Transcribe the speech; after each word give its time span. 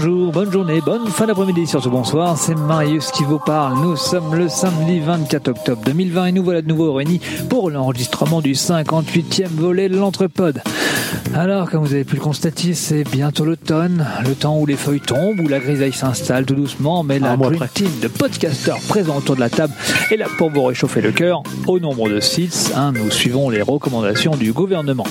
Bonjour, 0.00 0.30
bonne 0.30 0.52
journée, 0.52 0.80
bonne 0.80 1.08
fin 1.08 1.26
d'après-midi, 1.26 1.66
surtout 1.66 1.90
bonsoir. 1.90 2.38
C'est 2.38 2.54
Marius 2.54 3.10
qui 3.10 3.24
vous 3.24 3.40
parle. 3.40 3.82
Nous 3.82 3.96
sommes 3.96 4.32
le 4.32 4.48
samedi 4.48 5.00
24 5.00 5.48
octobre 5.48 5.82
2020 5.84 6.26
et 6.26 6.32
nous 6.32 6.44
voilà 6.44 6.62
de 6.62 6.68
nouveau 6.68 6.92
réunis 6.92 7.20
pour 7.50 7.68
l'enregistrement 7.68 8.40
du 8.40 8.52
58e 8.52 9.48
volet 9.48 9.88
de 9.88 9.96
l'Entrepode. 9.96 10.62
Alors, 11.34 11.70
comme 11.70 11.84
vous 11.84 11.94
avez 11.94 12.04
pu 12.04 12.16
le 12.16 12.20
constater, 12.20 12.74
c'est 12.74 13.04
bientôt 13.04 13.44
l'automne, 13.44 14.06
le 14.26 14.34
temps 14.34 14.58
où 14.58 14.66
les 14.66 14.76
feuilles 14.76 15.00
tombent, 15.00 15.40
où 15.40 15.48
la 15.48 15.60
grisaille 15.60 15.92
s'installe 15.92 16.44
tout 16.44 16.54
doucement, 16.54 17.02
mais 17.04 17.18
la 17.18 17.32
après. 17.32 17.68
Team 17.74 17.90
de 18.02 18.08
podcasteurs 18.08 18.78
présents 18.88 19.18
autour 19.18 19.36
de 19.36 19.40
la 19.40 19.50
table 19.50 19.72
est 20.10 20.16
là 20.16 20.26
pour 20.38 20.50
vous 20.50 20.64
réchauffer 20.64 21.00
le 21.00 21.12
cœur. 21.12 21.42
Au 21.66 21.78
nombre 21.78 22.08
de 22.08 22.20
6, 22.20 22.72
nous 22.94 23.10
suivons 23.10 23.50
les 23.50 23.62
recommandations 23.62 24.36
du 24.36 24.52
gouvernement. 24.52 25.06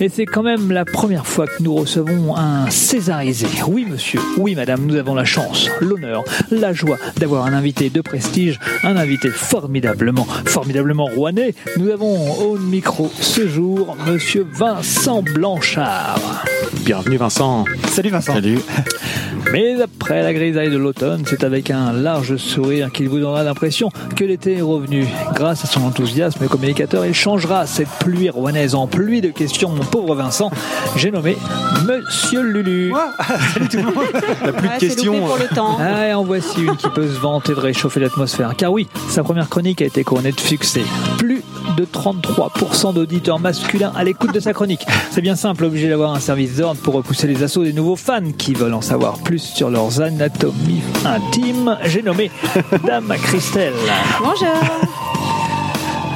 Et 0.00 0.08
c'est 0.08 0.24
quand 0.24 0.42
même 0.42 0.72
la 0.72 0.84
première 0.84 1.26
fois 1.26 1.46
que 1.46 1.62
nous 1.62 1.74
recevons 1.74 2.36
un 2.36 2.70
Césarisé. 2.70 3.46
Oui, 3.68 3.86
monsieur, 3.88 4.20
oui, 4.38 4.54
madame, 4.54 4.86
nous 4.86 4.96
avons 4.96 5.14
la 5.14 5.24
chance, 5.24 5.68
l'honneur, 5.80 6.24
la 6.50 6.72
joie 6.72 6.96
d'avoir 7.16 7.44
un 7.44 7.52
invité 7.52 7.90
de 7.90 8.00
prestige, 8.00 8.58
un 8.82 8.96
invité 8.96 9.28
formidablement, 9.28 10.24
formidablement 10.46 11.04
rouennais. 11.04 11.54
Nous 11.76 11.90
avons 11.90 12.32
au 12.40 12.58
micro 12.58 13.10
ce 13.20 13.46
jour 13.46 13.96
monsieur 14.06 14.46
Vincent 14.50 15.22
Blanchard. 15.54 16.44
Bienvenue 16.84 17.16
Vincent. 17.16 17.64
Salut 17.88 18.10
Vincent. 18.10 18.34
Salut. 18.34 18.60
Mais 19.52 19.80
après 19.82 20.22
la 20.22 20.32
grisaille 20.32 20.70
de 20.70 20.76
l'automne, 20.76 21.24
c'est 21.26 21.42
avec 21.42 21.70
un 21.72 21.92
large 21.92 22.36
sourire 22.36 22.92
qu'il 22.92 23.08
vous 23.08 23.18
donnera 23.18 23.42
l'impression 23.42 23.90
que 24.14 24.22
l'été 24.22 24.58
est 24.58 24.62
revenu. 24.62 25.08
Grâce 25.34 25.64
à 25.64 25.66
son 25.66 25.82
enthousiasme 25.82 26.46
communicateur, 26.46 27.04
il 27.04 27.14
changera 27.14 27.66
cette 27.66 27.88
pluie 27.98 28.30
rouennaise 28.30 28.76
en 28.76 28.86
pluie 28.86 29.20
de 29.20 29.30
questions, 29.30 29.70
mon 29.70 29.82
pauvre 29.82 30.14
Vincent. 30.14 30.52
J'ai 30.94 31.10
nommé 31.10 31.36
Monsieur 31.84 32.42
Lulu. 32.42 32.92
Salut 33.54 33.68
tout 33.68 33.76
le 33.78 33.82
monde. 33.82 33.94
T'as 34.44 34.52
plus 34.52 34.68
Ah, 34.70 34.74
de 34.76 34.80
c'est 34.80 34.86
questions. 34.86 35.14
loupé 35.14 35.26
pour 35.26 35.36
le 35.38 35.48
temps. 35.48 35.76
Ah, 35.80 36.06
et 36.06 36.14
en 36.14 36.22
voici 36.22 36.62
une 36.62 36.76
qui 36.76 36.88
peut 36.90 37.08
se 37.08 37.18
vanter 37.18 37.54
de 37.54 37.60
réchauffer 37.60 37.98
l'atmosphère. 37.98 38.54
Car 38.56 38.70
oui, 38.70 38.86
sa 39.08 39.24
première 39.24 39.48
chronique 39.48 39.82
a 39.82 39.86
été 39.86 40.04
couronnée 40.04 40.30
de 40.32 40.38
succès. 40.40 40.82
Plus 41.18 41.42
de 41.76 41.84
33% 41.84 42.94
d'auditeurs 42.94 43.38
masculins 43.40 43.92
à 43.96 44.04
l'écoute 44.04 44.32
de 44.32 44.40
sa 44.40 44.52
chronique. 44.52 44.86
C'est 45.10 45.22
bien 45.22 45.34
simple, 45.40 45.64
obligé 45.64 45.88
d'avoir 45.88 46.12
un 46.12 46.20
service 46.20 46.56
d'ordre 46.56 46.82
pour 46.82 46.92
repousser 46.92 47.26
les 47.26 47.42
assauts 47.42 47.64
des 47.64 47.72
nouveaux 47.72 47.96
fans 47.96 48.30
qui 48.36 48.52
veulent 48.52 48.74
en 48.74 48.82
savoir 48.82 49.16
plus 49.20 49.38
sur 49.38 49.70
leurs 49.70 50.02
anatomies 50.02 50.82
intimes. 51.06 51.78
J'ai 51.86 52.02
nommé 52.02 52.30
Dame 52.86 53.14
Christelle. 53.22 53.72
Bonjour. 54.18 54.48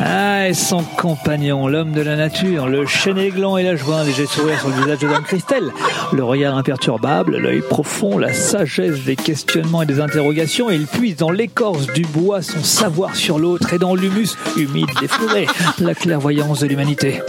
Ah, 0.04 0.46
et 0.48 0.52
son 0.52 0.82
compagnon, 0.98 1.68
l'homme 1.68 1.92
de 1.92 2.02
la 2.02 2.16
nature, 2.16 2.66
le 2.66 2.84
chêne 2.84 3.16
et 3.16 3.30
la 3.30 3.76
joie, 3.76 4.00
un 4.00 4.04
léger 4.04 4.26
sourire 4.26 4.60
sur 4.60 4.68
le 4.68 4.74
visage 4.74 4.98
de 4.98 5.08
Dame 5.08 5.22
Christelle, 5.22 5.70
le 6.12 6.22
regard 6.22 6.58
imperturbable, 6.58 7.38
l'œil 7.38 7.62
profond, 7.62 8.18
la 8.18 8.34
sagesse 8.34 9.04
des 9.04 9.16
questionnements 9.16 9.80
et 9.80 9.86
des 9.86 10.00
interrogations, 10.00 10.68
et 10.68 10.74
il 10.74 10.86
puise 10.86 11.16
dans 11.16 11.30
l'écorce 11.30 11.86
du 11.94 12.02
bois 12.02 12.42
son 12.42 12.62
savoir 12.62 13.16
sur 13.16 13.38
l'autre 13.38 13.72
et 13.72 13.78
dans 13.78 13.94
l'humus 13.94 14.36
humide 14.58 14.90
des 15.00 15.08
forêts, 15.08 15.46
la 15.78 15.94
clairvoyance 15.94 16.60
de 16.60 16.66
l'humanité. 16.66 17.22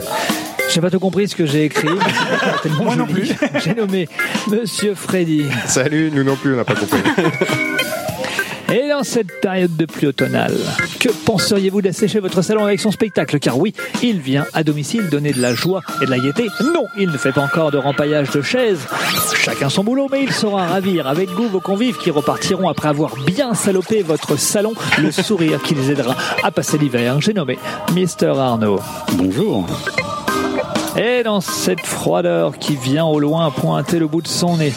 J'ai 0.69 0.81
pas 0.81 0.89
tout 0.89 0.99
compris 0.99 1.27
ce 1.27 1.35
que 1.35 1.45
j'ai 1.45 1.65
écrit. 1.65 1.87
Moi 2.81 2.95
non 2.95 3.07
joli. 3.07 3.31
J'ai 3.63 3.73
nommé 3.73 4.07
Monsieur 4.49 4.95
Freddy. 4.95 5.45
Salut, 5.67 6.11
nous 6.13 6.23
non 6.23 6.35
plus, 6.35 6.53
on 6.53 6.57
n'a 6.57 6.65
pas 6.65 6.75
compris. 6.75 6.99
Et 8.73 8.89
dans 8.89 9.03
cette 9.03 9.39
période 9.41 9.77
de 9.77 9.85
pluie 9.85 10.07
automnale, 10.07 10.55
que 10.99 11.09
penseriez-vous 11.09 11.83
d'assécher 11.83 12.19
votre 12.19 12.41
salon 12.41 12.65
avec 12.65 12.79
son 12.79 12.89
spectacle? 12.89 13.37
Car 13.37 13.59
oui, 13.59 13.75
il 14.01 14.19
vient 14.19 14.45
à 14.53 14.63
domicile 14.63 15.07
donner 15.09 15.33
de 15.33 15.41
la 15.41 15.53
joie 15.53 15.81
et 16.01 16.05
de 16.05 16.09
la 16.09 16.17
gaieté. 16.17 16.47
Non, 16.73 16.87
il 16.97 17.09
ne 17.09 17.17
fait 17.17 17.31
pas 17.31 17.43
encore 17.43 17.69
de 17.69 17.77
rempaillage 17.77 18.31
de 18.31 18.41
chaises. 18.41 18.87
Chacun 19.35 19.69
son 19.69 19.83
boulot, 19.83 20.07
mais 20.11 20.23
il 20.23 20.33
saura 20.33 20.65
ravir 20.65 21.07
avec 21.07 21.29
goût 21.29 21.47
vos 21.47 21.59
convives 21.59 21.97
qui 21.97 22.09
repartiront 22.09 22.67
après 22.67 22.87
avoir 22.87 23.15
bien 23.17 23.53
salopé 23.53 24.01
votre 24.01 24.35
salon, 24.35 24.73
le 24.97 25.11
sourire 25.11 25.61
qui 25.61 25.75
les 25.75 25.91
aidera 25.91 26.15
à 26.43 26.49
passer 26.49 26.79
l'hiver. 26.79 27.21
J'ai 27.21 27.33
nommé 27.33 27.59
Mister 27.93 28.33
Arnaud. 28.35 28.79
Bonjour. 29.13 29.67
Et 30.97 31.23
dans 31.23 31.41
cette 31.41 31.85
froideur 31.85 32.57
qui 32.57 32.77
vient 32.77 33.05
au 33.05 33.19
loin 33.19 33.51
pointer 33.51 33.99
le 33.99 34.07
bout 34.07 34.21
de 34.21 34.29
son 34.29 34.57
nez, 34.57 34.71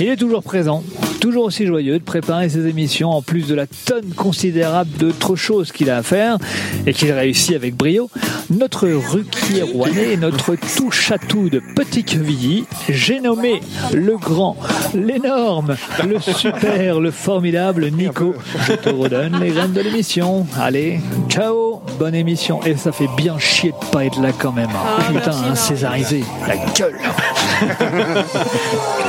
il 0.00 0.08
est 0.08 0.16
toujours 0.16 0.42
présent, 0.42 0.82
toujours 1.20 1.44
aussi 1.44 1.66
joyeux 1.66 1.98
de 1.98 2.04
préparer 2.04 2.48
ses 2.48 2.66
émissions 2.66 3.10
en 3.10 3.20
plus 3.22 3.46
de 3.46 3.54
la 3.54 3.66
tonne 3.66 4.12
considérable 4.16 4.90
d'autres 4.98 5.36
choses 5.36 5.70
qu'il 5.70 5.90
a 5.90 5.98
à 5.98 6.02
faire 6.02 6.38
et 6.86 6.92
qu'il 6.92 7.12
réussit 7.12 7.54
avec 7.54 7.76
brio. 7.76 8.10
Notre 8.48 8.88
Ruquier 8.88 9.62
Rouennais, 9.62 10.16
notre 10.16 10.56
touche 10.56 11.12
à 11.12 11.18
tout 11.18 11.50
de 11.50 11.60
Petit 11.76 12.04
Quevilly, 12.04 12.64
j'ai 12.88 13.20
nommé 13.20 13.60
le 13.92 14.16
grand, 14.16 14.56
l'énorme, 14.94 15.76
le 16.08 16.18
super, 16.20 17.00
le 17.00 17.10
formidable 17.10 17.90
Nico. 17.90 18.34
Je 18.66 18.72
te 18.72 18.88
redonne 18.88 19.38
les 19.40 19.52
rênes 19.52 19.72
de 19.72 19.80
l'émission. 19.82 20.46
Allez, 20.58 21.00
ciao, 21.28 21.82
bonne 21.98 22.14
émission. 22.14 22.60
Et 22.64 22.76
ça 22.76 22.92
fait 22.92 23.10
bien 23.16 23.38
chier 23.38 23.72
de 23.72 23.90
pas 23.92 24.06
être 24.06 24.20
là 24.20 24.30
quand 24.36 24.52
même. 24.52 24.70
Ah, 24.74 25.02
Putain, 25.06 25.36
Marc. 25.36 25.56
Césarisé, 25.56 26.24
la 26.48 26.56
gueule. 26.56 26.98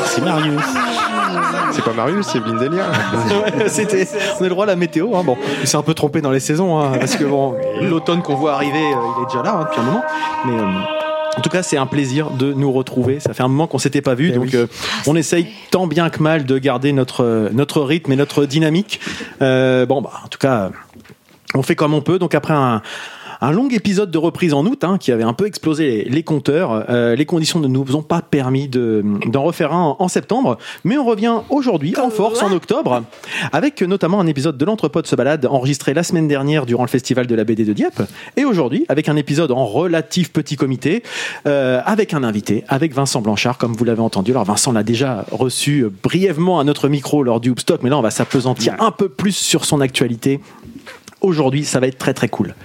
C'est 0.06 0.22
Marius. 0.22 0.62
C'est 1.72 1.84
pas 1.84 1.94
Marius, 1.94 2.28
c'est 2.28 2.40
Blindelia. 2.40 2.84
Ouais, 2.88 3.68
C'était. 3.70 4.08
On 4.40 4.42
a 4.42 4.44
le 4.44 4.50
droit 4.50 4.66
à 4.66 4.68
la 4.68 4.76
météo. 4.76 5.16
Hein. 5.16 5.24
Bon, 5.24 5.38
il 5.62 5.68
s'est 5.68 5.78
un 5.78 5.82
peu 5.84 5.94
trompé 5.94 6.22
dans 6.22 6.32
les 6.32 6.40
saisons, 6.40 6.80
hein, 6.80 6.92
parce 7.00 7.16
que 7.16 7.24
bon, 7.24 7.56
l'automne 7.82 8.22
qu'on 8.22 8.36
voit 8.36 8.54
arriver, 8.54 8.78
euh, 8.78 8.96
il 9.20 9.24
est 9.24 9.26
déjà 9.28 9.44
là 9.44 9.58
hein, 9.60 9.64
depuis 9.70 9.80
un 9.80 9.84
moment. 9.84 10.04
Mais 10.46 10.54
euh, 10.54 10.66
en 11.38 11.42
tout 11.42 11.50
cas, 11.50 11.64
c'est 11.64 11.78
un 11.78 11.86
plaisir 11.86 12.30
de 12.32 12.52
nous 12.54 12.72
retrouver. 12.72 13.20
Ça 13.22 13.34
fait 13.34 13.44
un 13.44 13.48
moment 13.48 13.68
qu'on 13.68 13.78
s'était 13.78 14.02
pas 14.02 14.16
vu, 14.16 14.30
Eh 14.32 14.36
donc 14.36 14.44
oui. 14.46 14.56
euh, 14.56 14.68
on 15.08 15.16
essaye 15.16 15.48
tant 15.72 15.88
bien 15.88 16.10
que 16.10 16.22
mal 16.22 16.46
de 16.46 16.58
garder 16.58 16.92
notre 16.92 17.50
notre 17.54 17.82
rythme 17.82 18.12
et 18.12 18.16
notre 18.18 18.46
dynamique. 18.46 19.00
Euh, 19.42 19.86
bon, 19.86 20.02
bah, 20.02 20.12
en 20.26 20.28
tout 20.28 20.40
cas, 20.40 20.70
on 21.56 21.64
fait 21.64 21.76
comme 21.76 21.94
on 21.94 22.02
peut. 22.02 22.20
Donc 22.20 22.36
après 22.36 22.54
un 22.54 22.82
un 23.42 23.52
long 23.52 23.68
épisode 23.70 24.12
de 24.12 24.18
reprise 24.18 24.54
en 24.54 24.66
août 24.66 24.84
hein, 24.84 24.98
qui 25.00 25.12
avait 25.12 25.24
un 25.24 25.34
peu 25.34 25.46
explosé 25.48 25.88
les, 25.88 26.04
les 26.06 26.24
compteurs. 26.24 26.86
Euh, 26.90 27.16
les 27.16 27.26
conditions 27.26 27.60
ne 27.60 27.68
nous 27.68 27.96
ont 27.96 28.04
pas 28.04 28.22
permis 28.22 28.68
de- 28.68 29.04
d'en 29.28 29.44
refaire 29.44 29.74
un 29.74 29.82
en, 29.82 29.96
en 30.00 30.08
septembre, 30.08 30.58
mais 30.84 30.98
on 30.98 31.06
revient 31.06 31.36
aujourd'hui 31.50 31.96
en 32.00 32.10
force 32.10 32.42
en 32.44 32.52
octobre 32.52 33.04
avec 33.52 33.82
notamment 33.82 34.20
un 34.20 34.28
épisode 34.28 34.58
de 34.58 34.66
l'Entrepôt 34.66 35.02
de 35.02 35.08
se 35.08 35.16
balade 35.16 35.46
enregistré 35.46 35.94
la 35.94 36.04
semaine 36.04 36.28
dernière 36.28 36.66
durant 36.66 36.84
le 36.84 36.90
festival 36.90 37.26
de 37.28 37.36
la 37.36 37.44
BD 37.44 37.66
de 37.66 37.74
Dieppe 37.74 38.02
et 38.38 38.46
aujourd'hui 38.46 38.86
avec 38.90 39.10
un 39.10 39.16
épisode 39.16 39.52
en 39.52 39.66
relatif 39.66 40.32
petit 40.32 40.56
comité 40.56 41.04
euh, 41.48 41.82
avec 41.86 42.14
un 42.14 42.24
invité, 42.24 42.64
avec 42.68 42.94
Vincent 42.94 43.22
Blanchard 43.22 43.58
comme 43.58 43.74
vous 43.74 43.84
l'avez 43.86 44.02
entendu. 44.02 44.32
Alors 44.32 44.46
Vincent 44.46 44.72
l'a 44.72 44.84
déjà 44.84 45.26
reçu 45.32 45.88
brièvement 46.04 46.60
à 46.60 46.64
notre 46.64 46.88
micro 46.90 47.24
lors 47.24 47.40
du 47.40 47.50
Hoopstock, 47.50 47.82
mais 47.84 47.90
là 47.90 47.98
on 47.98 48.02
va 48.02 48.12
s'apesantir 48.12 48.76
un 48.80 48.92
peu 48.92 49.10
plus 49.10 49.36
sur 49.36 49.66
son 49.66 49.82
actualité 49.82 50.40
Aujourd'hui, 51.22 51.66
ça 51.66 51.80
va 51.80 51.88
être 51.88 51.98
très 51.98 52.14
très 52.14 52.30
cool. 52.30 52.56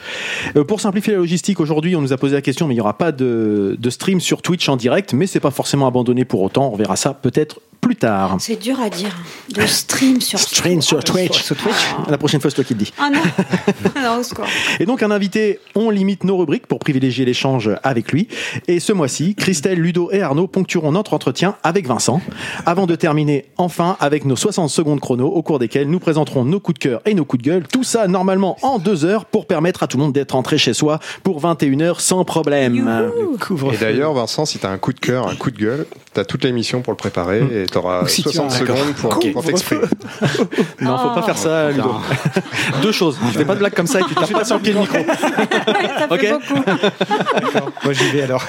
Euh, 0.56 0.65
pour 0.65 0.81
simplifier 0.81 1.12
la 1.12 1.19
logistique, 1.19 1.61
aujourd'hui, 1.61 1.94
on 1.94 2.00
nous 2.00 2.12
a 2.12 2.17
posé 2.17 2.34
la 2.34 2.43
question, 2.43 2.67
mais 2.67 2.75
il 2.75 2.78
n'y 2.78 2.81
aura 2.81 2.97
pas 2.97 3.12
de, 3.12 3.77
de 3.78 3.91
stream 3.91 4.21
sur 4.21 4.43
Twitch 4.43 4.69
en 4.69 4.77
direct, 4.77 5.12
mais 5.12 5.27
c'est 5.27 5.41
pas 5.41 5.50
forcément 5.50 5.87
abandonné 5.87 6.25
pour 6.25 6.41
autant. 6.43 6.71
On 6.72 6.77
verra 6.77 6.97
ça 6.97 7.12
peut-être 7.15 7.61
plus 7.81 7.97
tard. 7.97 8.37
C'est 8.38 8.60
dur 8.60 8.81
à 8.81 8.91
dire. 8.91 9.10
De 9.54 9.66
stream 9.66 10.20
sur 10.20 10.38
Stream 10.56 10.82
sur 10.82 11.03
Twitch. 11.03 11.53
La 12.09 12.19
prochaine 12.19 12.41
fois, 12.41 12.50
c'est 12.50 12.56
toi 12.56 12.64
qui 12.64 12.75
le 12.75 12.81
dis. 12.81 12.92
Ah 12.98 13.10
non. 13.10 13.20
non. 14.03 14.22
Et 14.81 14.87
donc, 14.87 15.03
un 15.03 15.10
invité, 15.10 15.60
on 15.75 15.91
limite 15.91 16.25
nos 16.25 16.37
rubriques 16.37 16.66
pour 16.66 16.78
privilégier 16.78 17.25
l'échange 17.25 17.70
avec 17.82 18.12
lui. 18.12 18.28
Et 18.69 18.81
ce 18.81 18.92
mois-ci, 18.92 19.34
Christelle, 19.34 19.78
Ludo 19.78 20.10
et 20.12 20.22
Arnaud 20.22 20.47
ponctueront 20.47 20.92
notre 20.92 21.14
entretien 21.14 21.56
avec 21.62 21.87
Vincent, 21.87 22.20
avant 22.64 22.87
de 22.87 22.94
terminer 22.94 23.47
enfin 23.56 23.97
avec 24.00 24.25
nos 24.25 24.37
60 24.37 24.70
secondes 24.70 25.00
chrono, 25.00 25.26
au 25.26 25.43
cours 25.43 25.58
desquelles 25.58 25.88
nous 25.88 26.00
présenterons 26.00 26.44
nos 26.44 26.60
coups 26.60 26.78
de 26.78 26.88
cœur 26.88 27.00
et 27.04 27.14
nos 27.14 27.25
coups 27.25 27.43
de 27.43 27.48
gueule. 27.48 27.66
Tout 27.69 27.84
ça, 27.84 28.08
normalement, 28.08 28.56
en 28.62 28.78
deux 28.78 29.04
heures, 29.04 29.25
pour 29.25 29.47
permettre 29.47 29.82
à 29.82 29.87
tout 29.87 29.96
le 29.96 30.05
monde 30.05 30.12
d'être 30.12 30.32
rentré 30.32 30.58
chez 30.58 30.75
soi 30.75 30.99
pour 31.22 31.40
21 31.40 31.81
heures 31.81 32.00
sans 32.00 32.25
problème. 32.25 32.76
Et 33.72 33.76
d'ailleurs, 33.76 34.14
Vincent, 34.14 34.44
si 34.44 34.58
t'as 34.58 34.70
un 34.70 34.79
coup 34.79 34.93
de 34.93 35.00
cœur, 35.00 35.29
un 35.29 35.34
coup 35.34 35.50
de 35.50 35.58
gueule, 35.58 35.87
t'as 36.12 36.25
toute 36.25 36.44
l'émission 36.44 36.82
pour 36.82 36.93
le 36.93 36.96
préparer 36.96 37.40
et 37.40 37.66
t'auras 37.67 38.03
Ou 38.03 38.09
si 38.09 38.23
tu 38.23 38.31
60 38.31 38.51
as 38.51 38.55
un 38.55 38.59
secondes 38.59 38.95
pour, 38.95 39.17
Ok. 39.17 39.33
pour 39.33 39.45
t'exprimer. 39.45 39.83
Non, 40.81 40.99
faut 40.99 41.11
pas 41.15 41.23
faire 41.23 41.39
ça, 41.39 41.71
Ludo. 41.71 41.95
Deux 42.83 42.93
choses. 42.93 43.19
Je 43.33 43.39
fais 43.39 43.45
pas 43.45 43.55
de 43.55 43.61
blague 43.61 43.75
comme 43.75 43.87
ça 43.87 44.01
et 44.01 44.05
tu 44.05 44.15
tapes 44.15 44.31
pas 44.33 44.45
sur 44.45 44.57
le 44.57 44.63
pied 44.63 44.73
le 44.73 44.81
micro. 44.81 44.97
Ça 45.07 46.09
fait 46.09 46.33
Ok. 46.35 46.41
beaucoup. 46.49 46.63
Moi 47.85 47.93
j'y 47.93 48.11
vais 48.11 48.23
alors. 48.23 48.45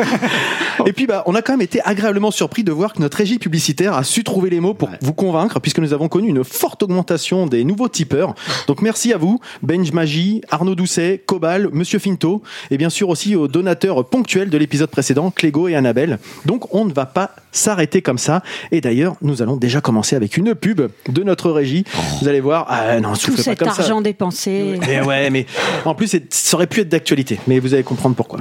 Et 0.85 0.93
puis, 0.93 1.07
bah, 1.07 1.23
on 1.25 1.35
a 1.35 1.41
quand 1.41 1.53
même 1.53 1.61
été 1.61 1.81
agréablement 1.83 2.31
surpris 2.31 2.63
de 2.63 2.71
voir 2.71 2.93
que 2.93 3.01
notre 3.01 3.17
régie 3.17 3.39
publicitaire 3.39 3.93
a 3.93 4.03
su 4.03 4.23
trouver 4.23 4.49
les 4.49 4.59
mots 4.59 4.73
pour 4.73 4.89
vous 5.01 5.13
convaincre, 5.13 5.59
puisque 5.59 5.79
nous 5.79 5.93
avons 5.93 6.07
connu 6.07 6.29
une 6.29 6.43
forte 6.43 6.83
augmentation 6.83 7.45
des 7.47 7.63
nouveaux 7.63 7.87
tipeurs. 7.89 8.35
Donc, 8.67 8.81
merci 8.81 9.13
à 9.13 9.17
vous, 9.17 9.39
Benj 9.63 9.91
Magie, 9.91 10.41
Arnaud 10.49 10.75
Doucet, 10.75 11.23
Cobal, 11.25 11.69
Monsieur 11.71 11.99
Finto, 11.99 12.41
et 12.71 12.77
bien 12.77 12.89
sûr 12.89 13.09
aussi 13.09 13.35
aux 13.35 13.47
donateurs 13.47 14.05
ponctuels 14.05 14.49
de 14.49 14.57
l'épisode 14.57 14.89
précédent, 14.89 15.31
Clégo 15.31 15.67
et 15.67 15.75
Annabelle. 15.75 16.19
Donc, 16.45 16.73
on 16.73 16.85
ne 16.85 16.93
va 16.93 17.05
pas 17.05 17.31
s'arrêter 17.51 18.01
comme 18.01 18.17
ça. 18.17 18.43
Et 18.71 18.81
d'ailleurs, 18.81 19.06
nous 19.21 19.41
allons 19.41 19.55
déjà 19.57 19.81
commencer 19.81 20.15
avec 20.15 20.37
une 20.37 20.55
pub 20.55 20.81
de 21.09 21.23
notre 21.23 21.51
régie. 21.51 21.83
Vous 22.21 22.27
allez 22.27 22.41
voir. 22.41 22.65
Ah 22.69 22.99
non, 22.99 23.13
Tout 23.13 23.35
pas 23.35 23.41
cet 23.43 23.63
ça. 23.63 23.69
argent 23.69 24.01
dépensé. 24.01 24.79
Mais 24.87 25.01
ouais, 25.01 25.29
mais 25.29 25.45
en 25.85 25.95
plus, 25.95 26.15
ça 26.29 26.57
aurait 26.57 26.67
pu 26.67 26.81
être 26.81 26.89
d'actualité. 26.89 27.39
Mais 27.47 27.59
vous 27.59 27.73
allez 27.73 27.83
comprendre 27.83 28.15
pourquoi. 28.15 28.39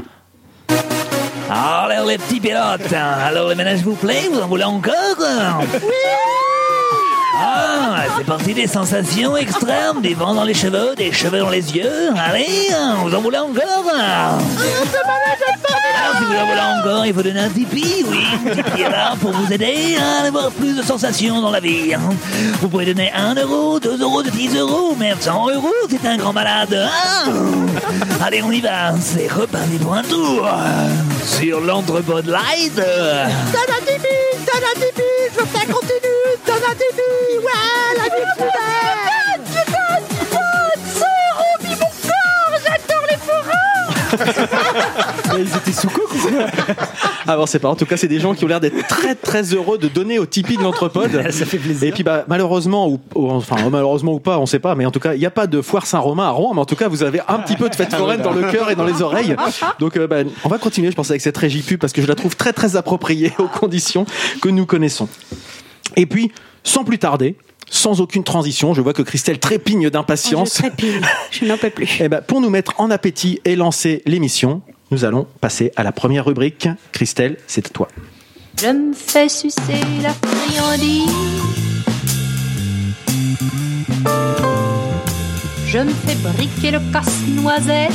Alors 1.48 2.06
les 2.06 2.18
petits 2.18 2.40
pilotes, 2.40 2.92
alors 2.92 3.48
les 3.48 3.54
ménages 3.54 3.80
vous 3.82 3.94
plaît, 3.94 4.28
vous 4.32 4.40
en 4.40 4.48
voulez 4.48 4.64
encore? 4.64 4.92
Ah, 7.38 7.96
c'est 8.16 8.24
parti 8.24 8.54
des 8.54 8.66
sensations 8.66 9.36
extrêmes, 9.36 10.00
des 10.00 10.14
vents 10.14 10.34
dans 10.34 10.44
les 10.44 10.54
cheveux, 10.54 10.94
des 10.96 11.12
cheveux 11.12 11.38
dans 11.40 11.50
les 11.50 11.74
yeux. 11.76 12.10
Allez, 12.16 12.68
vous 13.02 13.14
en 13.14 13.20
voulez 13.20 13.38
encore 13.38 13.92
Alors, 13.94 14.40
si 16.18 16.24
vous 16.24 16.34
en 16.34 16.46
voulez 16.46 16.60
encore, 16.80 17.06
il 17.06 17.14
faut 17.14 17.22
donner 17.22 17.40
un 17.40 17.48
Tipeee, 17.48 18.04
oui. 18.08 18.24
Tipeee 18.54 18.82
est 18.82 18.90
là 18.90 19.14
pour 19.20 19.32
vous 19.32 19.52
aider 19.52 19.96
à 20.00 20.26
avoir 20.26 20.50
plus 20.50 20.74
de 20.76 20.82
sensations 20.82 21.40
dans 21.40 21.50
la 21.50 21.60
vie. 21.60 21.92
Vous 22.60 22.68
pouvez 22.68 22.86
donner 22.86 23.12
1 23.14 23.34
euro, 23.34 23.78
2 23.80 24.00
euros, 24.02 24.22
10 24.22 24.56
euros, 24.56 24.94
même 24.98 25.18
100 25.20 25.50
euros, 25.50 25.72
c'est 25.90 26.06
un 26.06 26.16
grand 26.16 26.32
malade. 26.32 26.74
hein. 26.74 27.30
Allez, 28.24 28.42
on 28.42 28.50
y 28.52 28.60
va, 28.60 28.92
c'est 29.00 29.30
reparti 29.30 29.76
pour 29.80 29.94
un 29.94 30.02
tour. 30.02 30.48
Sur 31.24 31.60
l'entrepôt 31.60 32.22
de 32.22 32.32
Light. 32.32 32.74
Donne 32.76 32.84
un 32.86 33.84
Tipeee, 33.84 34.36
donne 34.38 34.64
un 34.64 34.76
je 35.36 35.40
veux 35.40 35.46
que 35.46 35.58
ça 35.58 35.64
continue, 35.66 36.36
un 36.68 36.74
Tipeee, 36.74 37.38
ouais, 37.38 37.96
la 37.96 38.06
est 38.06 38.10
Tu 39.46 39.52
donnes, 39.52 40.04
tu 40.08 40.24
donnes, 40.30 40.82
100 40.94 41.06
euros, 41.32 41.58
mon 41.62 41.76
corps, 42.08 42.54
j'adore 42.64 43.06
les 43.10 43.18
forains 43.18 43.86
Ils 45.38 45.54
étaient 45.56 45.72
sous 45.72 45.88
coque 45.88 46.08
quoi 46.08 46.30
Ah 47.26 47.36
bon, 47.36 47.44
c'est 47.44 47.58
pas. 47.58 47.68
En 47.68 47.74
tout 47.74 47.84
cas, 47.84 47.96
c'est 47.98 48.08
des 48.08 48.20
gens 48.20 48.32
qui 48.34 48.44
ont 48.44 48.48
l'air 48.48 48.60
d'être 48.60 48.86
très 48.86 49.14
très 49.14 49.42
heureux 49.52 49.76
de 49.76 49.88
donner 49.88 50.18
au 50.18 50.24
Tipeee 50.24 50.56
de 50.56 50.62
l'entrepode. 50.62 51.10
Ça 51.30 51.44
fait 51.44 51.58
plaisir. 51.58 51.88
Et 51.88 51.92
puis 51.92 52.02
bah 52.02 52.24
malheureusement 52.26 52.88
ou, 52.88 52.98
ou- 53.14 53.30
enfin 53.30 53.56
malheureusement 53.70 54.14
ou 54.14 54.20
pas, 54.20 54.38
on 54.38 54.46
sait 54.46 54.58
pas, 54.60 54.74
mais 54.74 54.86
en 54.86 54.90
tout 54.90 55.00
cas 55.00 55.12
il 55.14 55.20
n'y 55.20 55.26
a 55.26 55.30
pas 55.30 55.46
de 55.46 55.60
foire 55.60 55.84
Saint-Romain 55.86 56.24
à 56.24 56.30
Rouen, 56.30 56.54
mais 56.54 56.60
en 56.60 56.64
tout 56.64 56.76
cas 56.76 56.88
vous 56.88 57.02
avez 57.02 57.20
un 57.28 57.38
petit 57.40 57.56
peu 57.56 57.68
de 57.68 57.74
fête 57.74 57.94
foraine 57.94 58.22
dans 58.22 58.32
le 58.32 58.50
cœur 58.50 58.70
et 58.70 58.74
dans 58.76 58.84
les 58.86 59.02
oreilles. 59.02 59.36
Donc 59.78 59.96
euh, 59.98 60.06
bah, 60.06 60.18
on 60.44 60.48
va 60.48 60.56
continuer, 60.58 60.90
je 60.90 60.96
pense, 60.96 61.10
avec 61.10 61.20
cette 61.20 61.36
régie 61.36 61.60
pub 61.62 61.78
parce 61.80 61.92
que 61.92 62.00
je 62.00 62.06
la 62.06 62.14
trouve 62.14 62.34
très 62.36 62.52
très 62.54 62.76
appropriée 62.76 63.32
aux 63.38 63.48
conditions 63.48 64.06
que 64.40 64.48
nous 64.48 64.64
connaissons. 64.64 65.08
Et 65.94 66.06
puis 66.06 66.32
sans 66.64 66.84
plus 66.84 66.98
tarder, 66.98 67.36
sans 67.70 68.00
aucune 68.00 68.24
transition, 68.24 68.74
je 68.74 68.80
vois 68.80 68.92
que 68.92 69.02
Christelle 69.02 69.38
trépigne 69.38 69.84
Je 69.84 69.88
d'impatience. 69.88 70.54
trépigne, 70.54 71.00
je 71.30 71.44
n'en 71.44 71.56
peux 71.56 71.70
plus. 71.70 71.88
Eh 72.00 72.08
ben, 72.08 72.20
pour 72.20 72.40
nous 72.40 72.50
mettre 72.50 72.74
en 72.78 72.90
appétit 72.90 73.40
et 73.44 73.56
lancer 73.56 74.02
l'émission, 74.06 74.62
nous 74.90 75.04
allons 75.04 75.26
passer 75.40 75.72
à 75.76 75.82
la 75.82 75.92
première 75.92 76.24
rubrique. 76.24 76.68
Christelle, 76.92 77.36
c'est 77.46 77.66
à 77.66 77.70
toi. 77.70 77.88
Je 78.60 78.68
me 78.68 78.92
fais 78.94 79.28
sucer 79.28 79.80
la 80.02 80.12
friandise. 80.12 81.10
Je 85.66 85.78
me 85.78 85.90
fais 85.90 86.14
briquer 86.14 86.70
le 86.70 86.80
casse-noisette. 86.92 87.92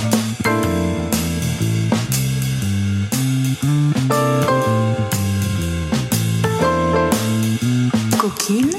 Coquine. 8.31 8.69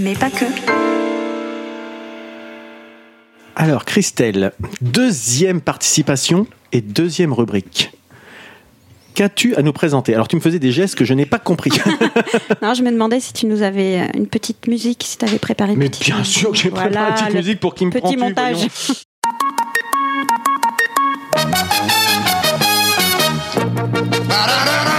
Mais 0.00 0.14
pas 0.14 0.28
que. 0.30 0.44
Alors, 3.56 3.84
Christelle, 3.86 4.52
deuxième 4.82 5.60
participation 5.62 6.46
et 6.72 6.80
deuxième 6.82 7.32
rubrique. 7.32 7.92
Qu'as-tu 9.14 9.54
à 9.56 9.62
nous 9.62 9.72
présenter? 9.72 10.14
Alors, 10.14 10.28
tu 10.28 10.36
me 10.36 10.40
faisais 10.42 10.58
des 10.58 10.72
gestes 10.72 10.96
que 10.96 11.04
je 11.06 11.14
n'ai 11.14 11.24
pas 11.26 11.38
compris. 11.38 11.70
Non, 12.62 12.74
je 12.74 12.82
me 12.82 12.90
demandais 12.90 13.20
si 13.20 13.32
tu 13.32 13.46
nous 13.46 13.62
avais 13.62 14.00
euh, 14.00 14.06
une 14.14 14.26
petite 14.26 14.66
musique, 14.66 15.04
si 15.06 15.16
tu 15.16 15.24
avais 15.24 15.38
préparé 15.38 15.72
une 15.72 15.78
Mais 15.78 15.88
petite 15.88 16.04
bien 16.04 16.18
musique. 16.18 16.36
sûr 16.38 16.50
que 16.50 16.56
j'ai 16.56 16.70
préparé 16.70 16.90
Voilà, 16.92 17.08
une 17.10 17.14
petite 17.14 17.34
musique 17.34 17.60
pour 17.60 17.74
qui 17.74 17.86
me 17.86 17.90
Petit 17.92 18.16
montage. 18.16 18.56
voyons. 18.56 18.68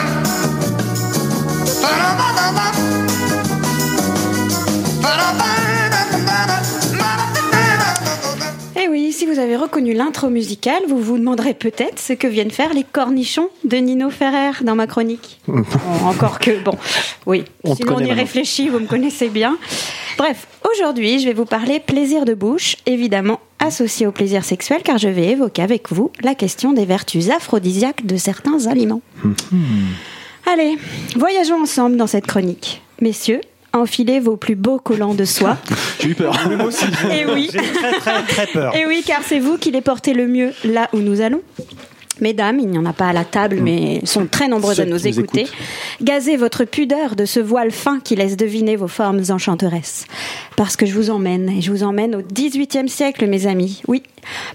si 9.16 9.26
vous 9.26 9.40
avez 9.40 9.56
reconnu 9.56 9.94
l'intro 9.94 10.30
musicale, 10.30 10.84
vous 10.90 11.00
vous 11.00 11.18
demanderez 11.18 11.54
peut-être 11.54 12.00
ce 12.00 12.12
que 12.12 12.28
viennent 12.28 12.52
faire 12.52 12.74
les 12.74 12.84
cornichons 12.84 13.48
de 13.64 13.78
Nino 13.78 14.10
Ferrer 14.10 14.52
dans 14.62 14.76
ma 14.76 14.88
chronique. 14.88 15.40
Bon, 15.48 16.08
encore 16.08 16.40
que, 16.40 16.62
bon, 16.64 16.78
oui. 17.26 17.46
On 17.64 17.72
te 17.72 17.78
Sinon, 17.78 17.92
on 17.92 17.96
connaît 17.96 18.06
y 18.06 18.10
maintenant. 18.10 18.24
réfléchit, 18.24 18.68
vous 18.68 18.80
me 18.80 18.88
connaissez 18.88 19.30
bien. 19.30 19.58
Bref, 20.18 20.48
aujourd'hui, 20.70 21.20
je 21.20 21.26
vais 21.26 21.34
vous 21.34 21.46
parler 21.46 21.80
plaisir 21.80 22.26
de 22.26 22.34
bouche, 22.34 22.76
évidemment 22.86 23.40
associé 23.60 24.06
au 24.06 24.12
plaisir 24.12 24.44
sexuel, 24.44 24.82
car 24.84 24.98
je 24.98 25.08
vais 25.08 25.28
évoquer 25.30 25.62
avec 25.62 25.92
vous 25.92 26.12
la 26.22 26.36
question 26.36 26.74
des 26.74 26.86
vertus 26.86 27.30
aphrodisiaques 27.30 28.06
de 28.06 28.18
certains 28.18 28.68
aliments. 28.68 29.02
Allez, 30.46 30.78
voyageons 31.16 31.62
ensemble 31.62 31.96
dans 31.96 32.08
cette 32.08 32.28
chronique. 32.28 32.82
Messieurs, 33.02 33.42
enfilez 33.76 34.20
vos 34.20 34.38
plus 34.38 34.56
beaux 34.56 34.80
collants 34.80 35.14
de 35.14 35.26
soie. 35.26 35.58
J'ai 36.00 36.10
eu 36.10 36.16
peur. 36.16 36.36
Moi 36.50 36.66
aussi. 36.66 36.86
Et 37.12 37.26
oui. 37.26 37.50
J'ai 37.52 37.62
très 37.62 37.94
très 37.94 38.24
très 38.24 38.48
peur. 38.48 38.76
Et 38.76 38.86
oui, 38.86 39.04
car 39.06 39.22
c'est 39.24 39.40
vous 39.40 39.58
qui 39.58 39.72
les 39.72 39.82
portez 39.82 40.14
le 40.14 40.28
mieux 40.28 40.52
là 40.64 40.90
où 40.94 40.98
nous 40.98 41.22
allons. 41.22 41.42
Mesdames, 42.22 42.60
il 42.60 42.68
n'y 42.68 42.78
en 42.78 42.86
a 42.86 42.94
pas 42.94 43.08
à 43.08 43.14
la 43.14 43.26
table, 43.26 43.60
mais 43.62 44.00
sont 44.06 44.26
très 44.26 44.48
nombreuses 44.48 44.80
à 44.80 44.86
nous 44.86 45.06
écouter. 45.06 45.48
Gazez 46.02 46.38
votre 46.38 46.64
pudeur 46.64 47.16
de 47.16 47.26
ce 47.26 47.42
voile 47.42 47.72
fin 47.72 48.00
qui 48.00 48.16
laisse 48.16 48.38
deviner 48.38 48.78
vos 48.78 48.88
formes 48.88 49.22
enchanteresses. 49.30 50.06
Parce 50.56 50.78
que 50.78 50.86
je 50.86 50.94
vous 50.94 51.10
emmène, 51.10 51.50
et 51.50 51.62
je 51.62 51.72
vous 51.72 51.84
emmène 51.84 52.16
au 52.16 52.22
XVIIIe 52.22 52.88
siècle, 52.88 53.28
mes 53.28 53.48
amis. 53.48 53.82
Oui, 53.88 54.04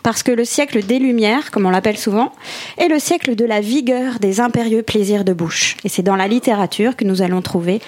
parce 0.02 0.22
que 0.22 0.32
le 0.32 0.44
siècle 0.44 0.84
des 0.84 0.98
Lumières, 0.98 1.50
comme 1.50 1.66
on 1.66 1.70
l'appelle 1.70 1.98
souvent, 1.98 2.32
est 2.78 2.88
le 2.88 2.98
siècle 2.98 3.34
de 3.34 3.44
la 3.44 3.60
vigueur 3.60 4.18
des 4.20 4.40
impérieux 4.40 4.82
plaisirs 4.82 5.24
de 5.24 5.32
bouche. 5.32 5.76
Et 5.84 5.88
c'est 5.88 6.02
dans 6.02 6.16
la 6.16 6.28
littérature 6.28 6.96
que 6.96 7.04
nous 7.04 7.22
allons 7.22 7.42
trouver 7.42 7.80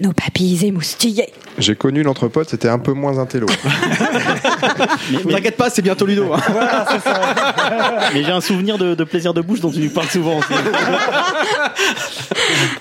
nos 0.00 0.12
papilles 0.12 0.66
émoustillées. 0.66 1.32
J'ai 1.58 1.74
connu 1.74 2.02
l'entrepode, 2.02 2.48
c'était 2.48 2.68
un 2.68 2.78
peu 2.78 2.92
moins 2.92 3.18
intello. 3.18 3.46
Ne 5.10 5.18
t'inquiète 5.32 5.56
pas, 5.56 5.70
c'est 5.70 5.82
bientôt 5.82 6.06
Ludo. 6.06 6.32
hein. 6.32 6.38
Mais 8.14 8.22
j'ai 8.22 8.30
un 8.30 8.40
souvenir 8.40 8.78
de, 8.78 8.94
de 8.94 9.04
plaisir 9.04 9.34
de 9.34 9.40
bouche 9.40 9.60
dont 9.60 9.70
tu 9.70 9.80
nous 9.80 9.90
parles 9.90 10.08
souvent. 10.08 10.38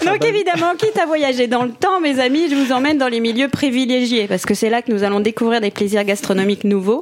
Donc 0.05 0.23
évidemment, 0.23 0.73
quitte 0.77 0.97
à 1.01 1.05
voyager 1.05 1.47
dans 1.47 1.63
le 1.63 1.71
temps, 1.71 1.99
mes 1.99 2.19
amis, 2.19 2.49
je 2.49 2.55
vous 2.55 2.71
emmène 2.71 2.97
dans 2.97 3.07
les 3.07 3.19
milieux 3.19 3.49
privilégiés, 3.49 4.27
parce 4.27 4.45
que 4.45 4.53
c'est 4.53 4.69
là 4.69 4.81
que 4.81 4.91
nous 4.91 5.03
allons 5.03 5.19
découvrir 5.19 5.61
des 5.61 5.71
plaisirs 5.71 6.03
gastronomiques 6.03 6.63
nouveaux, 6.63 7.01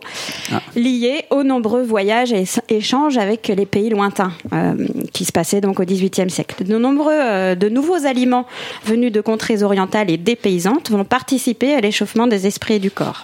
liés 0.76 1.26
aux 1.30 1.44
nombreux 1.46 1.84
voyages 1.84 2.34
et 2.34 2.44
éch- 2.44 2.60
échanges 2.70 3.18
avec 3.18 3.48
les 3.48 3.66
pays 3.66 3.90
lointains, 3.90 4.34
euh, 4.54 4.74
qui 5.14 5.24
se 5.26 5.32
passaient 5.32 5.62
donc 5.62 5.80
au 5.80 5.84
XVIIIe 5.86 6.30
siècle. 6.30 6.64
De 6.64 6.78
nombreux, 6.78 7.14
euh, 7.14 7.56
de 7.56 7.70
nouveaux 7.70 8.06
aliments 8.06 8.46
venus 8.86 9.12
de 9.12 9.22
contrées 9.22 9.64
orientales 9.64 10.10
et 10.12 10.18
dépaysantes 10.18 10.92
vont 10.92 11.06
participer 11.06 11.74
à 11.74 11.82
l'échauffement 11.82 12.28
des 12.28 12.48
esprits 12.48 12.76
et 12.76 12.80
du 12.80 12.92
corps. 12.92 13.24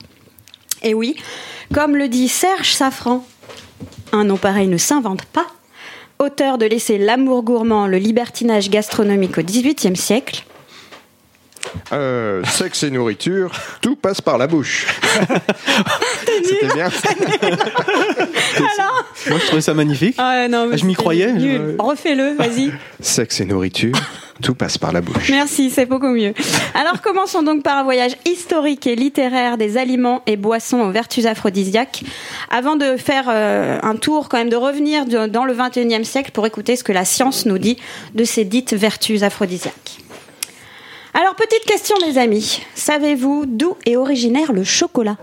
Et 0.84 0.94
oui, 0.94 1.16
comme 1.74 1.96
le 1.96 2.08
dit 2.08 2.28
Serge 2.28 2.72
Safran, 2.74 3.26
un 4.12 4.24
nom 4.24 4.38
pareil 4.38 4.68
ne 4.68 4.78
s'invente 4.78 5.26
pas. 5.26 5.46
Auteur 6.20 6.58
de 6.58 6.66
laisser 6.66 6.98
l'amour 6.98 7.44
gourmand, 7.44 7.88
le 7.88 7.98
libertinage 7.98 8.70
gastronomique 8.70 9.38
au 9.38 9.42
XVIIIe 9.42 9.96
siècle, 9.96 10.44
Euh, 11.94 12.44
sexe 12.46 12.84
et 12.84 12.92
nourriture, 12.92 13.52
tout 13.82 13.96
passe 13.96 14.22
par 14.22 14.38
la 14.38 14.48
bouche. 14.48 14.88
C'était 16.44 16.74
bien. 16.74 16.90
Moi, 19.30 19.38
je 19.40 19.46
trouvais 19.46 19.62
ça 19.62 19.74
magnifique. 19.74 20.16
Ah 20.18 20.48
non, 20.48 20.68
mais 20.68 20.78
je 20.78 20.86
m'y 20.86 20.96
croyais, 20.96 21.34
je- 21.40 21.76
Refais-le, 21.78 22.34
vas-y. 22.36 22.72
Sexe 23.00 23.40
et 23.42 23.46
nourriture, 23.46 23.96
tout 24.42 24.56
passe 24.56 24.78
par 24.78 24.92
la 24.92 25.02
bouche. 25.02 25.30
Merci, 25.30 25.70
c'est 25.70 25.86
beaucoup 25.86 26.08
mieux. 26.10 26.34
Alors 26.74 27.02
commençons 27.02 27.44
donc 27.44 27.64
par 27.64 27.78
un 27.78 27.84
voyage 27.84 28.14
historique 28.26 28.88
et 28.88 28.96
littéraire 28.96 29.58
des 29.58 29.78
aliments 29.78 30.22
et 30.28 30.38
boissons 30.38 30.80
aux 30.82 30.92
vertus 30.92 31.26
aphrodisiaques, 31.26 32.04
avant 32.50 32.76
de 32.76 32.98
faire 32.98 33.26
euh, 33.30 33.80
un 33.84 33.96
tour 33.96 34.28
quand 34.30 34.38
même, 34.38 34.50
de 34.50 34.56
revenir 34.56 35.06
de- 35.06 35.28
dans 35.28 35.46
le 35.46 35.54
XXIe 35.54 36.04
siècle 36.06 36.32
pour 36.32 36.46
écouter 36.46 36.76
ce 36.76 36.84
que 36.84 36.92
la 36.92 37.06
science 37.06 37.46
nous 37.46 37.58
dit 37.58 37.78
de 38.16 38.24
ces 38.24 38.44
dites 38.46 38.74
vertus 38.74 39.24
aphrodisiaques. 39.24 40.00
Alors 41.14 41.36
petite 41.36 41.66
question 41.66 41.96
mes 42.06 42.18
amis, 42.18 42.62
savez-vous 42.76 43.46
d'où 43.46 43.76
est 43.86 43.96
originaire 43.98 44.54
le 44.54 44.64
chocolat 44.64 45.18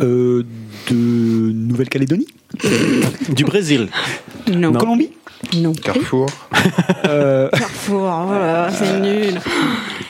Euh, 0.00 0.44
de 0.90 0.94
Nouvelle-Calédonie 0.94 2.26
Du 3.28 3.44
Brésil. 3.44 3.88
Non. 4.50 4.72
Colombie 4.72 5.10
Non. 5.56 5.72
Carrefour. 5.72 6.26
euh, 7.04 7.48
Carrefour, 7.52 8.00
oh 8.02 8.32
là 8.32 8.38
là, 8.38 8.70
c'est 8.72 8.98
nul. 9.00 9.38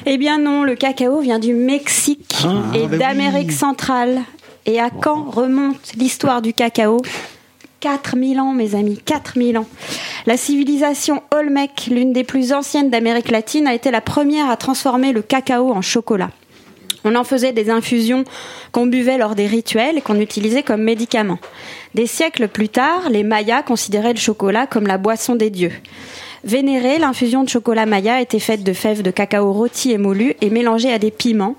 Eh 0.07 0.17
bien 0.17 0.39
non, 0.39 0.63
le 0.63 0.75
cacao 0.77 1.21
vient 1.21 1.39
du 1.39 1.55
Mexique 1.55 2.37
Ah, 2.45 2.63
et 2.75 2.87
bah 2.87 2.97
d'Amérique 2.97 3.49
oui. 3.51 3.55
centrale. 3.55 4.21
Et 4.67 4.79
à 4.79 4.91
quand 4.91 5.29
remonte 5.31 5.93
l'histoire 5.97 6.41
du 6.43 6.53
cacao? 6.53 7.01
4000 7.81 8.41
ans, 8.41 8.53
mes 8.53 8.75
amis, 8.75 8.99
4000 9.05 9.59
ans. 9.59 9.67
La 10.27 10.37
civilisation 10.37 11.23
Olmec, 11.35 11.89
l'une 11.91 12.13
des 12.13 12.25
plus 12.25 12.53
anciennes 12.53 12.91
d'Amérique 12.91 13.31
latine, 13.31 13.67
a 13.67 13.75
été 13.75 13.91
la 13.91 14.01
première 14.01 14.51
à 14.51 14.57
transformer 14.57 15.13
le 15.13 15.23
cacao 15.23 15.73
en 15.73 15.81
chocolat. 15.81 16.31
On 17.05 17.15
en 17.15 17.25
faisait 17.25 17.53
des 17.53 17.71
infusions 17.71 18.25
qu'on 18.73 18.87
buvait 18.87 19.17
lors 19.17 19.35
des 19.35 19.47
rituels 19.47 19.97
et 19.97 20.03
qu'on 20.03 20.21
utilisait 20.21 20.63
comme 20.63 20.83
médicament. 20.83 21.39
Des 21.95 22.07
siècles 22.07 22.49
plus 22.49 22.69
tard, 22.69 23.09
les 23.09 23.23
Mayas 23.23 23.63
considéraient 23.63 24.13
le 24.13 24.19
chocolat 24.19 24.67
comme 24.67 24.87
la 24.87 24.99
boisson 24.99 25.35
des 25.35 25.49
dieux. 25.49 25.73
Vénérée, 26.45 26.99
l'infusion 26.99 27.45
de 27.45 27.49
chocolat 27.49 27.87
Maya 27.87 28.21
était 28.21 28.39
faite 28.39 28.63
de 28.63 28.73
fèves 28.73 29.03
de 29.03 29.11
cacao 29.11 29.53
rôti 29.53 29.93
et 29.93 29.99
moulu 29.99 30.35
et 30.41 30.51
mélangée 30.51 30.93
à 30.93 30.99
des 30.99 31.11
piments 31.11 31.57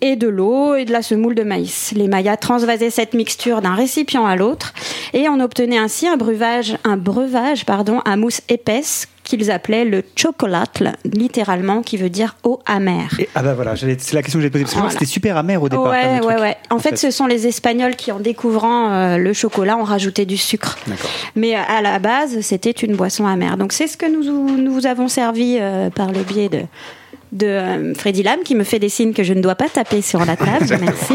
et 0.00 0.16
de 0.16 0.28
l'eau 0.28 0.74
et 0.74 0.84
de 0.84 0.92
la 0.92 1.02
semoule 1.02 1.34
de 1.34 1.42
maïs. 1.42 1.92
Les 1.96 2.08
Mayas 2.08 2.36
transvasaient 2.36 2.90
cette 2.90 3.14
mixture 3.14 3.60
d'un 3.60 3.74
récipient 3.74 4.26
à 4.26 4.36
l'autre 4.36 4.72
et 5.12 5.28
on 5.28 5.40
obtenait 5.40 5.78
ainsi 5.78 6.06
un 6.06 6.16
breuvage, 6.16 6.76
un 6.84 6.96
breuvage 6.96 7.64
pardon, 7.64 8.00
à 8.04 8.16
mousse 8.16 8.40
épaisse 8.48 9.08
qu'ils 9.24 9.50
appelaient 9.50 9.84
le 9.84 10.02
chocolatl, 10.16 10.92
littéralement, 11.04 11.82
qui 11.82 11.98
veut 11.98 12.08
dire 12.08 12.36
eau 12.44 12.60
amère. 12.64 13.10
Et- 13.18 13.28
ah 13.34 13.42
bah 13.42 13.52
voilà, 13.52 13.76
c'est 13.76 14.12
la 14.14 14.22
question 14.22 14.38
que 14.38 14.42
j'ai 14.42 14.48
posée 14.48 14.64
parce 14.64 14.72
que 14.72 14.78
Voilà. 14.78 14.92
c'était 14.92 15.04
super 15.04 15.36
amer 15.36 15.62
au 15.62 15.68
départ. 15.68 15.90
Ouais, 15.90 16.20
ouais, 16.24 16.40
ouais. 16.40 16.56
En 16.70 16.78
fait, 16.78 16.96
ce 16.96 17.10
sont 17.10 17.26
les 17.26 17.46
Espagnols 17.46 17.94
qui, 17.94 18.10
en 18.10 18.20
découvrant 18.20 18.90
euh, 18.90 19.18
le 19.18 19.34
chocolat, 19.34 19.76
ont 19.76 19.84
rajouté 19.84 20.24
du 20.24 20.38
sucre. 20.38 20.78
Mais 21.36 21.54
euh, 21.56 21.60
à 21.68 21.82
la 21.82 21.98
base, 21.98 22.40
c'était 22.40 22.70
une 22.70 22.96
boisson 22.96 23.26
amère. 23.26 23.58
Donc 23.58 23.74
c'est 23.74 23.86
ce 23.86 23.98
que 23.98 24.06
nous 24.06 24.22
nous 24.56 24.72
vous 24.72 24.86
avons 24.86 25.08
servi 25.08 25.58
euh, 25.60 25.90
par 25.90 26.10
le 26.10 26.22
biais 26.22 26.48
de 26.48 26.62
de 27.32 27.46
euh, 27.46 27.94
Freddy 27.94 28.22
Lam 28.22 28.40
qui 28.44 28.54
me 28.54 28.64
fait 28.64 28.78
des 28.78 28.88
signes 28.88 29.12
que 29.12 29.22
je 29.22 29.32
ne 29.32 29.40
dois 29.40 29.54
pas 29.54 29.68
taper 29.68 30.02
sur 30.02 30.24
la 30.24 30.36
table. 30.36 30.66
Merci. 30.80 31.14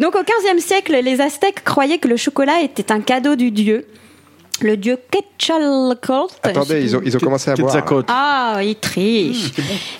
Donc 0.00 0.14
au 0.14 0.22
XVe 0.22 0.58
siècle, 0.60 0.98
les 1.02 1.20
Aztèques 1.20 1.64
croyaient 1.64 1.98
que 1.98 2.08
le 2.08 2.16
chocolat 2.16 2.60
était 2.62 2.92
un 2.92 3.00
cadeau 3.00 3.36
du 3.36 3.50
dieu. 3.50 3.86
Le 4.62 4.76
dieu 4.76 4.96
Quetzalcoatl. 5.10 6.32
Attendez, 6.42 6.80
ils 6.82 6.96
ont, 6.96 7.00
ils 7.04 7.14
ont 7.16 7.20
commencé 7.20 7.50
à 7.50 7.54
boire. 7.54 7.76
Ah, 8.08 8.60
ils 8.62 8.74
trichent. 8.76 9.50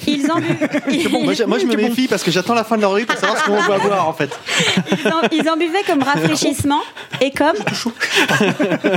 Ils 0.06 0.30
en 0.30 0.36
bu- 0.36 1.08
Bon, 1.10 1.24
moi, 1.24 1.34
je- 1.34 1.44
moi, 1.44 1.58
je 1.58 1.66
me 1.66 1.76
méfie 1.76 2.08
parce 2.08 2.22
que 2.22 2.30
j'attends 2.30 2.54
la 2.54 2.64
fin 2.64 2.76
de 2.76 2.80
leur 2.82 2.94
rythme 2.94 3.12
pour 3.12 3.20
savoir 3.20 3.38
ce 3.38 3.44
qu'on 3.44 3.56
va 3.60 3.78
boire 3.78 4.08
en 4.08 4.12
fait. 4.14 4.30
Ils 4.92 5.08
en, 5.08 5.20
ils 5.30 5.48
en 5.50 5.56
buvaient 5.56 5.82
comme 5.86 6.02
rafraîchissement 6.02 6.80
et 7.20 7.30
comme. 7.30 7.56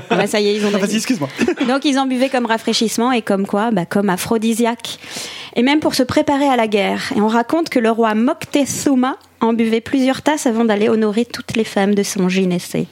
Ah 0.09 0.15
bah, 0.15 0.27
ça 0.27 0.39
y 0.39 0.47
est, 0.47 0.55
ils 0.55 0.65
ont. 0.65 0.71
Ah, 0.73 0.77
Vas-y, 0.77 0.95
excuse-moi. 0.95 1.27
Donc 1.67 1.85
ils 1.85 1.97
en 1.99 2.05
buvaient 2.07 2.29
comme 2.29 2.45
rafraîchissement 2.45 3.11
et 3.11 3.21
comme 3.21 3.45
quoi? 3.45 3.71
Bah, 3.71 3.85
Comme 3.85 4.09
aphrodisiaque. 4.09 4.97
Et 5.55 5.63
même 5.63 5.79
pour 5.79 5.93
se 5.95 6.03
préparer 6.03 6.47
à 6.47 6.55
la 6.55 6.67
guerre. 6.67 7.11
Et 7.15 7.21
on 7.21 7.27
raconte 7.27 7.69
que 7.69 7.79
le 7.79 7.91
roi 7.91 8.13
Moctezuma 8.15 9.17
en 9.41 9.53
buvait 9.53 9.81
plusieurs 9.81 10.21
tasses 10.21 10.45
avant 10.45 10.65
d'aller 10.65 10.89
honorer 10.89 11.25
toutes 11.25 11.55
les 11.55 11.63
femmes 11.63 11.95
de 11.95 12.03
son 12.03 12.29
gynécée. 12.29 12.87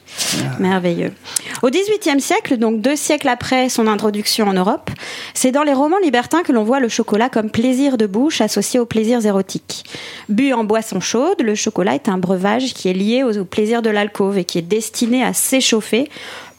Merveilleux. 0.59 1.13
Au 1.61 1.69
XVIIIe 1.69 2.21
siècle, 2.21 2.57
donc 2.57 2.81
deux 2.81 2.95
siècles 2.95 3.27
après 3.27 3.69
son 3.69 3.87
introduction 3.87 4.47
en 4.47 4.53
Europe, 4.53 4.89
c'est 5.33 5.51
dans 5.51 5.63
les 5.63 5.73
romans 5.73 5.99
libertins 5.99 6.43
que 6.43 6.51
l'on 6.51 6.63
voit 6.63 6.79
le 6.79 6.89
chocolat 6.89 7.29
comme 7.29 7.49
plaisir 7.49 7.97
de 7.97 8.05
bouche 8.05 8.41
associé 8.41 8.79
aux 8.79 8.85
plaisirs 8.85 9.25
érotiques. 9.25 9.83
Bu 10.29 10.53
en 10.53 10.63
boisson 10.63 10.99
chaude, 10.99 11.41
le 11.41 11.55
chocolat 11.55 11.95
est 11.95 12.09
un 12.09 12.17
breuvage 12.17 12.73
qui 12.73 12.89
est 12.89 12.93
lié 12.93 13.23
aux, 13.23 13.37
aux 13.37 13.45
plaisirs 13.45 13.81
de 13.81 13.89
l'alcôve 13.89 14.37
et 14.37 14.45
qui 14.45 14.57
est 14.57 14.61
destiné 14.61 15.23
à 15.23 15.33
s'échauffer 15.33 16.09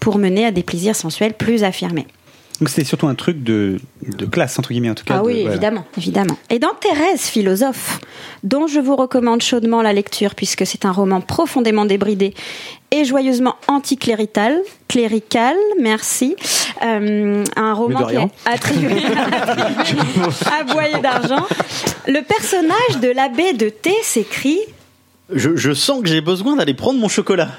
pour 0.00 0.18
mener 0.18 0.47
à 0.47 0.50
des 0.50 0.62
plaisirs 0.62 0.97
sensuels 0.97 1.35
plus 1.35 1.64
affirmés. 1.64 2.07
Donc 2.60 2.68
c'était 2.70 2.84
surtout 2.84 3.06
un 3.06 3.14
truc 3.14 3.44
de, 3.44 3.78
de 4.02 4.26
classe, 4.26 4.58
entre 4.58 4.70
guillemets, 4.70 4.90
en 4.90 4.94
tout 4.94 5.04
cas. 5.04 5.14
Ah 5.18 5.20
de- 5.20 5.26
oui, 5.26 5.40
voilà. 5.42 5.50
évidemment, 5.54 5.84
évidemment. 5.96 6.36
Et 6.50 6.58
dans 6.58 6.74
Thérèse, 6.80 7.20
philosophe, 7.22 8.00
dont 8.42 8.66
je 8.66 8.80
vous 8.80 8.96
recommande 8.96 9.42
chaudement 9.42 9.80
la 9.80 9.92
lecture 9.92 10.34
puisque 10.34 10.66
c'est 10.66 10.84
un 10.84 10.90
roman 10.90 11.20
profondément 11.20 11.84
débridé 11.84 12.34
et 12.90 13.04
joyeusement 13.04 13.54
anticlérital, 13.68 14.56
clérical, 14.88 15.54
merci, 15.80 16.34
euh, 16.84 17.44
un 17.54 17.74
roman 17.74 18.06
qui 18.06 18.16
est 18.16 18.28
attribué, 18.44 19.02
à 20.60 20.64
Boyer 20.64 20.98
d'argent. 21.00 21.46
Le 22.06 22.22
personnage 22.22 23.00
de 23.02 23.08
l'abbé 23.10 23.52
de 23.52 23.68
Thé 23.68 23.92
s'écrit, 24.02 24.58
Je, 25.32 25.54
je 25.56 25.72
sens 25.74 26.02
que 26.02 26.08
j'ai 26.08 26.22
besoin 26.22 26.56
d'aller 26.56 26.74
prendre 26.74 26.98
mon 26.98 27.08
chocolat. 27.08 27.50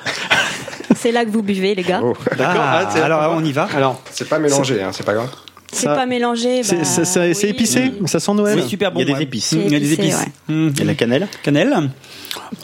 C'est 0.96 1.12
là 1.12 1.26
que 1.26 1.30
vous 1.30 1.42
buvez 1.44 1.76
les 1.76 1.84
gars. 1.84 2.02
Oh, 2.04 2.14
Ah, 2.40 2.84
Ah, 2.86 2.90
c'est- 2.92 3.02
alors 3.02 3.34
on 3.36 3.44
y 3.44 3.52
va. 3.52 3.68
Alors, 3.76 4.02
c'est 4.12 4.28
pas 4.28 4.40
mélangé, 4.40 4.82
hein, 4.82 4.90
c'est 4.92 5.06
pas 5.06 5.14
grave. 5.14 5.30
C'est 5.72 5.86
pas 5.86 6.06
mélangé. 6.08 6.64
c'est 6.64 6.78
bah, 6.78 6.84
c'est- 7.06 7.44
oui, 7.44 7.50
épicé, 7.50 7.92
oui. 8.02 8.08
ça 8.08 8.20
sent 8.20 8.34
Noël. 8.34 8.60
C'est 8.62 8.68
super 8.70 8.92
bon. 8.92 9.00
Il 9.02 9.08
y 9.08 9.12
a 9.12 9.16
des 9.16 9.22
épices. 9.24 9.52
Il 9.52 9.72
y 9.72 9.76
a 9.76 9.80
des 9.80 9.94
épices. 9.94 10.16
ouais. 10.50 10.54
Mmh. 10.56 10.72
Et 10.82 10.84
la 10.84 10.96
cannelle 10.96 11.28
Cannelle, 11.44 11.92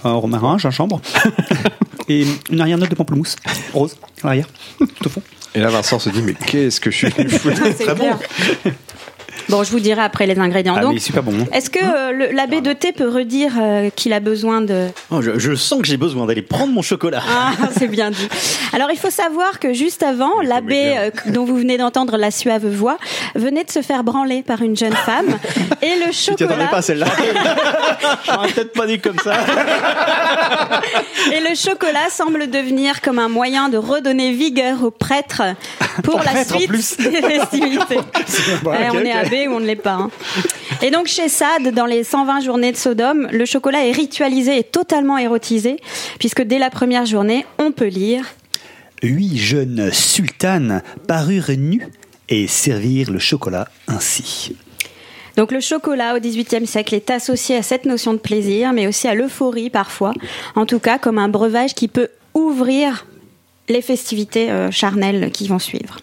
euh, 0.06 0.12
romarin, 0.14 0.58
gingembre, 0.58 1.02
et 2.10 2.26
une 2.50 2.62
arrière-note 2.62 2.90
de 2.90 2.96
pamplemousse, 2.96 3.36
rose, 3.74 3.96
à 4.24 4.28
l'arrière, 4.28 4.48
tout 4.80 5.06
au 5.06 5.10
fond. 5.10 5.22
Et 5.54 5.60
là, 5.60 5.70
Vincent 5.70 6.00
se 6.00 6.10
dit, 6.10 6.22
mais 6.22 6.34
qu'est-ce 6.34 6.82
que 6.82 6.90
je 6.92 6.98
suis 6.98 7.10
venu 7.10 7.30
foutre 7.40 7.62
C'est 7.78 7.84
clair. 7.86 7.96
Bon, 7.96 8.72
je 9.50 9.72
vous 9.72 9.80
dirai 9.80 10.02
après 10.02 10.26
les 10.28 10.38
ingrédients. 10.40 10.76
Ah, 10.78 10.82
Donc, 10.82 10.94
mais 10.96 11.00
super 11.00 11.24
bon. 11.24 11.34
hein. 11.42 11.46
Est-ce 11.54 11.70
que 11.70 11.80
euh, 11.84 12.12
le- 12.12 12.32
l'abbé 12.36 12.62
de 12.62 12.74
thé 12.74 12.92
peut 12.92 13.08
redire 13.10 13.54
euh, 13.60 13.90
qu'il 13.96 14.14
a 14.14 14.20
besoin 14.20 14.62
de... 14.62 14.88
Oh, 15.12 15.22
je, 15.22 15.38
je 15.40 15.56
sens 15.56 15.82
que 15.82 15.88
j'ai 15.88 15.98
besoin 15.98 16.26
d'aller 16.26 16.42
prendre 16.42 16.74
mon 16.74 16.82
chocolat. 16.82 17.22
Ah, 17.30 17.52
c'est 17.78 17.88
bien 17.88 18.12
dit. 18.12 18.28
Alors, 18.74 18.90
il 18.92 18.98
faut 18.98 19.10
savoir 19.12 19.60
que 19.60 19.74
juste 19.74 20.04
avant, 20.04 20.42
l'abbé 20.42 20.96
euh, 20.98 21.10
dont 21.28 21.46
vous 21.46 21.56
venez 21.58 21.78
d'entendre 21.78 22.18
la 22.18 22.32
suave 22.32 22.66
voix 22.68 22.98
venait 23.36 23.64
de 23.64 23.72
se 23.72 23.82
faire 23.82 24.04
branler 24.04 24.42
par 24.44 24.62
une 24.62 24.76
jeune 24.76 24.94
femme. 24.94 25.28
Et 25.82 25.96
le 25.96 26.12
Tu 26.26 26.34
t'y 26.36 26.44
attendais 26.44 26.54
chocolat, 26.54 26.68
pas 26.68 26.78
à 26.78 26.82
celle-là 26.82 27.06
J'aurais 28.26 28.48
peut-être 28.50 28.74
pas 28.74 28.88
dit 28.88 29.00
comme 29.00 29.20
ça. 29.20 29.36
et 31.32 31.40
le 31.40 31.56
chocolat 31.56 32.10
semble 32.10 32.50
devenir 32.50 33.02
comme 33.02 33.20
un 33.20 33.30
moyen 33.30 33.70
de 33.70 33.78
redonner 33.78 34.32
vigueur 34.32 34.84
aux 34.84 34.92
prêtres 34.92 35.44
pour 36.04 36.18
la 36.20 36.24
prêtre, 36.32 36.56
en 36.56 36.58
suite 36.58 36.70
plus. 36.70 36.98
des 36.98 37.22
festivités. 37.22 37.98
Ouais, 38.66 38.88
on 38.94 39.00
est 39.00 39.12
abbé 39.12 39.35
ou 39.48 39.54
on 39.54 39.60
ne 39.60 39.66
l'est 39.66 39.76
pas. 39.76 39.94
hein. 39.94 40.12
Et 40.82 40.92
donc 40.92 41.08
chez 41.08 41.30
Sade, 41.30 41.74
dans 41.74 41.86
les 41.86 42.04
120 42.04 42.42
journées 42.42 42.72
de 42.72 42.78
Sodome, 42.78 43.28
le 43.32 43.46
chocolat 43.46 43.86
est 43.86 43.92
ritualisé 43.92 44.58
et 44.58 44.64
totalement 44.64 45.18
érotisé, 45.18 45.78
puisque 46.20 46.42
dès 46.42 46.60
la 46.60 46.70
première 46.70 47.06
journée, 47.06 47.46
on 47.60 47.72
peut 47.72 47.88
lire 47.88 48.26
Huit 49.04 49.38
jeunes 49.38 49.92
sultanes 49.92 50.82
parurent 51.08 51.58
nus 51.58 51.88
et 52.30 52.48
servirent 52.48 53.12
le 53.12 53.20
chocolat 53.20 53.68
ainsi. 53.88 54.56
Donc 55.38 55.52
le 55.52 55.60
chocolat 55.60 56.16
au 56.16 56.20
XVIIIe 56.20 56.66
siècle 56.66 56.96
est 56.96 57.10
associé 57.10 57.58
à 57.58 57.62
cette 57.62 57.86
notion 57.86 58.14
de 58.14 58.20
plaisir, 58.20 58.72
mais 58.74 58.88
aussi 58.88 59.08
à 59.08 59.14
l'euphorie 59.14 59.70
parfois, 59.70 60.14
en 60.56 60.66
tout 60.66 60.80
cas 60.80 60.98
comme 60.98 61.18
un 61.18 61.28
breuvage 61.28 61.76
qui 61.76 61.88
peut 61.88 62.08
ouvrir 62.34 63.06
les 63.68 63.82
festivités 63.82 64.50
euh, 64.50 64.72
charnelles 64.72 65.32
qui 65.32 65.48
vont 65.48 65.60
suivre. 65.60 66.00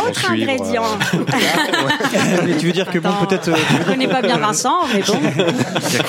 Autre 0.00 0.20
suivre, 0.20 0.50
ingrédient. 0.52 0.84
Mais 2.46 2.56
tu 2.56 2.66
veux 2.66 2.72
dire 2.72 2.90
que 2.90 2.98
bon, 2.98 3.10
peut-être. 3.26 3.48
euh, 3.48 3.54
Je 3.70 3.78
ne 3.78 3.84
connais 3.84 4.08
pas 4.08 4.22
bien 4.22 4.38
Vincent, 4.38 4.78
mais 4.92 5.02
bon. 5.02 5.18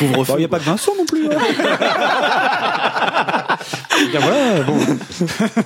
Il 0.01 0.35
n'y 0.37 0.45
a 0.45 0.47
pas 0.47 0.59
que 0.59 0.63
Vincent 0.65 0.91
non 0.97 1.05
plus. 1.05 1.27
hein. 1.27 1.37
Bien 4.11 4.19
voilà, 4.19 4.63
bon. 4.63 4.77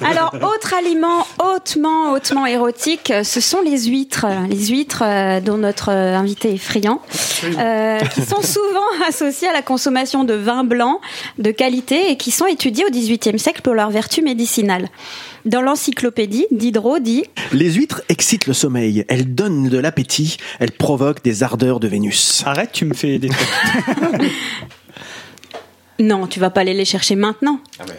Alors, 0.06 0.34
autre 0.36 0.74
aliment 0.78 1.26
hautement, 1.44 2.12
hautement 2.14 2.46
érotique, 2.46 3.12
euh, 3.12 3.24
ce 3.24 3.42
sont 3.42 3.62
les 3.62 3.86
huîtres. 3.86 4.26
Les 4.50 4.68
huîtres 4.68 5.04
euh, 5.04 5.40
dont 5.42 5.58
notre 5.58 5.90
euh, 5.92 6.16
invité 6.16 6.54
est 6.54 6.58
friand, 6.58 7.02
euh, 7.44 8.00
qui 8.00 8.22
sont 8.22 8.42
souvent 8.42 8.86
associées 9.08 9.48
à 9.48 9.54
la 9.54 9.62
consommation 9.62 10.24
de 10.24 10.34
vin 10.34 10.64
blanc 10.64 11.00
de 11.38 11.52
qualité 11.52 12.12
et 12.12 12.18
qui 12.18 12.32
sont 12.32 12.46
étudiées 12.46 12.86
au 12.86 12.92
XVIIIe 12.92 13.40
siècle 13.40 13.62
pour 13.62 13.74
leur 13.74 13.90
vertu 13.90 14.22
médicinale. 14.22 14.90
Dans 15.46 15.62
l'encyclopédie, 15.62 16.48
Diderot 16.52 17.00
dit 17.00 17.24
Les 17.52 17.72
huîtres 17.72 18.02
excitent 18.10 18.48
le 18.48 18.54
sommeil, 18.54 19.06
elles 19.08 19.34
donnent 19.34 19.70
de 19.70 19.78
l'appétit, 19.78 20.38
elles 20.60 20.72
provoquent 20.72 21.24
des 21.24 21.44
ardeurs 21.44 21.80
de 21.80 21.88
Vénus. 21.88 22.44
Arrête, 22.46 22.72
tu 22.72 22.86
me 22.86 22.94
fais 22.94 23.20
des 23.20 23.30
trucs. 23.30 23.48
Non, 26.00 26.28
tu 26.28 26.40
vas 26.40 26.50
pas 26.50 26.62
aller 26.62 26.74
les 26.74 26.86
chercher 26.86 27.16
maintenant. 27.16 27.60
Ah, 27.80 27.84
mais 27.88 27.94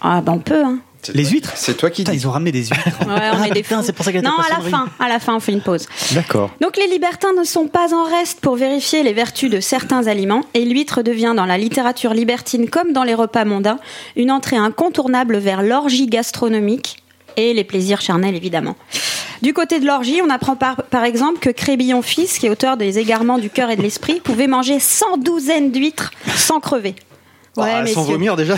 Ah, 0.00 0.20
ben 0.20 0.32
on 0.32 0.38
peut, 0.38 0.62
hein. 0.64 0.78
Les 1.14 1.22
toi- 1.22 1.30
huîtres 1.32 1.52
C'est 1.54 1.76
toi 1.76 1.90
qui 1.90 2.02
Putain, 2.02 2.12
dis. 2.12 2.18
ils 2.18 2.26
ont 2.26 2.32
ramené 2.32 2.50
des 2.50 2.64
huîtres. 2.64 3.06
Ouais, 3.06 3.30
on 3.38 3.44
est 3.44 3.50
des 3.50 3.62
putain, 3.62 3.82
c'est 3.82 3.92
pour 3.92 4.04
ça 4.04 4.10
qu'elle 4.12 4.24
Non, 4.24 4.32
à 4.36 4.48
la 4.48 4.68
fin. 4.68 4.88
À 4.98 5.08
la 5.08 5.20
fin, 5.20 5.34
on 5.36 5.40
fait 5.40 5.52
une 5.52 5.60
pause. 5.60 5.86
D'accord. 6.12 6.50
Donc 6.60 6.76
les 6.76 6.88
libertins 6.88 7.32
ne 7.38 7.44
sont 7.44 7.68
pas 7.68 7.94
en 7.94 8.04
reste 8.04 8.40
pour 8.40 8.56
vérifier 8.56 9.02
les 9.04 9.12
vertus 9.12 9.48
de 9.48 9.60
certains 9.60 10.06
aliments 10.08 10.42
et 10.54 10.64
l'huître 10.64 11.02
devient 11.02 11.34
dans 11.36 11.46
la 11.46 11.56
littérature 11.56 12.14
libertine 12.14 12.68
comme 12.68 12.92
dans 12.92 13.04
les 13.04 13.14
repas 13.14 13.44
mondains 13.44 13.78
une 14.16 14.30
entrée 14.32 14.56
incontournable 14.56 15.36
vers 15.38 15.62
l'orgie 15.62 16.08
gastronomique 16.08 16.96
et 17.36 17.54
les 17.54 17.64
plaisirs 17.64 18.00
charnels 18.00 18.34
évidemment. 18.34 18.74
Du 19.40 19.54
côté 19.54 19.78
de 19.78 19.86
l'orgie, 19.86 20.20
on 20.22 20.30
apprend 20.30 20.56
par, 20.56 20.76
par 20.90 21.04
exemple 21.04 21.38
que 21.38 21.50
Crébillon 21.50 22.02
fils, 22.02 22.40
qui 22.40 22.46
est 22.46 22.50
auteur 22.50 22.76
des 22.76 22.98
égarements 22.98 23.38
du 23.38 23.50
cœur 23.50 23.70
et 23.70 23.76
de 23.76 23.82
l'esprit, 23.82 24.18
pouvait 24.18 24.48
manger 24.48 24.80
100 24.80 25.18
douzaines 25.18 25.70
d'huîtres 25.70 26.10
sans 26.34 26.58
crever. 26.58 26.96
Ouais, 27.58 27.70
Ah, 27.82 27.86
sans 27.86 28.04
vomir 28.04 28.36
déjà. 28.36 28.54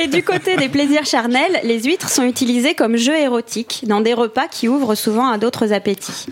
Et 0.00 0.06
du 0.06 0.22
côté 0.22 0.56
des 0.56 0.68
plaisirs 0.68 1.04
charnels, 1.04 1.60
les 1.64 1.82
huîtres 1.82 2.08
sont 2.08 2.22
utilisées 2.24 2.74
comme 2.74 2.96
jeu 2.96 3.16
érotique 3.16 3.84
dans 3.86 4.00
des 4.00 4.14
repas 4.14 4.48
qui 4.48 4.68
ouvrent 4.68 4.94
souvent 4.94 5.28
à 5.28 5.38
d'autres 5.38 5.72
appétits. 5.72 6.26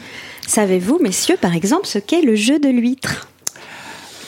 Savez-vous, 0.46 0.98
messieurs, 1.00 1.36
par 1.40 1.54
exemple, 1.54 1.86
ce 1.86 1.98
qu'est 1.98 2.22
le 2.22 2.36
jeu 2.36 2.58
de 2.58 2.68
l'huître? 2.68 3.28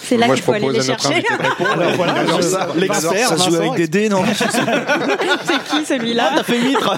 C'est 0.08 0.16
là 0.16 0.28
qu'il 0.28 0.42
faut 0.42 0.52
aller 0.52 0.70
les 0.70 0.80
chercher. 0.80 1.22
Alors 1.70 1.92
voilà, 1.96 2.14
L'expert, 2.76 3.28
Ça 3.28 3.36
joue 3.36 3.56
avec 3.56 3.74
des 3.74 3.88
dés, 3.88 4.08
non 4.08 4.22
C'est 4.34 5.62
qui 5.68 5.84
celui-là 5.84 6.32
T'as 6.36 6.42
fait 6.44 6.58
huître 6.58 6.96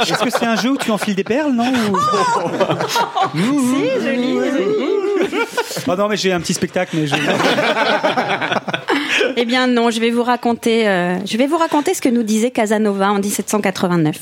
Est-ce 0.00 0.24
que 0.24 0.30
c'est 0.30 0.46
un 0.46 0.56
jeu 0.56 0.70
où 0.70 0.76
tu 0.76 0.90
enfiles 0.90 1.14
des 1.14 1.22
perles, 1.22 1.52
non 1.52 1.72
Si, 3.34 4.04
joli, 4.04 4.34
joli. 4.34 4.64
Oh 5.86 5.94
non, 5.96 6.08
mais 6.08 6.16
j'ai 6.16 6.32
un 6.32 6.40
petit 6.40 6.54
spectacle, 6.54 6.96
mais 6.96 7.06
je. 7.06 7.14
Eh 9.36 9.44
bien 9.44 9.68
non, 9.68 9.90
je 9.90 10.00
vais 10.00 10.10
vous 10.10 10.24
raconter, 10.24 10.88
euh, 10.88 11.24
je 11.24 11.36
vais 11.36 11.46
vous 11.46 11.56
raconter 11.56 11.94
ce 11.94 12.00
que 12.02 12.08
nous 12.08 12.24
disait 12.24 12.50
Casanova 12.50 13.12
en 13.12 13.20
1789. 13.20 14.16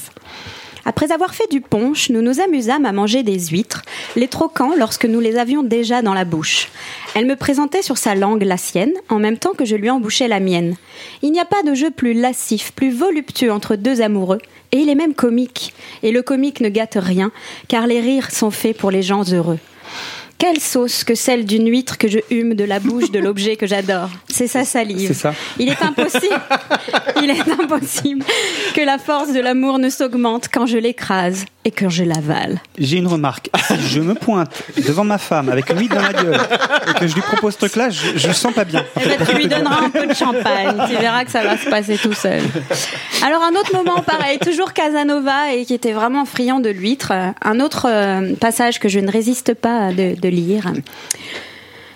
Après 0.88 1.11
avoir 1.11 1.35
fait 1.35 1.50
du 1.50 1.61
punch, 1.61 2.11
nous 2.11 2.23
nous 2.23 2.40
amusâmes 2.40 2.87
à 2.87 2.93
manger 2.93 3.25
des 3.25 3.38
huîtres, 3.47 3.83
les 4.14 4.28
troquant 4.28 4.71
lorsque 4.78 5.05
nous 5.05 5.19
les 5.19 5.37
avions 5.37 5.64
déjà 5.64 6.00
dans 6.00 6.14
la 6.14 6.25
bouche. 6.25 6.69
Elle 7.16 7.26
me 7.26 7.35
présentait 7.35 7.83
sur 7.83 7.99
sa 7.99 8.14
langue 8.14 8.45
la 8.45 8.57
sienne, 8.57 8.93
en 9.09 9.19
même 9.19 9.37
temps 9.37 9.52
que 9.52 9.64
je 9.64 9.75
lui 9.75 9.90
embouchais 9.90 10.28
la 10.28 10.38
mienne. 10.38 10.76
Il 11.23 11.33
n'y 11.33 11.40
a 11.40 11.45
pas 11.45 11.64
de 11.64 11.75
jeu 11.75 11.90
plus 11.90 12.14
lascif, 12.14 12.73
plus 12.73 12.93
voluptueux 12.93 13.50
entre 13.50 13.75
deux 13.75 14.00
amoureux, 14.00 14.38
et 14.71 14.78
il 14.78 14.88
est 14.88 14.95
même 14.95 15.14
comique. 15.14 15.75
Et 16.05 16.12
le 16.12 16.23
comique 16.23 16.61
ne 16.61 16.69
gâte 16.69 16.99
rien, 17.00 17.33
car 17.66 17.88
les 17.88 18.00
rires 18.00 18.31
sont 18.31 18.52
faits 18.52 18.76
pour 18.76 18.93
les 18.93 19.02
gens 19.02 19.25
heureux. 19.33 19.59
Quelle 20.38 20.61
sauce 20.61 21.02
que 21.02 21.14
celle 21.14 21.47
d'une 21.47 21.69
huître 21.71 21.97
que 21.97 22.09
je 22.09 22.19
hume 22.31 22.55
de 22.55 22.64
la 22.64 22.78
bouche 22.78 23.11
de 23.11 23.19
l'objet 23.19 23.57
que 23.57 23.66
j'adore. 23.66 24.11
C'est 24.28 24.47
sa 24.47 24.64
salive. 24.64 25.09
C'est 25.09 25.14
ça. 25.14 25.35
Il 25.59 25.69
est 25.69 25.83
impossible, 25.83 26.40
il 27.23 27.31
est 27.31 27.49
impossible 27.49 28.25
que 28.75 28.83
la 28.83 28.99
force 28.99 29.33
de 29.33 29.40
l'amour 29.40 29.78
ne 29.78 29.88
s'augmente 29.88 30.49
quand 30.52 30.66
je 30.66 30.76
l'écrase 30.76 31.47
et 31.64 31.71
que 31.71 31.88
je 31.88 32.05
l'avale. 32.05 32.61
J'ai 32.78 32.99
une 32.99 33.09
remarque. 33.09 33.50
Si 33.66 33.75
je 33.88 34.00
me 34.00 34.14
pointe 34.14 34.50
devant 34.87 35.05
ma 35.05 35.19
femme 35.19 35.49
avec 35.49 35.69
une 35.71 35.81
huître 35.81 35.97
dans 35.97 36.02
la 36.02 36.12
gueule 36.12 36.40
et 36.88 37.00
que 37.00 37.07
je 37.09 37.14
lui 37.14 37.23
propose 37.23 37.55
ce 37.55 37.59
truc-là, 37.59 37.90
je, 37.90 38.16
je 38.16 38.28
le 38.28 38.35
sens 38.35 38.52
pas 38.52 38.64
bien. 38.64 38.85
Eh 39.00 39.09
ben, 39.09 39.26
tu 39.26 39.35
lui 39.35 39.49
donneras 39.49 39.85
un 39.85 39.90
peu 39.90 40.07
de 40.07 40.14
champagne. 40.14 40.76
Tu 40.88 40.97
verras 40.97 41.25
que 41.25 41.31
ça 41.31 41.43
va 41.43 41.57
se 41.57 41.69
passer 41.69 41.97
tout 41.97 42.12
seul. 42.12 42.43
Alors, 43.25 43.43
un 43.43 43.59
autre 43.59 43.75
moment 43.75 44.02
pareil, 44.02 44.38
toujours 44.38 44.75
Casanova 44.75 45.52
et 45.52 45.64
qui 45.64 45.75
était 45.75 45.93
vraiment 45.93 46.25
friand 46.25 46.61
de 46.61 46.71
l'huître. 46.71 47.12
Un 47.43 47.61
autre 47.61 47.88
euh, 47.88 48.35
passage 48.37 48.78
que 48.78 48.88
je 48.88 49.00
ne 49.00 49.11
résiste 49.11 49.55
pas 49.55 49.93
de, 49.93 50.14
de 50.21 50.25
lire. 50.28 50.73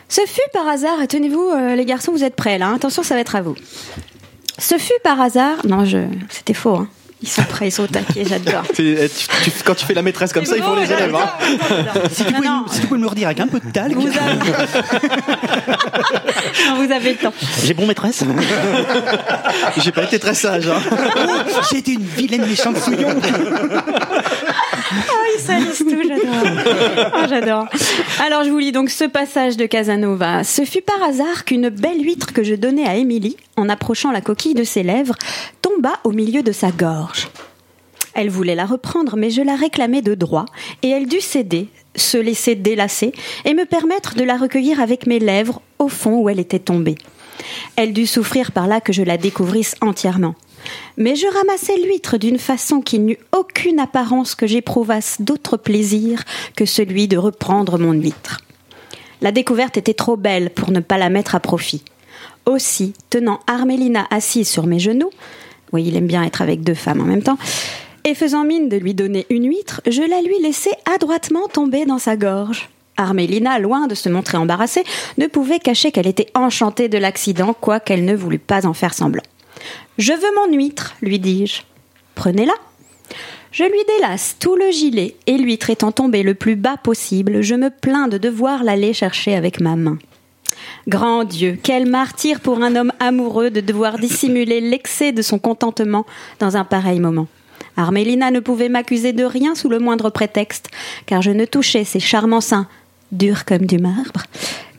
Ce 0.09 0.21
fut 0.27 0.41
par 0.53 0.67
hasard, 0.69 0.97
tenez-vous, 1.09 1.51
euh, 1.55 1.75
les 1.77 1.85
garçons, 1.85 2.13
vous 2.13 2.25
êtes 2.25 2.37
prêts 2.37 2.59
là. 2.59 2.67
hein. 2.67 2.75
Attention, 2.77 3.03
ça 3.03 3.15
va 3.15 3.21
être 3.21 3.37
à 3.37 3.43
vous. 3.43 3.55
Ce 4.59 4.77
fut 4.79 4.93
par 5.05 5.21
hasard. 5.21 5.57
Non, 5.67 5.85
je... 5.85 5.99
c'était 6.31 6.55
faux. 6.55 6.77
hein. 6.77 6.89
Ils 7.23 7.29
sont 7.29 7.43
prêts, 7.43 7.69
ils 7.69 7.71
sont 7.71 7.83
au 7.83 7.87
taquet, 7.87 8.25
j'adore. 8.27 8.63
Tu- 8.75 8.97
quand 9.65 9.75
tu 9.75 9.85
fais 9.85 9.93
la 9.93 10.01
maîtresse 10.01 10.33
comme 10.33 10.47
ça, 10.47 10.57
il 10.57 10.63
faut 10.63 10.75
les 10.75 10.91
élèves. 10.91 11.15
hein. 11.15 11.29
Si 12.11 12.25
tu, 12.25 12.33
pouvais, 12.33 12.49
Non, 12.49 12.61
non. 12.63 12.67
si 12.67 12.81
tu 12.81 12.87
pouvais 12.87 12.97
me 12.99 13.05
le 13.05 13.11
redire 13.11 13.27
avec 13.29 13.41
un 13.41 13.47
peu 13.47 13.61
de 13.61 13.71
talc. 13.71 13.93
Vous 13.95 14.07
avez... 14.07 14.17
Non, 16.67 16.85
vous 16.85 16.93
avez 16.93 17.13
le 17.13 17.19
temps. 17.19 17.33
J'ai 17.63 17.75
bon 17.75 17.87
maîtresse 17.87 18.25
J'ai 19.79 19.93
pas 19.93 20.05
été 20.05 20.19
très 20.19 20.35
sage. 20.35 20.69
hein. 20.69 20.81
J'ai 21.71 21.79
été 21.79 21.93
une 21.93 22.03
vilaine 22.05 22.47
méchante 22.47 22.79
souillon. 22.79 23.09
Ah, 24.91 25.25
il 25.35 25.41
salisse 25.41 25.79
tout, 25.79 26.03
j'adore. 26.07 27.11
Ah, 27.13 27.27
j'adore. 27.29 27.67
Alors, 28.21 28.45
je 28.45 28.51
vous 28.51 28.59
lis 28.59 28.73
donc 28.73 28.91
ce 28.91 29.05
passage 29.05 29.57
de 29.57 29.67
Casanova. 29.67 30.45
Ce 30.45 30.65
fut 30.65 30.83
par 30.83 31.03
hasard 31.03 31.45
qu'une 31.45 31.69
belle 31.69 32.05
huître 32.05 32.33
que 32.33 32.43
je 32.43 32.55
donnais 32.55 32.87
à 32.87 32.97
Émilie, 32.97 33.37
en 33.57 33.69
approchant 33.69 34.11
la 34.11 34.21
coquille 34.21 34.55
de 34.55 34.65
ses 34.65 34.83
lèvres, 34.83 35.15
tomba 35.63 35.93
au 36.05 36.11
milieu 36.11 36.43
de 36.43 36.53
sa 36.53 36.71
gorge. 36.71 37.29
Elle 38.15 38.31
voulait 38.31 38.57
la 38.57 38.67
reprendre, 38.67 39.17
mais 39.17 39.31
je 39.31 39.43
la 39.43 39.55
réclamais 39.55 40.03
de 40.03 40.15
droit, 40.15 40.47
et 40.83 40.91
elle 40.91 41.07
dut 41.07 41.21
céder, 41.21 41.69
se 41.95 42.19
laisser 42.19 42.57
délasser, 42.57 43.13
et 43.45 43.55
me 43.55 43.67
permettre 43.67 44.15
de 44.17 44.25
la 44.25 44.37
recueillir 44.37 44.81
avec 44.81 45.07
mes 45.07 45.21
lèvres 45.21 45.63
au 45.79 45.89
fond 45.89 46.19
où 46.19 46.29
elle 46.29 46.41
était 46.41 46.59
tombée. 46.59 46.97
Elle 47.77 47.93
dut 47.93 48.07
souffrir 48.07 48.53
par 48.53 48.67
là 48.67 48.81
que 48.81 48.93
je 48.93 49.03
la 49.03 49.17
découvrisse 49.17 49.75
entièrement. 49.81 50.35
Mais 50.97 51.17
je 51.17 51.27
ramassai 51.27 51.81
l'huître 51.83 52.19
d'une 52.19 52.39
façon 52.39 52.81
qui 52.81 52.99
n'eut 52.99 53.19
aucune 53.37 53.81
apparence 53.81 54.35
que 54.35 54.47
j'éprouvasse 54.47 55.17
d'autre 55.21 55.57
plaisir 55.57 56.25
que 56.57 56.65
celui 56.65 57.09
de 57.09 57.17
reprendre 57.17 57.79
mon 57.79 57.93
huître. 57.93 58.39
La 59.21 59.33
découverte 59.33 59.77
était 59.77 59.95
trop 59.95 60.17
belle 60.17 60.51
pour 60.51 60.71
ne 60.71 60.81
pas 60.81 60.99
la 60.99 61.11
mettre 61.11 61.35
à 61.35 61.41
profit. 61.41 61.83
Aussi, 62.47 62.95
tenant 63.11 63.41
Armélina 63.47 64.07
assise 64.11 64.49
sur 64.49 64.67
mes 64.67 64.79
genoux, 64.79 65.11
oui, 65.73 65.85
il 65.87 65.97
aime 65.97 66.07
bien 66.07 66.25
être 66.25 66.43
avec 66.43 66.63
deux 66.63 66.75
femmes 66.75 67.01
en 67.01 67.05
même 67.05 67.23
temps, 67.23 67.39
et 68.05 68.15
faisant 68.15 68.45
mine 68.45 68.69
de 68.69 68.77
lui 68.77 68.95
donner 68.95 69.27
une 69.31 69.47
huître, 69.47 69.83
je 69.87 70.03
la 70.03 70.23
lui 70.23 70.41
laissai 70.43 70.71
adroitement 70.93 71.49
tomber 71.49 71.85
dans 71.85 71.99
sa 71.99 72.17
gorge. 72.17 72.71
Armélina, 72.97 73.59
loin 73.59 73.87
de 73.87 73.95
se 73.95 74.09
montrer 74.09 74.37
embarrassée, 74.37 74.85
ne 75.19 75.27
pouvait 75.27 75.59
cacher 75.59 75.91
qu'elle 75.93 76.07
était 76.07 76.31
enchantée 76.35 76.89
de 76.89 76.99
l'accident, 76.99 77.55
quoiqu'elle 77.55 78.05
ne 78.05 78.15
voulût 78.15 78.39
pas 78.39 78.67
en 78.67 78.75
faire 78.75 78.95
semblant. 78.95 79.23
Je 80.01 80.15
veux 80.15 80.35
mon 80.35 80.57
huître, 80.57 80.95
lui 81.03 81.19
dis-je. 81.19 81.61
Prenez-la. 82.15 82.55
Je 83.53 83.65
lui 83.65 83.85
délasse 83.87 84.35
tout 84.41 84.57
le 84.57 84.71
gilet, 84.71 85.15
et 85.27 85.37
l'huître 85.37 85.69
étant 85.69 85.93
tombée 85.93 86.23
le 86.23 86.33
plus 86.33 86.57
bas 86.57 86.79
possible, 86.79 87.43
je 87.43 87.55
me 87.55 87.69
plains 87.69 88.09
de 88.09 88.17
devoir 88.17 88.65
l'aller 88.65 88.95
chercher 88.95 89.35
avec 89.35 89.61
ma 89.61 89.77
main. 89.77 89.99
Grand 90.89 91.25
Dieu, 91.25 91.59
quel 91.63 91.85
martyr 91.85 92.41
pour 92.41 92.63
un 92.63 92.77
homme 92.77 92.95
amoureux 92.99 93.51
de 93.51 93.61
devoir 93.61 93.99
dissimuler 93.99 94.63
l'excès 94.63 95.13
de 95.13 95.21
son 95.21 95.39
contentement 95.39 96.07
dans 96.39 96.57
un 96.57 96.65
pareil 96.65 96.99
moment. 96.99 97.29
Armélina 97.77 98.31
ne 98.31 98.41
pouvait 98.41 98.71
m'accuser 98.71 99.13
de 99.13 99.25
rien 99.25 99.55
sous 99.55 99.69
le 99.69 99.81
moindre 99.81 100.09
prétexte, 100.09 100.71
car 101.05 101.21
je 101.21 101.31
ne 101.31 101.45
touchais 101.45 101.85
ses 101.85 102.01
charmants 102.01 102.41
seins, 102.41 102.69
durs 103.13 103.45
comme 103.45 103.67
du 103.67 103.77
marbre, 103.77 104.23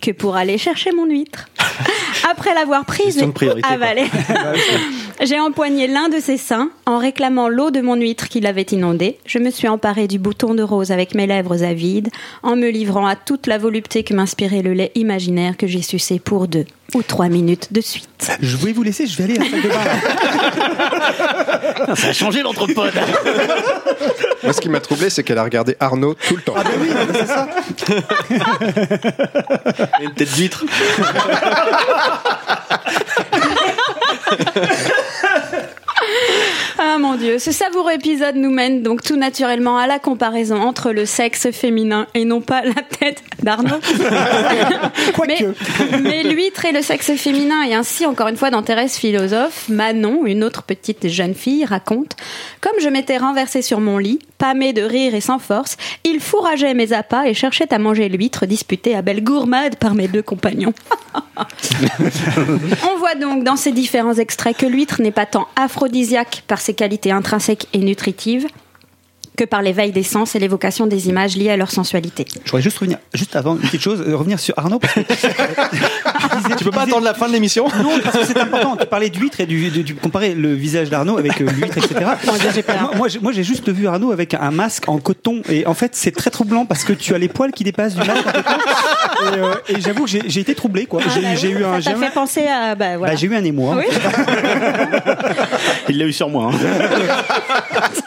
que 0.02 0.12
pour 0.12 0.36
aller 0.36 0.58
chercher 0.58 0.92
mon 0.92 1.06
huître. 1.06 1.48
Après 2.30 2.54
l'avoir 2.54 2.86
prise 2.86 3.18
et 3.18 3.64
avalée, 3.64 4.06
j'ai 5.22 5.40
empoigné 5.40 5.88
l'un 5.88 6.10
de 6.10 6.20
ses 6.20 6.38
seins 6.38 6.70
en 6.86 6.98
réclamant 6.98 7.48
l'eau 7.50 7.72
de 7.72 7.82
mon 7.82 7.96
huître 7.96 8.28
qui 8.28 8.42
l'avait 8.42 8.62
inondée. 8.64 9.18
Je 9.26 9.40
me 9.40 9.50
suis 9.50 9.68
emparée 9.68 10.08
du 10.08 10.20
bouton 10.20 10.54
de 10.54 10.64
rose 10.64 10.92
avec 10.92 11.16
mes 11.16 11.28
lèvres 11.28 11.64
avides, 11.64 12.10
en 12.44 12.56
me 12.56 12.70
livrant 12.70 13.08
à 13.08 13.16
toute 13.16 13.48
la 13.48 13.58
volupté 13.58 14.04
que 14.04 14.14
m'inspirait 14.14 14.62
le 14.62 14.74
lait 14.74 14.92
imaginaire 14.96 15.58
que 15.58 15.68
j'ai 15.68 15.82
sucé 15.82 16.20
pour 16.20 16.48
deux 16.48 16.66
ou 16.94 17.04
trois 17.04 17.30
minutes 17.30 17.72
de 17.72 17.80
suite. 17.82 18.32
Je 18.42 18.58
vais 18.58 18.74
vous 18.74 18.84
laisser, 18.84 19.08
je 19.08 19.18
vais 19.18 19.24
aller 19.24 19.38
à 19.38 19.44
la 19.44 19.50
salle 19.50 19.62
de 19.62 19.70
bain. 21.88 21.96
Ça 21.96 22.08
a 22.10 22.14
changé 22.14 22.42
l'entrepode 22.42 22.94
Moi, 24.44 24.54
ce 24.54 24.60
qui 24.62 24.70
m'a 24.70 24.80
troublé, 24.82 25.10
c'est 25.10 25.24
qu'elle 25.24 25.38
a 25.38 25.44
regardé 25.44 25.76
Arnaud 25.80 26.16
tout 26.28 26.36
le 26.36 26.42
temps. 26.42 26.54
Ah 26.56 26.64
ben 26.64 26.72
oui, 26.82 26.90
c'est 27.14 27.28
ça. 27.28 27.48
Une 30.00 30.14
tête 30.14 30.34
d'huître. 30.34 30.64
Ah 36.78 36.98
mon 36.98 37.16
dieu, 37.16 37.38
ce 37.38 37.52
savoureux 37.52 37.94
épisode 37.94 38.36
nous 38.36 38.50
mène 38.50 38.82
donc 38.82 39.04
tout 39.04 39.16
naturellement 39.16 39.78
à 39.78 39.86
la 39.88 40.00
comparaison 40.00 40.60
entre 40.62 40.92
le 40.92 41.06
sexe 41.06 41.52
féminin 41.52 42.08
et 42.16 42.26
non 42.26 42.42
pas 42.42 42.64
la 42.64 42.82
tête 42.82 43.24
d'Arnaud. 43.44 43.80
mais, 45.28 45.38
mais 46.02 46.24
l'huître 46.24 46.66
et 46.66 46.72
le 46.72 46.82
sexe 46.82 47.14
féminin 47.14 47.64
et 47.64 47.76
ainsi 47.76 48.06
encore 48.06 48.30
une 48.30 48.38
fois 48.38 48.50
dans 48.50 48.64
Thérèse 48.64 48.96
philosophe, 48.96 49.70
Manon, 49.70 50.26
une 50.26 50.44
autre 50.44 50.64
petite 50.64 51.08
jeune 51.08 51.36
fille, 51.36 51.66
raconte 51.66 52.16
Comme 52.62 52.80
je 52.82 52.90
m'étais 52.90 53.18
renversée 53.18 53.62
sur 53.62 53.80
mon 53.80 53.98
lit, 53.98 54.20
pâmée 54.42 54.74
de 54.74 54.82
rire 54.82 55.14
et 55.14 55.22
sans 55.22 55.38
force, 55.38 55.78
il 56.04 56.20
fourrageait 56.20 56.74
mes 56.74 56.94
appâts 56.94 57.28
et 57.28 57.36
cherchait 57.36 57.72
à 57.72 57.78
manger 57.78 58.10
l'huître 58.10 58.48
disputée 58.48 58.96
à 58.96 59.04
belle 59.04 59.24
gourmade 59.24 59.76
par 59.76 59.94
mes 59.94 60.08
deux 60.08 60.24
compagnons. 60.24 60.74
On 62.92 62.98
voit 62.98 63.14
donc 63.14 63.44
dans 63.44 63.56
ces 63.56 63.72
différents 63.72 64.16
extraits 64.16 64.58
que 64.58 64.66
l'huître 64.66 65.00
n'est 65.00 65.12
pas 65.12 65.28
tant 65.28 65.48
aphrodisiaque 65.56 66.44
par 66.48 66.60
ses 66.60 66.74
qualités 66.74 67.12
intrinsèques 67.12 67.68
et 67.74 67.78
nutritives 67.78 68.48
que 69.38 69.44
par 69.46 69.62
l'éveil 69.62 69.92
des 69.92 70.04
sens 70.04 70.36
et 70.36 70.40
l'évocation 70.40 70.88
des 70.88 71.08
images 71.10 71.36
liées 71.38 71.50
à 71.50 71.58
leur 71.58 71.72
sensualité. 71.72 72.26
Je 72.46 72.52
voudrais 72.52 72.62
juste 72.62 72.78
revenir, 72.78 72.98
juste 73.14 73.36
avant 73.36 73.56
une 73.56 73.62
petite 73.62 73.82
chose, 73.82 74.04
euh, 74.06 74.16
revenir 74.16 74.40
sur 74.40 74.54
Arnaud. 74.58 74.80
parce 74.80 74.94
que- 74.94 75.02
Tu 76.58 76.64
peux 76.66 76.72
pas 76.72 76.82
attendre 76.84 77.06
la 77.06 77.14
fin 77.14 77.28
de 77.28 77.34
l'émission? 77.34 77.68
Non, 77.82 78.00
parce 78.04 78.18
que 78.20 78.26
c'est 78.26 78.38
important. 78.38 78.76
Tu 78.78 78.86
parlais 78.86 79.10
d'huître 79.10 79.40
et 79.40 79.46
du, 79.46 79.70
du, 79.70 79.84
du- 79.84 79.96
comparer 79.96 80.36
le 80.36 80.54
visage 80.54 80.90
d'Arnaud 80.90 81.18
avec 81.18 81.40
euh, 81.42 81.46
l'huître, 81.50 81.78
etc. 81.78 81.96
moi, 82.80 82.92
moi, 82.96 83.08
j'ai- 83.08 83.20
moi, 83.20 83.32
j'ai 83.32 83.44
juste 83.44 83.70
vu 83.70 83.88
Arnaud 83.88 84.12
avec 84.12 84.34
un 84.34 84.52
masque 84.52 84.88
en 84.90 84.98
coton 85.00 85.42
et 85.50 85.66
en 85.66 85.74
fait, 85.74 85.96
c'est 85.96 86.12
très 86.12 86.30
troublant 86.30 86.66
parce 86.66 86.84
que 86.84 86.94
tu 86.94 87.14
as 87.16 87.18
les 87.18 87.30
poils 87.30 87.52
qui 87.52 87.64
dépassent 87.64 87.96
du 87.96 88.06
masque 88.06 88.28
en 88.28 88.32
coton. 88.32 88.52
Et, 89.22 89.38
euh, 89.38 89.54
et 89.70 89.82
j'avoue 89.82 90.06
que 90.06 90.10
j'ai 90.10 90.40
été 90.40 90.54
troublé, 90.56 90.86
quoi. 90.86 91.02
J'ai 91.14 91.36
j'ai 91.38 91.50
eu 91.52 91.64
un, 91.64 91.82
Ça 91.82 91.96
fait 91.96 92.12
penser 92.14 92.46
à... 92.48 92.76
Bah, 92.76 92.98
voilà. 92.98 93.14
bah, 93.14 93.20
j'ai 93.20 93.28
eu 93.28 93.36
un 93.36 93.44
émoi. 93.44 93.76
Oui. 93.78 93.86
Il 95.90 95.98
l'a 95.98 96.06
eu 96.06 96.14
sur 96.14 96.30
moi. 96.30 96.52
hein. 96.54 96.58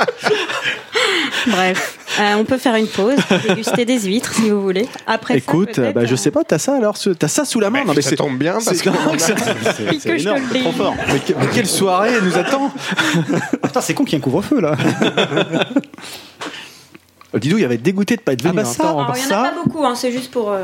Bref, 1.48 1.98
Euh, 2.20 2.35
on 2.37 2.44
peut 2.44 2.59
faire 2.59 2.77
une 2.77 2.87
pause, 2.87 3.16
déguster 3.48 3.85
des 3.85 4.00
huîtres 4.03 4.35
si 4.35 4.50
vous 4.50 4.62
voulez. 4.62 4.87
Après 5.07 5.37
Écoute, 5.37 5.70
ça, 5.74 5.83
peut-être, 5.83 5.94
bah, 5.94 6.05
je 6.05 6.14
euh, 6.14 6.16
sais 6.16 6.31
pas, 6.31 6.44
t'as 6.44 6.59
ça 6.59 6.77
alors 6.77 6.96
ce- 6.96 7.11
T'as 7.11 7.27
ça 7.29 7.44
sous 7.44 7.59
la 7.59 7.70
main 7.70 7.81
Bah, 7.81 7.87
Non, 7.88 7.92
mais 7.96 8.03
ça 8.03 8.11
c'est- 8.11 8.16
tombe 8.16 8.38
bien, 8.38 8.53
parce 8.53 8.66
c'est- 8.77 8.85
que- 8.85 10.53
dis. 10.53 10.61
trop 10.61 10.72
fort. 10.72 10.94
mais, 11.09 11.18
que- 11.18 11.33
mais 11.38 11.46
quelle 11.53 11.66
soirée 11.66 12.12
nous 12.22 12.38
attend 12.38 12.70
Putain, 13.62 13.81
c'est 13.81 13.94
con 13.94 14.05
qu'il 14.05 14.12
y 14.12 14.16
ait 14.16 14.18
un 14.18 14.22
couvre-feu, 14.22 14.61
là. 14.61 14.77
Didou, 17.35 17.59
il 17.59 17.64
avait 17.64 17.79
dégoûté 17.79 18.16
de 18.16 18.20
pas 18.20 18.33
être 18.33 18.42
venu. 18.42 18.55
Ah 18.59 18.62
bah 18.62 18.68
hein. 18.68 18.72
ça, 18.72 18.83
Attends, 18.85 18.98
Alors, 19.00 19.16
il 19.16 19.22
y 19.22 19.24
en 19.24 19.29
ça- 19.29 19.40
a 19.40 19.44
pas 19.50 19.55
beaucoup, 19.64 19.85
hein, 19.85 19.94
c'est 19.96 20.12
juste 20.12 20.31
pour... 20.31 20.53
euh, 20.53 20.62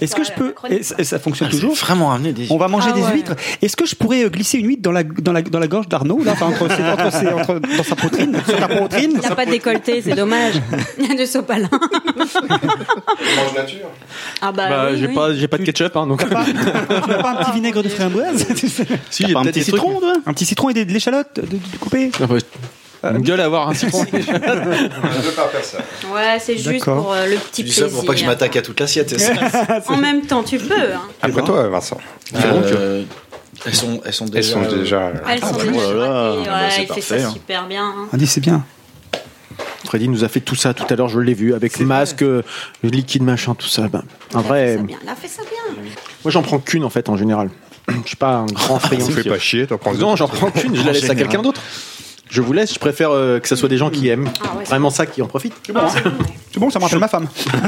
Est-ce 0.00 0.14
que 0.14 0.24
je 0.24 0.32
peux 0.32 0.54
et 0.70 0.82
ça, 0.82 1.18
fonctionne 1.18 1.48
Ah, 1.50 1.54
toujours 1.54 1.74
vraiment 1.74 2.08
ramener 2.08 2.32
des. 2.32 2.46
On 2.50 2.56
va 2.58 2.68
manger 2.68 2.88
Ah 2.92 2.96
des 2.96 3.02
ouais. 3.02 3.12
huîtres. 3.14 3.34
Est-ce 3.62 3.76
que 3.76 3.86
je 3.86 3.94
pourrais 3.94 4.28
glisser 4.30 4.58
une 4.58 4.66
huître 4.68 4.82
dans 4.82 4.92
la 4.92 5.02
dans 5.02 5.32
la 5.32 5.42
dans 5.42 5.58
la 5.58 5.68
gorge 5.68 5.88
d'Arnaud 5.88 6.22
là, 6.24 6.32
enfin, 6.32 6.46
entre, 6.46 6.68
ses- 6.68 6.82
entre, 6.82 7.12
ses- 7.12 7.28
entre- 7.28 7.60
dans 7.76 7.82
sa 7.84 7.96
poitrine, 7.96 8.36
sur 8.46 8.58
sa 8.58 8.68
poitrine 8.68 9.12
Il 9.14 9.20
n'a 9.28 9.34
pas 9.34 9.46
décolleté, 9.46 10.02
c'est 10.02 10.14
dommage. 10.14 10.54
de 11.18 11.24
sopalin. 11.24 11.68
Mange 12.16 13.54
nature. 13.56 13.86
Ah 14.40 14.52
bah, 14.52 14.68
Bah, 14.68 14.88
oui, 14.92 14.98
j'ai 14.98 15.06
oui. 15.06 15.14
pas, 15.14 15.34
j'ai 15.34 15.48
pas 15.48 15.58
de 15.58 15.64
ketchup, 15.64 15.96
hein, 15.96 16.06
donc. 16.06 16.20
Tu 16.26 16.32
n'as 16.34 17.22
pas 17.22 17.30
un 17.32 17.44
petit 17.44 17.52
vinaigre 17.52 17.82
de 17.82 17.88
framboise 17.88 18.46
si, 19.10 19.32
pas 19.32 19.40
un 19.40 19.44
petit 19.44 19.62
citron, 19.64 20.00
Un 20.26 20.32
petit 20.32 20.44
citron 20.46 20.70
et 20.70 20.74
de 20.84 20.92
l'échalote 20.92 21.28
de, 21.36 21.42
de, 21.42 21.46
de 21.56 21.76
coupé 21.78 22.10
Une 23.02 23.18
gueule 23.22 23.40
à 23.40 23.46
avoir 23.46 23.68
un 23.68 23.74
citron. 23.74 24.04
Je 24.12 24.18
ne 24.18 24.22
veux 24.22 25.30
pas 25.32 25.48
faire 25.48 25.64
ça. 25.64 25.78
Ouais, 26.12 26.38
c'est 26.38 26.58
juste 26.58 26.84
pour 26.84 27.12
euh, 27.12 27.26
le 27.26 27.36
Tu 27.36 27.40
petit 27.40 27.62
plaisir. 27.62 27.88
pour 27.88 28.04
pas 28.04 28.12
que 28.14 28.18
je 28.20 28.26
m'attaque 28.26 28.56
à 28.56 28.62
toute 28.62 28.78
l'assiette. 28.78 29.08
c'est 29.10 29.18
ça 29.18 29.80
En 29.88 29.96
même 29.96 30.22
temps, 30.22 30.42
tu 30.42 30.58
peux. 30.58 30.74
Hein. 30.74 31.00
Après 31.22 31.42
toi, 31.42 31.66
Vincent. 31.68 31.98
Euh, 32.34 33.04
Elles 33.66 33.74
sont, 33.74 34.00
elles 34.04 34.12
sont 34.12 34.26
Elles 34.26 34.30
déjà. 34.32 34.52
sont 34.52 34.76
déjà. 34.76 35.12
Elles 35.28 35.40
sont 35.40 35.46
bah, 35.52 35.62
déjà 35.64 35.72
voilà. 35.72 36.32
choisies. 36.34 36.46
Ah, 36.46 36.50
bah, 36.50 36.52
Ouais, 36.52 36.70
c'est 36.70 36.82
il 36.82 36.86
fait 36.86 36.86
parfait, 36.88 37.18
ça 37.20 37.26
hein. 37.26 37.30
super 37.32 37.66
bien. 37.66 37.84
hein. 37.84 38.08
On 38.12 38.16
dit 38.16 38.26
c'est 38.26 38.40
bien. 38.40 38.64
Freddy 39.86 40.08
nous 40.08 40.22
a 40.24 40.28
fait 40.28 40.40
tout 40.40 40.54
ça 40.54 40.72
tout 40.74 40.84
à 40.88 40.94
l'heure, 40.94 41.08
je 41.08 41.18
l'ai 41.20 41.34
vu, 41.34 41.52
avec 41.54 41.80
masque, 41.80 42.22
euh, 42.22 42.42
liquide 42.82 43.22
machin, 43.22 43.54
tout 43.54 43.66
ça. 43.66 43.88
Ben, 43.88 44.02
en 44.34 44.40
vrai, 44.40 44.74
fait 44.74 44.76
ça 44.76 44.82
bien. 44.84 44.98
Il 45.02 45.08
a 45.08 45.14
fait 45.16 45.28
ça 45.28 45.42
bien. 45.42 45.82
moi 46.24 46.30
j'en 46.30 46.42
prends 46.42 46.58
qu'une 46.58 46.84
en 46.84 46.90
fait 46.90 47.08
en 47.08 47.16
général. 47.16 47.50
Je 48.04 48.08
suis 48.08 48.16
pas 48.16 48.34
un 48.36 48.46
grand 48.46 48.78
friand. 48.78 49.04
On 49.06 49.10
fait 49.10 49.28
pas 49.28 49.38
chier, 49.38 49.66
t'en 49.66 49.78
prends 49.78 49.94
Non, 49.94 50.14
j'en 50.16 50.28
prends 50.28 50.50
qu'une, 50.50 50.76
je 50.76 50.84
la 50.84 50.92
laisse 50.92 51.08
à 51.10 51.14
quelqu'un 51.14 51.42
d'autre. 51.42 51.60
Je 52.30 52.40
vous 52.42 52.52
laisse, 52.52 52.72
je 52.74 52.78
préfère 52.78 53.10
euh, 53.10 53.40
que 53.40 53.48
ce 53.48 53.56
soit 53.56 53.68
des 53.68 53.76
gens 53.76 53.90
qui 53.90 54.08
aiment 54.08 54.28
Ah 54.40 54.54
ouais, 54.56 54.62
c'est 54.64 54.70
vraiment 54.70 54.90
ça 54.90 55.04
qui 55.06 55.20
en 55.20 55.26
profitent. 55.26 55.54
C'est 55.66 55.72
bon, 56.60 56.70
ça 56.70 56.78
me 56.78 56.84
rappelle 56.84 56.98
ma 57.00 57.08
femme. 57.08 57.26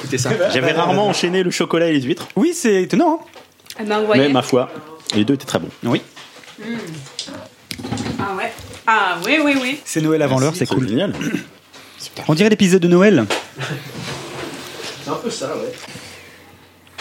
Écoutez 0.00 0.18
ça. 0.18 0.30
J'avais 0.52 0.72
rarement 0.72 1.08
enchaîné 1.08 1.42
le 1.42 1.50
chocolat 1.50 1.88
et 1.88 1.92
les 1.92 2.02
huîtres, 2.02 2.28
Oui, 2.36 2.52
c'est 2.54 2.82
étonnant. 2.84 3.20
hein. 3.22 3.26
Eh 3.80 3.84
ben, 3.84 4.02
mais 4.16 4.28
ma 4.28 4.42
foi, 4.42 4.68
les 5.14 5.24
deux 5.24 5.34
étaient 5.34 5.46
très 5.46 5.58
bons. 5.58 5.68
Oui. 5.84 6.02
Ah 8.18 8.34
ouais. 8.36 8.52
Ah 8.86 9.16
oui, 9.24 9.38
oui, 9.42 9.54
oui. 9.60 9.80
C'est 9.84 10.00
Noël 10.00 10.22
avant 10.22 10.38
l'heure, 10.38 10.54
c'est 10.54 10.66
cool. 10.66 10.88
génial. 10.88 11.12
On 12.28 12.34
dirait 12.34 12.50
l'épisode 12.50 12.82
de 12.82 12.88
Noël. 12.88 13.24
C'est 15.04 15.10
un 15.10 15.14
peu 15.14 15.30
ça, 15.30 15.46
ouais. 15.56 15.72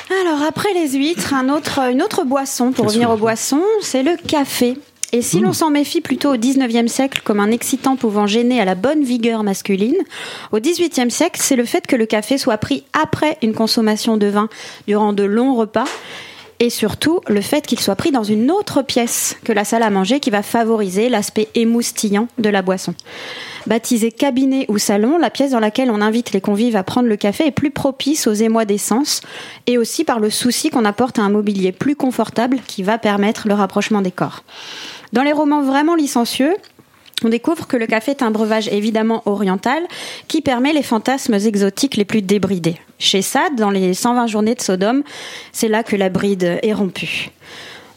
Alors 0.09 0.41
après 0.41 0.73
les 0.73 0.93
huîtres, 0.93 1.33
un 1.35 1.49
autre, 1.49 1.79
une 1.91 2.01
autre 2.01 2.23
boisson, 2.23 2.71
pour 2.71 2.87
revenir 2.87 3.11
aux 3.11 3.17
boissons, 3.17 3.61
c'est 3.81 4.01
le 4.01 4.17
café. 4.17 4.75
Et 5.11 5.21
si 5.21 5.39
l'on 5.39 5.53
s'en 5.53 5.69
méfie 5.69 6.01
plutôt 6.01 6.33
au 6.33 6.37
19e 6.37 6.87
siècle 6.87 7.21
comme 7.23 7.39
un 7.39 7.51
excitant 7.51 7.95
pouvant 7.95 8.27
gêner 8.27 8.59
à 8.61 8.65
la 8.65 8.75
bonne 8.75 9.03
vigueur 9.03 9.43
masculine, 9.43 9.97
au 10.51 10.59
18e 10.59 11.09
siècle, 11.09 11.39
c'est 11.43 11.55
le 11.55 11.65
fait 11.65 11.87
que 11.87 11.95
le 11.95 12.05
café 12.05 12.37
soit 12.37 12.57
pris 12.57 12.83
après 12.93 13.37
une 13.41 13.53
consommation 13.53 14.17
de 14.17 14.27
vin 14.27 14.49
durant 14.87 15.13
de 15.13 15.23
longs 15.23 15.55
repas 15.55 15.85
et 16.59 16.69
surtout 16.69 17.21
le 17.27 17.41
fait 17.41 17.65
qu'il 17.65 17.79
soit 17.79 17.95
pris 17.95 18.11
dans 18.11 18.23
une 18.23 18.51
autre 18.51 18.81
pièce 18.81 19.37
que 19.43 19.53
la 19.53 19.63
salle 19.63 19.83
à 19.83 19.89
manger 19.89 20.19
qui 20.19 20.29
va 20.29 20.43
favoriser 20.43 21.09
l'aspect 21.09 21.47
émoustillant 21.55 22.27
de 22.37 22.49
la 22.49 22.61
boisson. 22.61 22.93
Baptisée 23.67 24.11
cabinet 24.11 24.65
ou 24.67 24.77
salon, 24.77 25.17
la 25.17 25.29
pièce 25.29 25.51
dans 25.51 25.59
laquelle 25.59 25.91
on 25.91 26.01
invite 26.01 26.31
les 26.31 26.41
convives 26.41 26.75
à 26.75 26.83
prendre 26.83 27.07
le 27.07 27.15
café 27.17 27.47
est 27.47 27.51
plus 27.51 27.71
propice 27.71 28.27
aux 28.27 28.33
émois 28.33 28.65
des 28.65 28.77
sens 28.77 29.21
et 29.67 29.77
aussi 29.77 30.03
par 30.03 30.19
le 30.19 30.29
souci 30.29 30.69
qu'on 30.69 30.85
apporte 30.85 31.19
à 31.19 31.23
un 31.23 31.29
mobilier 31.29 31.71
plus 31.71 31.95
confortable 31.95 32.59
qui 32.67 32.83
va 32.83 32.97
permettre 32.97 33.47
le 33.47 33.53
rapprochement 33.53 34.01
des 34.01 34.11
corps. 34.11 34.43
Dans 35.13 35.23
les 35.23 35.33
romans 35.33 35.63
vraiment 35.63 35.95
licencieux, 35.95 36.55
on 37.23 37.29
découvre 37.29 37.67
que 37.67 37.77
le 37.77 37.87
café 37.87 38.11
est 38.11 38.23
un 38.23 38.31
breuvage 38.31 38.67
évidemment 38.69 39.21
oriental 39.25 39.83
qui 40.27 40.41
permet 40.41 40.73
les 40.73 40.83
fantasmes 40.83 41.33
exotiques 41.33 41.97
les 41.97 42.05
plus 42.05 42.21
débridés. 42.21 42.77
Chez 42.97 43.21
Sade, 43.21 43.55
dans 43.55 43.71
les 43.71 43.93
120 43.93 44.27
journées 44.27 44.55
de 44.55 44.61
Sodome, 44.61 45.03
c'est 45.51 45.67
là 45.67 45.83
que 45.83 45.95
la 45.95 46.09
bride 46.09 46.59
est 46.63 46.73
rompue. 46.73 47.29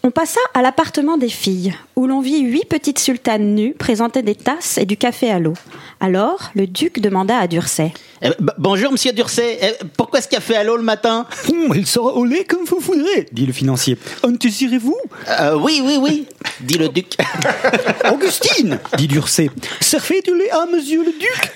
On 0.04 0.10
passa 0.10 0.40
à 0.54 0.62
l'appartement 0.62 1.16
des 1.16 1.28
filles, 1.28 1.72
où 1.94 2.08
l'on 2.08 2.20
vit 2.20 2.40
huit 2.40 2.64
petites 2.64 2.98
sultanes 2.98 3.54
nues 3.54 3.74
présenter 3.74 4.22
des 4.22 4.34
tasses 4.34 4.78
et 4.78 4.84
du 4.84 4.96
café 4.96 5.30
à 5.30 5.38
l'eau. 5.38 5.54
Alors, 6.00 6.50
le 6.56 6.66
duc 6.66 7.00
demanda 7.00 7.38
à 7.38 7.46
Dursay. 7.46 7.92
Eh, 8.24 8.28
b- 8.40 8.52
bonjour, 8.56 8.92
monsieur 8.92 9.12
Durcet. 9.12 9.58
Eh, 9.60 9.84
pourquoi 9.96 10.20
ce 10.20 10.28
café 10.28 10.54
à 10.54 10.62
l'eau 10.62 10.76
le 10.76 10.82
matin 10.84 11.26
Hum, 11.48 11.72
il 11.74 11.86
sera 11.88 12.12
au 12.12 12.24
lait 12.24 12.44
comme 12.44 12.64
vous 12.64 12.78
voudrez, 12.78 13.26
dit 13.32 13.46
le 13.46 13.52
financier. 13.52 13.98
En 14.22 14.28
désirez-vous 14.28 14.96
Euh, 15.40 15.56
Oui, 15.58 15.80
oui, 15.84 15.98
oui, 16.00 16.26
dit 16.60 16.78
le 16.78 16.88
duc. 16.88 17.16
Augustine, 18.12 18.78
dit 18.96 19.08
Dursay. 19.08 19.50
Servez 19.80 20.20
du 20.22 20.36
lait 20.36 20.50
à 20.52 20.66
monsieur 20.66 21.02
le 21.04 21.10
duc. 21.18 21.52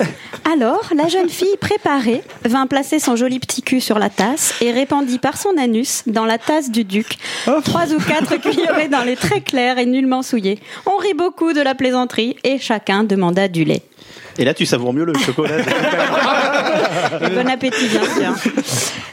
Alors, 0.52 0.82
la 0.96 1.06
jeune 1.08 1.28
fille 1.28 1.56
préparée 1.60 2.22
vint 2.44 2.66
placer 2.66 2.98
son 2.98 3.14
joli 3.14 3.38
petit 3.38 3.62
cul 3.62 3.80
sur 3.80 3.98
la 4.00 4.10
tasse 4.10 4.54
et 4.60 4.72
répandit 4.72 5.18
par 5.20 5.36
son 5.36 5.56
anus 5.58 6.02
dans 6.06 6.24
la 6.24 6.38
tasse 6.38 6.70
du 6.72 6.82
duc 6.84 7.16
trois 7.64 7.92
ou 7.92 7.98
quatre 7.98 8.36
cuillerées 8.40 8.88
dans 8.88 9.04
lait 9.04 9.14
très 9.16 9.40
clair 9.40 9.78
et 9.78 9.86
nullement 9.86 10.22
souillé. 10.22 10.58
On 10.86 10.96
rit 10.96 11.14
beaucoup 11.14 11.52
de 11.52 11.60
la 11.60 11.76
plaisanterie 11.76 12.36
et 12.42 12.58
chacun 12.58 13.04
demanda 13.04 13.46
du 13.46 13.64
lait. 13.64 13.82
Et 14.38 14.44
là, 14.44 14.54
tu 14.54 14.66
savoures 14.66 14.92
mieux 14.92 15.04
le 15.04 15.14
chocolat. 15.14 15.58
Et 17.20 17.30
bon 17.34 17.48
appétit, 17.48 17.88
bien 17.88 18.02
sûr. 18.02 18.34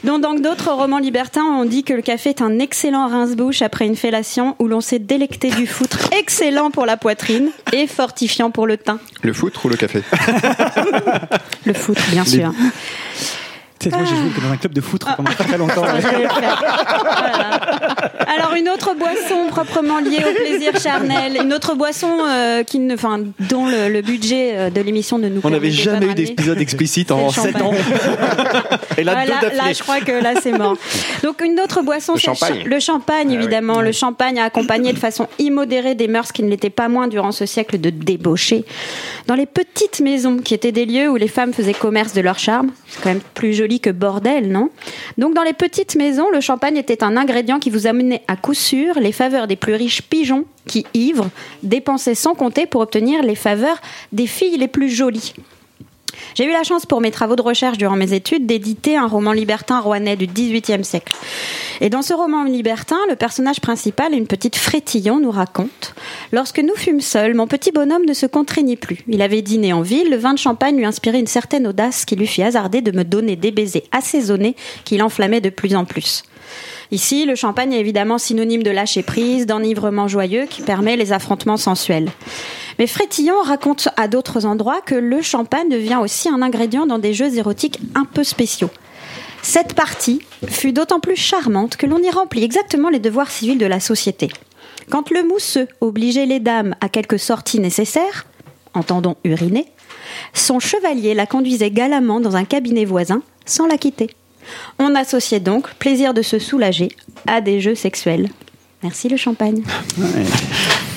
Donc, 0.04 0.20
dans 0.20 0.34
d'autres 0.34 0.70
romans 0.70 0.98
libertins, 0.98 1.44
on 1.44 1.64
dit 1.64 1.82
que 1.82 1.94
le 1.94 2.02
café 2.02 2.30
est 2.30 2.42
un 2.42 2.58
excellent 2.58 3.08
rince-bouche 3.08 3.62
après 3.62 3.86
une 3.86 3.96
fellation 3.96 4.54
où 4.58 4.68
l'on 4.68 4.80
s'est 4.80 4.98
délecté 4.98 5.50
du 5.50 5.66
foutre 5.66 6.10
excellent 6.12 6.70
pour 6.70 6.84
la 6.84 6.96
poitrine 6.96 7.50
et 7.72 7.86
fortifiant 7.86 8.50
pour 8.50 8.66
le 8.66 8.76
teint. 8.76 8.98
Le 9.22 9.32
foot 9.32 9.54
ou 9.64 9.68
le 9.68 9.76
café 9.76 10.02
Le 11.64 11.72
foutre, 11.72 12.02
bien 12.10 12.24
sûr. 12.24 12.52
Tu 13.78 13.90
sais, 13.90 13.96
moi 13.96 14.04
j'ai 14.04 14.16
joué 14.16 14.30
dans 14.42 14.52
un 14.52 14.56
club 14.56 14.72
de 14.72 14.80
foot 14.80 15.04
pendant 15.16 15.30
très 15.30 15.58
longtemps. 15.58 15.84
Ah. 15.86 15.98
Voilà. 16.00 16.54
Alors 18.34 18.43
une 18.54 18.68
autre 18.68 18.94
boisson 18.98 19.46
proprement 19.48 19.98
liée 19.98 20.18
au 20.18 20.34
plaisir 20.34 20.72
charnel, 20.80 21.38
une 21.42 21.52
autre 21.52 21.74
boisson 21.74 22.10
euh, 22.28 22.62
qui 22.62 22.78
ne, 22.78 22.94
enfin, 22.94 23.20
dont 23.40 23.66
le, 23.66 23.88
le 23.88 24.02
budget 24.02 24.52
euh, 24.54 24.70
de 24.70 24.80
l'émission 24.80 25.18
ne 25.18 25.28
nous 25.28 25.40
On 25.44 25.50
n'avait 25.50 25.70
jamais 25.70 26.06
eu 26.06 26.14
d'épisode 26.14 26.60
explicite 26.60 27.10
en 27.10 27.26
le 27.26 27.32
7 27.32 27.56
ans. 27.56 27.72
champagne. 27.72 27.82
Et 28.98 29.04
là, 29.04 29.24
deux 29.24 29.30
là, 29.32 29.40
là, 29.66 29.72
je 29.72 29.82
crois 29.82 30.00
que 30.00 30.12
là, 30.12 30.34
c'est 30.40 30.52
mort. 30.52 30.76
Donc, 31.22 31.42
une 31.44 31.58
autre 31.60 31.82
boisson, 31.82 32.14
Le 32.14 32.18
c'est 32.20 32.28
le 32.30 32.34
champagne. 32.36 32.62
cha- 32.62 32.68
le 32.68 32.80
champagne, 32.80 33.32
évidemment. 33.32 33.80
Le 33.80 33.92
champagne 33.92 34.38
a 34.38 34.44
accompagné 34.44 34.92
de 34.92 34.98
façon 34.98 35.26
immodérée 35.38 35.94
des 35.94 36.06
mœurs 36.08 36.30
qui 36.32 36.42
ne 36.42 36.48
l'étaient 36.50 36.70
pas 36.70 36.88
moins 36.88 37.08
durant 37.08 37.32
ce 37.32 37.46
siècle 37.46 37.80
de 37.80 37.90
débauché. 37.90 38.64
Dans 39.26 39.34
les 39.34 39.46
petites 39.46 40.00
maisons, 40.00 40.38
qui 40.38 40.54
étaient 40.54 40.72
des 40.72 40.86
lieux 40.86 41.08
où 41.10 41.16
les 41.16 41.28
femmes 41.28 41.52
faisaient 41.52 41.72
commerce 41.74 42.12
de 42.12 42.20
leur 42.20 42.38
charme, 42.38 42.70
c'est 42.88 43.02
quand 43.02 43.08
même 43.08 43.20
plus 43.34 43.54
joli 43.54 43.80
que 43.80 43.90
bordel, 43.90 44.48
non? 44.50 44.70
Donc, 45.18 45.34
dans 45.34 45.42
les 45.42 45.52
petites 45.54 45.96
maisons, 45.96 46.26
le 46.32 46.40
champagne 46.40 46.76
était 46.76 47.02
un 47.02 47.16
ingrédient 47.16 47.58
qui 47.58 47.70
vous 47.70 47.86
amenait 47.86 48.22
à 48.28 48.36
coup 48.44 48.52
sûr 48.52 49.00
les 49.00 49.12
faveurs 49.12 49.46
des 49.46 49.56
plus 49.56 49.72
riches 49.72 50.02
pigeons 50.02 50.44
qui, 50.66 50.84
ivres, 50.92 51.30
dépensaient 51.62 52.14
sans 52.14 52.34
compter 52.34 52.66
pour 52.66 52.82
obtenir 52.82 53.22
les 53.22 53.36
faveurs 53.36 53.80
des 54.12 54.26
filles 54.26 54.58
les 54.58 54.68
plus 54.68 54.90
jolies. 54.90 55.32
J'ai 56.34 56.44
eu 56.44 56.52
la 56.52 56.62
chance 56.62 56.84
pour 56.84 57.00
mes 57.00 57.10
travaux 57.10 57.36
de 57.36 57.42
recherche 57.42 57.78
durant 57.78 57.96
mes 57.96 58.12
études 58.12 58.44
d'éditer 58.44 58.98
un 58.98 59.06
roman 59.06 59.32
libertin 59.32 59.80
rouennais 59.80 60.16
du 60.16 60.26
XVIIIe 60.26 60.84
siècle. 60.84 61.14
Et 61.80 61.88
dans 61.88 62.02
ce 62.02 62.12
roman 62.12 62.44
libertin, 62.44 62.98
le 63.08 63.16
personnage 63.16 63.60
principal, 63.62 64.12
une 64.12 64.26
petite 64.26 64.56
frétillon, 64.56 65.20
nous 65.20 65.30
raconte 65.30 65.94
Lorsque 66.30 66.58
nous 66.58 66.76
fûmes 66.76 67.00
seuls, 67.00 67.34
mon 67.34 67.46
petit 67.46 67.72
bonhomme 67.72 68.04
ne 68.04 68.12
se 68.12 68.26
contraignit 68.26 68.76
plus. 68.76 69.04
Il 69.08 69.22
avait 69.22 69.40
dîné 69.40 69.72
en 69.72 69.80
ville, 69.80 70.10
le 70.10 70.18
vin 70.18 70.34
de 70.34 70.38
champagne 70.38 70.76
lui 70.76 70.84
inspirait 70.84 71.20
une 71.20 71.26
certaine 71.26 71.66
audace 71.66 72.04
qui 72.04 72.14
lui 72.14 72.26
fit 72.26 72.42
hasarder 72.42 72.82
de 72.82 72.92
me 72.92 73.04
donner 73.04 73.36
des 73.36 73.52
baisers 73.52 73.84
assaisonnés 73.90 74.54
qu'il 74.84 75.02
enflammait 75.02 75.40
de 75.40 75.50
plus 75.50 75.74
en 75.74 75.86
plus. 75.86 76.24
Ici, 76.94 77.24
le 77.24 77.34
champagne 77.34 77.72
est 77.72 77.80
évidemment 77.80 78.18
synonyme 78.18 78.62
de 78.62 78.70
lâcher 78.70 79.02
prise, 79.02 79.46
d'enivrement 79.46 80.06
joyeux 80.06 80.46
qui 80.48 80.62
permet 80.62 80.94
les 80.94 81.12
affrontements 81.12 81.56
sensuels. 81.56 82.08
Mais 82.78 82.86
Frétillon 82.86 83.42
raconte 83.42 83.88
à 83.96 84.06
d'autres 84.06 84.46
endroits 84.46 84.80
que 84.80 84.94
le 84.94 85.20
champagne 85.20 85.68
devient 85.68 85.98
aussi 86.00 86.28
un 86.28 86.40
ingrédient 86.40 86.86
dans 86.86 87.00
des 87.00 87.12
jeux 87.12 87.36
érotiques 87.36 87.80
un 87.96 88.04
peu 88.04 88.22
spéciaux. 88.22 88.70
Cette 89.42 89.74
partie 89.74 90.22
fut 90.46 90.72
d'autant 90.72 91.00
plus 91.00 91.16
charmante 91.16 91.76
que 91.76 91.86
l'on 91.86 91.98
y 91.98 92.10
remplit 92.10 92.44
exactement 92.44 92.90
les 92.90 93.00
devoirs 93.00 93.32
civils 93.32 93.58
de 93.58 93.66
la 93.66 93.80
société. 93.80 94.28
Quand 94.88 95.10
le 95.10 95.24
mousseux 95.24 95.66
obligeait 95.80 96.26
les 96.26 96.38
dames 96.38 96.76
à 96.80 96.88
quelques 96.88 97.18
sorties 97.18 97.58
nécessaires, 97.58 98.24
entendons 98.72 99.16
uriner, 99.24 99.66
son 100.32 100.60
chevalier 100.60 101.14
la 101.14 101.26
conduisait 101.26 101.72
galamment 101.72 102.20
dans 102.20 102.36
un 102.36 102.44
cabinet 102.44 102.84
voisin 102.84 103.20
sans 103.46 103.66
la 103.66 103.78
quitter. 103.78 104.10
On 104.78 104.94
associait 104.94 105.40
donc 105.40 105.72
plaisir 105.74 106.14
de 106.14 106.22
se 106.22 106.38
soulager 106.38 106.88
à 107.26 107.40
des 107.40 107.60
jeux 107.60 107.74
sexuels. 107.74 108.28
Merci 108.82 109.08
le 109.08 109.16
champagne. 109.16 109.62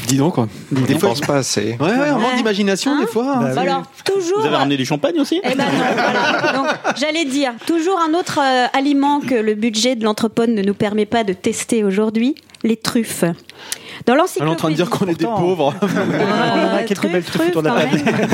Dis 0.07 0.17
donc. 0.17 0.35
Des 0.71 0.97
fois, 0.97 1.09
pense 1.09 1.21
pas 1.21 1.37
assez. 1.37 1.77
Ouais, 1.79 1.87
ouais, 1.87 2.11
on 2.13 2.19
manque 2.19 2.35
d'imagination 2.37 2.91
Hein 2.91 3.01
des 3.01 3.07
fois. 3.07 3.35
Bah 3.39 3.51
Bah 3.55 3.61
alors, 3.61 3.83
toujours. 4.05 4.39
Vous 4.39 4.45
avez 4.45 4.55
ramené 4.55 4.77
du 4.77 4.85
champagne 4.85 5.19
aussi 5.19 5.41
Eh 5.43 5.55
ben 5.55 5.65
non, 5.65 5.71
voilà. 5.93 6.51
Donc, 6.53 6.67
j'allais 6.97 7.25
dire, 7.25 7.53
toujours 7.65 7.99
un 7.99 8.13
autre 8.13 8.39
euh, 8.41 8.67
aliment 8.73 9.19
que 9.19 9.35
le 9.35 9.53
budget 9.53 9.95
de 9.95 10.05
l'entrepôt 10.05 10.45
ne 10.47 10.61
nous 10.61 10.73
permet 10.73 11.05
pas 11.05 11.23
de 11.25 11.33
tester 11.33 11.83
aujourd'hui, 11.83 12.35
les 12.63 12.77
truffes. 12.77 13.25
Dans 14.05 14.13
Elle 14.13 14.19
est 14.19 14.21
l'encyclopédie. 14.21 14.51
en 14.51 14.55
train 14.55 14.69
de 14.69 14.75
dire 14.75 14.89
qu'on 14.89 15.07
est 15.07 15.19
des 15.19 15.25
pauvres. 15.25 15.73
On 15.81 16.75
a 16.75 16.83
quelques 16.83 16.95
truffes, 16.95 17.11
belles 17.11 17.23
truffes 17.23 17.49
autour 17.49 17.63
de 17.63 17.67
la 17.69 17.85
truffes, 17.85 18.03
table. 18.03 18.27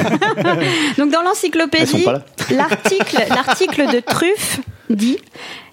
quand 0.43 0.55
même. 0.55 0.67
Donc 0.97 1.11
dans 1.11 1.21
l'encyclopédie, 1.21 2.05
l'article, 2.51 3.25
l'article 3.29 3.93
de 3.93 3.99
truffe 3.99 4.59
dit 4.89 5.17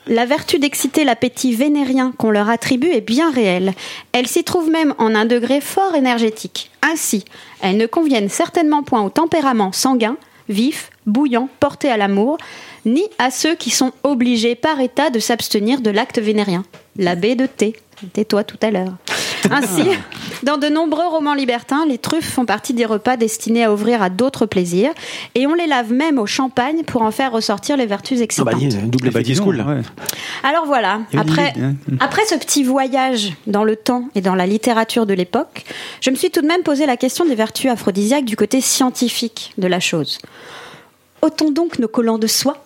la 0.06 0.24
vertu 0.26 0.58
d'exciter 0.58 1.04
l'appétit 1.04 1.54
vénérien 1.54 2.12
qu'on 2.16 2.30
leur 2.30 2.48
attribue 2.48 2.88
est 2.90 3.00
bien 3.00 3.30
réelle. 3.30 3.74
Elle 4.12 4.26
s'y 4.26 4.44
trouve 4.44 4.70
même 4.70 4.94
en 4.98 5.14
un 5.14 5.24
degré 5.24 5.60
fort 5.60 5.94
énergétique. 5.94 6.70
Ainsi, 6.82 7.24
elles 7.60 7.76
ne 7.76 7.86
conviennent 7.86 8.28
certainement 8.28 8.82
point 8.82 9.02
au 9.02 9.10
tempérament 9.10 9.72
sanguin, 9.72 10.16
vif, 10.48 10.90
bouillant, 11.06 11.48
porté 11.60 11.90
à 11.90 11.96
l'amour, 11.96 12.38
ni 12.86 13.04
à 13.18 13.30
ceux 13.30 13.54
qui 13.54 13.70
sont 13.70 13.92
obligés 14.02 14.54
par 14.54 14.80
état 14.80 15.10
de 15.10 15.18
s'abstenir 15.20 15.80
de 15.80 15.90
l'acte 15.90 16.18
vénérien. 16.18 16.64
L'abbé 16.96 17.34
de 17.34 17.46
thé. 17.46 17.76
Tais-toi 18.12 18.42
tout 18.44 18.58
à 18.62 18.70
l'heure. 18.70 18.94
Ainsi, 19.50 19.82
dans 20.42 20.58
de 20.58 20.68
nombreux 20.68 21.06
romans 21.06 21.34
libertins, 21.34 21.86
les 21.86 21.98
truffes 21.98 22.30
font 22.30 22.44
partie 22.44 22.74
des 22.74 22.84
repas 22.84 23.16
destinés 23.16 23.64
à 23.64 23.72
ouvrir 23.72 24.02
à 24.02 24.10
d'autres 24.10 24.46
plaisirs, 24.46 24.90
et 25.34 25.46
on 25.46 25.54
les 25.54 25.66
lave 25.66 25.92
même 25.92 26.18
au 26.18 26.26
champagne 26.26 26.82
pour 26.84 27.02
en 27.02 27.10
faire 27.10 27.32
ressortir 27.32 27.76
les 27.76 27.86
vertus 27.86 28.18
Ah 28.20 28.24
excitantes. 28.24 28.52
bah, 28.52 28.58
dis, 29.22 29.34
double 29.34 29.56
là. 29.56 29.64
Ouais. 29.64 29.82
Alors 30.42 30.66
voilà, 30.66 31.00
après, 31.16 31.54
hein. 31.60 31.74
après 32.00 32.24
ce 32.26 32.34
petit 32.34 32.62
voyage 32.64 33.32
dans 33.46 33.64
le 33.64 33.76
temps 33.76 34.08
et 34.14 34.20
dans 34.20 34.34
la 34.34 34.46
littérature 34.46 35.06
de 35.06 35.14
l'époque, 35.14 35.64
je 36.00 36.10
me 36.10 36.16
suis 36.16 36.30
tout 36.30 36.42
de 36.42 36.46
même 36.46 36.62
posé 36.62 36.86
la 36.86 36.96
question 36.96 37.24
des 37.24 37.34
vertus 37.34 37.70
aphrodisiaques 37.70 38.24
du 38.24 38.36
côté 38.36 38.60
scientifique 38.60 39.52
de 39.58 39.66
la 39.66 39.80
chose. 39.80 40.18
Ôtons 41.22 41.50
donc 41.50 41.78
nos 41.78 41.88
collants 41.88 42.18
de 42.18 42.26
soie, 42.26 42.64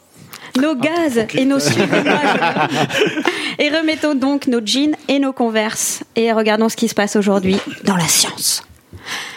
nos 0.61 0.75
gaz 0.75 1.27
et 1.35 1.45
nos 1.45 1.59
suivez-moi, 1.59 2.19
et 3.59 3.69
remettons 3.71 4.15
donc 4.15 4.47
nos 4.47 4.65
jeans 4.65 4.97
et 5.09 5.19
nos 5.19 5.33
converses 5.33 6.03
et 6.17 6.33
regardons 6.33 6.69
ce 6.69 6.77
qui 6.77 6.89
se 6.89 6.95
passe 6.95 7.17
aujourd'hui 7.17 7.57
dans 7.85 7.97
la 7.97 8.07
science. 8.09 8.63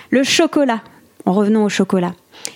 Le 0.10 0.23
chocolat. 0.23 0.82
En 1.25 1.34
revenons 1.34 1.65
au 1.65 1.69
chocolat. 1.69 2.13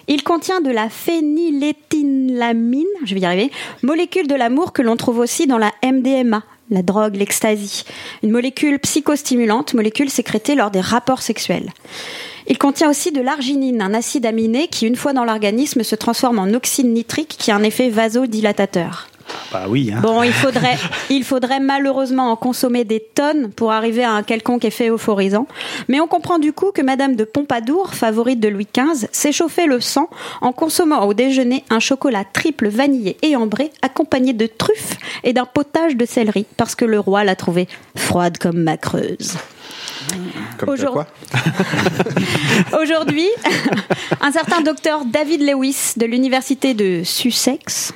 Il 0.08 0.24
contient 0.24 0.62
de 0.62 0.72
la 0.72 0.88
phényléthylamine, 0.88 2.86
je 3.04 3.14
vais 3.14 3.20
y 3.20 3.26
arriver, 3.26 3.52
molécule 3.84 4.28
de 4.28 4.36
l'amour 4.36 4.72
que 4.72 4.82
l'on 4.82 4.96
trouve 4.96 5.20
aussi 5.20 5.46
dans 5.46 5.58
la 5.58 5.74
MDMA, 5.84 6.44
la 6.70 6.82
drogue, 6.82 7.18
l'ecstasy. 7.18 7.84
Une 8.24 8.32
molécule 8.32 8.80
psychostimulante, 8.80 9.74
molécule 9.74 10.10
sécrétée 10.10 10.56
lors 10.56 10.72
des 10.72 10.80
rapports 10.80 11.22
sexuels. 11.22 11.70
Il 12.48 12.58
contient 12.58 12.90
aussi 12.90 13.12
de 13.12 13.22
l'arginine, 13.22 13.82
un 13.82 13.94
acide 13.94 14.26
aminé 14.26 14.68
qui, 14.68 14.88
une 14.88 14.96
fois 14.96 15.14
dans 15.14 15.26
l'organisme, 15.26 15.84
se 15.84 15.96
transforme 15.96 16.40
en 16.40 16.54
oxyde 16.54 16.88
nitrique 16.88 17.36
qui 17.38 17.52
a 17.52 17.56
un 17.56 17.64
effet 17.64 17.90
vasodilatateur. 17.90 19.08
Bah 19.52 19.66
oui. 19.68 19.92
Hein. 19.94 20.00
Bon, 20.02 20.24
il 20.24 20.32
faudrait, 20.32 20.78
il 21.10 21.24
faudrait 21.24 21.60
malheureusement 21.60 22.32
en 22.32 22.36
consommer 22.36 22.84
des 22.84 23.00
tonnes 23.00 23.52
pour 23.52 23.72
arriver 23.72 24.04
à 24.04 24.12
un 24.12 24.24
quelconque 24.24 24.66
effet 24.66 24.90
euphorisant. 24.90 25.48
Mais 25.88 26.00
on 26.00 26.08
comprend 26.08 26.40
du 26.40 26.54
coup 26.54 26.72
que 26.72 26.82
Madame 26.82 27.16
de 27.16 27.24
Pompadour, 27.24 27.94
favorite 27.94 28.40
de 28.40 28.48
Louis 28.48 28.68
XV, 28.74 29.08
s'échauffait 29.12 29.66
le 29.66 29.82
sang 29.82 30.10
en 30.42 30.52
consommant 30.52 31.06
au 31.06 31.14
déjeuner 31.14 31.64
un 31.70 31.80
chocolat 31.80 32.24
triple 32.24 32.68
vanillé 32.68 33.18
et 33.22 33.36
ambré 33.36 33.72
accompagné 33.82 34.34
de 34.34 34.48
truffes 34.48 34.98
et 35.24 35.34
d'un 35.34 35.46
potage 35.46 35.96
de 35.96 36.06
céleri 36.06 36.46
parce 36.58 36.76
que 36.76 36.86
le 36.86 37.00
roi 37.00 37.24
l'a 37.24 37.36
trouvée 37.36 37.68
froide 37.96 38.38
comme 38.38 38.62
ma 38.64 38.78
creuse. 38.78 39.36
Comme 40.58 40.70
Aujourd'hui- 40.70 40.94
quoi 40.94 41.08
Aujourd'hui, 42.82 43.28
un 44.22 44.32
certain 44.32 44.62
docteur 44.62 45.06
David 45.06 45.42
Lewis 45.42 45.94
de 45.98 46.06
l'université 46.06 46.74
de 46.74 47.02
Sussex 47.04 47.94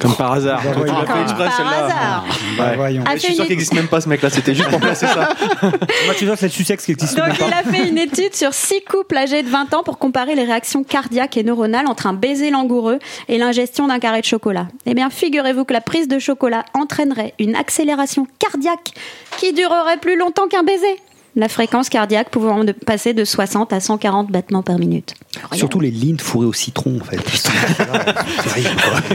Comme 0.00 0.14
par 0.14 0.32
hasard. 0.32 0.62
Fait 0.62 0.72
Comme 0.72 0.86
exprès, 1.22 1.48
par 1.48 1.72
hasard. 1.84 2.24
Bah, 2.58 2.72
voyons. 2.76 3.02
a 3.06 3.14
Je 3.16 3.20
suis 3.20 3.34
sûr 3.34 3.44
qu'il 3.44 3.52
n'existe 3.52 3.74
même 3.74 3.88
pas 3.88 4.00
ce 4.00 4.08
mec-là, 4.08 4.30
c'était 4.30 4.54
juste 4.54 4.68
pour 4.68 4.80
placer 4.86 5.06
ça. 5.06 5.30
Moi, 5.62 6.14
tu 6.18 6.26
vois, 6.26 6.36
c'est 6.36 6.46
le 6.46 6.52
Sussex 6.52 6.84
qui 6.84 6.92
existe 6.92 7.16
Donc 7.16 7.26
même 7.28 7.36
pas. 7.36 7.46
il 7.48 7.52
a 7.54 7.72
fait 7.72 7.88
une 7.88 7.98
étude 7.98 8.34
sur 8.34 8.52
six 8.54 8.82
couples 8.82 9.16
âgés 9.16 9.42
de 9.42 9.48
20 9.48 9.74
ans 9.74 9.82
pour 9.82 9.98
comparer 9.98 10.34
les 10.34 10.44
réactions 10.44 10.84
cardiaques 10.84 11.36
et 11.36 11.42
neuronales 11.44 11.86
entre 11.86 12.06
un 12.06 12.12
baiser 12.12 12.50
langoureux 12.50 12.98
et 13.28 13.38
l'ingestion 13.38 13.86
d'un 13.88 13.98
carré 13.98 14.20
de 14.20 14.26
chocolat. 14.26 14.68
Eh 14.86 14.94
bien, 14.94 15.10
figurez-vous 15.10 15.64
que 15.64 15.72
la 15.72 15.80
prise 15.80 16.08
de 16.08 16.18
chocolat 16.18 16.64
entraînerait 16.74 17.34
une 17.38 17.56
accélération 17.56 18.26
cardiaque 18.38 18.92
qui 19.38 19.52
durerait 19.52 19.98
plus 19.98 20.16
longtemps 20.18 20.48
qu'un 20.48 20.62
baiser. 20.62 20.96
La 21.38 21.48
fréquence 21.48 21.90
cardiaque 21.90 22.30
pouvant 22.30 22.64
de- 22.64 22.72
passer 22.72 23.12
de 23.12 23.24
60 23.24 23.72
à 23.74 23.80
140 23.80 24.30
battements 24.32 24.62
par 24.62 24.78
minute. 24.78 25.14
Surtout 25.52 25.80
les 25.80 25.90
lignes 25.90 26.16
fourrées 26.18 26.46
au 26.46 26.52
citron, 26.54 26.98
en 27.00 27.04
fait. 27.04 27.18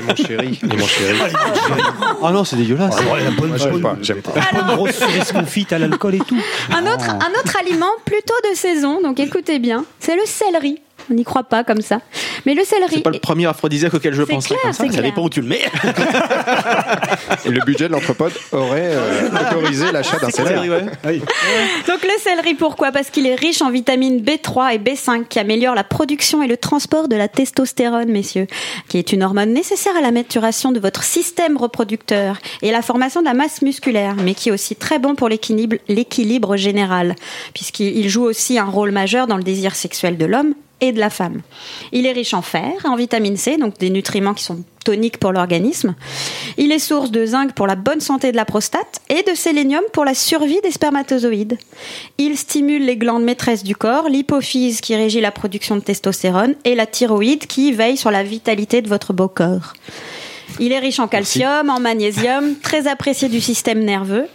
Mon 0.06 0.16
chéri, 0.16 0.60
mon 0.64 0.86
chéri. 0.88 1.20
Oh 2.22 2.30
non, 2.30 2.44
c'est 2.44 2.56
dégueulasse. 2.58 2.96
la 3.00 3.32
bonne, 3.32 3.50
Moi, 3.50 3.58
j'aime 3.58 3.82
pas, 3.82 3.96
j'aime 4.02 4.22
pas. 4.22 4.34
bonne 4.54 4.76
grosse 4.76 4.92
cerise 4.92 5.32
confite 5.32 5.74
à 5.74 5.80
l'alcool 5.80 6.16
et 6.16 6.20
tout. 6.20 6.38
Un 6.72 6.84
autre, 6.84 7.10
un 7.10 7.40
autre 7.40 7.58
aliment 7.60 7.92
plutôt 8.06 8.36
de 8.52 8.56
saison, 8.56 9.02
donc 9.02 9.20
écoutez 9.20 9.60
bien, 9.60 9.84
c'est 10.00 10.16
le 10.16 10.22
céleri. 10.26 10.80
On 11.10 11.14
n'y 11.14 11.24
croit 11.24 11.44
pas 11.44 11.64
comme 11.64 11.82
ça. 11.82 12.02
Mais 12.46 12.54
le 12.54 12.64
céleri. 12.64 12.96
C'est 12.96 13.02
pas 13.02 13.10
le 13.10 13.20
premier 13.20 13.46
aphrodisiaque 13.46 13.94
auquel 13.94 14.14
je 14.14 14.24
clair, 14.24 14.38
comme 14.38 14.42
ça. 14.42 14.56
c'est 14.72 14.84
Ça 14.84 14.88
clair. 14.90 15.04
dépend 15.04 15.24
où 15.24 15.30
tu 15.30 15.42
le 15.42 15.48
mets. 15.48 15.62
Et 17.46 17.50
le 17.50 17.62
budget 17.66 17.88
de 17.88 17.94
l'entrepode 17.94 18.32
aurait 18.52 18.92
euh, 18.94 19.30
autorisé 19.30 19.92
l'achat 19.92 20.18
d'un 20.18 20.30
céleri. 20.30 20.70
ouais. 20.70 20.82
Donc 21.88 22.04
le 22.04 22.20
céleri, 22.20 22.54
pourquoi? 22.56 22.92
Parce 22.92 23.10
qu'il 23.10 23.28
est 23.28 23.36
riche 23.36 23.62
en 23.62 23.70
vitamines 23.72 24.22
B3 24.22 24.76
et 24.76 24.80
B5 24.80 25.26
qui 25.28 25.40
améliorent 25.40 25.76
la 25.76 25.84
production 25.84 26.42
et 26.44 26.48
le 26.48 26.58
transport 26.58 27.08
de 27.08 27.16
la 27.16 27.28
testostérone, 27.28 28.10
messieurs, 28.12 28.48
qui 28.88 28.98
est 28.98 29.12
une 29.12 29.24
hormone 29.24 29.54
nécessaire 29.54 29.96
à 29.98 30.02
la 30.02 30.12
maturation 30.12 30.72
de 30.72 30.80
votre 30.80 31.04
système 31.04 31.58
reproducteur 31.58 32.38
et 32.62 32.70
à 32.70 32.72
la 32.72 32.82
formation 32.82 33.22
de 33.22 33.26
la 33.26 33.34
masse 33.34 33.62
musculaire, 33.62 34.16
mais 34.24 34.34
qui 34.34 34.50
est 34.50 34.52
aussi 34.52 34.76
très 34.76 35.00
bon 35.00 35.16
pour 35.16 35.30
l'équilibre 35.30 36.56
général, 36.58 37.16
puisqu'il 37.54 38.10
joue 38.10 38.24
aussi 38.24 38.58
un 38.58 38.66
rôle 38.66 38.92
majeur 38.92 39.28
dans 39.28 39.38
le 39.38 39.44
désir 39.44 39.76
sexuel 39.76 40.18
de 40.18 40.26
l'homme 40.26 40.54
et 40.82 40.91
de 40.91 41.00
la 41.00 41.10
femme. 41.10 41.41
Il 41.91 42.06
est 42.06 42.12
riche 42.12 42.34
en 42.34 42.41
fer, 42.41 42.74
en 42.84 42.96
vitamine 42.96 43.38
C, 43.38 43.58
donc 43.58 43.78
des 43.78 43.89
nutriments 43.89 44.34
qui 44.34 44.44
sont 44.44 44.63
toniques 44.84 45.20
pour 45.20 45.32
l'organisme. 45.32 45.96
Il 46.58 46.72
est 46.72 46.80
source 46.80 47.12
de 47.12 47.26
zinc 47.26 47.54
pour 47.54 47.67
la 47.67 47.76
bonne 47.76 48.02
santé 48.02 48.32
de 48.32 48.36
la 48.36 48.46
prostate 48.46 49.02
et 49.10 49.24
de 49.24 49.36
sélénium 49.36 49.84
pour 49.94 50.06
la 50.06 50.15
survie 50.15 50.60
des 50.62 50.72
spermatozoïdes. 50.72 51.58
Il 52.17 52.38
stimule 52.38 52.86
les 52.86 52.98
glandes 52.98 53.24
maîtresses 53.24 53.63
du 53.63 53.76
corps, 53.76 54.10
l'hypophyse 54.10 54.82
qui 54.82 54.96
régit 54.96 55.22
la 55.22 55.32
production 55.32 55.76
de 55.76 55.82
testostérone 55.82 56.56
et 56.65 56.76
la 56.76 56.88
thyroïde 56.88 57.46
qui 57.46 57.72
veille 57.72 57.98
sur 57.98 58.12
la 58.12 58.24
vitalité 58.24 58.82
de 58.82 58.89
votre 58.89 59.13
beau 59.13 59.28
corps. 59.28 59.74
Il 60.60 60.72
est 60.72 60.80
riche 60.80 61.00
en 61.00 61.08
calcium, 61.08 61.70
en 61.70 61.80
magnésium, 61.80 62.56
très 62.62 62.88
apprécié 62.88 63.30
du 63.30 63.39
système 63.39 63.80
nerveux. 63.80 64.28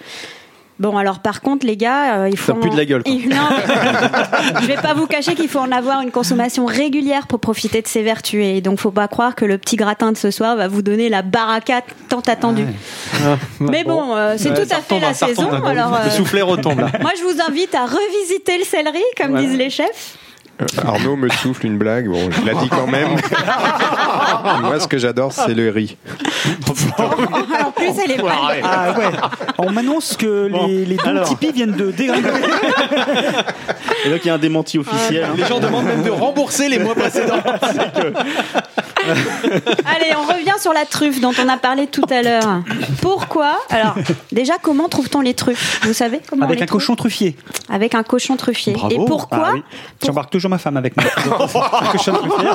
Bon, 0.78 0.98
alors 0.98 1.20
par 1.20 1.40
contre, 1.40 1.64
les 1.66 1.76
gars, 1.76 2.18
euh, 2.18 2.28
il 2.28 2.36
faut. 2.36 2.52
Ça 2.52 2.58
pue 2.58 2.68
de 2.68 2.76
la 2.76 2.84
gueule, 2.84 3.02
quoi. 3.02 3.12
Il- 3.12 3.28
non, 3.30 3.36
mais- 3.50 4.60
je 4.60 4.66
vais 4.66 4.74
pas 4.76 4.92
vous 4.94 5.06
cacher 5.06 5.34
qu'il 5.34 5.48
faut 5.48 5.58
en 5.58 5.72
avoir 5.72 6.02
une 6.02 6.10
consommation 6.10 6.66
régulière 6.66 7.26
pour 7.26 7.40
profiter 7.40 7.80
de 7.80 7.86
ses 7.88 8.02
vertus. 8.02 8.44
Et 8.44 8.60
donc, 8.60 8.78
faut 8.78 8.90
pas 8.90 9.08
croire 9.08 9.34
que 9.34 9.44
le 9.46 9.56
petit 9.56 9.76
gratin 9.76 10.12
de 10.12 10.16
ce 10.18 10.30
soir 10.30 10.54
va 10.56 10.68
vous 10.68 10.82
donner 10.82 11.08
la 11.08 11.22
baraka 11.22 11.80
tant 12.08 12.20
attendue. 12.20 12.66
Mais 13.60 13.84
bon, 13.84 14.14
euh, 14.14 14.34
c'est 14.36 14.52
tout 14.52 14.74
à 14.74 14.80
fait 14.82 15.00
la 15.00 15.14
saison. 15.14 15.50
Alors, 15.64 15.92
Le 15.92 16.08
euh, 16.08 16.10
soufflet 16.10 16.42
retombe 16.42 16.80
là. 16.80 16.88
moi, 17.00 17.12
je 17.18 17.22
vous 17.22 17.40
invite 17.48 17.74
à 17.74 17.86
revisiter 17.86 18.58
le 18.58 18.64
céleri, 18.64 19.02
comme 19.16 19.34
disent 19.38 19.56
les 19.56 19.70
chefs. 19.70 20.18
Euh, 20.60 20.64
Arnaud 20.86 21.16
me 21.16 21.28
souffle 21.28 21.66
une 21.66 21.76
blague, 21.76 22.08
bon, 22.08 22.30
je 22.30 22.40
l'ai 22.42 22.54
dit 22.54 22.68
quand 22.70 22.86
même. 22.86 23.10
Moi, 24.62 24.80
ce 24.80 24.88
que 24.88 24.96
j'adore, 24.96 25.32
c'est 25.32 25.52
le 25.54 25.68
riz. 25.70 25.96
En 26.98 27.70
plus, 27.72 27.90
elle 28.04 28.12
est 28.12 28.22
pas. 28.22 28.52
Ah 28.62 28.92
ouais. 28.98 29.04
On 29.58 29.70
m'annonce 29.70 30.16
que 30.16 30.48
les, 30.66 30.84
les 30.86 30.96
dons 30.96 31.04
alors. 31.04 31.28
Tipeee 31.28 31.52
viennent 31.52 31.72
de 31.76 31.90
dégringoler. 31.90 32.30
Et 34.04 34.10
donc 34.10 34.20
il 34.24 34.28
y 34.28 34.30
a 34.30 34.34
un 34.34 34.38
démenti 34.38 34.78
officiel. 34.78 35.24
hein. 35.24 35.34
Les 35.36 35.44
gens 35.46 35.58
demandent 35.58 35.86
même 35.86 36.02
de 36.02 36.10
rembourser 36.10 36.68
les 36.68 36.78
mois 36.78 36.94
précédents. 36.94 37.34
Allez, 39.06 40.12
on 40.16 40.32
revient 40.32 40.54
sur 40.60 40.72
la 40.72 40.84
truffe 40.84 41.20
dont 41.20 41.32
on 41.44 41.48
a 41.48 41.56
parlé 41.56 41.86
tout 41.86 42.04
à 42.10 42.22
l'heure. 42.22 42.60
Pourquoi? 43.02 43.58
Alors, 43.70 43.94
déjà, 44.32 44.54
comment 44.60 44.88
trouve-t-on 44.88 45.20
les 45.20 45.34
truffes? 45.34 45.80
Vous 45.84 45.92
savez 45.92 46.20
comment 46.28 46.42
on 46.42 46.46
Avec 46.46 46.58
les 46.58 46.62
un 46.64 46.66
trouve? 46.66 46.80
cochon 46.80 46.96
truffier. 46.96 47.36
Avec 47.68 47.94
un 47.94 48.02
cochon 48.02 48.36
truffier. 48.36 48.72
Bravo. 48.74 48.94
Et 48.94 49.04
pourquoi 49.06 49.48
Ah 49.48 49.52
oui. 49.54 49.62
Toujours 50.30 50.45
ma 50.48 50.58
femme 50.58 50.76
avec 50.76 50.94
moi. 50.96 51.04
Un 51.16 51.86
cochon 51.92 52.12
truffier. 52.12 52.48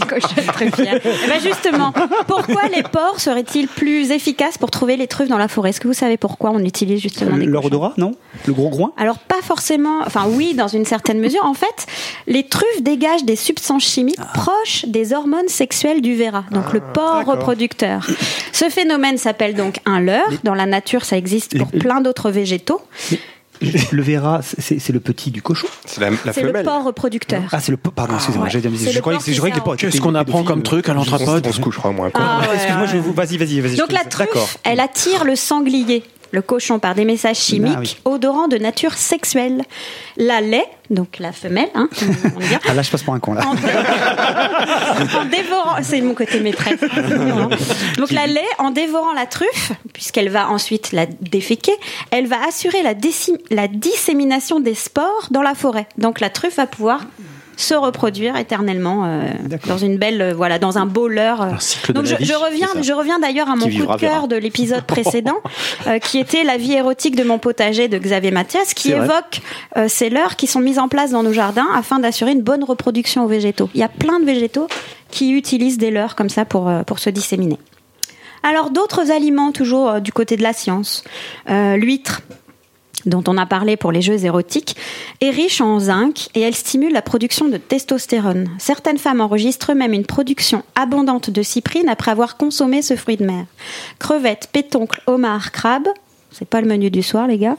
Un 0.00 0.06
cochon 0.06 0.52
truffière 0.52 1.00
Eh 1.04 1.28
ben 1.28 1.40
justement, 1.42 1.92
pourquoi 2.26 2.62
les 2.74 2.82
porcs 2.82 3.20
seraient-ils 3.20 3.68
plus 3.68 4.10
efficaces 4.10 4.58
pour 4.58 4.70
trouver 4.70 4.96
les 4.96 5.06
truffes 5.06 5.28
dans 5.28 5.38
la 5.38 5.48
forêt? 5.48 5.70
Est-ce 5.70 5.80
que 5.80 5.88
vous 5.88 5.94
savez 5.94 6.16
pourquoi 6.16 6.50
on 6.50 6.58
utilise 6.60 7.00
justement 7.00 7.36
des 7.36 7.44
Leur 7.46 7.64
odorat, 7.64 7.94
non? 7.96 8.12
Le 8.46 8.52
gros 8.52 8.68
groin? 8.68 8.92
Alors 8.96 9.18
pas 9.18 9.40
forcément, 9.42 10.00
enfin 10.06 10.24
oui 10.28 10.54
dans 10.54 10.68
une 10.68 10.84
certaine 10.84 11.18
mesure. 11.18 11.44
En 11.44 11.54
fait, 11.54 11.86
les 12.26 12.46
truffes 12.46 12.82
dégagent 12.82 13.24
des 13.24 13.36
substances 13.36 13.84
chimiques 13.84 14.18
proches 14.34 14.84
des 14.86 15.12
hormones 15.12 15.48
sexuelles 15.48 16.00
du 16.02 16.14
véra, 16.14 16.44
donc 16.50 16.72
le 16.72 16.80
porc 16.80 17.24
reproducteur. 17.26 18.06
Ce 18.52 18.68
phénomène 18.68 19.18
s'appelle 19.18 19.54
donc 19.54 19.78
un 19.86 20.00
leurre. 20.00 20.28
Dans 20.44 20.54
la 20.54 20.66
nature, 20.66 21.04
ça 21.04 21.16
existe 21.16 21.56
pour 21.58 21.68
Les- 21.72 21.78
plein 21.78 22.00
d'autres 22.00 22.30
végétaux. 22.30 22.80
Le 23.92 24.02
verra, 24.02 24.40
c'est 24.42 24.78
c'est 24.78 24.92
le 24.92 25.00
petit 25.00 25.30
du 25.30 25.42
cochon. 25.42 25.66
C'est 25.86 26.00
la, 26.00 26.10
la 26.24 26.32
C'est 26.32 26.42
le 26.42 26.52
porc 26.64 26.84
reproducteur. 26.84 27.42
Ah, 27.52 27.60
c'est 27.60 27.70
le. 27.72 27.76
Pardon, 27.76 28.14
excusez-moi. 28.14 28.44
ouais. 28.46 28.50
dire- 28.60 28.70
C'est 28.76 28.92
Je 28.92 29.00
croyais 29.00 29.18
porc 29.18 29.24
que 29.24 29.24
porcs 29.60 29.74
étaient 29.74 29.86
Qu'est-ce 29.86 30.00
qu'on 30.00 30.14
apprend 30.14 30.42
comme 30.44 30.62
truc 30.62 30.88
à 30.88 30.92
On, 30.92 30.94
l'entrepode 30.96 31.46
on 31.46 31.52
se 31.52 31.60
moins. 31.92 32.10
quoi. 32.10 32.22
Ah, 32.24 32.40
ouais, 32.40 32.54
Excuse-moi, 32.54 32.82
ouais. 32.82 32.88
je 32.92 32.96
vous. 32.98 33.12
Vas-y, 33.12 33.36
vas-y, 33.36 33.60
vas-y. 33.60 33.76
Donc 33.76 33.92
la 33.92 34.04
truffe, 34.04 34.58
elle 34.64 34.80
attire 34.80 35.24
le 35.24 35.36
sanglier. 35.36 36.02
Le 36.32 36.42
cochon 36.42 36.78
par 36.80 36.94
des 36.96 37.04
messages 37.04 37.36
chimiques 37.38 37.72
Ah 37.76 37.80
oui. 37.80 37.96
odorants 38.04 38.48
de 38.48 38.56
nature 38.58 38.94
sexuelle. 38.94 39.62
La 40.16 40.40
lait, 40.40 40.64
donc 40.90 41.18
la 41.20 41.30
femelle, 41.32 41.68
hein, 41.74 41.88
comme 41.98 42.08
on 42.36 42.40
dit, 42.40 42.46
Ah 42.68 42.74
là, 42.74 42.82
je 42.82 42.90
passe 42.90 43.02
pour 43.02 43.14
un 43.14 43.20
con 43.20 43.34
là. 43.34 43.46
en, 43.46 43.54
dé- 43.54 43.60
en 45.20 45.24
dévorant, 45.26 45.76
c'est 45.82 46.00
mon 46.00 46.14
côté 46.14 46.40
maîtresse. 46.40 46.80
hein. 46.82 47.48
Donc 47.98 48.10
la 48.10 48.26
lait, 48.26 48.40
en 48.58 48.70
dévorant 48.70 49.12
la 49.12 49.26
truffe, 49.26 49.72
puisqu'elle 49.92 50.28
va 50.30 50.48
ensuite 50.50 50.92
la 50.92 51.06
déféquer, 51.06 51.72
elle 52.10 52.26
va 52.26 52.36
assurer 52.48 52.82
la, 52.82 52.94
déci- 52.94 53.38
la 53.50 53.68
dissémination 53.68 54.60
des 54.60 54.74
spores 54.74 55.28
dans 55.30 55.42
la 55.42 55.54
forêt. 55.54 55.86
Donc 55.98 56.20
la 56.20 56.30
truffe 56.30 56.56
va 56.56 56.66
pouvoir 56.66 57.02
se 57.62 57.74
reproduire 57.74 58.36
éternellement 58.36 59.04
euh, 59.04 59.22
dans 59.66 59.78
une 59.78 59.96
belle, 59.96 60.20
euh, 60.20 60.34
voilà, 60.34 60.58
dans 60.58 60.78
un 60.78 60.86
beau 60.86 61.08
leurre. 61.08 61.58
Donc 61.90 62.06
je, 62.06 62.16
vie, 62.16 62.24
je 62.24 62.34
reviens, 62.34 62.68
je 62.80 62.92
reviens 62.92 63.18
d'ailleurs 63.18 63.48
à 63.48 63.56
mon 63.56 63.66
Qui 63.66 63.78
coup 63.78 63.86
de 63.86 63.98
cœur 63.98 64.28
de 64.28 64.36
l'épisode 64.36 64.84
précédent, 64.84 65.38
euh, 65.86 65.98
qui 65.98 66.18
était 66.18 66.44
la 66.44 66.56
vie 66.56 66.74
érotique 66.74 67.16
de 67.16 67.24
mon 67.24 67.38
potager 67.38 67.88
de 67.88 67.98
Xavier 67.98 68.30
Mathias, 68.30 68.74
qui 68.74 68.92
évoque 68.92 69.40
euh, 69.76 69.86
ces 69.88 70.10
leurres 70.10 70.36
qui 70.36 70.46
sont 70.46 70.60
mises 70.60 70.78
en 70.78 70.88
place 70.88 71.12
dans 71.12 71.22
nos 71.22 71.32
jardins 71.32 71.68
afin 71.74 71.98
d'assurer 71.98 72.32
une 72.32 72.42
bonne 72.42 72.64
reproduction 72.64 73.24
aux 73.24 73.28
végétaux. 73.28 73.70
Il 73.74 73.80
y 73.80 73.84
a 73.84 73.88
plein 73.88 74.20
de 74.20 74.24
végétaux 74.24 74.66
qui 75.10 75.32
utilisent 75.32 75.78
des 75.78 75.90
leurres 75.90 76.16
comme 76.16 76.30
ça 76.30 76.44
pour, 76.44 76.68
euh, 76.68 76.82
pour 76.82 76.98
se 76.98 77.10
disséminer. 77.10 77.58
Alors 78.42 78.70
d'autres 78.70 79.12
aliments, 79.12 79.52
toujours 79.52 79.88
euh, 79.88 80.00
du 80.00 80.12
côté 80.12 80.36
de 80.36 80.42
la 80.42 80.52
science. 80.52 81.04
Euh, 81.48 81.76
L'huître, 81.76 82.22
dont 83.06 83.24
on 83.26 83.38
a 83.38 83.46
parlé 83.46 83.76
pour 83.76 83.92
les 83.92 84.02
jeux 84.02 84.24
érotiques, 84.24 84.76
est 85.20 85.30
riche 85.30 85.60
en 85.60 85.78
zinc 85.80 86.28
et 86.34 86.40
elle 86.40 86.54
stimule 86.54 86.92
la 86.92 87.02
production 87.02 87.48
de 87.48 87.56
testostérone. 87.56 88.48
Certaines 88.58 88.98
femmes 88.98 89.20
enregistrent 89.20 89.74
même 89.74 89.92
une 89.92 90.06
production 90.06 90.62
abondante 90.74 91.30
de 91.30 91.42
cyprine 91.42 91.88
après 91.88 92.10
avoir 92.10 92.36
consommé 92.36 92.82
ce 92.82 92.96
fruit 92.96 93.16
de 93.16 93.24
mer. 93.24 93.44
Crevettes, 93.98 94.48
pétoncles, 94.52 95.02
homards, 95.06 95.52
crabes, 95.52 95.88
c'est 96.30 96.48
pas 96.48 96.60
le 96.60 96.66
menu 96.66 96.90
du 96.90 97.02
soir 97.02 97.26
les 97.26 97.38
gars, 97.38 97.56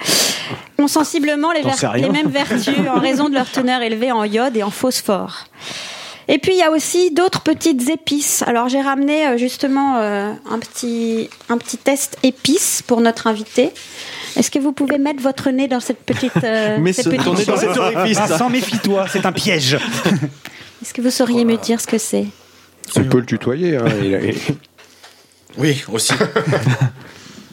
ont 0.80 0.88
sensiblement 0.88 1.52
les, 1.52 1.64
mêmes 2.10 2.30
vertus 2.30 2.76
en 2.90 3.00
raison 3.00 3.30
de 3.30 3.36
leur 3.36 3.50
teneur 3.50 3.82
élevée 3.82 4.12
en 4.12 4.24
iode 4.24 4.58
et 4.58 4.64
en 4.64 4.72
phosphore. 4.72 5.46
Et 6.28 6.38
puis 6.38 6.54
il 6.54 6.58
y 6.58 6.64
a 6.64 6.72
aussi 6.72 7.12
d'autres 7.12 7.42
petites 7.42 7.90
épices. 7.90 8.44
Alors 8.44 8.70
j'ai 8.70 8.82
ramené 8.82 9.28
euh, 9.28 9.38
justement 9.38 9.98
euh, 9.98 10.32
un 10.50 10.60
petit 10.60 11.30
un 11.50 11.58
petit 11.58 11.78
test 11.78 12.18
épices 12.24 12.82
pour 12.86 13.02
notre 13.02 13.28
invité. 13.28 13.72
Est-ce 14.38 14.50
que 14.52 14.60
vous 14.60 14.72
pouvez 14.72 14.98
mettre 14.98 15.22
votre 15.22 15.50
nez 15.52 15.67
dans 15.67 15.80
cette 15.80 16.00
petite 16.04 16.32
euh, 16.43 16.78
Mais 16.82 16.93
cette 16.93 17.06
ce- 17.06 17.10
petite 17.10 17.24
tournez 17.24 17.46
dans 17.46 17.52
chose 17.54 17.62
cet 17.62 17.78
orifice. 17.78 18.17
Vincent, 18.17 18.50
méfie-toi, 18.50 19.06
c'est 19.12 19.26
un 19.26 19.32
piège. 19.32 19.76
Est-ce 20.82 20.93
que 20.93 21.02
vous 21.02 21.12
sauriez 21.12 21.46
me 21.46 21.56
dire 21.58 21.80
ce 21.80 21.88
que 21.88 21.98
c'est? 21.98 22.26
On 22.98 23.04
peut 23.06 23.19
le 23.19 23.26
tutoyer. 23.26 23.78
hein, 23.78 23.86
il 24.04 24.15
a- 24.15 24.19
Oui, 25.58 25.84
aussi. 25.91 26.13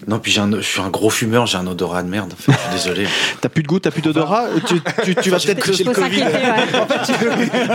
non, 0.09 0.19
puis 0.19 0.33
j'ai 0.33 0.41
un- 0.41 0.51
je 0.57 0.61
suis 0.67 0.81
un 0.81 0.89
gros 0.91 1.11
fumeur, 1.11 1.47
j'ai 1.47 1.59
un 1.59 1.67
odorat 1.67 2.03
de 2.03 2.09
merde. 2.09 2.33
En 2.33 2.37
fait, 2.37 2.53
je 2.53 2.59
suis 2.59 2.89
désolé. 2.89 3.07
T'as 3.41 3.49
plus 3.49 3.63
de 3.63 3.69
goût, 3.69 3.79
t'as 3.79 3.91
plus 3.91 4.03
d'odorat? 4.03 4.47
Tu, 4.67 4.81
tu, 5.05 5.15
tu 5.15 5.31
vas 5.31 5.39
peut-être. 5.39 5.67
Le 5.67 5.93
Covid. 5.93 6.23
ouais. 6.23 6.31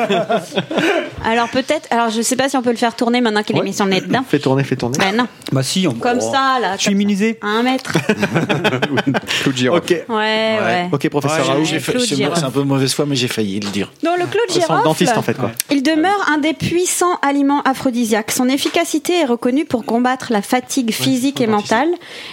Alors 1.26 1.50
peut-être, 1.50 1.88
alors 1.90 2.10
je 2.12 2.22
sais 2.22 2.36
pas 2.36 2.50
si 2.50 2.58
on 2.58 2.62
peut 2.62 2.70
le 2.70 2.76
faire 2.78 2.96
tourner 2.96 3.20
maintenant 3.22 3.42
que 3.42 3.52
Ouais. 3.54 3.60
l'émission 3.60 3.90
est 3.90 4.02
dedans. 4.02 4.24
Fais 4.28 4.38
tourner, 4.40 4.64
fais 4.64 4.76
tourner. 4.76 4.98
Ben 5.00 5.16
non, 5.16 5.28
Bah 5.52 5.64
si, 5.64 5.88
on... 5.88 5.94
comme 5.94 6.20
ça 6.22 6.58
là. 6.62 6.76
Je 6.78 6.84
suis 6.84 6.92
immunisé. 6.92 7.40
À 7.42 7.48
un 7.48 7.64
mètre. 7.64 7.94
Clou 9.42 9.52
de 9.52 9.58
girofle. 9.58 9.82
Ok. 9.84 9.90
Ouais, 10.16 10.58
ouais. 10.62 10.90
Ok, 10.92 11.10
professeur 11.10 11.58
Ouais, 11.58 11.64
Claude 11.80 12.02
c'est 12.36 12.44
un 12.44 12.52
peu 12.52 12.62
mauvaise 12.64 12.94
foi, 12.94 13.06
mais 13.08 13.16
j'ai 13.16 13.28
failli 13.28 13.60
le 13.60 13.70
dire. 13.70 13.92
Donc 14.04 14.18
le 14.20 14.26
clou 14.26 14.40
de 14.48 14.52
Sans 14.54 14.60
le 14.60 14.66
girofle. 14.68 14.84
dentiste 14.84 15.18
en 15.18 15.22
fait 15.22 15.34
quoi. 15.36 15.52
Il 15.72 15.82
demeure 15.84 16.26
un 16.32 16.38
des 16.38 16.54
puissants 16.54 17.18
aliments 17.22 17.62
aphrodisiaques. 17.64 18.32
Son 18.32 18.48
efficacité 18.48 19.22
est 19.22 19.26
reconnue 19.26 19.66
pour 19.66 19.86
combattre 19.86 20.28
la 20.32 20.42
fatigue 20.42 20.92
physique 20.92 21.42
et 21.42 21.48
mentale, 21.48 21.90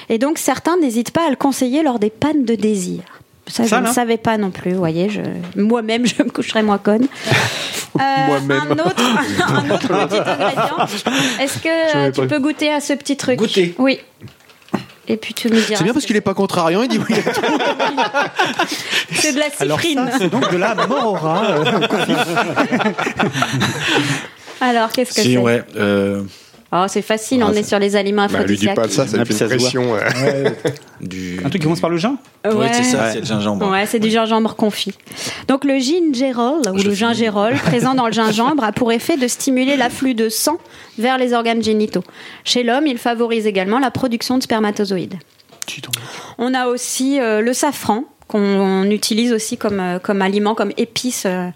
et 0.08 0.18
donc 0.18 0.38
certains 0.38 0.76
n'hésitent 0.78 1.10
pas 1.12 1.26
à 1.26 1.30
le 1.30 1.36
conseiller 1.36 1.82
lors 1.82 1.98
des 1.98 2.10
pannes 2.10 2.44
de 2.44 2.54
désir. 2.54 3.00
Ça, 3.48 3.66
Ça, 3.66 3.82
je 3.82 3.88
ne 3.88 3.92
savais 3.92 4.18
pas 4.18 4.38
non 4.38 4.50
plus, 4.50 4.72
vous 4.72 4.78
voyez. 4.78 5.08
Je... 5.10 5.20
Moi-même, 5.60 6.06
je 6.06 6.22
me 6.22 6.30
coucherais 6.30 6.62
moins 6.62 6.78
conne. 6.78 7.06
Euh, 8.00 8.26
Moi-même. 8.26 8.70
Un 8.70 8.72
autre, 8.72 8.96
un 9.48 9.70
autre 9.70 9.86
petit 9.86 10.16
ingrédient. 10.16 10.86
Est-ce 11.42 11.58
que 11.58 11.68
euh, 11.96 12.10
tu 12.10 12.22
pas 12.22 12.26
peux 12.26 12.38
goûter 12.38 12.72
à 12.72 12.80
ce 12.80 12.94
petit 12.94 13.18
truc 13.18 13.38
Goûter. 13.38 13.74
Oui. 13.76 14.00
Et 15.08 15.18
puis 15.18 15.34
tu 15.34 15.50
me 15.50 15.56
diras. 15.60 15.76
C'est 15.76 15.84
bien 15.84 15.92
parce 15.92 16.04
ce 16.04 16.06
qu'il 16.06 16.16
est 16.16 16.20
que 16.20 16.24
pas 16.24 16.32
contrariant, 16.32 16.80
il 16.80 16.88
dit 16.88 16.98
oui. 16.98 17.14
c'est. 17.14 17.22
C'est 19.14 19.32
de 19.34 19.38
la 19.38 19.44
Alors 19.60 19.78
ça, 19.78 19.86
cyprine. 19.86 20.10
c'est 20.18 20.30
donc 20.30 20.50
de 20.50 20.56
la 20.56 20.74
morora. 20.74 21.42
Alors, 24.60 24.90
qu'est-ce 24.92 25.14
que 25.14 25.20
Si, 25.20 25.32
c'est? 25.32 25.38
ouais. 25.38 25.62
euh, 25.76 26.22
Oh, 26.74 26.84
c'est 26.88 27.02
facile, 27.02 27.42
Ah, 27.44 27.48
on 27.50 27.52
est 27.52 27.62
sur 27.62 27.78
les 27.78 27.96
aliments 27.96 28.26
Bah, 28.28 28.44
lui 28.44 28.56
dis 28.56 28.66
pas 28.68 28.88
ça, 28.88 29.06
ça 29.06 29.18
Ah, 29.20 29.24
fait 29.26 29.34
une 29.44 29.48
pression. 29.58 29.92
ouais. 29.92 30.54
du... 31.02 31.36
Un 31.40 31.50
truc 31.50 31.54
qui 31.54 31.58
commence 31.60 31.80
par 31.80 31.90
le 31.90 31.98
gin 31.98 32.16
Ouais, 32.46 32.72
c'est 32.72 32.82
ça, 32.84 33.02
Ouais. 33.04 33.10
c'est 33.12 33.20
le 33.20 33.26
gingembre. 33.26 33.70
Ouais, 33.70 33.84
c'est 33.86 33.98
du 33.98 34.08
gingembre 34.10 34.56
confit. 34.56 34.94
Donc 35.48 35.64
le 35.64 35.78
gingérol 35.78 36.60
ou 36.60 36.64
Je 36.64 36.72
le 36.72 36.78
finis. 36.78 36.96
gingérol 36.96 37.52
présent 37.64 37.94
dans 37.94 38.06
le 38.06 38.12
gingembre 38.12 38.64
a 38.64 38.72
pour 38.72 38.90
effet 38.90 39.18
de 39.18 39.28
stimuler 39.28 39.76
l'afflux 39.76 40.14
de 40.14 40.30
sang 40.30 40.56
vers 40.98 41.18
les 41.18 41.34
organes 41.34 41.62
génitaux. 41.62 42.04
Chez 42.44 42.62
l'homme, 42.62 42.86
il 42.86 42.96
favorise 42.96 43.46
également 43.46 43.78
la 43.78 43.90
production 43.90 44.38
de 44.38 44.42
spermatozoïdes. 44.42 45.16
On 46.38 46.54
a 46.54 46.66
aussi 46.68 47.20
euh, 47.20 47.40
le 47.40 47.52
safran 47.52 48.04
qu'on 48.32 48.90
utilise 48.90 49.30
aussi 49.30 49.58
comme, 49.58 49.78
euh, 49.78 49.98
comme 49.98 50.22
aliment, 50.22 50.54
comme 50.54 50.72
épice 50.78 51.24
euh, 51.26 51.48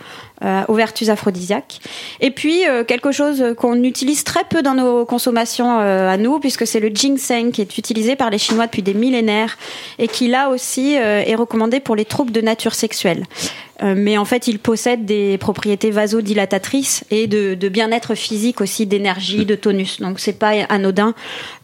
euh, 0.44 0.62
aux 0.68 0.74
vertus 0.74 1.08
aphrodisiaques. 1.08 1.80
Et 2.20 2.30
puis 2.30 2.64
quelque 2.86 3.10
chose 3.10 3.42
qu'on 3.56 3.82
utilise 3.82 4.22
très 4.22 4.44
peu 4.44 4.60
dans 4.60 4.74
nos 4.74 5.06
consommations 5.06 5.78
à 5.78 6.16
nous, 6.18 6.38
puisque 6.40 6.66
c'est 6.66 6.80
le 6.80 6.88
ginseng 6.88 7.52
qui 7.52 7.62
est 7.62 7.78
utilisé 7.78 8.16
par 8.16 8.28
les 8.28 8.36
Chinois 8.36 8.66
depuis 8.66 8.82
des 8.82 8.92
millénaires 8.92 9.56
et 9.98 10.08
qui 10.08 10.28
là 10.28 10.50
aussi 10.50 10.92
est 10.92 11.34
recommandé 11.34 11.80
pour 11.80 11.96
les 11.96 12.04
troubles 12.04 12.32
de 12.32 12.42
nature 12.42 12.74
sexuelle. 12.74 13.24
Mais 13.82 14.18
en 14.18 14.26
fait, 14.26 14.46
il 14.46 14.58
possède 14.58 15.06
des 15.06 15.38
propriétés 15.38 15.90
vasodilatatrices 15.90 17.04
et 17.10 17.26
de, 17.26 17.54
de 17.54 17.68
bien-être 17.70 18.14
physique 18.14 18.60
aussi, 18.60 18.84
d'énergie, 18.84 19.46
de 19.46 19.54
tonus. 19.54 20.00
Donc 20.00 20.20
c'est 20.20 20.38
pas 20.38 20.52
anodin 20.68 21.14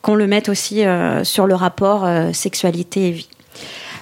qu'on 0.01 0.15
le 0.15 0.27
mette 0.27 0.49
aussi 0.49 0.83
sur 1.25 1.47
le 1.47 1.55
rapport 1.55 2.09
sexualité 2.33 3.09
et 3.09 3.11
vie. 3.11 3.29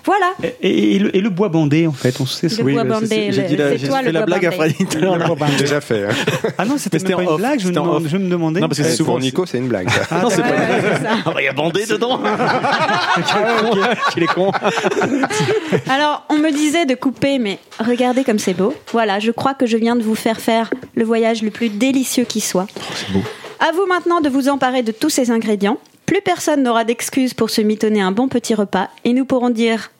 Voilà. 0.05 0.33
Et, 0.43 0.69
et- 0.69 0.97
et 0.97 0.99
le, 0.99 1.17
et 1.17 1.21
le 1.21 1.29
bois 1.31 1.49
bandé, 1.49 1.87
en 1.87 1.93
fait, 1.93 2.21
on 2.21 2.27
sait 2.27 2.49
Le 2.49 2.63
bois 2.73 2.85
bah, 2.85 2.97
c'est- 3.01 3.01
bandé, 3.09 3.33
j'ai 3.33 3.43
le- 3.43 3.49
dit 3.49 3.57
la- 3.57 3.77
j'ai 3.77 3.89
toi 3.89 4.03
fait 4.03 4.13
la 4.13 4.25
blague 4.27 4.47
à. 4.47 4.51
Freddy 4.53 4.87
tout 4.87 4.99
à 4.99 5.01
l'heure. 5.01 5.37
Déjà 5.59 5.81
fait. 5.81 6.07
hein. 6.07 6.51
Ah 6.59 6.65
non, 6.65 6.77
c'était 6.79 6.99
pas 6.99 7.15
en 7.17 7.21
une 7.23 7.29
off, 7.29 7.37
blague, 7.39 7.61
je 7.61 7.69
me, 7.69 8.09
je 8.09 8.17
demandais. 8.17 8.61
Non, 8.61 8.69
parce 8.69 8.79
que 8.79 8.85
c'est 8.85 8.97
souvent. 8.97 9.19
Nico, 9.19 9.47
c'est 9.47 9.59
une 9.59 9.69
blague. 9.69 9.89
ça. 9.91 10.21
Non, 10.23 10.31
c'est 10.31 10.43
Ouais, 10.43 10.49
pas. 10.49 10.49
ouais, 10.55 10.83
c'est 10.99 11.03
ça. 11.05 11.11
Ah, 11.27 11.33
il 11.39 11.45
y 11.45 11.49
a 11.49 11.53
bandé 11.53 11.87
dedans. 11.87 12.21
Qu'il 14.13 14.23
est 14.23 14.27
con. 14.27 14.51
Alors, 15.89 16.25
on 16.29 16.39
me 16.39 16.51
disait 16.51 16.87
de 16.87 16.95
couper, 16.95 17.39
mais 17.39 17.59
regardez 17.79 18.25
comme 18.25 18.39
c'est 18.39 18.55
beau. 18.55 18.75
Voilà, 18.93 19.19
je 19.19 19.31
crois 19.31 19.55
que 19.55 19.67
je 19.67 19.77
viens 19.77 19.97
de 19.97 20.03
vous 20.03 20.15
faire 20.15 20.41
faire 20.41 20.71
le 20.95 21.05
voyage 21.05 21.43
le 21.43 21.51
plus 21.51 21.69
délicieux 21.69 22.25
qui 22.25 22.41
soit. 22.41 22.67
c'est 22.95 23.13
beau. 23.13 23.23
À 23.61 23.73
vous 23.73 23.85
maintenant 23.87 24.21
de 24.21 24.29
vous 24.31 24.49
emparer 24.49 24.83
de 24.83 24.93
tous 24.93 25.11
ces 25.11 25.31
ingrédients. 25.31 25.79
Plus 26.11 26.23
personne 26.23 26.65
n'aura 26.65 26.83
d'excuses 26.83 27.35
pour 27.35 27.51
se 27.51 27.61
mitonner 27.61 28.01
un 28.01 28.11
bon 28.11 28.27
petit 28.27 28.53
repas 28.57 28.89
et 29.05 29.13
nous 29.13 29.25
pourrons 29.25 29.49
dire, 29.49 29.93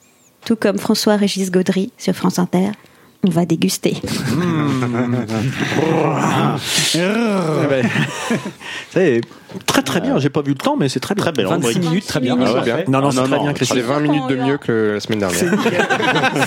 tout 0.43 0.57
comme 0.57 0.77
François-Régis 0.77 1.51
Gaudry 1.51 1.93
sur 1.97 2.13
France 2.13 2.37
Inter, 2.37 2.71
on 3.25 3.29
va 3.29 3.45
déguster. 3.45 3.97
Eh 6.95 7.67
ben, 7.69 7.87
C'est 8.91 9.21
très 9.65 9.81
très 9.83 10.01
bien. 10.01 10.17
J'ai 10.19 10.29
pas 10.29 10.41
vu 10.41 10.49
le 10.51 10.57
temps, 10.57 10.75
mais 10.77 10.89
c'est 10.89 10.99
très 10.99 11.13
bien. 11.15 11.23
Très 11.23 11.31
belle 11.31 11.45
26 11.47 11.67
rubrique. 11.67 11.83
minutes, 11.89 12.07
très 12.07 12.19
bien. 12.19 12.37
Ah 12.43 12.53
ouais, 12.53 12.61
bien. 12.63 12.77
Non, 12.87 12.99
non, 13.01 13.07
Ah, 13.09 13.11
c'est 13.11 13.17
non, 13.21 13.27
très 13.27 13.39
bien, 13.39 13.47
C'est 13.49 13.53
Christine. 13.53 13.81
20 13.81 13.99
minutes 13.99 14.27
de 14.29 14.35
mieux 14.37 14.57
que 14.57 14.91
la 14.95 14.99
semaine 14.99 15.19
dernière. 15.19 15.39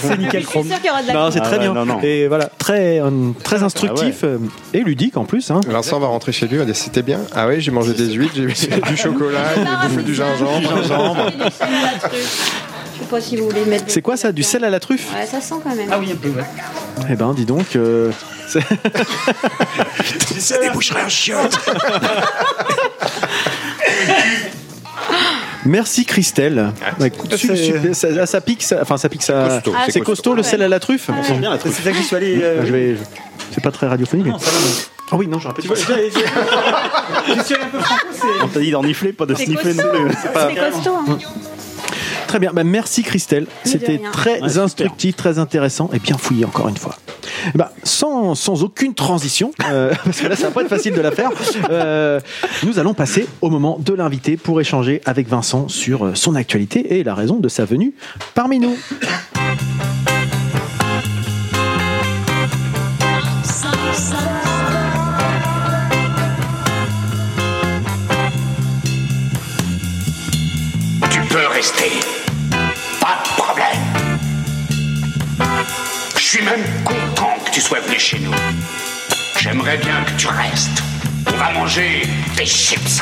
C'est 0.01 0.19
nickel 0.19 0.45
chrome. 0.45 0.67
sûre 0.67 0.77
qu'il 0.79 0.87
y 0.87 0.91
aura 0.91 1.03
de 1.03 1.07
la 1.09 1.13
Non, 1.15 1.31
c'est 1.31 1.39
Ah 1.41 1.43
très 1.43 1.53
ouais, 1.59 1.63
bien. 1.65 1.75
non, 1.75 1.87
non. 1.87 2.01
Et 2.03 2.29
voilà, 2.29 2.47
très, 2.59 3.01
euh, 3.01 3.11
très 3.43 3.63
instructif 3.63 4.25
euh, 4.25 4.39
et 4.73 4.81
ludique 4.81 5.17
en 5.17 5.25
plus. 5.25 5.51
Hein. 5.51 5.61
Vincent 5.69 6.01
va 6.01 6.07
rentrer 6.09 6.33
chez 6.33 6.47
lui, 6.47 6.55
il 6.57 6.59
va 6.59 6.65
dire 6.65 6.77
c'était 6.77 7.03
bien. 7.03 7.21
Ah 7.35 7.47
oui, 7.47 7.61
j'ai 7.61 7.71
mangé 7.71 7.93
des 7.95 8.13
huîtres, 8.13 8.35
j'ai 8.35 8.81
du 8.89 8.97
chocolat, 8.97 9.39
j'ai 9.55 9.89
bouffé 9.89 10.03
du 10.03 10.15
gingembre. 10.15 10.71
Je 10.83 12.19
sais 13.05 13.11
pas 13.11 13.21
si 13.21 13.37
vous 13.37 13.45
voulez 13.49 13.65
mettre. 13.65 13.85
C'est 13.89 14.03
quoi 14.03 14.17
ça 14.17 14.33
Du 14.33 14.43
sel 14.43 14.65
à 14.65 14.71
la 14.71 14.81
truffe 14.81 15.13
Ouais, 15.15 15.27
ça 15.27 15.41
sent 15.41 15.55
quand 15.63 15.75
même. 15.75 15.89
Ah 15.91 15.99
oui, 15.99 16.11
un 16.13 16.17
peu, 16.17 16.29
ouais. 16.29 16.45
Eh 17.11 17.15
ben, 17.17 17.33
dis 17.35 17.45
donc. 17.45 17.77
euh, 17.77 18.11
c'est- 18.49 18.61
Ça 20.39 20.59
déboucherait 20.59 21.03
un 21.03 21.09
chiotte. 21.09 21.59
Merci 25.67 26.05
Christelle. 26.05 26.73
Bah, 26.99 27.07
écoute, 27.07 27.35
c'est- 27.37 27.57
super, 27.57 27.95
ça, 27.95 28.27
ça 28.27 28.41
pique, 28.43 28.63
ça- 28.63 28.79
enfin 28.83 28.97
ça 28.99 29.09
pique, 29.09 29.23
ça. 29.23 29.45
Costaud, 29.49 29.73
Ah, 29.75 29.83
c'est 29.87 29.93
C'est 29.93 30.01
costaud 30.01 30.35
le 30.35 30.43
sel 30.43 30.61
à 30.63 30.69
la 30.69 30.79
truffe. 30.79 31.09
Ouais. 31.09 31.15
Bon, 31.15 31.23
C'est 31.27 31.35
bien 31.35 31.51
la 31.51 31.57
C'est 31.57 31.61
truffe. 31.71 31.83
ça 31.83 31.91
que 31.91 31.97
j'y 31.97 32.03
suis 32.05 32.17
allé. 32.17 32.43
euh, 32.43 32.67
je 32.67 32.73
vais, 32.73 32.95
je- 32.97 33.01
c'est 33.55 33.63
pas 33.63 33.71
très 33.71 33.87
radiophonique. 33.87 34.27
Non. 34.27 34.37
Ah 35.11 35.17
oui, 35.17 35.27
non, 35.27 35.39
je 35.41 35.49
rappelle. 35.49 35.65
J'ai- 35.65 35.75
j'y 37.35 37.45
suis 37.45 37.55
allé 37.55 37.65
un 37.65 37.69
peu 37.69 37.79
franco, 37.81 38.07
c'est. 38.13 38.27
On 38.45 38.49
t'a 38.49 38.61
dit 38.61 38.71
d'enifler, 38.71 39.13
pas 39.15 39.25
de 39.27 39.35
C'est 39.35 39.47
sniffer 39.47 39.73
non 39.75 39.83
costaud. 39.85 40.05
plus. 40.05 40.17
C'est 40.23 40.71
costaud. 40.73 40.97
hein. 41.09 41.19
Très 42.35 42.41
bien, 42.41 42.51
bah, 42.53 42.65
merci 42.65 43.05
Christelle. 43.05 43.47
C'était 43.63 44.01
très 44.13 44.41
Ouais, 44.41 44.49
super. 44.49 44.65
instructif, 44.65 45.15
très 45.15 45.39
intéressant 45.39 45.89
et 45.93 46.01
bien 46.01 46.19
fouillé 46.19 46.45
encore 46.45 46.67
une 46.67 46.77
fois. 46.77 46.97
Bah, 47.55 47.71
sans, 47.85 48.35
sans 48.35 48.65
aucune 48.65 48.93
transition, 48.93 49.53
euh, 49.71 49.93
parce 50.05 50.21
que 50.21 50.27
là, 50.27 50.35
ça 50.35 50.49
va 50.49 50.51
pas 50.51 50.63
être 50.63 50.69
facile 50.69 50.95
de 50.95 51.01
la 51.01 51.13
faire, 51.13 51.31
euh, 51.71 52.19
nous 52.65 52.81
allons 52.81 52.93
passer 52.93 53.29
au 53.41 53.51
moment 53.51 53.79
de 53.79 53.95
l'invité 53.95 54.37
pour 54.37 54.61
échanger 54.61 55.01
avec 55.05 55.29
Vincent 55.29 55.69
sur 55.69 56.07
euh, 56.07 56.15
son 56.17 56.35
actualité 56.35 56.99
et 56.99 57.05
la 57.05 57.15
raison 57.15 57.37
de 57.37 57.49
sa 57.49 57.67
venue 57.67 57.95
parmi 58.35 58.59
nous. 58.59 58.77
Tu 71.13 71.21
peux 71.29 71.47
rester. 71.53 72.14
Suis 76.35 76.45
même 76.45 76.65
content 76.85 77.31
que 77.45 77.51
tu 77.53 77.61
sois 77.61 77.79
venu 77.79 77.97
chez 77.97 78.19
nous. 78.19 78.33
J'aimerais 79.39 79.77
bien 79.77 80.03
que 80.03 80.11
tu 80.21 80.27
restes. 80.27 80.83
On 81.29 81.37
va 81.37 81.53
manger 81.53 82.03
des 82.37 82.45
chips. 82.45 83.01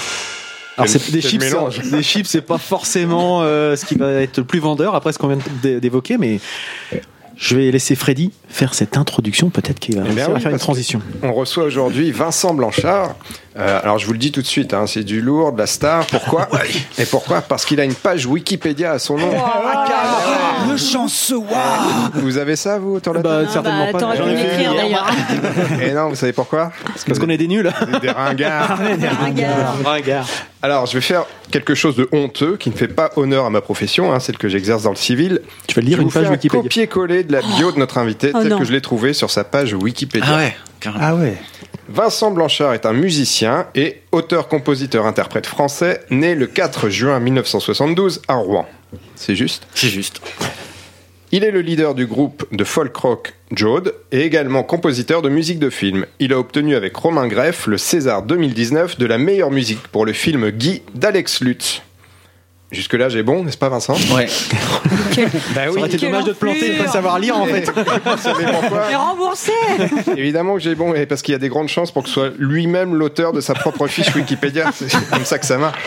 Alors 0.77 0.87
c'est 0.87 1.11
des 1.11 1.23
chips, 1.23 1.43
des 1.91 2.03
chips, 2.03 2.27
c'est 2.27 2.43
pas 2.43 2.59
forcément 2.59 3.41
euh, 3.43 3.75
ce 3.75 3.87
qui 3.87 3.95
va 3.95 4.11
être 4.21 4.37
le 4.37 4.45
plus 4.45 4.59
vendeur 4.59 4.95
après 4.95 5.15
ce 5.15 5.19
qu'on 5.19 5.29
vient 5.29 5.39
d'é- 5.63 5.81
d'évoquer, 5.81 6.19
mais 6.19 6.41
je 7.43 7.57
vais 7.57 7.73
laisser 7.73 7.97
Freddy 7.97 8.31
faire 8.49 8.73
cette 8.73 8.97
introduction, 8.97 9.51
peut-être 9.51 9.81
qu'il 9.81 9.99
va 9.99 10.05
Eh 10.09 10.13
faire 10.13 10.29
une 10.37 10.43
parce 10.43 10.63
transition. 10.63 11.03
On 11.25 11.33
reçoit 11.33 11.65
aujourd'hui 11.65 12.13
Vincent 12.13 12.55
Blanchard. 12.55 13.17
Euh, 13.59 13.81
alors 13.83 13.99
je 13.99 14.07
vous 14.07 14.13
le 14.13 14.19
dis 14.19 14.31
tout 14.31 14.41
de 14.43 14.47
suite, 14.47 14.73
hein, 14.73 14.87
c'est 14.87 15.03
du 15.03 15.21
lourd, 15.21 15.53
de 15.53 15.59
la 15.59 15.67
star. 15.67 16.07
Pourquoi 16.07 16.49
Et 16.99 17.05
pourquoi? 17.05 17.43
Parce 17.43 17.65
qu'il 17.67 17.81
a 17.81 17.85
une 17.85 17.95
page 17.95 18.27
Wikipédia 18.27 18.93
à 18.93 18.99
son 19.01 19.19
nom. 19.19 19.31
Le 20.71 20.77
chanceux, 20.77 21.41
Vous 22.15 22.39
avez 22.39 22.55
ça, 22.55 22.79
vous, 22.79 22.95
autour 22.97 23.13
de 23.15 23.19
la 23.19 23.23
Bah, 23.25 23.37
table 23.41 23.51
certainement 23.51 23.89
bah, 23.93 23.99
pas. 23.99 24.17
J'en 24.17 24.29
ai 24.29 24.37
fait 24.37 24.65
d'ailleurs. 24.65 25.11
Et 25.83 25.93
non, 25.93 26.11
vous 26.11 26.15
savez 26.15 26.33
pourquoi? 26.33 26.71
Parce 27.07 27.19
qu'on 27.19 27.29
est 27.29 27.37
des 27.37 27.49
nuls. 27.49 27.71
Vous 27.89 27.97
êtes 27.97 28.03
des 28.03 28.11
ringards. 28.11 28.79
Regarde. 29.85 30.27
Alors, 30.65 30.87
je 30.87 30.93
vais 30.95 31.01
faire 31.01 31.25
quelque 31.51 31.75
chose 31.75 31.97
de 31.97 32.09
honteux 32.13 32.57
qui 32.57 32.71
ne 32.71 32.75
fait 32.77 32.87
pas 32.87 33.11
honneur 33.17 33.45
à 33.47 33.51
ma 33.51 33.61
profession, 33.61 34.13
hein, 34.13 34.21
celle 34.21 34.39
que 34.39 34.49
j'exerce 34.49 34.85
dans 34.85 34.91
le 34.91 34.97
civil. 34.97 35.41
Tu 35.67 35.75
vas 35.75 35.83
lire 35.83 35.97
Je 35.97 36.03
une 36.03 36.09
vous 36.09 36.15
page 36.15 36.31
Wikipédia. 36.31 36.63
copier-coller 36.63 37.25
la 37.33 37.41
bio 37.43 37.73
de 37.73 37.79
notre 37.79 37.99
invité, 37.99 38.31
Oh 38.35 38.39
tel 38.41 38.49
non. 38.51 38.59
que 38.59 38.65
je 38.65 38.73
l'ai 38.73 38.81
trouvé 38.81 39.13
sur 39.13 39.31
sa 39.31 39.43
page 39.45 39.75
Wikipédia. 39.75 40.29
Ah 40.31 40.37
ouais, 40.37 40.57
carrément. 40.81 41.05
Ah 41.05 41.15
ouais. 41.17 41.37
Vincent 41.89 42.31
Blanchard 42.31 42.75
est 42.75 42.87
un 42.87 42.93
musicien 42.93 43.67
et 43.75 44.03
auteur-compositeur-interprète 44.13 45.47
français, 45.47 46.03
né 46.11 46.35
le 46.35 46.47
4 46.47 46.89
juin 46.89 47.19
1972 47.19 48.23
à 48.29 48.35
Rouen. 48.35 48.67
C'est 49.17 49.35
juste? 49.35 49.67
C'est 49.75 49.89
juste. 49.89 50.21
Il 51.35 51.45
est 51.45 51.51
le 51.51 51.61
leader 51.63 51.95
du 51.95 52.07
groupe 52.07 52.45
de 52.53 52.63
folk 52.63 52.95
rock 52.97 53.33
Jode 53.53 53.95
et 54.13 54.21
également 54.21 54.63
compositeur 54.63 55.23
de 55.23 55.31
musique 55.31 55.59
de 55.59 55.71
film. 55.71 56.05
Il 56.19 56.33
a 56.35 56.39
obtenu 56.39 56.75
avec 56.77 56.95
Romain 56.95 57.27
Greff 57.27 57.67
le 57.67 57.79
César 57.79 58.23
2019 58.23 58.99
de 58.99 59.07
la 59.07 59.17
meilleure 59.17 59.51
musique 59.51 59.83
pour 59.89 60.05
le 60.05 60.13
film 60.13 60.51
Guy 60.51 60.83
d'Alex 60.95 61.41
Lutz. 61.41 61.81
Jusque-là, 62.73 63.09
j'ai 63.11 63.23
bon, 63.23 63.45
n'est-ce 63.45 63.59
pas, 63.59 63.69
Vincent? 63.69 63.95
Ouais. 64.15 64.27
Ça 65.13 65.23
Bah 65.55 65.61
aurait 65.69 65.89
été 65.89 65.99
Quelle 65.99 66.11
dommage 66.11 66.25
de 66.25 66.33
te 66.33 66.39
planter 66.39 66.75
et 66.75 66.79
de 66.79 66.83
pas 66.83 66.91
savoir 66.91 67.19
lire 67.19 67.37
en 67.37 67.45
fait. 67.45 67.71
Pourquoi 67.71 68.87
Mais 68.89 68.97
remboursé 68.97 69.53
Évidemment 70.17 70.55
que 70.55 70.61
j'ai 70.61 70.75
bon, 70.75 70.95
et 70.95 71.05
parce 71.05 71.21
qu'il 71.21 71.33
y 71.33 71.35
a 71.35 71.39
des 71.39 71.51
grandes 71.51 71.69
chances 71.69 71.91
pour 71.91 72.03
que 72.03 72.09
ce 72.09 72.15
soit 72.15 72.31
lui-même 72.39 72.95
l'auteur 72.95 73.33
de 73.35 73.41
sa 73.43 73.55
propre 73.55 73.87
fiche 73.89 74.15
Wikipédia. 74.15 74.71
C'est 74.75 74.91
comme 75.11 75.25
ça 75.25 75.39
que 75.39 75.45
ça 75.47 75.59
marche. 75.59 75.79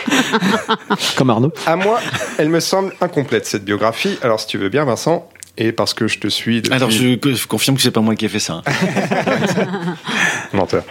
Comme 1.16 1.30
Arnaud. 1.30 1.52
À 1.66 1.74
moi, 1.76 1.98
elle 2.38 2.48
me 2.48 2.60
semble 2.60 2.92
incomplète 3.00 3.46
cette 3.46 3.64
biographie. 3.64 4.18
Alors, 4.22 4.38
si 4.38 4.46
tu 4.46 4.56
veux 4.58 4.68
bien, 4.68 4.84
Vincent, 4.84 5.28
et 5.58 5.72
parce 5.72 5.94
que 5.94 6.06
je 6.08 6.18
te 6.18 6.28
suis 6.28 6.60
depuis... 6.62 6.72
Alors 6.74 6.90
je, 6.90 7.16
je 7.34 7.46
confirme 7.46 7.76
que 7.76 7.82
c'est 7.82 7.90
pas 7.90 8.00
moi 8.00 8.14
qui 8.14 8.24
ai 8.26 8.28
fait 8.28 8.38
ça. 8.38 8.62
hein. 8.66 9.96
Menteur. 10.52 10.84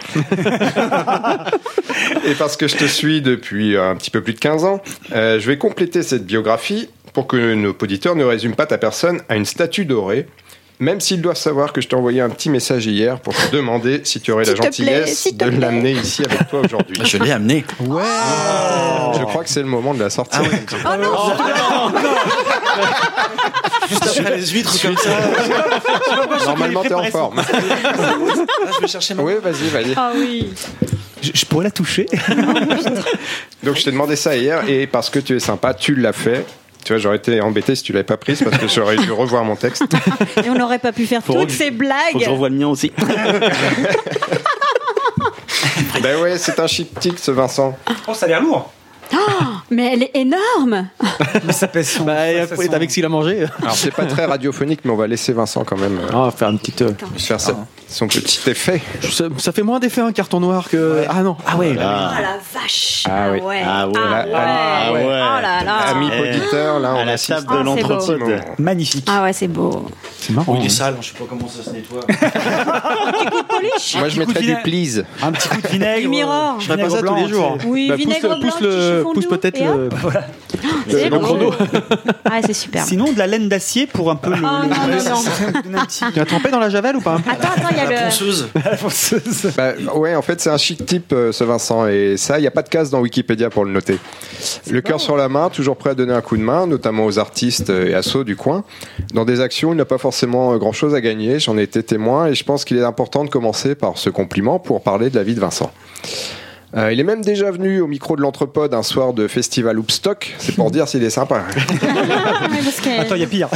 Et 2.26 2.34
parce 2.34 2.56
que 2.56 2.66
je 2.68 2.76
te 2.76 2.84
suis 2.84 3.20
depuis 3.22 3.76
un 3.76 3.94
petit 3.96 4.10
peu 4.10 4.22
plus 4.22 4.34
de 4.34 4.38
15 4.38 4.64
ans, 4.64 4.82
euh, 5.12 5.38
je 5.40 5.46
vais 5.46 5.58
compléter 5.58 6.02
cette 6.02 6.26
biographie 6.26 6.88
pour 7.12 7.26
que 7.26 7.54
nos 7.54 7.70
auditeurs 7.80 8.16
ne 8.16 8.24
résument 8.24 8.54
pas 8.54 8.66
ta 8.66 8.78
personne 8.78 9.20
à 9.28 9.36
une 9.36 9.46
statue 9.46 9.84
dorée. 9.84 10.26
Même 10.78 11.00
s'ils 11.00 11.22
doivent 11.22 11.38
savoir 11.38 11.72
que 11.72 11.80
je 11.80 11.88
t'ai 11.88 11.96
envoyé 11.96 12.20
un 12.20 12.28
petit 12.28 12.50
message 12.50 12.84
hier 12.86 13.18
pour 13.20 13.34
te 13.34 13.50
demander 13.56 14.02
si 14.04 14.20
tu 14.20 14.30
aurais 14.32 14.44
la 14.44 14.52
plaît, 14.52 14.62
gentillesse 14.64 15.28
de 15.34 15.46
l'amener 15.58 15.92
ici 15.92 16.22
avec 16.22 16.48
toi 16.50 16.60
aujourd'hui. 16.62 16.98
Je 17.02 17.16
l'ai 17.16 17.30
amené. 17.30 17.64
Ouais. 17.80 18.02
Je 19.18 19.22
crois 19.24 19.42
que 19.42 19.48
c'est 19.48 19.62
le 19.62 19.68
moment 19.68 19.94
de 19.94 20.00
la 20.00 20.10
sortie. 20.10 20.36
Ah 20.84 20.98
Juste 23.88 24.06
après 24.18 24.36
les 24.36 24.46
huîtres 24.46 24.80
comme 24.82 24.96
ça. 24.96 25.10
Normalement, 26.46 26.82
t'es 26.82 26.94
en 26.94 27.04
forme. 27.04 27.42
Je 28.76 28.80
vais 28.80 28.88
chercher 28.88 29.14
ma. 29.14 29.22
Oui, 29.22 29.34
vas-y, 29.42 29.68
vas-y. 29.68 29.94
Ah 29.96 30.12
oui. 30.14 30.52
Je, 31.22 31.30
je 31.34 31.46
pourrais 31.46 31.64
la 31.64 31.70
toucher. 31.70 32.06
Donc, 33.62 33.76
je 33.76 33.84
t'ai 33.84 33.90
demandé 33.90 34.16
ça 34.16 34.36
hier 34.36 34.68
et 34.68 34.86
parce 34.86 35.10
que 35.10 35.18
tu 35.18 35.36
es 35.36 35.40
sympa, 35.40 35.74
tu 35.74 35.94
l'as 35.94 36.12
fait. 36.12 36.44
Tu 36.84 36.92
vois, 36.92 37.00
j'aurais 37.00 37.16
été 37.16 37.40
embêté 37.40 37.74
si 37.74 37.82
tu 37.82 37.92
l'avais 37.92 38.04
pas 38.04 38.16
prise 38.16 38.44
parce 38.48 38.58
que 38.58 38.68
j'aurais 38.68 38.96
dû 38.96 39.10
revoir 39.10 39.42
mon 39.42 39.56
texte. 39.56 39.82
Et 40.44 40.48
on 40.50 40.54
n'aurait 40.54 40.78
pas 40.78 40.92
pu 40.92 41.04
faire 41.04 41.20
Faut 41.20 41.32
toutes 41.32 41.46
que- 41.48 41.52
ces 41.52 41.64
Faut 41.64 41.70
que 41.70 41.74
je 41.74 41.78
blagues. 41.78 42.28
revoie 42.28 42.48
le 42.48 42.54
mien 42.54 42.68
aussi. 42.68 42.92
ben 46.02 46.20
ouais, 46.20 46.38
c'est 46.38 46.58
un 46.60 46.66
tic 46.66 47.18
ce 47.18 47.30
Vincent. 47.32 47.76
Oh, 48.06 48.14
ça 48.14 48.26
a 48.26 48.28
l'air 48.28 48.40
lourd. 48.42 48.70
Mais 49.70 49.92
elle 49.94 50.02
est 50.04 50.10
énorme. 50.14 50.88
Mais 51.44 51.52
ça 51.52 51.66
pèse 51.68 51.88
son. 51.90 52.04
Bah, 52.04 52.14
ça- 52.32 52.46
ça 52.48 52.54
faut 52.56 52.62
être 52.62 52.70
sent- 52.70 52.74
avec 52.76 52.90
ce 52.90 52.94
qu'il 52.94 53.04
a 53.04 53.08
mangé. 53.08 53.46
Alors, 53.60 53.74
c'est 53.74 53.90
pas 53.90 54.04
très 54.06 54.24
radiophonique, 54.26 54.80
mais 54.84 54.90
on 54.92 54.96
va 54.96 55.06
laisser 55.06 55.32
Vincent 55.32 55.64
quand 55.64 55.76
même 55.78 55.98
euh, 55.98 56.08
On 56.12 56.24
va 56.24 56.30
faire 56.30 56.48
une 56.50 56.58
petite. 56.58 56.82
euh, 56.82 56.92
faire 57.16 57.40
sa- 57.40 57.56
son 57.88 58.08
petit 58.08 58.40
effet. 58.50 58.80
ça, 59.10 59.24
ça 59.38 59.52
fait 59.52 59.62
moins 59.62 59.78
d'effet 59.78 60.00
un 60.00 60.12
carton 60.12 60.40
noir 60.40 60.68
que. 60.68 61.04
Ah 61.08 61.22
non. 61.22 61.36
Ah 61.46 61.56
ouais. 61.56 61.72
Oh 61.72 61.78
la 61.78 62.38
vache. 62.52 63.04
Ah 63.08 63.30
oui. 63.32 63.40
ouais. 63.40 63.62
Ah 63.64 63.86
ouais. 63.88 63.94
Ah 63.96 64.92
ouais. 64.92 65.02
Oh 65.04 65.40
là 65.42 65.64
là. 65.64 65.74
Amis 65.88 66.08
Eh, 66.12 66.20
auditeurs, 66.20 66.80
là, 66.80 66.90
à 66.90 66.94
on 66.94 67.04
la 67.04 67.12
assiste 67.12 67.46
table 67.46 67.46
de 67.46 67.84
petit 67.84 68.12
moment. 68.12 68.40
Magnifique. 68.58 69.08
Ah 69.10 69.22
ouais, 69.22 69.32
c'est 69.32 69.48
beau. 69.48 69.86
C'est 70.18 70.32
marrant. 70.32 70.52
Oui, 70.52 70.58
il 70.60 70.64
est 70.64 70.66
hein. 70.66 70.70
sale, 70.70 70.96
je 71.00 71.06
sais 71.08 71.14
pas 71.14 71.24
comment 71.28 71.46
ça 71.48 71.62
se 71.62 71.70
nettoie. 71.70 72.00
Polish. 73.48 73.96
Moi, 73.96 74.08
je 74.08 74.14
coup 74.14 74.20
de 74.22 74.26
mettrais 74.26 74.40
du 74.40 74.46
vinaigre. 74.46 74.62
please. 74.62 75.04
Un 75.22 75.32
petit 75.32 75.48
coup 75.48 75.60
de 75.62 75.68
vinaigre. 75.68 76.00
Du 76.02 76.08
mirror. 76.08 76.54
euh, 76.56 76.60
Je 76.60 76.64
ferais 76.66 76.82
pas 76.82 76.90
ça 76.90 77.02
tous 77.02 77.14
les 77.14 77.28
jours. 77.28 77.58
Oui, 77.66 77.88
Bah, 77.88 77.96
vinaigre 77.96 78.28
blanc, 78.28 78.40
pousse, 78.40 78.60
le, 78.60 78.68
petit 78.68 79.02
pousse 79.14 79.24
fondue, 79.24 79.28
peut-être 79.38 79.60
le, 79.60 79.88
C'est 80.90 81.04
le 81.08 81.18
beau. 81.18 81.24
chrono. 81.24 81.54
Ah, 82.24 82.40
c'est 82.44 82.52
super. 82.54 82.84
Sinon, 82.84 83.12
de 83.12 83.18
la 83.18 83.26
laine 83.26 83.48
d'acier 83.48 83.86
pour 83.86 84.10
un 84.10 84.16
peu 84.16 84.30
le. 84.30 84.36
Oh, 84.36 84.40
non, 84.40 85.70
non, 85.70 85.84
petit- 85.84 86.04
Tu 86.12 86.20
as 86.20 86.24
trempé 86.24 86.50
dans 86.50 86.58
la 86.58 86.70
javel 86.70 86.96
ou 86.96 87.00
pas 87.00 87.14
Attends, 87.30 87.48
attends, 87.56 87.75
il 87.76 87.90
y 87.90 87.94
a 87.94 88.00
le. 88.00 88.04
Ponceuse. 88.04 88.48
la 88.54 88.76
fonceuse. 88.76 89.52
Bah, 89.56 89.72
ouais, 89.94 90.14
en 90.14 90.22
fait, 90.22 90.40
c'est 90.40 90.50
un 90.50 90.56
chic 90.56 90.84
type, 90.84 91.12
euh, 91.12 91.32
ce 91.32 91.44
Vincent. 91.44 91.86
Et 91.86 92.16
ça, 92.16 92.38
il 92.38 92.42
n'y 92.42 92.46
a 92.46 92.50
pas 92.50 92.62
de 92.62 92.68
case 92.68 92.90
dans 92.90 93.00
Wikipédia 93.00 93.50
pour 93.50 93.64
le 93.64 93.70
noter. 93.70 93.98
Le 94.70 94.80
cœur 94.80 95.00
sur 95.00 95.16
la 95.16 95.28
main, 95.28 95.50
toujours 95.50 95.76
prêt 95.76 95.90
à 95.90 95.94
donner 95.94 96.12
un 96.12 96.20
coup 96.20 96.36
de 96.36 96.42
main, 96.42 96.66
notamment 96.66 97.04
aux 97.06 97.18
artistes 97.18 97.70
euh, 97.70 97.88
et 97.88 97.94
assos 97.94 98.24
du 98.24 98.36
coin. 98.36 98.64
Dans 99.12 99.24
des 99.24 99.40
actions, 99.40 99.72
il 99.72 99.76
n'a 99.76 99.84
pas 99.84 99.98
forcément 99.98 100.56
grand 100.56 100.72
chose 100.72 100.94
à 100.94 101.00
gagner. 101.00 101.38
J'en 101.38 101.58
ai 101.58 101.62
été 101.62 101.82
témoin 101.82 102.26
et 102.26 102.34
je 102.34 102.44
pense 102.44 102.64
qu'il 102.64 102.76
est 102.76 102.84
important 102.84 103.24
de 103.24 103.30
commencer 103.30 103.74
par 103.74 103.98
ce 103.98 104.10
compliment 104.10 104.58
pour 104.58 104.82
parler 104.82 105.10
de 105.10 105.16
la 105.16 105.22
vie 105.22 105.34
de 105.34 105.40
Vincent. 105.40 105.72
Euh, 106.74 106.92
il 106.92 107.00
est 107.00 107.04
même 107.04 107.22
déjà 107.22 107.50
venu 107.50 107.80
au 107.80 107.86
micro 107.86 108.16
de 108.16 108.22
l'Entrepode 108.22 108.74
un 108.74 108.82
soir 108.82 109.12
de 109.12 109.28
festival 109.28 109.78
Hoopstock. 109.78 110.34
C'est 110.38 110.54
pour 110.54 110.70
dire 110.70 110.88
s'il 110.88 111.02
est 111.04 111.10
sympa. 111.10 111.44
Attends, 112.98 113.14
il 113.14 113.20
y 113.20 113.24
a 113.24 113.26
pire. 113.26 113.48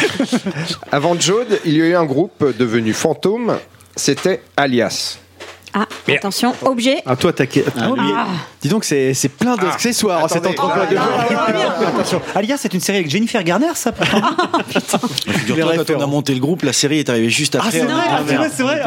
Avant 0.92 1.18
Jode, 1.18 1.60
il 1.64 1.76
y 1.76 1.82
a 1.82 1.86
eu 1.86 1.94
un 1.94 2.04
groupe 2.04 2.56
devenu 2.56 2.92
fantôme. 2.92 3.56
C'était 3.96 4.42
Alias. 4.56 5.18
Ah, 5.72 5.86
attention, 6.08 6.52
objet. 6.62 7.02
Ah, 7.06 7.16
toi, 7.16 7.32
t'as. 7.32 7.44
Ah. 7.78 8.26
Dis 8.62 8.68
donc, 8.68 8.84
c'est 8.84 9.14
c'est 9.14 9.28
plein 9.30 9.56
d'accessoires 9.56 10.28
cet 10.28 10.44
attendez. 10.46 10.58
entrepôt 10.58 10.90
de 10.90 10.96
jour. 10.96 11.88
Attention. 11.88 12.22
Alias, 12.34 12.58
c'est 12.58 12.74
une 12.74 12.80
série 12.80 12.98
avec 12.98 13.10
Jennifer 13.10 13.42
Garner, 13.42 13.70
ça 13.74 13.92
pourtant 13.92 14.20
Figure-toi, 15.26 15.84
quand 15.86 15.94
on 15.96 16.00
a 16.02 16.06
monté 16.06 16.34
le 16.34 16.40
groupe, 16.40 16.62
la 16.62 16.72
série 16.72 16.98
est 16.98 17.08
arrivée 17.08 17.30
juste 17.30 17.54
après. 17.54 17.68
Ah, 17.68 17.72
c'est 17.72 17.82
on 17.82 17.86
vrai, 17.86 17.94
a 17.94 18.22
dit, 18.22 18.34
ah, 18.36 18.42
ah, 18.42 18.48
c'est 18.54 18.62
vrai, 18.62 18.82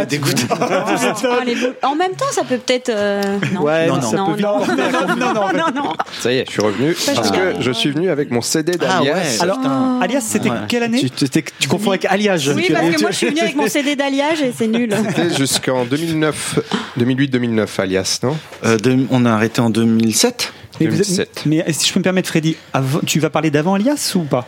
c'est 1.18 1.28
vrai. 1.28 1.40
Ah, 1.40 1.46
boules. 1.46 1.76
En 1.84 1.96
même 1.96 2.12
temps, 2.14 2.26
ça 2.32 2.44
peut 2.44 2.58
peut-être. 2.58 2.92
Non. 3.54 3.62
Ouais, 3.62 3.88
Non, 3.88 3.96
non. 3.96 4.02
ça 4.02 4.18
non, 4.18 4.28
non, 4.38 4.58
porter 4.58 4.82
à 4.82 5.16
non, 5.16 5.16
non, 5.16 5.34
non, 5.34 5.54
non, 5.54 5.84
non. 5.84 5.94
Ça 6.22 6.32
y 6.32 6.38
est, 6.38 6.46
je 6.48 6.52
suis 6.52 6.62
revenu 6.62 6.96
parce 7.16 7.32
que 7.32 7.56
je 7.60 7.72
suis 7.72 7.92
venu 7.92 8.10
avec 8.10 8.30
mon 8.32 8.42
CD 8.42 8.74
Ah 8.80 9.00
d'Alias. 9.00 9.38
Alors, 9.42 9.60
Alias, 10.02 10.22
c'était 10.22 10.50
quelle 10.68 10.84
année 10.84 11.02
Tu, 11.60 11.68
confonds 11.68 11.92
avec 11.92 12.06
alliage. 12.06 12.52
Oui, 12.56 12.68
parce 12.72 12.96
que 12.96 13.02
moi, 13.02 13.12
je 13.12 13.18
suis 13.18 13.28
venue 13.28 13.42
avec 13.42 13.56
mon 13.56 13.68
CD 13.68 13.96
d'alliage 13.96 14.42
et 14.42 14.54
c'est 14.56 14.68
nul. 14.68 14.96
C'était 15.08 15.36
jusqu'en 15.36 15.86
2009, 15.86 16.60
2008-2009, 17.00 17.68
Alias, 17.80 18.20
non? 18.24 18.38
Euh, 18.66 18.78
on 19.10 19.26
a 19.26 19.32
arrêté 19.32 19.62
en 19.64 19.70
2007. 19.70 20.54
Mais, 20.80 20.88
vous 20.88 20.94
êtes- 21.02 21.08
2007. 21.08 21.44
mais 21.46 21.66
si 21.74 21.88
je 21.88 21.94
peux 21.94 22.00
me 22.00 22.04
permettre, 22.04 22.28
Freddy, 22.30 22.56
avant- 22.74 23.00
tu 23.06 23.20
vas 23.20 23.30
parler 23.30 23.52
d'avant 23.52 23.74
Alias 23.76 24.14
ou 24.16 24.24
pas? 24.24 24.46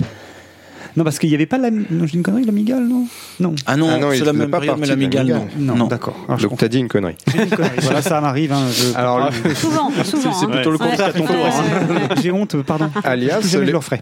Non, 0.98 1.04
parce 1.04 1.20
qu'il 1.20 1.30
n'y 1.30 1.36
avait 1.36 1.46
pas 1.46 1.58
la. 1.58 1.72
Non, 1.72 2.06
j'ai 2.06 2.16
une 2.16 2.24
connerie, 2.24 2.46
l'Amiga, 2.46 2.76
non? 2.80 3.06
Non. 3.40 3.56
Ah 3.66 3.76
non, 3.76 3.90
Ah 3.92 3.98
non, 3.98 4.12
il 4.12 4.20
c'est 4.20 4.26
la 4.26 4.34
même 4.34 4.50
pas 4.50 4.60
période, 4.60 4.78
mais 4.80 5.08
non. 5.58 5.76
Non, 5.76 5.88
d'accord. 5.88 6.16
Je 6.38 6.48
Donc 6.48 6.58
t'as 6.60 6.68
dit 6.68 6.80
une 6.80 6.88
connerie. 6.88 7.16
J'ai 7.34 7.44
une 7.44 7.50
connerie. 7.50 7.72
Voilà, 7.82 8.02
ça 8.02 8.22
m'arrive. 8.22 8.52
Hein, 8.54 8.64
je- 8.72 8.98
Alors, 8.98 9.30
Souvent, 9.56 9.92
souvent. 10.04 10.34
C'est 10.34 10.46
hein. 10.46 10.50
plutôt 10.50 10.72
le 10.72 10.78
Ouais. 10.78 10.88
contraire 10.90 11.08
à 11.10 11.14
ton 11.14 11.26
tour. 11.26 11.36
hein. 11.46 12.16
J'ai 12.22 12.32
honte, 12.32 12.62
pardon. 12.64 12.90
Alias, 13.04 13.56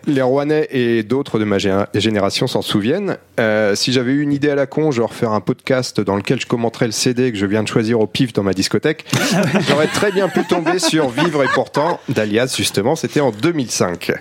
les, 0.08 0.14
les 0.14 0.22
Rouennais 0.22 0.68
et 0.72 1.04
d'autres 1.04 1.40
de 1.40 1.46
ma 1.46 1.58
gé- 1.58 1.86
génération 1.96 2.48
s'en 2.48 2.62
souviennent. 2.62 3.18
Euh, 3.40 3.76
si 3.76 3.92
j'avais 3.92 4.12
eu 4.12 4.22
une 4.22 4.32
idée 4.34 4.50
à 4.50 4.56
la 4.56 4.66
con, 4.68 4.92
genre 4.92 5.14
faire 5.14 5.32
un 5.32 5.42
podcast 5.42 6.00
dans 6.02 6.16
lequel 6.16 6.40
je 6.40 6.46
commenterais 6.46 6.86
le 6.86 6.92
CD 6.92 7.32
que 7.32 7.38
je 7.38 7.46
viens 7.46 7.64
de 7.64 7.68
choisir 7.68 8.00
au 8.00 8.08
pif 8.08 8.34
dans 8.34 8.44
ma 8.44 8.54
discothèque, 8.54 9.06
j'aurais 9.68 9.88
très 9.88 10.12
bien 10.12 10.30
pu 10.30 10.44
tomber 10.46 10.80
sur 10.80 11.10
Vivre 11.10 11.44
et 11.44 11.48
pourtant 11.54 12.00
d'Alias, 12.10 12.54
justement, 12.58 12.96
c'était 12.96 13.20
en 13.22 13.32
2005. 13.32 14.12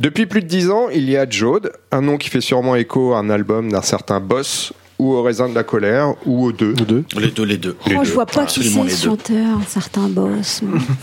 Depuis 0.00 0.24
plus 0.24 0.40
de 0.40 0.46
dix 0.46 0.70
ans, 0.70 0.88
il 0.88 1.10
y 1.10 1.16
a 1.18 1.28
Jode, 1.28 1.72
un 1.92 2.00
nom 2.00 2.16
qui 2.16 2.30
fait 2.30 2.40
sûrement 2.40 2.74
écho 2.74 3.12
à 3.12 3.18
un 3.18 3.28
album 3.28 3.70
d'un 3.70 3.82
certain 3.82 4.18
Boss, 4.18 4.72
ou 4.98 5.12
au 5.12 5.22
raisin 5.22 5.46
de 5.50 5.54
la 5.54 5.62
colère, 5.62 6.14
ou 6.24 6.46
aux 6.46 6.52
deux. 6.52 6.74
Les 7.18 7.28
deux, 7.30 7.44
les 7.44 7.58
deux. 7.58 7.76
Les 7.86 7.96
Oh, 7.96 8.00
je 8.02 8.08
deux. 8.08 8.14
vois 8.14 8.24
pas 8.24 8.46
qui 8.46 8.62
c'est 8.66 8.82
les 8.82 8.88
ce 8.90 9.04
chanteur, 9.06 9.58
un 9.58 9.62
certain 9.66 10.08
boss. 10.08 10.62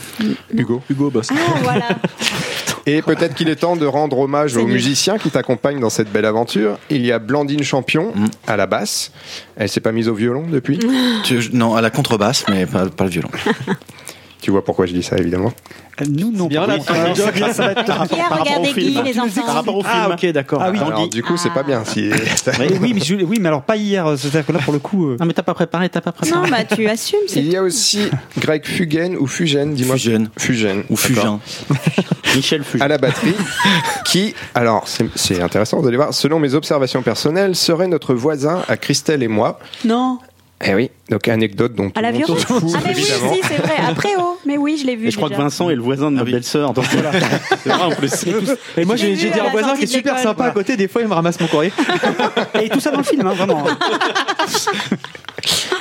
Hugo. 0.53 0.81
Hugo 0.89 1.11
Boss. 1.11 1.27
Ah, 1.31 1.35
voilà. 1.61 1.87
Et 2.87 3.03
peut-être 3.03 3.35
qu'il 3.35 3.49
est 3.49 3.55
temps 3.57 3.75
de 3.75 3.85
rendre 3.85 4.17
hommage 4.17 4.57
aux 4.57 4.65
musiciens 4.65 5.19
qui 5.19 5.29
t'accompagnent 5.29 5.79
dans 5.79 5.89
cette 5.91 6.11
belle 6.11 6.25
aventure. 6.25 6.79
Il 6.89 7.05
y 7.05 7.11
a 7.11 7.19
Blandine 7.19 7.63
Champion 7.63 8.13
Mm. 8.15 8.25
à 8.47 8.57
la 8.57 8.65
basse. 8.65 9.11
Elle 9.57 9.69
s'est 9.69 9.79
pas 9.81 9.91
mise 9.91 10.07
au 10.09 10.15
violon 10.15 10.45
depuis? 10.49 10.79
Tu- 11.23 11.49
non, 11.53 11.75
à 11.75 11.81
la 11.81 11.89
contrebasse, 11.91 12.45
mais 12.49 12.65
pas, 12.65 12.87
pas 12.87 13.03
le 13.03 13.09
violon. 13.11 13.29
Tu 14.41 14.51
vois 14.51 14.63
pourquoi 14.63 14.85
je 14.85 14.93
dis 14.93 15.01
ça, 15.03 15.17
évidemment. 15.17 15.51
Euh, 15.99 16.05
Nous, 16.07 16.31
non. 16.31 16.45
Bien 16.45 16.61
ça 16.61 16.67
va 17.65 17.71
être 17.71 17.85
par 17.85 18.05
Hier, 18.05 18.29
rapport 18.29 18.45
regardez 18.45 18.69
au 18.69 18.73
film. 18.73 18.91
Guy, 19.03 19.11
les 19.13 19.19
enfants. 19.19 19.41
Par 19.45 19.55
rapport 19.55 19.75
au 19.77 19.81
film. 19.81 19.93
Ah, 19.95 20.09
ok, 20.13 20.25
d'accord. 20.31 20.61
Ah 20.63 20.69
oui. 20.71 20.77
Alors, 20.79 21.07
du 21.09 21.23
coup, 21.23 21.37
c'est 21.37 21.49
pas 21.49 21.63
bien. 21.63 21.83
Si... 21.85 22.09
Mais 22.59 22.67
oui, 22.79 22.93
mais 22.93 23.01
je- 23.01 23.15
oui, 23.15 23.39
mais 23.41 23.47
alors 23.47 23.63
pas 23.63 23.75
hier. 23.77 24.05
euh, 24.05 24.15
C'est-à-dire 24.15 24.45
que 24.45 24.51
là, 24.51 24.59
pour 24.59 24.73
le 24.73 24.79
coup. 24.79 25.07
euh, 25.09 25.17
Non, 25.19 25.25
mais 25.25 25.33
t'as 25.33 25.41
pas 25.41 25.55
préparé, 25.55 25.89
t'as 25.89 26.01
pas 26.01 26.11
préparé. 26.11 26.39
Non, 26.39 26.47
bah 26.47 26.63
tu 26.65 26.87
assumes. 26.87 27.17
Il 27.35 27.49
y 27.51 27.55
a 27.57 27.63
aussi 27.63 28.09
Greg 28.39 28.63
Fugen 28.65 29.15
ou 29.19 29.25
Fugen, 29.25 29.73
dis-moi. 29.73 29.95
Fugen. 29.97 30.29
Fugen. 30.37 30.83
Ou 30.89 30.95
Fugin. 30.95 31.39
Michel 32.35 32.63
Fuge. 32.63 32.81
À 32.81 32.87
la 32.87 32.97
batterie, 32.99 33.33
qui, 34.05 34.35
alors 34.53 34.87
c'est 34.87 35.07
c'est 35.15 35.41
intéressant, 35.41 35.79
vous 35.79 35.87
allez 35.87 35.97
voir, 35.97 36.13
selon 36.13 36.39
mes 36.39 36.53
observations 36.53 37.01
personnelles, 37.01 37.55
serait 37.55 37.87
notre 37.87 38.13
voisin 38.13 38.61
à 38.67 38.77
Christelle 38.77 39.23
et 39.23 39.27
moi. 39.27 39.59
Non. 39.85 40.19
Eh 40.65 40.73
oui, 40.73 40.89
donc 41.09 41.27
anecdote 41.27 41.75
dont 41.75 41.89
À 41.89 41.91
tout 41.91 42.01
la 42.01 42.11
le 42.11 42.17
monde 42.17 42.25
violence 42.25 42.45
fout, 42.45 42.73
Ah, 42.75 42.79
mais 42.83 42.95
oui, 42.95 43.03
si, 43.03 43.11
c'est 43.43 43.57
vrai. 43.57 43.75
Après, 43.87 44.09
oh. 44.17 44.37
Mais 44.45 44.57
oui, 44.57 44.77
je 44.81 44.87
l'ai 44.87 44.95
vu. 44.95 45.07
Et 45.07 45.11
je 45.11 45.17
crois 45.17 45.29
que. 45.29 45.35
Vincent 45.35 45.69
est 45.69 45.75
le 45.75 45.81
voisin 45.83 46.09
de 46.09 46.15
ma 46.15 46.21
Ah 46.21 46.25
oui. 46.25 46.31
belle-sœur. 46.31 46.73
Donc 46.73 46.85
voilà. 46.91 47.11
C'est 47.63 47.69
vrai 47.69 47.83
en 47.83 47.91
plus. 47.91 48.11
Et 48.75 48.83
moi, 48.85 48.95
j'ai 48.95 49.13
dit 49.15 49.27
à 49.39 49.45
un 49.45 49.49
voisin 49.51 49.75
qui 49.77 49.83
est 49.83 49.87
super 49.87 50.17
sympa 50.17 50.45
à 50.45 50.51
côté. 50.51 50.75
Des 50.75 50.87
fois, 50.87 51.01
il 51.03 51.07
me 51.07 51.13
ramasse 51.13 51.39
mon 51.39 51.47
courrier. 51.47 51.71
Et 52.61 52.69
tout 52.69 52.79
ça 52.79 52.89
dans 52.91 52.97
le 52.97 53.03
film, 53.03 53.27
hein, 53.27 53.33
vraiment. 53.33 53.65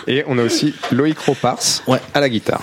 Et 0.06 0.24
on 0.28 0.36
a 0.38 0.42
aussi 0.42 0.74
Loïc 0.92 1.18
Ropars 1.20 1.58
Ouais. 1.86 1.98
à 2.12 2.20
la 2.20 2.28
guitare. 2.28 2.62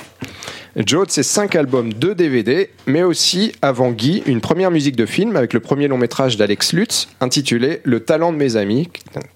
Joe, 0.76 1.06
c'est 1.08 1.22
5 1.22 1.56
albums, 1.56 1.94
2 1.94 2.16
DVD, 2.16 2.70
mais 2.88 3.04
aussi, 3.04 3.52
avant 3.62 3.92
Guy, 3.92 4.24
une 4.26 4.42
première 4.42 4.72
musique 4.72 4.96
de 4.96 5.06
film 5.06 5.36
avec 5.36 5.54
le 5.54 5.60
premier 5.60 5.88
long 5.88 6.00
métrage 6.00 6.36
d'Alex 6.36 6.74
Lutz, 6.74 7.10
intitulé 7.22 7.80
Le 7.84 8.00
talent 8.00 8.34
de 8.34 8.38
mes 8.38 8.56
amis, 8.56 8.90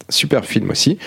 super 0.10 0.46
film 0.46 0.72
aussi. 0.72 0.98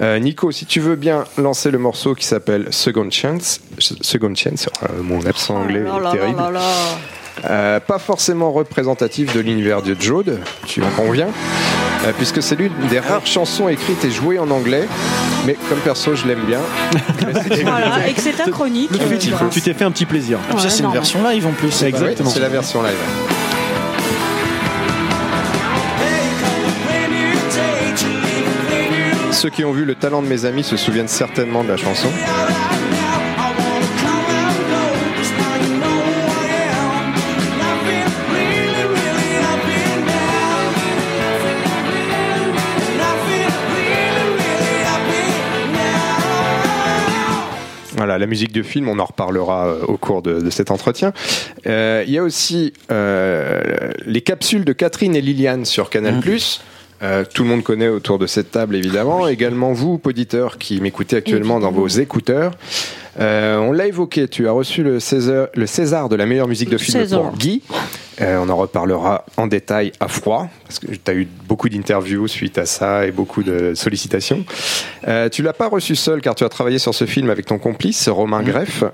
Euh, 0.00 0.18
Nico, 0.18 0.50
si 0.52 0.66
tu 0.66 0.80
veux 0.80 0.96
bien 0.96 1.24
lancer 1.38 1.70
le 1.70 1.78
morceau 1.78 2.14
qui 2.14 2.26
s'appelle 2.26 2.66
Second 2.70 3.10
Chance, 3.10 3.60
Second 3.78 4.34
Chance, 4.34 4.68
euh, 4.82 5.02
mon 5.02 5.24
accent 5.24 5.56
anglais 5.56 5.82
Oh 5.86 5.98
là 5.98 5.98
est 5.98 6.02
là 6.02 6.12
terrible. 6.12 6.36
là 6.38 6.50
là 6.50 6.60
là. 6.60 6.98
Euh, 7.48 7.80
pas 7.80 7.98
forcément 7.98 8.52
représentatif 8.52 9.34
de 9.34 9.40
l'univers 9.40 9.82
de 9.82 9.96
Jode, 9.98 10.38
tu 10.66 10.82
en 10.82 10.90
conviens, 10.90 11.28
euh, 12.04 12.12
puisque 12.16 12.42
c'est 12.42 12.54
l'une 12.56 12.72
des 12.90 12.98
rares 13.00 13.26
chansons 13.26 13.68
écrites 13.68 14.04
et 14.04 14.10
jouées 14.10 14.38
en 14.38 14.50
anglais, 14.50 14.86
mais 15.46 15.56
comme 15.68 15.78
perso 15.78 16.14
je 16.14 16.26
l'aime 16.26 16.44
bien. 16.46 16.60
Voilà, 17.62 18.06
et 18.08 18.12
que 18.12 18.20
c'est 18.20 18.32
ta 18.32 18.50
chronique. 18.50 18.90
Tu 18.92 18.98
t'es- 18.98 19.30
Tu 19.50 19.60
t'es 19.62 19.74
fait 19.74 19.84
un 19.84 19.90
petit 19.90 20.06
plaisir. 20.06 20.38
Ouais, 20.52 20.56
c'est 20.68 20.82
une 20.82 20.92
version 20.92 21.22
live 21.26 21.46
en 21.46 21.52
plus. 21.52 21.82
Exactement. 21.82 22.28
Ouais, 22.28 22.34
c'est 22.34 22.40
la 22.40 22.48
version 22.48 22.82
live. 22.82 22.96
Ceux 29.32 29.48
qui 29.50 29.64
ont 29.64 29.72
vu 29.72 29.84
le 29.84 29.94
talent 29.94 30.22
de 30.22 30.26
mes 30.26 30.44
amis 30.44 30.64
se 30.64 30.76
souviennent 30.76 31.08
certainement 31.08 31.62
de 31.64 31.68
la 31.68 31.76
chanson. 31.76 32.08
Voilà, 48.10 48.18
la 48.18 48.26
musique 48.26 48.50
de 48.50 48.64
film, 48.64 48.88
on 48.88 48.98
en 48.98 49.04
reparlera 49.04 49.68
euh, 49.68 49.84
au 49.86 49.96
cours 49.96 50.20
de, 50.20 50.40
de 50.40 50.50
cet 50.50 50.72
entretien. 50.72 51.12
Euh, 51.68 52.02
Il 52.04 52.12
y 52.12 52.18
a 52.18 52.24
aussi 52.24 52.72
euh, 52.90 53.92
les 54.04 54.20
capsules 54.20 54.64
de 54.64 54.72
Catherine 54.72 55.14
et 55.14 55.20
Liliane 55.20 55.64
sur 55.64 55.90
Canal+. 55.90 56.20
Euh, 57.02 57.24
tout 57.32 57.44
le 57.44 57.48
monde 57.48 57.62
connaît 57.62 57.86
autour 57.86 58.18
de 58.18 58.26
cette 58.26 58.50
table, 58.50 58.74
évidemment. 58.74 59.28
Également 59.28 59.72
vous, 59.72 60.00
auditeurs, 60.04 60.58
qui 60.58 60.80
m'écoutez 60.80 61.14
actuellement 61.14 61.60
dans 61.60 61.70
vos 61.70 61.86
écouteurs. 61.86 62.50
Euh, 63.20 63.58
on 63.58 63.70
l'a 63.70 63.86
évoqué, 63.86 64.26
tu 64.26 64.48
as 64.48 64.52
reçu 64.52 64.82
le 64.82 64.98
César, 64.98 65.46
le 65.54 65.66
César 65.66 66.08
de 66.08 66.16
la 66.16 66.26
meilleure 66.26 66.48
musique 66.48 66.68
de 66.68 66.78
film 66.78 66.98
César. 66.98 67.22
pour 67.22 67.36
Guy. 67.38 67.62
Euh, 68.20 68.38
on 68.38 68.48
en 68.50 68.56
reparlera 68.56 69.24
en 69.36 69.46
détail 69.46 69.92
à 70.00 70.08
froid, 70.08 70.48
parce 70.64 70.78
que 70.78 70.88
tu 70.88 71.10
as 71.10 71.14
eu 71.14 71.26
beaucoup 71.48 71.68
d'interviews 71.68 72.28
suite 72.28 72.58
à 72.58 72.66
ça 72.66 73.06
et 73.06 73.12
beaucoup 73.12 73.42
de 73.42 73.74
sollicitations. 73.74 74.44
Euh, 75.08 75.28
tu 75.28 75.42
l'as 75.42 75.52
pas 75.54 75.68
reçu 75.68 75.96
seul, 75.96 76.20
car 76.20 76.34
tu 76.34 76.44
as 76.44 76.48
travaillé 76.48 76.78
sur 76.78 76.94
ce 76.94 77.06
film 77.06 77.30
avec 77.30 77.46
ton 77.46 77.58
complice, 77.58 78.08
Romain 78.08 78.42
Greff. 78.42 78.84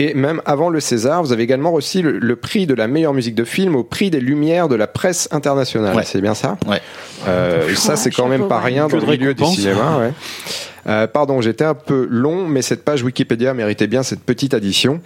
Et 0.00 0.14
même 0.14 0.42
avant 0.44 0.70
le 0.70 0.80
César, 0.80 1.22
vous 1.22 1.32
avez 1.32 1.42
également 1.42 1.72
reçu 1.72 2.02
le, 2.02 2.18
le 2.18 2.36
prix 2.36 2.66
de 2.66 2.74
la 2.74 2.86
meilleure 2.86 3.14
musique 3.14 3.34
de 3.34 3.44
film 3.44 3.74
au 3.74 3.82
prix 3.84 4.10
des 4.10 4.20
Lumières 4.20 4.68
de 4.68 4.76
la 4.76 4.86
presse 4.86 5.28
internationale. 5.32 5.96
Ouais. 5.96 6.04
C'est 6.04 6.20
bien 6.20 6.34
ça? 6.34 6.56
Ouais. 6.66 6.80
Euh, 7.26 7.74
ça, 7.74 7.96
c'est 7.96 8.10
quand 8.10 8.28
même 8.28 8.48
pas 8.48 8.60
rien 8.60 8.86
dans 8.86 8.96
le 8.96 9.06
milieu 9.06 9.34
du 9.34 9.44
cinéma. 9.44 9.98
Ouais. 9.98 10.12
Euh, 10.88 11.06
pardon, 11.06 11.40
j'étais 11.40 11.64
un 11.64 11.74
peu 11.74 12.06
long, 12.10 12.46
mais 12.46 12.62
cette 12.62 12.84
page 12.84 13.02
Wikipédia 13.02 13.54
méritait 13.54 13.86
bien 13.86 14.02
cette 14.02 14.20
petite 14.20 14.54
addition. 14.54 15.00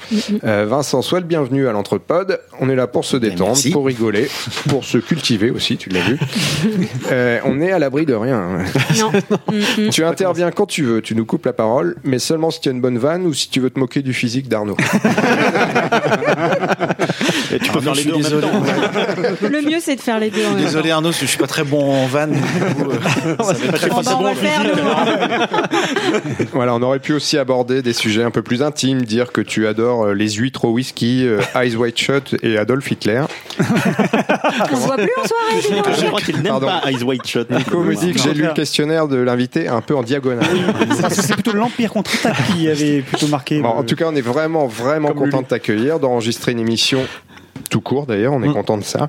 Euh, 0.45 0.67
Vincent, 0.69 1.03
sois 1.03 1.21
le 1.21 1.27
bienvenu 1.27 1.69
à 1.69 1.73
l'Entrepode. 1.73 2.41
On 2.61 2.69
est 2.69 2.77
là 2.77 2.87
pour 2.87 3.05
se 3.05 3.17
détendre, 3.17 3.47
merci. 3.47 3.71
pour 3.71 3.87
rigoler, 3.87 4.29
pour 4.69 4.85
se 4.85 4.99
cultiver 4.99 5.51
aussi, 5.51 5.77
tu 5.77 5.91
l'as 5.91 6.01
vu. 6.01 6.19
Euh, 7.11 7.41
on 7.45 7.61
est 7.61 7.73
à 7.73 7.79
l'abri 7.79 8.07
de 8.07 8.15
rien. 8.15 8.59
Non. 8.99 9.13
Tu 9.91 10.05
interviens 10.05 10.51
quand 10.51 10.67
tu 10.67 10.83
veux, 10.83 11.03
tu 11.03 11.15
nous 11.15 11.25
coupes 11.25 11.45
la 11.45 11.53
parole, 11.53 11.97
mais 12.05 12.19
seulement 12.19 12.51
si 12.51 12.61
tu 12.61 12.69
as 12.69 12.73
une 12.73 12.81
bonne 12.81 12.99
vanne 12.99 13.27
ou 13.27 13.35
si 13.35 13.51
tu 13.51 13.61
veux 13.61 13.71
te 13.71 13.79
moquer 13.79 14.03
du 14.03 14.15
physique 14.15 14.49
d'Arnaud. 14.49 14.77
Et 17.53 17.59
tu 17.59 17.71
peux 17.71 17.79
Ah 17.83 17.85
non, 17.85 17.95
faire 17.95 17.95
les 17.95 18.05
deux 18.05 18.13
en 18.13 18.19
même 18.19 18.23
désolé. 18.23 18.43
temps. 18.43 19.49
Le 19.51 19.63
mieux, 19.71 19.79
c'est 19.81 19.97
de 19.97 20.01
faire 20.01 20.19
les 20.19 20.31
deux. 20.31 20.45
en 20.47 20.55
même 20.55 20.65
Désolé 20.65 20.91
Arnaud, 20.91 21.13
je 21.13 21.25
suis 21.27 21.39
pas 21.39 21.47
très 21.47 21.65
bon 21.65 21.93
en 21.95 22.07
du 22.07 22.13
coup, 22.41 22.91
euh, 22.91 23.37
ça 23.39 23.45
va 23.45 23.53
être 23.53 23.75
très 23.75 23.89
temps. 23.89 23.97
Bon, 23.97 24.03
bah, 24.03 24.17
on 24.21 24.23
va 24.25 24.35
faire 24.35 24.65
le 24.65 26.47
Voilà, 26.53 26.75
on 26.75 26.83
aurait 26.83 26.99
pu 26.99 27.13
aussi 27.13 27.39
aborder 27.39 27.83
des 27.83 27.93
sujets 27.93 28.23
un 28.23 28.31
peu 28.31 28.43
plus 28.43 28.63
intimes, 28.63 29.03
dire 29.03 29.33
que 29.33 29.41
tu 29.41 29.67
adores 29.67 30.07
euh, 30.07 30.15
les 30.15 30.31
huîtres 30.31 30.65
au 30.67 30.71
whisky, 30.73 31.25
euh, 31.27 31.41
Eyes 31.55 31.77
White 31.77 31.99
Shut 31.99 32.37
et 32.43 32.59
Adolf 32.59 32.91
Hitler. 32.91 33.23
On 34.73 34.77
se 34.77 34.87
voit 34.87 34.97
plus 34.97 35.11
en 35.23 35.27
soirée. 35.27 35.93
Je 36.01 36.07
crois 36.07 36.21
qu'il 36.21 36.37
n'aime 36.37 36.45
Pardon. 36.49 36.67
pas 36.67 36.91
Eyes 36.91 37.03
White 37.03 37.27
Shot. 37.27 37.45
Nico 37.51 37.83
me 37.83 37.95
dit 37.95 38.13
que 38.13 38.19
j'ai 38.21 38.35
lu 38.35 38.43
le 38.45 38.53
questionnaire 38.53 39.09
de 39.09 39.17
l'invité 39.17 39.69
un 39.69 39.81
peu 39.81 39.97
en 39.97 40.03
diagonale. 40.03 40.47
Parce 41.01 41.17
que 41.17 41.23
c'est 41.23 41.35
plutôt 41.35 41.53
l'Empire 41.53 41.93
contre-attaque 41.93 42.37
qui 42.55 42.69
avait 42.69 43.01
plutôt 43.03 43.29
marqué. 43.29 43.61
Bon, 43.61 43.69
en 43.71 43.83
tout 43.83 43.97
cas, 43.97 44.07
on 44.09 44.15
est 44.15 44.21
vraiment, 44.23 44.67
vraiment 44.67 45.09
Comme 45.09 45.19
content 45.19 45.37
Lulu. 45.39 45.45
de 45.45 45.49
t'accueillir, 45.49 45.99
d'enregistrer 46.01 46.53
une 46.53 46.61
émission 46.61 47.01
tout 47.73 47.81
court 47.81 48.05
d'ailleurs, 48.05 48.35
on 48.35 48.43
est 48.43 48.53
content 48.53 48.77
de 48.77 48.85
ça. 48.85 49.09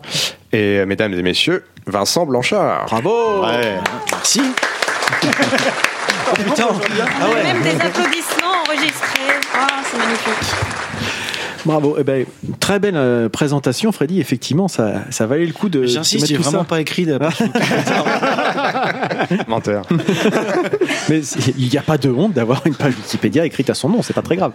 Et 0.54 0.80
euh, 0.80 0.86
mesdames 0.86 1.14
et 1.14 1.22
messieurs, 1.22 1.66
Vincent 1.86 2.26
Blanchard. 2.26 2.86
Bravo 2.86 3.44
Ouais. 3.46 3.78
Merci 4.10 4.42
Oh 6.32 6.36
putain 6.36 6.68
Ah 7.22 7.30
ouais 7.30 7.44
Même 7.44 7.62
des 7.62 7.76
applaudissements 7.76 8.64
enregistrés. 8.66 9.34
Ah, 9.54 9.68
c'est 9.84 9.98
magnifique. 9.98 10.83
Bravo. 11.66 11.96
Eh 12.00 12.04
ben, 12.04 12.26
très 12.60 12.80
belle 12.80 12.98
euh, 12.98 13.30
présentation, 13.30 13.92
Freddy. 13.92 14.20
Effectivement, 14.20 14.68
ça, 14.68 15.04
ça 15.10 15.28
valait 15.28 15.46
le 15.46 15.54
coup 15.54 15.70
de. 15.70 15.86
J'insiste, 15.86 16.28
j'ai 16.28 16.38
vraiment 16.38 16.60
ça. 16.60 16.66
pas 16.66 16.82
écrit 16.82 17.06
de... 17.06 17.14
Menteur. 19.48 19.84
Mais 21.10 21.22
il 21.58 21.70
n'y 21.70 21.78
a 21.78 21.82
pas 21.82 21.98
de 21.98 22.10
honte 22.10 22.34
d'avoir 22.34 22.62
une 22.66 22.76
page 22.76 22.96
Wikipédia 22.96 23.46
écrite 23.46 23.70
à 23.70 23.74
son 23.74 23.90
nom, 23.90 24.02
c'est 24.02 24.14
pas 24.14 24.22
très 24.22 24.36
grave. 24.36 24.52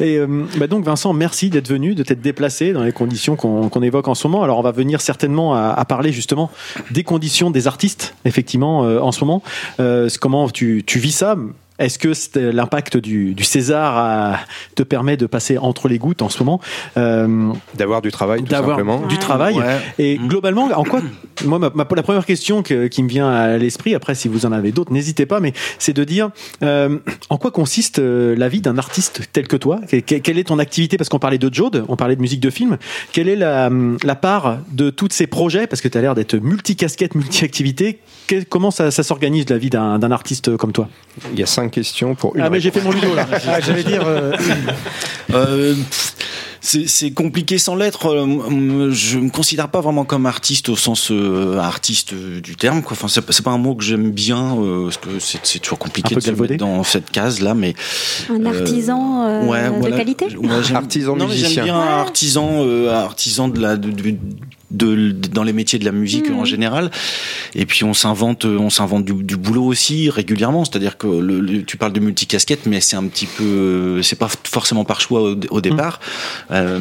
Et 0.00 0.16
euh, 0.16 0.44
bah 0.56 0.66
donc 0.66 0.84
Vincent, 0.84 1.12
merci 1.12 1.50
d'être 1.50 1.68
venu, 1.68 1.94
de 1.94 2.02
t'être 2.02 2.20
déplacé 2.20 2.72
dans 2.72 2.82
les 2.82 2.92
conditions 2.92 3.36
qu'on 3.36 3.82
évoque 3.82 4.08
en 4.08 4.14
ce 4.14 4.26
moment. 4.26 4.42
Alors 4.42 4.58
on 4.58 4.62
va 4.62 4.72
venir 4.72 5.00
certainement 5.00 5.54
à, 5.54 5.70
à 5.70 5.84
parler 5.84 6.12
justement 6.12 6.50
des 6.90 7.04
conditions 7.04 7.50
des 7.50 7.66
artistes, 7.66 8.14
effectivement, 8.24 8.84
euh, 8.84 9.00
en 9.00 9.12
ce 9.12 9.24
moment. 9.24 9.42
Euh, 9.80 10.08
c'est 10.08 10.18
comment 10.18 10.48
tu, 10.48 10.82
tu 10.86 10.98
vis 10.98 11.12
ça? 11.12 11.36
Est-ce 11.84 11.98
que 11.98 12.14
c'est- 12.14 12.52
l'impact 12.52 12.96
du, 12.96 13.34
du 13.34 13.44
César 13.44 13.96
a- 13.96 14.38
te 14.74 14.82
permet 14.82 15.16
de 15.16 15.26
passer 15.26 15.58
entre 15.58 15.88
les 15.88 15.98
gouttes 15.98 16.22
en 16.22 16.28
ce 16.28 16.38
moment 16.42 16.60
euh, 16.96 17.52
D'avoir 17.74 18.02
du 18.02 18.10
travail, 18.10 18.42
tout 18.42 18.50
simplement. 18.54 19.06
du 19.06 19.18
travail. 19.18 19.54
Ouais. 19.54 19.78
Et 19.98 20.16
globalement, 20.18 20.68
en 20.74 20.84
quoi, 20.84 21.00
moi, 21.44 21.58
ma, 21.58 21.70
ma- 21.74 21.86
la 21.94 22.02
première 22.02 22.26
question 22.26 22.62
que- 22.62 22.86
qui 22.86 23.02
me 23.02 23.08
vient 23.08 23.28
à 23.30 23.56
l'esprit, 23.56 23.94
après, 23.94 24.14
si 24.14 24.28
vous 24.28 24.46
en 24.46 24.52
avez 24.52 24.72
d'autres, 24.72 24.92
n'hésitez 24.92 25.26
pas, 25.26 25.40
mais 25.40 25.52
c'est 25.78 25.92
de 25.92 26.04
dire 26.04 26.30
euh, 26.62 26.98
en 27.30 27.36
quoi 27.38 27.50
consiste 27.50 27.98
euh, 27.98 28.34
la 28.36 28.48
vie 28.48 28.60
d'un 28.60 28.78
artiste 28.78 29.22
tel 29.32 29.48
que 29.48 29.56
toi? 29.56 29.80
Que- 29.88 29.96
que- 29.96 30.16
Quelle 30.16 30.38
est 30.38 30.44
ton 30.44 30.58
activité? 30.58 30.96
Parce 30.96 31.08
qu'on 31.08 31.18
parlait 31.18 31.38
de 31.38 31.52
Jode, 31.52 31.84
on 31.88 31.96
parlait 31.96 32.16
de 32.16 32.20
musique 32.20 32.40
de 32.40 32.50
film. 32.50 32.78
Quelle 33.12 33.28
est 33.28 33.36
la, 33.36 33.70
la 34.04 34.14
part 34.14 34.58
de 34.70 34.90
tous 34.90 35.08
ces 35.10 35.26
projets? 35.26 35.66
Parce 35.66 35.80
que 35.80 35.88
tu 35.88 35.98
as 35.98 36.00
l'air 36.00 36.14
d'être 36.14 36.34
multicasquette, 36.36 37.14
multi-activité. 37.14 37.98
Que- 38.26 38.42
Comment 38.44 38.70
ça, 38.70 38.90
ça 38.90 39.02
s'organise 39.02 39.48
la 39.50 39.58
vie 39.58 39.70
d'un 39.70 39.98
d'un 39.98 40.10
artiste 40.10 40.56
comme 40.56 40.72
toi? 40.72 40.88
Il 41.32 41.38
y 41.38 41.42
a 41.42 41.46
cinq 41.46 41.71
questions 41.72 42.14
pour 42.14 42.36
une 42.36 42.42
Ah, 42.42 42.50
mais 42.50 42.60
j'ai 42.60 42.70
fait 42.70 42.80
mon 42.82 42.92
ludo 42.92 43.14
là. 43.14 43.26
Ah, 43.48 43.60
J'allais 43.60 43.82
dire. 43.84 44.02
euh, 44.06 44.36
Euh, 45.34 45.74
c'est 46.60 47.10
compliqué 47.10 47.58
sans 47.58 47.74
l'être. 47.74 48.06
Euh, 48.06 48.90
Je 48.92 49.18
me 49.18 49.30
considère 49.30 49.68
pas 49.68 49.80
vraiment 49.80 50.04
comme 50.04 50.26
artiste 50.26 50.68
au 50.68 50.76
sens 50.76 51.10
euh, 51.10 51.58
artiste 51.58 52.14
du 52.14 52.54
terme. 52.54 52.82
Quoi. 52.82 52.92
Enfin, 52.92 53.08
c'est 53.08 53.42
pas- 53.42 53.50
un 53.50 53.58
mot 53.58 53.74
que 53.74 53.82
j'aime 53.82 54.10
bien 54.10 54.54
euh, 54.58 54.84
parce 54.84 54.98
que 54.98 55.08
c'est 55.18 55.58
toujours 55.58 55.78
compliqué 55.78 56.14
de 56.14 56.20
se 56.20 56.30
mettre 56.30 56.56
dans 56.58 56.84
cette 56.84 57.10
case 57.10 57.40
là. 57.40 57.54
Mais 57.54 57.74
Un 58.30 58.44
artisan 58.46 59.26
euh, 59.26 59.46
ouais, 59.46 59.70
de 59.70 59.74
voilà. 59.80 59.96
qualité 59.96 60.26
Ouais, 60.36 60.48
j'aime- 60.62 60.76
Artisan 60.76 61.16
non, 61.16 61.26
musicien. 61.26 61.48
J'aime 61.48 61.64
bien 61.64 61.76
un 61.80 61.98
artisan, 62.00 62.48
euh, 62.60 62.92
artisan 62.94 63.48
de 63.48 63.58
la 63.60 63.76
de, 63.76 63.90
de- 63.90 64.16
de- 64.72 65.12
dans 65.32 65.42
les 65.44 65.52
métiers 65.52 65.78
de 65.78 65.84
la 65.84 65.92
musique 65.92 66.28
Mhm. 66.30 66.38
en 66.38 66.44
général. 66.44 66.90
Et 67.54 67.66
puis 67.66 67.84
on 67.84 67.94
s'invente, 67.94 68.44
on 68.44 68.70
s'invente 68.70 69.04
du, 69.04 69.12
du 69.14 69.36
boulot 69.36 69.64
aussi 69.64 70.10
régulièrement. 70.10 70.64
C'est-à-dire 70.64 70.96
que 70.98 71.06
le, 71.06 71.40
le- 71.40 71.62
tu 71.64 71.76
parles 71.76 71.92
de 71.92 72.00
multicasquette, 72.00 72.66
mais 72.66 72.80
c'est 72.80 72.96
un 72.96 73.04
petit 73.06 73.26
peu, 73.26 74.02
c'est 74.02 74.18
pas 74.18 74.28
forcément 74.44 74.84
par 74.84 75.00
choix 75.00 75.22
au, 75.22 75.36
au 75.50 75.60
départ. 75.60 76.00
Euh, 76.50 76.78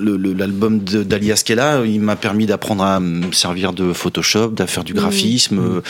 le- 0.00 0.16
le- 0.16 0.32
L'album 0.32 0.78
d'Alias 0.80 1.42
Kella, 1.44 1.82
il 1.84 2.00
m'a 2.00 2.16
permis 2.16 2.46
d'apprendre 2.46 2.82
à 2.82 2.98
me 3.00 3.30
servir 3.32 3.72
de 3.72 3.92
Photoshop, 3.92 4.54
à 4.58 4.66
faire 4.66 4.84
du 4.84 4.94
graphisme, 4.94 5.58
euh, 5.58 5.80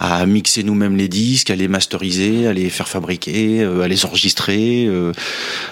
à 0.00 0.24
mixer 0.26 0.62
nous-mêmes 0.62 0.96
les 0.96 1.08
disques, 1.08 1.50
à 1.50 1.56
les 1.56 1.68
masteriser, 1.68 2.46
à 2.46 2.52
les 2.52 2.68
faire 2.70 2.88
fabriquer, 2.88 3.62
euh, 3.62 3.82
à 3.82 3.88
les 3.88 4.04
enregistrer, 4.04 4.86
euh, 4.88 5.12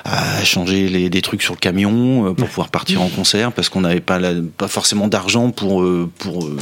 à 0.04 0.42
changer 0.44 0.88
les, 0.88 1.10
des 1.10 1.22
trucs 1.22 1.42
sur 1.42 1.54
le 1.54 1.58
camion 1.58 2.28
euh, 2.28 2.34
pour 2.34 2.48
pouvoir 2.48 2.68
partir 2.68 3.02
en 3.02 3.08
concert 3.08 3.52
parce 3.52 3.68
qu'on 3.68 3.80
n'avait 3.82 4.00
pas, 4.00 4.18
la- 4.18 4.34
pas 4.56 4.68
forcément 4.68 5.08
d'argent 5.10 5.50
pour 5.50 5.82
euh, 5.82 6.08
pour 6.18 6.44
euh, 6.46 6.56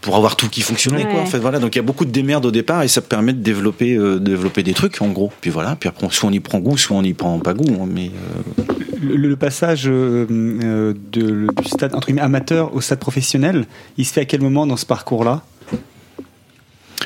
pour 0.00 0.16
avoir 0.16 0.36
tout 0.36 0.48
qui 0.48 0.60
fonctionnait 0.62 1.04
quoi. 1.10 1.20
En 1.20 1.26
fait 1.26 1.38
voilà. 1.38 1.58
Donc 1.58 1.74
il 1.74 1.78
y 1.78 1.80
a 1.80 1.82
beaucoup 1.82 2.04
de 2.04 2.10
démerdes 2.10 2.46
au 2.46 2.50
départ 2.50 2.82
et 2.82 2.88
ça 2.88 3.00
permet 3.02 3.32
de 3.32 3.42
développer 3.42 3.94
euh, 3.96 4.14
de 4.18 4.30
développer 4.30 4.62
des 4.62 4.72
trucs 4.72 5.02
en 5.02 5.08
gros. 5.08 5.32
Puis 5.40 5.50
voilà. 5.50 5.76
Puis 5.76 5.88
après 5.88 6.06
soit 6.10 6.28
on 6.28 6.32
y 6.32 6.40
prend 6.40 6.58
goût 6.60 6.76
soit 6.78 6.96
on 6.96 7.02
y 7.02 7.12
prend 7.12 7.38
pas 7.40 7.54
goût 7.54 7.82
hein, 7.82 7.88
mais 7.92 8.10
euh, 8.58 8.62
le, 9.02 9.16
le 9.16 9.36
passage 9.36 9.84
euh, 9.86 10.94
de, 11.12 11.20
le- 11.22 11.48
du 11.62 11.68
stade 11.68 11.94
entre 11.94 12.06
guillemets, 12.06 12.22
amateur 12.22 12.74
au 12.74 12.80
stade 12.80 13.00
professionnel, 13.00 13.66
il 13.98 14.04
se 14.06 14.12
fait 14.12 14.22
à 14.22 14.24
quel 14.24 14.40
moment 14.40 14.66
dans 14.66 14.76
ce 14.78 14.86
parcours-là? 14.86 15.42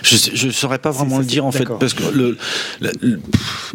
Je, 0.03 0.17
je 0.35 0.51
saurais 0.51 0.79
pas 0.79 0.91
vraiment 0.91 1.17
C'est- 1.17 1.23
le 1.23 1.27
dire 1.27 1.45
en 1.45 1.53
fait 1.53 1.65
parce 1.79 1.95
que 1.95 2.05
le, 2.15 2.39
le- 2.81 3.21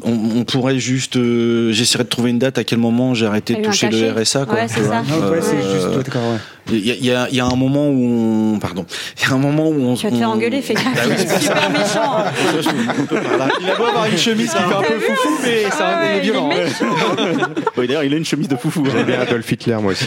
on, 0.04 0.12
on 0.38 0.44
pourrait 0.46 0.80
juste 0.80 1.18
euh, 1.18 1.72
j'essaierais 1.72 2.04
de 2.06 2.10
trouver 2.10 2.30
une 2.32 2.40
date 2.40 2.58
à 2.58 2.64
quel 2.64 2.80
moment 2.80 3.14
j'ai 3.14 3.26
arrêté 3.26 3.54
de 3.54 3.60
un 3.60 3.64
toucher 3.64 3.90
le 3.90 4.12
RSA 4.12 4.46
quoi 4.46 4.56
Ouais, 4.56 4.68
c'est 4.68 4.84
ça. 4.84 5.04
Ah, 5.08 5.30
ouais, 5.30 5.40
c'est 5.42 5.56
Euh, 5.56 5.74
juste. 5.76 5.88
ouais, 5.98 6.04
d'accord, 6.04 6.22
ouais. 6.32 6.38
il 6.72 6.86
y 6.86 6.92
a, 7.12 7.28
il 7.30 7.34
y 7.34 7.38
y 7.38 7.40
a 7.42 7.46
un 7.46 7.56
moment 7.56 7.90
où 7.90 8.54
on 8.56 8.60
pardon 8.60 8.86
il 9.22 9.28
y 9.28 9.32
a 9.32 9.36
un 9.36 9.38
moment 9.38 9.68
où 9.68 9.76
on 9.90 9.96
Tu 9.96 10.06
vas 10.08 10.12
te 10.12 10.18
faire 10.18 10.30
on- 10.30 10.34
engueuler, 10.34 10.62
fais 10.62 10.74
Bah 10.74 10.82
gaffe. 10.96 11.08
oui, 11.10 11.14
c'est. 11.28 11.40
Super 11.42 11.70
méchant. 11.70 12.18
hein. 12.18 13.48
Il 13.62 13.70
a 13.70 13.76
beau 13.76 13.84
avoir 13.86 14.06
une 14.06 14.18
chemise 14.18 14.50
qui 14.52 14.58
fait 14.58 14.64
un 14.74 14.82
peu 14.82 15.00
foufou, 15.00 15.30
mais 15.44 15.64
ça 15.70 15.78
Ah 15.98 16.02
ouais, 16.02 16.18
est 16.18 16.22
violent. 16.22 16.50
il 16.52 16.58
est 16.60 16.64
méchant. 16.64 16.86
Oui, 17.78 17.88
D'ailleurs, 17.88 18.04
il 18.06 18.14
a 18.14 18.18
une 18.18 18.26
chemise 18.26 18.48
de 18.48 18.56
foufou. 18.56 18.84
hein. 18.88 18.92
J'aime 18.96 19.06
bien 19.06 19.20
Adolf 19.20 19.52
Hitler, 19.52 19.78
moi 19.82 19.92
aussi. 19.92 20.06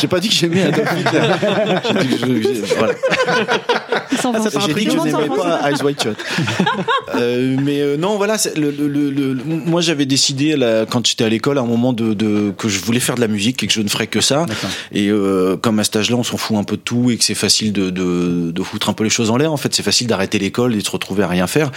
j'ai 0.00 0.08
pas 0.08 0.18
dit 0.18 0.28
que 0.30 0.34
j'aimais 0.34 0.62
Adolf 0.62 0.90
Hitler 0.98 1.20
j'ai 1.84 2.06
dit 2.06 2.16
que 2.16 2.66
je- 2.66 2.74
voilà. 2.74 2.94
J'ai 4.66 4.72
dit 4.78 4.86
que 4.86 4.92
je 4.92 4.96
n'aimais 4.98 5.28
pas 5.36 5.70
Eyes 5.70 5.82
Wide 5.82 6.00
Shut. 6.02 6.16
Euh, 7.16 7.56
mais 7.62 7.80
euh, 7.80 7.96
non, 7.96 8.16
voilà, 8.16 8.38
c'est 8.38 8.56
le, 8.56 8.70
le- 8.70 8.88
le- 8.88 9.10
le- 9.10 9.34
moi 9.44 9.80
j'avais 9.80 10.06
décidé 10.06 10.56
là, 10.56 10.86
quand 10.86 11.06
j'étais 11.06 11.24
à 11.24 11.28
l'école 11.28 11.58
à 11.58 11.62
un 11.62 11.66
moment 11.66 11.92
de, 11.92 12.14
de- 12.14 12.52
que 12.56 12.68
je 12.68 12.78
voulais 12.80 13.00
faire 13.00 13.14
de 13.16 13.20
la 13.20 13.28
musique 13.28 13.62
et 13.62 13.66
que 13.66 13.72
je 13.72 13.80
ne 13.80 13.88
ferais 13.88 14.06
que 14.06 14.20
ça. 14.20 14.46
Et 14.92 15.08
euh, 15.08 15.56
comme 15.56 15.78
à 15.78 15.84
cet 15.84 15.96
âge-là, 15.96 16.16
on 16.16 16.22
s'en 16.22 16.36
fout 16.36 16.56
un 16.56 16.64
peu 16.64 16.76
de 16.76 16.82
tout 16.82 17.10
et 17.10 17.16
que 17.16 17.24
c'est 17.24 17.34
facile 17.34 17.72
de, 17.72 17.90
de, 17.90 18.50
de 18.52 18.62
foutre 18.62 18.88
un 18.88 18.92
peu 18.92 19.04
les 19.04 19.10
choses 19.10 19.30
en 19.30 19.36
l'air. 19.36 19.52
En 19.52 19.56
fait, 19.56 19.74
c'est 19.74 19.82
facile 19.82 20.06
d'arrêter 20.06 20.38
l'école 20.38 20.74
et 20.74 20.78
de 20.78 20.84
se 20.84 20.90
retrouver 20.90 21.22
à 21.24 21.28
rien 21.28 21.46
faire. 21.46 21.70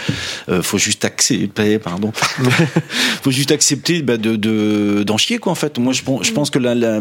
Euh, 0.48 0.62
faut 0.62 0.78
juste 0.78 1.04
accepter, 1.04 1.78
pardon. 1.78 2.12
faut 3.22 3.30
juste 3.30 3.50
accepter 3.50 4.02
bah, 4.02 4.16
de 4.16 4.36
de- 4.36 5.02
d'en 5.04 5.16
chier 5.16 5.38
quoi. 5.38 5.52
En 5.52 5.56
fait, 5.56 5.78
moi 5.78 5.92
je 5.92 6.02
pense, 6.02 6.26
je 6.26 6.32
pense 6.32 6.50
que 6.50 6.58
la, 6.58 6.74
la- 6.74 7.00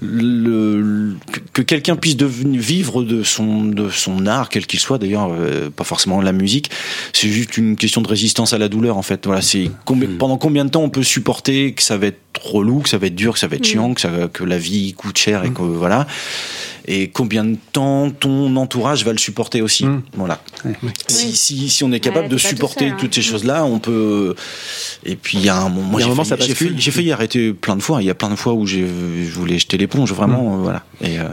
le, 0.00 1.14
que- 1.32 1.40
que 1.52 1.62
quelqu'un 1.62 1.96
puisse 1.96 2.16
devenir 2.16 2.60
vivre 2.60 3.02
de 3.02 3.22
son 3.22 3.64
de 3.64 3.88
son 3.90 4.26
art, 4.26 4.48
quel 4.48 4.66
qu'il 4.66 4.80
soit 4.80 4.98
d'ailleurs, 4.98 5.30
euh, 5.38 5.70
pas 5.70 5.84
forcément 5.84 6.20
la 6.20 6.32
musique, 6.32 6.70
c'est 7.12 7.28
juste 7.28 7.56
une 7.56 7.76
question 7.76 8.00
de 8.02 8.08
résistance 8.08 8.52
à 8.52 8.58
la 8.58 8.68
douleur 8.68 8.96
en 8.96 9.02
fait. 9.02 9.26
Voilà, 9.26 9.42
c'est 9.42 9.70
combien- 9.84 10.08
pendant 10.18 10.36
combien 10.38 10.64
de 10.64 10.70
temps 10.70 10.82
on 10.82 10.90
peut 10.90 11.02
supporter 11.02 11.72
que 11.72 11.82
ça 11.82 11.96
va 11.96 12.06
être 12.08 12.18
relou, 12.42 12.80
que 12.80 12.88
ça 12.88 12.98
va 12.98 13.06
être 13.08 13.14
dur, 13.14 13.32
que 13.34 13.38
ça 13.38 13.46
va 13.48 13.56
être 13.56 13.64
chiant, 13.66 13.94
que, 13.94 14.00
ça, 14.00 14.08
va- 14.08 14.28
que 14.28 14.44
la 14.44 14.58
vie 14.58 14.92
coûte 14.94 15.18
cher 15.18 15.44
et 15.44 15.50
que 15.50 15.62
voilà. 15.62 16.06
Et 16.90 17.08
combien 17.10 17.44
de 17.44 17.56
temps 17.72 18.10
ton 18.10 18.56
entourage 18.56 19.04
va 19.04 19.12
le 19.12 19.18
supporter 19.18 19.60
aussi. 19.60 19.84
Voilà. 20.14 20.40
Si, 21.06 21.36
si, 21.36 21.68
si 21.68 21.84
on 21.84 21.92
est 21.92 22.00
capable 22.00 22.26
Ouais, 22.26 22.30
de 22.30 22.36
tout 22.36 22.46
supporter 22.48 22.86
hein. 22.86 22.96
toutes 22.98 23.14
ces 23.14 23.20
choses-là, 23.20 23.64
on 23.66 23.78
peut. 23.78 24.34
Et 25.04 25.14
puis 25.16 25.36
il 25.36 25.44
y 25.44 25.50
a 25.50 25.56
un 25.58 25.68
moment, 25.68 25.98
j'ai 25.98 26.06
moment, 26.06 26.22
failli- 26.24 26.28
ça 26.28 26.36
j'ai 26.46 26.48
bascule. 26.54 26.92
failli, 26.92 27.12
arrêter 27.12 27.52
plein 27.52 27.76
de 27.76 27.82
fois. 27.82 28.00
Il 28.02 28.06
y 28.06 28.10
a 28.10 28.14
plein 28.14 28.30
de 28.30 28.36
fois 28.36 28.54
où 28.54 28.66
j'ai- 28.66 28.86
je 28.88 29.30
voulais 29.34 29.58
jeter 29.58 29.76
l'éponge, 29.76 30.12
vraiment, 30.14 30.54
euh, 30.54 30.62
voilà. 30.62 30.84
Et 31.02 31.18
euh, 31.18 31.24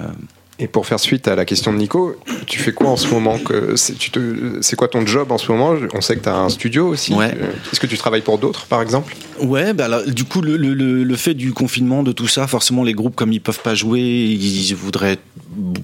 Et 0.57 0.67
pour 0.67 0.85
faire 0.85 1.01
suite 1.01 1.27
à 1.27 1.35
la 1.35 1.43
question 1.43 1.73
de 1.73 1.77
Nico, 1.77 2.15
tu 2.45 2.59
fais 2.59 2.71
quoi 2.71 2.87
en 2.89 2.95
ce 2.95 3.09
moment 3.09 3.37
c'est, 3.75 4.75
quoi 4.77 4.87
ton 4.87 5.05
job 5.05 5.31
en 5.33 5.37
ce 5.37 5.51
moment? 5.51 5.75
On 5.93 5.99
sait 5.99 6.15
que 6.15 6.23
tu 6.23 6.29
as 6.29 6.35
un 6.37 6.47
studio 6.47 6.87
aussi. 6.87 7.13
Ouais. 7.13 7.35
Euh, 7.35 7.51
Est-ce 7.73 7.79
que 7.81 7.87
tu 7.87 7.97
travailles 7.97 8.21
pour 8.21 8.37
d'autres, 8.37 8.65
par 8.65 8.81
exemple? 8.81 9.17
Ouais, 9.41 9.73
bah 9.73 9.85
alors, 9.85 10.03
du 10.03 10.23
coup, 10.23 10.39
le, 10.39 10.55
le, 10.55 10.73
le, 10.73 11.03
le 11.03 11.15
fait 11.17 11.33
du 11.33 11.51
confinement, 11.51 12.03
de 12.03 12.13
tout 12.13 12.29
ça, 12.29 12.47
forcément, 12.47 12.83
les 12.83 12.93
groupes, 12.93 13.15
comme 13.15 13.33
ils 13.33 13.41
peuvent 13.41 13.59
pas 13.59 13.75
jouer, 13.75 13.99
ils 13.99 14.73
voudraient, 14.75 15.17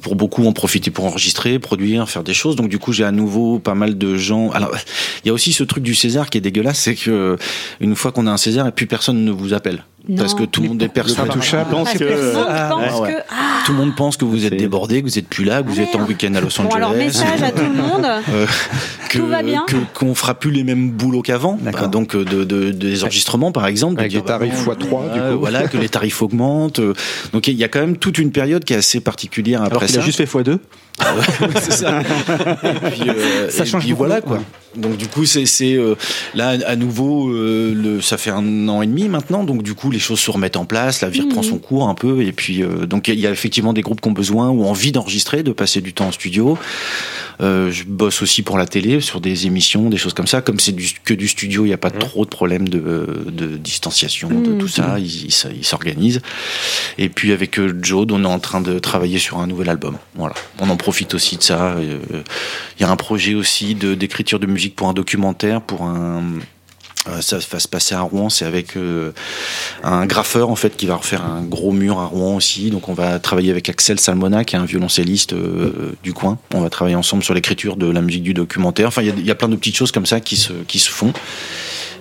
pour 0.01 0.15
beaucoup, 0.15 0.45
en 0.45 0.53
profiter 0.53 0.89
pour 0.89 1.03
enregistrer, 1.03 1.59
produire, 1.59 2.09
faire 2.09 2.23
des 2.23 2.33
choses. 2.33 2.55
Donc, 2.55 2.69
du 2.69 2.79
coup, 2.79 2.93
j'ai 2.93 3.03
à 3.03 3.11
nouveau 3.11 3.59
pas 3.59 3.75
mal 3.75 3.97
de 3.97 4.15
gens. 4.15 4.51
Alors, 4.51 4.71
il 5.25 5.27
y 5.27 5.31
a 5.31 5.33
aussi 5.33 5.51
ce 5.51 5.65
truc 5.65 5.83
du 5.83 5.95
César 5.95 6.29
qui 6.29 6.37
est 6.37 6.41
dégueulasse, 6.41 6.79
c'est 6.79 6.95
que 6.95 7.35
une 7.81 7.97
fois 7.97 8.13
qu'on 8.13 8.25
a 8.25 8.31
un 8.31 8.37
César, 8.37 8.67
et 8.67 8.71
plus 8.71 8.87
personne 8.87 9.25
ne 9.25 9.31
vous 9.31 9.53
appelle. 9.53 9.83
Parce 10.17 10.33
que 10.33 10.43
tout 10.43 10.61
le 10.61 10.69
monde 10.69 10.83
est. 10.83 10.87
Parce 10.89 11.13
que 11.13 11.21
tout 11.21 11.39
le 11.39 11.57
monde 11.57 11.69
pense 11.69 11.93
que. 11.93 13.65
Tout 13.65 13.71
le 13.73 13.77
monde 13.77 13.95
pense 13.95 14.17
que 14.17 14.25
vous 14.25 14.45
êtes 14.45 14.55
débordé, 14.55 15.01
que 15.01 15.07
vous 15.07 15.19
êtes 15.19 15.27
plus 15.27 15.43
là, 15.43 15.61
que 15.61 15.69
vous 15.69 15.79
êtes 15.79 15.95
en 15.95 16.03
week-end 16.05 16.33
à 16.35 16.41
Los 16.41 16.47
Angeles. 16.59 16.69
Bon, 16.69 16.75
alors, 16.75 16.93
message 16.93 17.41
à 17.43 17.51
tout 17.51 17.63
le 17.63 17.73
monde. 17.73 18.07
Euh, 18.31 18.45
que, 19.09 19.17
Tout 19.17 19.27
va 19.27 19.41
bien. 19.43 19.65
que- 19.67 19.75
qu'on 19.93 20.15
fera 20.15 20.35
plus 20.35 20.51
les 20.51 20.63
mêmes 20.63 20.89
boulots 20.91 21.21
qu'avant. 21.21 21.57
Bah, 21.61 21.87
donc 21.87 22.15
euh, 22.15 22.23
de, 22.23 22.43
de- 22.43 22.71
des 22.71 23.03
enregistrements 23.03 23.51
par 23.51 23.67
exemple 23.67 23.99
Avec 23.99 24.13
des 24.13 24.21
tarifs 24.21 24.65
bah, 24.65 24.73
x3, 24.73 25.13
du 25.13 25.19
euh, 25.19 25.33
coup. 25.33 25.39
voilà 25.39 25.67
que 25.67 25.77
les 25.77 25.89
tarifs 25.89 26.21
augmentent 26.21 26.79
euh, 26.79 26.93
donc 27.33 27.47
il 27.47 27.55
y 27.55 27.63
a 27.63 27.67
quand 27.67 27.79
même 27.79 27.97
toute 27.97 28.17
une 28.19 28.31
période 28.31 28.63
qui 28.63 28.73
est 28.73 28.77
assez 28.77 29.01
particulière 29.01 29.61
après 29.63 29.87
ça 29.87 29.99
a 30.01 30.03
juste 30.03 30.17
fait 30.25 30.39
x2. 30.39 30.57
C'est 31.61 31.71
ça. 31.71 32.01
Et 32.01 32.89
puis, 32.91 33.09
euh, 33.09 33.49
Ça 33.49 33.63
et 33.63 33.65
change 33.65 33.81
puis 33.83 33.91
beaucoup. 33.91 34.03
voilà 34.05 34.21
quoi. 34.21 34.39
Donc 34.75 34.95
du 34.95 35.07
coup 35.07 35.25
c'est 35.25 35.45
c'est 35.45 35.73
euh, 35.73 35.95
là 36.33 36.55
à 36.65 36.77
nouveau 36.77 37.29
euh, 37.29 37.73
le 37.75 37.99
ça 37.99 38.17
fait 38.17 38.29
un 38.29 38.69
an 38.69 38.81
et 38.81 38.87
demi 38.87 39.09
maintenant 39.09 39.43
donc 39.43 39.63
du 39.63 39.73
coup 39.73 39.91
les 39.91 39.99
choses 39.99 40.19
se 40.19 40.31
remettent 40.31 40.55
en 40.55 40.63
place, 40.63 41.01
la 41.01 41.09
vie 41.09 41.19
reprend 41.21 41.43
son 41.43 41.57
cours 41.57 41.89
un 41.89 41.93
peu 41.93 42.21
et 42.23 42.31
puis 42.31 42.63
euh, 42.63 42.85
donc 42.85 43.09
il 43.09 43.19
y 43.19 43.27
a 43.27 43.31
effectivement 43.31 43.73
des 43.73 43.81
groupes 43.81 43.99
qui 43.99 44.07
ont 44.07 44.13
besoin 44.13 44.49
ou 44.49 44.63
envie 44.63 44.93
d'enregistrer, 44.93 45.43
de 45.43 45.51
passer 45.51 45.81
du 45.81 45.91
temps 45.93 46.07
en 46.07 46.11
studio. 46.13 46.57
Euh, 47.41 47.71
je 47.71 47.83
bosse 47.85 48.21
aussi 48.21 48.43
pour 48.43 48.57
la 48.57 48.67
télé 48.67 49.01
sur 49.01 49.19
des 49.19 49.47
émissions, 49.47 49.89
des 49.89 49.97
choses 49.97 50.13
comme 50.13 50.27
ça. 50.27 50.41
Comme 50.41 50.59
c'est 50.59 50.75
que 51.03 51.13
du 51.15 51.27
studio, 51.27 51.65
il 51.65 51.69
n'y 51.69 51.73
a 51.73 51.77
pas 51.77 51.89
trop 51.89 52.23
de 52.23 52.29
problèmes 52.29 52.69
de, 52.69 53.23
de 53.31 53.57
distanciation, 53.57 54.29
de 54.29 54.59
tout 54.59 54.67
ça. 54.67 54.97
Ils 54.99 55.31
s'organisent. 55.63 56.21
Et 56.99 57.09
puis 57.09 57.31
avec 57.31 57.59
Jode, 57.83 58.11
on 58.11 58.23
est 58.23 58.27
en 58.27 58.37
train 58.39 58.61
de 58.61 58.77
travailler 58.77 59.17
sur 59.17 59.39
un 59.39 59.47
nouvel 59.47 59.69
album. 59.69 59.97
Voilà. 60.15 60.35
On 60.59 60.69
en 60.69 60.77
profite 60.77 60.90
aussi 61.13 61.37
de 61.37 61.43
ça. 61.43 61.73
Euh, 61.73 61.99
Il 62.79 62.81
y 62.81 62.85
a 62.85 62.89
un 62.91 62.95
projet 62.95 63.33
aussi 63.35 63.75
d'écriture 63.75 64.39
de 64.39 64.47
musique 64.47 64.75
pour 64.75 64.87
un 64.87 64.93
documentaire, 64.93 65.61
pour 65.61 65.83
un 65.83 66.23
euh, 67.09 67.19
ça 67.19 67.39
va 67.39 67.59
se 67.59 67.67
passer 67.67 67.95
à 67.95 68.01
Rouen, 68.01 68.29
c'est 68.29 68.45
avec 68.45 68.77
euh, 68.77 69.11
un 69.81 70.05
graffeur 70.05 70.51
en 70.51 70.55
fait 70.55 70.77
qui 70.77 70.85
va 70.85 70.97
refaire 70.97 71.25
un 71.25 71.41
gros 71.41 71.71
mur 71.71 71.97
à 71.97 72.05
Rouen 72.05 72.35
aussi. 72.35 72.69
Donc 72.69 72.89
on 72.89 72.93
va 72.93 73.17
travailler 73.17 73.49
avec 73.49 73.69
Axel 73.69 73.99
Salmona 73.99 74.43
qui 74.45 74.55
est 74.55 74.59
un 74.59 74.65
violoncelliste 74.65 75.33
euh, 75.33 75.95
du 76.03 76.13
coin. 76.13 76.37
On 76.53 76.61
va 76.61 76.69
travailler 76.69 76.95
ensemble 76.95 77.23
sur 77.23 77.33
l'écriture 77.33 77.75
de 77.75 77.87
la 77.89 78.01
musique 78.01 78.21
du 78.21 78.35
documentaire. 78.35 78.87
Enfin 78.89 79.01
il 79.01 79.25
y 79.25 79.31
a- 79.31 79.35
plein 79.35 79.49
de 79.49 79.55
petites 79.55 79.75
choses 79.77 79.91
comme 79.91 80.05
ça 80.05 80.19
qui 80.19 80.35
se 80.37 80.53
qui 80.67 80.77
se 80.77 80.91
font. 80.91 81.11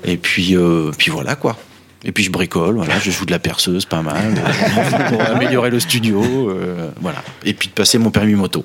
Et 0.04 0.18
puis 0.18 0.54
euh, 0.54 0.90
puis 0.98 1.10
voilà 1.10 1.34
quoi. 1.34 1.56
Et 2.04 2.12
puis 2.12 2.24
je 2.24 2.30
bricole, 2.30 2.76
voilà, 2.76 2.98
je 2.98 3.10
joue 3.10 3.26
de 3.26 3.30
la 3.30 3.38
perceuse, 3.38 3.84
pas 3.84 4.00
mal, 4.00 4.16
euh, 4.16 5.08
pour 5.10 5.20
améliorer 5.22 5.70
le 5.70 5.80
studio, 5.80 6.22
euh, 6.48 6.88
voilà. 7.00 7.22
Et 7.44 7.52
puis 7.52 7.68
de 7.68 7.74
passer 7.74 7.98
mon 7.98 8.10
permis 8.10 8.34
moto, 8.34 8.64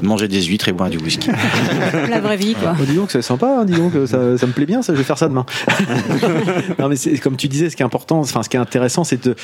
manger 0.00 0.28
des 0.28 0.42
huîtres 0.42 0.68
et 0.68 0.72
boire 0.72 0.88
du 0.88 0.96
whisky. 0.96 1.28
La 2.08 2.20
vraie 2.20 2.38
vie, 2.38 2.54
quoi. 2.54 2.74
Oh, 2.80 2.84
dis 2.84 2.94
donc, 2.94 3.10
c'est 3.10 3.20
sympa, 3.22 3.58
hein, 3.60 3.64
dis 3.66 3.74
donc, 3.74 3.92
ça, 4.06 4.38
ça 4.38 4.46
me 4.46 4.52
plaît 4.52 4.64
bien, 4.66 4.80
ça, 4.80 4.94
je 4.94 4.98
vais 4.98 5.04
faire 5.04 5.18
ça 5.18 5.28
demain. 5.28 5.44
non, 6.78 6.88
mais 6.88 6.96
c'est, 6.96 7.18
comme 7.18 7.36
tu 7.36 7.48
disais, 7.48 7.68
ce 7.68 7.76
qui 7.76 7.82
est 7.82 7.86
important, 7.86 8.20
enfin, 8.20 8.42
ce 8.42 8.48
qui 8.48 8.56
est 8.56 8.60
intéressant, 8.60 9.04
c'est 9.04 9.26
de, 9.26 9.34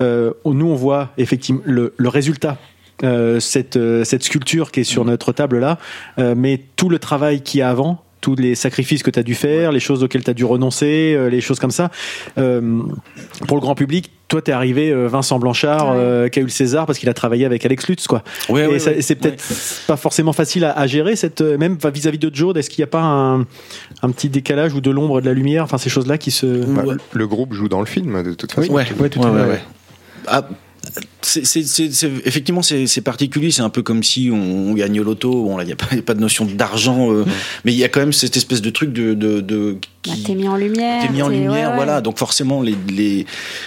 euh, 0.00 0.32
nous, 0.44 0.66
on 0.66 0.76
voit 0.76 1.10
effectivement 1.18 1.62
le, 1.64 1.94
le 1.96 2.08
résultat. 2.08 2.58
euh, 3.02 3.40
cette, 3.40 3.76
euh, 3.76 4.04
cette 4.04 4.22
sculpture 4.22 4.70
qui 4.70 4.80
est 4.80 4.84
sur 4.84 5.04
notre 5.04 5.32
table 5.32 5.58
là, 5.58 5.78
euh, 6.20 6.34
mais 6.36 6.60
tout 6.76 6.88
le 6.88 7.00
travail 7.00 7.42
qu'il 7.42 7.58
y 7.58 7.62
a 7.62 7.68
avant, 7.68 8.04
tous 8.24 8.36
les 8.36 8.54
sacrifices 8.54 9.02
que 9.02 9.10
tu 9.10 9.18
as 9.18 9.22
dû 9.22 9.34
faire, 9.34 9.70
les 9.70 9.80
choses 9.80 10.02
auxquelles 10.02 10.24
tu 10.24 10.30
as 10.30 10.34
dû 10.34 10.46
renoncer, 10.46 11.14
euh, 11.14 11.28
les 11.28 11.42
choses 11.42 11.58
comme 11.58 11.70
ça. 11.70 11.90
Euh, 12.38 12.80
pour 13.46 13.58
le 13.58 13.60
grand 13.60 13.74
public, 13.74 14.10
toi, 14.28 14.40
t'es 14.40 14.50
arrivé 14.52 14.88
euh, 14.90 15.06
Vincent 15.08 15.38
Blanchard, 15.38 15.92
euh, 15.94 16.28
qui 16.28 16.38
a 16.38 16.42
eu 16.42 16.46
le 16.46 16.50
César 16.50 16.86
parce 16.86 16.98
qu'il 16.98 17.10
a 17.10 17.12
travaillé 17.12 17.44
avec 17.44 17.66
Alex 17.66 17.86
Lutz, 17.86 18.06
quoi. 18.06 18.22
Ouais, 18.48 18.62
Et 18.62 18.66
ouais, 18.66 18.82
ouais. 18.82 19.02
c'est 19.02 19.14
peut-être 19.16 19.44
pas 19.86 19.98
forcément 19.98 20.32
facile 20.32 20.64
à, 20.64 20.72
à 20.72 20.86
gérer, 20.86 21.16
cette, 21.16 21.42
même 21.42 21.76
vis-à-vis 21.92 22.18
de 22.18 22.34
Joe. 22.34 22.56
Est-ce 22.56 22.70
qu'il 22.70 22.80
n'y 22.80 22.84
a 22.84 22.90
pas 22.90 23.02
un, 23.02 23.40
un 23.40 24.10
petit 24.10 24.30
décalage 24.30 24.72
ou 24.72 24.80
de 24.80 24.90
l'ombre 24.90 25.20
de 25.20 25.26
la 25.26 25.34
lumière, 25.34 25.64
enfin 25.64 25.76
ces 25.76 25.90
choses-là 25.90 26.16
qui 26.16 26.30
se. 26.30 26.46
Bah, 26.46 26.84
Le 27.12 27.26
groupe 27.26 27.52
joue 27.52 27.68
dans 27.68 27.80
le 27.80 27.86
film, 27.86 28.22
de 28.22 28.32
toute 28.32 28.52
façon. 28.52 28.72
Ouais, 28.72 28.86
Ouais, 28.98 29.10
tout 29.10 29.20
à 29.22 29.26
ouais, 29.26 29.30
fait, 29.30 29.36
ouais, 29.36 29.42
ouais. 29.42 29.52
ouais. 29.52 29.62
Ah, 30.28 30.48
c'est, 31.22 31.44
c'est- 31.44 31.62
c'est- 31.64 31.92
c'est- 31.92 32.10
effectivement, 32.24 32.62
c'est, 32.62 32.86
c'est 32.86 33.00
particulier. 33.00 33.50
C'est 33.50 33.62
un 33.62 33.70
peu 33.70 33.82
comme 33.82 34.02
si 34.02 34.30
on, 34.32 34.70
on 34.70 34.74
gagne 34.74 35.00
au 35.00 35.04
loto. 35.04 35.30
Bon, 35.44 35.56
là, 35.56 35.64
il 35.64 35.66
n'y 35.66 35.72
a, 35.72 35.76
a 35.98 36.02
pas 36.02 36.14
de 36.14 36.20
notion 36.20 36.44
d'argent, 36.44 37.12
euh, 37.12 37.24
mais 37.64 37.72
il 37.72 37.78
y 37.78 37.84
a 37.84 37.88
quand 37.88 38.00
même 38.00 38.12
cette 38.12 38.36
espèce 38.36 38.62
de 38.62 38.70
truc 38.70 38.92
de, 38.92 39.14
de, 39.14 39.40
de 39.40 39.78
Bah, 40.06 40.12
t'es 40.24 40.34
mis 40.34 40.48
en 40.48 40.56
lumière. 40.56 41.02
T'es 41.02 41.12
mis 41.12 41.22
en 41.22 41.28
lumière, 41.28 41.50
ouais, 41.52 41.66
ouais. 41.66 41.74
voilà. 41.74 42.00
Donc 42.00 42.18
forcément, 42.18 42.60
les, 42.62 42.74
les 42.88 43.26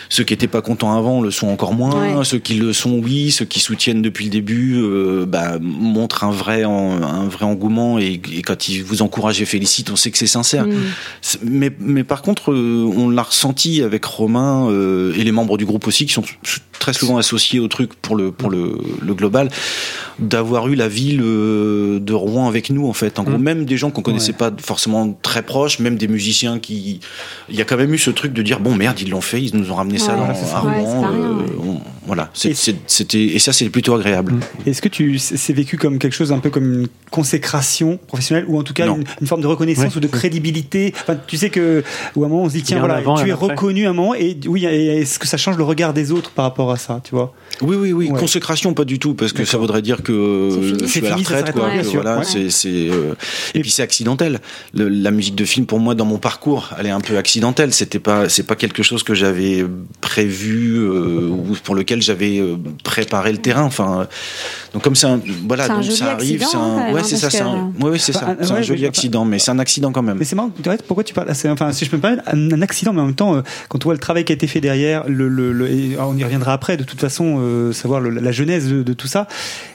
ceux 0.09 0.23
qui 0.23 0.33
étaient 0.33 0.47
pas 0.47 0.61
contents 0.61 0.95
avant 0.97 1.21
le 1.21 1.31
sont 1.31 1.47
encore 1.47 1.73
moins. 1.73 2.17
Ouais. 2.17 2.23
Ceux 2.25 2.39
qui 2.39 2.53
le 2.55 2.73
sont, 2.73 2.99
oui. 3.03 3.31
Ceux 3.31 3.45
qui 3.45 3.59
soutiennent 3.59 4.01
depuis 4.01 4.25
le 4.25 4.31
début, 4.31 4.75
euh, 4.77 5.25
bah, 5.27 5.57
montrent 5.59 6.23
un 6.23 6.31
vrai, 6.31 6.63
en- 6.65 7.01
un 7.01 7.27
vrai 7.27 7.45
engouement. 7.45 7.97
Et, 7.99 8.21
et 8.33 8.41
quand 8.41 8.67
ils 8.69 8.83
vous 8.83 9.01
encouragent 9.01 9.41
et 9.41 9.45
félicitent, 9.45 9.89
on 9.89 9.95
sait 9.95 10.11
que 10.11 10.17
c'est 10.17 10.27
sincère. 10.27 10.65
Mm. 10.67 10.73
Mais, 11.43 11.71
mais 11.79 12.03
par 12.03 12.21
contre, 12.21 12.51
euh, 12.51 12.91
on 12.95 13.09
l'a 13.09 13.23
ressenti 13.23 13.81
avec 13.81 14.05
Romain 14.05 14.69
euh, 14.69 15.13
et 15.17 15.23
les 15.23 15.31
membres 15.31 15.57
du 15.57 15.65
groupe 15.65 15.88
aussi, 15.88 16.05
qui 16.05 16.13
sont 16.13 16.23
très 16.79 16.93
souvent 16.93 17.17
associés 17.17 17.59
au 17.59 17.67
truc 17.67 17.93
pour 17.95 18.15
le 18.15 18.31
pour 18.31 18.49
le, 18.51 18.77
le 19.01 19.13
global, 19.15 19.49
d'avoir 20.19 20.67
eu 20.67 20.75
la 20.75 20.88
ville 20.88 21.21
euh, 21.23 21.99
de 21.99 22.13
Rouen 22.13 22.47
avec 22.47 22.69
nous 22.69 22.88
en 22.88 22.93
fait. 22.93 23.17
En 23.19 23.23
gros, 23.23 23.38
même 23.39 23.65
des 23.65 23.77
gens 23.77 23.89
qu'on 23.89 24.01
connaissait 24.03 24.33
pas 24.33 24.51
forcément 24.61 25.17
très 25.21 25.41
proches, 25.41 25.79
même 25.79 25.97
des 25.97 26.07
musiciens 26.07 26.26
qui, 26.59 26.99
il 27.49 27.55
y 27.55 27.61
a 27.61 27.65
quand 27.65 27.78
même 27.78 27.93
eu 27.93 27.97
ce 27.97 28.09
truc 28.11 28.34
de 28.34 28.41
dire 28.41 28.59
bon 28.59 28.75
merde 28.75 28.99
ils 28.99 29.09
l'ont 29.09 29.21
fait, 29.21 29.41
ils 29.41 29.55
nous 29.55 29.71
ont 29.71 29.75
ramené 29.75 29.97
ça 29.97 30.13
Ouais, 30.13 30.28
dans, 30.28 30.34
ça. 30.36 30.61
Pas 30.61 30.69
rien, 30.69 31.03
euh, 31.11 31.73
voilà, 32.05 32.30
C'est- 32.34 32.53
c'est- 32.53 32.75
c'était 32.88 33.23
et 33.23 33.39
ça 33.39 33.53
c'est 33.53 33.69
plutôt 33.69 33.93
agréable. 33.95 34.36
Est-ce 34.65 34.82
que 34.82 34.88
tu 34.89 35.17
c'est 35.19 35.53
vécu 35.53 35.78
comme 35.78 35.99
quelque 35.99 36.13
chose 36.13 36.32
un 36.32 36.39
peu 36.39 36.49
comme 36.49 36.82
une 36.82 36.88
consécration 37.11 37.99
professionnelle 38.07 38.45
ou 38.47 38.57
en 38.59 38.63
tout 38.63 38.73
cas 38.73 38.88
une, 38.88 39.03
une 39.21 39.28
forme 39.28 39.41
de 39.41 39.47
reconnaissance 39.47 39.95
ou 39.95 39.99
de 39.99 40.07
crédibilité? 40.07 40.93
Enfin, 41.01 41.17
tu 41.28 41.38
sais 41.38 41.49
que 41.49 41.84
ou 42.15 42.23
à 42.23 42.28
un 42.28 42.30
moment 42.30 42.43
on 42.43 42.49
se 42.49 42.53
dit 42.53 42.63
tiens 42.63 42.78
a 42.78 42.80
un 42.80 42.84
voilà 42.84 42.95
avant 42.99 43.15
tu 43.15 43.23
un 43.23 43.25
es 43.28 43.32
après. 43.32 43.47
reconnu 43.47 43.86
à 43.86 43.89
un 43.89 43.93
moment 43.93 44.15
et 44.15 44.38
oui 44.47 44.65
est-ce 44.65 45.19
que 45.19 45.28
ça 45.28 45.38
change 45.38 45.57
le 45.57 45.63
regard 45.63 45.93
des 45.93 46.11
autres 46.11 46.32
par 46.32 46.45
rapport 46.45 46.71
à 46.71 46.78
ça 46.78 47.01
tu 47.03 47.11
vois? 47.15 47.34
Oui, 47.61 47.75
oui, 47.75 47.91
oui. 47.91 48.09
Ouais. 48.11 48.19
Consécration, 48.19 48.73
pas 48.73 48.86
du 48.86 48.99
tout, 48.99 49.13
parce 49.15 49.34
que 49.34 49.43
ça 49.45 49.57
voudrait 49.57 49.82
dire 49.82 50.03
que 50.03 50.49
C'est 50.86 51.01
fini. 51.01 51.23
je 51.23 51.25
suis 51.25 51.34
à 51.34 51.41
la 51.41 51.45
retraite, 51.45 51.51
quoi. 51.53 51.69
que 51.71 51.88
voilà, 51.88 52.21
c'est, 52.23 52.65
euh, 52.89 53.13
et 53.55 53.61
puis 53.61 53.71
c'est 53.71 53.82
accidentel. 53.82 54.39
Le- 54.75 54.89
la 54.89 55.09
musique 55.11 55.34
de 55.36 55.45
film, 55.45 55.65
pour 55.65 55.80
moi, 55.80 55.95
dans 55.95 56.05
mon 56.05 56.16
parcours, 56.18 56.72
elle 56.80 56.86
est 56.88 56.91
un 56.91 56.99
peu 57.01 57.18
accidentelle. 57.18 57.74
C'était 57.74 57.99
pas, 57.99 58.30
c'est 58.30 58.43
pas 58.43 58.55
quelque 58.55 58.84
chose 58.84 59.03
que 59.03 59.13
j'avais 59.13 59.65
prévu 60.01 60.76
euh, 60.78 61.30
ou 61.30 61.55
pour 61.63 61.76
lequel 61.76 62.01
j'avais 62.01 62.39
euh, 62.39 62.55
préparé 62.84 63.32
le 63.32 63.38
terrain. 63.39 63.63
Enfin, 63.63 64.01
euh, 64.01 64.05
donc 64.74 64.84
comme 64.84 64.95
c'est 64.95 65.07
un, 65.07 65.20
voilà, 65.47 65.65
C'est 65.65 65.72
un 65.72 65.76
donc 65.76 65.84
joli 65.84 65.95
ça 65.97 66.11
arrive. 66.11 66.41
accident, 66.41 66.49
C'est 66.51 66.57
un, 66.89 66.93
ouais, 66.93 67.03
c'est 67.03 67.15
ça, 67.15 67.22
parce 67.28 67.36
c'est 67.36 67.41
un, 67.41 67.72
ouais, 67.82 67.97
c'est 67.99 68.13
ça. 68.13 68.36
C'est 68.41 68.51
ouais, 68.51 68.59
un 68.59 68.61
joli 68.61 68.86
accident, 68.86 69.26
mais 69.26 69.39
c'est 69.39 69.51
un 69.51 69.59
accident 69.59 69.91
quand 69.91 70.01
même. 70.03 70.18
Mais 70.18 70.26
c'est 70.26 70.36
marrant, 70.36 70.51
pourquoi 70.88 71.03
tu 71.03 71.13
parles 71.13 71.28
Enfin, 71.51 71.72
si 71.72 71.86
je 71.86 71.89
peux 71.89 71.97
me 71.97 72.01
permettre, 72.01 72.24
un, 72.28 72.51
un 72.51 72.61
accident, 72.61 72.93
mais 72.93 73.01
en 73.01 73.05
même 73.05 73.15
temps, 73.15 73.36
euh, 73.36 73.41
quand 73.70 73.80
on 73.86 73.89
voit 73.89 73.93
le 73.93 73.99
travail 73.99 74.26
qui 74.26 74.32
a 74.34 74.36
été 74.36 74.47
fait 74.47 74.61
derrière, 74.61 75.03
le, 75.07 75.28
le, 75.28 75.51
le- 75.51 75.70
et 75.70 75.93
alors, 75.95 76.09
on 76.09 76.18
y 76.18 76.24
reviendra 76.24 76.53
après, 76.53 76.78
de 76.78 76.84
toute 76.84 76.99
façon, 76.99 77.38
euh, 77.39 77.72
savoir 77.74 77.99
le- 77.99 78.09
la 78.09 78.32
genèse 78.32 78.70
de, 78.70 78.84
de 78.84 78.93
tout 78.93 79.07
ça. 79.07 79.28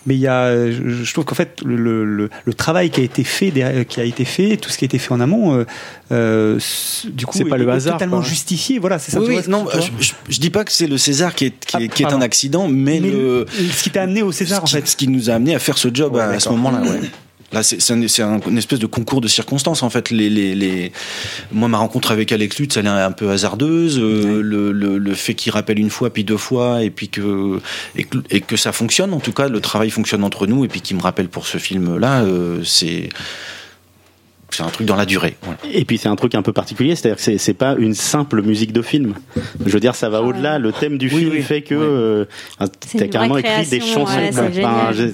Mais 0.07 0.14
il 0.14 0.20
y 0.20 0.26
a, 0.26 0.45
euh, 0.45 0.72
je, 0.72 1.05
je 1.05 1.12
trouve 1.12 1.24
qu'en 1.24 1.34
fait, 1.34 1.61
le, 1.64 1.76
le, 1.76 2.05
le- 2.05 2.30
le 2.45 2.55
travail 2.55 2.90
qui 2.90 3.01
a 3.01 3.05
été 3.05 3.24
fait, 3.24 3.51
derrière- 3.51 3.86
qui 3.86 4.01
a 4.01 4.05
été 4.05 4.24
fait, 4.24 4.57
tout 4.57 4.70
ce 4.70 4.78
qui 4.78 4.84
a 4.84 4.86
été 4.86 4.99
fait 4.99 5.12
en 5.12 5.20
amont, 5.20 5.55
euh, 5.55 5.64
euh, 6.33 6.59
du 7.05 7.26
coup, 7.26 7.37
C'est 7.37 7.45
pas 7.45 7.57
est- 7.57 7.59
le 7.61 7.70
hasard, 7.70 7.95
totalement 7.95 8.20
quoi. 8.20 8.28
justifié. 8.28 8.78
Voilà, 8.78 8.99
c'est 8.99 9.12
ça. 9.12 9.20
Oui, 9.20 9.26
tu 9.26 9.33
oui, 9.33 9.39
vois, 9.41 9.49
non, 9.49 9.66
je, 9.74 10.05
je- 10.05 10.12
je 10.28 10.41
dis 10.41 10.51
pas 10.51 10.64
que 10.64 10.72
c'est 10.72 10.87
le 10.87 10.99
César 10.99 11.35
qui 11.35 11.47
est, 11.47 11.64
qui 11.64 11.76
est, 11.76 11.89
Ah, 11.91 11.95
qui 11.95 12.03
est 12.03 12.12
un 12.12 12.20
accident, 12.20 12.68
mais, 12.68 13.01
Mais 13.01 13.11
le, 13.11 13.47
ce 13.72 13.83
qui 13.83 13.91
t'a 13.91 14.03
amené 14.03 14.22
au 14.22 14.33
César, 14.33 14.62
en 14.62 14.66
ce 14.66 14.76
qui, 14.76 14.83
fait. 14.83 14.89
ce 14.89 14.97
qui 14.97 15.09
nous 15.09 15.30
a 15.30 15.35
amené 15.35 15.55
à 15.55 15.59
faire 15.59 15.78
ce 15.78 15.89
job 15.93 16.14
Ouais, 16.14 16.20
à, 16.22 16.30
à 16.30 16.41
ce 16.41 16.49
moment-là. 16.51 16.80
Ouais. 16.83 17.01
Là, 17.53 17.62
c'est 17.62 17.83
c'est 17.83 17.93
un, 18.22 18.33
un- 18.37 18.41
une 18.49 18.57
espèce 18.57 18.78
de 18.78 18.87
concours 18.87 19.20
de 19.20 19.28
circonstances 19.28 19.83
en 19.83 19.91
fait. 19.91 20.09
Les, 20.09 20.30
les, 20.30 20.55
les... 20.55 20.91
Moi, 21.53 21.68
ma 21.68 21.76
rencontre 21.76 22.11
avec 22.11 22.33
Alex 22.33 22.59
Lutz, 22.59 22.78
elle 22.78 22.87
est 22.87 22.89
un 22.89 23.12
peu 23.12 23.28
hasardeuse. 23.28 23.99
Euh, 24.01 24.41
le, 24.41 24.72
le, 24.72 24.97
le 24.97 25.14
fait 25.14 25.35
qu'il 25.35 25.53
rappelle 25.53 25.78
une 25.78 25.91
fois 25.91 26.09
puis 26.09 26.24
deux 26.24 26.39
fois 26.39 26.83
et 26.83 26.89
puis 26.89 27.11
que 27.11 27.61
et, 27.95 28.05
que 28.05 28.16
et 28.30 28.41
que 28.41 28.57
ça 28.57 28.72
fonctionne. 28.72 29.12
En 29.12 29.20
tout 29.20 29.33
cas, 29.35 29.49
le 29.49 29.61
travail 29.61 29.91
fonctionne 29.91 30.24
entre 30.24 30.47
nous 30.47 30.64
et 30.64 30.68
puis 30.68 30.80
qu'il 30.80 30.97
me 30.97 31.03
rappelle 31.03 31.28
pour 31.28 31.47
ce 31.47 31.59
film-là, 31.59 32.22
euh, 32.22 32.62
c'est 32.64 33.11
c'est 34.57 34.62
un 34.62 34.68
truc 34.68 34.86
dans 34.86 34.96
la 34.96 35.07
durée. 35.07 35.36
voilà. 35.42 35.59
Et 35.72 35.84
puis 35.84 35.98
c'est 35.98 36.09
un 36.09 36.16
truc 36.16 36.34
un 36.34 36.42
peu 36.42 36.53
particulier, 36.53 36.94
c'est-à-dire 36.96 37.16
que 37.16 37.22
c'est- 37.22 37.38
c'est 37.38 37.55
pas 37.55 37.74
une 37.78 37.94
simple 37.94 38.42
musique 38.42 38.72
de 38.72 38.82
film. 38.82 39.14
Je 39.64 39.70
veux 39.72 39.80
dire, 39.80 39.94
ça 39.94 40.09
va 40.09 40.22
au-delà. 40.22 40.59
Le 40.59 40.72
thème 40.72 40.98
du 40.98 41.09
film 41.09 41.32
fait 41.42 41.62
que 41.62 41.74
euh, 41.74 42.24
t'as 42.98 43.07
carrément 43.09 43.36
écrit 43.38 43.66
des 43.66 43.80
chansons. 43.80 44.16
ouais, 44.16 44.30
Enfin, 44.30 44.92
je, 44.92 45.05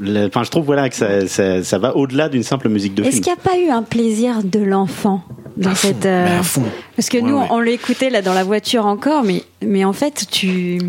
le- 0.00 0.26
enfin, 0.26 0.42
je 0.44 0.50
trouve 0.50 0.64
voilà 0.66 0.88
que 0.88 0.94
ça, 0.96 1.26
ça, 1.26 1.62
ça 1.62 1.78
va 1.78 1.96
au-delà 1.96 2.28
d'une 2.28 2.42
simple 2.42 2.68
musique 2.68 2.94
de 2.94 3.02
Est-ce 3.02 3.12
film. 3.12 3.24
qu'il 3.24 3.32
n'y 3.32 3.38
a 3.38 3.42
pas 3.42 3.58
eu 3.58 3.68
un 3.76 3.82
plaisir 3.82 4.42
de 4.44 4.60
l'enfant 4.60 5.22
dans 5.56 5.74
cette 5.74 6.06
euh, 6.06 6.38
à 6.40 6.42
fond. 6.42 6.62
Parce 6.96 7.08
que 7.08 7.18
Ouais, 7.18 7.22
nous, 7.28 7.38
ouais. 7.38 7.46
on 7.50 7.60
l'écoutait 7.60 8.10
là 8.10 8.22
dans 8.22 8.34
la 8.34 8.44
voiture 8.44 8.86
encore, 8.86 9.24
mais 9.24 9.42
mais 9.64 9.84
en 9.84 9.92
fait, 9.92 10.26
tu, 10.30 10.80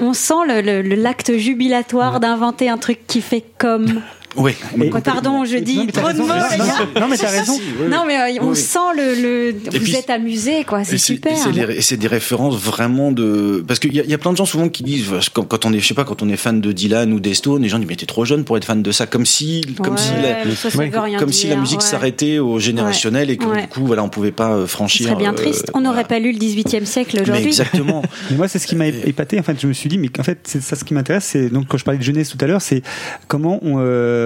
on 0.00 0.12
sent 0.14 0.34
le- 0.46 0.60
le- 0.62 0.82
le- 0.82 0.94
l'acte 0.96 1.36
jubilatoire 1.36 2.20
d'inventer 2.20 2.68
un 2.68 2.78
truc 2.78 3.00
qui 3.06 3.20
fait 3.20 3.44
comme. 3.58 4.00
Oui. 4.38 4.52
Oh, 4.92 4.98
pardon, 5.04 5.44
je 5.44 5.56
dis 5.58 5.86
trop 5.88 6.12
de 6.12 6.18
mots. 6.18 6.26
Non, 6.26 6.34
les 6.50 6.56
non, 6.58 6.64
gars. 6.66 7.00
non, 7.00 7.08
mais 7.08 7.16
t'as 7.16 7.28
raison. 7.30 7.58
Non, 7.90 8.04
mais 8.06 8.18
euh, 8.38 8.42
on 8.42 8.50
Oui. 8.50 8.56
sent 8.56 8.78
le. 8.96 9.14
le 9.20 9.52
vous 9.70 9.78
puis- 9.84 9.94
êtes 9.96 10.10
amusé, 10.10 10.64
quoi. 10.64 10.84
C'est 10.84 10.94
Et 10.94 10.98
super. 10.98 11.32
et 11.32 11.36
C'est 11.36 11.52
des, 11.52 11.74
et 11.76 11.80
c'est 11.82 11.96
des 11.96 12.06
références 12.06 12.56
vraiment 12.56 13.12
de 13.12 13.64
parce 13.66 13.80
qu'il 13.80 13.94
y, 13.94 14.00
a- 14.00 14.04
il 14.04 14.10
y 14.10 14.14
a 14.14 14.18
plein 14.18 14.32
de 14.32 14.36
gens 14.36 14.44
souvent 14.46 14.68
qui 14.68 14.82
disent 14.82 15.06
quand, 15.32 15.42
quand 15.44 15.64
on 15.66 15.72
est 15.72 15.80
je 15.80 15.86
sais 15.86 15.94
pas 15.94 16.04
quand 16.04 16.22
on 16.22 16.28
est 16.28 16.36
fan 16.36 16.60
de 16.60 16.72
Dylan 16.72 17.12
ou 17.12 17.20
des 17.20 17.34
Stones, 17.34 17.62
les 17.62 17.68
gens 17.68 17.78
disent 17.78 17.88
mais 17.88 17.96
t'es 17.96 18.06
trop 18.06 18.24
jeune 18.24 18.44
pour 18.44 18.56
être 18.56 18.64
fan 18.64 18.82
de 18.82 18.92
ça 18.92 19.06
comme 19.06 19.26
si 19.26 19.62
comme 19.82 19.94
Ouais, 19.94 20.00
si 20.00 20.12
la, 20.22 21.18
comme 21.18 21.32
si 21.32 21.48
la 21.48 21.56
musique 21.56 21.80
ouais. 21.80 21.84
s'arrêtait 21.86 22.38
au 22.38 22.58
générationnel 22.58 23.30
et 23.30 23.36
que 23.36 23.46
Ouais. 23.46 23.62
du 23.62 23.68
coup 23.68 23.86
voilà 23.86 24.02
on 24.04 24.08
pouvait 24.08 24.32
pas 24.32 24.52
euh, 24.52 24.62
Ce 24.66 24.72
franchir. 24.72 25.06
serait 25.08 25.16
bien 25.16 25.32
euh, 25.32 25.36
triste. 25.36 25.70
On 25.74 25.80
n'aurait 25.80 26.04
pas 26.04 26.18
lu 26.18 26.32
le 26.32 26.38
18e 26.38 26.84
siècle 26.84 27.20
aujourd'hui. 27.22 27.46
exactement. 27.46 28.02
Mais 28.30 28.36
moi, 28.36 28.48
c'est 28.48 28.58
ce 28.58 28.66
qui 28.66 28.76
m'a 28.76 28.86
épaté. 28.88 29.38
En 29.38 29.42
fait, 29.42 29.60
je 29.60 29.66
me 29.66 29.72
suis 29.72 29.88
dit, 29.88 29.98
mais 29.98 30.08
en 30.18 30.22
fait, 30.22 30.38
c'est 30.44 30.62
ça 30.62 30.76
ce 30.76 30.84
qui 30.84 30.92
m'intéresse. 30.94 31.24
C'est 31.24 31.48
donc 31.48 31.66
quand 31.68 31.78
je 31.78 31.84
parlais 31.84 31.98
de 31.98 32.04
jeunesse 32.04 32.28
tout 32.30 32.38
à 32.42 32.46
l'heure, 32.46 32.60
c'est 32.62 32.82
comment 33.26 33.58
on, 33.62 33.78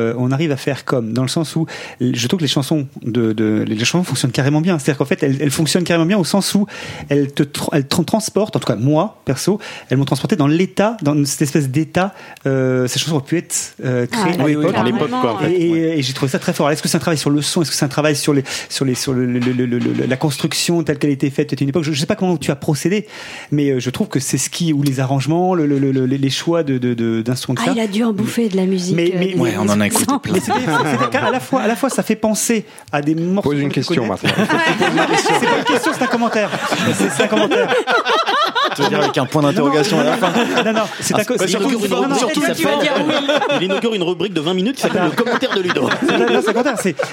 euh, 0.02 0.14
on 0.18 0.30
arrive 0.32 0.52
à 0.52 0.56
faire 0.56 0.84
comme, 0.84 1.12
dans 1.12 1.22
le 1.22 1.28
sens 1.28 1.56
où 1.56 1.66
je 2.00 2.26
trouve 2.28 2.38
que 2.38 2.44
les 2.44 2.48
chansons 2.48 2.86
de, 3.02 3.32
de 3.32 3.64
les 3.66 3.78
chansons 3.84 4.04
fonctionnent 4.04 4.32
carrément 4.32 4.60
bien. 4.60 4.78
C'est-à-dire 4.78 4.98
qu'en 4.98 5.04
fait, 5.04 5.22
elles, 5.22 5.38
elles 5.40 5.50
fonctionnent 5.50 5.84
carrément 5.84 6.06
bien 6.06 6.18
au 6.18 6.24
sens 6.24 6.54
où 6.54 6.66
elles 7.08 7.32
te, 7.32 7.42
tra- 7.42 7.68
elles 7.72 7.86
te 7.86 8.00
transportent. 8.02 8.56
En 8.56 8.60
tout 8.60 8.66
cas, 8.66 8.76
moi, 8.76 9.20
perso, 9.24 9.58
elles 9.88 9.98
m'ont 9.98 10.04
transporté 10.04 10.36
dans 10.36 10.46
l'état, 10.46 10.96
dans 11.02 11.24
cette 11.24 11.42
espèce 11.42 11.68
d'état. 11.68 12.14
Euh, 12.46 12.86
ces 12.86 12.98
chansons 12.98 13.16
auraient 13.16 13.24
pu 13.24 13.38
être 13.38 13.74
euh, 13.84 14.06
créées 14.06 14.34
Ah, 14.38 14.42
à 14.42 14.46
l'époque. 14.84 15.10
oui, 15.12 15.28
en 15.28 15.38
fait. 15.38 15.52
Et, 15.52 15.70
et- 15.70 15.98
et 15.98 16.02
j'ai 16.02 16.12
trouvé 16.12 16.30
ça 16.30 16.38
très 16.38 16.52
fort. 16.52 16.70
Est-ce 16.70 16.82
que 16.82 16.88
c'est 16.88 16.96
un 16.96 17.00
travail 17.00 17.18
sur 17.18 17.30
le 17.30 17.42
son? 17.42 17.62
Est-ce 17.62 17.70
que 17.70 17.76
c'est 17.76 17.84
un 17.84 17.88
travail 17.88 18.16
sur 18.16 18.32
les, 18.34 18.44
sur 18.68 18.84
les, 18.84 18.94
sur 18.94 19.12
le, 19.12 19.26
le- 19.26 19.38
le- 19.38 19.52
le- 19.66 19.78
le- 19.78 20.06
la 20.06 20.16
construction 20.16 20.82
telle 20.82 20.98
qu'elle 20.98 21.10
été 21.10 21.30
faite? 21.30 21.50
C'était 21.50 21.64
une 21.64 21.68
époque. 21.70 21.84
Je, 21.84 21.92
je 21.92 22.00
sais 22.00 22.06
pas 22.06 22.16
comment 22.16 22.36
tu 22.36 22.50
as 22.50 22.56
procédé, 22.56 23.06
mais 23.50 23.78
je 23.80 23.90
trouve 23.90 24.08
que 24.08 24.20
c'est 24.20 24.38
ce 24.38 24.50
qui 24.50 24.72
ou 24.72 24.82
les 24.82 25.00
arrangements, 25.00 25.54
le, 25.54 25.66
le- 25.66 25.78
le- 25.78 25.92
le- 25.92 26.06
les 26.06 26.30
choix 26.30 26.62
de 26.62 26.78
de- 26.78 26.94
de- 26.94 27.22
d'instruments. 27.22 27.60
Ah, 27.66 27.72
il 27.74 27.80
a 27.80 27.86
dû 27.86 28.02
en 28.04 28.12
bouffer 28.12 28.48
de 28.48 28.56
la 28.56 28.66
musique. 28.66 28.96
Mais, 28.96 29.12
mais, 29.18 29.26
des 29.34 29.34
années 29.82 29.90
mais 30.66 30.80
60. 30.80 31.00
c'est- 31.02 31.10
qu'à 31.10 31.30
la 31.30 31.40
fois, 31.40 31.60
à 31.62 31.66
la 31.66 31.76
fois, 31.76 31.90
ça 31.90 32.02
fait 32.02 32.16
penser 32.16 32.64
à 32.92 33.00
des 33.02 33.14
morceaux. 33.14 33.50
Pose 33.50 33.60
une 33.60 33.70
question 33.70 34.06
maintenant. 34.06 34.30
C'est 34.36 34.46
pas 34.46 35.58
une 35.58 35.64
question, 35.64 35.92
c'est 35.96 36.02
un 36.04 36.06
commentaire. 36.06 36.50
C'est 36.96 37.22
un 37.24 37.28
commentaire. 37.28 37.74
Tu 38.74 38.82
veux 38.82 38.88
dire 38.88 39.00
avec 39.00 39.18
un 39.18 39.26
point 39.26 39.42
d'interrogation 39.42 40.00
à 40.00 40.04
la 40.04 40.16
fin 40.16 40.30
Non, 40.64 40.72
non, 40.72 40.80
c'est 41.00 41.14
à 41.18 41.24
cause. 41.24 41.38
Il 41.46 41.50
inaugure 41.50 41.84
une, 41.84 41.90
Non, 41.90 42.08
non, 42.08 42.14
surtout, 42.16 42.40
il 43.60 43.62
inaugure 43.64 43.94
une 43.94 44.02
rubrique 44.02 44.32
de 44.32 44.40
20 44.40 44.54
minutes 44.54 44.76
qui 44.76 44.82
s'appelle 44.82 45.04
le 45.04 45.10
commentaire 45.10 45.54
de 45.54 45.60
Ludo. 45.60 45.88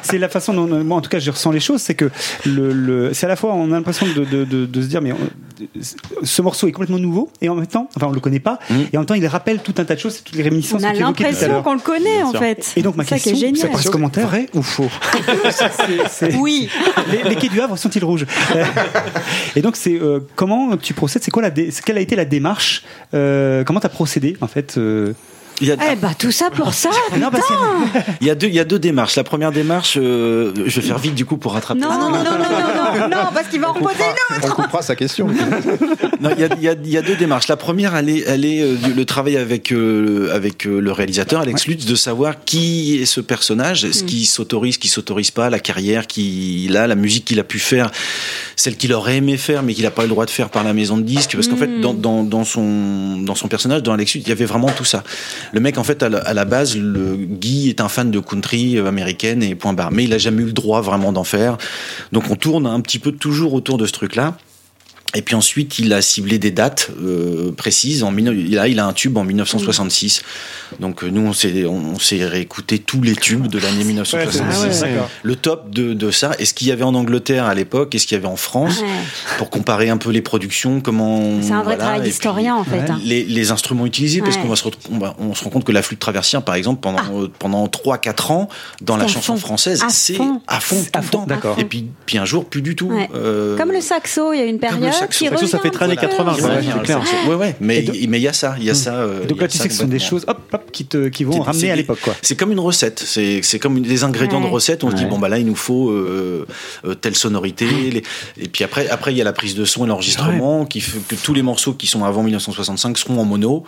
C'est 0.01 0.17
la 0.17 0.29
façon 0.29 0.53
dont, 0.53 0.67
moi, 0.83 0.97
en 0.97 1.01
tout 1.01 1.09
cas, 1.09 1.19
je 1.19 1.31
ressens 1.31 1.51
les 1.51 1.59
choses. 1.59 1.81
C'est 1.81 1.95
que 1.95 2.09
le, 2.45 2.71
le- 2.71 3.13
c'est 3.13 3.25
à 3.25 3.29
la 3.29 3.35
fois, 3.35 3.53
on 3.53 3.71
a 3.71 3.75
l'impression 3.75 4.05
de, 4.07 4.23
de, 4.23 4.43
de, 4.45 4.65
de 4.65 4.81
se 4.81 4.87
dire, 4.87 5.01
mais 5.01 5.11
on- 5.11 5.17
ce 6.23 6.41
morceau 6.41 6.67
est 6.67 6.71
complètement 6.71 6.99
nouveau, 6.99 7.29
et 7.41 7.49
en 7.49 7.55
même 7.55 7.67
temps, 7.67 7.89
enfin, 7.95 8.07
on 8.07 8.11
le 8.13 8.19
connaît 8.21 8.39
pas, 8.39 8.59
et 8.93 8.95
en 8.97 9.01
même 9.01 9.05
temps, 9.05 9.13
il 9.15 9.27
rappelle 9.27 9.59
tout 9.59 9.73
un 9.77 9.83
tas 9.83 9.95
de 9.95 9.99
choses, 9.99 10.23
toutes 10.23 10.35
les 10.35 10.43
réminiscences 10.43 10.81
On 10.81 10.85
a 10.85 10.89
à 10.89 10.93
l'impression 10.93 11.61
qu'on 11.63 11.73
le 11.73 11.79
connaît 11.79 12.23
en 12.23 12.31
fait. 12.33 12.58
Et 12.75 12.81
donc, 12.81 12.95
ma 12.95 13.03
ça 13.03 13.15
question, 13.19 13.47
est 13.47 13.55
c'est 13.55 13.77
ce 13.81 13.89
commentaire. 13.89 14.27
Vrai 14.27 14.47
ou 14.53 14.61
faux 14.61 14.89
Oui. 16.39 16.69
les, 17.11 17.29
les 17.29 17.35
quais 17.35 17.49
du 17.49 17.59
Havre 17.61 17.77
sont-ils 17.77 18.03
rouges 18.03 18.25
Et 19.55 19.61
donc, 19.61 19.75
c'est 19.75 19.99
euh, 19.99 20.19
comment 20.35 20.77
tu 20.77 20.93
procèdes 20.93 21.23
C'est 21.23 21.31
quoi 21.31 21.41
la 21.41 21.49
dé- 21.49 21.69
quelle 21.85 21.97
a 21.97 22.01
été 22.01 22.15
la 22.15 22.25
démarche 22.25 22.83
euh, 23.13 23.63
Comment 23.63 23.79
t'as 23.79 23.89
procédé 23.89 24.37
en 24.41 24.47
fait 24.47 24.77
euh 24.77 25.13
Il 25.61 25.67
y 25.67 25.71
a, 25.71 25.75
Eh 25.91 25.95
bah 25.95 26.11
tout 26.17 26.31
ça 26.31 26.49
pour 26.49 26.73
ça. 26.73 26.89
Non, 27.19 27.29
parce 27.31 27.47
que- 27.47 27.53
il 28.21 28.27
y 28.27 28.29
a 28.29 28.35
deux, 28.35 28.47
il 28.47 28.53
y 28.55 28.59
a 28.59 28.63
deux 28.65 28.79
démarches. 28.79 29.15
La 29.15 29.23
première 29.23 29.51
démarche, 29.51 29.97
euh, 29.97 30.53
je 30.65 30.79
vais 30.79 30.87
faire 30.87 30.97
vite 30.99 31.15
du 31.15 31.25
coup 31.25 31.37
pour 31.37 31.53
rattraper. 31.53 31.79
Non, 31.81 31.89
non, 31.89 32.09
non, 32.09 32.23
non, 32.23 32.23
non, 32.23 32.37
non, 32.37 32.39
non, 32.39 32.88
parce 33.33 33.47
qu'il 33.49 33.59
va 33.59 33.69
en 33.69 33.73
reposer 33.73 33.95
une 34.03 34.37
autre. 34.37 34.55
On 34.57 34.61
coupera 34.63 34.81
sa 34.81 34.95
question. 34.95 35.27
Non, 36.21 36.31
il 36.35 36.41
y 36.41 36.43
a, 36.43 36.49
il 36.57 36.61
y 36.63 36.67
a- 36.67 36.75
il 36.83 36.89
y 36.89 36.97
a 36.97 37.01
deux 37.01 37.15
démarches. 37.15 37.47
La 37.47 37.55
première, 37.55 37.95
elle 37.95 38.09
est, 38.09 38.23
elle 38.27 38.43
est 38.43 38.61
euh, 38.61 38.75
le 38.93 39.05
travail 39.05 39.37
avec 39.37 39.71
euh, 39.71 40.29
avec 40.33 40.67
euh, 40.67 40.81
le 40.81 40.91
réalisateur 40.91 41.39
Alex 41.39 41.65
Lutz 41.65 41.85
de 41.85 41.95
savoir 41.95 42.43
qui 42.43 42.99
est 43.01 43.05
ce 43.05 43.21
personnage, 43.21 43.89
ce 43.91 44.03
qui 44.03 44.25
s'autorise, 44.25 44.77
qui 44.77 44.89
s'autorise 44.89 45.31
pas, 45.31 45.49
la 45.49 45.59
carrière 45.59 46.07
qu'il 46.07 46.75
a, 46.75 46.87
la 46.87 46.95
musique 46.95 47.23
qu'il 47.23 47.39
a 47.39 47.45
pu 47.45 47.57
faire, 47.59 47.89
celle 48.57 48.75
qu'il 48.75 48.91
aurait 48.93 49.15
aimé 49.17 49.37
faire 49.37 49.63
mais 49.63 49.73
qu'il 49.73 49.85
n'a 49.85 49.91
pas 49.91 50.01
eu 50.01 50.05
le 50.05 50.09
droit 50.09 50.25
de 50.25 50.29
faire 50.29 50.49
par 50.49 50.65
la 50.65 50.73
maison 50.73 50.97
de 50.97 51.03
disques. 51.03 51.35
Parce 51.35 51.47
qu'en 51.47 51.55
fait, 51.55 51.79
dans, 51.79 51.93
dans, 51.93 52.23
dans 52.23 52.43
son 52.43 53.17
dans 53.21 53.35
son 53.35 53.47
personnage, 53.47 53.81
dans 53.83 53.93
Alex 53.93 54.13
Lutz, 54.15 54.25
il 54.25 54.29
y 54.29 54.33
avait 54.33 54.45
vraiment 54.45 54.69
tout 54.71 54.85
ça. 54.85 55.03
Le 55.53 55.61
mec, 55.61 55.77
en 55.77 55.85
fait, 55.85 56.03
à 56.03 56.09
la, 56.09 56.17
à 56.19 56.33
la 56.33 56.43
base, 56.43 56.75
le 56.75 57.15
Guy 57.15 57.69
est 57.69 57.79
un 57.79 57.87
fan 57.89 58.11
de 58.11 58.19
country 58.19 58.77
euh, 58.77 58.87
américaine 58.87 59.41
et 59.41 59.55
point 59.55 59.71
barre. 59.71 59.91
Mais 59.91 60.03
il 60.03 60.13
a 60.13 60.17
jamais 60.17 60.41
eu 60.41 60.45
le 60.47 60.51
droit 60.53 60.81
vraiment 60.81 61.13
d'en 61.13 61.23
faire. 61.23 61.57
Donc 62.11 62.29
on 62.29 62.35
tourne 62.35 62.65
un 62.65 62.78
petit 62.81 62.99
peu 62.99 63.11
toujours 63.11 63.53
autour 63.53 63.77
de 63.77 63.85
ce 63.85 63.91
truc-là. 63.91 64.37
Et 65.15 65.23
puis 65.23 65.33
ensuite, 65.33 65.79
il 65.79 65.91
a 65.93 66.03
ciblé 66.03 66.37
des 66.37 66.51
dates 66.51 66.91
euh, 67.01 67.51
précises. 67.51 68.03
En, 68.03 68.11
mille- 68.11 68.45
il, 68.47 68.59
a, 68.59 68.67
il 68.67 68.79
a 68.79 68.85
un 68.85 68.93
tube 68.93 69.17
en 69.17 69.23
1966. 69.23 70.21
Donc 70.79 71.03
euh, 71.03 71.09
nous, 71.09 71.21
on 71.21 71.33
s'est, 71.33 71.65
on, 71.65 71.95
on 71.95 71.99
s'est 71.99 72.23
réécouté 72.25 72.77
tous 72.77 73.01
les 73.01 73.15
tubes 73.15 73.47
de 73.47 73.57
l'année 73.57 73.83
1966. 73.85 74.41
Ah 74.43 74.61
ouais, 74.85 74.91
d'accord. 74.93 75.09
Le 75.23 75.35
top 75.35 75.71
de, 75.71 75.93
de 75.95 76.11
ça. 76.11 76.31
Et 76.37 76.45
ce 76.45 76.53
qu'il 76.53 76.67
y 76.67 76.71
avait 76.71 76.83
en 76.83 76.93
Angleterre 76.93 77.45
à 77.45 77.55
l'époque, 77.55 77.95
et 77.95 77.99
ce 77.99 78.05
qu'il 78.05 78.15
y 78.17 78.19
avait 78.19 78.27
en 78.27 78.35
France, 78.35 78.81
Ouais. 78.81 78.87
pour 79.39 79.49
comparer 79.49 79.89
un 79.89 79.97
peu 79.97 80.11
les 80.11 80.21
productions, 80.21 80.79
comment... 80.79 81.41
C'est 81.41 81.51
un 81.53 81.63
vrai 81.63 81.75
voilà, 81.75 81.77
travail 81.77 82.01
d'historien 82.01 82.55
en 82.55 82.63
fait. 82.63 82.89
hein. 82.89 82.99
Les, 83.03 83.23
les 83.23 83.49
instruments 83.51 83.87
utilisés, 83.87 84.21
parce 84.21 84.37
qu'on 84.37 84.47
va 84.47 84.55
se, 84.55 84.63
on, 84.91 84.99
va- 84.99 85.15
on 85.19 85.33
se 85.33 85.43
rend 85.43 85.49
compte 85.49 85.63
que 85.63 85.71
la 85.71 85.81
flûte 85.81 85.99
traversière, 85.99 86.43
par 86.43 86.53
exemple, 86.53 86.81
pendant, 86.81 86.99
euh, 87.23 87.27
pendant 87.39 87.65
3-4 87.65 88.31
ans, 88.31 88.49
dans 88.81 88.95
la 88.95 89.05
Ah. 89.05 89.07
chanson 89.07 89.33
fond. 89.37 89.39
française, 89.47 89.81
À 89.83 89.89
c'est 89.89 90.13
fond. 90.13 90.39
à 90.47 90.59
fond 90.59 90.75
tout 90.83 90.89
À 90.93 90.99
le 90.99 91.03
fond, 91.05 91.11
temps. 91.11 91.25
d'accord. 91.25 91.57
Et 91.57 91.65
puis, 91.65 91.87
puis 92.05 92.19
un 92.19 92.25
jour, 92.25 92.45
plus 92.45 92.61
du 92.61 92.75
tout. 92.75 92.87
Ouais. 92.89 93.09
Euh, 93.15 93.57
Comme 93.57 93.71
le 93.71 93.81
saxo, 93.81 94.33
il 94.33 94.37
y 94.37 94.41
a 94.41 94.45
une 94.45 94.59
période. 94.59 94.93
Qui 95.07 95.25
Saxo, 95.25 95.35
revient. 95.35 95.47
ça 95.47 95.59
fait 95.59 95.69
très 95.69 95.85
années 95.85 95.95
petit 95.95 96.05
peu. 96.07 96.11
80, 96.17 96.33
Ouais, 96.33 96.41
ouais, 96.41 96.49
ouais, 96.49 96.63
c'est 96.75 96.83
clair. 96.83 97.01
Ouais, 97.27 97.35
ouais, 97.35 97.55
mais 97.59 97.83
il 97.83 98.15
y 98.17 98.27
a 98.27 98.33
ça, 98.33 98.55
il 98.57 98.63
y 98.65 98.69
a 98.69 98.73
ça. 98.75 98.95
euh, 98.95 99.25
Donc 99.25 99.37
y 99.37 99.39
là, 99.41 99.45
a 99.45 99.47
tu 99.47 99.57
ça 99.57 99.63
sais 99.63 99.69
que 99.69 99.73
ce 99.75 99.81
sont 99.81 99.87
des 99.87 99.99
choses, 99.99 100.23
hop, 100.27 100.39
hop, 100.51 100.71
qui 100.71 100.85
te, 100.85 101.07
qui 101.07 101.23
vont 101.23 101.41
ramener 101.41 101.71
à 101.71 101.75
l'époque. 101.75 101.99
C'est 102.21 102.35
comme 102.35 102.51
une 102.51 102.59
recette. 102.59 102.99
C'est 103.05 103.59
comme 103.59 103.79
des 103.81 104.03
ingrédients 104.03 104.39
Ouais. 104.41 104.47
de 104.47 104.51
recette. 104.51 104.83
On 104.83 104.91
se 104.91 104.95
dit 104.95 105.05
bon 105.05 105.19
bah 105.19 105.29
là 105.29 105.37
il 105.39 105.45
nous 105.45 105.55
faut 105.55 105.89
euh, 105.89 106.45
euh, 106.85 106.93
telle 106.95 107.15
sonorité. 107.15 107.65
les- 107.91 108.03
Et 108.41 108.47
puis 108.47 108.63
après 108.63 108.87
après 108.89 109.13
il 109.13 109.17
y 109.17 109.21
a 109.21 109.23
la 109.23 109.33
prise 109.33 109.55
de 109.55 109.65
son 109.65 109.85
et 109.85 109.87
l'enregistrement 109.87 110.65
qui 110.65 110.81
fait 110.81 110.99
que 111.07 111.15
tous 111.15 111.33
les 111.33 111.41
morceaux 111.41 111.73
qui 111.73 111.87
sont 111.87 112.03
avant 112.05 112.23
1965 112.23 112.97
seront 112.97 113.19
en 113.19 113.25
mono. 113.25 113.63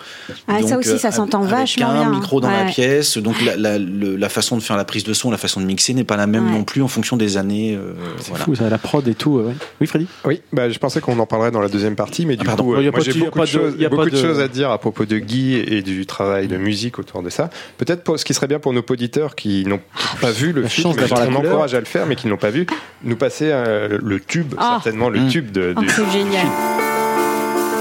Ah, 0.47 0.61
ça 0.67 0.77
aussi, 0.77 0.97
ça 0.99 1.11
s'entend 1.11 1.39
avec 1.43 1.51
vachement 1.51 1.89
un 1.89 2.09
micro 2.09 2.39
dans 2.41 2.49
la 2.51 2.65
pièce. 2.65 3.17
Donc 3.17 3.35
la, 3.41 4.29
façon 4.29 4.55
de 4.57 4.61
faire 4.61 4.77
la 4.77 4.85
prise 4.85 5.03
de 5.03 5.13
son, 5.13 5.29
la 5.31 5.37
façon 5.37 5.59
de 5.61 5.65
mixer 5.65 5.93
n'est 5.93 6.03
pas 6.03 6.15
la 6.17 6.27
même 6.27 6.49
non 6.49 6.63
plus 6.63 6.81
en 6.81 6.87
fonction 6.87 7.17
des 7.17 7.37
années. 7.37 7.77
C'est 8.19 8.35
fou, 8.37 8.55
ça, 8.55 8.69
la 8.69 8.77
prod 8.77 9.07
et 9.07 9.15
tout. 9.15 9.41
Oui, 9.79 9.87
Freddy? 9.87 10.07
Oui, 10.25 10.41
bah, 10.53 10.69
je 10.69 10.77
pensais 10.79 11.01
qu'on 11.01 11.15
en 11.21 11.25
parlerait 11.25 11.51
dans 11.51 11.61
la 11.61 11.67
deuxième 11.69 11.95
partie, 11.95 12.25
mais 12.25 12.35
du 12.35 12.45
pardon. 12.45 12.63
coup, 12.63 12.75
Il 12.75 12.83
y 12.83 12.85
a 12.85 12.89
euh, 12.89 12.91
moi 12.91 12.99
j'ai 13.01 13.13
beaucoup, 13.13 13.39
de, 13.39 13.45
choses, 13.45 13.73
il 13.77 13.81
y 13.81 13.85
a 13.85 13.89
beaucoup 13.89 14.03
pas 14.03 14.09
de 14.09 14.15
de- 14.15 14.21
choses 14.21 14.39
à 14.39 14.47
dire 14.47 14.69
à 14.71 14.77
propos 14.77 15.05
de 15.05 15.17
Guy 15.17 15.55
et 15.55 15.81
du 15.81 16.05
travail 16.05 16.47
de 16.47 16.57
musique 16.57 16.99
autour 16.99 17.21
de 17.23 17.29
ça. 17.29 17.49
Peut-être 17.77 18.03
pour 18.03 18.19
ce 18.19 18.25
qui 18.25 18.33
serait 18.33 18.47
bien 18.47 18.59
pour 18.59 18.73
nos 18.73 18.81
auditeurs 18.89 19.35
qui 19.35 19.65
n'ont 19.65 19.79
pas 20.19 20.31
vu 20.31 20.51
le 20.51 20.61
La 20.63 20.69
film, 20.69 20.93
la 20.97 21.27
on 21.29 21.35
encourage 21.35 21.73
à 21.73 21.79
le 21.79 21.85
faire, 21.85 22.05
mais 22.05 22.15
qui 22.15 22.25
ne 22.27 22.31
l'ont 22.31 22.37
pas 22.37 22.49
vu, 22.49 22.65
nous 23.03 23.15
passer 23.15 23.49
euh, 23.51 23.97
le 24.03 24.19
tube, 24.19 24.53
Ah. 24.57 24.79
certainement 24.83 25.09
le 25.09 25.27
tube 25.27 25.51
de, 25.51 25.73
Oh, 25.77 25.79
du- 25.79 25.89
c'est 25.89 26.11
génial. 26.11 26.45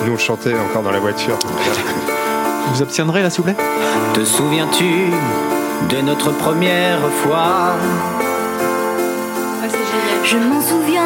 Nous 0.04 0.10
on 0.10 0.14
le 0.14 0.18
chantait 0.18 0.54
encore 0.54 0.82
dans 0.82 0.92
la 0.92 0.98
voiture. 1.00 1.38
Vous 2.72 2.82
obtiendrez 2.82 3.22
là, 3.22 3.30
s'il 3.30 3.42
vous 3.44 3.52
plaît? 3.52 3.62
Te 4.14 4.24
souviens-tu 4.24 4.84
de 5.94 6.00
notre 6.02 6.30
première 6.32 7.00
fois? 7.22 7.38
Ah. 7.42 7.76
Je 10.24 10.36
m'en 10.36 10.60
souviens, 10.60 11.02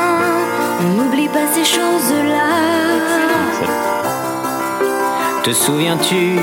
on 0.81 1.03
n'oublie 1.03 1.29
pas 1.29 1.47
ces 1.55 1.65
choses-là. 1.65 2.24
Te 5.45 5.53
souviens-tu 5.53 6.39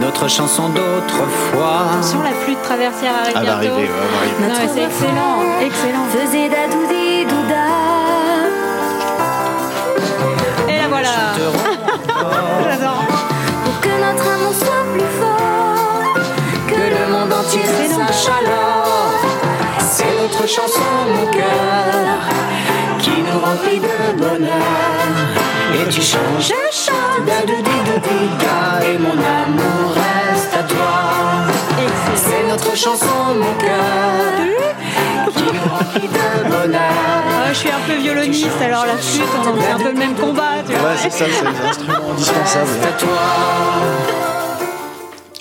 notre 0.00 0.28
chanson 0.28 0.68
d'autrefois? 0.68 1.88
Attention, 1.94 2.22
la 2.22 2.30
flûte 2.30 2.62
traversière 2.62 3.12
arrive 3.22 3.34
Elle 3.36 3.46
va 3.46 3.56
bientôt. 3.56 3.74
arriver, 3.74 3.88
ouais, 3.88 3.90
elle 3.90 4.10
va 4.10 4.18
arriver. 4.18 4.34
Non, 4.40 4.54
mais 4.60 4.68
c'est 4.72 4.84
excellent, 4.84 5.36
excellent. 5.60 6.06
Faisait 6.14 6.48
dadoudi 6.48 7.24
douda. 7.26 7.66
Et 10.68 10.76
la 10.80 10.88
voilà. 10.88 11.08
J'adore. 12.70 13.04
Pour 13.64 13.80
que 13.80 13.88
notre 13.88 14.26
amour 14.34 14.54
soit 14.54 14.84
plus 14.92 15.10
fort. 15.18 16.14
Que 16.68 16.74
le 16.94 17.12
monde 17.12 17.32
entier 17.32 17.62
sache 17.88 18.28
alors. 18.28 19.10
C'est 19.80 20.14
notre 20.22 20.46
chanson, 20.48 20.80
mon 21.16 21.26
cœur, 21.32 22.20
qui 23.00 23.10
nous 23.10 23.40
remplit 23.44 23.80
de 23.80 24.18
bonheur. 24.22 24.99
Et 25.74 25.88
tu 25.88 26.00
changes, 26.00 26.20
Je 26.40 26.76
chante. 26.76 27.26
da 27.26 28.86
et 28.86 28.98
mon 28.98 29.10
amour 29.10 29.94
reste 29.94 30.54
à 30.54 30.62
toi. 30.62 31.50
C'est 32.14 32.48
notre 32.48 32.76
chanson, 32.76 33.34
mon 33.34 33.54
cœur, 33.54 35.32
qui 35.34 35.42
nous 35.42 35.70
remplit 35.72 36.08
de 36.08 36.48
bonheur. 36.48 36.80
Ah, 36.80 37.48
je 37.52 37.54
suis 37.54 37.70
un 37.70 37.80
peu 37.86 37.94
violoniste, 37.94 38.60
alors 38.62 38.86
la 38.86 38.96
flûte, 38.96 39.24
on 39.38 39.60
c'est 39.60 39.70
un 39.70 39.78
peu 39.78 39.92
le 39.92 39.98
même 39.98 40.14
combat. 40.14 40.62
Tu 40.66 40.72
vois. 40.74 40.90
Ouais, 40.90 40.96
c'est 40.96 41.10
ça, 41.10 41.24
c'est 41.30 41.50
des 41.50 41.68
instruments 41.68 42.10
indispensables. 42.12 42.68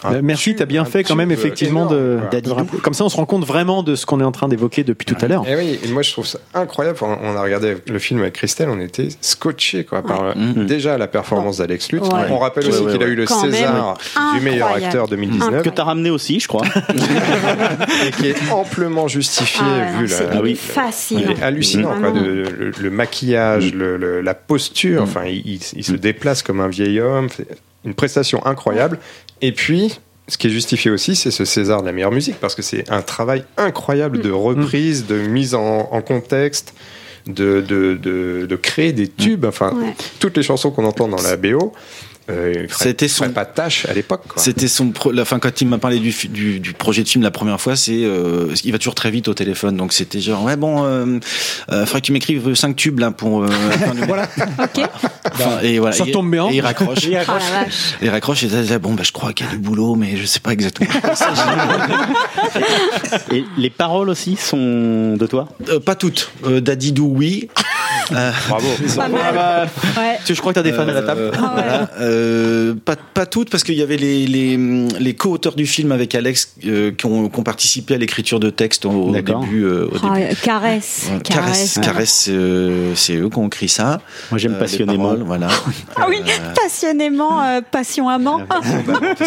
Un 0.03 0.13
Euh, 0.15 0.19
Merci, 0.23 0.55
t'as 0.55 0.65
bien 0.65 0.85
fait 0.85 1.03
quand 1.03 1.15
même 1.15 1.31
effectivement 1.31 1.85
de, 1.85 2.19
énorme, 2.31 2.65
de. 2.65 2.77
Comme 2.77 2.93
ça, 2.93 3.03
on 3.03 3.09
se 3.09 3.17
rend 3.17 3.25
compte 3.25 3.45
vraiment 3.45 3.83
de 3.83 3.95
ce 3.95 4.05
qu'on 4.05 4.19
est 4.21 4.23
en 4.23 4.31
train 4.31 4.47
d'évoquer 4.47 4.83
depuis 4.83 5.05
tout 5.05 5.15
à 5.21 5.27
l'heure. 5.27 5.47
Et 5.47 5.55
oui, 5.55 5.79
et 5.83 5.87
moi 5.89 6.01
je 6.03 6.11
trouve 6.11 6.25
ça 6.25 6.39
incroyable. 6.53 6.97
On 7.01 7.35
a 7.35 7.41
regardé 7.41 7.75
le 7.87 7.99
film 7.99 8.21
avec 8.21 8.33
Christelle, 8.33 8.69
on 8.69 8.79
était 8.79 9.09
scotché 9.21 9.83
quoi 9.83 10.01
par 10.01 10.37
Mhm. 10.37 10.65
déjà 10.65 10.97
la 10.97 11.07
performance 11.07 11.57
d'Alex 11.57 11.91
Lutz. 11.91 12.03
Ouais. 12.07 12.27
On 12.29 12.37
rappelle 12.39 12.63
Ouais, 12.65 12.69
aussi 12.69 12.83
ouais, 12.83 12.91
qu'il 12.93 13.03
a 13.03 13.07
eu 13.07 13.15
le 13.15 13.25
Quand 13.25 13.41
même, 13.43 13.51
César 13.51 13.97
du 14.35 14.41
meilleur 14.41 14.67
incroyable. 14.67 14.85
acteur 14.85 15.07
2019 15.07 15.63
Que 15.63 15.69
t'as 15.69 15.83
ramené 15.83 16.09
aussi, 16.09 16.39
je 16.39 16.47
crois. 16.47 16.65
et 18.07 18.11
qui 18.11 18.27
est 18.27 18.51
amplement 18.51 19.07
justifié 19.07 19.61
Ah 19.65 19.99
vu 19.99 20.07
la. 20.07 20.15
Ah 20.33 20.39
oui. 20.41 20.55
fascinant. 20.55 21.21
Il 21.25 21.31
est 21.31 21.43
hallucinant, 21.43 21.93
quoi, 21.99 22.11
de- 22.11 22.19
le, 22.19 22.71
le 22.79 22.89
maquillage, 22.89 23.73
le- 23.73 23.97
le- 23.97 24.21
la 24.21 24.33
posture. 24.33 25.01
Enfin, 25.03 25.25
il, 25.25 25.41
il- 25.45 25.59
il 25.75 25.83
se 25.83 25.93
déplace 25.93 26.43
comme 26.43 26.59
un 26.61 26.67
vieil 26.69 26.99
homme. 26.99 27.27
Une 27.85 27.93
prestation 27.93 28.45
incroyable. 28.45 28.99
Et 29.41 29.51
puis, 29.51 29.99
ce 30.27 30.37
qui 30.37 30.47
est 30.47 30.51
justifié 30.51 30.91
aussi, 30.91 31.15
c'est 31.15 31.31
ce 31.31 31.45
César 31.45 31.81
de 31.81 31.85
la 31.87 31.91
meilleure 31.91 32.11
musique, 32.11 32.35
parce 32.39 32.55
que 32.55 32.61
c'est 32.61 32.89
un 32.89 33.01
travail 33.01 33.43
incroyable 33.57 34.21
de 34.21 34.31
reprise, 34.31 35.05
de 35.07 35.15
mise 35.15 35.55
en, 35.55 35.89
en 35.91 36.01
contexte, 36.01 36.73
de, 37.25 37.61
de, 37.61 37.95
de, 38.01 38.45
de 38.47 38.55
créer 38.55 38.91
des 38.93 39.07
tubes. 39.07 39.45
Enfin, 39.45 39.73
Ouais. 39.75 39.93
toutes 40.19 40.37
les 40.37 40.43
chansons 40.43 40.71
qu'on 40.71 40.85
entend 40.85 41.07
dans 41.07 41.21
la 41.21 41.35
BO. 41.37 41.73
Euh, 42.29 42.53
il 42.55 42.73
C'était 42.73 43.07
son- 43.07 43.23
ferait 43.23 43.33
pas 43.33 43.45
de 43.45 43.53
tâche 43.53 43.85
à 43.89 43.93
l'époque. 43.93 44.21
C'était 44.35 44.67
son 44.67 44.91
pro- 44.91 45.11
la 45.11 45.25
fin 45.25 45.39
quand 45.39 45.61
il 45.61 45.67
m'a 45.67 45.77
parlé 45.79 45.99
du, 45.99 46.13
du, 46.29 46.59
du 46.59 46.73
projet 46.73 47.03
de 47.03 47.07
film 47.09 47.23
la 47.23 47.31
première 47.31 47.59
fois, 47.59 47.75
c'est 47.75 48.03
euh, 48.03 48.53
il 48.63 48.71
va 48.71 48.77
toujours 48.77 48.95
très 48.95 49.09
vite 49.11 49.27
au 49.27 49.33
téléphone, 49.33 49.75
donc 49.77 49.93
c'était 49.93 50.19
genre 50.19 50.43
ouais 50.43 50.55
bon, 50.55 50.83
euh, 50.85 51.19
euh, 51.71 51.85
faudrait 51.85 52.01
que 52.01 52.05
tu 52.05 52.11
m'écrives 52.11 52.53
cinq 52.55 52.75
tubes 52.75 52.99
là 52.99 53.11
pour 53.11 53.43
euh, 53.43 53.47
Voilà. 54.07 54.27
Ok. 54.59 54.87
Enfin, 55.33 55.59
et 55.63 55.79
voilà 55.79 55.95
Ça 55.95 56.05
Et- 56.07 56.11
tombe 56.11 56.29
bien. 56.29 56.49
Et 56.49 56.55
il 56.57 56.61
raccroche. 56.61 57.05
Et 57.05 57.13
Oh 57.15 57.19
accroche. 57.19 57.43
la 57.51 57.59
vache. 57.63 57.73
Et 58.01 58.05
il 58.05 58.09
raccroche 58.09 58.43
et 58.43 58.45
il 58.47 58.51
disait, 58.51 58.79
bon 58.79 58.93
bah 58.93 59.03
je 59.03 59.11
crois 59.11 59.33
qu'il 59.33 59.45
y 59.45 59.49
a 59.49 59.51
du 59.51 59.57
boulot, 59.57 59.95
mais 59.95 60.15
je 60.17 60.25
sais 60.25 60.39
pas 60.39 60.51
exactement. 60.53 60.89
Et 63.31 63.45
les 63.57 63.69
paroles 63.69 64.09
aussi 64.09 64.35
sont 64.35 65.15
de 65.17 65.25
toi? 65.27 65.47
Euh, 65.69 65.79
pas 65.79 65.95
toutes. 65.95 66.31
Euh, 66.45 66.61
Daddy 66.61 66.91
Bravo. 68.11 68.67
Pas 68.95 69.07
mal. 69.07 69.69
Ouais. 69.97 70.19
Tu- 70.25 70.35
Je 70.35 70.39
crois 70.41 70.53
que 70.53 70.59
tu 70.59 70.67
as 70.67 70.71
des 70.71 70.73
fans 70.73 70.87
à 70.87 70.93
la 70.93 71.01
table. 71.01 71.21
Euh, 71.21 71.31
voilà. 71.37 71.89
Euh, 71.99 72.73
pas, 72.85 72.95
pas 72.95 73.25
toutes, 73.25 73.49
parce 73.49 73.63
qu'il 73.63 73.75
y 73.75 73.81
avait 73.81 73.97
les, 73.97 74.25
les, 74.27 74.57
les 74.99 75.13
co-auteurs 75.15 75.55
du 75.55 75.65
film 75.67 75.91
avec 75.91 76.15
Alex 76.15 76.55
euh, 76.65 76.91
qui, 76.91 77.05
ont, 77.05 77.29
qui 77.29 77.39
ont 77.39 77.43
participé 77.43 77.95
à 77.95 77.97
l'écriture 77.97 78.39
de 78.39 78.49
texte 78.49 78.85
au, 78.85 79.11
début. 79.11 79.63
euh, 79.65 79.85
au 79.91 79.97
Ah, 80.03 80.15
début. 80.15 80.25
euh, 80.31 80.33
caresse, 80.41 81.07
Ouais, 81.11 81.19
Caresse, 81.21 81.79
Caresse, 81.81 82.29
c'est 82.95 83.15
eux 83.15 83.29
qui 83.29 83.37
ont 83.37 83.47
écrit 83.47 83.69
ça. 83.69 84.01
Moi, 84.31 84.37
j'aime 84.39 84.53
Euh, 84.53 84.59
passionnément. 84.59 85.03
paroles, 85.09 85.23
voilà. 85.23 85.47
Ah 85.95 86.05
oui, 86.09 86.17
passionnément, 86.55 87.41
euh, 87.43 87.61
passion 87.69 88.07
amant. 88.09 88.41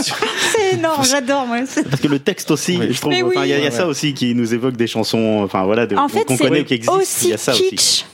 C'est 0.02 0.76
énorme, 0.78 1.04
j'adore 1.04 1.46
Parce 1.48 2.00
que 2.00 2.08
le 2.08 2.18
texte 2.18 2.50
aussi, 2.50 2.78
je 2.90 3.00
trouve, 3.00 3.12
oui. 3.12 3.34
il 3.44 3.48
y 3.48 3.52
a, 3.52 3.58
il 3.58 3.64
y 3.64 3.66
a 3.66 3.70
ça 3.70 3.86
aussi 3.86 4.14
qui 4.14 4.34
nous 4.34 4.54
évoque 4.54 4.76
des 4.76 4.86
chansons, 4.86 5.40
enfin 5.44 5.64
voilà, 5.64 5.86
de, 5.86 5.96
En 5.96 6.08
fait, 6.08 6.24
qu'on 6.24 6.36
connaît 6.36 6.60
ou 6.60 6.64
qui 6.64 6.74
existent. 6.74 6.96
Il 6.98 7.02
aussi 7.02 7.28
y 7.28 7.32
a 7.34 7.38
ça 7.38 7.52
aussi. 7.52 8.04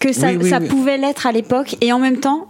Que 0.00 0.12
ça, 0.12 0.28
Oui, 0.28 0.38
oui, 0.42 0.50
ça 0.50 0.58
oui. 0.60 0.68
pouvait 0.68 0.98
l'être 0.98 1.26
à 1.26 1.32
l'époque 1.32 1.76
et 1.80 1.92
en 1.92 1.98
même 1.98 2.18
temps 2.20 2.48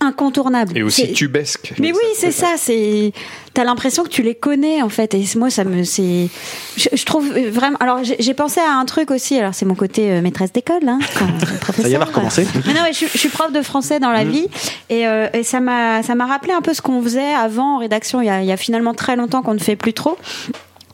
incontournable. 0.00 0.76
Et 0.76 0.82
aussi 0.82 1.12
tubesque. 1.14 1.72
Mais 1.78 1.90
oui, 1.90 1.98
c'est 2.14 2.30
ça. 2.30 2.56
C'est 2.58 3.12
t'as 3.54 3.64
l'impression 3.64 4.02
que 4.04 4.10
tu 4.10 4.20
les 4.22 4.34
connais 4.34 4.82
en 4.82 4.90
fait. 4.90 5.14
Et 5.14 5.24
moi, 5.36 5.48
ça 5.48 5.64
me 5.64 5.84
c'est. 5.84 6.28
Je, 6.76 6.88
je 6.92 7.04
trouve 7.06 7.26
vraiment. 7.48 7.78
Alors, 7.80 8.00
j'ai 8.02 8.34
pensé 8.34 8.60
à 8.60 8.74
un 8.74 8.84
truc 8.84 9.10
aussi. 9.10 9.38
Alors, 9.38 9.54
c'est 9.54 9.64
mon 9.64 9.74
côté 9.74 10.10
euh, 10.12 10.20
maîtresse 10.20 10.52
d'école, 10.52 10.86
hein. 10.86 10.98
Ça 11.80 11.88
y 11.88 11.94
est, 11.94 11.96
va 11.96 12.04
recommencer. 12.04 12.46
Mais 12.66 12.74
non, 12.74 12.80
mais 12.84 12.92
je, 12.92 12.96
suis- 12.98 13.08
je 13.10 13.16
suis 13.16 13.30
prof 13.30 13.50
de 13.52 13.62
français 13.62 13.98
dans 13.98 14.10
la 14.12 14.24
vie 14.24 14.48
et, 14.90 15.06
euh, 15.06 15.28
et 15.32 15.42
ça 15.42 15.60
m'a 15.60 16.02
ça 16.02 16.14
m'a 16.14 16.26
rappelé 16.26 16.52
un 16.52 16.60
peu 16.60 16.74
ce 16.74 16.82
qu'on 16.82 17.00
faisait 17.02 17.32
avant 17.32 17.76
en 17.76 17.78
rédaction. 17.78 18.20
Il 18.20 18.26
y 18.26 18.30
a, 18.30 18.42
il 18.42 18.46
y 18.46 18.52
a 18.52 18.56
finalement 18.58 18.92
très 18.92 19.16
longtemps 19.16 19.40
qu'on 19.40 19.54
ne 19.54 19.58
fait 19.58 19.76
plus 19.76 19.94
trop. 19.94 20.18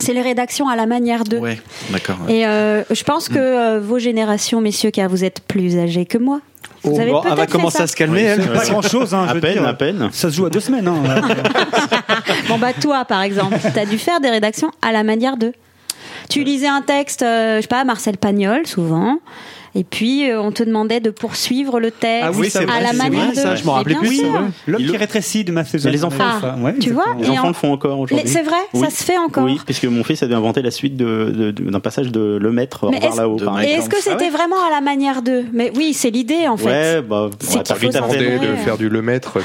C'est 0.03 0.13
les 0.13 0.23
rédactions 0.23 0.69
à 0.69 0.75
la 0.77 0.87
manière 0.87 1.25
de. 1.25 1.39
Ouais, 1.39 1.61
d'accord. 1.91 2.17
ouais. 2.27 2.39
Et 2.39 2.47
euh, 2.47 2.83
je 2.91 3.03
pense 3.05 3.29
que 3.29 3.39
euh, 3.39 3.81
vos 3.81 3.99
générations, 3.99 4.61
messieurs, 4.61 4.91
car 4.91 5.09
vous 5.09 5.23
êtes 5.25 5.41
plus 5.47 5.79
âgés 5.79 6.07
que 6.07 6.19
moi, 6.19 6.41
vous 6.83 6.99
avez 6.99 7.13
Bon, 7.13 7.23
elle 7.29 7.37
va 7.37 7.47
commencer 7.47 7.83
à 7.83 7.87
se 7.87 7.95
calmer, 7.95 8.23
elle. 8.23 8.51
Pas 8.53 8.65
grand 8.67 8.83
chose, 8.83 9.15
hein, 9.15 9.27
je 9.31 9.37
À 9.37 9.41
peine, 9.41 9.53
dire. 9.53 9.67
à 9.69 9.75
peine. 9.75 10.09
Ça 10.13 10.29
se 10.31 10.35
joue 10.37 10.47
à 10.47 10.51
deux 10.51 10.61
semaines. 10.61 10.89
Hein. 10.89 11.03
Bon 12.49 12.59
bah 12.59 12.73
toi 12.73 13.05
par 13.05 13.23
exemple, 13.23 13.57
t'as 13.75 13.85
dû 13.85 13.99
faire 13.99 14.21
des 14.21 14.29
rédactions 14.31 14.71
à 14.83 14.91
la 14.93 15.05
manière 15.05 15.37
de. 15.37 15.53
Tu 16.29 16.43
lisais 16.45 16.67
un 16.67 16.83
texte, 16.83 17.23
euh, 17.23 17.57
je 17.57 17.63
sais 17.63 17.69
pas, 17.69 17.85
Marcel 17.85 18.17
Pagnol 18.19 18.67
souvent, 18.67 19.19
et 19.75 19.85
puis 19.85 20.29
euh, 20.31 20.41
on 20.41 20.53
te 20.53 20.63
demandait 20.63 21.01
de 21.01 21.11
poursuivre 21.11 21.81
le 21.81 21.91
texte 21.91 22.25
Ah 22.25 22.31
oui, 22.35 22.51
à 22.55 22.65
vrai, 22.67 22.81
la 22.83 22.89
c'est 22.91 22.97
manière 22.97 23.25
vrai, 23.27 23.31
de. 23.35 23.41
ça, 23.41 23.55
je 23.55 23.65
m'en 23.65 23.73
rappelais 23.73 23.95
plus, 23.95 24.23
vrai. 24.23 24.41
L'homme 24.67 24.83
qui 24.83 24.97
rétrécit 24.97 25.45
de 25.45 25.53
Mathusalem. 25.53 25.85
Mais 25.87 25.93
les 25.93 26.05
enfants- 26.05 26.25
Ah, 26.43 26.57
ouais, 26.61 26.75
tu 26.79 26.91
vois 26.91 27.17
Les 27.19 27.29
enfants 27.31 27.45
en- 27.45 27.49
le 27.49 27.55
font 27.55 27.73
encore 27.73 27.97
Les- 27.97 28.03
aujourd'hui. 28.03 28.29
C'est 28.31 28.43
vrai, 28.43 28.57
Oui. 28.75 28.81
ça 28.81 28.91
se 28.91 29.03
fait 29.03 29.17
encore. 29.19 29.45
Oui, 29.45 29.59
puisque 29.65 29.85
mon 29.85 30.05
fils 30.05 30.23
a 30.23 30.27
dû 30.27 30.35
inventer 30.35 30.63
la 30.63 30.71
suite 30.71 30.97
d'un 30.97 31.81
passage 31.81 32.11
de 32.11 32.39
Le 32.41 32.53
Maître, 32.53 32.91
là-haut, 33.17 33.39
Et 33.63 33.71
est-ce 33.73 33.89
que 33.89 34.01
c'était 34.03 34.31
vraiment 34.31 34.63
à 34.67 34.71
la 34.71 34.81
manière 34.81 35.23
de? 35.23 35.45
Mais 35.53 35.73
oui, 35.77 35.95
c'est 35.95 36.11
l'idée 36.11 36.49
en 36.49 36.57
fait. 36.57 36.67
Ouais, 36.67 37.03
bah, 37.03 37.31
s'en 37.41 37.61
tête. 37.63 37.79
Demandez 37.93 38.39
de 38.39 38.57
faire 38.57 38.77
du 38.79 38.89
le 38.89 39.03
maître. 39.03 39.39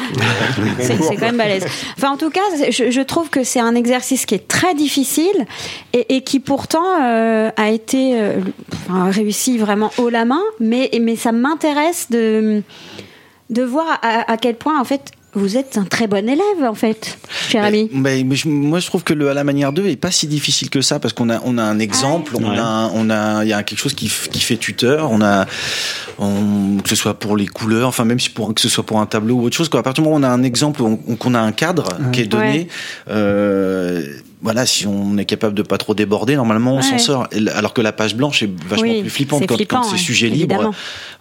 C'est 0.80 1.02
c'est 1.02 1.16
quand 1.16 1.26
même 1.28 1.38
balèze. 1.38 1.66
Enfin, 1.98 2.12
en 2.12 2.18
tout 2.18 2.30
cas, 2.30 2.42
je, 2.70 3.02
trouve 3.02 3.30
que 3.30 3.44
c'est 3.44 3.60
un 3.60 3.76
exercice 3.76 4.26
qui 4.26 4.36
est 4.36 4.48
très 4.48 4.74
difficile 4.74 5.46
et, 5.94 6.22
qui 6.22 6.40
pourtant 6.40 6.84
euh, 7.02 7.50
a 7.56 7.70
été 7.70 8.20
euh, 8.20 8.40
réussi 8.90 9.58
vraiment 9.58 9.92
haut 9.98 10.10
la 10.18 10.26
main. 10.26 10.42
Mais, 10.60 10.90
mais 11.02 11.16
ça 11.16 11.32
m'intéresse 11.32 12.08
de, 12.10 12.62
de 13.50 13.62
voir 13.64 14.00
à, 14.02 14.32
à 14.32 14.38
quel 14.38 14.56
point, 14.56 14.80
en 14.80 14.84
fait, 14.84 15.12
vous 15.34 15.56
êtes 15.56 15.78
un 15.78 15.84
très 15.84 16.08
bon 16.08 16.28
élève, 16.28 16.64
en 16.68 16.74
fait, 16.74 17.20
cher 17.50 17.64
ami. 17.64 17.90
Mais, 17.94 18.24
mais 18.24 18.36
je- 18.36 18.48
moi, 18.48 18.80
je 18.80 18.88
trouve 18.88 19.04
que 19.04 19.14
le 19.14 19.30
à 19.30 19.36
la 19.36 19.44
manière 19.44 19.72
2 19.72 19.86
est 19.86 19.96
pas 19.96 20.10
si 20.10 20.26
difficile 20.26 20.70
que 20.72 20.82
ça 20.82 21.00
parce 21.00 21.14
qu'on 21.14 21.30
a 21.30 21.40
on 21.46 21.60
a 21.60 21.64
un 21.64 21.78
exemple, 21.78 22.34
on 22.38 22.50
Ouais. 22.50 22.58
a 22.58 22.64
un- 22.66 22.90
on 22.96 23.10
a 23.12 23.44
il 23.44 23.50
y 23.50 23.54
a 23.54 23.62
quelque 23.62 23.78
chose 23.78 23.94
qui, 23.94 24.08
qui 24.32 24.40
fait 24.40 24.58
tuteur, 24.58 25.12
on 25.12 25.22
a 25.22 25.46
on- 26.18 26.78
que 26.82 26.90
ce 26.90 26.96
soit 26.96 27.14
pour 27.20 27.38
les 27.38 27.46
couleurs, 27.46 27.88
enfin 27.90 28.04
même 28.06 28.20
si 28.20 28.32
pour 28.32 28.52
que 28.56 28.62
ce 28.62 28.70
soit 28.70 28.84
pour 28.86 29.00
un 29.00 29.06
tableau 29.06 29.36
ou 29.36 29.44
autre 29.44 29.56
chose, 29.56 29.70
quoi. 29.70 29.82
À 29.82 29.84
partir 29.84 30.02
du 30.04 30.10
moment 30.10 30.18
où 30.18 30.26
on 30.26 30.32
a 30.32 30.34
un 30.34 30.42
exemple, 30.44 30.82
on- 30.82 30.98
qu'on 30.98 31.36
a 31.36 31.40
un 31.40 31.52
cadre 31.52 31.90
qui 32.12 32.22
est 32.22 32.26
donné, 32.26 32.52
Ouais. 32.62 32.68
euh, 33.10 34.02
voilà, 34.42 34.66
si 34.66 34.86
on 34.86 35.18
est 35.18 35.26
capable 35.26 35.56
de 35.56 35.64
pas 35.64 35.78
trop 35.78 35.94
déborder, 35.96 36.36
normalement 36.36 36.74
on 36.74 36.78
Ouais. 36.78 36.84
s'en 36.84 36.98
sort. 37.00 37.28
Alors 37.56 37.74
que 37.74 37.82
la 37.82 37.92
page 37.92 38.16
blanche 38.16 38.44
est 38.44 38.50
vachement 38.68 38.84
Oui, 38.88 39.02
plus 39.02 39.10
flippante 39.10 39.40
c'est 39.42 39.48
quand, 39.48 39.56
flippant, 39.56 39.78
quand 39.78 39.84
c'est 39.88 39.92
ouais, 39.94 39.98
sujet 39.98 40.30
libre. 40.30 40.72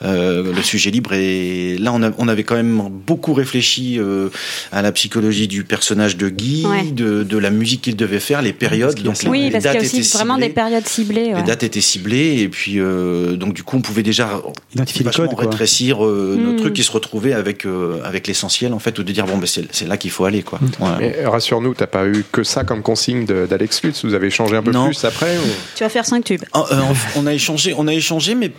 Euh, 0.05 0.53
le 0.55 0.63
sujet 0.63 0.91
libre 0.91 1.15
et 1.15 1.79
là 1.79 1.91
on, 1.95 2.03
a- 2.03 2.11
on 2.19 2.29
avait 2.29 2.45
quand 2.45 2.55
même 2.57 2.83
beaucoup 2.91 3.33
réfléchi 3.33 3.99
euh, 3.99 4.29
à 4.71 4.83
la 4.83 4.93
psychologie 4.93 5.49
du 5.49 5.65
personnage 5.65 6.19
de 6.19 6.29
Guy, 6.29 6.67
Ouais. 6.67 6.83
de, 6.91 7.23
de 7.23 7.39
la 7.39 7.49
musique 7.51 7.81
qu'il 7.83 7.97
devait 7.97 8.21
faire, 8.21 8.43
les 8.43 8.53
périodes. 8.53 9.01
Donc 9.03 9.17
Oui, 9.27 9.45
les 9.45 9.51
parce 9.51 9.65
qu'il 9.65 9.73
y 9.73 9.77
a 9.77 9.81
dates 9.81 9.83
aussi 9.85 10.01
étaient 10.01 10.19
vraiment 10.19 10.35
ciblées. 10.35 10.49
des 10.49 10.55
périodes 10.55 10.87
ciblées. 10.87 11.25
ouais. 11.33 11.37
Les 11.37 11.43
dates 11.43 11.63
étaient 11.63 11.81
ciblées 11.81 12.41
et 12.43 12.49
puis 12.49 12.75
euh, 12.79 13.37
donc 13.37 13.55
du 13.55 13.63
coup 13.63 13.77
on 13.79 13.81
pouvait 13.81 14.03
déjà 14.03 14.43
Identifier 14.75 15.05
vachement 15.05 15.29
quoi. 15.29 15.45
rétrécir 15.45 16.05
euh, 16.05 16.37
nos 16.39 16.53
Mm. 16.53 16.57
trucs 16.57 16.79
et 16.79 16.83
se 16.83 16.93
retrouver 16.93 17.33
avec 17.33 17.65
euh, 17.65 18.01
avec 18.05 18.27
l'essentiel 18.27 18.73
en 18.75 18.79
fait 18.79 18.99
ou 18.99 19.03
de 19.03 19.13
dire 19.13 19.25
bon 19.27 19.39
ben 19.39 19.47
c'est 19.47 19.65
c'est 19.75 19.87
là 19.89 19.97
qu'il 19.97 20.11
faut 20.11 20.25
aller 20.27 20.43
quoi. 20.43 20.61
Mais 20.99 21.25
rassure-nous, 21.25 21.73
t'as 21.75 21.87
pas 21.87 22.07
eu 22.07 22.25
que 22.31 22.43
ça 22.43 22.65
comme 22.65 22.83
consigne 22.83 23.16
d'Alex 23.25 23.83
Lutz. 23.83 24.05
Vous 24.05 24.15
avez 24.15 24.31
changé 24.31 24.57
un 24.57 24.63
peu 24.63 24.71
Non. 24.73 24.87
plus 24.87 25.05
après 25.05 25.37
ou- 25.39 25.41
Tu 25.75 25.83
vas 25.85 25.89
faire 25.89 26.05
5 26.05 26.25
tubes. 26.25 26.43
Oh, 26.55 26.65
euh, 26.71 26.81
on 27.17 27.27
a 27.27 27.33
échangé, 27.35 27.75
on 27.77 27.87
a 27.89 27.95
échangé, 27.95 28.35
mais 28.35 28.53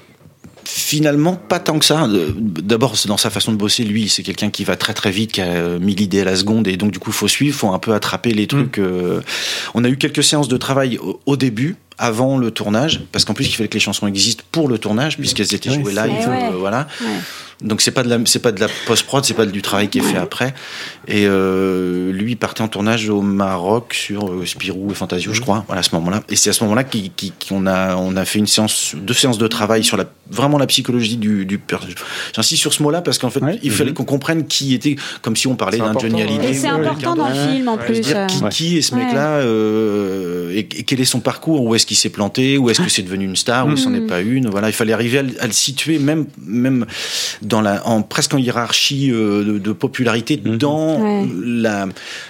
finalement 0.65 1.35
pas 1.35 1.59
tant 1.59 1.79
que 1.79 1.85
ça. 1.85 2.03
Euh, 2.05 2.31
D'abord, 2.35 2.97
c'est 2.97 3.07
dans 3.07 3.17
sa 3.17 3.29
façon 3.29 3.51
de 3.51 3.57
bosser. 3.57 3.83
Lui, 3.83 4.09
c'est 4.09 4.23
quelqu'un 4.23 4.49
qui 4.49 4.63
va 4.63 4.75
très 4.75 4.93
très 4.93 5.11
vite, 5.11 5.31
qui 5.33 5.41
a 5.41 5.79
mis 5.79 5.95
l'idée 5.95 6.21
à 6.21 6.25
la 6.25 6.35
seconde, 6.35 6.67
et 6.67 6.75
donc 6.77 6.91
du 6.91 6.99
coup, 6.99 7.09
il 7.11 7.15
faut 7.15 7.27
suivre, 7.27 7.57
faut 7.57 7.69
un 7.69 7.79
peu 7.79 7.93
attraper 7.93 8.31
les 8.31 8.47
trucs. 8.47 8.77
euh. 8.79 9.21
On 9.73 9.83
a 9.83 9.89
eu 9.89 9.97
quelques 9.97 10.23
séances 10.23 10.47
de 10.49 10.57
travail 10.57 10.97
au, 10.97 11.19
au 11.25 11.37
début. 11.37 11.75
Avant 11.99 12.37
le 12.37 12.51
tournage, 12.51 13.01
parce 13.11 13.25
qu'en 13.25 13.33
plus 13.33 13.47
il 13.47 13.53
fallait 13.55 13.69
que 13.69 13.73
les 13.73 13.79
chansons 13.79 14.05
existent 14.05 14.43
pour 14.51 14.67
le 14.67 14.77
tournage, 14.77 15.17
puisqu'elles 15.17 15.55
étaient 15.55 15.71
jouées 15.71 15.93
live, 15.95 16.29
ouais. 16.29 16.43
euh, 16.43 16.55
voilà. 16.55 16.87
Ouais. 17.01 17.07
Donc 17.61 17.81
c'est 17.81 17.91
pas 17.91 18.03
de 18.03 18.09
la 18.09 18.19
c'est 18.25 18.39
pas 18.39 18.51
de 18.51 18.59
la 18.59 18.67
post 18.85 19.03
prod, 19.07 19.25
c'est 19.25 19.33
pas 19.33 19.45
du 19.47 19.61
travail 19.63 19.89
qui 19.89 19.97
est 19.97 20.01
fait 20.03 20.17
après. 20.17 20.53
Et 21.07 21.25
euh, 21.25 22.11
lui 22.11 22.33
il 22.33 22.35
partait 22.37 22.61
en 22.61 22.67
tournage 22.67 23.09
au 23.09 23.21
Maroc 23.21 23.93
sur 23.95 24.29
euh, 24.29 24.45
Spirou 24.45 24.91
et 24.91 24.93
Fantasio, 24.93 25.33
je 25.33 25.41
crois, 25.41 25.63
voilà 25.67 25.79
à 25.79 25.83
ce 25.83 25.95
moment-là. 25.95 26.21
Et 26.29 26.35
c'est 26.35 26.51
à 26.51 26.53
ce 26.53 26.63
moment-là 26.65 26.83
qu'on 26.83 27.65
a 27.65 27.95
on 27.95 28.15
a 28.15 28.25
fait 28.25 28.37
une 28.39 28.45
séance 28.47 28.93
deux 28.95 29.13
séances 29.15 29.39
de 29.39 29.47
travail 29.47 29.83
sur 29.83 29.97
la 29.97 30.05
vraiment 30.29 30.57
la 30.59 30.67
psychologie 30.67 31.17
du 31.17 31.45
du 31.47 31.59
J'insiste 32.35 32.61
sur 32.61 32.73
ce 32.73 32.83
mot-là 32.83 33.01
parce 33.01 33.17
qu'en 33.17 33.29
fait 33.31 33.41
Ouais. 33.41 33.59
il 33.63 33.71
fallait 33.71 33.93
qu'on 33.93 34.03
comprenne 34.05 34.45
qui 34.45 34.73
était 34.73 34.95
comme 35.21 35.35
si 35.35 35.47
on 35.47 35.55
parlait 35.55 35.77
d'un 35.79 35.93
Johnny. 35.97 36.21
Hallyday. 36.21 36.49
Et 36.49 36.53
c'est 36.53 36.67
important 36.67 37.15
dans 37.15 37.29
le 37.29 37.33
film 37.33 37.67
en 37.69 37.77
plus. 37.77 38.01
dire 38.01 38.27
qui, 38.27 38.41
qui 38.49 38.77
est 38.77 38.81
ce 38.81 38.93
Ouais. 38.93 39.03
mec-là 39.03 39.37
euh, 39.39 40.51
et, 40.51 40.59
et 40.59 40.83
quel 40.83 40.99
est 40.99 41.05
son 41.05 41.19
parcours 41.19 41.63
Où 41.63 41.75
est-ce 41.75 41.85
qu'il 41.85 41.97
s'est 41.97 42.09
planté 42.09 42.57
Où 42.57 42.69
est-ce 42.69 42.81
que 42.81 42.89
c'est 42.89 43.01
devenu 43.03 43.25
une 43.25 43.35
star 43.35 43.67
Où 43.67 43.71
il 43.71 43.77
s'en 43.77 43.93
est 43.93 44.01
pas 44.07 44.21
une 44.21 44.47
Voilà, 44.49 44.69
il 44.69 44.73
fallait 44.73 44.93
arriver 44.93 45.19
à, 45.19 45.23
le- 45.23 45.41
à 45.41 45.47
le 45.47 45.53
situer 45.53 45.97
même 45.99 46.25
même 46.45 46.85
dans 47.47 47.61
la 47.61 47.85
en 47.87 48.01
presque 48.01 48.33
en 48.33 48.37
hiérarchie 48.37 49.09
euh, 49.11 49.43
de, 49.43 49.57
de 49.57 49.71
popularité 49.71 50.37
dans 50.37 50.97
Ouais. 51.01 51.25
la 51.45 51.87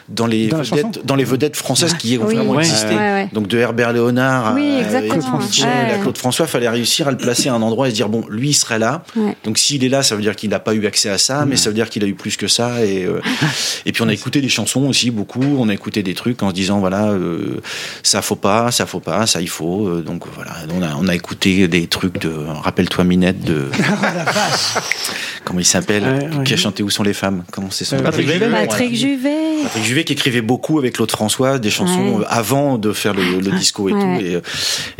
dans 0.09 0.26
les 0.28 0.47
Dans 0.47 0.61
vedettes 0.61 1.05
dans 1.05 1.15
les 1.15 1.24
vedettes 1.24 1.55
françaises 1.55 1.93
qui 1.95 2.18
ont 2.18 2.26
Oui. 2.26 2.36
vraiment 2.36 2.51
Ouais. 2.53 2.63
existé. 2.63 2.88
Ouais, 2.95 2.95
ouais. 2.97 3.30
Donc 3.34 3.47
de 3.47 3.57
Herbert 3.57 3.93
Léonard 3.93 4.53
Oui, 4.55 4.76
à, 4.76 4.80
exactement. 4.82 5.22
Claude 5.38 5.41
Mitchell 5.43 5.65
Ouais. 5.68 5.93
à 5.93 5.97
Claude 5.97 6.18
François, 6.18 6.47
fallait 6.47 6.70
réussir 6.70 7.07
à 7.07 7.11
le 7.11 7.18
placer 7.18 7.49
à 7.49 7.53
un 7.53 7.61
endroit 7.61 7.88
et 7.88 7.91
se 7.91 7.95
dire 7.95 8.09
bon, 8.09 8.24
lui 8.30 8.49
il 8.49 8.53
serait 8.53 8.80
là. 8.80 9.03
Ouais. 9.15 9.36
Donc 9.43 9.57
s'il 9.57 9.84
est 9.84 9.89
là, 9.89 10.03
ça 10.03 10.15
veut 10.15 10.22
dire 10.22 10.36
qu'il 10.36 10.49
n'a 10.49 10.59
pas 10.59 10.74
eu 10.74 10.86
accès 10.86 11.09
à 11.09 11.18
ça, 11.18 11.45
mais 11.45 11.55
ça 11.57 11.70
veut 11.70 11.76
dire 11.76 11.89
qu'il 11.89 12.03
a 12.03 12.07
eu 12.07 12.13
plus 12.15 12.38
que 12.38 12.47
ça. 12.47 12.86
Et, 12.86 13.05
euh, 13.05 13.22
et 13.86 13.91
puis 13.91 14.01
on 14.03 14.07
a 14.07 14.13
écouté 14.13 14.41
des 14.41 14.49
chansons 14.49 14.86
aussi 14.88 15.11
beaucoup. 15.11 15.43
On 15.59 15.70
a 15.70 15.74
écouté 15.74 16.03
des 16.03 16.13
trucs 16.13 16.41
en 16.43 16.49
se 16.49 16.53
disant 16.53 16.80
voilà, 16.80 17.07
euh, 17.09 17.61
ça 18.03 18.22
faut 18.22 18.36
pas, 18.36 18.72
ça 18.72 18.86
faut 18.86 18.99
pas, 18.99 19.26
ça 19.28 19.41
il 19.41 19.49
faut. 19.49 19.88
Euh, 19.88 20.01
donc 20.01 20.24
voilà, 20.36 20.51
on 20.78 20.82
a, 20.84 20.95
on 20.99 21.07
a 21.07 21.15
écouté 21.15 21.68
des 21.68 21.88
trucs 21.88 22.20
de 22.22 22.32
rappelle-toi 22.63 23.03
Minette 23.03 23.41
de 23.43 23.65
comment 25.43 25.60
il 25.60 25.66
s'appelle, 25.66 26.03
Ouais, 26.03 26.38
ouais. 26.38 26.43
qui 26.43 26.53
a 26.53 26.58
chanté 26.58 26.84
Où 26.84 26.89
sont 26.89 27.03
les 27.03 27.14
femmes 27.14 27.43
Comment 27.51 27.70
c'est 27.72 27.86
son 27.86 27.97
nom 27.97 28.03
Patrick 28.03 28.28
Juvet. 28.30 28.49
Patrick 28.49 28.95
Juvet. 28.95 29.36
Patrick 29.64 29.84
Juvet 29.84 30.03
qui 30.03 30.14
écrivait 30.14 30.41
beaucoup 30.41 30.78
avec 30.80 30.93
Claude 30.93 31.12
François 31.12 31.60
des 31.60 31.70
chansons 31.70 32.18
Ouais. 32.18 32.22
euh, 32.22 32.26
avant 32.28 32.78
de 32.78 32.91
faire 32.93 33.14
le, 33.14 33.39
le 33.39 33.51
disco 33.58 33.89
et 33.89 33.93
Ouais. 33.93 33.99
tout 34.20 34.26
et, 34.26 34.36
euh, 34.36 34.41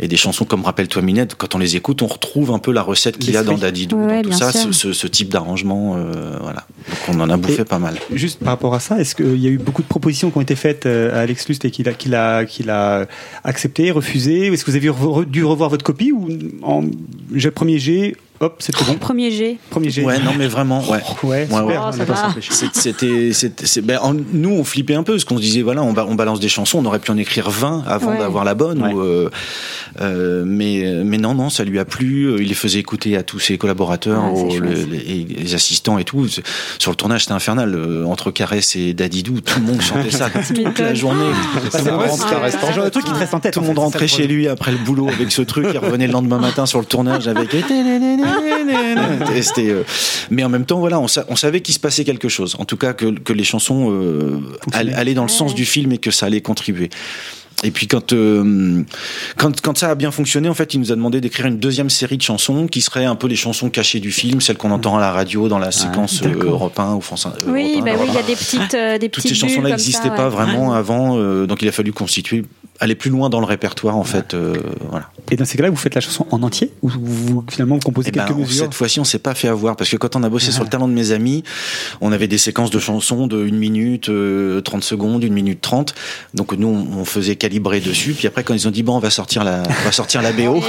et 0.00 0.08
des 0.08 0.16
chansons 0.16 0.44
comme 0.44 0.64
Rappelle-toi 0.64 1.02
Minette 1.02 1.34
quand 1.36 1.54
on 1.54 1.58
les 1.58 1.76
écoute 1.76 2.02
on 2.02 2.06
retrouve 2.06 2.50
un 2.52 2.58
peu 2.58 2.72
la 2.72 2.82
recette 2.82 3.18
qu'il 3.18 3.32
y 3.34 3.36
a 3.36 3.42
dans. 3.42 3.56
Dadidou 3.58 3.96
Ouais, 3.96 4.22
dans 4.22 4.30
tout 4.30 4.36
ça 4.36 4.52
ce, 4.52 4.72
ce- 4.72 4.92
ce 4.92 5.06
type 5.06 5.28
d'arrangement 5.30 5.94
euh, 5.96 6.36
voilà 6.40 6.66
donc 6.88 7.16
on 7.16 7.20
en 7.20 7.28
a 7.30 7.36
bouffé 7.36 7.62
Et- 7.62 7.64
pas 7.64 7.78
mal 7.78 7.96
Juste 8.12 8.38
par 8.40 8.48
rapport 8.54 8.74
à 8.74 8.80
ça, 8.80 8.98
est-ce 9.00 9.14
qu'il 9.14 9.36
y 9.38 9.46
a 9.46 9.50
eu 9.50 9.58
beaucoup 9.58 9.82
de 9.82 9.86
propositions 9.88 10.30
qui 10.30 10.38
ont 10.38 10.40
été 10.42 10.54
faites 10.56 10.86
à 10.86 11.20
Alex 11.20 11.48
Lust 11.48 11.64
et 11.64 11.70
qu'il 11.70 11.88
a, 11.88 11.92
qu'il 11.92 12.14
a, 12.14 12.44
qu'il 12.44 12.70
a 12.70 13.06
accepté, 13.44 13.90
refusé 13.90 14.46
Est-ce 14.46 14.64
que 14.64 14.70
vous 14.70 14.76
avez 14.76 14.88
re- 14.88 15.24
dû 15.24 15.44
revoir 15.44 15.70
votre 15.70 15.84
copie 15.84 16.12
ou 16.12 16.28
en 16.62 16.84
j'ai 17.34 17.50
premier 17.50 17.78
G, 17.78 18.16
hop, 18.40 18.56
c'était 18.60 18.84
bon 18.84 18.94
Premier 18.94 19.30
G. 19.30 19.58
Premier 19.70 19.90
G. 19.90 20.02
ouais 20.04 20.18
non 20.20 20.32
mais 20.36 20.46
vraiment 20.48 20.82
ouais 20.88 21.00
Ouais, 21.22 21.48
C'était, 22.50 23.32
c'était, 23.32 23.66
c'est- 23.66 23.80
ben, 23.82 23.98
en- 24.02 24.14
nous 24.32 24.50
on 24.50 24.64
flippait 24.64 24.94
un 24.94 25.02
peu 25.02 25.12
parce 25.12 25.24
qu'on 25.24 25.36
se 25.36 25.42
disait 25.42 25.62
voilà 25.62 25.82
on, 25.82 25.92
ba- 25.92 26.06
on 26.08 26.14
balance 26.14 26.40
des 26.40 26.48
chansons, 26.48 26.78
on 26.78 26.84
aurait 26.84 26.98
pu 26.98 27.10
en 27.10 27.16
écrire 27.16 27.50
20 27.50 27.84
avant 27.86 28.12
Ouais. 28.12 28.18
d'avoir 28.18 28.44
la 28.44 28.54
bonne. 28.54 28.82
Ouais. 28.82 28.92
Ou, 28.92 29.00
euh, 29.00 29.30
euh, 30.00 30.44
mais 30.46 31.02
mais 31.04 31.18
non 31.18 31.34
non 31.34 31.50
ça 31.50 31.64
lui 31.64 31.78
a 31.78 31.84
plu. 31.84 32.34
Il 32.40 32.48
les 32.48 32.54
faisait 32.54 32.78
écouter 32.78 33.16
à 33.16 33.22
tous 33.22 33.38
ses 33.40 33.58
collaborateurs, 33.58 34.22
Ah, 34.24 34.30
c'est 34.34 34.42
aux- 34.56 34.60
le- 34.60 34.74
chouette. 34.74 34.88
les, 35.06 35.26
les 35.38 35.54
assistants 35.54 35.98
et 35.98 36.04
tout. 36.04 36.28
C'est- 36.28 36.42
Sur 36.78 36.90
le 36.92 36.96
tournage 36.96 37.22
c'était 37.22 37.32
infernal 37.34 37.74
Euh, 37.74 38.04
entre 38.04 38.30
Caresse 38.30 38.76
et 38.76 38.92
Dadidou, 38.94 39.40
tout 39.40 39.58
le 39.60 39.66
monde 39.66 39.80
chantait 39.80 40.10
ça 40.10 40.30
toute 40.30 40.56
la 40.58 40.68
m'étonnes. 40.68 40.94
journée. 40.96 41.24
Ça, 41.70 41.78
Tout 41.78 41.84
c'est 41.84 41.84
le 41.90 41.96
monde 41.96 42.00
rentrait- 42.08 42.28
c'est 42.30 42.36
reste- 42.42 42.58
Ah, 42.66 42.72
genre 42.72 42.84
de 42.84 42.90
truc 42.90 43.04
qui 43.04 43.12
te 43.12 43.16
reste 43.18 43.34
en 43.34 43.40
tête. 43.40 43.52
tout 43.54 43.60
le 43.60 43.64
en 43.64 43.68
monde 43.68 43.76
fait, 43.76 43.82
rentrait 43.82 44.08
c'est 44.08 44.16
ça, 44.16 44.22
chez 44.22 44.26
le 44.28 44.34
lui 44.34 44.48
après 44.48 44.72
le 44.72 44.78
boulot 44.78 45.08
avec 45.08 45.30
ce 45.32 45.42
truc, 45.42 45.66
il 45.72 45.78
revenait 45.78 46.06
le 46.06 46.12
lendemain 46.12 46.38
matin 46.38 46.66
sur 46.66 46.78
le 46.80 46.84
tournage 46.86 47.26
avec 47.28 47.52
et 47.54 47.62
euh, 48.28 49.82
mais 50.30 50.44
en 50.44 50.48
même 50.48 50.64
temps, 50.64 50.78
voilà, 50.78 51.00
on, 51.00 51.08
sa- 51.08 51.24
on 51.28 51.36
savait 51.36 51.60
qu'il 51.60 51.74
se 51.74 51.80
passait 51.80 52.04
quelque 52.04 52.28
chose. 52.28 52.56
En 52.58 52.64
tout 52.64 52.76
cas, 52.76 52.92
que, 52.92 53.06
que 53.18 53.32
les 53.32 53.44
chansons 53.44 53.90
euh, 53.90 54.40
allaient, 54.72 54.94
allaient 54.94 55.14
dans 55.14 55.22
le 55.22 55.28
sens 55.28 55.54
du 55.54 55.64
film 55.64 55.92
et 55.92 55.98
que 55.98 56.10
ça 56.10 56.26
allait 56.26 56.40
contribuer. 56.40 56.90
Et 57.64 57.72
puis 57.72 57.88
quand, 57.88 58.12
euh, 58.12 58.84
quand 59.36 59.60
quand 59.60 59.76
ça 59.76 59.90
a 59.90 59.94
bien 59.96 60.12
fonctionné, 60.12 60.48
en 60.48 60.54
fait, 60.54 60.74
il 60.74 60.80
nous 60.80 60.92
a 60.92 60.94
demandé 60.94 61.20
d'écrire 61.20 61.46
une 61.46 61.58
deuxième 61.58 61.90
série 61.90 62.16
de 62.16 62.22
chansons 62.22 62.68
qui 62.68 62.80
seraient 62.80 63.04
un 63.04 63.16
peu 63.16 63.26
les 63.26 63.34
chansons 63.34 63.68
cachées 63.68 63.98
du 63.98 64.12
film, 64.12 64.40
celles 64.40 64.56
qu'on 64.56 64.70
entend 64.70 64.96
à 64.96 65.00
la 65.00 65.10
radio 65.10 65.48
dans 65.48 65.58
la 65.58 65.72
séquence. 65.72 66.22
Europe 66.22 66.78
1 66.78 66.94
ou 66.94 67.00
France 67.00 67.26
1. 67.26 67.30
euh, 67.30 67.32
Oui, 67.52 67.72
Europe 67.74 67.88
1, 67.88 67.92
bah 67.92 67.98
oui, 68.00 68.06
il 68.10 68.14
y 68.14 68.16
a 68.16 68.20
Europe 68.20 68.24
1. 68.24 68.26
des 68.28 68.36
petites, 68.36 68.74
euh, 68.74 68.98
des 68.98 69.08
Toutes 69.08 69.24
petites 69.24 69.36
ces 69.36 69.40
chansons-là 69.48 69.70
n'existaient 69.70 70.08
pas 70.10 70.26
ouais. 70.26 70.30
vraiment 70.30 70.72
avant, 70.72 71.18
euh, 71.18 71.46
donc 71.46 71.60
il 71.62 71.66
a 71.68 71.72
fallu 71.72 71.92
constituer, 71.92 72.44
aller 72.80 72.94
plus 72.94 73.10
loin 73.10 73.28
dans 73.30 73.40
le 73.40 73.46
répertoire 73.46 73.96
en 73.96 74.04
fait. 74.04 74.34
euh, 74.34 74.54
voilà. 74.90 75.10
Et 75.30 75.36
dans 75.36 75.44
ces 75.44 75.56
cas-là, 75.58 75.70
vous 75.70 75.76
faites 75.76 75.94
la 75.94 76.00
chanson 76.00 76.26
en 76.30 76.42
entier 76.42 76.72
ou 76.82 76.88
vous 76.88 77.44
finalement 77.50 77.74
vous 77.74 77.80
composez 77.80 78.10
Eh 78.14 78.16
ben, 78.16 78.24
quelques 78.24 78.36
on- 78.38 78.40
mesures 78.42 78.64
cette 78.64 78.74
fois-ci, 78.74 79.00
on 79.00 79.04
s'est 79.04 79.18
pas 79.18 79.34
fait 79.34 79.48
avoir 79.48 79.76
parce 79.76 79.90
que 79.90 79.96
quand 79.96 80.16
on 80.16 80.22
a 80.22 80.28
bossé 80.28 80.52
sur 80.52 80.62
le 80.64 80.70
talent 80.70 80.88
de 80.88 80.92
mes 80.92 81.10
amis, 81.12 81.42
on 82.00 82.12
avait 82.12 82.28
des 82.28 82.38
séquences 82.38 82.70
de 82.70 82.78
chansons 82.78 83.26
de 83.26 83.36
1 83.46 83.50
minute, 83.52 84.08
euh, 84.08 84.60
30 84.60 84.82
secondes, 84.84 85.24
1 85.24 85.28
minute 85.30 85.60
30. 85.60 85.94
Donc 86.34 86.52
nous, 86.52 86.68
on, 86.68 87.00
on 87.00 87.04
faisait 87.04 87.36
calibrer 87.36 87.80
dessus. 87.80 88.12
Puis 88.14 88.26
après, 88.26 88.44
quand 88.44 88.54
ils 88.54 88.66
ont 88.68 88.70
dit 88.70 88.82
bon, 88.82 88.96
on 88.96 89.00
va 89.00 89.10
sortir 89.10 89.44
la, 89.44 89.62
on 89.68 89.84
va 89.84 89.92
sortir 89.92 90.22
la 90.22 90.32
BO. 90.32 90.60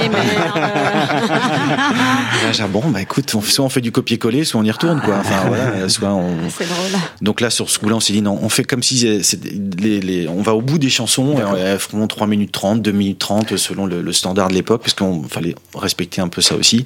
Là, 1.20 2.52
j'ai 2.52 2.62
dit, 2.64 2.68
bon, 2.70 2.82
bah 2.90 3.00
écoute, 3.02 3.34
on, 3.34 3.40
soit 3.40 3.64
on 3.64 3.68
fait 3.68 3.80
du 3.80 3.92
copier-coller, 3.92 4.44
soit 4.44 4.60
on 4.60 4.64
y 4.64 4.70
retourne, 4.70 5.00
quoi. 5.00 5.16
Enfin 5.20 5.44
voilà, 5.46 5.88
soit 5.88 6.08
on. 6.10 6.34
C'est 6.56 6.64
drôle. 6.68 7.00
Donc 7.22 7.40
là, 7.40 7.50
sur 7.50 7.70
ce 7.70 7.78
coup-là, 7.78 7.96
on 7.96 8.00
s'est 8.00 8.12
dit 8.12 8.22
non, 8.22 8.38
on 8.42 8.48
fait 8.48 8.64
comme 8.64 8.82
si 8.82 8.98
c'est- 8.98 9.22
c'est 9.22 9.40
les, 9.78 10.00
les- 10.00 10.28
on 10.28 10.42
va 10.42 10.54
au 10.54 10.60
bout 10.62 10.78
des 10.78 10.90
chansons, 10.90 11.36
et 11.56 11.60
elles 11.60 11.78
feront 11.78 11.99
3 12.06 12.26
minutes 12.26 12.52
30, 12.52 12.82
2 12.82 12.92
minutes 12.92 13.18
30 13.18 13.56
selon 13.56 13.86
le, 13.86 14.02
le 14.02 14.12
standard 14.12 14.48
de 14.48 14.54
l'époque, 14.54 14.80
parce 14.82 14.94
qu'on 14.94 15.22
fallait 15.24 15.54
respecter 15.74 16.20
un 16.20 16.28
peu 16.28 16.40
ça 16.40 16.54
aussi. 16.56 16.84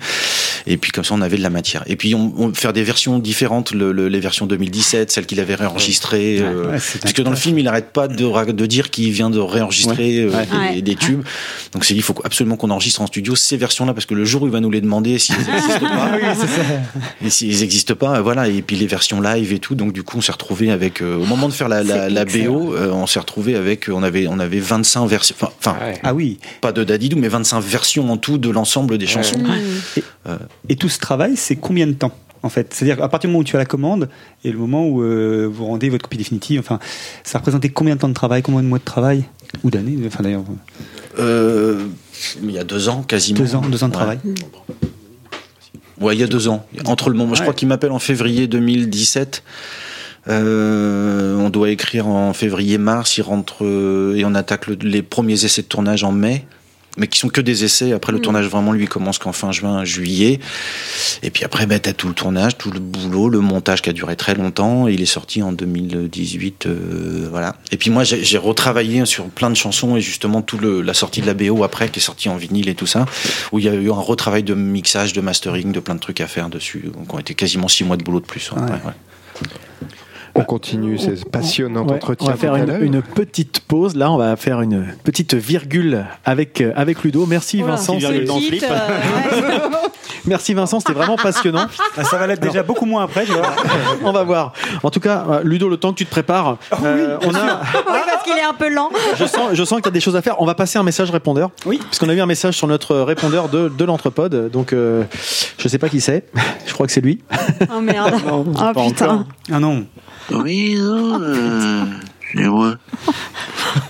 Et 0.66 0.76
puis 0.76 0.90
comme 0.92 1.04
ça, 1.04 1.14
on 1.14 1.20
avait 1.20 1.36
de 1.36 1.42
la 1.42 1.50
matière. 1.50 1.82
Et 1.86 1.96
puis 1.96 2.14
on, 2.14 2.32
on 2.38 2.52
faire 2.54 2.72
des 2.72 2.82
versions 2.82 3.18
différentes, 3.18 3.72
le- 3.72 3.92
le- 3.92 4.08
les 4.08 4.20
versions 4.20 4.46
2017, 4.46 5.10
celles 5.10 5.26
qu'il 5.26 5.40
avait 5.40 5.54
réenregistrées. 5.54 6.38
euh, 6.40 6.72
Ouais, 6.72 6.78
parce 7.02 7.12
que 7.12 7.22
dans 7.22 7.30
le 7.30 7.36
film, 7.36 7.58
il 7.58 7.64
n'arrête 7.64 7.92
pas 7.92 8.08
de, 8.08 8.66
dire 8.66 8.90
qu'il 8.90 9.10
vient 9.10 9.30
de 9.30 9.38
réenregistrer 9.38 10.20
euh, 10.20 10.80
des, 10.80 10.96
tubes. 10.96 11.22
Donc 11.72 11.84
c'est 11.84 11.94
dit, 11.94 12.00
il 12.00 12.02
faut 12.02 12.14
absolument 12.24 12.56
qu'on 12.56 12.70
enregistre 12.70 13.00
en 13.02 13.06
studio 13.06 13.34
ces 13.36 13.56
versions-là, 13.56 13.92
parce 13.94 14.06
que 14.06 14.14
le 14.14 14.24
jour 14.24 14.42
où 14.42 14.46
il 14.46 14.52
va 14.52 14.60
nous 14.60 14.70
les 14.70 14.80
demander, 14.80 15.18
s'ils 15.18 15.36
n'existent 15.46 15.80
pas, 15.80 16.10
et 17.24 17.30
s'ils 17.30 17.60
n'existent 17.60 17.94
pas, 17.94 18.20
voilà. 18.20 18.48
Et 18.48 18.62
puis 18.62 18.76
les 18.76 18.86
versions 18.86 19.20
live 19.20 19.52
et 19.52 19.58
tout. 19.58 19.74
Donc 19.74 19.92
du 19.92 20.02
coup, 20.02 20.18
on 20.18 20.20
s'est 20.20 20.32
retrouvé 20.32 20.70
avec, 20.70 21.02
euh, 21.02 21.16
au 21.16 21.24
moment 21.26 21.48
de 21.48 21.52
faire 21.54 21.68
la, 21.68 21.82
la. 21.82 22.24
BO, 22.24 22.74
on 22.76 23.06
s'est 23.06 23.18
retrouvé 23.20 23.54
avec, 23.54 23.88
on 23.92 24.02
avait, 24.02 24.26
on 24.28 24.38
avait 24.38 24.58
25 24.60 25.03
versions. 25.06 25.34
Enfin, 25.40 25.76
Ah 26.02 26.14
oui. 26.14 26.38
pas 26.60 26.72
de 26.72 26.84
Dadidou, 26.84 27.16
mais 27.16 27.28
25 27.28 27.60
versions 27.60 28.10
en 28.10 28.16
tout 28.16 28.38
de 28.38 28.50
l'ensemble 28.50 28.98
des 28.98 29.06
chansons. 29.06 29.40
Et 30.68 30.76
tout 30.76 30.88
ce 30.88 30.98
travail, 30.98 31.36
c'est 31.36 31.56
combien 31.56 31.86
de 31.86 31.92
temps 31.92 32.12
en 32.42 32.48
fait? 32.48 32.74
C'est-à-dire 32.74 33.02
à 33.02 33.08
partir 33.08 33.28
du 33.28 33.32
moment 33.32 33.40
où 33.40 33.44
tu 33.44 33.56
as 33.56 33.58
la 33.58 33.64
commande 33.66 34.08
et 34.44 34.52
le 34.52 34.58
moment 34.58 34.86
où 34.86 35.02
euh, 35.02 35.48
vous 35.50 35.64
rendez 35.66 35.88
votre 35.88 36.02
copie 36.04 36.18
définitive, 36.18 36.60
enfin, 36.60 36.78
ça 37.22 37.38
représentait 37.38 37.68
combien 37.70 37.94
de 37.94 38.00
temps 38.00 38.08
de 38.08 38.14
travail, 38.14 38.42
combien 38.42 38.62
de 38.62 38.66
mois 38.68 38.78
de 38.78 38.84
travail? 38.84 39.24
Ou 39.62 39.70
d'années 39.70 39.96
Enfin 40.06 40.22
d'ailleurs, 40.22 40.44
Euh, 41.18 41.86
il 42.42 42.50
y 42.50 42.58
a 42.58 42.64
deux 42.64 42.88
ans, 42.88 43.02
quasiment. 43.02 43.38
deux 43.40 43.54
ans, 43.54 43.60
deux 43.62 43.84
ans 43.84 43.88
de 43.88 43.92
Ouais. 43.92 43.98
travail. 43.98 44.18
Ouais, 46.00 46.14
il 46.16 46.20
y 46.20 46.24
a 46.24 46.26
deux 46.26 46.48
ans. 46.48 46.66
Entre 46.86 47.08
le 47.08 47.16
moment, 47.16 47.34
je 47.34 47.42
crois 47.42 47.54
qu'il 47.54 47.68
m'appelle 47.68 47.92
en 47.92 47.98
février 48.00 48.46
2017. 48.48 49.42
Euh, 50.28 51.36
on 51.36 51.50
doit 51.50 51.70
écrire 51.70 52.06
en 52.06 52.32
février-mars. 52.32 53.16
Il 53.18 53.22
rentre 53.22 53.64
euh, 53.64 54.16
et 54.16 54.24
on 54.24 54.34
attaque 54.34 54.66
le- 54.66 54.78
les 54.80 55.02
premiers 55.02 55.44
essais 55.44 55.62
de 55.62 55.66
tournage 55.66 56.02
en 56.04 56.12
mai, 56.12 56.46
mais 56.96 57.08
qui 57.08 57.18
sont 57.18 57.28
que 57.28 57.40
des 57.42 57.64
essais. 57.64 57.92
Après, 57.92 58.10
le 58.12 58.20
tournage 58.20 58.46
vraiment 58.46 58.72
lui 58.72 58.86
commence 58.86 59.18
qu'en 59.18 59.32
fin 59.32 59.52
juin, 59.52 59.84
juillet. 59.84 60.40
Et 61.22 61.30
puis 61.30 61.44
après, 61.44 61.66
bah, 61.66 61.78
t'as 61.78 61.92
tout 61.92 62.08
le 62.08 62.14
tournage, 62.14 62.56
tout 62.56 62.70
le 62.70 62.78
boulot, 62.80 63.28
le 63.28 63.40
montage 63.40 63.82
qui 63.82 63.90
a 63.90 63.92
duré 63.92 64.16
très 64.16 64.34
longtemps. 64.34 64.88
Et 64.88 64.94
il 64.94 65.02
est 65.02 65.06
sorti 65.06 65.42
en 65.42 65.52
2018, 65.52 66.66
euh, 66.66 67.26
voilà. 67.30 67.56
Et 67.70 67.76
puis 67.76 67.90
moi, 67.90 68.04
j'ai 68.04 68.38
retravaillé 68.38 69.04
sur 69.04 69.24
plein 69.26 69.50
de 69.50 69.56
chansons 69.56 69.96
et 69.96 70.00
justement 70.00 70.40
tout 70.40 70.56
le, 70.56 70.80
la 70.80 70.94
sortie 70.94 71.20
de 71.20 71.26
la 71.26 71.34
BO 71.34 71.64
après, 71.64 71.90
qui 71.90 71.98
est 71.98 72.02
sortie 72.02 72.28
en 72.30 72.36
vinyle 72.36 72.68
et 72.70 72.74
tout 72.74 72.86
ça, 72.86 73.04
où 73.52 73.58
il 73.58 73.64
y 73.66 73.68
a 73.68 73.74
eu 73.74 73.90
un 73.90 73.94
retravail 73.94 74.42
de 74.42 74.54
mixage, 74.54 75.12
de 75.12 75.20
mastering, 75.20 75.72
de 75.72 75.80
plein 75.80 75.96
de 75.96 76.00
trucs 76.00 76.20
à 76.22 76.26
faire 76.28 76.48
dessus. 76.48 76.90
Donc, 76.94 77.12
on 77.12 77.18
était 77.18 77.34
quasiment 77.34 77.68
six 77.68 77.84
mois 77.84 77.96
de 77.98 78.04
boulot 78.04 78.20
de 78.20 78.26
plus. 78.26 78.50
Ouais. 78.52 78.60
ouais, 78.62 78.70
ouais. 78.70 79.48
On 80.36 80.42
continue 80.42 80.98
ces 80.98 81.14
passionnants 81.30 81.84
Ouais, 81.86 81.94
entretiens. 81.94 82.26
on 82.28 82.30
va 82.30 82.36
faire 82.36 82.56
une, 82.56 83.02
petite 83.02 83.60
pause. 83.60 83.94
Là, 83.94 84.10
on 84.10 84.16
va 84.16 84.34
faire 84.36 84.60
une 84.62 84.86
petite 85.04 85.34
virgule 85.34 86.04
avec, 86.24 86.60
euh, 86.60 86.72
avec 86.74 87.02
Ludo. 87.04 87.24
Merci 87.26 87.62
Vincent. 87.62 87.94
Petite 87.94 88.08
virgule 88.08 88.26
dans 88.26 88.34
le 88.36 88.40
petite, 88.40 88.58
slip. 88.60 88.70
euh, 88.70 89.68
ouais. 89.70 89.78
Merci 90.26 90.54
Vincent, 90.54 90.80
c'était 90.80 90.92
vraiment 90.94 91.16
passionnant. 91.16 91.66
Ah, 91.96 92.02
ça 92.02 92.18
va 92.18 92.26
l'être 92.26 92.40
déjà 92.40 92.64
beaucoup 92.64 92.86
moins 92.86 93.04
après, 93.04 93.24
tu 93.24 93.30
vois. 93.32 93.46
On 94.04 94.10
va 94.10 94.24
voir. 94.24 94.52
En 94.82 94.90
tout 94.90 94.98
cas, 94.98 95.24
euh, 95.30 95.40
Ludo, 95.44 95.68
le 95.68 95.76
temps 95.76 95.92
que 95.92 95.98
tu 95.98 96.06
te 96.06 96.10
prépares, 96.10 96.56
euh, 96.82 97.16
on 97.22 97.32
a, 97.34 97.60
Oui, 97.62 98.00
parce 98.04 98.24
qu'il 98.24 98.36
est 98.36 98.42
un 98.42 98.52
peu 98.52 98.68
lent. 98.68 98.90
je 99.16 99.24
sens, 99.26 99.50
je 99.52 99.62
sens 99.64 99.78
que 99.78 99.82
tu 99.84 99.88
as 99.88 99.92
des 99.92 100.00
choses 100.00 100.16
à 100.16 100.22
faire. 100.22 100.40
On 100.40 100.44
va 100.44 100.56
passer 100.56 100.76
un 100.76 100.82
message 100.82 101.10
répondeur. 101.12 101.50
Oui. 101.66 101.78
Parce 101.78 102.00
qu'on 102.00 102.08
a 102.08 102.14
eu 102.14 102.20
un 102.20 102.26
message 102.26 102.56
sur 102.56 102.66
notre 102.66 102.96
répondeur 102.96 103.48
de, 103.48 103.68
de 103.68 103.84
l'entrepode. 103.84 104.50
Donc, 104.50 104.72
euh, 104.72 105.04
je 105.58 105.68
sais 105.68 105.78
pas 105.78 105.88
qui 105.88 106.00
c'est. 106.00 106.24
Je 106.66 106.72
crois 106.72 106.86
que 106.86 106.92
c'est 106.92 107.00
lui. 107.00 107.20
Oh 107.72 107.80
merde. 107.80 108.14
oh 108.28 108.44
putain. 108.88 109.26
Ah 109.52 109.60
non. 109.60 109.86
Oui, 110.30 110.76
non, 110.76 111.20
euh, 111.20 111.84
c'est 112.32 112.44
moi. 112.44 112.76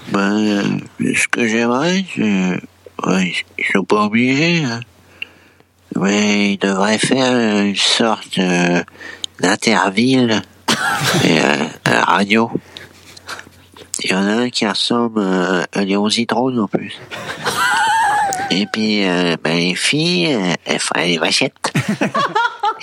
Ben, 0.08 0.20
euh, 0.20 0.62
ce 1.14 1.28
que 1.28 1.46
j'aimerais, 1.46 2.04
c'est... 2.14 2.60
Ouais, 3.06 3.32
ils 3.58 3.64
sont 3.72 3.84
pas 3.84 4.04
obligés, 4.04 4.64
hein. 4.64 4.80
Mais 5.96 6.54
ils 6.54 6.58
devraient 6.58 6.98
faire 6.98 7.60
une 7.62 7.76
sorte 7.76 8.38
euh, 8.38 8.82
d'interville 9.40 10.42
et, 11.24 11.38
euh, 11.38 11.66
radio. 11.86 12.50
Il 14.02 14.10
y 14.10 14.14
en 14.14 14.26
a 14.26 14.32
un 14.32 14.50
qui 14.50 14.66
ressemble 14.66 15.20
euh, 15.20 15.62
à 15.72 15.84
Léon 15.84 16.08
Zitrone 16.08 16.58
en 16.58 16.66
plus. 16.66 16.98
Et 18.50 18.66
puis, 18.72 19.06
euh, 19.06 19.36
ben, 19.42 19.56
les 19.56 19.74
filles, 19.74 20.36
elles 20.64 20.80
feraient 20.80 21.08
les 21.08 21.18
vachettes. 21.18 21.72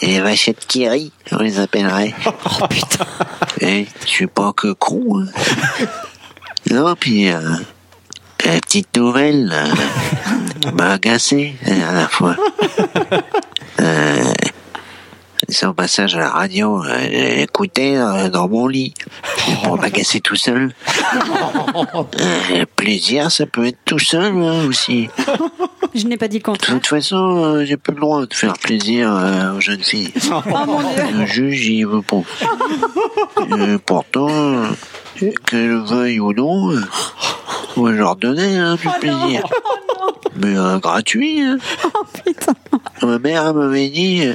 Et 0.01 0.07
les 0.07 0.21
vachettes 0.21 0.65
qui 0.67 0.87
rient, 0.87 1.11
on 1.31 1.37
les 1.37 1.59
appellerait. 1.59 2.13
Oh 2.25 2.67
putain. 2.67 3.05
Eh, 3.59 3.85
je 4.03 4.07
suis 4.07 4.27
pas 4.27 4.53
que 4.53 4.73
con. 4.73 5.19
Hein. 5.19 5.85
non, 6.71 6.95
puis 6.95 7.29
euh, 7.29 7.39
la 8.45 8.59
petite 8.59 8.95
nouvelle 8.97 9.45
là, 9.47 9.65
m'a 10.73 10.93
agacé 10.93 11.55
euh, 11.67 11.89
à 11.89 11.93
la 11.93 12.07
fois. 12.07 12.35
Euh, 13.79 14.33
son 15.52 15.74
passage 15.74 16.16
à 16.16 16.20
la 16.20 16.30
radio, 16.30 16.84
euh, 16.84 17.41
écouté 17.41 17.97
euh, 17.97 18.30
dans 18.30 18.47
mon 18.47 18.68
lit 18.68 18.93
pour 19.64 19.80
m'agacer 19.80 20.22
tout 20.22 20.36
seul. 20.36 20.74
Euh, 22.20 22.66
plaisir, 22.76 23.32
ça 23.32 23.45
peut 23.45 23.66
être 23.66 23.78
tout 23.86 23.99
seul 23.99 24.36
hein, 24.36 24.66
aussi. 24.68 25.10
Je 25.93 26.06
n'ai 26.08 26.18
pas 26.18 26.28
dit 26.28 26.41
le 26.45 26.54
De 26.54 26.58
toute 26.58 26.88
façon, 26.88 27.43
euh, 27.43 27.66
j'ai 27.66 27.78
plus 27.78 27.93
le 27.93 27.99
droit 27.99 28.26
de 28.26 28.34
faire 28.34 28.54
plaisir 28.54 29.14
euh, 29.14 29.56
aux 29.56 29.60
jeunes 29.60 29.84
filles. 29.84 30.14
Oh 30.32 30.41
mon 30.66 30.80
dieu. 30.82 31.04
Le 31.14 31.26
juge, 31.26 31.68
il 31.68 31.86
veut 31.86 32.02
pas. 32.02 32.22
Pourtant, 33.86 34.28
que 35.45 35.58
je 35.58 35.93
veuille 35.93 36.20
ou 36.20 36.34
non, 36.34 36.74
moi 37.76 37.91
je 37.91 37.97
leur 37.97 38.16
donnais 38.16 38.58
hein, 38.58 38.76
du 38.76 38.88
plaisir. 38.99 39.43
Mais 40.38 40.56
euh, 40.56 40.80
gratuit. 40.80 41.41
Hein. 41.41 41.58
Ma 43.02 43.20
mère 43.20 43.47
elle 43.47 43.56
m'avait 43.56 43.89
dit 43.89 44.30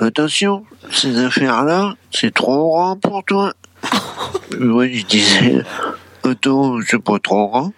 attention, 0.00 0.64
ces 0.90 1.18
affaires-là, 1.24 1.94
c'est 2.10 2.32
trop 2.34 2.70
grand 2.72 2.96
pour 3.00 3.22
toi. 3.24 3.52
Moi 4.58 4.88
je 4.88 5.04
disais 5.04 5.62
attends, 6.24 6.78
c'est 6.88 7.02
pas 7.02 7.18
trop 7.22 7.48
grand. 7.48 7.72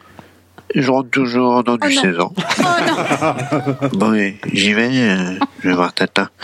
Je 0.74 0.90
rentre 0.90 1.08
toujours 1.08 1.64
dans 1.64 1.76
du 1.78 1.88
Oh 1.90 1.94
non. 1.94 2.02
16 2.02 2.20
ans. 2.20 2.32
Oh 2.36 2.62
non. 2.86 3.88
Bon, 3.94 4.10
oui, 4.10 4.36
j'y 4.52 4.74
vais, 4.74 4.90
euh, 4.92 5.38
je 5.62 5.68
vais 5.70 5.74
voir 5.74 5.94
Tata. 5.94 6.28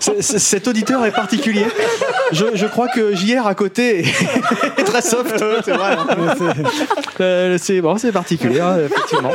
C- 0.00 0.22
c- 0.22 0.38
Cet 0.38 0.68
auditeur 0.68 1.04
est 1.04 1.10
particulier. 1.12 1.66
Je, 2.32 2.44
je 2.54 2.66
crois 2.66 2.88
que 2.88 3.14
JR 3.14 3.46
à 3.46 3.54
côté 3.54 4.00
est 4.76 4.84
très 4.84 5.02
soft. 5.02 5.34
C'est 5.64 5.72
vrai. 5.72 5.96
hein. 5.98 6.06
C'est- 6.38 7.22
euh, 7.22 7.58
C'est 7.58 7.80
bon, 7.80 7.96
c'est 7.98 8.12
particulier, 8.12 8.60
hein, 8.60 8.76
effectivement. 8.86 9.32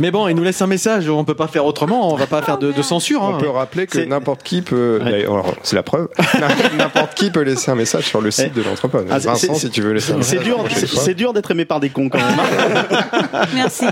Mais 0.00 0.10
bon, 0.10 0.28
il 0.28 0.34
nous 0.34 0.42
laisse 0.42 0.60
un 0.62 0.66
message. 0.66 1.08
On 1.08 1.24
peut 1.24 1.34
pas 1.34 1.48
faire 1.48 1.64
autrement. 1.64 2.12
On 2.12 2.16
va 2.16 2.26
pas 2.26 2.42
faire 2.42 2.58
de, 2.58 2.72
de 2.72 2.82
censure. 2.82 3.22
On 3.22 3.34
hein. 3.34 3.38
peut 3.38 3.48
rappeler 3.48 3.86
que 3.86 3.98
n'importe 3.98 4.42
qui 4.42 4.62
peut, 4.62 5.00
alors, 5.04 5.54
c'est 5.62 5.76
la 5.76 5.82
preuve, 5.82 6.08
n'importe 6.78 7.14
qui 7.14 7.30
peut 7.30 7.42
laisser 7.42 7.70
un 7.70 7.74
message 7.74 8.04
sur 8.04 8.20
le 8.20 8.30
site 8.30 8.54
de 8.54 8.62
l'entrepôt. 8.62 8.98
Ah, 9.10 9.20
c'est- 9.20 9.28
Vincent, 9.28 9.54
si 9.54 9.70
tu 9.70 9.82
veux 9.82 9.92
laisser 9.92 10.12
un 10.12 10.22
C'est 10.22 10.36
message. 10.38 10.44
dur, 10.44 10.64
c'est 10.86 11.14
dur 11.14 11.32
d'être 11.32 11.50
aimé 11.50 11.64
par 11.64 11.80
des 11.80 11.90
cons 11.90 12.08
quand 12.08 12.18
même. 12.18 12.38
hein. 12.38 13.46
Merci. 13.54 13.84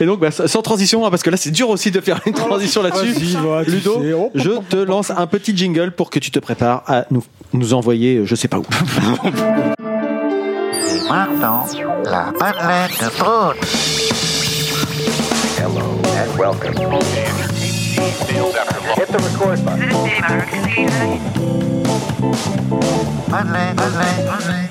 Et 0.00 0.06
donc, 0.06 0.20
bah, 0.20 0.30
sans 0.30 0.62
transition, 0.62 1.04
hein, 1.04 1.10
parce 1.10 1.22
que 1.22 1.30
là, 1.30 1.36
c'est 1.36 1.50
dur 1.50 1.68
aussi 1.68 1.90
de 1.90 2.00
faire 2.00 2.20
une 2.26 2.32
transition 2.32 2.82
là-dessus. 2.82 3.36
Ludo. 3.66 4.02
Oh. 4.16 4.30
je 4.34 4.50
te 4.68 4.76
lance 4.76 5.10
un 5.10 5.26
petit 5.26 5.56
jingle 5.56 5.92
pour 5.92 6.10
que 6.10 6.18
tu 6.18 6.30
te 6.30 6.38
prépares 6.38 6.82
à 6.86 7.04
nous, 7.10 7.24
nous 7.52 7.74
envoyer, 7.74 8.18
euh, 8.18 8.26
je 8.26 8.34
sais 8.34 8.48
pas 8.48 8.58
où. 8.58 8.66
Maintenant, 11.08 11.66
la 12.04 12.32
de. 12.32 14.19
Hello 15.60 16.00
and 16.16 16.38
welcome. 16.38 16.72
Hit 16.72 16.86
the 19.08 19.18
record 19.18 19.62
button. 19.62 19.90
Madeleine, 23.28 23.76
Madeleine, 23.76 24.24
Madeleine. 24.24 24.68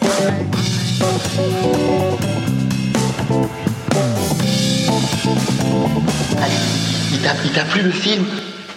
Il 7.11 7.21
t'a 7.21 7.33
il 7.43 7.51
t'a 7.53 7.65
plu 7.65 7.83
le 7.83 7.91
film 7.91 8.25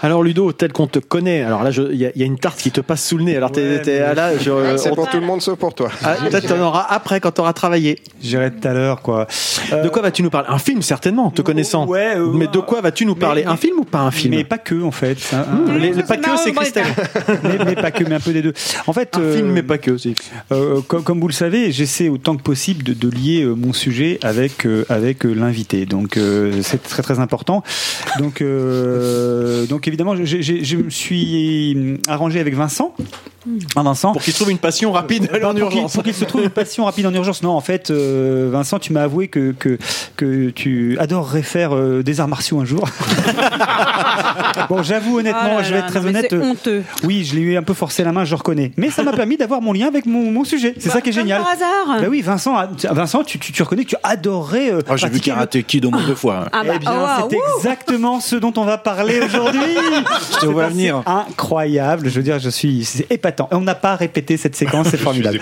Alors 0.05 0.23
Ludo, 0.25 0.51
tel 0.53 0.73
qu'on 0.73 0.89
te 0.89 0.99
connaît, 0.99 1.43
alors 1.43 1.63
là, 1.63 1.71
il 1.71 1.97
y, 1.97 2.07
a- 2.07 2.11
il 2.15 2.21
y 2.21 2.25
a 2.25 2.27
une 2.27 2.39
tarte 2.39 2.59
qui 2.59 2.73
te 2.73 2.81
passe 2.81 3.07
sous 3.07 3.17
le 3.19 3.23
nez. 3.25 3.37
Alors 3.37 3.53
t'es, 3.53 3.81
t'es- 3.83 4.01
ah, 4.01 4.15
là, 4.15 4.37
je- 4.37 4.77
C'est 4.77 4.91
on- 4.91 4.95
pour 4.97 5.09
tout 5.09 5.21
le 5.21 5.27
monde 5.27 5.41
sauf 5.41 5.57
pour 5.57 5.75
toi. 5.75 5.91
Ah, 6.03 6.17
peut-être 6.29 6.49
t'en 6.49 6.59
auras 6.61 6.85
après 6.91 7.21
quand 7.21 7.31
t'auras 7.31 7.53
travaillé. 7.53 8.01
J'irai 8.21 8.51
tout 8.51 8.67
à 8.67 8.73
l'heure, 8.73 9.01
quoi. 9.01 9.29
De 9.71 9.89
quoi 9.89 10.03
vas-tu 10.03 10.25
nous 10.25 10.31
parler? 10.31 10.49
Un 10.51 10.59
film, 10.59 10.83
certainement, 10.83 11.31
te 11.31 11.41
connaissant. 11.43 11.87
ouais, 11.87 12.17
euh, 12.17 12.33
mais 12.35 12.49
de 12.49 12.59
quoi 12.59 12.81
vas-tu 12.81 13.07
nous 13.07 13.15
parler? 13.15 13.45
Un 13.45 13.57
film 13.57 13.79
ou 13.79 13.85
pas 13.85 14.01
un 14.01 14.11
film? 14.11 14.35
Mais 14.35 14.43
pas 14.43 14.59
que, 14.59 14.83
en 14.83 14.91
fait. 14.91 15.19
hein, 15.33 15.45
Mmh, 15.69 15.77
les- 15.79 15.93
les 15.93 16.03
pas 16.03 16.17
que, 16.17 16.37
c'est 16.37 16.53
Christelle. 16.53 16.85
mais, 17.45 17.65
mais 17.65 17.75
pas 17.77 17.93
que, 17.93 18.03
mais 18.03 18.17
un 18.17 18.21
peu 18.21 18.33
des 18.33 18.43
deux. 18.43 18.55
En 18.89 18.93
fait, 18.93 19.17
Un 19.17 19.21
euh, 19.21 19.37
film, 19.37 19.53
mais 19.53 19.63
pas 19.63 19.79
que. 19.79 19.97
c'est- 19.99 20.15
euh, 20.51 20.81
comme, 20.89 21.05
comme 21.05 21.21
vous 21.21 21.29
le 21.29 21.33
savez, 21.33 21.71
j'essaie 21.71 22.09
autant 22.09 22.37
que 22.37 22.43
possible 22.43 22.83
de, 22.83 22.93
de 22.93 23.09
lier 23.09 23.43
euh, 23.45 23.55
mon 23.55 23.73
sujet 23.73 24.19
avec 24.23 24.67
euh, 24.67 24.85
avec 24.89 25.25
euh, 25.25 25.33
l'invité. 25.33 25.87
Donc 25.87 26.17
euh, 26.17 26.61
c'est 26.63 26.83
très 26.83 27.03
très 27.05 27.21
important. 27.21 27.63
Donc 28.19 28.41
euh, 28.43 29.65
donc 29.67 29.87
évidemment, 29.93 30.17
je 30.17 30.77
me 30.77 30.91
suis 30.91 31.99
arrangé 32.09 32.41
avec 32.41 32.55
Vincent. 32.55 32.95
Ah, 33.75 33.83
Vincent. 33.83 34.13
Pour 34.13 34.23
qu'il 34.23 34.33
trouve 34.35 34.51
une 34.53 34.59
passion 34.59 34.93
rapide 34.93 35.29
Bah, 35.33 35.39
en 35.49 35.51
pour 35.51 35.59
urgence. 35.59 35.95
Pour 35.95 36.05
qu'il 36.05 36.15
se 36.15 36.25
trouve 36.25 36.45
une 36.45 36.51
passion 36.51 36.85
rapide 36.85 37.07
en 37.07 37.13
urgence. 37.13 37.43
Non, 37.43 37.51
en 37.51 37.61
fait, 37.61 37.91
euh, 37.91 38.49
Vincent, 38.53 38.79
tu 38.79 38.93
m'as 38.93 39.03
avoué 39.03 39.27
que, 39.27 39.51
que, 39.59 39.79
que 40.17 40.51
tu 40.51 40.97
adorerais 41.01 41.43
faire 41.43 41.75
euh, 41.75 42.03
des 42.05 42.21
arts 42.21 42.29
martiaux 42.29 42.61
un 42.61 42.65
jour. 42.65 42.89
bon, 44.69 44.83
j'avoue 44.85 45.19
honnêtement, 45.19 45.57
là 45.57 45.63
je 45.63 45.71
vais 45.73 45.79
là, 45.81 45.85
être 45.87 45.89
très 45.91 46.01
non, 46.01 46.09
honnête. 46.09 46.27
c'est 46.31 46.37
euh, 46.37 46.43
honteux. 46.51 46.83
Oui, 47.05 47.25
je 47.25 47.35
l'ai 47.35 47.41
eu 47.43 47.57
un 47.57 47.63
peu 47.63 47.75
forcé 47.75 48.05
la 48.05 48.13
main, 48.13 48.25
je 48.25 48.35
reconnais. 48.35 48.71
Mais 48.77 48.91
ça 48.91 49.03
m'a 49.03 49.13
permis 49.13 49.37
d'avoir 49.37 49.61
mon 49.61 49.73
lien 49.73 49.89
avec 49.89 50.07
mon, 50.07 50.31
mon 50.31 50.45
sujet. 50.45 50.75
C'est 50.79 50.91
ça 50.91 51.01
qui 51.01 51.11
est 51.11 51.13
Comme 51.13 51.23
génial. 51.23 51.43
par 51.43 51.51
hasard. 51.51 52.01
Bah 52.01 52.07
oui, 52.09 52.21
Vincent, 52.23 52.55
Vincent 52.91 53.25
tu, 53.25 53.39
tu, 53.41 53.53
tu 53.53 53.63
reconnais 53.63 53.85
que 53.85 53.91
tu 53.91 53.97
adorais. 54.05 54.71
euh, 54.73 54.81
Ah, 54.89 54.97
j'ai 54.97 55.09
vu 55.09 55.19
Karate 55.21 55.63
Kid 55.63 55.85
au 55.85 55.91
moins 55.91 56.07
deux 56.07 56.15
fois. 56.15 56.47
Ah 56.53 56.63
bah, 56.65 56.75
eh 56.77 56.79
bien, 56.79 56.93
ah, 56.95 57.27
c'est 57.29 57.37
exactement 57.59 58.21
ce 58.21 58.37
dont 58.37 58.53
on 58.57 58.65
va 58.65 58.79
parler 58.79 59.21
aujourd'hui. 59.21 59.61
Je 60.35 60.39
te 60.41 60.47
vois 60.47 60.65
C'est 60.67 60.71
venir. 60.73 61.03
Incroyable. 61.07 62.09
Je 62.09 62.15
veux 62.17 62.23
dire, 62.23 62.39
je 62.39 62.51
suis, 62.51 62.85
c'est 62.85 63.11
épatant. 63.11 63.49
Et 63.53 63.55
on 63.55 63.61
n'a 63.61 63.75
pas 63.75 63.97
répété 63.97 64.37
cette 64.37 64.57
séquence, 64.57 64.89
c'est 64.91 64.97
formidable. 64.97 65.41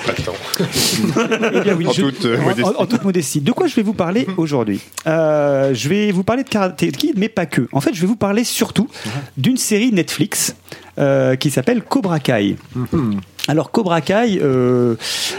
Eh 1.55 1.61
bien 1.61 1.75
oui, 1.75 1.87
En 1.87 1.93
je- 1.93 2.03
toute, 2.03 2.25
euh, 2.25 2.39
en- 2.39 2.43
modestie. 2.45 2.71
en- 2.77 2.83
en 2.83 2.87
toute 2.87 3.05
modestie. 3.05 3.41
De 3.41 3.53
quoi 3.53 3.67
je 3.67 3.77
vais 3.77 3.83
vous 3.83 3.95
parler 3.95 4.27
aujourd'hui 4.37 4.81
Euh, 5.07 5.75
Je 5.75 5.89
vais 5.89 6.11
vous 6.13 6.25
parler 6.25 6.43
de 6.45 6.49
Karate 6.49 6.77
Kid, 6.93 7.15
mais 7.17 7.29
pas 7.29 7.47
que. 7.47 7.69
En 7.73 7.81
fait, 7.81 7.95
je 7.95 8.01
vais 8.01 8.07
vous 8.07 8.17
parler 8.17 8.45
surtout 8.45 8.89
d'une 9.37 9.57
série 9.57 9.93
Netflix 9.93 10.55
euh, 10.99 11.37
qui 11.37 11.51
s'appelle 11.51 11.83
Cobra 11.83 12.21
Kai. 12.21 12.57
Alors 13.49 13.71
Cobra 13.71 14.01
Kai, 14.01 14.39
euh, 14.43 14.95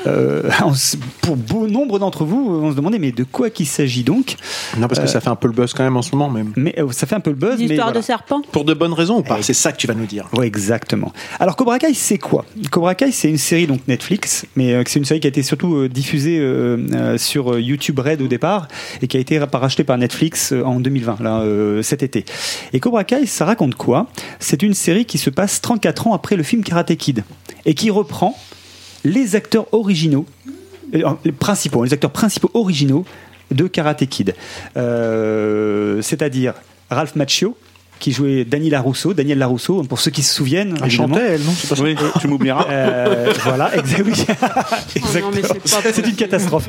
euh, 0.08 0.50
pour 1.22 1.36
bon 1.38 1.68
nombre 1.68 2.00
d'entre 2.00 2.26
vous, 2.26 2.60
on 2.62 2.72
se 2.72 2.76
demandait 2.76 2.98
mais 3.00 3.12
de 3.12 3.24
quoi 3.24 3.50
qu'il 3.50 3.68
s'agit 3.68 4.04
donc 4.04 4.36
Non, 4.78 4.88
parce 4.88 5.00
que 5.00 5.06
Euh, 5.06 5.08
ça 5.08 5.22
fait 5.22 5.30
un 5.30 5.36
peu 5.36 5.48
le 5.48 5.54
buzz 5.54 5.74
quand 5.74 5.84
même 5.84 5.96
en 5.98 6.02
ce 6.02 6.12
moment, 6.16 6.30
même. 6.30 6.52
Mais 6.56 6.74
euh, 6.80 6.88
ça 6.92 7.06
fait 7.08 7.16
un 7.16 7.20
peu 7.20 7.30
le 7.30 7.36
buzz. 7.36 7.54
Une 7.60 7.68
mais 7.68 7.74
histoire 7.76 7.88
voilà. 7.90 8.00
de 8.00 8.04
serpent. 8.06 8.42
Pour 8.52 8.66
de 8.66 8.74
bonnes 8.74 8.94
raisons 8.94 9.20
ou 9.20 9.24
pas 9.24 9.38
C'est 9.42 9.54
ça 9.54 9.72
que 9.72 9.78
tu 9.78 9.88
vas 9.88 9.94
nous 9.94 10.06
dire. 10.08 10.28
Ouais, 10.34 10.48
exactement. 10.48 11.14
Alors 11.40 11.56
Cobra 11.56 11.78
Kai, 11.80 11.94
c'est 11.94 12.18
quoi? 12.18 12.46
Cobra 12.72 12.96
Kai, 12.96 13.12
c'est 13.12 13.30
une 13.30 13.38
série 13.38 13.68
donc 13.68 13.82
Netflix, 13.88 14.46
mais 14.56 14.74
euh, 14.74 14.84
c'est 14.88 15.00
une 15.00 15.06
série 15.06 15.20
qui 15.20 15.28
a 15.28 15.30
été 15.30 15.44
surtout 15.44 15.76
euh, 15.76 15.90
diffusée 15.90 16.40
euh, 16.40 16.78
euh, 16.94 17.18
sur 17.18 17.60
YouTube 17.60 18.00
Red 18.00 18.22
au 18.22 18.28
départ 18.28 18.68
et 19.02 19.08
qui 19.08 19.18
a 19.18 19.20
été 19.20 19.38
ra- 19.40 19.48
rachetée 19.54 19.84
par 19.84 19.98
Netflix 19.98 20.52
euh, 20.54 20.64
en 20.64 20.80
2020, 20.80 21.20
là, 21.22 21.42
euh, 21.42 21.82
cet 21.84 22.04
été. 22.04 22.26
Et 22.74 22.80
Cobra 22.80 23.04
Kai, 23.04 23.26
ça 23.26 23.46
raconte 23.46 23.76
quoi? 23.76 24.08
C'est 24.40 24.64
une 24.64 24.74
série 24.74 25.06
qui 25.06 25.18
se 25.18 25.30
passe 25.30 25.41
34 25.48 26.08
ans 26.08 26.14
après 26.14 26.36
le 26.36 26.44
film 26.44 26.64
Karate 26.64 26.96
Kid 26.96 27.24
et 27.66 27.74
qui 27.74 27.90
reprend 27.90 28.38
les 29.04 29.36
acteurs 29.36 29.66
originaux, 29.74 30.26
euh, 30.94 31.04
les 31.26 31.32
principaux, 31.32 31.84
les 31.84 31.94
acteurs 31.94 32.12
principaux 32.12 32.52
originaux 32.54 33.06
de 33.52 33.68
Karate 33.68 34.06
Kid. 34.08 34.36
Euh, 34.78 36.02
C'est-à-dire 36.02 36.54
Ralph 36.90 37.16
Macchio, 37.16 37.56
qui 38.02 38.12
jouait 38.12 38.44
Daniel 38.44 38.72
Larousseau, 38.72 39.14
Daniel 39.14 39.38
Larousseau, 39.38 39.84
pour 39.84 40.00
ceux 40.00 40.10
qui 40.12 40.24
se 40.24 40.34
souviennent. 40.34 40.76
Elle 40.84 40.90
chantait, 40.90 41.36
elle, 41.36 41.44
non 41.44 41.52
C'est 41.56 41.70
pas 41.70 41.76
ça 41.76 41.84
Oui, 41.84 41.96
tu 42.20 42.28
m'oublieras. 42.28 42.66
Euh, 42.70 43.32
voilà. 43.44 43.72
Oh 43.82 43.82
c'est 43.84 44.98
exactement. 44.98 45.32
c'est 45.94 46.08
une 46.08 46.16
catastrophe. 46.16 46.68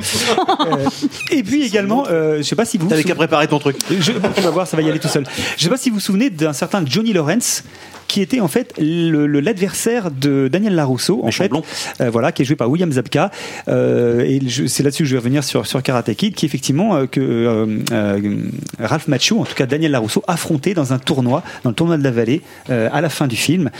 Euh, 0.66 0.88
et 1.30 1.42
puis 1.42 1.64
également, 1.64 2.04
euh, 2.10 2.38
je 2.38 2.42
sais 2.42 2.54
pas 2.54 2.64
si 2.64 2.76
vous. 2.76 2.86
T'avais 2.86 3.02
qu'à 3.02 3.14
préparer 3.14 3.48
ton 3.48 3.58
truc. 3.58 3.76
Je, 3.90 4.12
tu 4.12 4.40
vas 4.42 4.50
voir, 4.50 4.66
ça 4.66 4.76
va 4.76 4.82
y 4.82 4.90
aller 4.90 4.98
tout 4.98 5.08
seul. 5.08 5.24
Je 5.56 5.62
sais 5.62 5.70
pas 5.70 5.78
si 5.78 5.88
vous 5.88 5.96
vous 5.96 6.00
souvenez 6.00 6.28
d'un 6.28 6.52
certain 6.52 6.84
Johnny 6.84 7.12
Lawrence 7.12 7.64
qui 8.08 8.20
était 8.20 8.40
en 8.40 8.48
fait 8.48 8.72
le- 8.78 9.26
le- 9.26 9.40
l'adversaire 9.40 10.10
de 10.10 10.48
Daniel 10.48 10.74
Larousseau, 10.74 11.20
en 11.22 11.30
fait, 11.30 11.50
euh, 12.00 12.10
voilà, 12.10 12.32
qui 12.32 12.42
est 12.42 12.44
joué 12.44 12.56
par 12.56 12.68
William 12.70 12.90
Zabka. 12.92 13.30
Euh, 13.68 14.20
et 14.22 14.40
c'est 14.68 14.82
là-dessus 14.82 15.02
que 15.04 15.08
je 15.08 15.14
vais 15.14 15.18
revenir 15.18 15.44
sur, 15.44 15.66
sur 15.66 15.82
Karate 15.82 16.14
Kid, 16.14 16.34
qui 16.34 16.44
effectivement 16.46 16.94
euh, 16.96 17.06
que 17.06 17.20
euh, 17.20 17.78
euh, 17.92 18.36
Ralph 18.78 19.08
Macchio, 19.08 19.38
en 19.40 19.44
tout 19.44 19.54
cas 19.54 19.66
Daniel 19.66 19.92
Larousseau, 19.92 20.22
affrontait 20.26 20.74
dans 20.74 20.92
un 20.92 20.98
tournoi, 20.98 21.42
dans 21.64 21.70
le 21.70 21.76
tournoi 21.76 21.96
de 21.96 22.04
la 22.04 22.10
vallée, 22.10 22.42
euh, 22.70 22.88
à 22.92 23.00
la 23.00 23.08
fin 23.08 23.26
du 23.26 23.36
film 23.36 23.70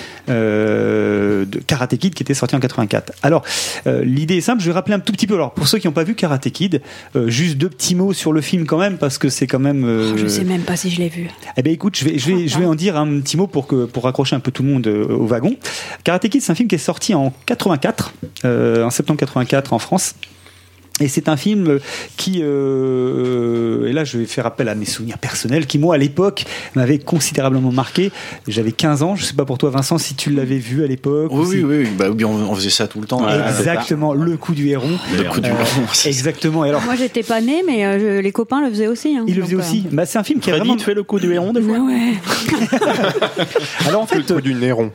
euh, 0.46 1.44
de 1.44 1.58
Karate 1.58 1.96
Kid, 1.96 2.14
qui 2.14 2.22
était 2.22 2.34
sorti 2.34 2.54
en 2.56 2.60
84. 2.60 3.12
Alors, 3.22 3.44
euh, 3.86 4.04
l'idée 4.04 4.36
est 4.36 4.40
simple. 4.40 4.60
Je 4.62 4.66
vais 4.66 4.72
rappeler 4.72 4.94
un 4.94 5.00
tout 5.00 5.12
petit 5.12 5.26
peu. 5.26 5.34
Alors, 5.34 5.52
pour 5.52 5.68
ceux 5.68 5.78
qui 5.78 5.86
n'ont 5.86 5.92
pas 5.92 6.04
vu 6.04 6.14
Karate 6.14 6.48
Kid, 6.50 6.80
euh, 7.16 7.28
juste 7.28 7.56
deux 7.58 7.68
petits 7.68 7.94
mots 7.94 8.12
sur 8.12 8.32
le 8.32 8.40
film 8.40 8.66
quand 8.66 8.78
même, 8.78 8.98
parce 8.98 9.18
que 9.18 9.28
c'est 9.28 9.46
quand 9.46 9.58
même. 9.58 9.84
euh, 9.84 10.16
Je 10.16 10.26
sais 10.26 10.44
même 10.44 10.62
pas 10.62 10.76
si 10.76 10.90
je 10.90 11.00
l'ai 11.00 11.08
vu. 11.08 11.28
eh 11.56 11.62
bien, 11.62 11.72
écoute, 11.72 11.96
je 11.96 12.04
vais, 12.04 12.18
je 12.18 12.30
vais, 12.32 12.48
je 12.48 12.58
vais 12.58 12.66
en 12.66 12.74
dire 12.74 12.96
un 12.96 13.20
petit 13.20 13.36
mot 13.36 13.46
pour 13.46 13.66
que 13.66 13.84
pour 13.86 14.06
raccrocher 14.12 14.36
un 14.36 14.40
peu 14.40 14.51
tout 14.51 14.62
le 14.62 14.68
monde 14.68 14.86
euh, 14.86 15.06
au 15.09 15.26
wagon. 15.26 15.56
Karate 16.05 16.28
Kid, 16.28 16.43
c'est 16.43 16.52
un 16.52 16.55
film 16.55 16.68
qui 16.68 16.74
est 16.74 16.78
sorti 16.78 17.14
en 17.14 17.32
84, 17.47 18.12
euh, 18.44 18.84
en 18.84 18.90
septembre 18.90 19.18
84 19.18 19.72
en 19.72 19.78
France. 19.78 20.14
Et 21.01 21.09
c'est 21.09 21.28
un 21.28 21.36
film 21.36 21.78
qui, 22.16 22.40
euh, 22.43 23.86
et 23.89 23.93
là 23.93 24.05
je 24.05 24.19
vais 24.19 24.27
faire 24.27 24.47
appel 24.47 24.69
à 24.69 24.74
mes 24.74 24.85
souvenirs 24.85 25.19
personnels, 25.19 25.66
qui 25.66 25.78
moi 25.78 25.94
à 25.94 25.98
l'époque 25.98 26.44
m'avait 26.74 26.98
considérablement 26.98 27.73
marqué. 27.73 28.12
J'avais 28.47 28.73
15 28.73 29.02
ans, 29.02 29.16
je 29.16 29.24
sais 29.24 29.32
pas 29.35 29.44
pour 29.44 29.59
toi 29.59 29.70
Vincent 29.70 29.98
si 29.98 30.14
tu 30.14 30.31
l'avais 30.31 30.59
vu 30.59 30.85
à 30.85 30.86
l'époque. 30.86 31.32
ou 31.32 31.40
Oui, 31.40 31.47
si- 31.59 31.64
oui, 31.64 31.77
oui. 31.85 31.89
Bah, 31.97 32.06
oui, 32.10 32.24
on, 32.24 32.55
faisait 32.55 32.70
ça 32.70 32.86
tout 32.86 33.01
le 33.01 33.06
temps. 33.06 33.27
Euh, 33.27 33.48
Exactement, 33.48 34.12
le 34.14 34.36
coup 34.36 34.52
du 34.55 34.69
héron. 34.69 34.90
Le 35.16 35.24
coup 35.24 35.40
du 35.40 35.48
Euh, 35.51 35.55
héron, 35.55 35.86
ça. 35.93 36.09
Exactement. 36.09 36.64
Et 36.64 36.69
alors, 36.69 36.82
Moi, 36.82 36.94
j'étais 36.94 37.23
pas 37.23 37.40
née, 37.40 37.62
mais 37.66 37.85
euh, 37.86 37.98
je- 38.19 38.20
les 38.20 38.32
copains 38.32 38.60
le 38.60 38.70
faisaient 38.70 38.86
aussi. 38.89 39.16
hein. 39.16 39.24
il 39.27 39.35
le 39.35 39.40
Donc, 39.40 39.51
faisait 39.51 39.56
euh, 39.62 39.64
aussi. 39.64 39.85
Bah, 39.90 40.05
c'est 40.06 40.19
un 40.19 40.24
film 40.24 40.40
qui 40.40 40.51
Freddy 40.51 40.60
vraiment. 40.60 40.77
te 40.77 40.82
fait 40.82 40.94
le 40.94 41.02
coup 41.02 41.19
du 41.19 41.32
héron 41.32 41.52
des 41.52 41.62
fois 41.62 41.78
Ouais. 41.81 42.12
Alors 43.86 44.02
en 44.02 44.06
fait, 44.06 44.16
Le 44.16 44.23
coup 44.35 44.40
du 44.40 44.55
néron. 44.55 44.90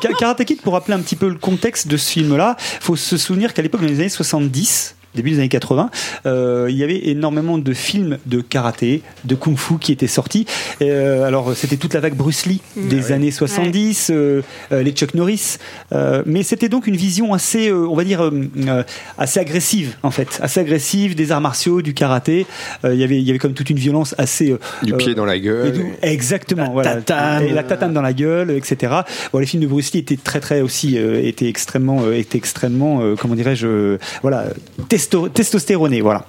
Ka- 0.00 0.12
Karate 0.18 0.44
Kid, 0.44 0.60
pour 0.62 0.72
rappeler 0.74 0.94
un 0.94 1.00
petit 1.00 1.16
peu 1.16 1.28
le 1.28 1.34
contexte 1.34 1.88
de 1.88 1.96
ce 1.96 2.10
film-là, 2.12 2.56
faut 2.58 2.96
se 2.96 3.16
souvenir 3.16 3.52
qu'à 3.54 3.62
l'époque, 3.62 3.80
dans 3.82 3.86
les 3.88 4.00
années 4.00 4.08
70, 4.08 4.94
début 5.14 5.30
des 5.30 5.38
années 5.38 5.48
80, 5.48 5.90
euh, 6.26 6.66
il 6.70 6.76
y 6.76 6.84
avait 6.84 7.08
énormément 7.08 7.58
de 7.58 7.72
films 7.72 8.18
de 8.26 8.40
karaté, 8.40 9.02
de 9.24 9.34
kung-fu 9.34 9.78
qui 9.78 9.92
étaient 9.92 10.06
sortis. 10.06 10.46
Euh, 10.82 11.24
alors, 11.24 11.54
c'était 11.56 11.76
toute 11.76 11.94
la 11.94 12.00
vague 12.00 12.14
Bruce 12.14 12.46
Lee 12.46 12.60
des 12.76 13.12
années 13.12 13.30
70, 13.30 14.10
euh, 14.10 14.42
euh, 14.72 14.82
les 14.82 14.92
Chuck 14.92 15.14
Norris. 15.14 15.56
Euh, 15.92 16.22
mais 16.26 16.42
c'était 16.42 16.68
donc 16.68 16.86
une 16.86 16.96
vision 16.96 17.32
assez, 17.34 17.68
euh, 17.68 17.88
on 17.88 17.96
va 17.96 18.04
dire, 18.04 18.30
assez 19.18 19.40
agressive, 19.40 19.96
en 20.02 20.10
fait. 20.10 20.38
Assez 20.42 20.60
agressive 20.60 21.14
des 21.14 21.32
arts 21.32 21.40
martiaux, 21.40 21.82
du 21.82 21.94
karaté. 21.94 22.46
Euh, 22.84 22.94
il 22.94 23.00
y 23.00 23.04
avait, 23.04 23.16
il 23.20 23.26
y 23.26 23.30
avait 23.30 23.38
comme 23.38 23.54
toute 23.54 23.70
une 23.70 23.78
violence 23.78 24.14
assez... 24.18 24.50
euh, 24.50 24.58
Du 24.82 24.92
euh, 24.94 24.96
pied 24.96 25.14
dans 25.14 25.24
la 25.24 25.38
gueule. 25.38 25.74
Exactement, 26.02 26.70
voilà. 26.72 26.94
tatane. 26.96 27.44
Et 27.44 27.52
la 27.52 27.62
tatane 27.62 27.92
dans 27.92 28.02
la 28.02 28.12
gueule, 28.12 28.50
etc. 28.50 28.92
Bon, 29.32 29.38
les 29.38 29.46
films 29.46 29.62
de 29.62 29.68
Bruce 29.68 29.92
Lee 29.92 30.00
étaient 30.00 30.16
très 30.16 30.40
très 30.40 30.60
aussi, 30.60 30.98
euh, 30.98 31.20
étaient 31.22 31.48
extrêmement, 31.48 32.02
euh, 32.04 32.12
étaient 32.16 32.38
extrêmement, 32.38 33.00
euh, 33.02 33.14
comment 33.16 33.34
dirais-je, 33.34 33.66
euh, 33.66 33.98
voilà, 34.22 34.44
testo- 35.00 35.28
testostéronés, 35.30 36.00
voilà. 36.00 36.26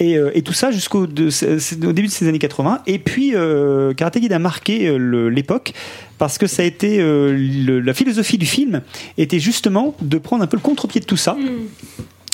Et, 0.00 0.16
euh, 0.16 0.30
et 0.34 0.42
tout 0.42 0.52
ça 0.52 0.70
jusqu'au 0.70 1.02
au 1.04 1.06
début 1.06 2.06
de 2.06 2.12
ces 2.12 2.26
années 2.28 2.38
80. 2.38 2.80
Et 2.86 2.98
puis, 2.98 3.34
euh, 3.34 3.92
Karate 3.94 4.18
Kid 4.20 4.32
a 4.32 4.38
marqué 4.38 4.88
euh, 4.88 5.28
l'époque 5.28 5.72
parce 6.18 6.38
que 6.38 6.46
ça 6.46 6.62
a 6.62 6.64
été 6.66 7.00
euh, 7.00 7.32
le- 7.36 7.80
la 7.80 7.94
philosophie 7.94 8.38
du 8.38 8.46
film 8.46 8.82
était 9.18 9.38
justement 9.40 9.94
de 10.00 10.18
prendre 10.18 10.42
un 10.42 10.46
peu 10.46 10.56
le 10.56 10.62
contre-pied 10.62 11.00
de 11.00 11.06
tout 11.06 11.16
ça 11.16 11.36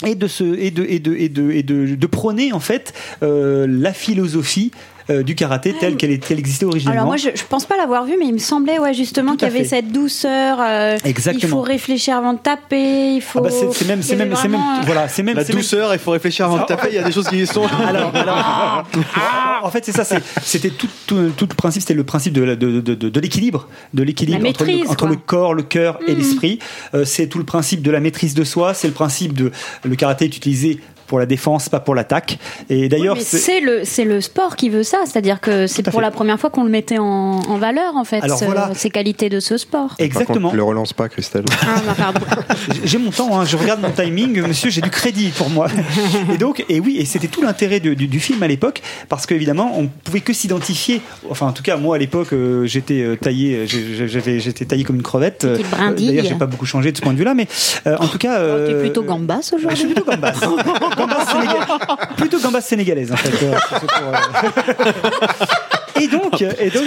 et 0.07 0.15
de 0.15 0.27
se 0.29 0.45
et 0.59 0.71
de 0.71 0.85
et 0.89 0.99
de 0.99 1.15
et 1.15 1.29
de 1.29 1.51
et 1.51 1.63
de, 1.63 1.95
de 1.95 2.07
prôner 2.07 2.53
en 2.55 2.61
fait 2.61 2.95
euh, 3.23 3.67
la 3.69 3.93
philosophie 3.93 4.71
euh, 5.09 5.23
du 5.23 5.35
karaté 5.35 5.75
telle 5.79 5.97
qu'elle 5.97 6.39
existait 6.39 6.67
originalement. 6.67 7.01
Alors 7.01 7.07
moi, 7.07 7.17
je, 7.17 7.31
je 7.35 7.45
pense 7.49 7.65
pas 7.65 7.77
l'avoir 7.77 8.05
vu, 8.05 8.17
mais 8.19 8.27
il 8.27 8.35
me 8.35 8.39
semblait, 8.39 8.79
ouais, 8.79 8.93
justement, 8.95 9.33
qu'il 9.37 9.49
y 9.49 9.51
avait 9.51 9.61
fait. 9.61 9.65
cette 9.77 9.93
douceur. 9.93 10.59
euh, 10.61 10.99
Exactement. 11.05 11.41
Il 11.43 11.49
faut 11.49 11.61
réfléchir 11.63 12.17
avant 12.17 12.33
de 12.35 12.39
taper. 12.39 13.15
Il 13.15 13.21
faut. 13.23 13.39
Ah 13.41 13.43
bah, 13.43 13.51
c'est 13.51 13.73
c'est 13.73 13.87
même 13.89 14.03
c'est 14.03 14.15
y 14.15 14.19
même 14.19 14.35
c'est 14.37 14.49
même 14.49 14.61
euh, 14.61 14.83
voilà 14.85 15.09
c'est 15.09 15.23
même 15.23 15.37
La 15.37 15.45
douceur, 15.45 15.93
il 15.95 15.99
faut 15.99 16.11
réfléchir 16.11 16.47
avant 16.47 16.59
de 16.59 16.65
taper. 16.67 16.89
Il 16.91 16.95
y 16.95 16.99
a 16.99 17.03
des 17.03 17.13
choses 17.13 17.29
qui 17.29 17.47
sont. 17.47 17.63
alors, 17.87 18.15
alors, 18.15 18.85
en 19.63 19.71
fait, 19.71 19.85
c'est 19.85 19.93
ça. 19.93 20.05
C'était 20.43 20.71
tout, 20.71 20.89
tout, 21.07 21.31
tout 21.37 21.47
le 21.49 21.55
principe. 21.55 21.83
C'était 21.83 21.95
le 21.95 22.05
principe 22.05 22.33
de, 22.33 22.43
la- 22.43 22.57
de, 22.57 22.81
de, 22.81 22.95
de, 22.95 23.09
de 23.09 23.21
l'équilibre, 23.21 23.69
de 23.95 24.03
l'équilibre 24.03 24.47
entre, 24.49 24.65
le, 24.65 24.89
entre 24.89 25.15
corps, 25.27 25.55
le 25.55 25.63
cœur 25.63 25.99
et 26.07 26.13
Mm. 26.15 26.19
l'esprit. 26.19 26.59
Euh, 26.95 27.05
c'est 27.05 27.27
tout 27.29 27.39
le 27.39 27.45
principe 27.45 27.83
de 27.83 27.91
la 27.91 28.01
maîtrise 28.01 28.35
de 28.35 28.45
soi. 28.45 28.75
C'est 28.75 28.89
le 28.89 28.95
principe 28.95 29.33
de 29.35 29.53
le 29.85 29.97
karaté 29.97 30.25
est 30.25 30.37
utilisé 30.37 30.81
pour 31.11 31.19
la 31.19 31.27
défense, 31.27 31.69
pas 31.69 31.81
pour 31.81 31.97
l'attaque. 31.97 32.39
Et 32.69 32.89
d'ailleurs, 32.89 33.17
Mais 33.17 33.23
c'est- 33.23 33.59
le 33.61 33.81
c'est 33.85 34.05
le 34.05 34.21
sport 34.21 34.55
qui 34.55 34.69
veut 34.71 34.85
ça, 34.85 34.99
c'est-à-dire 35.07 35.41
que 35.41 35.67
c'est 35.67 35.83
pour 35.83 35.95
fait. 35.95 36.01
la 36.03 36.13
première 36.13 36.39
fois 36.39 36.51
qu'on 36.51 36.63
le 36.63 36.71
mettait 36.71 36.99
en, 36.99 37.05
en 37.41 37.59
valeur 37.59 37.97
en 37.97 38.05
fait, 38.05 38.23
Alors 38.23 38.39
ce- 38.39 38.45
voilà. 38.45 38.71
ces 38.75 38.91
qualités 38.91 39.29
de 39.29 39.41
ce 39.41 39.57
sport. 39.57 39.97
Exactement. 39.99 40.53
Le 40.55 40.63
relance 40.63 40.93
pas, 40.93 41.09
Christelle. 41.09 41.45
Ah, 41.63 41.83
bah, 41.85 41.95
pardon. 41.99 42.21
J'ai 42.85 42.99
mon 42.99 43.11
temps, 43.11 43.41
hein, 43.41 43.45
je 43.45 43.57
regarde 43.57 43.81
mon 43.81 43.91
timing, 43.91 44.41
monsieur, 44.47 44.71
j'ai 44.71 44.81
du 44.83 44.91
crédit 44.91 45.31
pour 45.37 45.51
moi. 45.51 45.67
Et 46.33 46.39
donc, 46.39 46.65
et 46.69 46.79
oui, 46.79 46.97
et 47.01 47.05
c'était 47.05 47.27
tout 47.27 47.43
l'intérêt 47.43 47.81
du, 47.81 47.97
du- 47.97 48.07
du 48.07 48.21
film 48.21 48.41
à 48.45 48.47
l'époque, 48.47 48.81
parce 49.09 49.27
qu'évidemment, 49.27 49.73
on 49.77 49.89
pouvait 49.89 50.21
que 50.21 50.33
s'identifier. 50.33 51.01
Enfin, 51.29 51.49
en 51.49 51.53
tout 51.53 51.65
cas, 51.65 51.77
moi 51.77 51.97
à 51.97 51.99
l'époque, 51.99 52.33
euh, 52.33 52.67
j'étais 52.67 53.03
euh, 53.03 53.17
taillé, 53.17 53.67
euh, 53.69 54.07
j'avais, 54.07 54.39
j'étais 54.39 54.65
taillé 54.65 54.85
comme 54.85 54.95
une 54.97 55.03
crevette. 55.03 55.45
Euh. 55.45 55.59
D'ailleurs, 55.99 56.25
j'ai 56.25 56.35
pas 56.37 56.47
beaucoup 56.47 56.67
changé 56.67 56.93
de 56.93 56.97
ce 56.97 57.03
point 57.03 57.13
de 57.13 57.19
vue-là, 57.19 57.35
mais 57.35 57.49
euh, 57.89 57.97
en 57.99 58.07
tout 58.07 58.19
cas, 58.19 58.37
Tu 58.39 58.45
es 58.45 58.75
euh, 58.75 58.81
plutôt 58.81 59.03
gambas 59.03 59.41
je 59.41 59.47
suis 59.47 59.57
aujourd'hui. 59.57 59.87
plutôt 59.87 60.05
gambas. 60.05 60.35
Gambas 61.01 61.25
sénégal- 61.27 61.67
Plutôt 62.17 62.41
gambas 62.41 62.61
sénégalaise, 62.61 63.13
en 63.13 63.17
fait. 63.17 63.31
euh, 63.45 63.53
pour, 63.71 63.89
euh, 64.03 65.47
Et 66.05 66.09
donc, 66.09 66.41
et 66.43 66.71
donc, 66.71 66.87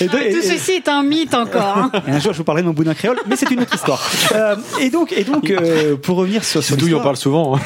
et 0.00 0.06
donc- 0.06 0.20
et- 0.22 0.32
Tout 0.32 0.42
ceci 0.42 0.72
est 0.72 0.88
un 0.88 1.02
mythe 1.02 1.34
encore. 1.34 1.62
hein. 1.78 1.90
et 2.06 2.10
un 2.10 2.18
jour, 2.20 2.32
je 2.32 2.38
vous 2.38 2.44
parlerai 2.44 2.62
de 2.62 2.68
mon 2.68 2.74
boudin 2.74 2.94
créole, 2.94 3.16
mais 3.26 3.36
c'est 3.36 3.50
une 3.50 3.60
autre 3.60 3.74
histoire. 3.74 4.02
Euh, 4.34 4.56
et 4.80 4.90
donc, 4.90 5.12
et 5.12 5.24
donc 5.24 5.50
euh, 5.50 5.96
pour 5.96 6.16
revenir 6.16 6.44
sur, 6.44 6.62
sur 6.62 6.76
D'où 6.76 6.92
on 6.94 7.00
parle 7.00 7.16
souvent. 7.16 7.56
hein. 7.56 7.60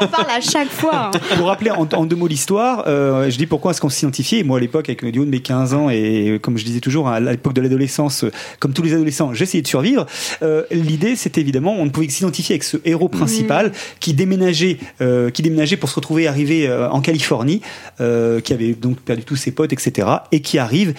On 0.00 0.06
parle 0.06 0.30
à 0.30 0.40
chaque 0.40 0.70
fois. 0.70 1.10
hein. 1.14 1.18
pour 1.36 1.46
rappeler 1.46 1.70
en, 1.70 1.86
en 1.92 2.04
deux 2.06 2.16
mots 2.16 2.26
l'histoire, 2.26 2.84
euh, 2.86 3.30
je 3.30 3.36
dis 3.38 3.46
pourquoi 3.46 3.70
est-ce 3.72 3.80
qu'on 3.80 3.88
s'identifiait. 3.88 4.42
Moi, 4.42 4.58
à 4.58 4.60
l'époque, 4.60 4.88
avec 4.88 5.04
du 5.10 5.18
haut 5.18 5.24
de 5.24 5.30
mes 5.30 5.40
15 5.40 5.74
ans, 5.74 5.90
et 5.90 6.38
comme 6.42 6.56
je 6.58 6.64
disais 6.64 6.80
toujours, 6.80 7.08
à 7.08 7.20
l'époque 7.20 7.54
de 7.54 7.60
l'adolescence, 7.60 8.24
comme 8.58 8.72
tous 8.72 8.82
les 8.82 8.94
adolescents, 8.94 9.34
j'essayais 9.34 9.62
de 9.62 9.68
survivre. 9.68 10.06
Euh, 10.42 10.62
L'idée, 10.70 11.16
c'était 11.16 11.40
évidemment, 11.40 11.74
on 11.78 11.84
ne 11.84 11.90
pouvait 11.90 12.06
que 12.06 12.12
s'identifier 12.12 12.54
avec 12.54 12.64
ce 12.64 12.76
héros 12.84 13.08
principal 13.08 13.72
qui 14.00 14.12
déménageait, 14.14 14.78
euh, 15.00 15.30
qui 15.30 15.42
déménageait 15.42 15.76
pour 15.76 15.88
se 15.88 15.94
retrouver 15.96 16.26
arrivé 16.28 16.68
euh, 16.68 16.88
en 16.90 17.00
Californie, 17.00 17.60
euh, 18.00 18.40
qui 18.40 18.52
avait 18.52 18.72
donc 18.72 18.98
perdu 18.98 19.22
tous 19.24 19.39
ses 19.40 19.50
potes, 19.50 19.72
etc., 19.72 20.06
et 20.30 20.40
qui 20.40 20.58
arrive 20.58 20.94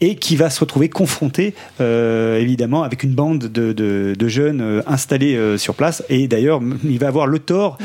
et 0.00 0.16
qui 0.16 0.34
va 0.34 0.50
se 0.50 0.58
retrouver 0.60 0.88
confronté, 0.88 1.54
euh, 1.80 2.38
évidemment, 2.40 2.82
avec 2.82 3.04
une 3.04 3.12
bande 3.14 3.38
de, 3.44 3.72
de- 3.72 4.14
de 4.18 4.28
jeunes 4.28 4.60
euh, 4.60 4.82
installés 4.86 5.36
euh, 5.36 5.56
sur 5.58 5.74
place. 5.74 6.02
Et 6.08 6.26
d'ailleurs, 6.26 6.60
il 6.84 6.98
va 6.98 7.06
avoir 7.08 7.26
le 7.28 7.38
tort, 7.38 7.78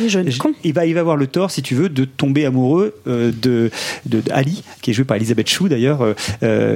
il 0.63 0.73
va, 0.73 0.85
il 0.87 0.93
va 0.95 1.01
avoir 1.01 1.15
le 1.17 1.27
tort, 1.27 1.51
si 1.51 1.61
tu 1.61 1.75
veux, 1.75 1.89
de 1.89 2.05
tomber 2.05 2.45
amoureux 2.45 2.95
euh, 3.07 3.31
de, 3.39 3.69
de, 4.07 4.21
Ali, 4.31 4.63
qui 4.81 4.89
est 4.91 4.93
joué 4.93 5.05
par 5.05 5.17
Elisabeth 5.17 5.47
Chou 5.49 5.67
d'ailleurs, 5.69 6.15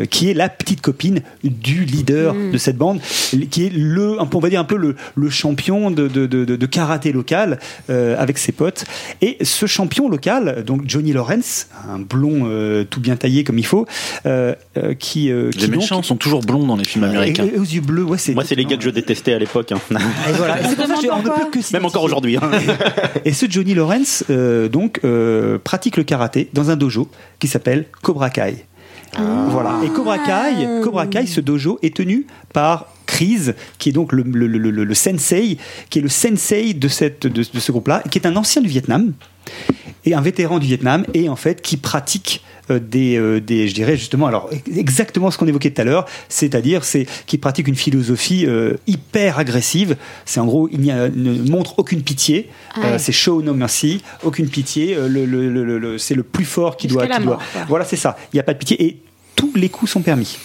qui 0.10 0.30
est 0.30 0.34
la 0.34 0.50
petite 0.50 0.82
copine 0.82 1.22
du 1.44 1.86
leader 1.86 2.34
Mm. 2.34 2.52
de 2.52 2.58
cette 2.58 2.78
bande, 2.78 3.00
qui 3.50 3.66
est 3.66 3.74
le, 3.74 4.18
on 4.22 4.40
va 4.40 4.50
dire 4.50 4.60
un 4.60 4.64
peu 4.66 4.76
le, 4.78 4.96
le 5.16 5.30
champion 5.30 5.90
de, 5.92 6.08
de, 6.08 6.66
karaté 6.66 7.12
local 7.12 7.60
avec 7.90 8.38
ses 8.38 8.52
potes. 8.52 8.86
Et 9.22 9.38
ce 9.42 9.66
champion 9.66 10.10
local, 10.10 10.64
donc 10.66 10.84
Johnny 10.86 11.14
Lawrence, 11.14 11.68
un 11.90 12.00
blond 12.00 12.48
tout 12.90 13.00
bien 13.00 13.16
taillé 13.22 13.44
comme 13.44 13.58
il 13.60 13.66
faut, 13.66 13.86
euh, 14.26 14.54
euh, 14.78 14.94
qui, 14.94 15.32
euh, 15.32 15.50
Les 15.58 15.68
donc- 15.68 15.78
méchants 15.78 16.04
sont 16.04 16.16
toujours 16.18 16.42
blonds 16.42 16.66
dans 16.68 16.76
les 16.76 16.84
films 16.84 17.06
américains. 17.06 17.46
et- 17.46 17.56
et 17.56 17.60
aux 17.60 17.64
yeux 17.64 17.82
bleus, 17.82 18.04
ouais, 18.04 18.18
c'est 18.18 18.34
Moi, 18.34 18.44
c'est 18.46 18.56
les 18.56 18.66
gars 18.66 18.78
que 18.78 18.84
je 18.84 18.90
détestais 18.90 19.34
à 19.34 19.40
l'époque. 19.40 19.72
hein. 19.72 19.80
et 20.30 20.34
voilà. 20.34 20.60
Et 20.60 20.66
c'est 20.68 20.76
pour 20.76 20.86
ça 20.88 20.96
que 20.96 21.02
j'ai- 21.02 21.12
on 21.12 21.18
ne 21.20 21.24
peut 21.24 21.30
que 21.30 21.62
s'identifier. 21.62 21.80
Même 21.80 21.86
encore 21.86 22.04
aujourd'hui. 22.04 22.38
hein. 22.38 22.42
Et 23.26 23.34
ce 23.34 23.46
Johnny 23.50 23.74
Lawrence, 23.74 24.24
euh, 24.30 24.68
donc, 24.68 25.00
euh, 25.04 25.58
pratique 25.64 25.98
le 25.98 26.04
karaté 26.04 26.50
dans 26.54 26.70
un 26.72 26.76
dojo 26.76 27.10
qui 27.40 27.48
s'appelle 27.48 27.86
Cobra 28.02 28.30
Kai. 28.30 28.66
Voilà. 29.50 29.80
Et 29.84 29.90
Cobra 29.90 30.18
Kai, 30.20 30.68
Cobra 30.84 31.06
Kai, 31.08 31.28
ce 31.28 31.42
dojo 31.42 31.78
est 31.82 31.96
tenu 31.96 32.26
par 32.54 32.88
Chris, 33.06 33.50
qui 33.78 33.90
est 33.90 33.92
donc 33.92 34.14
le, 34.14 34.24
le, 34.24 34.48
le, 34.48 34.72
le- 34.72 34.84
le 34.86 34.94
sensei, 34.94 35.58
qui 35.90 36.00
est 36.00 36.02
le 36.02 36.08
sensei 36.10 36.74
de, 36.74 36.88
cette, 36.88 37.28
de, 37.28 37.44
de 37.44 37.60
ce 37.60 37.72
groupe-là, 37.74 38.04
qui 38.10 38.18
est 38.18 38.26
un 38.26 38.36
ancien 38.38 38.62
du 38.62 38.70
Vietnam 38.70 39.12
et 40.06 40.14
un 40.14 40.22
vétéran 40.22 40.60
du 40.60 40.68
Vietnam 40.68 41.06
et 41.14 41.28
en 41.28 41.36
fait 41.36 41.62
qui 41.62 41.76
pratique 41.76 42.42
euh, 42.42 42.61
des, 42.80 43.18
euh, 43.18 43.40
des 43.42 43.68
je 43.68 43.74
dirais 43.74 43.98
justement 43.98 44.28
alors 44.28 44.50
exactement 44.76 45.32
ce 45.32 45.38
qu'on 45.38 45.48
évoquait 45.48 45.72
tout 45.72 45.82
à 45.82 45.84
l'heure 45.86 46.06
c'est-à-dire 46.30 46.84
c'est 46.84 47.06
qui 47.26 47.38
pratique 47.38 47.68
une 47.68 47.76
philosophie 47.76 48.46
euh, 48.46 48.76
hyper 48.88 49.40
agressive. 49.40 49.96
C'est 50.26 50.40
en 50.40 50.46
gros 50.46 50.70
il 50.72 50.80
n'y 50.80 50.92
a, 50.92 51.10
ne 51.10 51.50
montre 51.50 51.80
aucune 51.80 52.02
pitié. 52.04 52.50
Ah 52.76 52.80
Euh, 52.80 52.92
ouais. 52.94 53.00
c'est 53.00 53.12
show 53.12 53.42
no 53.42 53.54
mercy 53.54 54.02
aucune 54.24 54.48
pitié 54.50 54.96
euh, 54.96 55.08
le, 55.08 55.26
le- 55.26 55.98
c'est 55.98 56.16
le 56.16 56.24
plus 56.24 56.46
fort 56.46 56.78
qui 56.78 56.88
Jusqu'à 56.90 57.08
doit, 57.08 57.18
qui 57.18 57.24
doit- 57.24 57.34
mort, 57.36 57.44
voilà 57.68 57.86
c'est 57.86 57.96
ça. 57.96 58.18
Il 58.32 58.36
n'y 58.36 58.40
a 58.40 58.44
pas 58.44 58.54
de 58.54 58.60
pitié 58.60 58.84
et 58.84 58.98
tous 59.36 59.52
les 59.56 59.70
coups 59.70 59.92
sont 59.92 60.02
permis 60.02 60.38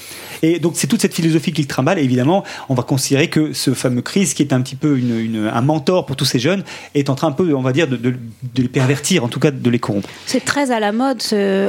et 0.43 0.59
donc 0.59 0.73
c'est 0.77 0.87
toute 0.87 1.01
cette 1.01 1.15
philosophie 1.15 1.53
qu'il 1.53 1.67
trimballe. 1.67 1.99
Et 1.99 2.03
évidemment, 2.05 2.45
on 2.69 2.75
va 2.75 2.83
considérer 2.83 3.29
que 3.29 3.53
ce 3.53 3.75
fameux 3.75 4.03
Chris, 4.03 4.33
qui 4.35 4.43
est 4.43 4.53
un 4.53 4.61
petit 4.61 4.77
peu 4.77 4.99
une- 4.99 5.19
une- 5.19 5.51
un 5.53 5.61
mentor 5.61 6.07
pour 6.07 6.17
tous 6.17 6.25
ces 6.25 6.39
jeunes, 6.39 6.63
est 6.95 7.11
en 7.11 7.15
train 7.15 7.29
un 7.29 7.33
peu, 7.33 7.55
on 7.55 7.63
va 7.63 7.73
dire, 7.73 7.89
de, 7.89 7.97
de- 7.97 8.11
de 8.11 8.63
les 8.63 8.69
pervertir, 8.69 9.25
en 9.25 9.29
tout 9.29 9.41
cas 9.41 9.51
de 9.51 9.71
les 9.71 9.79
corrompre. 9.79 10.09
C'est 10.27 10.45
très 10.45 10.71
à 10.71 10.81
la 10.81 10.93
mode 10.93 11.23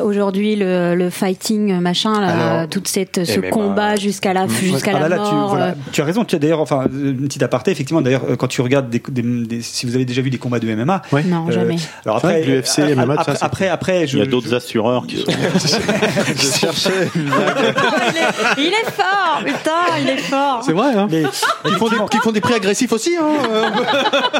aujourd'hui 0.03 0.55
le, 0.55 0.95
le 0.95 1.09
fighting 1.09 1.79
machin, 1.79 2.19
là, 2.21 2.27
Alors, 2.57 2.69
toute 2.69 2.87
cette, 2.87 3.23
ce 3.25 3.39
MMA. 3.39 3.49
combat 3.49 3.95
jusqu'à 3.95 4.33
la 4.33 4.47
jusqu'à 4.47 4.91
Ah 4.95 4.99
la 5.01 5.09
là, 5.09 5.17
là, 5.17 5.23
tu, 5.27 5.33
mort. 5.35 5.49
voilà, 5.49 5.65
euh, 5.67 5.73
tu 5.91 6.01
as 6.01 6.05
raison. 6.05 6.25
Tu 6.25 6.35
as 6.35 6.39
d'ailleurs, 6.39 6.59
enfin, 6.61 6.85
une 6.91 7.17
petite 7.27 7.43
aparté, 7.43 7.71
effectivement. 7.71 8.01
D'ailleurs, 8.01 8.23
euh, 8.29 8.35
quand 8.35 8.47
tu 8.47 8.61
regardes 8.61 8.89
des, 8.89 9.01
des- 9.09 9.21
des- 9.21 9.61
si 9.61 9.85
vous 9.85 9.95
avez 9.95 10.05
déjà 10.05 10.21
vu 10.21 10.29
des 10.29 10.37
combats 10.37 10.59
de 10.59 10.67
MMA, 10.67 11.01
Non, 11.25 11.49
jamais. 11.51 11.75
Alors 12.05 12.17
après, 12.17 12.41
que 12.41 12.47
l'UFC, 12.51 12.79
euh, 12.79 12.95
MMA, 12.95 13.15
tout 13.15 13.21
après, 13.21 13.37
après, 13.41 13.67
après, 13.69 14.07
je, 14.07 14.17
Il 14.17 14.19
y 14.19 14.23
a 14.23 14.25
d'autres 14.25 14.53
assureurs 14.53 15.05
qui 15.07 15.17
sont. 15.17 15.31
Je 16.35 16.59
cherchais. 16.59 17.09
il 18.57 18.67
est 18.67 18.91
fort, 18.91 19.41
putain, 19.45 19.97
il 20.01 20.09
est 20.09 20.17
fort. 20.17 20.61
C'est 20.65 20.73
vrai, 20.73 20.93
hein 20.95 21.07
Mais- 21.09 21.23
Qui 21.23 21.75
font, 21.77 21.89
des, 21.89 21.97
qui 22.11 22.17
font 22.17 22.31
des 22.31 22.41
prix 22.41 22.53
agressifs 22.55 22.91
aussi, 22.91 23.15
hein 23.15 23.25
euh. 23.51 23.69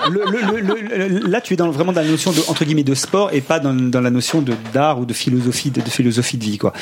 le- 0.10 0.26
le- 0.32 0.60
le- 0.62 1.08
le- 1.20 1.28
là, 1.28 1.42
tu 1.42 1.54
es 1.54 1.58
dans, 1.58 1.70
vraiment 1.70 1.92
dans 1.94 2.02
la 2.02 2.08
notion 2.08 2.32
de 2.32 2.40
entre 2.48 2.66
guillemets 2.66 2.84
de 2.84 2.96
sport 2.96 3.30
et 3.34 3.42
pas 3.42 3.60
dans, 3.60 3.74
dans 3.74 4.02
la 4.02 4.10
notion 4.10 4.42
de 4.42 4.54
d'art 4.74 5.00
ou 5.00 5.06
de 5.06 5.14
philosophie 5.14 5.72
de, 5.72 5.82
de 5.82 5.90
philosophie 5.90 6.38
de 6.38 6.44
vie, 6.44 6.58
quoi. 6.58 6.74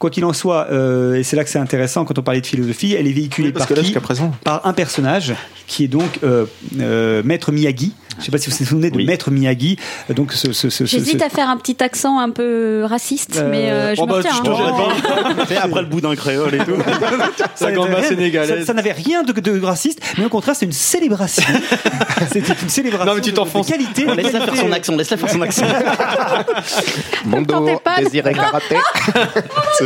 Quoi 0.00 0.08
qu'il 0.10 0.24
en 0.24 0.32
soit, 0.32 0.66
euh, 0.72 1.14
et 1.14 1.22
c'est 1.22 1.36
là 1.36 1.44
que 1.44 1.50
c'est 1.50 1.58
intéressant 1.58 2.04
quand 2.06 2.18
on 2.18 2.22
parlait 2.22 2.40
de 2.40 2.46
philosophie, 2.46 2.96
elle 2.98 3.06
est 3.06 3.12
véhiculée 3.12 3.48
Oui, 3.48 3.52
parce 3.52 3.66
par 3.66 3.76
que 3.76 3.80
là, 3.82 3.86
qui 3.86 3.92
présent. 4.00 4.32
Par 4.42 4.66
un 4.66 4.72
personnage 4.72 5.34
qui 5.66 5.84
est 5.84 5.88
donc 5.88 6.18
euh, 6.24 6.46
euh, 6.80 7.22
Maître 7.24 7.52
Miyagi. 7.52 7.92
Je 8.18 8.24
sais 8.24 8.32
pas 8.32 8.38
si 8.38 8.50
vous 8.50 8.56
vous 8.58 8.64
souvenez 8.64 8.90
de 8.90 8.96
Oui. 8.96 9.04
Maître 9.06 9.30
Miyagi. 9.30 9.78
Donc 10.14 10.32
ce, 10.32 10.52
ce, 10.52 10.68
ce, 10.68 10.84
ce- 10.84 10.96
J'hésite 10.96 11.20
ce- 11.20 11.24
à 11.24 11.28
faire 11.28 11.48
un 11.48 11.56
petit 11.58 11.82
accent 11.82 12.18
un 12.18 12.30
peu 12.30 12.84
raciste, 12.84 13.36
Euh, 13.40 13.48
mais 13.50 13.70
euh, 13.70 13.94
je 13.94 14.00
oh 14.00 14.06
me 14.06 14.10
bah, 14.10 14.16
retiens. 14.16 14.32
te 14.42 14.50
hein. 14.50 15.46
sais, 15.48 15.56
après 15.62 15.80
le 15.82 15.86
bout 15.86 16.00
d'un 16.00 16.14
créole 16.16 16.54
et 16.54 16.58
tout. 16.58 16.72
ça 17.54 17.70
n'avait 17.70 17.94
rien- 17.94 18.02
sénégalaise. 18.08 18.60
ça- 18.60 18.66
ça 18.66 18.74
n'avait 18.74 18.92
rien 18.92 19.22
de, 19.22 19.32
de 19.32 19.60
raciste, 19.64 20.00
mais 20.18 20.24
au 20.24 20.28
contraire, 20.28 20.56
c'est 20.56 20.66
une 20.66 20.72
célébration. 20.72 21.44
C'était 22.32 22.52
une 22.62 22.68
célébration 22.68 23.06
Non, 23.06 23.14
mais 23.14 23.20
tu 23.22 23.30
de- 23.30 23.36
de, 23.36 23.36
t'enfonces. 23.36 23.66
qualité. 23.68 24.04
de 24.04 24.12
Laisse-la 24.12 24.40
faire 24.46 24.56
son 24.56 24.72
accent, 24.72 24.96
laisse-la 24.96 25.16
faire 25.18 25.30
son 25.30 25.40
accent. 25.42 25.66
Mondo, 27.24 27.80
désiré 27.98 28.32
karaté. 28.34 28.76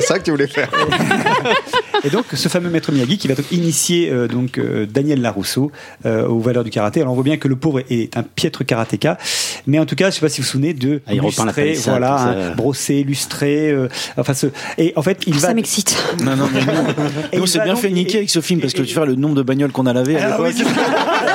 C'est 0.07 0.13
ça 0.13 0.19
que 0.19 0.25
tu 0.25 0.31
voulais 0.31 0.47
faire. 0.47 0.69
Et 2.05 2.11
donc, 2.11 2.27
ce 2.35 2.49
fameux 2.49 2.69
maître 2.69 2.93
Miyagi 2.93 3.17
qui 3.17 3.29
va 3.29 3.35
donc 3.35 3.51
initier 3.51 4.11
euh, 4.11 4.29
donc 4.29 4.59
euh, 4.59 4.85
Daniel 4.87 5.23
Larousseau 5.23 5.73
euh, 6.05 6.27
aux 6.27 6.39
valeurs 6.41 6.63
du 6.65 6.71
karaté. 6.71 7.01
Alors, 7.01 7.13
on 7.13 7.15
voit 7.15 7.25
bien 7.25 7.39
que 7.39 7.49
le 7.49 7.57
pauvre 7.57 7.81
est 7.89 8.17
un 8.17 8.23
piètre 8.23 8.65
karatéka, 8.67 9.17
mais 9.67 9.79
en 9.79 9.87
tout 9.87 9.95
cas, 9.97 10.11
je 10.11 10.17
sais 10.17 10.21
pas 10.21 10.29
si 10.29 10.41
vous 10.41 10.45
vous 10.47 10.51
souvenez 10.51 10.75
de 10.75 11.01
Ah, 11.07 11.15
il 11.15 11.21
repeint 11.23 11.45
la 11.45 11.53
lustré, 11.53 11.63
palissade, 11.65 11.91
voilà, 11.99 12.19
ça. 12.19 12.25
hein, 12.29 12.53
brossé, 12.57 13.03
lustré. 13.05 13.71
euh, 13.71 13.89
enfin, 14.19 14.35
ce, 14.35 14.49
et 14.77 14.93
en 14.97 15.03
fait, 15.03 15.23
il 15.27 15.35
va. 15.35 15.49
Ça 15.49 15.55
m'excite. 15.55 15.97
Non, 16.23 16.37
non, 16.37 16.49
mais 16.53 16.61
nous, 16.61 16.73
Et 17.33 17.37
nous, 17.37 17.43
on 17.43 17.47
il 17.47 17.49
s'est 17.49 17.59
va 17.59 17.65
bien 17.65 17.73
donc- 17.75 17.83
fait 17.83 17.91
niquer 17.91 18.15
et- 18.15 18.19
avec 18.19 18.31
ce 18.31 18.41
film 18.43 18.61
parce 18.61 18.75
que 18.75 18.83
et- 18.83 18.87
tu 18.87 18.95
vois 18.95 19.07
le 19.07 19.15
nombre 19.15 19.37
de 19.37 19.43
bagnoles 19.43 19.73
qu'on 19.73 19.87
a 19.87 19.93
lavé 19.95 20.19
à 20.19 20.35
Ah 20.35 20.43
oui, 20.43 20.51
c'est- 20.55 20.65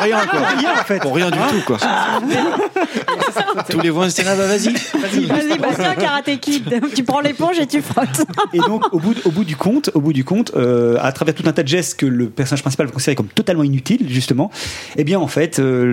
rien, 0.04 0.20
quoi. 0.30 0.40
Rien, 0.58 0.72
en 0.80 0.84
fait. 0.84 1.00
Pour 1.00 1.16
rien 1.16 1.32
du 1.32 1.38
tout, 1.38 1.62
quoi. 1.66 1.78
Tous 3.70 3.80
les 3.80 3.90
voix, 3.90 4.10
c'était 4.10 4.24
là, 4.26 4.36
bah, 4.36 4.46
vas-y. 4.48 4.74
Vas-y, 4.74 5.58
Bastien, 5.58 5.96
Karate 5.96 6.40
Kid. 6.40 6.82
Tu 6.96 7.04
prends 7.04 7.22
l'éponge 7.22 7.58
et 7.60 7.66
tu 7.68 7.82
frottes. 7.82 8.22
Et 8.60 8.68
donc, 8.68 8.84
au 8.92 9.00
bout, 9.00 9.44
du 10.14 10.24
compte, 10.24 10.52
euh, 10.56 10.98
à 11.00 11.12
travers 11.12 11.34
tout 11.34 11.44
un 11.46 11.54
tas 11.54 11.64
de 11.64 11.68
gestes 11.68 12.00
que 12.00 12.06
le 12.06 12.30
personnage 12.30 12.62
principal 12.62 12.88
va 12.88 12.92
considérer 12.92 13.16
comme 13.16 13.28
totalement 13.28 13.64
inutiles, 13.64 14.08
justement, 14.10 14.52
eh 14.98 15.04
bien, 15.04 15.20
en 15.20 15.28
fait, 15.28 15.60
euh, 15.60 15.92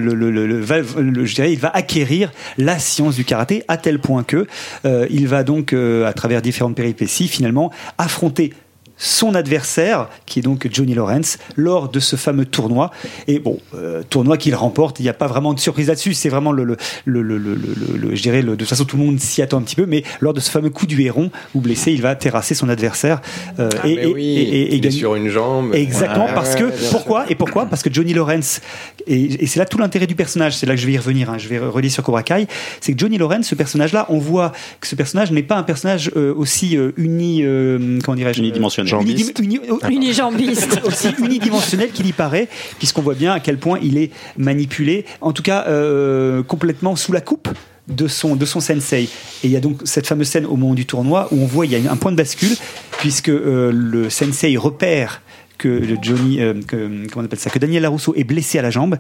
je 1.24 1.34
dirais, 1.34 1.52
il 1.52 1.58
va 1.58 1.68
acquérir 1.68 2.32
la 2.58 2.78
science 2.78 3.16
du 3.16 3.24
karaté 3.24 3.62
à 3.68 3.76
tel 3.76 3.98
point 3.98 4.24
que 4.24 4.46
euh, 4.84 5.06
il 5.10 5.28
va 5.28 5.44
donc, 5.44 5.72
à 5.72 6.12
travers 6.12 6.42
différentes 6.42 6.76
péripéties, 6.76 7.28
finalement, 7.28 7.70
affronter 7.98 8.52
son 8.98 9.34
adversaire, 9.34 10.08
qui 10.24 10.38
est 10.38 10.42
donc 10.42 10.68
Johnny 10.72 10.94
Lawrence, 10.94 11.38
lors 11.56 11.88
de 11.88 12.00
ce 12.00 12.16
fameux 12.16 12.44
tournoi. 12.46 12.90
Et 13.28 13.38
bon, 13.38 13.58
euh, 13.74 14.02
tournoi 14.08 14.36
qu'il 14.38 14.54
remporte, 14.54 15.00
il 15.00 15.02
n'y 15.02 15.08
a 15.08 15.14
pas 15.14 15.26
vraiment 15.26 15.52
de 15.54 15.60
surprise 15.60 15.88
là-dessus, 15.88 16.14
c'est 16.14 16.28
vraiment 16.28 16.52
le, 16.52 16.64
le, 16.64 16.76
le, 17.04 17.22
le, 17.22 17.38
le- 17.38 17.54
le- 17.54 17.96
le- 17.98 18.14
je 18.14 18.22
dirais, 18.22 18.42
le- 18.42 18.52
de 18.52 18.56
toute 18.56 18.68
façon 18.68 18.84
tout 18.84 18.96
le 18.96 19.04
monde 19.04 19.20
s'y 19.20 19.42
attend 19.42 19.58
un 19.58 19.62
petit 19.62 19.76
peu, 19.76 19.86
mais 19.86 20.02
lors 20.20 20.32
de 20.34 20.40
ce 20.40 20.50
fameux 20.50 20.70
coup 20.70 20.86
du 20.86 21.00
héron, 21.02 21.30
où 21.54 21.60
blessé, 21.60 21.92
il 21.92 22.00
va 22.02 22.14
terrasser 22.14 22.54
son 22.54 22.68
adversaire. 22.68 23.20
euh, 23.58 23.68
Ah, 23.76 23.82
mais 23.84 24.06
oui, 24.06 24.24
il 24.70 24.74
est 24.74 24.80
gagner- 24.80 24.96
sur 24.96 25.14
une 25.14 25.28
jambe. 25.28 25.74
Exactement, 25.74 26.26
Ouais, 26.26 26.34
parce 26.34 26.54
que 26.54 26.64
ouais, 26.64 26.72
pourquoi 26.90 27.24
et 27.30 27.34
pourquoi? 27.34 27.66
Parce 27.66 27.82
que 27.82 27.92
Johnny 27.92 28.14
Lawrence 28.14 28.60
et, 29.06 29.42
et 29.42 29.46
c'est 29.46 29.58
là 29.58 29.66
tout 29.66 29.78
l'intérêt 29.78 30.06
du 30.06 30.14
personnage. 30.14 30.56
C'est 30.56 30.66
là 30.66 30.74
que 30.74 30.80
je 30.80 30.86
vais 30.86 30.92
y 30.92 30.98
revenir. 30.98 31.30
hein, 31.30 31.36
je 31.38 31.48
vais 31.48 31.58
relier 31.58 31.88
sur 31.90 32.02
Cobra 32.02 32.22
Kai. 32.22 32.46
C'est 32.80 32.92
que 32.94 32.98
Johnny 32.98 33.18
Lawrence, 33.18 33.46
ce 33.46 33.54
personnage-là, 33.54 34.06
on 34.08 34.18
voit 34.18 34.52
que 34.80 34.86
ce 34.86 34.94
personnage 34.94 35.30
n'est 35.32 35.42
pas 35.42 35.56
un 35.56 35.62
personnage 35.62 36.10
euh, 36.16 36.32
aussi 36.34 36.76
euh, 36.76 36.92
uni, 36.96 37.42
euh, 37.44 37.98
comment 38.04 38.16
dirais-je, 38.16 38.40
Unidimensionnel. 38.40 38.85
Jambiste. 38.86 39.38
Uni- 39.38 39.58
uni- 39.58 39.96
Unijambiste. 39.96 40.80
aussi 40.84 41.08
unidimensionnel 41.18 41.90
qu'il 41.90 42.06
y 42.06 42.12
paraît, 42.12 42.48
puisqu'on 42.78 43.02
voit 43.02 43.14
bien 43.14 43.32
à 43.32 43.40
quel 43.40 43.58
point 43.58 43.78
il 43.82 43.98
est 43.98 44.10
manipulé, 44.36 45.04
en 45.20 45.32
tout 45.32 45.42
cas 45.42 45.64
euh, 45.68 46.42
complètement 46.42 46.96
sous 46.96 47.12
la 47.12 47.20
coupe 47.20 47.48
de 47.88 48.08
son, 48.08 48.34
de 48.36 48.44
son 48.44 48.60
sensei. 48.60 49.04
Et 49.04 49.08
il 49.44 49.50
y 49.50 49.56
a 49.56 49.60
donc 49.60 49.80
cette 49.84 50.06
fameuse 50.06 50.28
scène 50.28 50.46
au 50.46 50.56
moment 50.56 50.74
du 50.74 50.86
tournoi 50.86 51.28
où 51.30 51.40
on 51.40 51.46
voit 51.46 51.66
il 51.66 51.72
y 51.72 51.86
a 51.86 51.92
un 51.92 51.96
point 51.96 52.10
de 52.12 52.16
bascule, 52.16 52.56
puisque 52.98 53.28
euh, 53.28 53.70
le 53.72 54.10
sensei 54.10 54.56
repère 54.56 55.22
que 55.58 55.82
Johnny, 56.02 56.40
euh, 56.42 56.54
que, 56.66 57.06
comment 57.10 57.22
on 57.22 57.24
appelle 57.24 57.38
ça, 57.38 57.48
que 57.48 57.58
Daniel 57.58 57.82
Larousseau 57.82 58.12
est 58.16 58.24
blessé 58.24 58.58
à 58.58 58.62
la 58.62 58.70
jambe. 58.70 58.98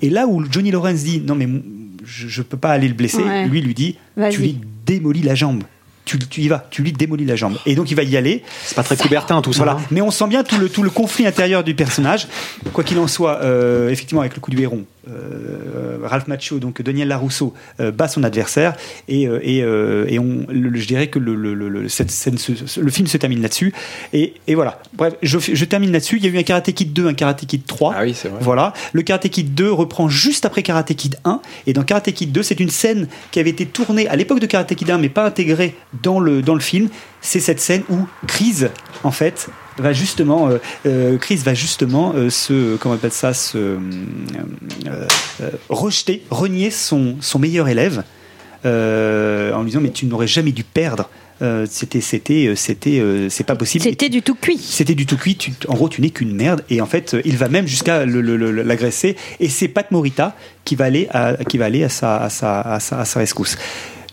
Et 0.00 0.10
là 0.10 0.26
où 0.26 0.42
Johnny 0.50 0.70
Lawrence 0.70 1.04
dit 1.04 1.20
non 1.20 1.34
mais 1.36 1.46
je, 2.04 2.26
je 2.26 2.42
peux 2.42 2.56
pas 2.56 2.70
aller 2.70 2.88
le 2.88 2.94
blesser, 2.94 3.22
Ouais. 3.22 3.46
lui 3.46 3.60
lui 3.60 3.74
dit 3.74 3.96
tu 4.30 4.40
lui 4.40 4.56
démolis 4.86 5.22
la 5.22 5.34
jambe. 5.36 5.62
Tu, 6.12 6.18
tu 6.28 6.40
y 6.42 6.48
vas, 6.48 6.66
tu 6.70 6.82
lui 6.82 6.92
démolis 6.92 7.24
la 7.24 7.36
jambe. 7.36 7.56
Et 7.64 7.74
donc 7.74 7.90
il 7.90 7.94
va 7.94 8.02
y 8.02 8.16
aller. 8.18 8.42
C'est 8.64 8.74
pas 8.74 8.82
très 8.82 8.96
Coubertin 8.98 9.40
tout 9.40 9.54
ça. 9.54 9.64
Voilà. 9.64 9.78
hein. 9.78 9.84
Mais 9.90 10.02
on 10.02 10.10
sent 10.10 10.26
bien 10.26 10.44
tout 10.44 10.58
le, 10.58 10.68
tout 10.68 10.82
le 10.82 10.90
conflit 10.90 11.26
intérieur 11.26 11.64
du 11.64 11.74
personnage. 11.74 12.28
Quoi 12.74 12.84
qu'il 12.84 12.98
en 12.98 13.06
soit, 13.08 13.40
euh, 13.42 13.88
effectivement, 13.88 14.20
avec 14.20 14.34
le 14.34 14.40
coup 14.40 14.50
du 14.50 14.60
héron, 14.60 14.84
euh, 15.08 15.98
Ralph 16.02 16.28
Macchio, 16.28 16.58
donc 16.58 16.80
Daniel 16.82 17.08
Larousseau, 17.08 17.54
euh, 17.80 17.90
bat 17.90 18.08
son 18.08 18.22
adversaire. 18.24 18.74
Et, 19.08 19.26
euh, 19.26 19.40
et, 19.42 19.58
et 20.14 20.18
on, 20.18 20.46
le- 20.48 20.78
je 20.78 20.86
dirais 20.86 21.08
que 21.08 21.18
le, 21.18 21.34
le, 21.34 21.54
le- 21.54 21.88
cette 21.88 22.10
scène 22.10 22.36
le 22.80 22.90
film 22.90 23.06
se 23.06 23.16
termine 23.16 23.42
là-dessus. 23.42 23.72
Et, 24.12 24.34
et 24.46 24.54
voilà. 24.54 24.80
Bref, 24.94 25.14
je, 25.22 25.38
je 25.38 25.64
termine 25.64 25.92
là-dessus. 25.92 26.16
Il 26.18 26.24
y 26.24 26.28
a 26.28 26.30
eu 26.30 26.38
un 26.38 26.42
Karate 26.42 26.72
Kid 26.72 26.92
2, 26.92 27.06
un 27.08 27.14
Karate 27.14 27.46
Kid 27.46 27.66
3. 27.66 27.94
Ah 27.96 28.02
oui, 28.02 28.14
c'est 28.14 28.28
vrai. 28.28 28.38
Voilà. 28.42 28.72
Le 28.92 29.02
Karate 29.02 29.28
Kid 29.28 29.54
2 29.54 29.70
reprend 29.72 30.08
juste 30.08 30.44
après 30.44 30.62
Karate 30.62 30.94
Kid 30.94 31.16
1. 31.24 31.40
Et 31.66 31.72
dans 31.72 31.82
Karate 31.84 32.12
Kid 32.12 32.32
2, 32.32 32.42
c'est 32.42 32.60
une 32.60 32.70
scène 32.70 33.08
qui 33.30 33.40
avait 33.40 33.50
été 33.50 33.66
tournée 33.66 34.08
à 34.08 34.16
l'époque 34.16 34.40
de 34.40 34.46
Karate 34.46 34.74
Kid 34.74 34.90
1, 34.90 34.98
mais 34.98 35.08
pas 35.08 35.24
intégrée 35.26 35.74
dans 36.02 36.20
le, 36.20 36.42
dans 36.42 36.54
le 36.54 36.60
film. 36.60 36.88
C'est 37.20 37.40
cette 37.40 37.60
scène 37.60 37.82
où 37.88 37.98
Chris, 38.26 38.64
en 39.04 39.10
fait, 39.12 39.48
va 39.78 39.92
justement, 39.92 40.48
euh, 40.48 40.58
euh, 40.86 41.16
Chris 41.18 41.36
va 41.36 41.54
justement 41.54 42.12
euh, 42.14 42.30
se, 42.30 42.76
comment 42.76 42.94
on 42.94 42.98
appelle 42.98 43.12
ça, 43.12 43.32
se 43.34 43.56
euh, 43.58 43.78
euh, 44.86 45.06
euh, 45.42 45.50
rejeter, 45.68 46.22
renier 46.30 46.70
son, 46.70 47.16
son 47.20 47.38
meilleur 47.38 47.68
élève 47.68 48.02
euh, 48.64 49.52
en 49.54 49.60
lui 49.62 49.70
disant 49.70 49.80
mais 49.80 49.90
tu 49.90 50.06
n'aurais 50.06 50.26
jamais 50.26 50.52
dû 50.52 50.64
perdre. 50.64 51.08
Euh, 51.40 51.66
c'était, 51.68 52.00
c'était, 52.00 52.52
c'était, 52.54 53.00
euh, 53.00 53.28
c'est 53.28 53.42
pas 53.42 53.56
possible. 53.56 53.82
C'était 53.82 54.08
du 54.08 54.22
tout 54.22 54.36
cuit. 54.36 54.58
C'était 54.58 54.94
du 54.94 55.06
tout 55.06 55.16
cuit. 55.16 55.34
tu- 55.34 55.50
en 55.66 55.74
gros, 55.74 55.88
tu 55.88 56.00
n'es 56.00 56.10
qu'une 56.10 56.36
merde. 56.36 56.62
Et 56.70 56.80
en 56.80 56.86
fait, 56.86 57.16
il 57.24 57.36
va 57.36 57.48
même 57.48 57.66
jusqu'à 57.66 58.06
l'agresser. 58.06 59.16
Et 59.40 59.48
c'est 59.48 59.66
Pat 59.66 59.90
Morita 59.90 60.36
qui 60.64 60.76
va 60.76 60.84
aller 60.84 61.08
à, 61.10 61.34
qui 61.48 61.58
va 61.58 61.64
aller 61.64 61.82
à 61.82 61.88
sa, 61.88 62.18
à 62.18 62.30
sa, 62.30 62.60
à 62.60 62.78
sa, 62.78 63.00
à 63.00 63.04
sa 63.04 63.18
rescousse. 63.18 63.56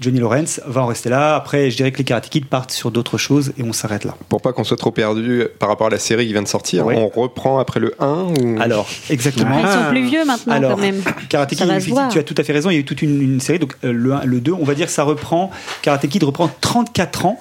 Johnny 0.02 0.20
Lawrence 0.20 0.62
va 0.66 0.82
en 0.82 0.86
rester 0.86 1.10
là. 1.10 1.36
Après, 1.36 1.70
je 1.70 1.76
dirais 1.78 1.92
que 1.92 1.98
les 1.98 2.04
Karate 2.04 2.30
Kids 2.30 2.42
partent 2.50 2.72
sur 2.72 2.90
d'autres 2.92 3.18
choses 3.18 3.52
et 3.58 3.64
on 3.64 3.74
s'arrête 3.74 4.06
là. 4.06 4.16
Pour 4.30 4.42
pas 4.42 4.54
qu'on 4.54 4.64
soit 4.64 4.78
trop 4.78 4.92
perdu 4.92 5.44
par 5.60 5.68
rapport 5.70 5.88
à 5.88 5.90
la 5.90 5.98
série 6.00 6.26
qui 6.28 6.34
vient 6.34 6.42
de 6.42 6.48
sortir, 6.48 6.86
Ouais. 6.86 6.96
on 6.98 7.08
reprend 7.10 7.60
après 7.60 7.80
le 7.80 7.94
1 8.00 8.08
ou... 8.08 8.58
Alors, 8.62 8.88
exactement. 9.10 9.60
Ils 9.60 9.68
sont 9.68 9.90
plus 9.90 10.06
vieux 10.06 10.24
maintenant 10.26 10.54
Alors, 10.54 10.72
quand 10.72 10.78
même. 10.82 11.02
Karate 11.28 11.50
Kid, 11.56 11.68
tu 12.12 12.18
as 12.20 12.24
tout 12.24 12.36
à 12.38 12.44
fait 12.44 12.54
raison. 12.54 12.70
Il 12.70 12.74
y 12.74 12.78
a 12.78 12.80
eu 12.80 12.86
toute 12.86 13.02
une, 13.02 13.22
une 13.22 13.40
série. 13.42 13.60
Donc, 13.60 13.76
euh, 13.84 13.92
le 13.92 14.14
1, 14.14 14.24
le 14.26 14.40
2, 14.40 14.54
on 14.54 14.64
va 14.64 14.74
dire 14.76 14.86
que 14.86 14.92
ça 14.92 15.04
reprend. 15.04 15.52
Karate 15.82 16.08
Kid 16.08 16.24
reprend 16.24 16.50
34 16.62 17.26
ans 17.26 17.40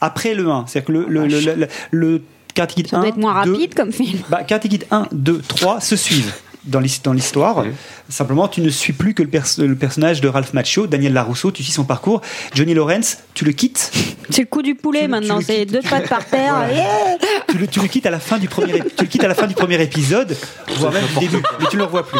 après 0.00 0.34
le 0.34 0.48
1. 0.50 0.64
C'est-à-dire 0.66 0.86
que 0.86 0.92
le, 0.92 1.06
le, 1.08 1.26
le, 1.26 1.40
le- 1.54 1.68
le 1.90 2.22
Karate 2.54 2.74
Kid 2.74 2.88
Ça 2.88 2.96
1. 2.96 3.00
doit 3.00 3.08
être 3.08 3.16
moins 3.16 3.44
2, 3.44 3.52
rapide 3.52 3.74
comme 3.74 3.92
film. 3.92 4.18
bah, 4.30 4.42
Karate 4.44 4.68
Kid 4.68 4.86
1, 4.90 5.06
2, 5.12 5.42
3 5.48 5.80
se 5.80 5.96
suivent 5.96 6.32
dans 6.66 6.80
l'his- 6.80 7.00
dans 7.02 7.12
l'histoire. 7.12 7.64
Simplement, 8.08 8.48
tu 8.48 8.60
ne 8.60 8.68
suis 8.70 8.92
plus 8.92 9.14
que 9.14 9.22
le, 9.22 9.28
pers- 9.28 9.44
le 9.58 9.74
personnage 9.74 10.20
de 10.20 10.28
Ralph 10.28 10.52
Macchio, 10.52 10.86
Daniel 10.86 11.12
Larousseau, 11.12 11.50
tu 11.50 11.62
suis 11.62 11.72
son 11.72 11.84
parcours. 11.84 12.20
Johnny 12.54 12.74
Lawrence, 12.74 13.18
tu 13.34 13.44
le 13.44 13.52
quittes. 13.52 13.90
C'est 14.30 14.42
le 14.42 14.46
coup 14.48 14.62
du 14.62 14.74
poulet 14.74 15.06
maintenant. 15.08 15.36
le 15.38 15.42
C'est 15.44 15.64
deux 15.66 15.80
tu- 15.80 15.88
pattes 15.88 16.08
par 16.08 16.24
terre. 16.24 16.54
Yeah 16.72 17.16
Tu 17.48 17.58
le, 17.58 17.66
tu 17.66 17.80
le 17.80 17.88
quittes 17.88 18.06
à 18.06 18.10
la 18.10 18.20
fin 18.20 18.38
du 18.38 18.48
premier, 18.48 18.80
tu 18.96 19.04
le 19.04 19.06
quittes 19.06 19.24
à 19.24 19.28
la 19.28 19.34
fin 19.34 19.46
du 19.46 19.54
premier 19.54 19.80
épisode, 19.82 20.36
voire 20.78 20.92
même 20.92 21.04
du 21.18 21.26
début, 21.26 21.42
mais 21.60 21.66
tu 21.70 21.76
ne 21.76 21.80
le 21.80 21.84
revois 21.86 22.06
plus. 22.06 22.18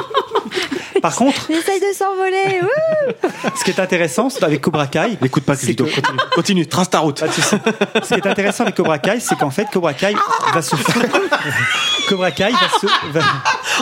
Par 1.02 1.14
contre, 1.14 1.46
J'essaye 1.50 1.80
de 1.80 1.94
s'envoler. 1.96 2.60
wouh 2.62 3.28
ce 3.58 3.64
qui 3.64 3.70
est 3.70 3.80
intéressant 3.80 4.28
c'est 4.30 4.42
avec 4.44 4.60
Cobra 4.60 4.86
Kai, 4.86 5.16
N'écoute 5.20 5.44
pas 5.44 5.56
que- 5.56 5.66
continue. 5.66 5.90
Continue, 6.34 6.66
trace 6.66 6.90
ta 6.90 6.98
route. 7.00 7.20
Pas 7.20 7.28
de 7.28 7.32
souci. 7.32 7.56
Ce 8.02 8.08
qui 8.08 8.14
est 8.14 8.26
intéressant 8.26 8.64
avec 8.64 8.74
Cobra 8.76 8.98
Kai, 8.98 9.18
c'est 9.20 9.36
qu'en 9.38 9.50
fait, 9.50 9.66
Cobra 9.72 9.94
Kai 9.94 10.14
va 10.52 10.62
se. 10.62 10.76
Cobra 12.08 12.30
Kai 12.30 12.50
va 12.52 12.78
se. 12.80 12.86
va- 13.12 13.20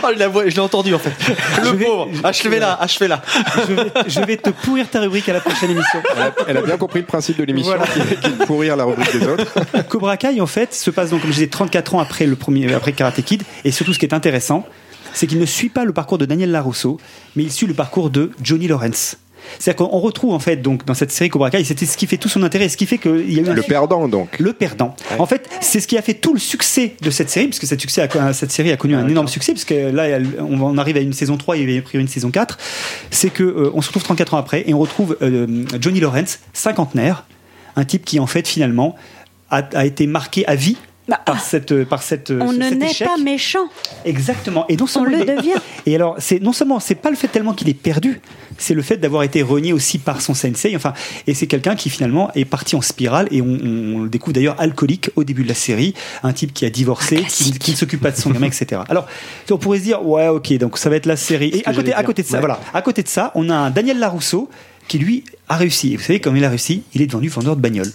Oh, 0.02 0.08
je 0.12 0.18
la 0.18 0.28
vois- 0.28 0.48
je 0.48 0.54
l'ai 0.54 0.60
entendu 0.60 0.94
en 0.94 0.98
fait. 0.98 1.12
Je 1.56 1.60
Le 1.70 1.76
vais- 1.76 1.84
pauvre. 1.84 2.08
Achevez-la, 2.24 2.74
achevez-la. 2.80 3.22
je, 3.68 3.72
vais, 3.74 3.92
je 4.08 4.20
vais 4.20 4.36
te 4.36 4.50
pourrir 4.50 4.88
ta 4.88 5.00
rubrique 5.00 5.28
à 5.28 5.34
la 5.34 5.40
prochaine 5.40 5.70
émission. 5.70 6.02
Elle 6.16 6.22
a, 6.22 6.32
elle 6.48 6.56
a 6.56 6.62
bien 6.62 6.76
compris 6.76 7.00
le 7.00 7.06
principe 7.06 7.36
de 7.38 7.44
l'émission, 7.44 7.74
Voilà. 7.76 7.86
qui, 7.86 8.00
est- 8.00 8.20
qui 8.20 8.26
est 8.26 8.30
de 8.40 8.44
pourrir 8.44 8.76
la 8.76 8.84
rubrique 8.84 9.16
des 9.16 9.26
autres. 9.26 9.44
Cobra 9.88 10.16
Kai, 10.16 10.40
en 10.40 10.46
fait, 10.46 10.74
se 10.74 10.90
passe 10.90 11.10
donc, 11.10 11.20
comme 11.20 11.30
je 11.30 11.34
disais, 11.36 11.48
34 11.48 11.94
ans 11.94 12.00
après 12.00 12.26
le 12.26 12.34
premier, 12.36 12.72
après 12.74 12.92
Karate 12.92 13.22
Kid. 13.22 13.42
Et 13.64 13.70
surtout, 13.70 13.92
ce 13.92 13.98
qui 13.98 14.06
est 14.06 14.14
intéressant, 14.14 14.66
c'est 15.14 15.26
qu'il 15.26 15.38
ne 15.38 15.46
suit 15.46 15.70
pas 15.70 15.84
le 15.86 15.92
parcours 15.94 16.18
de 16.18 16.26
Daniel 16.26 16.50
Larousseau, 16.50 16.98
mais 17.36 17.44
il 17.44 17.50
suit 17.52 17.66
le 17.66 17.74
parcours 17.74 18.10
de 18.10 18.30
Johnny 18.42 18.66
Lawrence. 18.68 19.16
C'est-à-dire 19.58 19.86
qu'on 19.86 19.98
retrouve 19.98 20.32
en 20.32 20.38
fait 20.38 20.56
donc 20.56 20.86
dans 20.86 20.94
cette 20.94 21.10
série 21.12 21.28
Cobra 21.28 21.50
Kai, 21.50 21.62
c'était 21.64 21.84
ce 21.84 21.98
qui 21.98 22.06
fait 22.06 22.16
tout 22.16 22.30
son 22.30 22.42
intérêt, 22.44 22.70
ce 22.70 22.78
qui 22.78 22.86
fait 22.86 22.96
qu'il 22.96 23.30
y 23.30 23.38
a 23.38 23.42
eu 23.42 23.48
un 23.48 23.52
Le 23.52 23.60
perdant, 23.62 24.08
donc. 24.08 24.38
le 24.38 24.54
perdant. 24.54 24.96
En 25.18 25.26
fait, 25.26 25.50
c'est 25.60 25.80
ce 25.80 25.86
qui 25.86 25.98
a 25.98 26.02
fait 26.02 26.14
tout 26.14 26.32
le 26.32 26.40
succès 26.40 26.94
de 27.02 27.10
cette 27.10 27.28
série, 27.28 27.48
puisque 27.48 27.66
cette, 27.66 27.80
succès 27.80 28.08
a- 28.10 28.32
cette 28.32 28.50
série 28.52 28.72
a 28.72 28.78
connu 28.78 28.94
un 28.96 29.06
énorme 29.06 29.28
succès, 29.28 29.52
puisque 29.52 29.74
là, 29.92 30.18
on, 30.38 30.78
arrive 30.78 30.96
à 30.96 31.00
une 31.00 31.12
saison 31.12 31.36
3, 31.36 31.58
il 31.58 31.68
y 31.68 31.72
avait 31.72 31.82
pris 31.82 31.98
une 31.98 32.08
saison 32.08 32.30
4. 32.30 32.56
C'est 33.10 33.28
que 33.28 33.42
euh, 33.42 33.70
on 33.74 33.82
se 33.82 33.88
retrouve 33.88 34.04
34 34.04 34.32
ans 34.32 34.38
après 34.38 34.64
et 34.66 34.72
on 34.72 34.78
retrouve 34.78 35.18
euh, 35.20 35.66
Johnny 35.78 36.00
Lawrence, 36.00 36.38
cinquantenaire, 36.54 37.26
un 37.76 37.84
type 37.84 38.06
qui 38.06 38.20
en 38.20 38.26
fait 38.26 38.48
finalement 38.48 38.96
a, 39.50 39.58
a 39.74 39.84
été 39.84 40.06
marqué 40.06 40.46
à 40.46 40.54
vie. 40.54 40.78
Par 41.26 41.40
cette, 41.40 41.84
par 41.84 42.02
cette, 42.02 42.32
Bah, 42.32 42.44
On 42.48 42.52
ne 42.52 42.62
cet 42.62 42.78
n'est 42.78 42.90
échec. 42.90 43.06
pas 43.06 43.16
méchant. 43.18 43.66
Exactement. 44.04 44.64
Et 44.68 44.76
non 44.76 44.86
seulement 44.86 45.10
le 45.10 45.22
il 45.22 45.28
est- 45.30 45.36
devient. 45.36 45.54
Et 45.86 45.94
alors, 45.94 46.16
c'est 46.18 46.40
non 46.40 46.52
seulement 46.52 46.80
c'est 46.80 46.94
pas 46.94 47.10
le 47.10 47.16
fait 47.16 47.28
tellement 47.28 47.52
qu'il 47.52 47.68
est 47.68 47.74
perdu, 47.74 48.20
c'est 48.56 48.72
le 48.74 48.80
fait 48.82 48.96
d'avoir 48.96 49.22
été 49.22 49.42
renié 49.42 49.72
aussi 49.74 49.98
par 49.98 50.20
son 50.22 50.32
sensei. 50.34 50.74
Enfin, 50.74 50.94
et 51.26 51.34
c'est 51.34 51.46
quelqu'un 51.46 51.76
qui 51.76 51.90
finalement 51.90 52.30
est 52.34 52.46
parti 52.46 52.74
en 52.74 52.80
spirale 52.80 53.28
et 53.30 53.42
on, 53.42 53.46
on- 53.46 53.94
on 53.96 54.02
le 54.04 54.08
découvre 54.08 54.32
d'ailleurs 54.32 54.58
alcoolique 54.60 55.10
au 55.16 55.24
début 55.24 55.42
de 55.42 55.48
la 55.48 55.54
série, 55.54 55.94
un 56.22 56.32
type 56.32 56.54
qui 56.54 56.64
a 56.64 56.70
divorcé, 56.70 57.16
qui, 57.28 57.52
qui 57.58 57.72
ne 57.72 57.76
s'occupe 57.76 58.00
pas 58.00 58.10
de 58.10 58.16
son 58.16 58.30
gamin, 58.30 58.46
etc. 58.46 58.80
Alors, 58.88 59.06
on 59.50 59.58
pourrait 59.58 59.78
se 59.78 59.84
dire 59.84 60.06
ouais, 60.06 60.28
ok, 60.28 60.56
donc 60.58 60.78
ça 60.78 60.88
va 60.88 60.96
être 60.96 61.06
la 61.06 61.16
série. 61.16 61.50
Et 61.52 61.62
à 61.66 61.74
côté, 61.74 61.92
à 61.92 62.02
côté 62.02 62.22
de 62.22 62.26
ça, 62.28 62.34
Ouais. 62.34 62.40
voilà, 62.40 62.60
à 62.72 62.80
côté 62.82 63.02
de 63.02 63.08
ça, 63.08 63.30
on 63.34 63.50
a 63.50 63.54
un 63.54 63.70
Daniel 63.70 63.98
Larousseau 63.98 64.48
qui 64.88 64.98
lui 64.98 65.24
a 65.48 65.56
réussi. 65.56 65.92
Et 65.92 65.96
vous 65.96 66.02
savez 66.02 66.20
comment 66.20 66.36
il 66.36 66.44
a 66.44 66.48
réussi 66.48 66.82
Il 66.94 67.02
est 67.02 67.06
devenu 67.06 67.28
vendeur 67.28 67.56
de 67.56 67.60
bagnoles. 67.60 67.90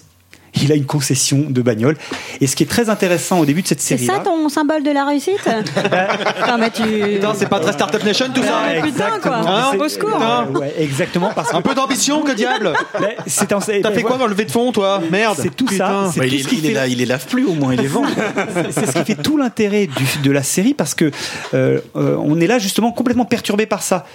Il 0.61 0.71
a 0.71 0.75
une 0.75 0.85
concession 0.85 1.45
de 1.49 1.61
bagnole. 1.61 1.97
Et 2.41 2.47
ce 2.47 2.55
qui 2.55 2.63
est 2.63 2.67
très 2.67 2.89
intéressant 2.89 3.39
au 3.39 3.45
début 3.45 3.61
de 3.61 3.67
cette 3.67 3.81
C'est 3.81 3.97
série. 3.97 4.05
ça 4.05 4.19
ton 4.23 4.49
symbole 4.49 4.83
de 4.83 4.91
la 4.91 5.05
réussite 5.05 5.45
Non, 6.47 6.57
mais 6.59 6.69
tu. 6.69 6.83
Putain, 6.83 7.33
c'est 7.35 7.49
pas 7.49 7.59
très 7.59 7.71
Startup 7.73 8.03
Nation 8.03 8.27
tout 8.33 8.43
ça 8.43 8.61
Ouais, 8.67 8.81
putain, 8.81 9.19
quoi. 9.21 9.37
Hein 9.37 9.71
Au 9.79 9.87
secours. 9.87 10.19
Ouais, 10.53 10.59
ouais, 10.59 10.73
exactement. 10.79 11.31
Parce 11.33 11.51
que 11.51 11.55
Un 11.55 11.61
peu 11.61 11.75
d'ambition, 11.75 12.21
que 12.21 12.31
diable 12.31 12.73
c'est 13.27 13.47
T'as 13.47 13.91
fait 13.91 14.03
quoi 14.03 14.17
dans 14.17 14.25
le 14.25 14.31
levée 14.31 14.45
de 14.45 14.51
fond, 14.51 14.71
toi 14.71 15.01
Merde 15.11 15.37
C'est 15.41 15.55
tout 15.55 15.67
ça. 15.67 16.09
C'est 16.13 16.19
Bah, 16.19 16.25
tout 16.27 16.33
il, 16.35 16.43
ce 16.43 16.67
est, 16.67 16.73
là, 16.73 16.87
il 16.87 16.97
les 16.97 17.05
lave 17.05 17.25
plus 17.25 17.45
au 17.45 17.53
moins, 17.53 17.73
il 17.73 17.81
les 17.81 17.87
vend. 17.87 18.03
c'est 18.71 18.85
ce 18.85 18.91
qui 18.91 19.05
fait 19.05 19.21
tout 19.21 19.37
l'intérêt 19.37 19.89
de 20.23 20.31
la 20.31 20.43
série 20.43 20.73
parce 20.73 20.93
que 20.93 21.11
euh, 21.53 21.79
euh, 21.95 22.15
on 22.19 22.39
est 22.39 22.47
là 22.47 22.59
justement 22.59 22.91
complètement 22.91 23.25
perturbé 23.25 23.65
par 23.65 23.81
ça. 23.83 24.05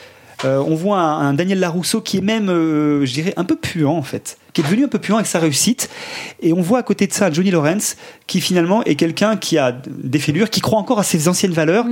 Euh, 0.44 0.62
on 0.66 0.74
voit 0.74 0.98
un, 0.98 1.28
un 1.28 1.34
Daniel 1.34 1.60
Larousseau 1.60 2.00
qui 2.00 2.18
est 2.18 2.20
même, 2.20 2.48
euh, 2.48 3.04
je 3.06 3.12
dirais, 3.12 3.34
un 3.36 3.44
peu 3.44 3.56
puant 3.56 3.96
en 3.96 4.02
fait, 4.02 4.36
qui 4.52 4.60
est 4.60 4.64
devenu 4.64 4.84
un 4.84 4.88
peu 4.88 4.98
puant 4.98 5.16
avec 5.16 5.26
sa 5.26 5.38
réussite. 5.38 5.88
Et 6.42 6.52
on 6.52 6.60
voit 6.60 6.78
à 6.78 6.82
côté 6.82 7.06
de 7.06 7.12
ça 7.12 7.30
Johnny 7.32 7.50
Lawrence 7.50 7.96
qui 8.26 8.40
finalement 8.40 8.82
est 8.84 8.94
quelqu'un 8.94 9.36
qui 9.36 9.58
a 9.58 9.74
des 9.88 10.18
fêlures, 10.18 10.50
qui 10.50 10.60
croit 10.60 10.78
encore 10.78 10.98
à 10.98 11.02
ses 11.02 11.28
anciennes 11.28 11.52
valeurs. 11.52 11.86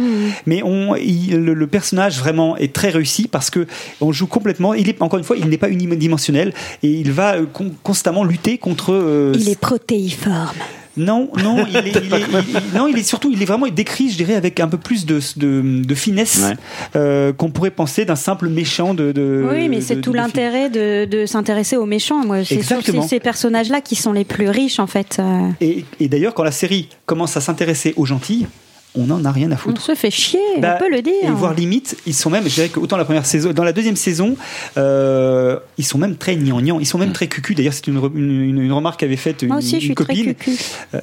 Mais 0.46 0.62
on, 0.62 0.94
il- 0.96 1.36
le, 1.38 1.54
le 1.54 1.66
personnage 1.66 2.18
vraiment 2.18 2.56
est 2.56 2.72
très 2.74 2.90
réussi 2.90 3.28
parce 3.28 3.50
que 3.50 3.66
on 4.00 4.12
joue 4.12 4.26
complètement. 4.26 4.74
Il 4.74 4.88
est 4.88 5.00
encore 5.02 5.18
une 5.18 5.24
fois, 5.24 5.36
il 5.36 5.48
n'est 5.48 5.58
pas 5.58 5.70
unidimensionnel 5.70 6.52
et 6.82 6.88
il 6.90 7.10
va 7.12 7.36
euh, 7.36 7.46
con- 7.52 7.72
constamment 7.82 8.24
lutter 8.24 8.58
contre. 8.58 8.92
euh, 8.92 9.32
Il 9.38 9.48
est 9.48 9.58
protéiforme. 9.60 10.56
Non, 10.96 11.30
non, 11.42 11.64
il 11.68 11.76
est, 11.76 11.80
il 11.80 11.96
est- 11.96 12.00
il- 12.04 12.48
il- 12.72 12.76
non, 12.78 12.86
il 12.88 12.98
est 12.98 13.02
surtout, 13.02 13.30
il 13.32 13.40
est 13.42 13.46
vraiment 13.46 13.66
décrit, 13.68 14.10
je 14.10 14.16
dirais, 14.16 14.34
avec 14.34 14.60
un 14.60 14.68
peu 14.68 14.76
plus 14.78 15.06
de, 15.06 15.20
de, 15.36 15.82
de 15.84 15.94
finesse 15.94 16.40
Ouais. 16.42 16.54
euh, 16.96 17.32
qu'on 17.32 17.50
pourrait 17.50 17.70
penser 17.70 18.04
d'un 18.04 18.16
simple 18.16 18.48
méchant 18.48 18.92
de. 18.94 19.12
de 19.12 19.46
Oui, 19.50 19.68
mais 19.68 19.80
c'est 19.80 20.00
tout 20.00 20.12
l'intérêt 20.12 20.68
de, 20.70 21.04
de 21.06 21.26
s'intéresser 21.26 21.76
aux 21.76 21.86
méchants. 21.86 22.24
Moi, 22.24 22.44
c'est 22.44 22.62
ces 23.08 23.20
personnages-là 23.20 23.80
qui 23.80 23.96
sont 23.96 24.12
les 24.12 24.24
plus 24.24 24.48
riches, 24.48 24.78
en 24.78 24.86
fait. 24.86 25.16
euh. 25.18 25.48
Et, 25.60 25.84
et 26.00 26.08
d'ailleurs, 26.08 26.34
quand 26.34 26.44
la 26.44 26.52
série 26.52 26.88
commence 27.06 27.36
à 27.36 27.40
s'intéresser 27.40 27.94
aux 27.96 28.06
gentils, 28.06 28.46
on 28.94 29.04
n'en 29.06 29.24
a 29.24 29.32
rien 29.32 29.50
à 29.50 29.54
On 29.54 29.58
foutre. 29.58 29.80
se 29.80 29.94
fait 29.94 30.10
chier, 30.10 30.38
Bah, 30.58 30.74
on 30.76 30.78
peut 30.84 30.90
le 30.90 31.00
dire. 31.02 31.12
Et 31.22 31.30
voire 31.30 31.54
limite, 31.54 31.96
ils 32.06 32.14
sont 32.14 32.28
même, 32.30 32.44
je 32.44 32.54
dirais 32.54 32.68
que 32.68 32.78
autant 32.78 32.96
la 32.98 33.04
première 33.06 33.24
saison, 33.24 33.52
dans 33.52 33.64
la 33.64 33.72
deuxième 33.72 33.96
saison, 33.96 34.36
euh, 34.76 35.58
ils 35.78 35.84
sont 35.84 35.96
même 35.98 36.16
très 36.16 36.36
gnangnan, 36.36 36.78
ils 36.78 36.86
sont 36.86 36.98
même 36.98 37.12
très 37.12 37.26
cucu. 37.26 37.54
D'ailleurs, 37.54 37.72
c'est 37.72 37.86
une, 37.86 37.96
une, 38.14 38.30
une- 38.42 38.60
une 38.62 38.72
remarque 38.72 39.00
qu'avait 39.00 39.16
faite 39.16 39.42
une, 39.42 39.48
Moi 39.48 39.56
aussi, 39.58 39.70
je 39.70 39.74
une 39.76 39.80
suis 39.80 39.94
très 39.94 40.04
copine. 40.04 40.34
cucu. 40.34 40.58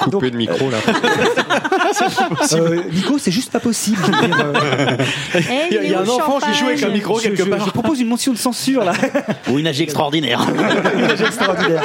Coupé 0.00 0.30
de 0.30 0.36
micro 0.36 0.70
là. 0.70 0.78
Euh, 2.52 2.82
Nico, 2.92 3.18
c'est 3.18 3.30
juste 3.30 3.50
pas 3.50 3.60
possible. 3.60 3.98
euh, 4.32 4.96
Eh, 5.34 5.40
Il 5.70 5.74
y 5.74 5.78
a- 5.78 5.84
il 5.84 5.90
y 5.90 5.94
a 5.94 6.00
un 6.00 6.08
enfant 6.08 6.38
qui 6.38 6.54
joue 6.58 6.66
avec 6.66 6.82
un 6.82 6.88
micro 6.88 7.18
je, 7.18 7.24
quelque 7.24 7.44
je- 7.44 7.48
part. 7.50 7.64
je 7.66 7.70
propose 7.70 8.00
une 8.00 8.08
motion 8.08 8.32
de 8.32 8.38
censure 8.38 8.84
là. 8.84 8.92
Ou 9.50 9.58
une 9.58 9.66
âge 9.66 9.80
extraordinaire. 9.80 10.46
Image 10.98 11.20
extraordinaire. 11.22 11.82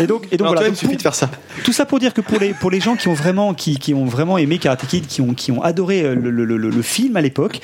Et 0.00 0.06
donc, 0.06 0.24
et 0.30 0.36
donc 0.36 0.43
Antoine, 0.48 0.54
voilà. 0.54 0.68
il 0.68 0.70
Donc, 0.72 0.78
suffit 0.78 0.96
de 0.96 1.02
faire 1.02 1.14
ça. 1.14 1.30
Tout 1.64 1.72
ça 1.72 1.86
pour 1.86 1.98
dire 1.98 2.14
que 2.14 2.20
pour 2.20 2.38
les, 2.38 2.54
pour 2.54 2.70
les 2.70 2.80
gens 2.80 2.96
qui 2.96 3.08
ont 3.08 3.14
vraiment, 3.14 3.54
qui, 3.54 3.78
qui 3.78 3.94
ont 3.94 4.04
vraiment 4.04 4.38
aimé 4.38 4.58
Karate 4.58 4.86
Kid, 4.86 5.06
qui 5.06 5.20
ont, 5.20 5.34
qui 5.34 5.52
ont 5.52 5.62
adoré 5.62 6.02
euh, 6.02 6.14
le, 6.14 6.30
le, 6.30 6.44
le, 6.44 6.56
le 6.56 6.82
film 6.82 7.16
à 7.16 7.20
l'époque, 7.20 7.60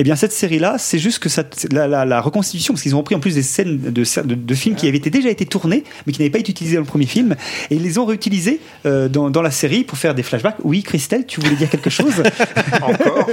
eh 0.00 0.02
bien 0.04 0.16
cette 0.16 0.32
série-là, 0.32 0.76
c'est 0.78 0.98
juste 0.98 1.18
que 1.18 1.28
ça, 1.28 1.42
la, 1.72 1.86
la, 1.88 2.04
la 2.04 2.20
reconstitution, 2.20 2.72
parce 2.72 2.82
qu'ils 2.82 2.94
ont 2.94 2.98
repris 2.98 3.14
en 3.16 3.20
plus 3.20 3.34
des 3.34 3.42
scènes 3.42 3.78
de, 3.78 3.90
de, 3.90 4.34
de 4.34 4.54
films 4.54 4.76
qui 4.76 4.86
avaient 4.88 4.96
été, 4.96 5.10
déjà 5.10 5.28
été 5.28 5.44
tournés, 5.44 5.84
mais 6.06 6.12
qui 6.12 6.20
n'avaient 6.20 6.30
pas 6.30 6.38
été 6.38 6.52
utilisés 6.52 6.76
dans 6.76 6.82
le 6.82 6.86
premier 6.86 7.06
film, 7.06 7.34
et 7.70 7.74
ils 7.76 7.82
les 7.82 7.98
ont 7.98 8.04
réutilisés 8.06 8.60
euh, 8.86 9.08
dans, 9.08 9.28
dans 9.28 9.42
la 9.42 9.50
série 9.50 9.84
pour 9.84 9.98
faire 9.98 10.14
des 10.14 10.22
flashbacks. 10.22 10.56
Oui, 10.62 10.82
Christelle, 10.82 11.26
tu 11.26 11.40
voulais 11.40 11.56
dire 11.56 11.68
quelque 11.68 11.90
chose? 11.90 12.14
Encore? 12.82 13.28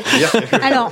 Alors, 0.62 0.92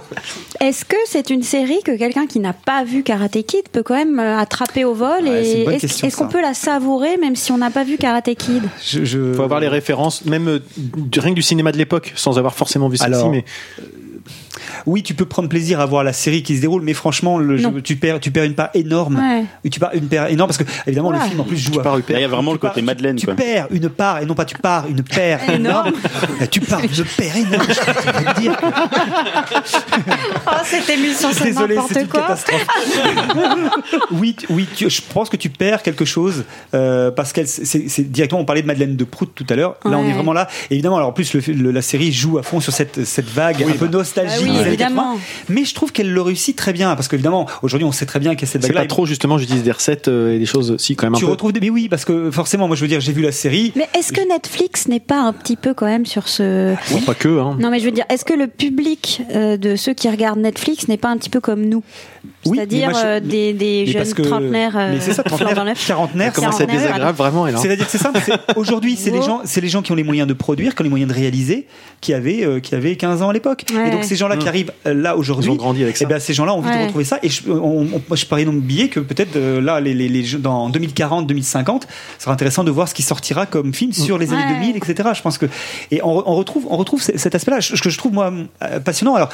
est-ce 0.61 0.85
que 0.85 0.95
c'est 1.07 1.29
une 1.29 1.43
série 1.43 1.79
que 1.83 1.97
quelqu'un 1.97 2.27
qui 2.27 2.39
n'a 2.39 2.53
pas 2.53 2.83
vu 2.83 3.03
Karate 3.03 3.41
Kid 3.45 3.67
peut 3.71 3.83
quand 3.83 3.95
même 3.95 4.19
euh, 4.19 4.37
attraper 4.37 4.85
au 4.85 4.93
vol 4.93 5.23
Ouais, 5.23 5.43
et 5.43 5.67
est-ce 5.85 6.15
qu'on 6.15 6.27
peut 6.27 6.41
la 6.41 6.53
savourer 6.53 7.17
même 7.17 7.35
si 7.35 7.51
on 7.51 7.57
n'a 7.57 7.71
pas 7.71 7.83
vu 7.83 7.97
Karate 7.97 8.33
Kid? 8.35 8.63
Je... 8.83 9.33
faut 9.33 9.41
avoir 9.43 9.59
les 9.59 9.67
références, 9.69 10.23
même 10.25 10.47
euh, 10.47 10.59
du- 10.77 11.19
rien 11.19 11.31
que 11.31 11.35
du 11.35 11.41
cinéma 11.41 11.71
de 11.71 11.77
l'époque, 11.77 12.13
sans 12.15 12.37
avoir 12.37 12.53
forcément 12.53 12.89
vu 12.89 12.97
celle-ci. 12.97 13.13
Alors, 13.15 13.31
Mais 13.31 13.43
Oui, 14.85 15.03
tu 15.03 15.14
peux 15.14 15.26
prendre 15.26 15.49
plaisir 15.49 15.80
à 15.80 15.85
voir 15.85 16.03
la 16.03 16.14
série 16.14 16.44
qui 16.44 16.56
se 16.56 16.61
déroule, 16.61 16.81
mais 16.81 16.94
franchement, 16.94 17.38
le 17.38 17.57
Non. 17.60 17.73
jeu- 17.73 17.81
tu 17.81 17.95
perds, 17.95 18.19
tu 18.19 18.31
perds 18.31 18.44
une 18.45 18.56
part 18.56 18.69
énorme. 18.73 19.18
Ouais. 19.18 19.69
Tu 19.69 19.80
perds 19.80 19.91
une 19.94 20.07
part 20.07 20.27
énorme 20.27 20.49
parce 20.49 20.57
que 20.57 20.64
évidemment 20.88 21.10
Ouais. 21.10 21.18
le 21.22 21.27
film 21.30 21.40
en 21.41 21.44
plus 21.44 21.57
joue 21.57 21.80
à 21.80 21.84
pars, 21.84 21.98
Il 22.10 22.19
y 22.19 22.23
a 22.23 22.27
vraiment 22.27 22.52
le 22.52 22.57
Tu 22.57 22.61
côté 22.61 22.73
pars- 22.76 22.84
Madeleine. 22.84 23.15
Tu 23.15 23.26
quoi. 23.26 23.35
perds 23.35 23.68
une 23.72 23.90
part, 23.90 24.19
et 24.22 24.26
non 24.26 24.34
pas 24.35 24.45
tu 24.45 24.56
pars, 24.57 24.85
une 24.88 25.03
paire 25.03 25.40
énorme. 25.49 25.94
tu 26.52 26.60
pars 26.61 26.80
une 26.84 27.06
paire 27.18 27.35
énorme. 27.38 27.68
Je 27.68 28.41
dire 28.41 28.57
Oh, 30.45 30.52
cette 30.64 30.90
émission, 30.90 31.30
c'est 31.31 31.45
Désolé, 31.45 31.76
c'est 31.76 31.81
n'importe 31.81 31.95
une 32.02 32.07
quoi. 32.07 32.22
catastrophe. 32.22 32.68
oui, 34.11 34.35
tu- 34.38 34.45
oui, 34.49 34.68
tu- 34.76 34.90
je 34.90 35.02
pense 35.14 35.30
que 35.30 35.38
tu 35.38 35.49
perds 35.49 35.81
quelque 35.84 36.06
chose 36.06 36.44
euh, 36.73 37.11
parce 37.11 37.34
qu'elle, 37.34 37.48
c'est 37.48 38.11
directement. 38.11 38.41
On 38.41 38.45
parlait 38.45 38.61
de 38.61 38.68
Madeleine 38.68 38.95
de 38.95 39.03
Prout 39.03 39.30
tout 39.34 39.45
à 39.49 39.56
l'heure. 39.56 39.76
Là, 39.85 39.98
on 39.98 40.07
est 40.07 40.14
vraiment 40.14 40.34
là. 40.34 40.48
Et 40.69 40.73
évidemment, 40.76 40.98
alors 40.98 41.10
en 41.10 41.14
plus, 41.14 41.34
le, 41.34 41.41
le- 41.53 41.72
la 41.72 41.81
série 41.81 42.11
joue 42.11 42.38
à 42.38 42.44
fond 42.44 42.60
sur 42.60 42.73
cette, 42.73 43.06
cette 43.06 43.30
vague 43.30 43.64
un 43.64 43.72
peu 43.77 43.88
nostalgique. 43.88 44.48
Oui, 44.53 44.59
des 44.59 44.63
années 44.63 44.73
évidemment. 44.73 45.13
80. 45.13 45.19
Mais 45.49 45.65
je 45.65 45.73
trouve 45.75 45.91
qu'elle 45.91 46.11
le 46.11 46.21
réussit 46.21 46.55
très 46.55 46.73
bien 46.73 46.95
parce 46.95 47.07
qu'évidemment, 47.07 47.47
aujourd'hui, 47.61 47.85
on 47.85 47.91
sait 47.91 48.05
très 48.05 48.19
bien 48.19 48.35
qu'il 48.35 48.47
y 48.47 48.49
a 48.49 48.51
cette 48.51 48.61
c'est 48.61 48.67
vague-là. 48.69 48.81
pas 48.81 48.88
trop 48.88 49.05
justement, 49.05 49.38
j'utilise 49.38 49.63
des 49.63 49.71
recettes 49.71 50.07
euh, 50.07 50.35
et 50.35 50.39
des 50.39 50.45
choses 50.45 50.75
si 50.77 50.95
quand 50.95 51.05
même 51.07 51.15
un 51.15 51.17
Tu 51.19 51.25
peu. 51.25 51.31
retrouves 51.31 51.53
des. 51.53 51.59
Mais 51.59 51.69
oui, 51.69 51.89
parce 51.89 52.05
que 52.05 52.31
forcément, 52.31 52.67
moi, 52.67 52.75
je 52.75 52.81
veux 52.81 52.88
dire, 52.88 52.99
j'ai 53.01 53.13
vu 53.13 53.21
la 53.21 53.31
série. 53.31 53.71
Mais 53.75 53.88
est-ce 53.97 54.11
que 54.13 54.27
Netflix 54.27 54.88
n'est 54.88 54.99
pas 54.99 55.19
un 55.21 55.34
petit 55.34 55.55
peu 55.55 55.73
quand 55.73 55.85
même 55.85 56.05
sur 56.05 56.27
ce... 56.27 56.73
Bon, 56.91 57.01
pas 57.01 57.13
que. 57.15 57.39
Hein. 57.39 57.57
Non 57.59 57.69
mais 57.69 57.80
je 57.80 57.85
veux 57.85 57.91
dire, 57.91 58.05
est-ce 58.09 58.25
que 58.25 58.34
le 58.34 58.47
public 58.47 59.21
euh, 59.34 59.57
de 59.57 59.75
ceux 59.75 59.93
qui 59.93 60.09
regardent 60.09 60.39
Netflix 60.39 60.88
n'est 60.88 60.97
pas 60.97 61.09
un 61.09 61.17
petit 61.17 61.30
peu 61.30 61.39
comme 61.39 61.61
nous? 61.65 61.84
Oui, 62.45 62.57
C'est-à-dire 62.57 62.91
je- 62.93 63.05
euh, 63.05 63.19
des, 63.19 63.53
des 63.53 63.83
mais 63.85 63.91
jeunes 63.91 64.13
que- 64.13 64.21
trentenaires 64.21 64.77
euh, 64.77 64.91
mais 64.93 64.99
c'est 65.01 65.13
ça, 65.13 65.23
trentenaires, 65.23 65.51
flambant 65.53 65.69
neufs. 65.69 65.87
quarantenaires, 65.87 66.33
Comment 66.33 66.49
Quarantenaires, 66.51 66.75
désagréable 66.81 67.17
vraiment. 67.17 67.47
C'est-à-dire 67.57 67.85
que 67.85 67.91
c'est 67.91 67.97
simple. 67.97 68.19
Aujourd'hui, 68.55 68.95
c'est 68.95 69.11
les 69.11 69.21
gens, 69.21 69.41
c'est 69.45 69.59
les 69.61 69.67
gens 69.67 69.81
qui 69.81 69.91
ont 69.91 69.95
les 69.95 70.03
moyens 70.03 70.27
de 70.27 70.33
produire, 70.33 70.73
qui 70.75 70.81
ont 70.81 70.83
les 70.85 70.89
moyens 70.89 71.11
de 71.11 71.15
réaliser, 71.17 71.67
qui 72.01 72.13
avaient, 72.13 72.45
euh, 72.45 72.59
qui 72.59 72.75
avaient 72.75 72.95
15 72.95 73.21
ans 73.21 73.29
à 73.29 73.33
l'époque. 73.33 73.65
Ouais. 73.73 73.87
Et 73.87 73.91
donc 73.91 74.03
ces 74.05 74.15
gens-là 74.15 74.37
qui 74.37 74.47
arrivent 74.47 74.71
euh, 74.87 74.93
là 74.93 75.17
aujourd'hui, 75.17 75.49
Ils 75.49 75.53
ont 75.53 75.55
grandi 75.57 75.83
avec 75.83 75.97
ça. 75.97 76.05
eh 76.05 76.07
ben, 76.07 76.19
ces 76.19 76.33
gens-là 76.33 76.53
ont 76.53 76.59
envie 76.59 76.69
Ouais. 76.69 76.79
de 76.79 76.83
retrouver 76.85 77.03
ça. 77.03 77.19
Et 77.23 77.29
je, 77.29 77.49
on, 77.49 77.87
on- 78.09 78.15
je 78.15 78.25
parie 78.25 78.45
billet 78.45 78.87
que 78.89 78.99
peut-être 78.99 79.35
euh, 79.35 79.59
là, 79.61 79.79
les, 79.81 79.93
les, 79.93 80.23
dans 80.37 80.69
2040, 80.69 81.27
2050, 81.27 81.87
ce 82.17 82.23
sera 82.23 82.33
intéressant 82.33 82.63
de 82.63 82.71
voir 82.71 82.87
ce 82.87 82.93
qui 82.93 83.01
sortira 83.03 83.45
comme 83.45 83.73
film 83.73 83.91
sur 83.93 84.17
les 84.17 84.31
années 84.31 84.43
Ouais. 84.43 84.59
2000, 84.73 84.77
etc. 84.77 85.09
Je 85.13 85.21
pense 85.21 85.37
que 85.37 85.45
et 85.91 86.01
on, 86.03 86.19
re- 86.19 86.23
on 86.25 86.35
retrouve, 86.35 86.67
on 86.69 86.77
retrouve 86.77 87.01
cet 87.01 87.35
aspect-là, 87.35 87.61
ce 87.61 87.81
que 87.81 87.89
je 87.89 87.97
trouve 87.97 88.13
moi 88.13 88.31
euh, 88.63 88.79
passionnant. 88.79 89.15
Alors 89.15 89.29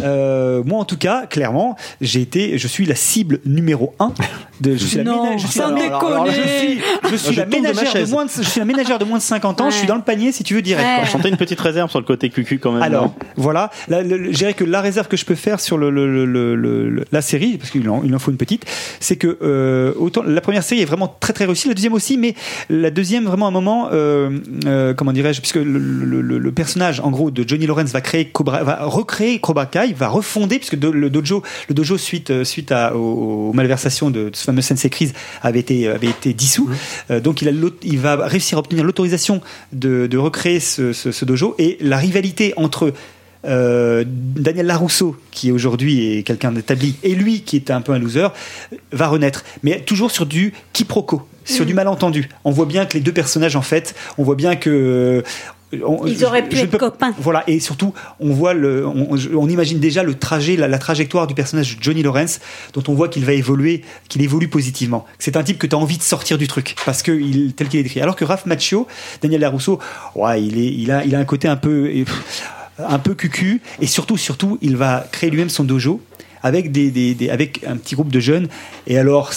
euh, 0.00 0.62
moi, 0.64 0.78
en 0.80 0.84
tout 0.84 0.96
cas, 0.96 1.26
clairement, 1.26 1.76
j'ai 2.00 2.20
été, 2.32 2.58
je 2.58 2.66
suis 2.68 2.86
la 2.86 2.94
cible 2.94 3.40
numéro 3.44 3.94
un 3.98 4.12
de, 4.60 4.72
je 4.76 4.84
suis 4.86 4.96
la 4.98 5.04
Non, 5.04 5.24
ménage- 5.24 5.42
je 5.42 5.46
suis 5.48 5.58
sans 5.58 5.66
alors- 5.74 5.78
alors- 5.78 6.06
alors, 6.06 6.26
je 6.26 6.30
déconner. 6.32 6.58
suis, 6.58 6.80
je 7.10 7.16
suis 7.16 7.34
Je 7.34 7.40
la 7.40 7.46
tombe 7.46 7.52
de 7.54 7.68
ménagère 7.68 8.08
moins 8.08 8.24
de, 8.24 8.30
je 8.30 8.42
suis 8.42 8.58
la 8.60 8.64
ménagère 8.64 8.98
de 8.98 9.04
moins 9.04 9.18
de 9.18 9.22
50 9.22 9.60
ans. 9.60 9.70
Je 9.70 9.76
suis 9.76 9.86
dans 9.86 9.96
le 9.96 10.02
panier, 10.02 10.32
si 10.32 10.44
tu 10.44 10.54
veux, 10.54 10.62
direct. 10.62 10.86
Ouais. 10.86 10.96
quoi. 11.00 11.04
Chanter 11.04 11.28
une 11.28 11.36
petite 11.36 11.60
réserve 11.60 11.90
sur 11.90 11.98
le 12.00 12.04
côté 12.06 12.30
cucu 12.30 12.58
quand 12.58 12.72
même. 12.72 12.82
Alors, 12.82 13.14
voilà, 13.36 13.70
le- 13.88 14.32
je 14.32 14.36
dirais 14.38 14.54
que 14.54 14.64
la 14.64 14.80
réserve 14.80 15.08
que 15.08 15.16
je 15.16 15.24
peux 15.24 15.34
faire 15.34 15.60
sur 15.60 15.78
le, 15.78 15.90
le- 15.90 16.06
le- 16.24 16.54
le- 16.56 16.88
le- 16.88 17.04
la 17.12 17.22
série, 17.22 17.58
parce 17.58 17.70
qu'il 17.70 17.88
en, 17.90 18.02
il 18.04 18.14
en 18.14 18.18
faut 18.18 18.30
une 18.30 18.36
petite, 18.36 18.64
c'est 19.00 19.16
que 19.16 19.38
euh, 19.42 19.92
autant 19.98 20.22
la 20.22 20.40
première 20.40 20.62
série 20.62 20.80
est 20.82 20.86
vraiment 20.86 21.14
très 21.20 21.32
très 21.32 21.44
réussie, 21.44 21.68
la 21.68 21.74
deuxième 21.74 21.92
aussi, 21.92 22.16
mais 22.16 22.34
la 22.70 22.90
deuxième 22.90 23.24
vraiment 23.24 23.48
un 23.48 23.50
moment, 23.52 23.88
euh, 23.92 24.30
euh, 24.66 24.94
comment 24.94 25.12
dirais-je, 25.12 25.40
puisque 25.40 25.56
le, 25.56 25.64
le- 25.64 26.20
le- 26.22 26.38
le 26.38 26.52
personnage 26.52 27.00
en 27.00 27.10
gros 27.10 27.30
de 27.30 27.46
Johnny 27.46 27.66
Lawrence 27.66 27.90
va 27.90 28.00
créer 28.00 28.26
Cobra, 28.26 28.62
va 28.62 28.78
recréer 28.84 29.38
Cobra 29.40 29.66
Kai, 29.66 29.92
va 29.92 30.08
refonder, 30.08 30.58
puisque 30.58 30.78
de- 30.78 30.88
le 30.88 31.10
dojo, 31.10 31.42
le 31.68 31.74
dojo 31.74 31.98
suite 32.22 32.30
euh, 32.30 32.44
suite 32.44 32.70
à, 32.72 32.94
aux, 32.96 33.48
aux 33.50 33.52
malversations 33.52 34.10
de, 34.10 34.28
de 34.30 34.36
ce 34.36 34.44
fameux 34.44 34.62
Sensei 34.62 34.90
Crise 34.90 35.12
avait 35.42 35.60
été 35.60 35.88
avait 35.88 36.08
été 36.08 36.32
dissous, 36.34 36.68
Euh, 37.10 37.20
donc 37.20 37.42
il, 37.42 37.48
a 37.48 37.52
l'aut- 37.52 37.70
il 37.82 37.98
va 37.98 38.16
réussir 38.26 38.58
à 38.58 38.60
obtenir 38.60 38.84
l'autorisation 38.84 39.40
de, 39.72 40.06
de 40.06 40.18
recréer 40.18 40.60
ce, 40.60 40.92
ce- 40.92 41.10
ce 41.12 41.24
dojo 41.24 41.54
et 41.58 41.78
la 41.80 41.96
rivalité 41.96 42.52
entre 42.56 42.92
euh, 43.44 44.04
Daniel 44.06 44.66
Larousseau, 44.66 45.16
qui 45.32 45.50
aujourd'hui 45.50 46.18
est 46.18 46.22
quelqu'un 46.22 46.52
d'établi, 46.52 46.94
et 47.02 47.14
lui, 47.16 47.40
qui 47.40 47.56
est 47.56 47.70
un 47.72 47.80
peu 47.80 47.92
un 47.92 47.98
loser, 47.98 48.28
va 48.92 49.08
renaître. 49.08 49.42
Mais 49.64 49.80
toujours 49.80 50.12
sur 50.12 50.26
du 50.26 50.52
quiproquo, 50.72 51.26
sur 51.44 51.66
du 51.66 51.74
malentendu. 51.74 52.28
On 52.44 52.52
voit 52.52 52.66
bien 52.66 52.86
que 52.86 52.94
les 52.94 53.00
deux 53.00 53.12
personnages, 53.12 53.56
en 53.56 53.62
fait, 53.62 53.94
on 54.16 54.22
voit 54.22 54.36
bien 54.36 54.54
que. 54.54 55.24
On- 55.84 56.06
Ils 56.06 56.18
je- 56.18 56.24
auraient 56.24 56.46
pu 56.48 56.56
je 56.56 56.62
être 56.64 56.70
peux- 56.70 56.78
copains. 56.78 57.14
Voilà, 57.18 57.44
et 57.46 57.60
surtout, 57.60 57.94
on 58.20 58.32
voit 58.32 58.54
le, 58.54 58.86
on, 58.86 59.48
imagine 59.48 59.78
déjà 59.78 60.02
le 60.02 60.14
trajet, 60.14 60.56
la, 60.56 60.68
la 60.68 60.78
trajectoire 60.78 61.26
du 61.26 61.34
personnage 61.34 61.76
de 61.78 61.82
Johnny 61.82 62.02
Lawrence, 62.02 62.40
dont 62.74 62.82
on 62.88 62.94
voit 62.94 63.08
qu'il 63.08 63.24
va 63.24 63.32
évoluer, 63.32 63.82
qu'il 64.08 64.22
évolue 64.22 64.48
positivement. 64.48 65.06
C'est 65.18 65.36
un 65.36 65.42
type 65.42 65.58
que 65.58 65.66
tu 65.66 65.74
as 65.74 65.78
envie 65.78 65.98
de 65.98 66.02
sortir 66.02 66.38
du 66.38 66.46
truc, 66.46 66.74
parce 66.84 67.02
que 67.02 67.12
il, 67.12 67.54
tel 67.54 67.68
qu'il 67.68 67.80
est 67.80 67.84
décrit. 67.84 68.00
Alors 68.00 68.16
que 68.16 68.24
Raph 68.24 68.46
Macchio, 68.46 68.86
Daniel 69.22 69.40
Larousseau, 69.40 69.78
ouais, 70.14 70.42
il 70.42 70.58
est, 70.58 70.72
il 70.72 70.90
a, 70.90 71.04
il 71.04 71.14
a 71.14 71.18
un 71.18 71.24
côté 71.24 71.48
un 71.48 71.56
peu, 71.56 71.88
pff, 72.04 72.42
un 72.78 72.98
peu 72.98 73.14
cucu, 73.14 73.60
et 73.80 73.86
surtout, 73.86 74.16
surtout, 74.16 74.58
il 74.62 74.76
va 74.76 75.06
créer 75.12 75.30
lui-même 75.30 75.48
son 75.50 75.64
dojo. 75.64 76.00
Avec, 76.44 76.72
des, 76.72 76.90
des- 76.90 77.14
des- 77.14 77.30
avec 77.30 77.60
un 77.66 77.76
petit 77.76 77.94
groupe 77.94 78.10
de 78.10 78.18
jeunes 78.20 78.48
et 78.86 78.98
alors 78.98 79.30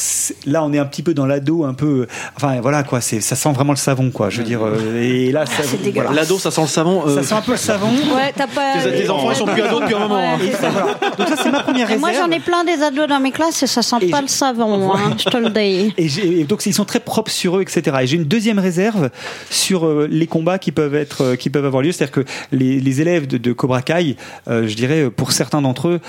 là 0.46 0.64
on 0.64 0.74
est 0.74 0.80
un 0.80 0.86
petit 0.86 1.04
peu 1.04 1.14
dans 1.14 1.26
l'ado 1.28 1.64
un 1.64 1.74
peu 1.76 2.08
enfin 2.36 2.60
voilà 2.62 2.82
quoi 2.84 3.00
c'est 3.02 3.22
ça 3.22 3.36
sent 3.36 3.52
vraiment 3.54 3.74
le 3.74 3.78
savon 3.78 4.10
quoi 4.10 4.30
je 4.32 4.40
veux 4.40 4.44
dire 4.44 4.66
euh, 4.66 5.02
et 5.02 5.32
là 5.32 5.46
ça, 5.46 5.62
c'est 5.64 5.92
voilà. 5.92 6.12
L'ado, 6.14 6.40
ça 6.40 6.50
sent 6.52 6.62
le 6.62 6.68
savon. 6.68 7.04
euh, 7.08 7.16
ça 7.16 7.24
sent 7.24 7.34
un 7.36 7.42
peu 7.42 7.52
le 7.52 7.58
savon 7.58 7.90
Ouais, 8.16 8.34
t'as 8.36 8.48
pas. 8.48 8.74
tes 8.84 9.10
enfants, 9.10 9.30
ils 9.32 9.36
sont 9.36 9.46
plus 9.46 9.62
ados 9.62 9.82
depuis 9.82 9.94
un 9.96 10.00
moment. 10.00 10.18
hein. 10.18 10.38
Et 10.44 10.52
ça, 10.52 10.70
voilà. 10.70 10.94
Donc 11.18 11.28
ça 11.28 11.36
c'est 11.44 11.52
ma 11.52 11.62
première 11.62 11.90
Et 11.92 11.94
réserve. 11.96 12.00
moi 12.02 12.12
j'en 12.14 12.32
ai 12.32 12.40
plein 12.40 12.64
des 12.64 12.82
ados 12.82 13.08
dans 13.08 13.20
mes 13.20 13.32
classes 13.32 13.62
et 13.64 13.68
ça 13.68 13.82
sent 13.84 13.98
Et 14.02 14.10
pas 14.10 14.18
je- 14.18 14.22
le 14.24 14.28
savon, 14.28 14.94
hein, 14.94 15.16
je 15.18 15.26
te 15.26 15.38
le 15.38 15.50
dis. 15.50 15.94
Et, 15.98 16.44
donc 16.46 16.66
ils 16.66 16.74
sont 16.74 16.86
très 16.86 17.00
propres 17.00 17.32
sur 17.32 17.58
eux, 17.58 17.62
etc. 17.62 17.98
Et 18.02 18.08
j'ai 18.08 18.16
une 18.18 18.24
deuxième 18.26 18.58
réserve 18.60 19.10
sur 19.52 19.86
euh, 19.86 20.08
les 20.10 20.28
combats 20.28 20.58
qui 20.58 20.72
peuvent 20.72 20.96
être, 20.96 21.36
qui 21.36 21.50
peuvent 21.52 21.66
avoir 21.66 21.84
lieu, 21.84 21.92
c'est-à-dire 21.92 22.12
que 22.14 22.26
les, 22.52 22.80
les 22.80 23.02
élèves 23.02 23.28
de, 23.28 23.38
de 23.38 23.54
Cobra 23.54 23.82
Kai, 23.84 24.16
euh, 24.48 24.68
je 24.68 24.76
dirais 24.76 25.10
pour 25.12 25.32
certains 25.32 25.62
d'entre 25.62 25.88
eux, 25.90 26.00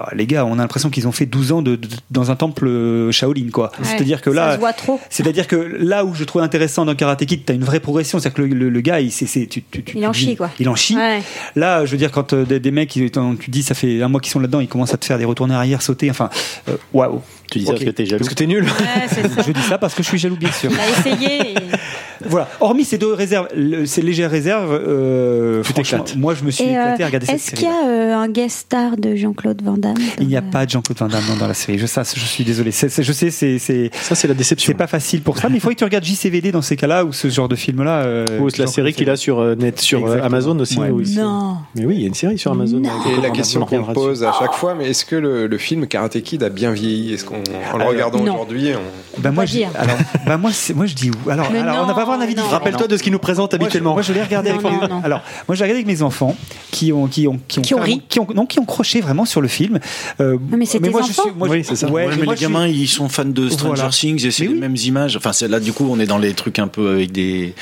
euh, 0.00 0.04
ah, 0.06 0.14
les 0.14 0.26
gars, 0.26 0.44
on 0.44 0.54
a 0.54 0.56
l'impression 0.62 0.90
qu'ils 0.90 1.06
ont 1.08 1.12
fait 1.12 1.26
12 1.26 1.52
ans 1.52 1.62
de, 1.62 1.76
de- 1.76 1.88
dans 2.10 2.30
un 2.30 2.36
temple 2.36 2.66
euh, 2.66 3.12
Shaolin, 3.12 3.50
quoi. 3.52 3.70
C'est-à-dire 3.82 4.20
que 4.22 4.30
Ça 4.32 4.36
là, 4.46 4.54
se 4.54 4.58
voit 4.60 4.72
trop. 4.72 5.00
c'est-à-dire 5.10 5.46
que 5.46 5.56
là 5.56 6.04
où 6.04 6.14
je 6.14 6.24
trouve 6.24 6.42
intéressant 6.42 6.84
dans 6.84 6.94
Karate 6.94 7.24
Kid, 7.26 7.44
t'as 7.44 7.54
une 7.54 7.64
vraie 7.64 7.80
progression, 7.80 8.18
c'est-à-dire 8.18 8.36
que 8.36 8.42
le, 8.42 8.48
le- 8.54 8.68
le 8.70 8.80
gars, 8.80 9.00
il, 9.00 9.10
c'est, 9.12 9.26
c'est- 9.26 9.46
tu, 9.46 9.62
tu- 9.62 9.82
tu- 9.82 9.96
Il 9.98 10.06
en 10.06 10.12
tu- 10.12 10.20
chie, 10.20 10.36
quoi. 10.36 10.50
Il 10.58 10.68
en 10.68 10.74
chie. 10.74 10.96
Ouais. 10.96 11.22
Là, 11.56 11.84
je 11.84 11.90
veux 11.90 11.98
dire, 11.98 12.10
quand 12.10 12.32
euh, 12.32 12.44
des, 12.44 12.60
des 12.60 12.70
mecs, 12.70 12.90
tu 12.90 13.50
dis, 13.50 13.62
ça 13.62 13.74
fait 13.74 14.02
un 14.02 14.08
mois 14.08 14.20
qu'ils 14.20 14.32
sont 14.32 14.40
là-dedans, 14.40 14.60
ils 14.60 14.68
commencent 14.68 14.94
à 14.94 14.98
te 14.98 15.04
faire 15.04 15.18
des 15.18 15.24
retournées 15.24 15.54
arrière, 15.54 15.82
sauter, 15.82 16.10
enfin, 16.10 16.30
euh, 16.68 16.76
waouh. 16.92 17.20
Tu 17.50 17.58
dis 17.58 17.64
ça 17.66 17.72
parce 17.72 17.84
que 17.84 17.90
t'es 17.90 18.06
jaloux. 18.06 18.18
Parce 18.20 18.28
que 18.28 18.34
t'es 18.34 18.46
nul. 18.46 18.64
Ouais, 18.64 18.70
c'est 19.08 19.28
ça. 19.34 19.42
Je 19.44 19.50
dis 19.52 19.62
ça 19.62 19.76
parce 19.76 19.94
que 19.94 20.02
je 20.04 20.08
suis 20.08 20.18
jaloux, 20.18 20.36
bien 20.36 20.52
sûr. 20.52 20.70
Il 20.70 20.78
a 20.78 20.88
essayé. 20.88 21.50
et- 21.52 21.54
voilà. 22.28 22.48
Hormis 22.60 22.84
ces 22.84 22.98
deux 22.98 23.12
réserves, 23.12 23.48
le- 23.56 23.86
ces 23.86 24.02
légères 24.02 24.30
réserves, 24.30 24.72
euh, 24.72 25.62
franchement, 25.62 25.82
t'éclates. 26.04 26.16
moi 26.16 26.34
je 26.34 26.44
me 26.44 26.50
suis 26.50 26.64
Et, 26.64 26.76
euh, 26.76 26.82
éclaté 26.82 27.02
à 27.02 27.06
regarder 27.06 27.26
cette 27.26 27.34
Est-ce 27.36 27.44
série. 27.50 27.56
qu'il 27.62 27.68
y 27.68 27.70
a 27.72 27.86
euh, 27.88 28.14
un 28.16 28.28
guest 28.28 28.56
star 28.58 28.96
de 28.96 29.14
Jean-Claude 29.16 29.62
Van 29.62 29.76
Damme 29.76 29.94
Il 30.20 30.26
n'y 30.28 30.36
a 30.36 30.42
pas 30.42 30.66
de 30.66 30.70
Jean-Claude 30.70 30.98
Van 30.98 31.08
Damme 31.08 31.24
non, 31.28 31.36
dans 31.36 31.46
la 31.48 31.54
série. 31.54 31.78
Je, 31.78 31.86
ça, 31.86 32.02
je 32.02 32.20
suis 32.20 32.44
désolé. 32.44 32.70
Je 32.70 33.12
sais, 33.12 33.30
c'est 33.30 33.90
Ça, 34.00 34.14
c'est 34.14 34.28
la 34.28 34.34
déception. 34.34 34.66
c'est 34.72 34.76
pas 34.78 34.86
facile 34.86 35.22
pour 35.22 35.38
ça, 35.38 35.48
mais 35.48 35.56
il 35.56 35.60
faudrait 35.60 35.74
que 35.74 35.80
tu 35.80 35.84
regardes 35.84 36.04
JCVD 36.04 36.52
dans 36.52 36.62
ces 36.62 36.76
cas-là 36.76 37.04
ou 37.04 37.12
ce 37.12 37.28
genre 37.28 37.48
de 37.48 37.56
film-là. 37.56 38.02
euh, 38.02 38.24
Ou 38.40 38.48
la 38.58 38.66
série 38.66 38.92
qu'il 38.92 39.08
a 39.10 39.16
sur 39.16 39.38
euh, 39.40 39.54
net, 39.54 39.80
sur 39.80 39.98
euh, 39.98 40.02
Exactement. 40.02 40.26
Amazon 40.26 40.58
aussi. 40.58 40.78
Ouais. 40.78 41.04
se- 41.04 41.20
Non. 41.20 41.56
Mais 41.74 41.84
oui, 41.84 41.94
il 41.96 42.00
y 42.02 42.04
a 42.04 42.08
une 42.08 42.14
série 42.14 42.38
sur 42.38 42.52
Amazon. 42.52 42.78
Non. 42.80 42.90
Et 43.16 43.20
la 43.20 43.28
on 43.28 43.32
question 43.32 43.64
qu'on 43.64 43.82
pose 43.92 44.24
à 44.24 44.32
chaque 44.38 44.54
fois, 44.54 44.74
mais 44.74 44.88
est-ce 44.90 45.04
que 45.04 45.16
le, 45.16 45.46
le 45.46 45.58
film 45.58 45.86
Karate 45.86 46.20
Kid 46.22 46.42
a 46.42 46.48
bien 46.48 46.72
vieilli? 46.72 47.14
Est-ce 47.14 47.24
qu'on, 47.24 47.36
en 47.36 47.38
le 47.38 47.74
Alors, 47.74 47.88
regardant 47.88 48.20
aujourd'hui, 48.22 48.70
on... 48.74 49.20
Ben 49.20 49.32
moi, 49.32 49.44
pas 49.44 49.80
alors, 49.80 49.96
ben 50.26 50.36
moi, 50.38 50.50
je 50.86 50.94
dis 50.94 51.10
où? 51.10 51.30
Alors, 51.30 51.46
alors 51.50 51.76
on 51.84 51.86
non, 51.86 51.94
va 51.94 52.04
avoir 52.10 52.20
un 52.20 52.22
avis 52.24 52.34
non. 52.34 52.42
différent. 52.42 52.58
Rappelle-toi 52.58 52.86
de 52.88 52.96
ce 52.96 53.02
qu'il 53.02 53.12
nous 53.12 53.18
présente 53.18 53.52
Moi, 53.52 53.58
je, 53.60 53.64
habituellement. 53.64 53.92
moi, 53.94 54.02
je 54.02 54.12
l'ai 54.12 54.22
regardé 54.22 54.50
avec 54.50 54.62
Non, 54.62 54.70
mes- 54.70 54.76
non, 54.88 54.88
non. 54.96 55.00
alors 55.04 55.20
moi 55.48 55.54
je 55.54 55.60
l'ai 55.60 55.64
regardé 55.70 55.84
avec 55.84 55.86
mes 55.86 56.02
enfants 56.02 56.36
qui 56.70 56.92
ont 56.92 57.06
qui 57.06 57.26
ont 57.26 57.38
qui 57.48 57.58
ont, 57.58 57.62
Qui 57.62 57.74
ont 57.74 57.78
carrément- 57.78 57.96
ri. 57.96 58.02
qui 58.08 58.20
ont 58.20 58.26
non 58.34 58.46
qui 58.46 58.58
ont 58.58 58.64
croché 58.64 59.00
vraiment 59.00 59.24
sur 59.24 59.40
le 59.40 59.48
film. 59.48 59.78
Euh, 60.20 60.36
mais 60.50 60.66
c'est 60.66 60.78
moi, 60.80 61.02
je 61.02 61.10
enfants. 61.10 61.22
suis- 61.22 61.32
moi, 61.36 61.48
Oui, 61.48 61.64
c'est 61.64 61.76
ça. 61.76 61.86
Ouais, 61.88 62.06
Ouais, 62.06 62.16
mais 62.16 62.24
moi, 62.24 62.34
les 62.34 62.38
suis- 62.38 62.46
gamins, 62.46 62.66
ils 62.66 62.88
sont 62.88 63.08
fans 63.08 63.24
de 63.24 63.48
Stranger 63.48 63.74
Voilà. 63.76 63.90
Things 63.90 64.24
et 64.26 64.30
c'est 64.30 64.42
les 64.44 64.48
oui. 64.50 64.58
mêmes 64.58 64.76
images. 64.76 65.16
Enfin, 65.16 65.32
c'est- 65.32 65.48
là, 65.48 65.60
du 65.60 65.72
coup, 65.72 65.86
on 65.90 65.98
est 66.00 66.06
dans 66.06 66.18
les 66.18 66.32
trucs 66.34 66.58
un 66.58 66.68
peu 66.68 66.90
avec 66.90 67.12
des. 67.12 67.54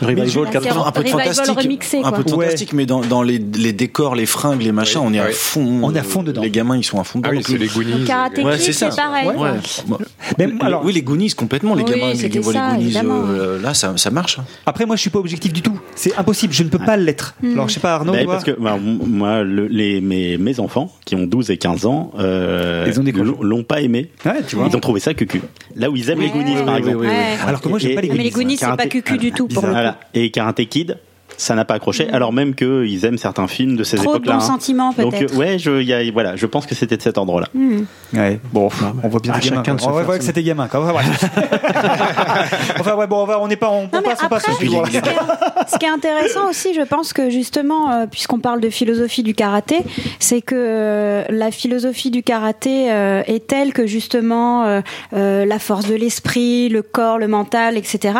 Revival 0.00 0.28
je- 0.28 0.40
80. 0.50 0.84
un 0.86 0.92
peu 0.92 1.02
de 1.02 1.08
fantastique. 1.08 1.58
remixé, 1.58 2.00
un 2.04 2.12
peu 2.12 2.22
de 2.24 2.30
fantastique, 2.30 2.72
mais 2.72 2.86
dans, 2.86 3.00
dans 3.00 3.22
les, 3.22 3.38
les 3.38 3.72
décors, 3.72 4.14
les 4.14 4.26
fringues, 4.26 4.62
les 4.62 4.72
machins, 4.72 5.00
on 5.02 5.12
est 5.12 5.18
à 5.20 5.30
fond. 5.30 5.80
On 5.82 5.94
est 5.94 5.98
à 5.98 6.02
fond 6.02 6.22
dedans. 6.22 6.42
Les 6.42 6.50
gamins, 6.50 6.76
ils 6.76 6.84
sont 6.84 7.00
à 7.00 7.04
fond 7.04 7.18
dedans. 7.18 7.30
Ah 7.32 7.36
oui, 7.36 7.42
c'est 7.46 7.58
les 7.58 7.66
Goonies. 7.68 7.92
Le 8.00 8.56
c'est 8.58 8.96
pareil. 8.96 9.28
Oui, 10.84 10.92
les 10.92 11.02
Goonies, 11.02 11.30
complètement. 11.30 11.74
Les 11.74 11.84
gamins, 11.84 12.10
ils 12.12 12.18
c'était 12.18 12.38
voient 12.38 12.52
les 12.78 12.90
Goonies. 12.92 12.96
euh, 13.04 13.60
là, 13.60 13.74
ça, 13.74 13.85
ça 13.96 14.10
marche. 14.10 14.38
hein. 14.38 14.44
après 14.66 14.86
moi 14.86 14.96
je 14.96 15.00
suis 15.02 15.10
pas 15.10 15.18
objectif 15.18 15.52
du 15.52 15.62
tout. 15.62 15.78
C'est 15.94 16.14
impossible, 16.16 16.52
je 16.52 16.62
ne 16.62 16.68
peux 16.68 16.78
pas 16.78 16.96
l'être. 16.96 17.34
Hmm. 17.42 17.52
Alors 17.52 17.68
je 17.68 17.74
sais 17.74 17.80
pas 17.80 17.94
Arnaud, 17.94 18.12
Bah, 18.12 18.18
parce 18.26 18.44
que 18.44 18.52
bah, 18.52 18.74
m- 18.76 18.98
moi, 19.06 19.42
le- 19.42 19.66
les, 19.66 20.00
mes, 20.00 20.38
mes 20.38 20.60
enfants, 20.60 20.92
qui 21.04 21.14
ont 21.14 21.26
12 21.26 21.50
et 21.50 21.56
15 21.58 21.86
ans, 21.86 22.12
euh, 22.18 22.90
l'ont- 23.42 23.62
pas 23.64 23.80
aimé. 23.80 24.10
Ouais, 24.24 24.42
tu 24.46 24.56
vois. 24.56 24.66
Ils 24.70 24.76
ont 24.76 24.80
trouvé 24.80 25.00
ça 25.00 25.14
cucu. 25.14 25.40
Là 25.74 25.90
où 25.90 25.96
ils 25.96 26.08
aiment 26.10 26.20
les. 26.20 26.30
Goonies, 26.30 26.56
par 26.64 26.76
exemple. 26.76 27.06
Alors 27.46 27.60
que 27.60 27.68
moi 27.68 27.78
j'aime 27.78 27.94
pas 27.94 28.00
les 28.00 28.10
Ah, 28.10 28.14
mais 28.16 28.22
les 28.22 28.30
Goonies. 28.30 28.44
Goonies, 28.44 28.56
c'est 28.58 28.76
pas 28.76 28.86
cucu 28.86 29.18
du 29.18 29.32
tout 29.32 29.48
pour 29.48 29.62
le 29.62 29.68
coup. 29.68 29.72
Voilà. 29.74 29.98
Et 30.14 30.30
Karate 30.30 30.64
Kid, 30.66 30.98
ça 31.36 31.54
n'a 31.54 31.64
pas 31.64 31.74
accroché, 31.74 32.08
alors 32.10 32.32
même 32.32 32.54
qu'ils 32.54 33.04
aiment 33.04 33.18
certains 33.18 33.46
films 33.46 33.76
de 33.76 33.84
ces 33.84 33.96
Trop 33.96 34.06
de 34.06 34.10
époques-là. 34.10 34.32
bons 34.34 34.38
hein. 34.38 34.46
sentiments 34.46 34.92
Donc 34.98 35.12
peut-être. 35.14 35.34
euh, 35.34 35.36
ouais, 35.38 35.58
je, 35.58 35.82
y 35.82 35.92
a, 35.92 36.10
voilà, 36.12 36.36
je 36.36 36.46
pense 36.46 36.66
que 36.66 36.74
c'était 36.74 36.96
de 36.96 37.02
cet 37.02 37.18
ordre-là. 37.18 37.48
Hmm. 37.54 37.80
Ouais, 38.14 38.40
bon, 38.52 38.68
on 39.02 39.08
voit 39.08 39.20
bien 39.20 39.32
Ah, 39.34 39.38
les 39.42 39.48
gamins. 39.50 39.62
chacun 39.62 39.74
de 39.74 39.80
se 39.80 39.86
On 39.86 39.94
faire 39.94 40.04
voir 40.04 40.18
que 40.18 40.24
c'était 40.24 40.42
gamin. 40.42 40.68
Quoi. 40.68 40.80
Enfin, 42.78 42.94
ouais, 42.96 43.06
bon, 43.06 43.22
on 43.22 43.26
va, 43.26 43.40
on 43.40 43.48
n'est 43.48 43.56
pas, 43.56 43.70
on, 43.70 43.82
Non, 43.82 44.02
passe, 44.02 44.18
on 44.24 44.28
passe 44.28 44.44
après, 44.44 44.52
ce 44.52 44.58
suivant-là. 44.58 44.86
ce 44.86 44.90
qui 44.90 44.96
est- 44.98 45.72
ce 45.72 45.78
qui 45.78 45.86
est 45.86 45.88
intéressant 45.90 46.48
aussi, 46.48 46.74
je 46.74 46.82
pense 46.82 47.12
que 47.12 47.30
justement, 47.30 47.90
euh, 47.92 48.06
puisqu'on 48.06 48.38
parle 48.38 48.60
de 48.60 48.70
philosophie 48.70 49.22
du 49.22 49.34
karaté, 49.34 49.78
c'est 50.20 50.40
que 50.42 50.54
euh, 50.56 51.24
la 51.30 51.50
philosophie 51.50 52.10
du 52.10 52.22
karaté 52.22 52.90
euh, 52.92 53.22
est 53.26 53.46
telle 53.46 53.72
que 53.72 53.86
justement 53.86 54.64
euh, 54.64 54.80
euh, 55.14 55.44
la 55.44 55.58
force 55.58 55.86
de 55.86 55.94
l'esprit, 55.94 56.68
le 56.68 56.82
corps, 56.82 57.18
le 57.18 57.28
mental, 57.28 57.76
etc. 57.76 58.14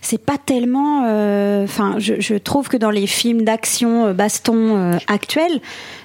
C'est 0.00 0.22
pas 0.24 0.36
tellement. 0.44 1.04
euh, 1.06 1.64
Enfin, 1.64 1.94
je, 1.98 2.14
je 2.20 2.34
trouve 2.34 2.61
que 2.68 2.76
dans 2.76 2.90
les 2.90 3.06
films 3.06 3.42
d'action 3.42 4.06
euh, 4.06 4.12
baston 4.12 4.76
euh, 4.76 4.98
actuels, 5.06 5.60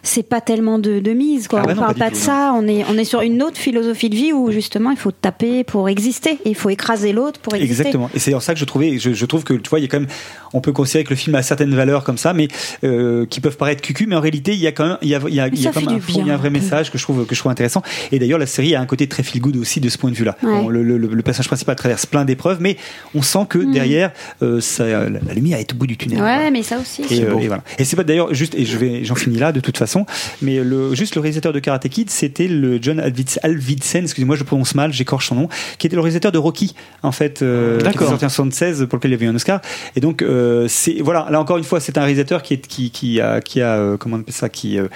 c'est 0.08 0.24
pas 0.28 0.42
tellement 0.42 0.80
de, 0.80 1.00
de 1.00 1.12
mise. 1.12 1.48
Quoi. 1.48 1.60
Ah 1.64 1.68
bah 1.68 1.74
on 1.74 1.76
non, 1.76 1.82
parle 1.82 1.96
pas 1.96 2.10
de 2.10 2.16
tout, 2.16 2.22
ça. 2.22 2.54
On 2.56 2.68
est 2.68 2.84
on 2.90 2.98
est 2.98 3.04
sur 3.06 3.22
une 3.22 3.44
autre 3.44 3.58
philosophie 3.58 4.10
de 4.10 4.16
vie 4.16 4.34
où 4.34 4.52
justement 4.52 4.92
il 4.92 4.98
faut 4.98 5.12
taper 5.12 5.64
pour 5.64 5.90
exister. 5.90 6.32
Et 6.46 6.50
il 6.50 6.56
faut 6.56 6.70
écraser 6.70 7.14
l'autre 7.14 7.40
pour 7.40 7.54
exister. 7.56 7.82
Exactement. 7.88 8.10
Et 8.16 8.20
c'est 8.20 8.34
en 8.34 8.40
ça 8.40 8.54
que 8.54 8.60
je 8.60 8.66
trouvais, 8.66 8.98
je, 8.98 9.14
je 9.14 9.26
trouve 9.26 9.44
que 9.44 9.54
tu 9.54 9.70
vois, 9.70 9.80
il 9.80 9.84
y 9.84 9.86
a 9.86 9.90
quand 9.90 10.00
même, 10.00 10.10
on 10.54 10.62
peut 10.62 10.72
considérer 10.72 11.04
que 11.04 11.10
le 11.12 11.16
film 11.16 11.36
a 11.36 11.42
certaines 11.44 11.76
valeurs 11.76 12.04
comme 12.04 12.18
ça, 12.18 12.34
mais 12.34 12.48
euh, 12.84 13.26
qui 13.26 13.40
peuvent 13.42 13.58
paraître 13.58 13.82
cucu, 13.82 14.08
mais 14.08 14.16
en 14.16 14.22
réalité, 14.22 14.54
il 14.54 14.60
y 14.60 14.68
a 14.68 14.72
quand 14.72 14.88
même, 14.88 14.98
il 15.02 15.10
y 15.10 15.16
a, 15.16 15.20
il 15.28 15.34
y 15.36 15.40
a, 15.40 15.48
il 15.48 15.60
y 15.62 15.68
a 15.68 15.72
quand 15.72 15.82
même 15.82 15.90
un, 15.90 15.94
du 15.96 16.02
fond, 16.02 16.20
il 16.22 16.28
y 16.28 16.32
a 16.32 16.34
un 16.34 16.38
vrai 16.38 16.50
message 16.50 16.92
que 16.92 16.98
je 16.98 17.04
trouve 17.04 17.26
que 17.26 17.36
je 17.36 17.40
trouve 17.40 17.52
intéressant. 17.52 17.82
Et 18.12 18.20
d'ailleurs, 18.20 18.40
la 18.40 18.46
série 18.46 18.76
a 18.76 18.82
un 18.82 18.86
côté 18.86 19.08
très 19.08 19.24
feel 19.24 19.42
good 19.42 19.58
aussi 19.58 19.80
de 19.80 19.90
ce 19.90 19.98
point 19.98 20.12
de 20.12 20.16
vue-là. 20.16 20.38
Ouais. 20.44 20.50
Bon, 20.50 20.70
le, 20.70 20.84
le, 20.84 20.98
le 20.98 21.22
personnage 21.22 21.48
principal 21.48 21.76
traverse 21.76 22.06
plein 22.06 22.26
d'épreuves, 22.26 22.58
mais 22.62 22.78
on 23.16 23.22
sent 23.22 23.46
que 23.50 23.60
derrière, 23.60 24.12
euh, 24.42 24.62
ça, 24.62 24.86
la, 24.86 25.10
la 25.10 25.34
lumière 25.34 25.60
est 25.60 25.74
au 25.74 25.76
bout 25.76 25.88
du 25.88 25.98
tunnel. 25.98 26.20
Mm. 26.20 26.22
Ouais, 26.22 26.36
Voilà. 26.36 26.52
mais 26.52 26.64
ça 26.64 26.78
aussi. 26.80 27.02
Et, 27.10 27.24
euh, 27.24 27.38
et 27.40 27.48
voilà. 27.48 27.64
Et 27.78 27.84
c'est 27.86 27.96
pas 27.96 28.04
d'ailleurs 28.04 28.34
juste, 28.34 28.56
et 28.56 28.66
je 28.66 28.78
vais, 28.78 29.04
j'en 29.04 29.16
finis 29.16 29.38
là 29.38 29.52
de 29.52 29.60
toute 29.60 29.78
façon, 29.78 29.97
mais 30.42 30.64
le, 30.64 30.94
juste 30.96 31.16
le 31.16 31.22
réalisateur 31.22 31.54
de 31.54 31.60
Karate 31.60 31.88
Kid, 31.90 32.10
c'était 32.10 32.48
le 32.48 32.80
John 32.82 33.00
Alvid- 33.00 33.40
Alvidsen, 33.44 34.04
excusez-moi, 34.04 34.36
je 34.36 34.44
prononce 34.44 34.76
mal, 34.76 34.94
j'écorche 34.94 35.28
son 35.30 35.36
nom, 35.36 35.50
qui 35.78 35.88
était 35.88 35.96
le 35.96 36.02
réalisateur 36.02 36.32
de 36.32 36.38
Rocky, 36.38 36.76
en 37.04 37.12
fait, 37.12 37.42
euh, 37.42 37.74
qui 37.78 37.82
était 37.82 37.92
D'accord. 37.94 38.10
sorti 38.10 38.26
en 38.26 38.30
76, 38.30 38.86
pour 38.90 38.98
lequel 38.98 39.12
il 39.12 39.14
y 39.14 39.18
avait 39.18 39.26
eu 39.26 39.30
un 39.30 39.36
Oscar. 39.36 39.62
Et 39.96 40.00
donc, 40.00 40.22
euh, 40.22 40.68
c'est, 40.68 41.02
voilà, 41.02 41.28
là 41.30 41.40
encore 41.40 41.58
une 41.58 41.64
fois, 41.64 41.80
c'est 41.80 41.98
un 41.98 42.02
réalisateur 42.04 42.42
qui 42.44 42.54
est, 42.56 42.68
qui, 42.68 42.92
qui 42.92 43.20
a, 43.22 43.42
qui 43.42 43.62
a, 43.62 43.76
euh, 43.78 43.98
comment 43.98 44.18
on 44.18 44.20
appelle 44.20 44.34
ça, 44.34 44.50
qui, 44.50 44.78
euh, 44.78 44.88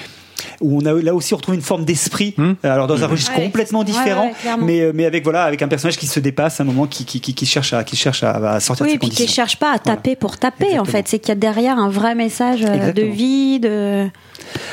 où 0.59 0.81
on 0.81 0.85
a 0.87 0.93
là 0.93 1.13
aussi 1.13 1.35
retrouvé 1.35 1.55
une 1.55 1.61
forme 1.63 1.85
d'esprit, 1.85 2.33
Hmm. 2.35 2.53
alors 2.63 2.87
dans 2.87 3.03
un 3.03 3.07
registre 3.07 3.31
Ouais, 3.37 3.43
complètement 3.43 3.83
différent, 3.83 4.31
ouais, 4.43 4.55
mais 4.59 4.91
mais 4.91 5.05
avec 5.05 5.23
voilà, 5.23 5.43
avec 5.43 5.61
un 5.61 5.67
personnage 5.67 5.97
qui 5.99 6.07
se 6.07 6.19
dépasse, 6.19 6.59
à 6.59 6.63
un 6.63 6.65
moment 6.65 6.87
qui 6.87 7.05
qui, 7.05 7.21
qui, 7.21 7.35
qui 7.35 7.45
cherche 7.45 7.73
à 7.73 7.83
qui 7.83 7.95
cherche 7.95 8.23
à, 8.23 8.31
à 8.53 8.59
sortir 8.59 8.85
Oui, 8.87 8.93
de 8.93 8.95
et 8.95 8.99
puis 8.99 9.09
qui 9.09 9.15
conditions. 9.17 9.35
cherche 9.35 9.57
pas 9.59 9.71
à 9.71 9.77
taper 9.77 10.15
pour 10.15 10.37
taper, 10.37 10.79
en 10.79 10.85
fait. 10.85 11.07
C'est 11.07 11.19
qu'il 11.19 11.29
y 11.29 11.31
a 11.33 11.35
derrière 11.35 11.77
un 11.77 11.89
vrai 11.89 12.15
message 12.15 12.61
de 12.61 13.01
vie, 13.03 13.59
de. 13.59 14.07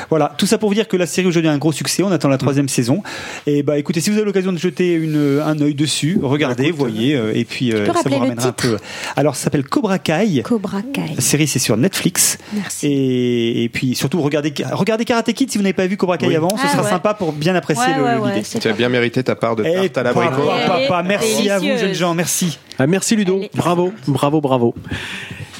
Voilà, 0.09 0.33
tout 0.37 0.45
ça 0.45 0.57
pour 0.57 0.69
vous 0.69 0.75
dire 0.75 0.87
que 0.87 0.97
la 0.97 1.05
série 1.05 1.27
aujourd'hui 1.27 1.49
a 1.49 1.53
un 1.53 1.57
gros 1.57 1.71
succès. 1.71 2.03
On 2.03 2.11
attend 2.11 2.29
la 2.29 2.37
troisième 2.37 2.69
saison. 2.69 3.01
Et 3.47 3.63
bah 3.63 3.77
écoutez, 3.77 4.01
si 4.01 4.09
vous 4.09 4.17
avez 4.17 4.25
l'occasion 4.25 4.51
de 4.51 4.57
jeter 4.57 4.93
une, 4.93 5.41
un 5.45 5.59
œil 5.61 5.75
dessus, 5.75 6.19
regardez, 6.21 6.71
voyez, 6.71 7.15
euh, 7.15 7.31
et 7.35 7.45
puis 7.45 7.71
euh, 7.73 7.85
ça 7.93 8.09
vous 8.09 8.17
ramènera 8.17 8.47
un 8.47 8.51
peu. 8.51 8.77
Alors, 9.15 9.35
ça 9.35 9.45
s'appelle 9.45 9.63
Cobra 9.63 9.99
Kai. 9.99 10.41
Cobra 10.43 10.81
Kai. 10.81 11.13
La 11.15 11.21
série, 11.21 11.47
c'est 11.47 11.59
sur 11.59 11.77
Netflix. 11.77 12.37
Merci. 12.53 12.87
Et, 12.87 13.63
et 13.63 13.69
puis 13.69 13.95
surtout, 13.95 14.21
regardez, 14.21 14.53
regardez 14.71 15.05
Karate 15.05 15.33
Kid 15.33 15.51
si 15.51 15.57
vous 15.57 15.63
n'avez 15.63 15.73
pas 15.73 15.87
vu 15.87 15.97
Cobra 15.97 16.17
Kai 16.17 16.27
Oui. 16.27 16.35
avant. 16.35 16.49
Ce 16.49 16.63
Ah 16.63 16.69
sera 16.71 16.83
ouais. 16.83 16.89
sympa 16.89 17.13
pour 17.13 17.31
bien 17.33 17.55
apprécier 17.55 17.83
Ouais, 17.93 18.15
le- 18.15 18.21
ouais, 18.21 18.41
Tu 18.43 18.67
as 18.67 18.73
bien 18.73 18.89
mérité 18.89 19.23
ta 19.23 19.35
part 19.35 19.55
de 19.55 19.63
Et 19.65 19.89
tarte 19.89 19.97
à 19.97 20.03
papa, 20.13 20.25
l'abricot. 20.25 20.47
papa, 20.47 20.79
papa, 20.87 21.03
merci 21.07 21.49
à 21.49 21.59
vous, 21.59 21.65
jeunes 21.77 21.93
gens, 21.93 22.13
merci. 22.13 22.57
Ah, 22.77 22.87
merci 22.87 23.15
Ludo, 23.15 23.41
bravo, 23.55 23.93
bravo, 24.07 24.41
bravo. 24.41 24.75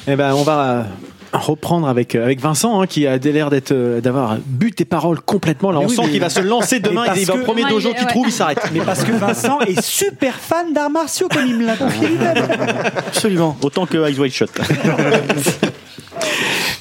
Eh 0.08 0.16
ben, 0.16 0.32
on 0.34 0.42
va 0.42 0.60
euh, 0.60 0.82
reprendre 1.32 1.88
avec 1.88 2.14
euh, 2.14 2.24
avec 2.24 2.40
Vincent 2.40 2.80
hein, 2.80 2.86
qui 2.86 3.06
a 3.06 3.16
l'air 3.16 3.50
d'être 3.50 3.72
euh, 3.72 4.00
d'avoir 4.00 4.36
bu 4.44 4.72
tes 4.72 4.84
paroles 4.84 5.20
complètement. 5.20 5.70
Là, 5.70 5.78
Mais 5.80 5.86
on 5.86 5.88
oui, 5.88 5.94
sent 5.96 6.02
mais- 6.06 6.10
qu'il 6.10 6.20
va 6.20 6.30
se 6.30 6.40
lancer 6.40 6.80
demain. 6.80 7.04
Il 7.16 7.24
va 7.26 7.34
que- 7.34 7.38
premier 7.44 7.64
Ouais, 7.64 7.70
dojo 7.70 7.90
il- 7.90 7.96
qu'il 7.96 8.06
trouve, 8.06 8.26
il 8.28 8.32
s'arrête. 8.32 8.60
Mais 8.72 8.80
parce 8.80 9.04
que 9.04 9.12
Vincent 9.12 9.60
est 9.60 9.80
super 9.80 10.34
fan 10.34 10.72
d'arts 10.72 10.90
martiaux, 10.90 11.28
comme 11.28 11.46
il 11.46 11.56
me 11.56 11.66
l'a 11.66 11.76
confié 11.76 12.08
lui-même. 12.08 12.34
Absolument. 13.06 13.56
Autant 13.62 13.86
que 13.86 13.96
Eyes 14.08 14.18
Wide 14.18 14.32
Shut. 14.32 14.50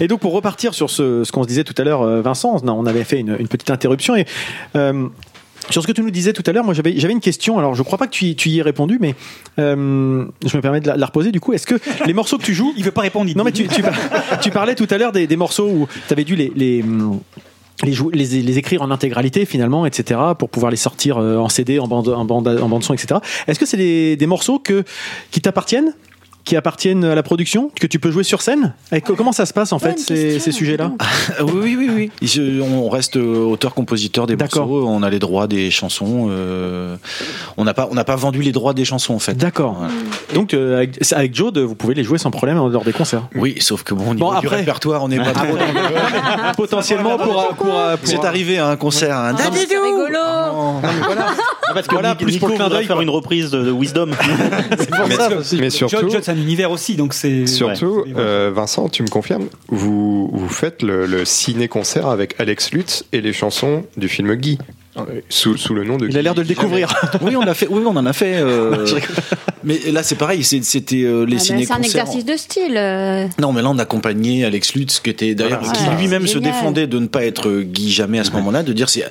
Et 0.01 0.07
donc 0.07 0.21
pour 0.21 0.31
repartir 0.33 0.73
sur 0.73 0.89
ce, 0.89 1.23
ce 1.23 1.31
qu'on 1.31 1.43
se 1.43 1.47
disait 1.47 1.63
tout 1.65 1.73
à 1.77 1.83
l'heure, 1.83 2.01
euh, 2.01 2.21
Vincent, 2.21 2.55
on 2.65 2.85
avait 2.85 3.03
fait 3.03 3.19
une, 3.19 3.35
une 3.37 3.47
petite 3.49 3.69
interruption 3.69 4.15
et 4.15 4.25
euh, 4.75 5.07
sur 5.69 5.81
ce 5.81 5.87
que 5.87 5.91
tu 5.91 6.01
nous 6.01 6.11
disais 6.11 6.33
tout 6.33 6.43
à 6.45 6.51
l'heure, 6.51 6.63
moi 6.63 6.73
j'avais 6.73 6.97
j'avais 6.99 7.13
une 7.13 7.19
question. 7.19 7.57
Alors 7.57 7.75
je 7.75 7.83
crois 7.83 7.97
pas 7.97 8.07
que 8.07 8.11
tu, 8.11 8.25
y- 8.25 8.35
tu 8.35 8.49
y 8.49 8.59
aies 8.59 8.61
répondu, 8.63 8.97
mais 8.99 9.15
euh, 9.59 10.25
je 10.45 10.57
me 10.57 10.61
permets 10.61 10.79
de 10.81 10.87
la, 10.87 10.95
de 10.95 10.99
la 10.99 11.05
reposer. 11.05 11.31
Du 11.31 11.39
coup, 11.39 11.53
est-ce 11.53 11.67
que 11.67 11.75
les 12.05 12.13
morceaux 12.13 12.37
que 12.37 12.43
tu 12.43 12.53
joues, 12.53 12.73
Il 12.77 12.83
veut 12.83 12.91
pas 12.91 13.01
répondre. 13.01 13.29
il 13.29 13.37
non 13.37 13.43
mais 13.43 13.51
tu, 13.51 13.67
tu, 13.67 13.81
tu 14.41 14.49
parlais 14.51 14.75
tout 14.75 14.87
à 14.89 14.97
l'heure 14.97 15.11
des, 15.11 15.27
des 15.27 15.35
morceaux 15.37 15.67
où 15.67 15.87
tu 16.07 16.13
avais 16.13 16.23
dû 16.23 16.35
les, 16.35 16.51
les 16.55 16.83
les, 17.83 17.93
les, 18.13 18.25
les 18.41 18.57
écrire 18.57 18.81
en 18.81 18.91
intégralité 18.91 19.45
finalement, 19.45 19.85
etc., 19.85 20.19
pour 20.37 20.49
pouvoir 20.49 20.69
les 20.69 20.75
sortir 20.77 21.17
euh, 21.17 21.37
en 21.37 21.47
CD, 21.47 21.79
en 21.79 21.87
bande, 21.87 22.09
en 22.09 22.25
bande, 22.25 22.47
en 22.47 22.67
bande 22.67 22.83
son, 22.83 22.93
etc. 22.93 23.21
Est-ce 23.47 23.57
que 23.57 23.65
c'est 23.65 23.77
des, 23.77 24.17
des 24.17 24.27
morceaux 24.27 24.59
que, 24.59 24.83
qui 25.31 25.39
t'appartiennent 25.39 25.93
qui 26.49 26.55
appartiennent 26.55 27.03
à 27.05 27.13
la 27.13 27.21
production, 27.21 27.69
que 27.79 27.85
tu 27.85 27.99
peux 27.99 28.09
jouer 28.09 28.23
sur 28.23 28.41
scène 28.41 28.73
Et 28.91 29.01
co- 29.01 29.13
Comment 29.15 29.31
ça 29.33 29.45
se 29.45 29.53
passe 29.53 29.71
en 29.71 29.77
fait 29.77 29.99
ces, 29.99 30.39
sujets-là. 30.51 30.91
Ah 30.99 31.43
oui, 31.43 31.75
oui, 31.77 32.09
oui, 32.25 32.61
On 32.63 32.89
reste 32.89 33.17
euh, 33.17 33.43
auteur-compositeur 33.45 34.25
des 34.25 34.35
D'accord. 34.35 34.65
morceaux. 34.65 34.87
On 34.87 35.03
a 35.03 35.11
les 35.11 35.19
droits 35.19 35.45
des 35.45 35.69
chansons. 35.69 36.25
euh, 36.31 36.95
on 37.57 37.65
n'a 37.65 37.75
pas, 37.75 37.87
on 37.91 37.93
n'a 37.93 38.03
pas 38.03 38.15
vendu 38.15 38.41
les 38.41 38.51
droits 38.51 38.73
des 38.73 38.83
chansons 38.83 39.13
en 39.13 39.19
fait. 39.19 39.35
D'accord. 39.35 39.73
Voilà. 39.77 39.93
Donc 40.33 40.55
euh, 40.55 40.77
avec, 40.77 41.11
avec 41.11 41.35
Joe, 41.35 41.55
vous 41.55 41.75
pouvez 41.75 41.93
les 41.93 42.03
jouer 42.03 42.17
sans 42.17 42.31
problème 42.31 42.57
lors 42.57 42.83
des 42.83 42.93
concerts. 42.93 43.27
Oui, 43.35 43.57
sauf 43.59 43.83
que 43.83 43.93
bon, 43.93 44.09
au 44.09 44.13
niveau 44.15 44.31
Bon, 44.31 44.39
du 44.39 44.47
après- 44.47 44.57
répertoire, 44.57 45.03
on 45.03 45.07
n'est 45.09 45.17
pas 45.17 45.31
trop. 45.33 45.45
dans- 45.55 46.53
Potentiellement 46.57 47.17
pour, 47.19 47.47
pour, 47.49 47.55
pour, 47.57 47.75
C'est 48.05 48.25
arrivé 48.25 48.57
à 48.57 48.69
un 48.69 48.75
concert. 48.75 49.35
C'est 49.37 49.43
rigolo. 50.05 50.19
Ah, 50.19 50.81
parce 51.73 51.87
que 51.87 51.93
Voilà, 51.93 52.09
Nico, 52.11 52.25
plus 52.25 52.37
pour 52.37 52.47
le 52.49 52.53
Nico 52.53 52.57
clin 52.57 52.65
voudra 52.65 52.77
d'œil, 52.79 52.87
faire 52.87 53.01
une 53.01 53.09
reprise 53.09 53.51
de, 53.51 53.63
de 53.63 53.71
Wisdom. 53.71 54.09
c'est 54.77 54.89
pour 54.89 55.07
Mais, 55.07 55.15
ça 55.15 55.35
aussi. 55.35 55.55
mais 55.57 55.69
John, 55.69 55.89
surtout, 55.89 56.09
John, 56.09 56.21
c'est 56.23 56.31
un 56.31 56.37
univers 56.37 56.71
aussi, 56.71 56.95
donc 56.95 57.13
c'est. 57.13 57.45
surtout 57.47 58.03
Ouais. 58.05 58.13
euh, 58.17 58.51
Vincent, 58.53 58.89
tu 58.89 59.03
me 59.03 59.07
confirmes, 59.09 59.47
vous, 59.67 60.29
vous 60.33 60.49
faites 60.49 60.81
le, 60.83 61.05
le 61.05 61.25
ciné-concert 61.25 62.07
avec 62.07 62.35
Alex 62.39 62.71
Lutz 62.71 63.05
et 63.13 63.21
les 63.21 63.33
chansons 63.33 63.83
du 63.97 64.07
film 64.09 64.33
Guy, 64.35 64.57
euh, 64.97 65.01
sous, 65.29 65.57
sous 65.57 65.73
le 65.73 65.83
nom 65.83 65.97
de 65.97 66.07
Il 66.07 66.17
a 66.17 66.21
l'air 66.21 66.35
de 66.35 66.41
le 66.41 66.47
découvrir. 66.47 66.93
Oui, 67.21 67.35
on 67.35 67.41
a 67.41 67.53
fait. 67.53 67.67
Oui, 67.69 67.83
on 67.85 67.95
en 67.95 68.05
a 68.05 68.13
fait. 68.13 68.37
euh, 68.37 68.85
Mais 69.63 69.79
là, 69.91 70.03
c'est 70.03 70.15
pareil, 70.15 70.43
c'est- 70.43 70.63
c'était 70.63 71.03
euh, 71.03 71.23
les 71.25 71.35
Ah, 71.37 71.39
ciné 71.39 71.65
c'est 71.65 71.73
un 71.73 71.81
exercice 71.81 72.25
de 72.25 72.35
style. 72.37 72.75
euh. 72.77 73.27
Non, 73.39 73.51
mais 73.51 73.61
là, 73.61 73.69
on 73.69 73.77
accompagnait 73.77 74.43
Alex 74.45 74.73
Lutz, 74.73 74.99
qui 74.99 75.09
était 75.09 75.35
d'ailleurs, 75.35 75.61
Voilà, 75.63 75.77
qui 75.95 76.01
lui-même 76.01 76.27
se 76.27 76.37
défendait 76.37 76.87
de 76.87 76.99
ne 76.99 77.07
pas 77.07 77.25
être 77.25 77.49
euh, 77.49 77.61
Guy 77.63 77.91
Jamais 77.91 78.19
à 78.19 78.23
ce 78.23 78.31
moment-là, 78.31 78.63
de 78.63 78.71
dire 78.73 78.89
c'est, 78.89 79.05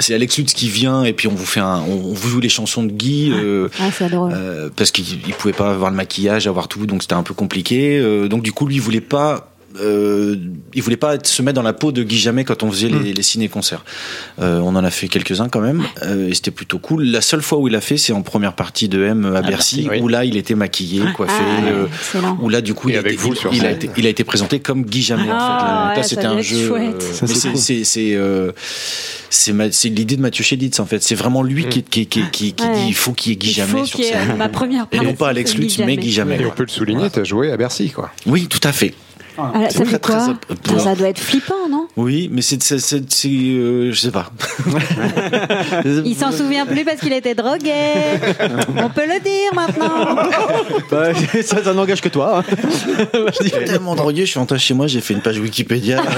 c'est 0.00 0.14
Alex 0.14 0.38
Lutz 0.38 0.52
qui 0.54 0.68
vient 0.68 1.04
et 1.04 1.12
puis 1.12 1.28
on 1.28 1.34
vous 1.34 1.46
fait 1.46 1.60
un, 1.60 1.80
on 1.88 2.12
vous 2.12 2.28
joue 2.28 2.40
les 2.40 2.48
chansons 2.48 2.82
de 2.84 2.92
Guy, 2.92 3.30
euh, 3.32 3.68
Ah, 3.80 3.88
c'est 3.92 4.08
drôle. 4.08 4.32
euh, 4.34 4.70
parce 4.74 4.90
qu'il 4.90 5.04
il 5.26 5.34
pouvait 5.34 5.52
pas 5.54 5.70
avoir 5.70 5.90
le 5.90 5.96
maquillage, 5.96 6.46
avoir 6.46 6.68
tout, 6.68 6.86
donc 6.86 7.02
c'était 7.02 7.14
un 7.14 7.22
peu 7.22 7.34
compliqué. 7.34 7.98
Euh, 7.98 8.28
donc 8.28 8.42
du 8.42 8.52
coup, 8.52 8.66
lui, 8.66 8.76
il 8.76 8.80
voulait 8.80 9.00
pas. 9.00 9.52
Euh, 9.80 10.36
il 10.74 10.82
voulait 10.82 10.96
pas 10.96 11.14
être- 11.16 11.26
se 11.26 11.42
mettre 11.42 11.56
dans 11.56 11.62
la 11.62 11.72
peau 11.72 11.92
de 11.92 12.02
Guy 12.02 12.18
Jamais 12.18 12.44
quand 12.44 12.62
on 12.62 12.70
faisait 12.70 12.88
les, 12.88 13.12
les 13.12 13.22
ciné-concerts. 13.22 13.84
Euh, 14.40 14.58
on 14.60 14.74
en 14.76 14.84
a 14.84 14.90
fait 14.90 15.08
quelques-uns 15.08 15.48
quand 15.48 15.60
même, 15.60 15.82
euh, 16.02 16.28
et 16.28 16.34
c'était 16.34 16.50
plutôt 16.50 16.78
cool. 16.78 17.04
La 17.04 17.20
seule 17.20 17.42
fois 17.42 17.58
où 17.58 17.68
il 17.68 17.74
a 17.74 17.80
fait, 17.80 17.96
c'est 17.98 18.12
en 18.12 18.22
première 18.22 18.54
partie 18.54 18.88
de 18.88 19.02
M 19.04 19.26
à 19.36 19.42
Bercy, 19.42 19.82
Bercy, 19.82 19.88
oui. 19.90 20.00
où 20.00 20.08
là, 20.08 20.24
il 20.24 20.36
était 20.36 20.54
maquillé, 20.54 21.02
coiffé, 21.14 21.32
Ah, 21.38 21.66
euh, 21.66 21.86
où 22.40 22.48
là, 22.48 22.60
du 22.60 22.74
coup, 22.74 22.88
il, 22.88 22.96
a 22.96 23.00
été, 23.00 23.16
vous 23.16 23.32
il- 23.34 23.36
sur 23.38 23.52
il 23.52 23.60
a 23.60 23.62
scène. 23.64 23.76
été, 23.76 23.90
il 23.96 24.06
a 24.06 24.08
été 24.08 24.24
présenté 24.24 24.60
comme 24.60 24.84
Guy 24.84 25.02
Jamais. 25.02 25.30
en 25.30 25.36
Ah, 25.38 25.38
fait. 25.38 25.64
Là, 25.66 25.88
ouais, 25.90 25.96
là, 25.96 26.02
ça 26.02 26.08
c'était 26.08 26.24
un 26.26 26.40
jeu. 26.40 26.56
c'est 29.30 29.52
cool. 29.52 29.70
l'idée 29.94 30.16
de 30.16 30.22
Mathieu 30.22 30.44
Chédid 30.44 30.74
en 30.78 30.86
fait. 30.86 31.02
C'est 31.02 31.14
vraiment 31.14 31.42
lui 31.42 31.66
qui, 31.68 31.82
qui, 31.82 32.06
qui, 32.06 32.22
qui, 32.30 32.52
qui 32.54 32.64
Ouais. 32.64 32.74
dit 32.74 32.84
il 32.88 32.94
faut 32.94 33.12
qu'il 33.12 33.32
y 33.32 33.34
ait 33.34 33.38
Guy 33.38 33.52
Jamais 33.52 33.84
sur 33.84 33.98
scène. 34.02 34.36
ma 34.36 34.48
première 34.48 34.86
Et 34.92 35.00
non 35.00 35.14
pas 35.14 35.28
Alex 35.28 35.54
Lutz, 35.56 35.78
mais. 35.78 35.96
Guy 35.96 36.12
Jamais. 36.12 36.40
Et 36.40 36.46
on 36.46 36.50
peut 36.50 36.62
le 36.64 36.68
souligner, 36.68 37.10
tu 37.10 37.20
as 37.20 37.24
joué 37.24 37.50
à 37.52 37.56
Bercy, 37.56 37.90
quoi. 37.90 38.10
Oui, 38.26 38.46
tout 38.48 38.60
à 38.64 38.72
fait. 38.72 38.94
Ah, 39.38 39.68
ça 39.70 39.84
fait 39.84 39.98
très, 39.98 40.12
quoi 40.14 40.28
très- 40.64 40.78
ça, 40.78 40.84
ça 40.84 40.94
doit 40.94 41.08
être 41.08 41.18
flippant, 41.20 41.68
non 41.70 41.88
Oui, 41.96 42.28
mais 42.32 42.40
c'est, 42.42 42.62
c'est, 42.62 42.78
c'est, 42.78 43.02
c'est, 43.12 43.28
euh, 43.28 43.92
je 43.92 44.00
sais 44.00 44.10
pas. 44.10 44.30
Il 46.04 46.16
s'en 46.16 46.32
souvient 46.32 46.64
plus 46.66 46.84
parce 46.84 47.00
qu'il 47.00 47.12
était 47.12 47.34
drogué. 47.34 47.72
On 48.78 48.88
peut 48.88 49.06
le 49.06 49.20
dire 49.20 49.52
maintenant. 49.54 50.16
Bah, 50.90 51.08
ça, 51.42 51.62
ça 51.64 51.72
n'engage 51.74 52.00
que 52.00 52.08
toi. 52.08 52.38
hein. 52.48 52.54
Je 53.14 53.32
suis 53.48 53.50
tellement 53.50 53.94
drogué, 53.94 54.24
je 54.24 54.30
suis 54.30 54.38
rentré 54.38 54.58
chez 54.58 54.74
moi, 54.74 54.86
j'ai 54.86 55.00
fait 55.00 55.14
une 55.14 55.20
page 55.22 55.38
Wikipédia. 55.38 56.02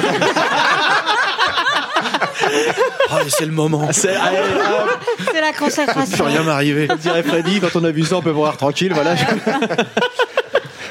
Ah, 3.11 3.21
c'est 3.29 3.47
le 3.47 3.53
moment. 3.53 3.89
C'est- 3.93 4.15
hop, 4.15 4.99
C'est 5.33 5.41
la 5.41 5.53
Plus 5.53 5.59
consécration. 5.65 6.25
rien 6.27 6.43
m'arriver. 6.43 6.87
comme 6.87 6.99
dirait 6.99 7.23
Freddy, 7.23 7.61
quand 7.61 7.75
on 7.75 7.85
a 7.85 7.91
vu 7.91 8.05
ça, 8.05 8.17
on 8.17 8.23
peut 8.23 8.31
voir 8.31 8.57
tranquille. 8.57 8.93
Voilà. 8.95 9.15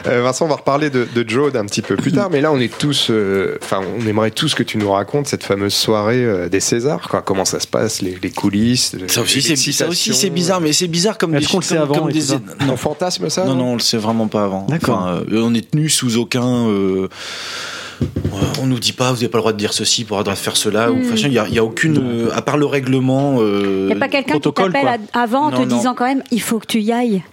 Euh, 0.05 0.21
Vincent, 0.21 0.45
on 0.45 0.49
va 0.49 0.55
reparler 0.55 0.89
de, 0.89 1.07
de 1.13 1.27
Jode 1.29 1.55
un 1.57 1.65
petit 1.65 1.81
peu 1.81 1.95
plus 1.95 2.11
tard, 2.11 2.29
mais 2.29 2.41
là, 2.41 2.51
on 2.51 2.59
est 2.59 2.75
tous, 2.77 3.07
euh, 3.09 3.57
enfin, 3.63 3.81
on 3.99 4.05
aimerait 4.07 4.31
tous 4.31 4.53
que 4.53 4.63
tu 4.63 4.77
nous 4.77 4.91
racontes 4.91 5.27
cette 5.27 5.43
fameuse 5.43 5.73
soirée 5.73 6.23
euh, 6.23 6.49
des 6.49 6.59
Césars, 6.59 7.07
quoi. 7.09 7.21
Comment 7.21 7.45
ça 7.45 7.59
se 7.59 7.67
passe, 7.67 8.01
les, 8.01 8.17
les 8.21 8.29
coulisses. 8.31 8.95
Ça 9.07 9.21
aussi, 9.21 9.41
c'est, 9.41 9.55
ça 9.55 9.87
aussi, 9.87 10.13
c'est 10.13 10.29
bizarre, 10.29 10.61
mais 10.61 10.73
c'est 10.73 10.87
bizarre 10.87 11.17
comme 11.17 11.31
des 11.37 11.45
qu'on 11.45 11.59
le 11.59 11.77
avant 11.79 11.95
comme 11.95 12.11
des- 12.11 12.19
non, 12.65 12.73
On 12.73 12.77
fantasme 12.77 13.29
ça 13.29 13.45
non, 13.45 13.55
non, 13.55 13.65
on 13.71 13.73
le 13.73 13.79
sait 13.79 13.97
vraiment 13.97 14.27
pas 14.27 14.43
avant. 14.43 14.65
D'accord. 14.67 14.99
Enfin, 15.01 15.23
euh, 15.31 15.41
on 15.43 15.53
est 15.53 15.71
tenu 15.71 15.89
sous 15.89 16.17
aucun. 16.17 16.67
euh, 16.67 17.07
on 18.61 18.67
nous 18.67 18.79
dit 18.79 18.93
pas, 18.93 19.09
vous 19.09 19.15
n'avez 19.17 19.27
pas 19.29 19.39
le 19.39 19.41
droit 19.41 19.53
de 19.53 19.57
dire 19.57 19.73
ceci, 19.73 20.03
pas 20.03 20.17
le 20.17 20.23
droit 20.23 20.33
de 20.35 20.39
faire 20.39 20.57
cela. 20.57 20.91
ou 20.91 20.95
Hmm. 20.97 21.13
Il 21.15 21.33
y 21.33 21.39
a, 21.39 21.47
il 21.47 21.53
y 21.55 21.59
a 21.59 21.63
aucune, 21.63 21.97
euh, 21.97 22.29
à 22.35 22.41
part 22.41 22.57
le 22.57 22.65
règlement. 22.65 23.37
euh, 23.39 23.81
Il 23.83 23.85
n'y 23.87 23.93
a 23.93 23.95
pas 23.99 24.07
quelqu'un 24.07 24.39
qui 24.39 24.51
t'appelle 24.51 24.99
avant 25.13 25.45
en 25.47 25.51
Non, 25.51 25.57
te 25.57 25.69
non. 25.69 25.77
disant 25.77 25.93
quand 25.95 26.05
même 26.05 26.21
il 26.31 26.41
faut 26.41 26.59
que 26.59 26.67
tu 26.67 26.79
y 26.81 26.91
ailles. 26.91 27.23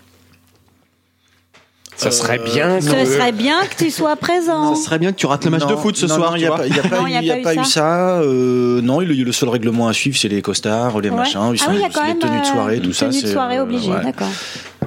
Ça 1.97 2.11
serait 2.11 2.39
Euh, 2.41 2.45
bien. 2.45 2.81
Ce 2.81 2.91
que- 2.91 3.05
serait 3.07 3.33
bien 3.33 3.61
que 3.67 3.85
tu 3.85 3.91
sois 3.91 4.17
présent. 4.17 4.75
Ça 4.75 4.85
serait 4.85 4.99
bien 4.99 5.13
que 5.13 5.17
tu 5.17 5.27
rates 5.27 5.45
le 5.45 5.51
match 5.53 5.65
de 5.67 5.77
foot 5.77 5.97
ce 5.97 6.07
non, 6.07 6.17
soir. 6.17 6.31
non, 6.33 6.37
Il 6.37 6.41
n'y 6.41 6.47
a, 6.47 6.51
pas- 6.53 6.67
y 6.67 6.79
a 6.79 6.83
pas 6.83 7.01
Non, 7.01 7.07
eu- 7.07 7.11
y 7.13 7.17
a 7.17 7.21
il 7.21 7.27
y 7.27 7.31
a 7.31 7.37
pas 7.37 7.43
pas 7.43 7.55
eu 7.55 7.61
eu 7.61 7.65
ça. 7.65 8.19
euh, 8.21 8.81
non, 8.83 9.01
le, 9.01 9.07
le 9.15 9.33
seul 9.33 9.49
règlement 9.49 9.87
à 9.89 9.93
suivre, 9.93 10.17
c'est 10.19 10.29
les 10.29 10.43
costards, 10.43 11.01
les 11.01 11.11
Ouais. 11.11 11.17
machins. 11.17 11.41
Ils 11.53 11.59
ah 11.61 11.65
sont, 11.65 11.71
oui, 11.71 11.77
il 11.77 11.83
y 11.83 11.85
a 11.85 11.89
c'est 11.89 11.95
quand 11.95 12.03
les 12.03 12.09
même 12.09 12.19
tenues 12.19 12.41
de 12.41 12.47
soirée, 12.47 12.77
euh, 12.77 12.81
tout 12.81 12.87
une 12.87 12.93
ça. 12.95 13.07
tenue 13.09 13.23
de 13.23 13.27
soirée 13.29 13.59
euh, 13.59 13.63
obligée, 13.63 13.91
ouais. 13.91 14.03
d'accord. 14.05 14.29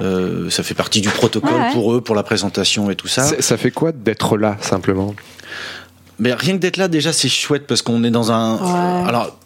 Euh, 0.02 0.48
ça 0.50 0.62
fait 0.62 0.74
partie 0.74 1.00
du 1.00 1.08
protocole 1.08 1.50
Ouais, 1.52 1.58
ouais. 1.60 1.72
pour 1.72 1.92
eux, 1.94 2.00
pour 2.00 2.14
la 2.14 2.22
présentation 2.22 2.90
et 2.90 2.94
tout. 2.94 3.08
Ça, 3.08 3.24
ça 3.40 3.56
fait 3.56 3.70
quoi 3.72 3.90
d'être 3.92 4.36
là, 4.36 4.56
simplement? 4.60 5.14
Mais 6.20 6.32
rien 6.34 6.54
que 6.54 6.58
d'être 6.58 6.76
là, 6.78 6.88
déjà, 6.88 7.12
c'est 7.12 7.28
chouette 7.28 7.66
parce 7.66 7.82
qu'on 7.82 8.02
est 8.04 8.10
dans 8.10 8.32
un. 8.32 8.56
Ouais. 8.56 9.08
Alors, 9.08 9.36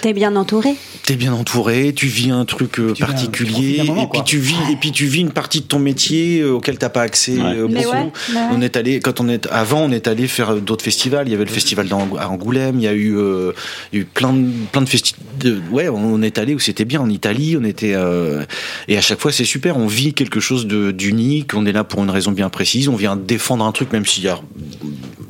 T'es 0.00 0.12
bien 0.12 0.34
entouré. 0.36 0.74
t'es 1.06 1.14
bien 1.14 1.32
entouré, 1.32 1.92
tu 1.94 2.06
vis 2.06 2.30
un 2.30 2.44
truc 2.44 2.80
euh, 2.80 2.92
Tu 2.92 3.02
particulier, 3.04 3.82
moment, 3.84 4.02
et 4.02 4.06
puis 4.06 4.18
quoi. 4.18 4.22
tu 4.24 4.38
vis, 4.38 4.56
et 4.70 4.76
puis 4.76 4.90
tu 4.90 5.06
vis 5.06 5.20
une 5.20 5.30
partie 5.30 5.60
de 5.60 5.66
ton 5.66 5.78
métier 5.78 6.40
euh, 6.40 6.50
auquel 6.50 6.76
t'as 6.76 6.88
pas 6.88 7.02
accès 7.02 7.38
euh, 7.38 7.68
Mais 7.70 7.84
beaucoup. 7.84 7.94
ouais, 7.96 8.02
ouais. 8.34 8.40
On 8.52 8.60
est 8.60 8.76
allé 8.76 8.98
quand 9.00 9.20
on 9.20 9.28
est 9.28 9.46
avant, 9.52 9.82
on 9.82 9.92
est 9.92 10.08
allé 10.08 10.26
faire 10.26 10.56
d'autres 10.56 10.84
festivals. 10.84 11.28
Il 11.28 11.30
y 11.30 11.34
avait 11.34 11.44
le 11.44 11.50
festival 11.50 11.86
d'Ang- 11.88 12.16
à 12.18 12.28
Angoulême. 12.28 12.76
Il 12.80 12.82
y 12.82 12.88
a 12.88 12.92
eu, 12.94 13.16
euh, 13.16 13.52
il 13.92 13.98
y 13.98 13.98
a 14.00 14.02
eu 14.02 14.06
plein 14.06 14.32
de 14.32 14.48
plein 14.72 14.82
de 14.82 14.88
festivals. 14.88 15.22
Ouais, 15.70 15.88
on 15.88 16.20
est 16.22 16.36
allé 16.38 16.54
où 16.54 16.58
c'était 16.58 16.84
bien 16.84 17.00
en 17.00 17.08
Italie. 17.08 17.56
On 17.58 17.64
était 17.64 17.92
euh, 17.94 18.44
et 18.88 18.98
à 18.98 19.00
chaque 19.02 19.20
fois 19.20 19.30
c'est 19.30 19.44
super. 19.44 19.76
On 19.76 19.86
vit 19.86 20.14
quelque 20.14 20.40
chose 20.40 20.66
de 20.66 20.90
d'unique. 20.90 21.52
On 21.54 21.64
est 21.64 21.72
là 21.72 21.84
pour 21.84 22.02
une 22.02 22.10
raison 22.10 22.32
bien 22.32 22.48
précise. 22.48 22.88
On 22.88 22.96
vient 22.96 23.14
défendre 23.16 23.64
un 23.64 23.72
truc 23.72 23.92
même 23.92 24.04
s'il 24.04 24.24
y 24.24 24.28
a 24.28 24.40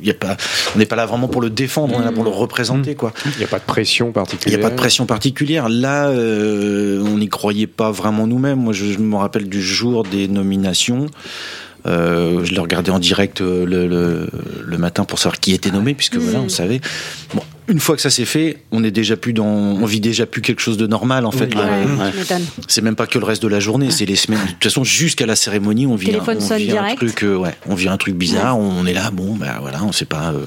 il 0.01 0.09
y 0.09 0.11
a 0.11 0.13
pas, 0.13 0.37
on 0.75 0.79
n'est 0.85 0.89
pas 0.89 0.95
là 0.95 1.05
vraiment 1.05 1.27
pour 1.27 1.41
le 1.41 1.49
défendre, 1.49 1.95
on 1.97 2.01
est 2.01 2.05
là 2.05 2.11
pour 2.11 2.23
le 2.23 2.29
représenter, 2.29 2.95
quoi. 2.95 3.13
Il 3.25 3.37
n'y 3.39 3.43
a 3.43 3.47
pas 3.47 3.59
de 3.59 3.65
pression 3.65 4.05
Il 4.05 4.09
n'y 4.09 4.13
particulière. 4.13 4.59
a 4.59 4.61
pas 4.61 4.69
de 4.69 4.75
pression 4.75 5.05
particulière. 5.05 5.69
Là, 5.69 6.07
euh, 6.07 7.03
on 7.05 7.17
n'y 7.17 7.29
croyait 7.29 7.67
pas 7.67 7.91
vraiment 7.91 8.27
nous-mêmes. 8.27 8.59
Moi, 8.59 8.73
je, 8.73 8.85
je 8.85 8.99
me 8.99 9.15
rappelle 9.15 9.49
du 9.49 9.61
jour 9.61 10.03
des 10.03 10.27
nominations. 10.27 11.07
Euh, 11.87 12.43
je 12.43 12.55
le 12.55 12.61
regardais 12.61 12.89
en 12.91 12.97
direct 12.99 13.41
euh, 13.41 13.63
le, 13.65 13.87
le, 13.87 14.27
le 14.65 14.77
matin 14.77 15.05
pour 15.05 15.19
savoir 15.19 15.39
qui 15.39 15.53
était 15.53 15.69
nommé, 15.69 15.93
puisque 15.93 16.15
voilà, 16.15 16.39
on 16.39 16.49
savait. 16.49 16.81
Bon, 17.35 17.43
une 17.67 17.79
fois 17.79 17.95
que 17.95 18.01
ça 18.01 18.09
s'est 18.09 18.25
fait, 18.25 18.57
on 18.71 18.83
est 18.83 18.91
déjà 18.91 19.15
plus 19.17 19.33
dans, 19.33 19.45
on 19.45 19.85
vit 19.85 19.99
déjà 19.99 20.25
plus 20.25 20.41
quelque 20.41 20.61
chose 20.61 20.77
de 20.77 20.87
normal 20.87 21.25
en 21.25 21.31
fait. 21.31 21.53
Ouais, 21.55 21.61
Euh, 21.63 22.11
c'est 22.67 22.81
même 22.81 22.95
pas 22.95 23.07
que 23.07 23.17
le 23.19 23.25
reste 23.25 23.41
de 23.43 23.47
la 23.47 23.59
journée, 23.59 23.91
c'est 23.91 24.05
les 24.05 24.15
semaines. 24.15 24.39
De 24.45 24.51
toute 24.51 24.63
façon, 24.63 24.83
jusqu'à 24.83 25.25
la 25.25 25.35
cérémonie, 25.35 25.85
on 25.87 25.95
vit, 25.95 26.07
un, 26.07 26.13
Téléphone 26.13 26.37
on 26.41 26.55
vit 26.55 26.77
un 26.77 26.95
truc, 26.95 27.23
euh, 27.23 27.35
ouais, 27.37 27.55
on 27.67 27.75
vit 27.75 27.87
un 27.87 27.97
truc 27.97 28.15
bizarre. 28.15 28.57
On 28.57 28.85
est 28.85 28.93
là, 28.93 29.11
bon, 29.11 29.35
bah 29.35 29.57
voilà, 29.61 29.83
on 29.83 29.91
sait 29.91 30.05
pas, 30.05 30.31
euh, 30.33 30.45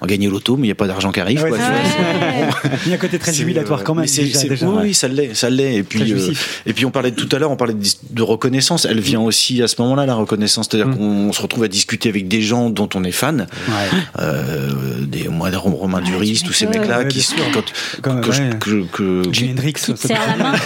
on 0.00 0.06
gagne 0.06 0.28
l'auto, 0.28 0.56
mais 0.56 0.66
il 0.66 0.68
y 0.68 0.72
a 0.72 0.76
pas 0.76 0.86
d'argent 0.86 1.10
qui 1.12 1.20
arrive. 1.20 1.42
Ouais, 1.42 1.50
quoi. 1.50 1.58
Il 2.86 2.90
y 2.90 2.92
a 2.92 2.96
un 2.96 2.98
côté 2.98 3.18
très 3.18 3.32
jubilatoire 3.32 3.80
euh, 3.80 3.84
quand 3.84 3.94
même. 3.94 4.06
déjà, 4.06 4.42
déjà, 4.48 4.66
oui, 4.68 4.94
ça 4.94 5.08
l'est, 5.08 5.34
ça 5.34 5.50
l'est. 5.50 5.76
Et 5.76 5.82
puis, 5.82 6.12
euh, 6.12 6.32
et 6.66 6.72
puis 6.72 6.84
on 6.86 6.90
parlait 6.90 7.10
tout 7.12 7.28
à 7.32 7.38
l'heure, 7.38 7.50
on 7.50 7.56
parlait 7.56 7.74
de, 7.74 7.86
de 8.10 8.22
reconnaissance. 8.22 8.84
Elle 8.84 9.00
vient 9.00 9.20
aussi 9.20 9.62
à 9.62 9.68
ce 9.68 9.80
moment-là, 9.82 10.06
la 10.06 10.14
reconnaissance. 10.14 10.68
C'est-à-dire 10.70 10.88
Mm. 10.88 10.96
qu'on 10.96 11.32
se 11.32 11.42
retrouve 11.42 11.64
à 11.64 11.68
discuter 11.68 12.08
avec 12.08 12.28
des 12.28 12.40
gens 12.42 12.70
dont 12.70 12.88
on 12.94 13.04
est 13.04 13.12
fan, 13.12 13.46
Ouais. 13.68 13.74
euh, 14.20 14.70
des 15.06 15.28
moi, 15.28 15.50
des 15.50 15.56
Romain 15.56 16.00
Duris, 16.00 16.42
tous 16.44 16.52
ces 16.58 16.66
m'étonnes. 16.66 16.82
mecs-là 16.82 16.98
Ouais, 17.00 17.08
qui 17.08 17.22
sont 17.22 17.34
quand, 17.54 17.62
Quand- 18.02 18.20
que, 18.20 18.30
ouais. 18.30 18.50
que, 18.60 18.84
que- 19.24 19.32
Jimi 19.32 19.52
Hendrix. 19.52 19.72
Qui 19.74 19.94
te 19.94 20.06
serre 20.06 20.20
la 20.36 20.44
main. 20.44 20.52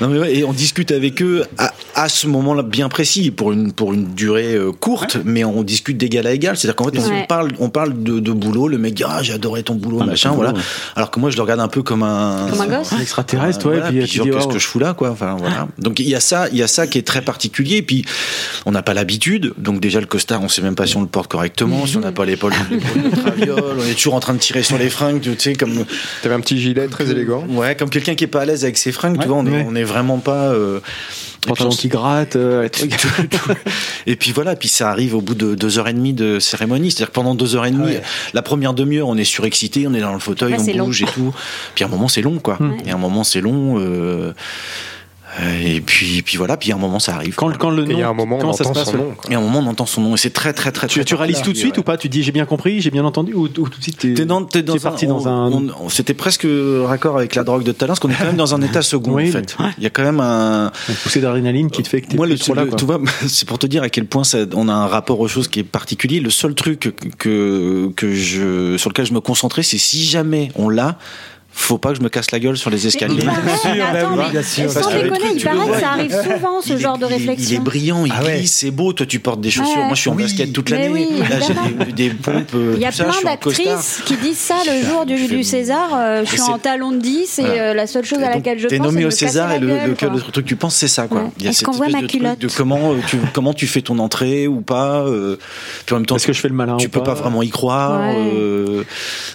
non 0.00 0.08
mais 0.08 0.18
ouais, 0.18 0.34
et 0.36 0.44
on 0.44 0.52
discute 0.52 0.90
avec 0.92 1.22
eux 1.22 1.44
à, 1.58 1.72
à 1.94 2.08
ce 2.08 2.26
moment-là 2.26 2.62
bien 2.62 2.88
précis 2.88 3.30
pour 3.30 3.52
une 3.52 3.72
pour 3.72 3.92
une 3.92 4.14
durée 4.14 4.54
euh, 4.54 4.72
courte, 4.72 5.18
mais 5.24 5.44
on 5.44 5.62
discute 5.62 5.96
d'égal 5.96 6.26
à 6.26 6.32
égal. 6.32 6.56
C'est-à-dire 6.56 6.76
qu'en 6.76 6.84
fait 6.90 6.98
on 6.98 7.08
Ouais. 7.08 7.26
parle 7.26 7.52
on 7.58 7.70
parle 7.70 8.02
de, 8.02 8.20
de 8.20 8.32
boulot. 8.32 8.68
Le 8.68 8.78
mec 8.78 8.94
dit 8.94 9.04
ah 9.06 9.20
j'ai 9.22 9.32
adoré 9.32 9.62
ton 9.62 9.74
boulot 9.74 9.98
Ah, 10.02 10.06
machin 10.06 10.30
ton 10.30 10.36
voilà. 10.36 10.50
boulot, 10.52 10.62
ouais. 10.62 10.68
Alors 10.96 11.10
que 11.10 11.20
moi 11.20 11.30
je 11.30 11.36
le 11.36 11.42
regarde 11.42 11.60
un 11.60 11.68
peu 11.68 11.82
comme 11.82 12.02
un 12.02 12.48
Comme 12.50 12.60
un 12.60 12.66
gosse. 12.66 12.92
Un 12.92 13.00
extraterrestre, 13.00 13.66
ouais. 13.66 13.76
voilà, 13.78 13.88
puis, 13.90 14.00
puis 14.00 14.20
qu'est-ce 14.20 14.44
oh, 14.44 14.48
que 14.48 14.58
je 14.58 14.66
fous 14.66 14.78
là 14.78 14.94
quoi 14.94 15.10
enfin 15.10 15.36
voilà 15.38 15.68
donc 15.78 16.00
il 16.00 16.08
y 16.08 16.14
a 16.14 16.20
ça 16.20 16.48
il 16.50 16.58
y 16.58 16.62
a 16.62 16.68
ça 16.68 16.86
qui 16.86 16.98
est 16.98 17.06
très 17.06 17.22
particulier 17.22 17.82
puis 17.82 18.04
on 18.66 18.72
n'a 18.72 18.82
pas 18.82 18.94
l'habitude 18.94 19.52
donc 19.58 19.80
déjà 19.80 20.00
le 20.00 20.06
costard 20.06 20.42
on 20.42 20.48
sait 20.48 20.62
même 20.62 20.74
pas 20.74 20.86
si 20.86 20.96
on 20.96 21.00
le 21.02 21.06
porte 21.06 21.30
correctement 21.30 21.86
si 21.86 21.96
on 21.96 22.00
n'a 22.00 22.12
pas 22.18 22.24
l'épaule 22.26 22.52
de 22.70 23.16
traviole 23.16 23.76
on 23.78 23.84
est 23.84 23.94
toujours 23.94 24.14
en 24.14 24.20
train 24.20 24.34
de 24.34 24.38
tirer 24.40 24.62
sur 24.64 24.76
les 24.76 24.90
fringues 24.90 25.20
tu 25.20 25.30
sais 25.38 25.54
comme 25.54 25.84
T'avais 26.22 26.34
un 26.34 26.40
petit 26.40 26.60
gilet 26.60 26.88
très 26.88 27.08
élégant. 27.10 27.44
ouais 27.48 27.76
comme 27.76 27.90
quelqu'un 27.90 28.14
qui 28.16 28.24
est 28.24 28.28
pas 28.28 28.40
à 28.42 28.44
l'aise 28.44 28.64
avec 28.64 28.76
ses 28.76 28.90
fringues 28.92 29.18
tu 29.20 29.28
vois 29.28 29.36
on 29.36 29.46
est 29.46 29.50
ouais. 29.50 29.66
on 29.68 29.74
est 29.76 29.84
vraiment 29.84 30.18
pas 30.18 30.48
euh, 30.48 30.80
pantalon 31.46 31.70
on- 31.72 31.76
qui 31.76 31.86
gratte. 31.88 32.34
euh, 32.34 32.62
les 32.64 32.70
trucs. 32.70 32.92
et 34.08 34.16
puis 34.16 34.32
voilà, 34.32 34.56
puis 34.56 34.68
ça 34.68 34.90
arrive 34.90 35.14
au 35.14 35.20
bout 35.20 35.36
de 35.36 35.54
deux 35.54 35.78
heures 35.78 35.86
et 35.88 35.92
demie 35.92 36.12
de 36.12 36.40
cérémonie. 36.40 36.90
C'est-à-dire 36.90 37.08
que 37.08 37.12
pendant 37.12 37.34
deux 37.36 37.54
heures 37.54 37.64
et 37.66 37.70
demie, 37.70 37.84
Ouais. 37.92 38.02
la 38.34 38.42
première 38.42 38.74
demi-heure, 38.74 39.06
on 39.08 39.16
est 39.16 39.24
surexcité, 39.24 39.86
on 39.86 39.94
est 39.94 40.00
dans 40.00 40.12
le 40.12 40.18
fauteuil, 40.18 40.54
on 40.58 40.76
long. 40.78 40.86
bouge 40.86 41.02
et 41.02 41.06
tout. 41.06 41.32
Puis 41.76 41.84
à 41.84 41.86
un 41.86 41.90
moment, 41.90 42.08
c'est 42.08 42.22
long, 42.22 42.38
quoi. 42.38 42.58
Et 42.84 42.90
à 42.90 42.94
un 42.94 42.98
moment, 42.98 43.22
c'est 43.24 43.40
long. 43.40 43.76
euh, 43.78 44.32
et 45.62 45.80
puis, 45.80 46.22
puis 46.22 46.36
voilà, 46.38 46.56
puis 46.56 46.72
à 46.72 46.74
un 46.74 46.78
moment, 46.78 46.98
ça 46.98 47.14
arrive. 47.14 47.34
Quand, 47.34 47.50
quand 47.58 47.70
le 47.70 47.82
Et 47.84 47.92
il 47.92 47.98
y 47.98 48.02
a 48.02 48.06
nom, 48.06 48.10
un 48.10 48.14
moment, 48.14 48.36
on 48.36 48.40
comment 48.40 48.52
ça 48.54 48.64
se 48.64 48.68
entend 48.70 48.80
passe 48.80 48.90
son 48.90 48.96
ouais. 48.98 49.04
nom. 49.04 49.14
quoi. 49.16 49.30
Et 49.30 49.34
à 49.34 49.38
un 49.38 49.42
moment, 49.42 49.58
on 49.60 49.66
entend 49.66 49.84
son 49.86 50.00
nom. 50.00 50.14
Et 50.14 50.18
c'est 50.18 50.30
très, 50.32 50.52
très, 50.52 50.72
très, 50.72 50.86
Tu, 50.86 50.94
très 51.00 51.04
tu 51.04 51.14
réalises 51.14 51.42
tout 51.42 51.52
de 51.52 51.58
suite 51.58 51.76
ou 51.78 51.82
pas? 51.82 51.96
Tu 51.96 52.08
dis 52.08 52.22
j'ai 52.22 52.32
bien 52.32 52.46
compris, 52.46 52.80
j'ai 52.80 52.90
bien 52.90 53.04
entendu 53.04 53.34
ou, 53.34 53.42
ou 53.42 53.48
tout 53.48 53.64
de 53.68 53.82
suite 53.82 53.98
t'es 53.98 54.14
T'es 54.14 54.24
dans, 54.24 54.44
t'es 54.44 54.62
dans 54.62 54.72
t'es 54.74 54.80
parti 54.80 55.06
dans 55.06 55.28
un. 55.28 55.50
on- 55.52 55.68
on- 55.84 55.88
C'était 55.90 56.14
presque 56.14 56.46
raccord 56.84 57.16
avec 57.18 57.34
la 57.34 57.44
drogue 57.44 57.62
de 57.62 57.68
l'heure, 57.70 57.88
parce 57.88 58.00
qu'on 58.00 58.10
est 58.10 58.14
quand 58.14 58.24
même 58.24 58.36
dans 58.36 58.54
un 58.54 58.62
état 58.62 58.82
second, 58.82 59.12
Oui, 59.12 59.28
en 59.28 59.32
fait. 59.32 59.56
Il 59.76 59.84
y 59.84 59.86
a 59.86 59.90
quand 59.90 60.02
même 60.04 60.20
un, 60.20 60.72
une 60.88 60.94
poussée 60.94 61.20
d'adrénaline 61.20 61.70
qui 61.70 61.82
te 61.82 61.88
fait 61.88 62.00
que 62.00 62.08
t'es 62.08 62.16
Moi, 62.16 62.26
plus 62.26 62.32
le, 62.34 62.38
trop 62.38 62.54
là. 62.54 62.62
le- 62.64 62.68
quoi. 62.70 62.78
tu 62.78 62.84
vois, 62.84 63.00
c'est 63.28 63.46
pour 63.46 63.58
te 63.58 63.66
dire 63.66 63.82
à 63.82 63.88
quel 63.90 64.06
point 64.06 64.24
ça, 64.24 64.38
on 64.54 64.68
a 64.68 64.72
un 64.72 64.86
rapport 64.86 65.20
aux 65.20 65.28
choses 65.28 65.48
qui 65.48 65.60
est 65.60 65.64
particulier. 65.64 66.20
Le 66.20 66.30
seul 66.30 66.54
truc 66.54 66.94
que, 67.18 67.90
que 67.96 68.14
je, 68.14 68.76
sur 68.78 68.90
lequel 68.90 69.06
je 69.06 69.12
me 69.12 69.20
concentrais, 69.20 69.62
c'est 69.62 69.78
si 69.78 70.04
jamais 70.04 70.50
on 70.56 70.68
l'a, 70.68 70.98
faut 71.60 71.78
pas 71.78 71.90
que 71.90 71.96
je 71.96 72.02
me 72.02 72.08
casse 72.08 72.30
la 72.30 72.38
gueule 72.40 72.56
sur 72.56 72.70
les 72.70 72.86
escaliers. 72.86 73.22
attends, 73.26 74.16
mais 74.16 74.42
sans 74.68 74.90
déconner, 74.90 75.24
il 75.34 75.42
paraît 75.44 75.66
que 75.68 75.80
ça 75.80 75.90
arrive 75.90 76.12
souvent, 76.22 76.60
ce 76.62 76.76
genre 76.78 76.98
de 76.98 77.06
Il 77.06 77.12
est 77.12 77.16
réflexion. 77.16 77.62
brillant, 77.62 78.04
il 78.06 78.12
Ah 78.16 78.22
glisse, 78.24 78.54
c'est 78.54 78.70
beau. 78.70 78.92
Toi, 78.92 79.06
tu 79.06 79.18
portes 79.20 79.40
des 79.40 79.50
chaussures. 79.50 79.76
Moi, 79.84 79.94
je 79.94 80.00
suis 80.00 80.10
en 80.10 80.14
basket 80.14 80.52
toute 80.52 80.70
l'année. 80.70 81.06
Là, 81.28 81.36
j'ai 81.86 81.92
des, 81.92 82.10
pompes. 82.10 82.54
euh, 82.54 82.72
Il 82.76 82.82
y 82.82 82.86
a 82.86 82.92
plein 82.92 83.10
d'actrices 83.24 84.02
qui 84.06 84.16
disent 84.16 84.38
ça 84.38 84.56
le 84.66 84.86
jour 84.86 85.04
du, 85.06 85.42
César. 85.44 85.90
euh, 85.94 86.22
je 86.24 86.30
suis 86.30 86.40
en 86.42 86.58
talon 86.58 86.92
de 86.92 86.98
10 86.98 87.38
et 87.38 87.44
euh, 87.44 87.74
la 87.74 87.86
seule 87.86 88.04
chose 88.04 88.18
à 88.22 88.30
laquelle 88.30 88.58
je 88.58 88.66
T'es 88.68 88.78
pense, 88.78 88.86
c'est 88.88 88.92
nommé 88.92 89.04
au 89.06 89.10
César 89.10 89.52
et 89.52 89.58
le, 89.58 89.94
truc 89.94 90.44
que 90.44 90.48
tu 90.48 90.56
penses, 90.56 90.74
c'est 90.76 90.88
ça, 90.88 91.06
quoi. 91.06 91.22
Ouais. 91.22 91.28
Il 91.38 91.44
y 91.44 91.46
a 91.46 91.50
Est-ce 91.50 91.60
cette 91.60 91.66
qu'on 91.68 91.72
voit 91.72 91.88
ma 91.88 92.02
culotte 92.02 92.44
comment, 92.56 92.94
tu, 93.06 93.18
comment 93.32 93.52
tu 93.54 93.66
fais 93.66 93.82
ton 93.82 93.98
entrée 93.98 94.46
ou 94.48 94.60
pas. 94.60 95.02
euh, 95.06 95.36
puis 95.86 95.94
en 95.94 95.98
même 95.98 96.06
temps, 96.06 96.16
Est-ce 96.16 96.26
que 96.26 96.32
je 96.32 96.40
fais 96.40 96.48
le 96.48 96.54
malin 96.54 96.76
tu 96.78 96.86
ou 96.86 96.90
peux 96.90 97.00
pas 97.00 97.14
pas 97.14 97.20
vraiment 97.20 97.42
y 97.42 97.48
croire. 97.50 98.00
Ouais. 98.00 98.14
euh, 98.34 98.82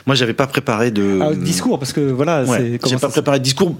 moi, 0.06 0.16
j'avais 0.16 0.34
pas 0.34 0.48
préparé 0.48 0.92
de 0.92 1.20
Ah, 1.22 1.34
discours, 1.34 1.80
parce 1.80 1.94
que 1.94 2.00
voilà, 2.14 2.44
Ouais, 2.44 2.80
c'est 2.82 2.90
j'ai 2.90 2.98
pas 2.98 3.10
préparé 3.10 3.40
de 3.40 3.44
discours. 3.44 3.76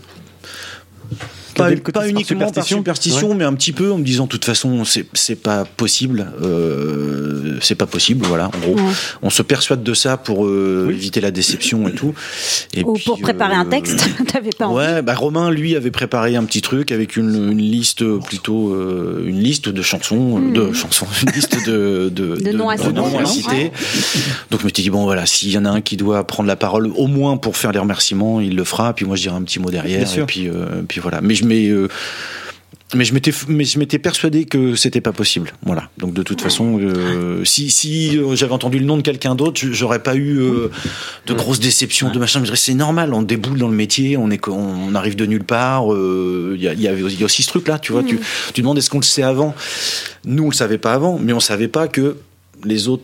Pas, 1.56 1.70
le 1.70 1.78
côté 1.78 1.92
pas 1.94 2.00
par 2.02 2.08
uniquement 2.10 2.52
par 2.52 2.64
superstition. 2.66 3.34
mais 3.36 3.44
un 3.44 3.54
petit 3.54 3.72
peu 3.72 3.92
en 3.92 3.98
me 3.98 4.04
disant 4.04 4.26
de 4.26 4.30
toute 4.30 4.46
façon 4.46 4.84
c'est 4.86 5.06
c'est 5.14 5.36
pas 5.42 5.66
possible, 5.66 6.32
euh, 6.42 7.58
c'est 7.62 7.76
pas 7.76 7.86
possible, 7.86 8.26
voilà. 8.26 8.48
En 8.48 8.60
gros, 8.60 8.76
Ouais. 8.76 8.92
on 9.22 9.30
se 9.30 9.42
persuade 9.42 9.84
de 9.84 9.94
ça 9.94 10.18
pour 10.18 10.46
euh, 10.46 10.90
éviter 10.92 11.22
la 11.22 11.32
déception 11.32 11.88
et 11.88 11.94
tout. 11.94 12.14
Et 12.74 12.84
Ou 12.84 12.94
puis, 12.94 13.04
pour 13.06 13.20
préparer 13.20 13.56
un 13.56 13.66
euh, 13.66 13.70
texte, 13.70 14.10
t'avais 14.32 14.50
pas 14.58 14.68
envie. 14.68 14.78
Ouais, 14.78 15.02
bah 15.02 15.16
Romain 15.16 15.52
lui 15.52 15.76
avait 15.76 15.92
préparé 15.92 16.36
un 16.36 16.44
petit 16.46 16.62
truc 16.62 16.92
avec 16.92 17.16
une, 17.18 17.52
une 17.52 17.58
liste 17.62 18.04
plutôt 18.20 18.74
euh, 18.74 19.24
une 19.26 19.40
liste 19.40 19.70
de 19.70 19.82
chansons, 19.82 20.40
de 20.40 20.72
chansons, 20.74 21.08
une 21.26 21.32
liste 21.34 21.56
de 21.68 22.10
de, 22.14 22.24
Hmm. 22.34 22.44
De 22.44 22.52
noms 22.52 22.70
à 22.70 22.78
citer, 22.78 22.92
noms 22.94 23.18
à 23.18 23.22
non 23.22 23.26
citer. 23.28 23.50
Ouais. 23.52 23.72
Donc 24.50 24.62
je 24.62 24.66
m'étais 24.66 24.82
dit 24.82 24.90
bon 24.90 25.04
voilà, 25.04 25.26
s'il 25.26 25.50
y 25.52 25.58
en 25.58 25.66
a 25.66 25.70
un 25.70 25.82
qui 25.82 25.98
doit 25.98 26.26
prendre 26.26 26.48
la 26.48 26.56
parole 26.56 26.88
au 26.96 27.08
moins 27.08 27.38
pour 27.38 27.58
faire 27.58 27.72
les 27.72 27.80
remerciements, 27.80 28.40
il 28.42 28.56
le 28.56 28.64
fera. 28.64 28.94
Puis 28.94 29.06
moi 29.06 29.16
je 29.16 29.24
dirai 29.24 29.36
un 29.36 29.42
petit 29.44 29.60
mot 29.60 29.70
derrière. 29.70 30.00
Bien 30.00 30.08
sûr. 30.08 30.24
Et 30.24 30.26
puis 30.26 30.48
euh, 30.50 30.82
puis 30.88 31.00
voilà. 31.00 31.22
Mais 31.22 31.36
je 31.36 31.43
euh, 31.46 31.88
mais 32.96 33.06
je 33.06 33.14
m'étais 33.16 33.32
mais 33.48 33.64
je 33.66 33.80
m'étais 33.80 33.98
persuadé 33.98 34.46
que 34.46 34.76
c'était 34.76 35.02
pas 35.02 35.14
possible. 35.14 35.52
Voilà. 35.66 35.90
Donc 35.98 36.14
de 36.14 36.22
toute 36.22 36.42
façon, 36.42 36.78
euh, 36.80 37.44
si 37.44 37.72
si 37.72 38.18
euh, 38.20 38.36
j'avais 38.36 38.52
entendu 38.54 38.78
le 38.78 38.86
nom 38.86 38.98
de 38.98 39.02
quelqu'un 39.02 39.34
d'autre, 39.34 39.60
je- 39.60 39.72
j'aurais 39.72 40.04
pas 40.04 40.16
eu 40.16 40.38
euh, 40.40 40.70
de 41.26 41.34
grosses 41.34 41.60
déceptions, 41.60 42.12
de 42.12 42.20
machin. 42.20 42.44
C'est 42.54 42.76
normal, 42.76 43.14
on 43.16 43.24
déboule 43.24 43.58
dans 43.58 43.68
le 43.68 43.76
métier, 43.76 44.16
on 44.16 44.30
est 44.30 44.48
on 44.48 44.94
arrive 44.94 45.16
de 45.16 45.26
nulle 45.26 45.44
part. 45.44 45.86
Il 45.90 46.62
y, 46.62 46.68
a, 46.68 46.74
y 46.74 46.82
y 46.84 46.88
a 46.88 47.26
aussi 47.26 47.42
ce 47.42 47.48
truc 47.50 47.68
là, 47.68 47.80
tu 47.80 47.92
vois. 47.94 48.04
Tu 48.04 48.20
tu 48.54 48.62
demandes 48.62 48.78
est-ce 48.78 48.92
qu'on 48.92 49.00
le 49.00 49.04
sait 49.04 49.24
avant? 49.24 49.56
Nous 50.26 50.44
on 50.44 50.50
le 50.50 50.56
savait 50.56 50.78
pas 50.78 50.94
avant, 50.94 51.18
mais 51.20 51.34
on 51.34 51.40
savait 51.40 51.68
pas 51.68 51.88
que 51.88 52.18
les 52.64 52.88
autres 52.90 53.04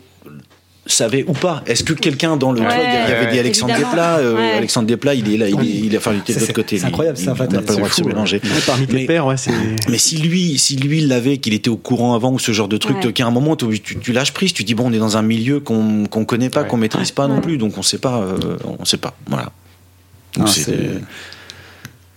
savaient 0.92 1.24
ou 1.28 1.34
pas. 1.34 1.64
Est-ce 1.66 1.84
que 1.84 1.94
quelqu'un 1.94 2.38
dans 2.38 2.52
le 2.52 2.62
Ouais, 2.62 2.68
il 3.08 3.10
y 3.10 3.14
avait 3.14 3.32
dit 3.32 3.40
Alexandre 3.40 3.72
évidemment. 3.74 3.92
Desplat, 3.96 4.18
euh, 4.20 4.36
Ouais. 4.36 4.52
Alexandre 4.58 4.88
Desplat, 4.88 5.14
il 5.16 5.34
est 5.34 5.38
là, 5.38 5.48
il 5.50 5.60
est, 5.60 5.66
il 5.66 5.94
est- 5.94 5.98
enfin, 5.98 6.12
il 6.14 6.20
était 6.20 6.34
de 6.34 6.40
l'autre 6.40 6.54
côté. 6.54 6.78
c'est 6.78 6.86
incroyable, 6.86 7.18
ça, 7.18 7.32
en 7.32 7.36
fait. 7.36 7.48
On 7.50 7.54
n'a 7.54 7.62
pas 7.62 7.72
le 7.74 7.78
droit 7.78 7.90
de 7.90 7.94
se 7.94 8.04
mélanger. 8.04 8.42
Ouais, 8.44 8.50
Parmi 8.66 8.88
tes 8.88 8.94
Mais- 8.94 9.06
pères, 9.06 9.26
ouais, 9.26 9.38
c'est. 9.38 9.52
mais 9.90 9.98
si 9.98 10.18
lui, 10.18 10.58
si 10.58 10.76
lui 10.76 11.02
l'avait, 11.02 11.38
qu'il 11.38 11.54
était 11.54 11.70
au 11.70 11.78
courant 11.78 12.14
avant 12.16 12.32
ou 12.34 12.40
ce 12.40 12.52
genre 12.52 12.68
de 12.68 12.78
truc, 12.78 12.98
Ouais. 13.04 13.14
qu'à 13.14 13.26
un 13.26 13.32
moment 13.32 13.56
tu, 13.56 13.80
tu- 13.80 13.98
tu 14.00 14.14
lâches 14.14 14.34
prise, 14.34 14.54
tu 14.54 14.64
dis 14.64 14.74
bon, 14.76 14.88
on 14.90 14.94
est 14.94 14.98
dans 15.00 15.18
un 15.18 15.22
milieu 15.22 15.60
qu'on 15.60 16.06
qu'on 16.06 16.26
connaît 16.26 16.50
pas, 16.50 16.62
Ouais. 16.62 16.68
qu'on 16.68 16.78
maîtrise 16.78 17.12
pas 17.12 17.28
non 17.28 17.42
plus, 17.42 17.58
donc 17.58 17.78
on 17.78 17.82
sait 17.82 17.98
pas, 18.00 18.20
euh, 18.22 18.58
on 18.80 18.86
sait 18.86 18.98
pas, 18.98 19.16
voilà. 19.28 19.52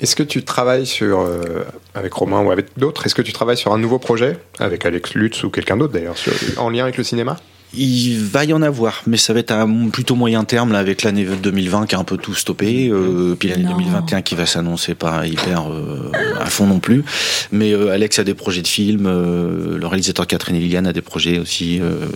Est-ce 0.01 0.17
que 0.17 0.23
tu 0.25 0.43
travailles 0.43 0.87
sur, 0.87 1.21
euh, 1.21 1.65
avec 1.95 2.13
Romain 2.13 2.41
ou 2.43 2.51
avec 2.51 2.67
d'autres, 2.77 3.07
est-ce 3.07 3.15
que 3.15 3.23
tu 3.23 3.33
travailles 3.33 3.57
sur 3.57 3.73
un 3.73 3.79
nouveau 3.79 3.99
projet, 4.01 4.37
avec 4.59 4.85
Alex 4.85 5.15
Lutz 5.15 5.45
ou 5.45 5.51
quelqu'un 5.51 5.77
d'autre 5.77 5.93
d'ailleurs, 5.93 6.17
en 6.57 6.71
lien 6.71 6.83
avec 6.83 6.97
le 6.97 7.05
cinéma? 7.05 7.37
Il 7.75 8.23
va 8.25 8.45
y 8.45 8.53
en 8.53 8.61
avoir, 8.61 9.03
mais 9.07 9.17
ça 9.17 9.33
va 9.33 9.41
être 9.41 9.51
à 9.51 9.63
un 9.63 9.89
plutôt 9.89 10.15
moyen 10.15 10.45
terme 10.45 10.73
là, 10.73 10.79
avec 10.79 11.03
l'année 11.03 11.25
2020 11.25 11.87
qui 11.87 11.95
a 11.95 11.99
un 11.99 12.05
peu 12.05 12.19
tout 12.19 12.35
stoppé, 12.35 12.89
euh, 12.91 13.35
puis 13.39 13.49
l'année 13.49 13.65
Non. 13.65 13.79
2021 13.79 14.21
qui 14.23 14.35
va 14.35 14.45
s'annoncer 14.45 14.95
pas 14.95 15.27
hyper 15.27 15.71
euh, 15.73 16.11
à 16.39 16.47
fond 16.47 16.67
non 16.67 16.81
plus. 16.81 17.03
Mais 17.51 17.73
euh, 17.73 17.91
Alex 17.93 18.19
a 18.19 18.25
des 18.25 18.35
projets 18.35 18.61
de 18.63 18.67
films, 18.69 19.07
euh, 19.07 19.79
le 19.79 19.87
réalisateur 19.87 20.27
Catherine 20.27 20.57
et 20.57 20.61
Liliane 20.61 20.87
a 20.87 20.93
des 20.93 21.01
projets 21.01 21.39
aussi. 21.39 21.81
Euh, 21.81 22.07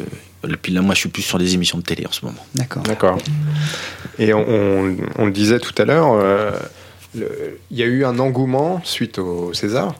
puis 0.60 0.72
là, 0.72 0.82
moi, 0.82 0.94
je 0.94 1.00
suis 1.00 1.08
plus 1.08 1.22
sur 1.22 1.38
des 1.38 1.54
émissions 1.54 1.78
de 1.78 1.82
télé 1.84 2.06
en 2.06 2.12
ce 2.12 2.24
moment. 2.24 2.44
D'accord. 2.54 2.82
D'accord. 2.82 3.18
Et 4.18 4.34
on, 4.34 4.44
on- 4.48 4.96
on 5.16 5.24
le 5.24 5.32
disait 5.32 5.58
tout 5.58 5.74
à 5.80 5.84
l'heure, 5.86 6.12
euh, 6.12 6.50
il 7.14 7.76
y 7.78 7.82
a 7.82 7.86
eu 7.86 8.04
un 8.04 8.18
engouement 8.18 8.80
suite 8.84 9.18
au 9.18 9.54
César. 9.54 9.94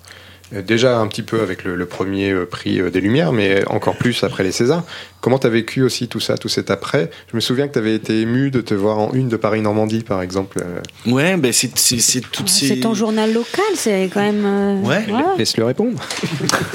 Euh, 0.55 0.63
Déjà 0.63 0.99
un 0.99 1.07
petit 1.09 1.23
peu 1.23 1.41
avec 1.41 1.65
le, 1.65 1.77
le 1.77 1.87
premier 1.87 2.31
euh, 2.31 2.47
prix 2.47 2.81
euh, 2.81 2.91
des 2.91 3.01
Lumières, 3.01 3.33
mais 3.33 3.65
encore 3.69 3.97
plus 3.97 4.23
après 4.25 4.43
les 4.45 4.53
Césars. 4.53 4.85
Comment 5.21 5.39
tu 5.41 5.47
as 5.49 5.51
vécu 5.51 5.83
aussi 5.83 6.07
tout 6.07 6.21
ça, 6.21 6.39
tout 6.39 6.49
cet 6.49 6.71
après? 6.71 7.11
Je 7.31 7.37
me 7.37 7.41
souviens 7.41 7.67
que 7.67 7.73
tu 7.73 7.79
avais 7.81 7.95
été 7.97 8.21
ému 8.21 8.51
de 8.53 8.61
te 8.61 8.75
voir 8.75 8.99
en 8.99 9.13
une 9.13 9.29
de 9.29 9.37
Paris-Normandie, 9.37 10.03
par 10.05 10.23
exemple. 10.23 10.63
Ouais, 11.05 11.37
ben 11.37 11.53
c'est 11.53 11.77
c'est 11.77 12.21
toutes 12.31 12.49
ces. 12.49 12.69
C'est 12.69 12.77
ton 12.81 12.95
journal 12.95 13.33
local, 13.33 13.65
c'est 13.75 14.09
quand 14.15 14.21
même. 14.21 14.45
euh, 14.45 14.81
Ouais. 14.83 15.05
voilà. 15.09 15.35
Laisse-le 15.37 15.65
répondre. 15.65 15.99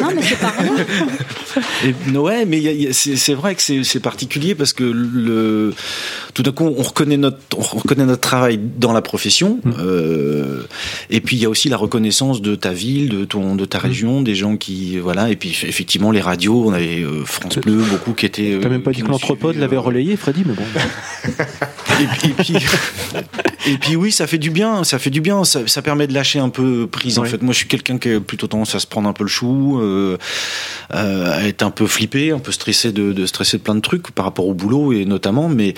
Non, 0.02 0.10
mais 0.14 0.22
c'est 0.22 0.38
pas 0.40 0.50
rien. 0.58 0.74
Et, 1.86 2.18
ouais, 2.18 2.46
mais 2.46 2.92
c'est 2.94 3.34
vrai 3.34 3.56
que 3.56 3.62
c'est 3.84 4.00
particulier 4.00 4.56
parce 4.56 4.74
que 4.74 4.84
le 4.84 5.74
tout 6.34 6.44
d'un 6.44 6.52
coup 6.54 6.64
on 6.66 6.82
reconnaît 6.82 7.18
notre 7.18 7.38
on 7.58 7.62
reconnaît 7.62 8.06
notre 8.06 8.22
travail 8.22 8.58
dans 8.78 8.94
la 8.94 9.02
profession 9.02 9.60
euh, 9.80 10.64
et 11.10 11.20
puis 11.20 11.36
il 11.36 11.42
y 11.42 11.46
a 11.46 11.50
aussi 11.50 11.68
la 11.68 11.76
reconnaissance 11.76 12.42
de 12.42 12.56
ta 12.56 12.72
ville, 12.72 13.10
de 13.10 13.26
ton 13.26 13.56
de 13.56 13.61
ta 13.66 13.80
région, 13.80 14.22
des 14.22 14.36
gens 14.36 14.58
qui 14.58 14.98
voilà 15.00 15.30
et 15.30 15.36
puis 15.36 15.50
effectivement 15.50 16.12
les 16.12 16.22
radios, 16.22 16.64
on 16.68 16.74
avait 16.74 17.02
euh, 17.04 17.24
France 17.26 17.58
Bleu 17.58 17.84
beaucoup 17.90 18.14
qui 18.14 18.26
étaient. 18.26 18.58
T'as 18.62 18.68
euh, 18.68 18.72
même 18.72 18.82
pas 18.84 18.92
dit 18.92 19.02
que 19.02 19.08
l'anthropode 19.08 19.52
suivaient, 19.52 19.62
l'avait 19.62 19.78
euh, 19.78 19.82
relayé, 19.82 20.16
Freddy, 20.18 20.44
mais 20.46 20.54
bon. 20.54 20.64
et 22.02 22.06
puis, 22.06 22.30
et 22.30 22.34
puis, 22.34 22.56
et 23.68 23.78
puis 23.78 23.96
oui, 23.96 24.12
ça 24.12 24.28
fait 24.28 24.38
du 24.38 24.50
bien, 24.50 24.84
ça 24.84 25.00
fait 25.00 25.10
du 25.10 25.22
bien, 25.22 25.44
ça, 25.44 25.62
ça 25.68 25.82
permet 25.82 26.08
de 26.08 26.14
lâcher 26.14 26.40
un 26.40 26.50
peu 26.50 26.88
prise 26.88 27.20
en 27.20 27.24
fait. 27.24 27.42
Moi, 27.42 27.54
je 27.54 27.60
suis 27.60 27.68
quelqu'un 27.68 27.98
qui 27.98 28.10
a 28.14 28.20
plutôt 28.20 28.48
tendance 28.48 28.76
à 28.76 28.80
se 28.80 28.88
prendre 28.88 29.08
un 29.08 29.14
peu 29.14 29.24
le 29.24 29.30
chou, 29.30 29.80
euh, 29.80 30.18
euh, 30.94 31.32
à 31.40 31.48
être 31.48 31.64
un 31.64 31.72
peu 31.72 31.86
flippé, 31.88 32.32
un 32.32 32.40
peu 32.40 32.52
stressé 32.52 32.92
de, 32.92 33.14
de 33.14 33.26
stresser 33.26 33.58
de 33.58 33.64
plein 33.64 33.76
de 33.76 33.82
trucs 33.82 34.12
par 34.12 34.26
rapport 34.26 34.48
au 34.48 34.54
boulot 34.54 34.94
et 34.94 35.06
notamment. 35.06 35.48
Mais 35.50 35.74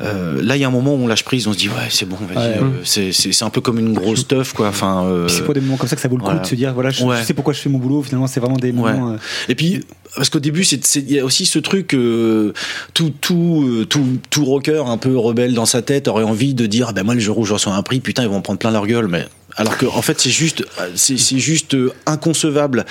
euh, 0.00 0.40
là, 0.42 0.56
il 0.56 0.60
y 0.60 0.64
a 0.64 0.68
un 0.68 0.72
moment 0.72 0.94
où 0.94 0.98
on 0.98 1.06
lâche 1.06 1.24
prise, 1.24 1.46
on 1.46 1.52
se 1.52 1.58
dit 1.58 1.68
ouais, 1.68 1.88
c'est 1.90 2.06
bon, 2.08 2.16
vas-y, 2.32 2.40
Ouais. 2.40 2.56
euh, 2.62 3.12
c'est 3.12 3.42
un 3.44 3.50
peu 3.50 3.60
comme 3.60 3.78
une 3.78 3.92
grosse 3.92 4.26
teuf 4.26 4.52
quoi. 4.52 4.68
Enfin, 4.68 5.04
euh, 5.04 5.28
c'est 5.28 5.44
pour 5.44 5.54
des 5.54 5.60
moments 5.60 5.76
comme 5.76 5.88
ça 5.88 5.96
que 5.96 6.02
ça 6.02 6.08
vaut 6.08 6.16
le 6.16 6.20
coup 6.22 6.26
voilà. 6.26 6.40
de 6.42 6.46
se 6.46 6.54
dire 6.54 6.72
voilà, 6.74 6.90
je, 6.90 7.04
Ouais. 7.04 7.19
Je 7.20 7.26
sais 7.26 7.34
pourquoi 7.34 7.52
je 7.52 7.60
fais 7.60 7.68
mon 7.68 7.78
boulot. 7.78 8.02
Finalement, 8.02 8.26
c'est 8.26 8.40
vraiment 8.40 8.56
des 8.56 8.72
moments. 8.72 9.10
euh, 9.12 9.16
Et 9.48 9.54
puis 9.54 9.84
parce 10.16 10.28
qu'au 10.28 10.40
début, 10.40 10.62
il 10.64 11.12
y 11.12 11.18
a 11.20 11.24
aussi 11.24 11.46
ce 11.46 11.58
truc 11.58 11.94
euh, 11.94 12.52
tout 12.94 13.12
tout 13.20 13.64
euh, 13.66 13.84
tout 13.86 14.04
tout 14.30 14.44
rocker 14.44 14.82
un 14.86 14.96
peu 14.96 15.16
rebelle 15.16 15.54
dans 15.54 15.66
sa 15.66 15.82
tête 15.82 16.08
aurait 16.08 16.24
envie 16.24 16.54
de 16.54 16.66
dire 16.66 16.86
ah 16.90 16.92
ben 16.92 17.04
moi 17.04 17.14
le 17.14 17.20
jour 17.20 17.38
où 17.38 17.44
je 17.44 17.52
reçois 17.52 17.74
un 17.74 17.82
prix, 17.82 18.00
putain 18.00 18.22
ils 18.24 18.28
vont 18.28 18.40
prendre 18.42 18.58
plein 18.58 18.70
leur 18.72 18.86
gueule, 18.86 19.06
mais 19.08 19.24
alors 19.60 19.76
que 19.76 19.84
en 19.84 20.00
fait 20.00 20.18
c'est 20.18 20.30
juste 20.30 20.64
c'est 20.94 21.38
juste 21.38 21.74
euh, 21.74 21.92
inconcevable 22.06 22.86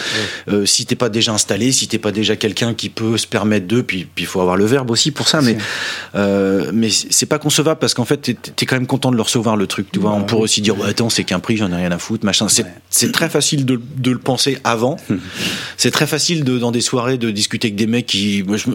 euh, 0.49 0.67
si 0.67 0.85
t'es 0.85 0.95
pas 0.95 1.09
déjà 1.09 1.33
installé, 1.33 1.71
si 1.71 1.87
t'es 1.87 1.97
pas 1.97 2.11
déjà 2.11 2.35
quelqu'un 2.35 2.75
qui 2.75 2.89
peut 2.89 3.17
se 3.17 3.25
permettre 3.25 3.65
de, 3.65 3.81
puis 3.81 4.07
il 4.17 4.25
faut 4.27 4.39
avoir 4.39 4.55
le 4.55 4.65
verbe 4.65 4.91
aussi 4.91 5.09
pour 5.09 5.27
ça, 5.27 5.41
mais 5.41 5.57
euh, 6.13 6.69
mais 6.71 6.89
c'est 6.91 7.25
pas 7.25 7.39
concevable 7.39 7.79
parce 7.79 7.95
qu'en 7.95 8.05
fait 8.05 8.17
t'es 8.17 8.37
es 8.61 8.65
quand 8.67 8.75
même 8.75 8.85
content 8.85 9.09
de 9.09 9.15
le 9.15 9.21
recevoir 9.23 9.57
le 9.57 9.65
truc, 9.65 9.91
tu 9.91 9.97
vois. 9.97 10.11
On 10.11 10.23
pourrait 10.23 10.43
aussi 10.43 10.61
dire 10.61 10.77
ouais 10.79 10.89
attends 10.89 11.09
c'est 11.09 11.23
qu'un 11.23 11.39
prix, 11.39 11.57
j'en 11.57 11.71
ai 11.71 11.75
rien 11.75 11.91
à 11.91 11.97
foutre, 11.97 12.23
machin. 12.23 12.45
C'est 12.91 13.11
très 13.11 13.29
facile 13.29 13.65
de, 13.65 13.81
de 13.97 14.11
le 14.11 14.19
penser 14.19 14.59
avant. 14.63 14.97
C'est 15.77 15.91
très 15.91 16.07
facile 16.07 16.43
de, 16.43 16.57
dans 16.57 16.71
des 16.71 16.81
soirées 16.81 17.17
de 17.17 17.31
discuter 17.31 17.67
avec 17.67 17.75
des 17.75 17.87
mecs 17.87 18.05
qui. 18.05 18.43
moi, 18.45 18.57
je 18.57 18.65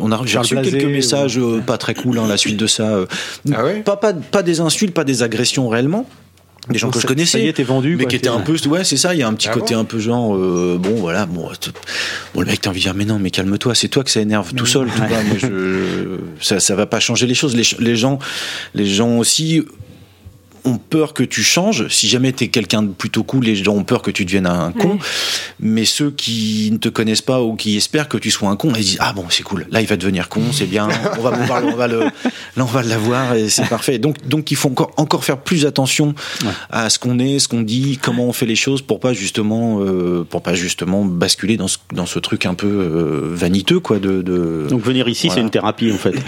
on 0.00 0.12
a 0.12 0.16
reçu 0.16 0.54
quelques 0.56 0.84
messages 0.84 1.40
pas 1.66 1.78
très 1.78 1.94
cool 1.94 2.18
hein, 2.18 2.26
la 2.26 2.36
suite 2.36 2.56
de 2.56 2.66
ça. 2.66 3.04
Ah 3.54 3.64
ouais? 3.64 3.80
Pas, 3.80 3.96
pas, 3.96 4.12
pas 4.12 4.42
des 4.42 4.60
insultes, 4.60 4.92
pas 4.92 5.04
des 5.04 5.22
agressions 5.22 5.68
réellement. 5.68 6.06
Des 6.70 6.78
gens 6.78 6.90
que 6.90 7.00
je 7.00 7.06
connaissais. 7.06 7.38
Ça 7.38 7.44
y 7.44 7.48
est, 7.48 7.52
t'es 7.54 7.62
vendu. 7.62 7.96
mais 7.96 8.04
quoi, 8.04 8.10
qui 8.10 8.16
étaient 8.16 8.28
un 8.28 8.40
peu 8.40 8.56
ouais 8.68 8.84
c'est 8.84 8.96
ça 8.96 9.14
il 9.14 9.20
y 9.20 9.22
a 9.22 9.28
un 9.28 9.34
petit 9.34 9.48
Ah 9.48 9.52
côté 9.54 9.74
bon 9.74 9.80
un 9.80 9.84
peu 9.84 9.98
genre 9.98 10.36
euh, 10.36 10.76
bon 10.80 10.94
voilà 10.96 11.26
bon, 11.26 11.48
bon 12.34 12.40
le 12.40 12.46
mec 12.46 12.60
t'as 12.60 12.70
envie 12.70 12.80
de 12.80 12.84
dire 12.84 12.94
mais 12.94 13.04
non 13.04 13.18
mais 13.18 13.30
calme-toi 13.30 13.74
c'est 13.74 13.88
toi 13.88 14.04
que 14.04 14.10
ça 14.10 14.20
énerve 14.20 14.52
tout 14.54 14.66
seul 14.66 14.88
tu 14.90 14.98
vois 14.98 15.22
moi 15.22 15.36
je 15.38 16.18
ça 16.40 16.60
ça 16.60 16.74
va 16.74 16.86
pas 16.86 17.00
changer 17.00 17.26
les 17.26 17.34
choses 17.34 17.54
les, 17.56 17.64
ch- 17.64 17.80
les 17.80 17.96
gens 17.96 18.18
les 18.74 18.86
gens 18.86 19.16
aussi 19.18 19.62
ont 20.68 20.78
peur 20.78 21.14
que 21.14 21.22
tu 21.22 21.42
changes. 21.42 21.88
Si 21.88 22.08
jamais 22.08 22.32
tu 22.32 22.44
es 22.44 22.48
quelqu'un 22.48 22.82
de 22.82 22.88
plutôt 22.88 23.22
cool, 23.22 23.44
les 23.44 23.56
gens 23.56 23.74
ont 23.74 23.84
peur 23.84 24.02
que 24.02 24.10
tu 24.10 24.24
deviennes 24.24 24.46
un 24.46 24.72
con. 24.72 24.98
Mais 25.60 25.84
ceux 25.84 26.10
qui 26.10 26.70
ne 26.72 26.78
te 26.78 26.88
connaissent 26.88 27.22
pas 27.22 27.42
ou 27.42 27.54
qui 27.56 27.76
espèrent 27.76 28.08
que 28.08 28.18
tu 28.18 28.30
sois 28.30 28.48
un 28.48 28.56
con, 28.56 28.72
ils 28.76 28.84
disent 28.84 28.98
ah 29.00 29.12
bon 29.12 29.26
c'est 29.30 29.42
cool. 29.42 29.66
Là 29.70 29.80
il 29.80 29.86
va 29.86 29.96
devenir 29.96 30.28
con, 30.28 30.42
c'est 30.52 30.66
bien. 30.66 30.88
On 31.18 31.22
va 31.22 31.32
pouvoir, 31.32 31.64
on 31.64 31.76
va 31.76 31.88
le, 31.88 32.00
là 32.00 32.10
on 32.58 32.64
va 32.64 32.82
l'avoir 32.82 33.34
et 33.34 33.48
c'est 33.48 33.68
parfait. 33.68 33.98
Donc 33.98 34.26
donc 34.26 34.50
il 34.50 34.56
faut 34.56 34.68
encore 34.68 34.92
encore 34.96 35.24
faire 35.24 35.38
plus 35.38 35.66
attention 35.66 36.14
à 36.70 36.90
ce 36.90 36.98
qu'on 36.98 37.18
est, 37.18 37.38
ce 37.38 37.48
qu'on 37.48 37.62
dit, 37.62 37.98
comment 38.00 38.26
on 38.26 38.32
fait 38.32 38.46
les 38.46 38.56
choses 38.56 38.82
pour 38.82 39.00
pas 39.00 39.12
justement 39.12 39.80
euh, 39.80 40.24
pour 40.28 40.42
pas 40.42 40.54
justement 40.54 41.04
basculer 41.04 41.56
dans 41.56 41.68
ce 41.68 41.78
dans 41.92 42.06
ce 42.06 42.18
truc 42.18 42.46
un 42.46 42.54
peu 42.54 42.66
euh, 42.66 43.30
vaniteux 43.32 43.80
quoi 43.80 43.98
de, 43.98 44.22
de... 44.22 44.66
Donc 44.68 44.82
venir 44.82 45.08
ici, 45.08 45.30
c'est 45.32 45.40
une 45.40 45.50
thérapie 45.50 45.92
en 45.92 45.98
fait. 45.98 46.14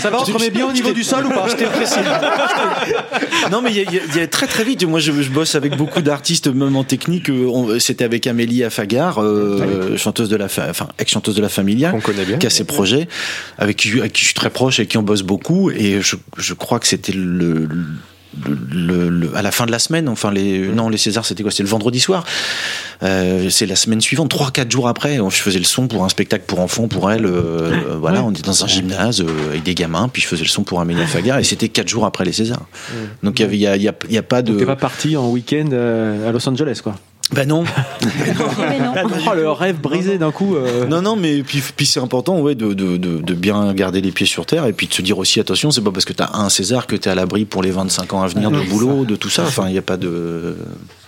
Ça 0.00 0.10
va, 0.10 0.20
on 0.20 0.24
se 0.24 0.32
remet 0.32 0.50
bien 0.50 0.66
au 0.66 0.72
niveau 0.72 0.92
du 0.92 1.02
sol 1.02 1.26
ou 1.26 1.30
pas? 1.30 1.46
Je 1.48 1.56
non, 3.50 3.62
mais 3.62 3.70
il 3.72 3.76
y, 3.76 3.98
a- 4.20 4.22
y 4.24 4.28
très 4.28 4.46
très 4.46 4.64
vite. 4.64 4.84
Moi, 4.86 5.00
je, 5.00 5.12
je 5.12 5.30
bosse 5.30 5.54
avec 5.54 5.76
beaucoup 5.76 6.00
d'artistes, 6.02 6.46
même 6.48 6.76
en 6.76 6.84
technique. 6.84 7.28
euh, 7.30 7.78
C'était 7.78 8.04
avec 8.04 8.26
Amélie 8.26 8.64
Afagar, 8.64 9.22
euh, 9.22 9.96
chanteuse 9.96 10.28
de 10.28 10.36
la, 10.36 10.48
fa- 10.48 10.66
enfin 10.70 10.88
ex-chanteuse 10.98 11.34
de 11.34 11.42
la 11.42 11.48
Familia, 11.48 11.92
On 11.94 12.00
connaît 12.00 12.24
bien. 12.24 12.38
qui 12.38 12.46
a 12.46 12.50
ses 12.50 12.64
projets, 12.64 13.08
avec 13.58 13.76
qui, 13.76 13.98
avec 13.98 14.12
qui 14.12 14.20
je 14.22 14.26
suis 14.26 14.34
très 14.34 14.50
proche 14.50 14.80
et 14.80 14.86
qui 14.86 14.98
on 14.98 15.02
bosse 15.02 15.22
beaucoup. 15.22 15.70
Et 15.70 16.00
je, 16.00 16.16
je 16.36 16.54
crois 16.54 16.78
que 16.80 16.86
c'était 16.86 17.12
le, 17.12 17.66
le, 17.66 17.68
le- 18.72 19.08
le- 19.08 19.36
à 19.36 19.42
la 19.42 19.50
fin 19.50 19.66
de 19.66 19.70
la 19.70 19.78
semaine. 19.78 20.08
Enfin, 20.08 20.30
les 20.32 20.68
non, 20.68 20.88
les 20.88 20.96
Césars, 20.98 21.24
c'était 21.26 21.42
quoi? 21.42 21.50
C'était 21.50 21.62
le 21.62 21.68
vendredi 21.68 22.00
soir. 22.00 22.24
Euh, 23.02 23.50
c'est 23.50 23.66
la 23.66 23.76
semaine 23.76 24.00
suivante, 24.00 24.30
trois 24.30 24.50
quatre 24.50 24.70
jours 24.70 24.88
après, 24.88 25.16
je 25.16 25.36
faisais 25.36 25.58
le 25.58 25.64
son 25.64 25.88
pour 25.88 26.04
un 26.04 26.08
spectacle 26.08 26.44
pour 26.46 26.60
enfants 26.60 26.88
pour 26.88 27.10
elle. 27.10 27.26
euh, 27.26 27.30
euh, 27.90 27.96
voilà, 27.98 28.22
on 28.24 28.30
était 28.30 28.42
dans 28.42 28.64
un 28.64 28.68
gymnase 28.68 29.20
euh, 29.20 29.48
avec 29.50 29.62
des 29.62 29.74
gamins, 29.74 30.08
puis 30.08 30.22
je 30.22 30.26
faisais 30.28 30.44
le 30.44 30.48
son 30.48 30.62
pour 30.64 30.80
Amélie 30.80 31.04
Fagar 31.06 31.38
et 31.38 31.44
c'était 31.44 31.68
quatre 31.68 31.88
jours 31.88 32.06
après 32.06 32.24
les 32.24 32.32
Césars. 32.32 32.64
Donc 33.22 33.38
il 33.40 33.42
y 33.42 33.44
avait, 33.44 33.56
il 33.56 33.60
y 33.60 33.66
a, 33.66 33.76
y 33.76 33.88
a- 33.88 33.94
il 34.08 34.14
y 34.14 34.18
a 34.18 34.22
pas 34.22 34.42
de. 34.42 34.54
T'es 34.58 34.64
pas 34.66 34.76
parti 34.76 35.16
en 35.16 35.28
week-end 35.28 35.68
à 36.26 36.30
Los 36.32 36.48
Angeles, 36.48 36.80
quoi. 36.82 36.94
Ben 37.32 37.48
non. 37.48 37.64
Oh, 39.26 39.34
le 39.34 39.50
rêve 39.50 39.80
brisé 39.80 40.18
d'un 40.18 40.30
coup. 40.30 40.56
euh. 40.56 40.86
Non, 40.86 41.02
non, 41.02 41.16
mais 41.16 41.42
puis, 41.42 41.62
puis 41.74 41.86
c'est 41.86 42.00
important, 42.00 42.38
ouais, 42.40 42.54
de, 42.54 42.72
de, 42.74 42.96
de, 42.96 43.34
bien 43.34 43.72
garder 43.72 44.00
les 44.00 44.12
pieds 44.12 44.26
sur 44.26 44.46
terre 44.46 44.66
et 44.66 44.72
puis 44.72 44.86
de 44.86 44.94
se 44.94 45.02
dire 45.02 45.18
aussi 45.18 45.40
attention, 45.40 45.70
c'est 45.70 45.80
pas 45.80 45.90
parce 45.90 46.04
que 46.04 46.12
t'as 46.12 46.30
un 46.34 46.48
César 46.48 46.86
que 46.86 46.96
t'es 46.96 47.10
à 47.10 47.14
l'abri 47.14 47.44
pour 47.44 47.62
les 47.62 47.70
25 47.70 48.12
ans 48.12 48.22
à 48.22 48.28
venir 48.28 48.50
de 48.50 48.60
boulot, 48.60 49.04
de 49.04 49.16
tout 49.16 49.30
ça. 49.30 49.44
Enfin, 49.44 49.68
il 49.68 49.72
n'y 49.72 49.78
a 49.78 49.82
pas 49.82 49.96
de. 49.96 50.56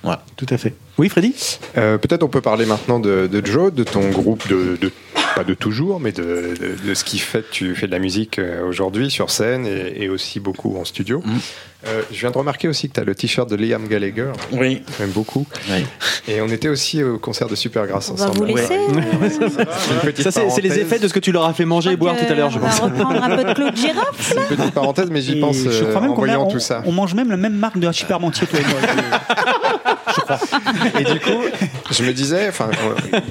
Voilà. 0.02 0.22
Tout 0.36 0.47
à 0.51 0.56
fait. 0.59 0.74
Oui, 0.98 1.09
Freddy 1.09 1.35
Euh, 1.77 1.98
Peut-être 1.98 2.23
on 2.23 2.28
peut 2.28 2.40
parler 2.40 2.64
maintenant 2.66 2.98
de, 2.98 3.27
de 3.31 3.47
Joe, 3.47 3.73
de 3.73 3.85
ton 3.85 4.09
groupe 4.10 4.48
de, 4.48 4.77
de- 4.81 4.90
pas 5.35 5.44
de 5.44 5.52
toujours, 5.52 6.01
mais 6.01 6.12
de, 6.12 6.55
de- 6.59 6.89
de 6.89 6.94
ce 6.94 7.05
qui 7.05 7.18
fait 7.18 7.43
que 7.43 7.51
tu 7.52 7.74
fais 7.74 7.86
de 7.86 7.93
la 7.93 7.98
musique 7.98 8.39
euh, 8.39 8.66
aujourd'hui 8.66 9.10
sur 9.10 9.28
scène 9.31 9.66
et, 9.66 10.05
et 10.05 10.09
aussi 10.09 10.40
beaucoup 10.40 10.78
en 10.78 10.85
studio. 10.86 11.20
Mm. 11.24 11.32
Euh, 11.89 12.02
je 12.10 12.18
viens 12.18 12.31
de 12.31 12.39
remarquer 12.39 12.66
aussi 12.68 12.89
que 12.89 12.94
tu 12.94 13.01
as 13.01 13.05
le 13.05 13.14
t-shirt 13.14 13.48
de 13.48 13.55
Liam 13.56 13.86
Gallagher. 13.86 14.32
Oui. 14.52 14.82
J'aime 14.98 15.10
beaucoup. 15.10 15.47
Et 16.27 16.40
on 16.40 16.48
était 16.48 16.68
aussi 16.68 17.05
au 17.05 17.18
concert 17.18 17.48
de 17.48 17.55
Supergrass 17.55 18.10
On 18.10 18.14
va 18.14 18.24
ensemble. 18.31 18.47
vous 18.51 18.56
laisser. 18.56 20.23
Ça, 20.23 20.31
c'est 20.31 20.48
c'est 20.51 20.62
les 20.62 20.78
effets 20.78 20.98
de 20.98 21.06
ce 21.06 21.12
que 21.12 21.20
tu 21.20 21.31
leur 21.32 21.44
as 21.44 21.52
fait 21.52 21.66
manger 21.66 21.93
et 21.93 21.97
boire 21.97 22.16
tout 22.16 22.24
à 22.28 22.35
l'heure, 22.35 22.51
je 22.51 22.56
On 22.59 22.62
va 22.62 22.68
pense. 22.68 22.81
reprendre 22.81 23.23
un 23.23 23.36
peu 23.36 23.44
de 23.44 23.52
Claude 23.52 23.77
Girofle. 23.77 24.14
C'est 24.18 24.35
une 24.36 24.56
petite 24.56 24.74
parenthèse, 24.74 25.10
mais 25.10 25.20
j'y 25.20 25.39
pense 25.39 25.56
je 25.59 25.68
euh, 25.68 25.90
crois 25.90 26.01
même 26.01 26.12
en 26.12 26.14
voyant 26.14 26.44
on, 26.47 26.51
tout 26.51 26.59
ça. 26.59 26.82
on 26.86 26.93
mange 26.93 27.14
même 27.14 27.28
la 27.31 27.36
même 27.36 27.55
marque 27.55 27.78
de 27.78 27.86
hachis 27.86 28.06
parmentier, 28.06 28.47
toi 28.47 28.59
et 28.59 28.62
moi. 28.64 28.81
Et 30.98 31.04
du 31.04 31.20
coup, 31.20 31.42
je 31.90 32.02
me 32.04 32.12
disais, 32.12 32.48
enfin, 32.48 32.70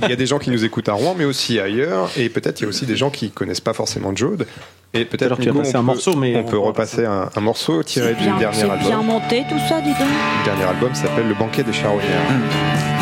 il 0.03 0.09
y 0.09 0.13
a 0.13 0.15
des 0.15 0.25
gens 0.25 0.39
qui 0.39 0.49
nous 0.51 0.63
écoutent 0.65 0.89
à 0.89 0.93
Rouen, 0.93 1.15
mais 1.17 1.25
aussi 1.25 1.59
ailleurs, 1.59 2.09
et 2.17 2.29
peut-être 2.29 2.59
il 2.59 2.63
y 2.63 2.65
a 2.65 2.69
aussi 2.69 2.85
des 2.85 2.95
gens 2.97 3.09
qui 3.09 3.31
connaissent 3.31 3.61
pas 3.61 3.73
forcément 3.73 4.15
Jode. 4.15 4.45
Et 4.93 5.03
peut-être 5.03 5.33
un 5.33 5.35
peut- 5.35 5.81
morceau, 5.81 6.15
mais 6.15 6.35
on 6.37 6.39
on 6.39 6.43
peut 6.43 6.57
repasser 6.57 7.05
un, 7.05 7.29
un 7.35 7.41
morceau 7.41 7.83
tiré 7.83 8.13
du 8.13 8.23
Bien- 8.23 8.37
dernier 8.37 8.57
C'est 8.59 8.65
bien 8.65 8.73
album. 8.99 9.05
monté 9.05 9.43
tout 9.49 9.59
ça, 9.67 9.81
dis 9.81 9.89
donc. 9.89 9.99
Le 9.99 10.45
dernier 10.45 10.63
album 10.63 10.95
s'appelle 10.95 11.27
Le 11.27 11.33
banquet 11.33 11.63
des 11.63 11.73
charognards. 11.73 12.05
Sentir 12.05 12.94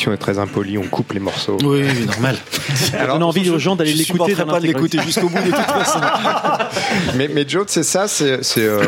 émission, 0.00 0.10
on 0.10 0.14
est 0.14 0.18
très 0.18 0.38
impoli, 0.38 0.78
on 0.78 0.82
coupe 0.82 1.12
les 1.12 1.20
morceaux. 1.20 1.58
Oui, 1.62 1.82
oui, 1.84 2.06
normal. 2.06 2.36
Ça 2.74 3.06
donne 3.06 3.22
envie 3.22 3.48
aux 3.50 3.58
gens 3.58 3.76
d'aller 3.76 3.92
Je 3.92 3.98
l'écouter. 3.98 4.34
dans 4.34 4.46
pas 4.46 4.60
de 4.60 4.66
l'écouter 4.66 4.98
jusqu'au 5.02 5.28
bout 5.28 5.38
de 5.38 5.50
toute 5.50 5.54
façon. 5.56 6.00
Mais, 7.16 7.28
mais 7.28 7.44
Jode, 7.48 7.68
c'est 7.68 7.82
ça, 7.82 8.08
c'est. 8.08 8.42
c'est, 8.42 8.64
euh, 8.64 8.82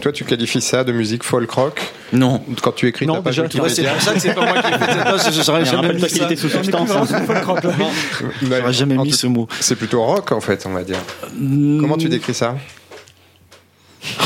toi, 0.00 0.12
tu 0.12 0.24
qualifies 0.24 0.60
ça 0.60 0.84
de 0.84 0.92
musique 0.92 1.22
folk 1.22 1.50
rock? 1.50 1.80
Non. 2.12 2.42
Quand 2.62 2.72
tu 2.72 2.88
écris 2.88 3.06
Non, 3.06 3.22
page 3.22 3.36
déjà. 3.36 3.62
Ouais, 3.62 3.68
c'est 3.68 3.84
pour 3.84 4.00
ça 4.00 4.12
que 4.14 4.18
c'est 4.20 4.34
pas 4.34 4.44
moi 4.44 4.62
qui 4.62 4.68
ai 4.68 4.78
fait 4.78 5.04
page, 5.04 5.20
je 5.32 5.42
serais 5.42 5.60
Mais 5.60 5.64
jamais 5.66 5.94
mis 5.94 6.08
ça. 6.08 6.36
sous 6.36 6.48
substance. 6.48 6.90
J'aurais 8.42 8.72
jamais 8.72 8.96
mis 8.96 9.12
ce 9.12 9.26
mot. 9.26 9.48
C'est 9.60 9.76
plutôt 9.76 10.02
rock, 10.02 10.32
en 10.32 10.40
fait, 10.40 10.64
on 10.66 10.72
va 10.72 10.82
dire. 10.82 10.98
Comment 11.80 11.96
tu 11.96 12.08
décris 12.08 12.34
ça? 12.34 12.56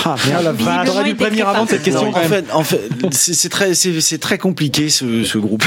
Ah, 0.04 0.16
merde. 0.26 0.54
Visiblement, 0.56 0.84
T'aurais 0.84 1.04
dû 1.04 1.14
prévenir 1.14 1.48
avant 1.48 1.66
cette 1.66 1.82
question 1.82 2.04
Non, 2.06 2.12
quand 2.12 2.18
en 2.20 2.28
même. 2.28 2.44
fait, 2.44 2.52
en 2.52 2.64
fait, 2.64 2.90
c'est 3.12 3.48
très, 3.48 3.74
c'est 3.74 4.00
c'est 4.00 4.18
très 4.18 4.38
compliqué 4.38 4.88
ce, 4.88 5.24
ce 5.24 5.38
groupe. 5.38 5.64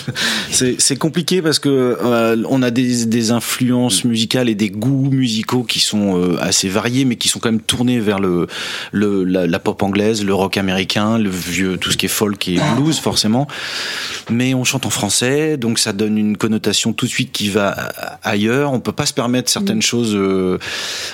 c'est 0.50 0.76
c'est 0.80 0.96
compliqué 0.96 1.42
parce 1.42 1.58
que 1.58 1.68
euh, 2.02 2.42
on 2.48 2.62
a 2.62 2.70
des, 2.70 3.06
des 3.06 3.30
influences 3.30 4.04
musicales 4.04 4.48
et 4.48 4.54
des 4.54 4.70
goûts 4.70 5.10
musicaux 5.10 5.62
qui 5.62 5.80
sont 5.80 6.18
euh, 6.18 6.36
assez 6.40 6.68
variés, 6.68 7.04
mais 7.04 7.16
qui 7.16 7.28
sont 7.28 7.38
quand 7.38 7.50
même 7.50 7.60
tournés 7.60 8.00
vers 8.00 8.18
le, 8.20 8.46
le 8.92 9.24
la, 9.24 9.46
la 9.46 9.58
pop 9.58 9.82
anglaise, 9.82 10.24
le 10.24 10.34
rock 10.34 10.56
américain, 10.56 11.18
le 11.18 11.30
vieux, 11.30 11.76
tout 11.76 11.90
ce 11.90 11.96
qui 11.96 12.06
est 12.06 12.10
folk 12.10 12.48
et 12.48 12.58
blues 12.76 12.98
forcément. 12.98 13.46
Mais 14.30 14.54
on 14.54 14.64
chante 14.64 14.86
en 14.86 14.90
français, 14.90 15.56
donc 15.56 15.78
ça 15.78 15.92
donne 15.92 16.18
une 16.18 16.36
connotation 16.36 16.92
tout 16.92 17.06
de 17.06 17.10
suite 17.10 17.32
qui 17.32 17.48
va 17.48 17.70
ailleurs. 18.22 18.72
On 18.72 18.80
peut 18.80 18.92
pas 18.92 19.06
se 19.06 19.14
permettre 19.14 19.50
certaines 19.50 19.82
choses. 19.82 20.14
euh, 20.14 20.58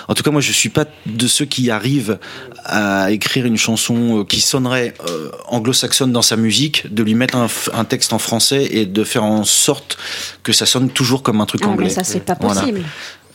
En 0.09 0.15
tout 0.15 0.23
cas, 0.23 0.31
moi, 0.31 0.41
je 0.41 0.53
suis 0.53 0.69
pas 0.69 0.85
de 1.07 1.27
ceux 1.27 1.45
qui 1.45 1.71
arrivent 1.71 2.19
à 2.65 3.11
écrire 3.11 3.47
une 3.47 3.57
chanson 3.57 4.21
euh, 4.21 4.25
qui 4.25 4.41
sonnerait 4.41 4.95
euh, 5.09 5.31
anglo-saxonne 5.49 6.13
dans 6.13 6.23
sa 6.23 6.37
musique, 6.37 6.93
de 6.93 7.03
lui 7.03 7.15
mettre 7.15 7.37
un, 7.73 7.85
texte 7.85 8.13
en 8.13 8.19
français 8.19 8.67
et 8.71 8.87
de 8.87 9.05
faire 9.05 9.25
en 9.25 9.45
sorte 9.45 9.99
que 10.43 10.53
ça 10.53 10.67
sonne 10.67 10.91
toujours 10.91 11.23
comme 11.23 11.41
un 11.41 11.47
truc 11.47 11.63
Ah, 11.65 11.69
anglais. 11.69 11.87
mais 11.87 11.93
ça, 11.93 12.05
c'est 12.05 12.21
pas 12.21 12.37
Voilà. 12.41 12.61
possible. 12.61 12.83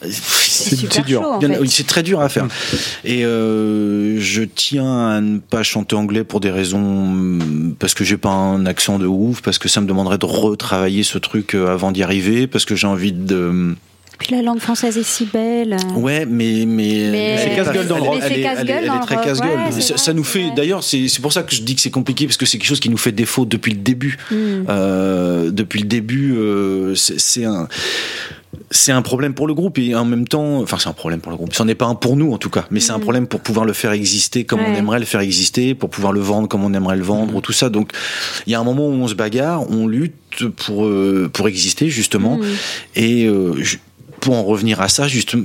C'est 0.03 0.87
en 1.15 1.39
fait. 1.39 1.59
oui, 1.59 1.69
c'est 1.69 1.85
très 1.85 2.01
dur 2.01 2.21
à 2.21 2.29
faire. 2.29 2.47
Et 3.03 3.23
euh, 3.23 4.19
je 4.19 4.41
tiens 4.41 5.09
à 5.09 5.21
ne 5.21 5.37
pas 5.37 5.61
chanter 5.61 5.95
anglais 5.95 6.23
pour 6.23 6.39
des 6.39 6.49
raisons 6.49 6.79
hum, 6.79 7.75
parce 7.77 7.93
que 7.93 8.03
j'ai 8.03 8.17
pas 8.17 8.31
un 8.31 8.65
accent 8.65 8.97
de 8.97 9.05
ouf, 9.05 9.43
parce 9.43 9.59
que 9.59 9.69
ça 9.69 9.79
me 9.79 9.85
demanderait 9.85 10.17
de 10.17 10.25
retravailler 10.25 11.03
ce 11.03 11.19
truc 11.19 11.53
avant 11.53 11.91
d'y 11.91 12.01
arriver, 12.01 12.47
parce 12.47 12.65
que 12.65 12.75
j'ai 12.75 12.87
envie 12.87 13.11
de. 13.11 13.75
Puis 14.21 14.35
la 14.35 14.41
langue 14.43 14.59
française 14.59 14.97
est 14.97 15.03
si 15.03 15.25
belle. 15.25 15.75
Ouais, 15.95 16.25
mais 16.27 16.65
mais, 16.67 17.09
Mais- 17.11 17.37
C'est 17.37 17.55
casse-gueule 17.55 17.87
dans 17.87 17.97
le 17.97 18.01
elle 18.03 18.07
est- 18.07 18.09
rock. 18.09 18.21
Elle 18.23 18.31
elle 18.31 18.69
elle 18.69 18.83
est 18.83 18.87
dans 18.87 18.93
le 18.99 19.01
très 19.05 19.15
casse-gueule. 19.15 19.49
ouais, 19.73 19.81
ça, 19.97 20.13
nous 20.13 20.23
fait. 20.23 20.51
D'ailleurs, 20.55 20.83
c'est 20.83 21.07
c'est 21.07 21.21
pour 21.21 21.33
ça 21.33 21.43
que 21.43 21.55
je 21.55 21.61
dis 21.63 21.75
que 21.75 21.81
c'est 21.81 21.89
compliqué 21.91 22.25
parce 22.27 22.37
que 22.37 22.45
c'est 22.45 22.57
quelque 22.59 22.67
chose 22.67 22.79
qui 22.79 22.89
nous 22.89 22.97
fait 22.97 23.11
défaut 23.11 23.45
depuis 23.45 23.71
le 23.73 23.79
début. 23.79 24.17
Mm. 24.29 24.35
Euh, 24.69 25.49
depuis 25.51 25.79
le 25.79 25.87
début, 25.87 26.33
euh, 26.35 26.93
c'est 26.95 27.19
c'est 27.19 27.45
un 27.45 27.67
c'est 28.69 28.91
un 28.91 29.01
problème 29.01 29.33
pour 29.33 29.47
le 29.47 29.53
groupe 29.53 29.77
et 29.79 29.95
en 29.95 30.05
même 30.05 30.27
temps, 30.27 30.59
enfin 30.61 30.77
c'est 30.79 30.87
un 30.89 30.93
problème 30.93 31.19
pour 31.19 31.31
le 31.31 31.37
groupe. 31.37 31.53
Ce 31.53 31.63
n'est 31.63 31.75
pas 31.75 31.85
un 31.87 31.95
pour 31.95 32.15
nous 32.15 32.31
en 32.33 32.37
tout 32.37 32.49
cas, 32.49 32.65
mais 32.69 32.79
c'est 32.79 32.91
un 32.91 32.99
problème 32.99 33.25
pour 33.27 33.39
pouvoir 33.41 33.65
le 33.65 33.73
faire 33.73 33.91
exister 33.91 34.43
comme 34.45 34.59
on 34.59 34.69
Mm. 34.71 34.75
Aimerait 34.75 34.99
le 34.99 35.05
faire 35.05 35.21
exister, 35.21 35.73
pour 35.73 35.89
pouvoir 35.89 36.13
le 36.13 36.19
vendre 36.21 36.47
comme 36.47 36.63
on 36.63 36.73
aimerait 36.73 36.95
le 36.97 37.03
vendre, 37.03 37.35
ou 37.35 37.41
tout 37.41 37.53
ça. 37.53 37.69
Donc 37.69 37.91
il 38.47 38.51
y 38.51 38.55
a 38.55 38.59
un 38.59 38.63
moment 38.63 38.87
où 38.87 38.91
on 38.93 39.07
se 39.07 39.15
bagarre, 39.15 39.69
on 39.69 39.87
lutte 39.87 40.13
pour 40.57 40.85
euh, 40.85 41.29
pour 41.33 41.47
exister 41.47 41.89
justement, 41.89 42.37
Mm. 42.37 42.43
et 42.95 43.25
euh, 43.25 43.53
je- 43.61 43.77
pour 44.21 44.35
en 44.35 44.43
revenir 44.43 44.79
à 44.81 44.87
ça, 44.87 45.07
justement, 45.07 45.43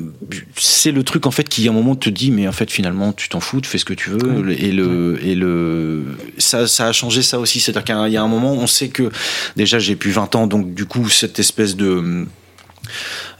c'est 0.56 0.92
le 0.92 1.02
truc 1.02 1.26
en 1.26 1.30
fait 1.30 1.48
qui 1.48 1.66
à 1.66 1.70
un 1.70 1.74
moment 1.74 1.96
te 1.96 2.08
dit 2.10 2.30
mais 2.30 2.46
en 2.46 2.52
fait 2.52 2.70
finalement 2.70 3.12
tu 3.12 3.28
t'en 3.28 3.40
fous, 3.40 3.60
tu 3.60 3.68
fais 3.68 3.78
ce 3.78 3.84
que 3.84 3.94
tu 3.94 4.10
veux. 4.10 4.52
Et 4.62 4.70
le 4.70 5.18
et 5.24 5.34
le 5.34 6.04
ça 6.38 6.66
ça 6.68 6.86
a 6.86 6.92
changé 6.92 7.22
ça 7.22 7.40
aussi, 7.40 7.58
c'est-à-dire 7.58 7.84
qu'il 7.84 7.94
y 7.94 7.98
a 7.98 8.00
un- 8.02 8.06
il 8.08 8.12
y 8.12 8.16
a 8.16 8.22
un 8.22 8.28
moment 8.28 8.52
on 8.52 8.66
sait 8.68 8.88
que 8.88 9.10
déjà 9.56 9.78
j'ai 9.78 9.96
plus 9.96 10.12
20 10.12 10.34
ans 10.36 10.46
donc 10.46 10.74
du 10.74 10.84
coup 10.86 11.08
cette 11.08 11.38
espèce 11.38 11.74
de 11.74 12.26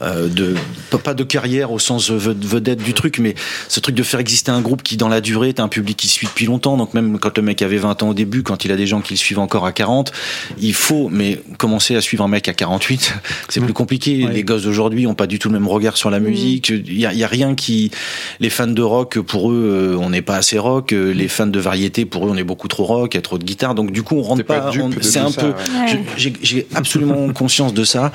euh, 0.01 0.27
de 0.27 0.55
pas- 1.03 1.13
de 1.13 1.23
carrière 1.23 1.71
au 1.71 1.79
sens 1.79 2.09
ve- 2.11 2.35
vedette 2.39 2.83
du 2.83 2.93
truc, 2.93 3.19
mais 3.19 3.35
ce 3.67 3.79
truc 3.79 3.95
de 3.95 4.03
faire 4.03 4.19
exister 4.19 4.51
un 4.51 4.61
groupe 4.61 4.83
qui 4.83 4.97
dans 4.97 5.07
la 5.09 5.21
durée, 5.21 5.53
t'as 5.53 5.63
un 5.63 5.67
public 5.67 5.97
qui 5.97 6.07
suit 6.07 6.27
depuis 6.27 6.45
longtemps. 6.45 6.77
Donc 6.77 6.93
même 6.93 7.17
quand 7.19 7.35
le 7.37 7.43
mec 7.43 7.61
avait 7.61 7.77
20 7.77 8.03
ans 8.03 8.09
au 8.09 8.13
début, 8.13 8.43
quand 8.43 8.65
il 8.65 8.71
a 8.71 8.75
des 8.75 8.87
gens 8.87 9.01
qui 9.01 9.13
le 9.13 9.17
suivent 9.17 9.39
encore 9.39 9.65
à 9.65 9.71
40, 9.71 10.11
il 10.59 10.73
faut 10.73 11.09
mais 11.09 11.41
commencer 11.57 11.95
à 11.95 12.01
suivre 12.01 12.23
un 12.23 12.27
mec 12.27 12.47
à 12.47 12.53
48, 12.53 13.13
c'est 13.49 13.59
plus 13.61 13.73
compliqué. 13.73 14.27
Les 14.31 14.43
gosses 14.43 14.63
d'aujourd'hui 14.63 15.07
ont 15.07 15.15
pas 15.15 15.27
du 15.27 15.39
tout 15.39 15.49
le 15.49 15.53
même 15.53 15.67
regard 15.67 15.97
sur 15.97 16.09
la 16.09 16.19
musique. 16.19 16.69
Il 16.69 16.97
y 16.99 17.05
a, 17.05 17.13
il 17.13 17.19
y 17.19 17.23
a 17.23 17.27
rien 17.27 17.55
qui 17.55 17.91
les 18.39 18.49
fans 18.49 18.67
de 18.67 18.81
rock 18.81 19.19
pour 19.19 19.51
eux, 19.51 19.93
euh, 19.95 19.97
on 19.99 20.09
n'est 20.11 20.21
pas 20.21 20.35
assez 20.35 20.59
rock. 20.59 20.91
Les 20.91 21.27
fans 21.27 21.47
de 21.47 21.59
variété 21.59 22.05
pour 22.05 22.25
eux, 22.27 22.29
on 22.31 22.37
est 22.37 22.43
beaucoup 22.43 22.67
trop 22.67 22.83
rock. 22.85 23.13
Il 23.13 23.17
y 23.17 23.19
a 23.19 23.21
trop 23.21 23.37
de 23.37 23.43
guitare. 23.43 23.73
Donc 23.75 23.91
du 23.91 24.03
coup, 24.03 24.15
on 24.15 24.21
rentre 24.21 24.43
pas 24.43 24.71
C'est 25.01 25.19
un 25.19 25.31
ça, 25.31 25.41
peu. 25.41 25.47
ouais. 25.49 26.03
j'ai- 26.17 26.33
J'ai 26.41 26.67
absolument 26.75 27.29
conscience 27.33 27.73
de 27.73 27.83
ça. 27.83 28.11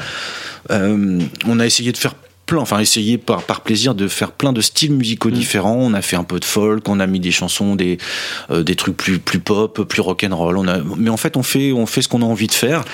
Euh, 0.71 1.19
on 1.47 1.59
a 1.59 1.67
essayé 1.73 1.93
de 1.93 1.97
faire 1.97 2.15
plein, 2.45 2.59
enfin 2.59 2.79
essayé 2.81 3.19
par, 3.19 3.43
par 3.43 3.63
plaisir 3.63 3.95
de 3.95 4.09
faire 4.09 4.33
plein 4.33 4.53
de 4.53 4.61
styles 4.61 4.93
musicaux 4.93 5.31
différents. 5.31 5.77
On 5.77 5.95
a 5.95 6.03
fait 6.03 6.17
un 6.17 6.25
peu 6.25 6.39
de 6.39 6.45
folk, 6.45 6.89
on 6.89 7.01
a 7.01 7.07
mis 7.07 7.21
des 7.21 7.31
chansons, 7.31 7.77
des, 7.77 7.99
euh, 8.51 8.63
des 8.63 8.77
trucs 8.77 8.97
plus, 8.97 9.19
plus 9.19 9.39
pop, 9.39 9.83
plus 9.89 10.03
rock'n'roll. 10.03 10.59
On 10.59 10.69
a, 10.69 10.79
mais 10.97 11.11
en 11.11 11.17
fait, 11.17 11.37
on 11.37 11.43
fait, 11.43 11.73
on 11.73 11.87
fait 11.87 12.03
ce 12.03 12.09
qu'on 12.09 12.23
a 12.23 12.27
envie 12.27 12.49
de 12.49 12.55
faire 12.55 12.85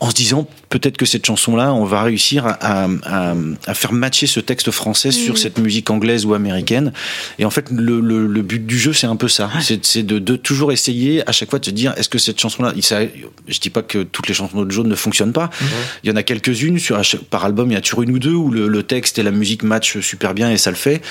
en 0.00 0.10
se 0.10 0.14
disant 0.14 0.46
peut-être 0.68 0.96
que 0.96 1.06
cette 1.06 1.26
chanson-là, 1.26 1.72
on 1.74 1.84
va 1.84 2.02
réussir 2.02 2.46
à, 2.46 2.84
à, 2.84 3.34
à- 3.66 3.74
faire 3.74 3.92
matcher 3.92 4.26
ce 4.26 4.38
texte 4.38 4.70
français 4.70 5.10
sur 5.10 5.38
cette 5.38 5.58
musique 5.58 5.90
anglaise 5.90 6.24
ou 6.24 6.34
américaine. 6.34 6.92
Et 7.38 7.44
en 7.44 7.50
fait, 7.50 7.66
le, 7.70 8.00
le, 8.00 8.26
le 8.26 8.42
but 8.42 8.64
du 8.64 8.78
jeu, 8.78 8.92
c'est 8.92 9.06
un 9.06 9.16
peu 9.16 9.28
ça. 9.28 9.50
C'est 9.60 9.84
c'est 9.84 10.02
de, 10.04 10.18
de 10.18 10.36
toujours 10.36 10.70
essayer 10.72 11.28
à 11.28 11.32
chaque 11.32 11.50
fois 11.50 11.58
de 11.58 11.64
se 11.64 11.70
dire 11.70 11.94
est-ce 11.96 12.08
que 12.08 12.18
cette 12.18 12.40
chanson-là, 12.40 12.74
je 12.76 13.58
dis 13.60 13.70
pas 13.70 13.82
que 13.82 14.02
toutes 14.04 14.28
les 14.28 14.34
chansons 14.34 14.64
de 14.64 14.70
Jaune 14.70 14.88
ne 14.88 14.94
fonctionnent 14.94 15.32
pas. 15.32 15.50
Il 16.04 16.10
y 16.10 16.12
en 16.12 16.16
a 16.16 16.22
quelques-unes 16.22 16.78
sur 16.78 17.00
par 17.30 17.44
album, 17.44 17.70
il 17.70 17.74
y 17.74 17.76
a 17.76 17.80
toujours 17.80 18.02
une 18.02 18.12
ou 18.12 18.18
deux 18.18 18.34
où 18.34 18.50
le, 18.50 18.68
le 18.68 18.82
texte 18.82 19.18
et 19.18 19.22
la 19.22 19.30
musique 19.32 19.62
matchent 19.62 20.00
super 20.00 20.34
bien 20.34 20.50
et 20.50 20.58
ça 20.58 20.70
le 20.70 20.76
fait. 20.76 21.02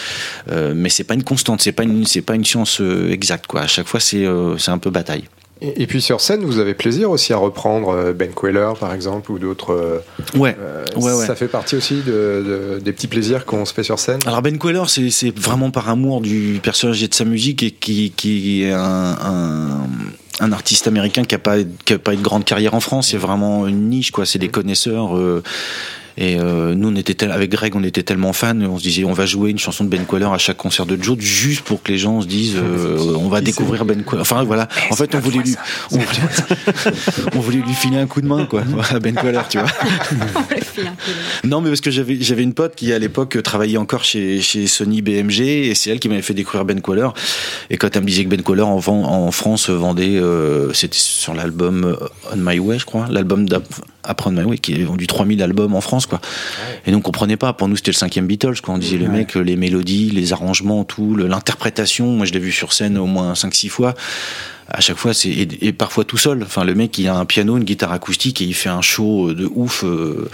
Euh, 0.51 0.73
mais 0.75 0.89
c'est 0.89 1.03
pas 1.03 1.13
une 1.15 1.23
constante, 1.23 1.61
c'est 1.61 1.71
pas 1.71 1.83
une, 1.83 2.05
c'est 2.05 2.21
pas 2.21 2.35
une 2.35 2.45
science 2.45 2.79
euh, 2.79 3.11
exacte 3.11 3.47
quoi. 3.47 3.61
À 3.61 3.67
chaque 3.67 3.87
fois, 3.87 3.99
c'est 3.99 4.25
euh, 4.25 4.57
c'est 4.57 4.71
un 4.71 4.77
peu 4.77 4.89
bataille. 4.91 5.25
Et, 5.61 5.83
et 5.83 5.87
puis 5.87 6.01
sur 6.01 6.21
scène, 6.21 6.43
vous 6.43 6.59
avez 6.59 6.73
plaisir 6.73 7.09
aussi 7.09 7.33
à 7.33 7.37
reprendre 7.37 7.89
euh, 7.89 8.13
Ben 8.13 8.29
Queller, 8.39 8.71
par 8.79 8.93
exemple, 8.93 9.31
ou 9.31 9.39
d'autres. 9.39 9.73
euh, 9.73 9.99
Ouais. 10.37 10.55
euh, 10.59 10.85
Ouais, 10.95 11.13
ouais. 11.13 11.25
Ça 11.25 11.35
fait 11.35 11.47
partie 11.47 11.75
aussi 11.75 12.01
de, 12.05 12.75
de- 12.75 12.79
des 12.79 12.93
petits 12.93 13.07
plaisirs 13.07 13.45
qu'on 13.45 13.65
se 13.65 13.73
fait 13.73 13.83
sur 13.83 13.97
scène? 13.99 14.19
Alors 14.25 14.41
Ben 14.41 14.57
Queller, 14.59 14.83
c'est 14.87 15.09
c'est 15.09 15.35
vraiment 15.37 15.71
par 15.71 15.89
amour 15.89 16.21
du 16.21 16.59
personnage 16.61 17.01
et 17.03 17.07
de 17.07 17.13
sa 17.13 17.25
musique 17.25 17.63
et 17.63 17.71
qui, 17.71 18.11
qui 18.15 18.63
est 18.63 18.71
un, 18.71 18.79
un, 18.79 19.87
un 20.39 20.51
artiste 20.51 20.87
américain 20.87 21.23
qui 21.23 21.33
a 21.35 21.39
pas 21.39 21.55
qui 21.85 21.93
a 21.93 21.99
pas 21.99 22.13
une 22.13 22.21
grande 22.21 22.45
carrière 22.45 22.73
en 22.75 22.79
France. 22.79 23.09
C'est 23.09 23.17
vraiment 23.17 23.65
une 23.67 23.89
niche 23.89 24.11
quoi. 24.11 24.25
C'est 24.25 24.39
des 24.39 24.49
connaisseurs. 24.49 25.17
euh, 25.17 25.41
et 26.17 26.39
euh, 26.39 26.73
nous, 26.75 26.89
on 26.89 26.95
était 26.95 27.13
tel- 27.13 27.31
avec 27.31 27.51
Greg, 27.51 27.75
on 27.75 27.83
était 27.83 28.03
tellement 28.03 28.33
fans, 28.33 28.59
on 28.61 28.77
se 28.77 28.83
disait, 28.83 29.03
on 29.03 29.13
va 29.13 29.25
jouer 29.25 29.51
une 29.51 29.59
chanson 29.59 29.83
de 29.83 29.89
Ben 29.89 30.05
Queller 30.05 30.25
à 30.25 30.37
chaque 30.37 30.57
concert 30.57 30.85
de 30.85 30.97
Joe, 31.01 31.17
juste 31.19 31.61
pour 31.61 31.81
que 31.83 31.91
les 31.91 31.97
gens 31.97 32.21
se 32.21 32.27
disent, 32.27 32.55
euh, 32.57 32.97
on 33.19 33.29
va 33.29 33.41
découvrir 33.41 33.85
Ben 33.85 34.03
Queller. 34.03 34.21
Enfin 34.21 34.43
voilà. 34.43 34.67
En 34.89 34.95
fait, 34.95 35.13
on 35.15 35.19
voulait 35.19 35.39
lui, 35.39 35.55
on 35.91 35.95
voulait, 35.97 36.07
on 37.35 37.39
voulait 37.39 37.57
lui 37.59 37.73
filer 37.73 37.97
un 37.97 38.07
coup 38.07 38.21
de 38.21 38.27
main, 38.27 38.45
quoi, 38.45 38.63
à 38.91 38.99
Ben 38.99 39.15
Queller, 39.15 39.41
tu 39.49 39.59
vois. 39.59 39.67
Non, 41.43 41.61
mais 41.61 41.69
parce 41.69 41.81
que 41.81 41.91
j'avais 41.91 42.17
j'avais 42.21 42.43
une 42.43 42.53
pote 42.53 42.75
qui 42.75 42.93
à 42.93 42.99
l'époque 42.99 43.41
travaillait 43.43 43.77
encore 43.77 44.03
chez 44.03 44.41
chez 44.41 44.67
Sony 44.67 45.01
BMG 45.01 45.39
et 45.41 45.75
c'est 45.75 45.89
elle 45.89 45.99
qui 45.99 46.09
m'avait 46.09 46.21
fait 46.21 46.33
découvrir 46.33 46.65
Ben 46.65 46.81
Queller. 46.81 47.07
Et 47.69 47.77
quand 47.77 47.95
elle 47.95 48.01
me 48.03 48.07
disait 48.07 48.23
que 48.25 48.29
Ben 48.29 48.41
Queller 48.43 48.61
en, 48.61 49.31
France 49.31 49.69
vendait, 49.69 50.17
euh, 50.17 50.71
c'était 50.73 50.97
sur 50.97 51.33
l'album 51.33 51.97
On 52.31 52.35
My 52.37 52.59
Way, 52.59 52.79
je 52.79 52.85
crois, 52.85 53.07
l'album 53.09 53.47
d'Ap- 53.49 53.65
Après 54.03 54.29
On 54.29 54.33
My 54.33 54.43
Way, 54.43 54.57
qui 54.59 54.73
a 54.81 54.85
vendu 54.85 55.07
3000 55.07 55.41
albums 55.41 55.75
en 55.75 55.81
France, 55.81 56.05
quoi. 56.07 56.21
Et 56.85 56.91
nous 56.91 56.97
on 56.97 57.01
comprenait 57.01 57.37
pas. 57.37 57.53
Pour 57.53 57.67
nous 57.67 57.75
c'était 57.75 57.91
le 57.91 57.97
cinquième 57.97 58.27
Beatles, 58.27 58.61
quoi. 58.61 58.75
On 58.75 58.77
disait 58.77 58.97
le 58.97 59.07
mec, 59.07 59.35
les 59.35 59.55
mélodies, 59.55 60.09
les 60.11 60.33
arrangements, 60.33 60.83
tout, 60.83 61.15
l'interprétation. 61.15 62.07
Moi 62.07 62.25
je 62.25 62.33
l'ai 62.33 62.39
vu 62.39 62.51
sur 62.51 62.73
scène 62.73 62.97
au 62.97 63.05
moins 63.05 63.33
5-6 63.33 63.69
fois 63.69 63.95
à 64.69 64.81
chaque 64.81 64.97
fois 64.97 65.13
c'est 65.13 65.29
et, 65.29 65.67
et 65.67 65.71
parfois 65.71 66.03
tout 66.03 66.17
seul 66.17 66.43
enfin 66.43 66.63
le 66.63 66.75
mec 66.75 66.97
il 66.97 67.07
a 67.07 67.15
un 67.15 67.25
piano 67.25 67.57
une 67.57 67.63
guitare 67.63 67.91
acoustique 67.93 68.41
et 68.41 68.45
il 68.45 68.53
fait 68.53 68.69
un 68.69 68.81
show 68.81 69.33
de 69.33 69.49
ouf 69.55 69.83
euh, 69.85 70.29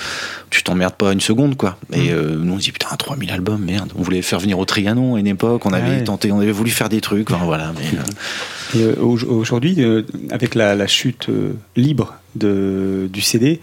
tu 0.49 0.63
t'emmerdes 0.63 0.95
pas 0.95 1.13
une 1.13 1.21
seconde 1.21 1.55
quoi 1.55 1.77
et 1.91 2.11
euh, 2.11 2.35
nous 2.37 2.53
on 2.53 2.57
se 2.57 2.63
dit 2.63 2.71
putain 2.71 2.95
3000 2.95 3.31
albums 3.31 3.63
merde 3.63 3.91
on 3.95 4.01
voulait 4.01 4.21
faire 4.21 4.39
venir 4.39 4.57
au 4.57 4.65
Trianon 4.65 5.15
à 5.15 5.19
une 5.19 5.27
époque 5.27 5.65
on 5.65 5.73
avait 5.73 5.97
ouais. 5.97 6.03
tenté 6.03 6.31
on 6.31 6.39
avait 6.39 6.51
voulu 6.51 6.71
faire 6.71 6.89
des 6.89 6.99
trucs 6.99 7.29
enfin, 7.29 7.45
voilà 7.45 7.73
mais 7.77 7.99
euh, 7.99 8.03
Et, 8.75 8.81
euh, 8.81 8.95
Aujourd'hui, 8.99 9.75
euh, 9.79 10.03
avec 10.31 10.55
la, 10.55 10.75
la 10.75 10.87
chute 10.87 11.29
euh, 11.29 11.53
libre 11.75 12.15
de, 12.35 13.07
du 13.11 13.21
CD, 13.21 13.59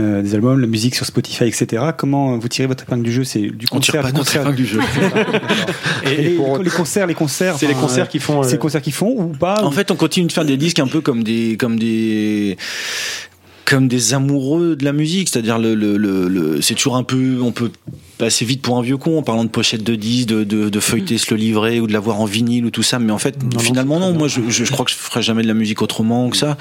euh, 0.00 0.22
des 0.22 0.34
albums, 0.34 0.58
la 0.60 0.66
musique 0.66 0.94
sur 0.94 1.06
Spotify, 1.06 1.44
etc., 1.44 1.84
comment 1.96 2.36
vous 2.38 2.48
tirez 2.48 2.66
votre 2.66 2.82
épingle 2.84 3.02
du 3.04 3.12
jeu? 3.12 3.24
C'est 3.24 3.40
du 3.42 3.66
On 3.72 3.78
tire 3.80 3.94
concert, 3.94 4.02
pas 4.02 4.12
concert. 4.18 4.42
épingle 4.42 4.56
du 4.56 4.66
jeu. 4.66 4.80
et 6.04 6.16
les, 6.16 6.30
les 6.64 6.70
concerts, 6.70 7.06
les 7.06 7.14
concerts. 7.14 7.56
C'est 7.58 7.66
les 7.66 7.74
concerts 7.74 8.08
qui 8.08 8.18
font, 8.18 8.40
euh, 8.40 8.42
C'est 8.44 8.52
les 8.52 8.58
concerts 8.58 8.82
qui 8.82 8.90
font 8.92 9.14
ou 9.18 9.28
pas 9.28 9.62
En 9.64 9.70
fait, 9.70 9.90
on 9.90 9.96
continue 9.96 10.26
de 10.26 10.32
faire 10.32 10.44
des 10.44 10.56
disques 10.56 10.78
un 10.78 10.86
peu 10.88 11.00
comme 11.00 11.22
des, 11.22 11.56
comme 11.58 11.78
des, 11.78 12.56
comme 13.64 13.86
des 13.88 14.14
amoureux 14.14 14.76
de 14.76 14.84
la 14.84 14.92
musique. 14.92 15.28
C'est-à-dire 15.28 15.58
le, 15.58 15.74
le, 15.74 15.96
le, 15.96 16.28
le- 16.28 16.60
c'est 16.62 16.74
toujours 16.74 16.96
un 16.96 17.04
peu, 17.04 17.38
on 17.42 17.52
peut 17.52 17.70
passer 18.20 18.44
vite 18.44 18.60
pour 18.62 18.76
un 18.78 18.82
vieux 18.82 18.98
con 18.98 19.18
en 19.18 19.22
parlant 19.22 19.44
de 19.44 19.48
pochette 19.48 19.82
de 19.82 19.94
disques, 19.94 20.28
de, 20.28 20.44
de, 20.44 20.68
de 20.68 20.80
feuilleter 20.80 21.18
se 21.18 21.32
le 21.34 21.40
livrer 21.40 21.80
ou 21.80 21.86
de 21.86 21.92
l'avoir 21.92 22.20
en 22.20 22.26
vinyle 22.26 22.66
ou 22.66 22.70
tout 22.70 22.82
ça. 22.82 22.98
Mais 22.98 23.12
en 23.12 23.18
fait, 23.18 23.34
finalement, 23.58 23.98
non. 23.98 24.12
Moi, 24.12 24.28
je, 24.28 24.40
je, 24.48 24.64
je 24.64 24.70
crois 24.70 24.84
que 24.84 24.90
je 24.90 24.96
ferai 24.96 25.22
jamais 25.22 25.42
de 25.42 25.48
la 25.48 25.54
musique 25.54 25.80
autrement 25.82 26.28
que 26.28 26.36
ça. 26.36 26.56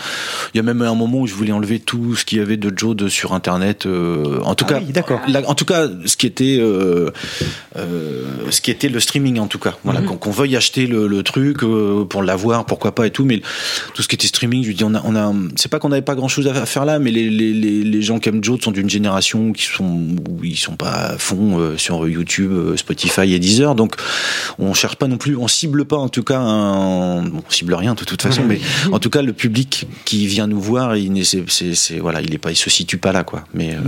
Il 0.53 0.57
y 0.57 0.59
a 0.59 0.63
même 0.63 0.81
un 0.81 0.95
moment 0.95 1.19
où 1.19 1.27
je 1.27 1.33
voulais 1.33 1.51
enlever 1.51 1.79
tout 1.79 2.15
ce 2.15 2.23
qu'il 2.25 2.37
y 2.37 2.41
avait 2.41 2.57
de 2.57 2.71
Joe 2.75 2.95
de, 2.95 3.07
sur 3.09 3.33
Internet. 3.33 3.85
euh, 3.85 4.39
en 4.43 4.55
tout 4.55 4.65
Ah 4.69 4.73
cas, 4.73 4.79
oui, 4.85 4.93
d'accord. 4.93 5.19
en 5.47 5.53
tout 5.55 5.65
cas, 5.65 5.87
ce 6.05 6.15
qui 6.15 6.25
était, 6.25 6.57
euh, 6.59 7.09
euh, 7.77 8.23
ce 8.49 8.61
qui 8.61 8.71
était 8.71 8.89
le 8.89 8.99
streaming 8.99 9.39
en 9.39 9.47
tout 9.47 9.59
cas. 9.59 9.75
Voilà, 9.83 10.01
qu'on 10.01 10.15
qu'on 10.17 10.31
veuille 10.31 10.55
acheter 10.55 10.87
le, 10.87 11.07
le 11.07 11.23
truc 11.23 11.59
pour 12.09 12.23
l'avoir, 12.23 12.65
pourquoi 12.65 12.95
pas 12.95 13.05
et 13.07 13.11
tout, 13.11 13.25
mais 13.25 13.41
tout 13.93 14.01
ce 14.01 14.07
qui 14.07 14.15
était 14.15 14.27
streaming, 14.27 14.63
je 14.63 14.67
lui 14.69 14.75
dis, 14.75 14.83
on 14.83 14.95
a, 14.95 15.01
on 15.05 15.15
a, 15.15 15.33
c'est 15.55 15.69
pas 15.69 15.79
qu'on 15.79 15.89
n'avait 15.89 16.01
pas 16.01 16.15
grand 16.15 16.27
chose 16.29 16.47
à 16.47 16.65
faire 16.65 16.85
là, 16.85 16.99
mais 16.99 17.11
les, 17.11 17.29
les, 17.29 17.53
les, 17.53 17.83
les 17.83 18.01
gens 18.01 18.19
qui 18.19 18.29
aiment 18.29 18.43
Joe 18.43 18.59
sont 18.61 18.71
d'une 18.71 18.89
génération 18.89 19.51
qui 19.51 19.63
sont, 19.65 19.83
où 20.29 20.43
ils 20.43 20.57
sont 20.57 20.75
pas 20.75 20.91
à 20.91 21.17
fond 21.17 21.48
euh, 21.57 21.77
sur 21.77 22.07
YouTube, 22.07 22.51
euh, 22.51 22.77
Spotify 22.77 23.33
et 23.33 23.39
Deezer, 23.39 23.73
donc 23.75 23.95
on 24.59 24.73
cherche 24.73 24.95
pas 24.97 25.07
non 25.07 25.17
plus, 25.17 25.35
on 25.35 25.47
cible 25.47 25.85
pas 25.85 25.97
en 25.97 26.09
tout 26.09 26.23
cas, 26.23 26.39
un, 26.39 27.23
bon, 27.23 27.41
on 27.47 27.51
cible 27.51 27.73
rien 27.73 27.93
de 27.95 28.03
toute 28.03 28.21
façon, 28.21 28.43
mais 28.45 28.59
en 28.91 28.99
tout 28.99 29.09
cas 29.09 29.21
le 29.21 29.33
public 29.33 29.87
qui 30.05 30.27
vient 30.27 30.47
nous 30.47 30.59
voir, 30.61 30.95
il, 30.97 31.11
n'est- 31.13 31.23
c'est, 31.23 31.43
c'est, 31.49 31.73
c'est- 31.75 31.99
voilà, 31.99 32.21
il 32.21 32.33
est 32.33 32.37
pas, 32.37 32.51
il 32.51 32.55
se 32.55 32.69
situe 32.69 32.97
pas 32.97 33.11
là 33.11 33.23
quoi. 33.23 33.43
Mais 33.53 33.73
euh, 33.75 33.79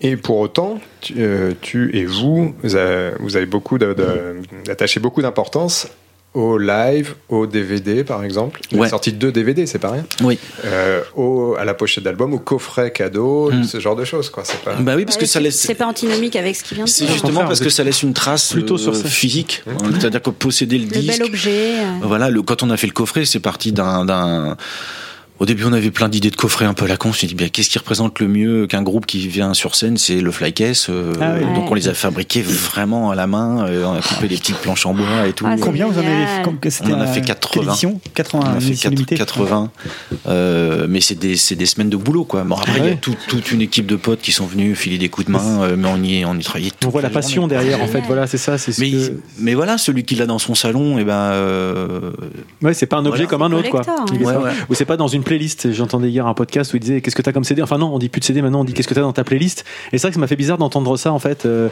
Et 0.00 0.16
pour 0.16 0.38
autant, 0.38 0.80
tu, 1.00 1.14
euh, 1.18 1.52
tu 1.60 1.90
et 1.96 2.04
vous, 2.06 2.54
vous 2.62 2.76
avez, 2.76 3.12
vous 3.20 3.36
avez 3.36 3.46
beaucoup 3.46 3.78
de- 3.78 3.92
de- 3.94 4.36
d'attaché 4.64 5.00
beaucoup 5.00 5.22
d'importance 5.22 5.88
au 6.32 6.58
live, 6.58 7.14
au 7.28 7.46
DVD 7.46 8.04
par 8.04 8.22
exemple. 8.22 8.60
Il 8.70 8.76
y 8.76 8.78
a 8.78 8.82
Ouais. 8.82 8.88
sorti 8.88 9.12
deux 9.12 9.32
DVD, 9.32 9.66
c'est 9.66 9.80
pas 9.80 9.90
rien. 9.90 10.04
Oui. 10.22 10.38
Euh, 10.64 11.00
au, 11.16 11.56
à 11.58 11.64
la 11.64 11.74
pochette 11.74 12.04
d'album, 12.04 12.32
au 12.34 12.38
coffret 12.38 12.92
cadeau, 12.92 13.50
Mm. 13.50 13.64
ce 13.64 13.80
genre 13.80 13.96
de 13.96 14.04
choses 14.04 14.30
quoi. 14.30 14.44
C'est 14.46 14.60
pas. 14.62 14.74
Bah 14.76 14.94
oui, 14.96 15.04
parce 15.04 15.16
que 15.16 15.26
ça 15.26 15.40
laisse. 15.40 15.58
C'est 15.58 15.74
pas 15.74 15.86
antinomique 15.86 16.36
avec 16.36 16.54
ce 16.54 16.62
qui 16.62 16.74
vient 16.76 16.84
de 16.84 16.88
C'est 16.88 17.06
justement 17.08 17.40
parce 17.40 17.60
que 17.60 17.68
ça 17.70 17.82
laisse 17.82 18.02
une 18.04 18.14
trace 18.14 18.52
Plutôt 18.52 18.74
euh, 18.74 18.78
sur 18.78 18.94
ça. 18.96 19.08
physique. 19.08 19.62
C'est-à-dire 19.98 20.22
que 20.22 20.30
posséder 20.30 20.78
le, 20.78 20.84
Le 20.84 20.90
disque. 20.90 21.18
bel 21.18 21.26
objet. 21.28 21.72
euh. 21.80 21.84
Voilà, 22.02 22.30
le, 22.30 22.42
quand 22.42 22.62
on 22.62 22.70
a 22.70 22.76
fait 22.76 22.86
le 22.86 22.92
coffret, 22.92 23.24
c'est 23.24 23.40
parti 23.40 23.72
d'un. 23.72 24.56
Au 25.40 25.46
début, 25.46 25.64
on 25.64 25.72
avait 25.72 25.90
plein 25.90 26.10
d'idées 26.10 26.28
de 26.30 26.36
coffrets 26.36 26.66
un 26.66 26.74
peu 26.74 26.84
à 26.84 26.88
la 26.88 26.98
con. 26.98 27.08
On 27.08 27.12
s'est 27.14 27.26
dit, 27.26 27.34
bien, 27.34 27.48
qu'est-ce 27.48 27.70
qui 27.70 27.78
représente 27.78 28.20
le 28.20 28.28
mieux 28.28 28.66
qu'un 28.66 28.82
groupe 28.82 29.06
qui 29.06 29.26
vient 29.26 29.54
sur 29.54 29.74
scène 29.74 29.96
C'est 29.96 30.20
le 30.20 30.30
flycase. 30.30 30.88
euh, 30.90 31.14
Ah 31.18 31.32
oui. 31.38 31.46
Donc, 31.54 31.70
on 31.70 31.74
les 31.74 31.88
a 31.88 31.94
fabriqués 31.94 32.42
vraiment 32.42 33.10
à 33.10 33.14
la 33.14 33.26
main. 33.26 33.64
euh, 33.66 33.84
on 33.86 33.94
a 33.94 34.02
coupé 34.02 34.28
des 34.28 34.36
petites 34.36 34.58
planches 34.58 34.84
en 34.84 34.92
bois 34.92 35.26
et 35.26 35.32
tout. 35.32 35.46
Ah, 35.48 35.56
Combien 35.58 35.86
vous 35.86 35.94
en 35.96 36.02
avez 36.02 36.08
génial. 36.26 36.42
comme 36.44 36.58
que 36.58 36.68
c'était 36.68 36.92
On 36.92 36.96
en 36.98 37.00
a 37.00 37.06
fait 37.06 37.22
quelle 37.22 37.36
80. 37.36 37.62
édition 37.70 38.00
80 38.14 38.44
On 38.52 38.56
a 38.56 38.60
fait 38.60 38.66
édition 38.68 38.90
4- 38.90 38.92
limitée 38.94 39.14
80. 39.16 39.70
Euh, 40.28 40.86
mais 40.90 41.00
c'est 41.00 41.14
des, 41.18 41.36
c'est 41.36 41.54
des 41.56 41.64
semaines 41.64 41.88
de 41.88 41.96
boulot, 41.96 42.24
quoi. 42.24 42.44
Bon, 42.44 42.56
après, 42.56 42.78
il 42.78 42.84
y 42.84 42.88
a 42.90 42.96
tout- 42.96 43.16
toute 43.26 43.50
une 43.50 43.62
équipe 43.62 43.86
de 43.86 43.96
potes 43.96 44.20
qui 44.20 44.32
sont 44.32 44.44
venus 44.44 44.76
filer 44.76 44.98
des 44.98 45.08
coups 45.08 45.26
de 45.26 45.32
main, 45.32 45.62
euh, 45.62 45.74
mais 45.74 45.88
on 45.90 46.02
y, 46.02 46.16
est- 46.20 46.24
on 46.26 46.34
y 46.36 46.42
travaillait 46.42 46.72
On 46.84 46.90
voit 46.90 47.00
la 47.00 47.08
passion 47.08 47.48
derrière, 47.48 47.82
en 47.82 47.86
fait. 47.86 48.02
Voilà, 48.06 48.26
c'est 48.26 48.36
ça. 48.36 48.58
C'est 48.58 48.72
ce 48.72 48.80
mais, 48.82 48.90
que- 48.90 49.20
mais 49.38 49.54
voilà, 49.54 49.78
celui 49.78 50.04
qui 50.04 50.16
l'a 50.16 50.26
dans 50.26 50.38
son 50.38 50.54
salon, 50.54 50.98
et 50.98 51.04
ben. 51.04 51.14
euh, 51.14 52.10
Ouais, 52.60 52.74
c'est 52.74 52.84
pas 52.84 52.96
un 52.98 53.06
objet 53.06 53.24
Voilà. 53.24 53.26
comme 53.26 53.42
un 53.42 53.52
autre, 53.52 53.70
quoi. 53.70 53.80
Ouais. 54.12 54.52
Ou 54.68 54.74
c'est 54.74 54.84
pas 54.84 54.98
dans 54.98 55.08
une 55.08 55.22
playlist. 55.30 55.70
J'entendais 55.70 56.10
hier 56.10 56.26
un 56.26 56.34
podcast 56.34 56.72
où 56.72 56.76
il 56.76 56.80
disait 56.80 57.00
qu'est-ce 57.00 57.14
que 57.14 57.22
t'as 57.22 57.30
comme 57.30 57.44
CD. 57.44 57.62
Enfin 57.62 57.78
non, 57.78 57.94
on 57.94 58.00
dit 58.00 58.08
plus 58.08 58.18
de 58.18 58.24
CD 58.24 58.42
maintenant, 58.42 58.62
on 58.62 58.64
dit 58.64 58.72
qu'est-ce 58.72 58.88
que 58.88 58.94
t'as 58.94 59.02
dans 59.02 59.12
ta 59.12 59.22
playlist? 59.22 59.64
Et 59.92 59.98
c'est 59.98 60.02
vrai 60.02 60.10
que 60.10 60.14
ça 60.14 60.20
m'a 60.20 60.26
fait 60.26 60.34
bizarre 60.34 60.58
d'entendre 60.58 60.96
ça 60.96 61.12
en 61.12 61.20
fait. 61.20 61.46
Euh, 61.46 61.68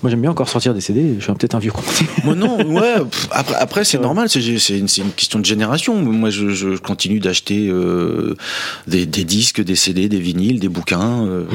moi 0.00 0.10
j'aime 0.10 0.20
bien 0.20 0.30
encore 0.30 0.48
sortir 0.48 0.74
des 0.74 0.80
CD. 0.80 1.16
Je 1.18 1.24
suis 1.24 1.32
peut-être 1.32 1.56
un 1.56 1.58
vieux 1.58 1.72
con. 1.72 1.82
Moi 2.24 2.36
non, 2.36 2.64
ouais. 2.68 3.00
pff, 3.10 3.28
Après, 3.32 3.54
après 3.56 3.84
c'est 3.84 3.98
normal, 3.98 4.28
c'est 4.28 4.38
une, 4.38 4.86
question 5.16 5.40
de 5.40 5.44
génération. 5.44 5.96
Moi, 6.00 6.30
je, 6.30 6.50
je 6.50 6.76
continue 6.76 7.18
d'acheter 7.18 7.66
euh, 7.68 8.36
des, 8.86 9.06
des 9.06 9.24
disques, 9.24 9.60
des 9.60 9.74
CD, 9.74 10.08
des 10.08 10.20
vinyles, 10.20 10.60
des 10.60 10.68
bouquins, 10.68 11.26
euh, 11.26 11.46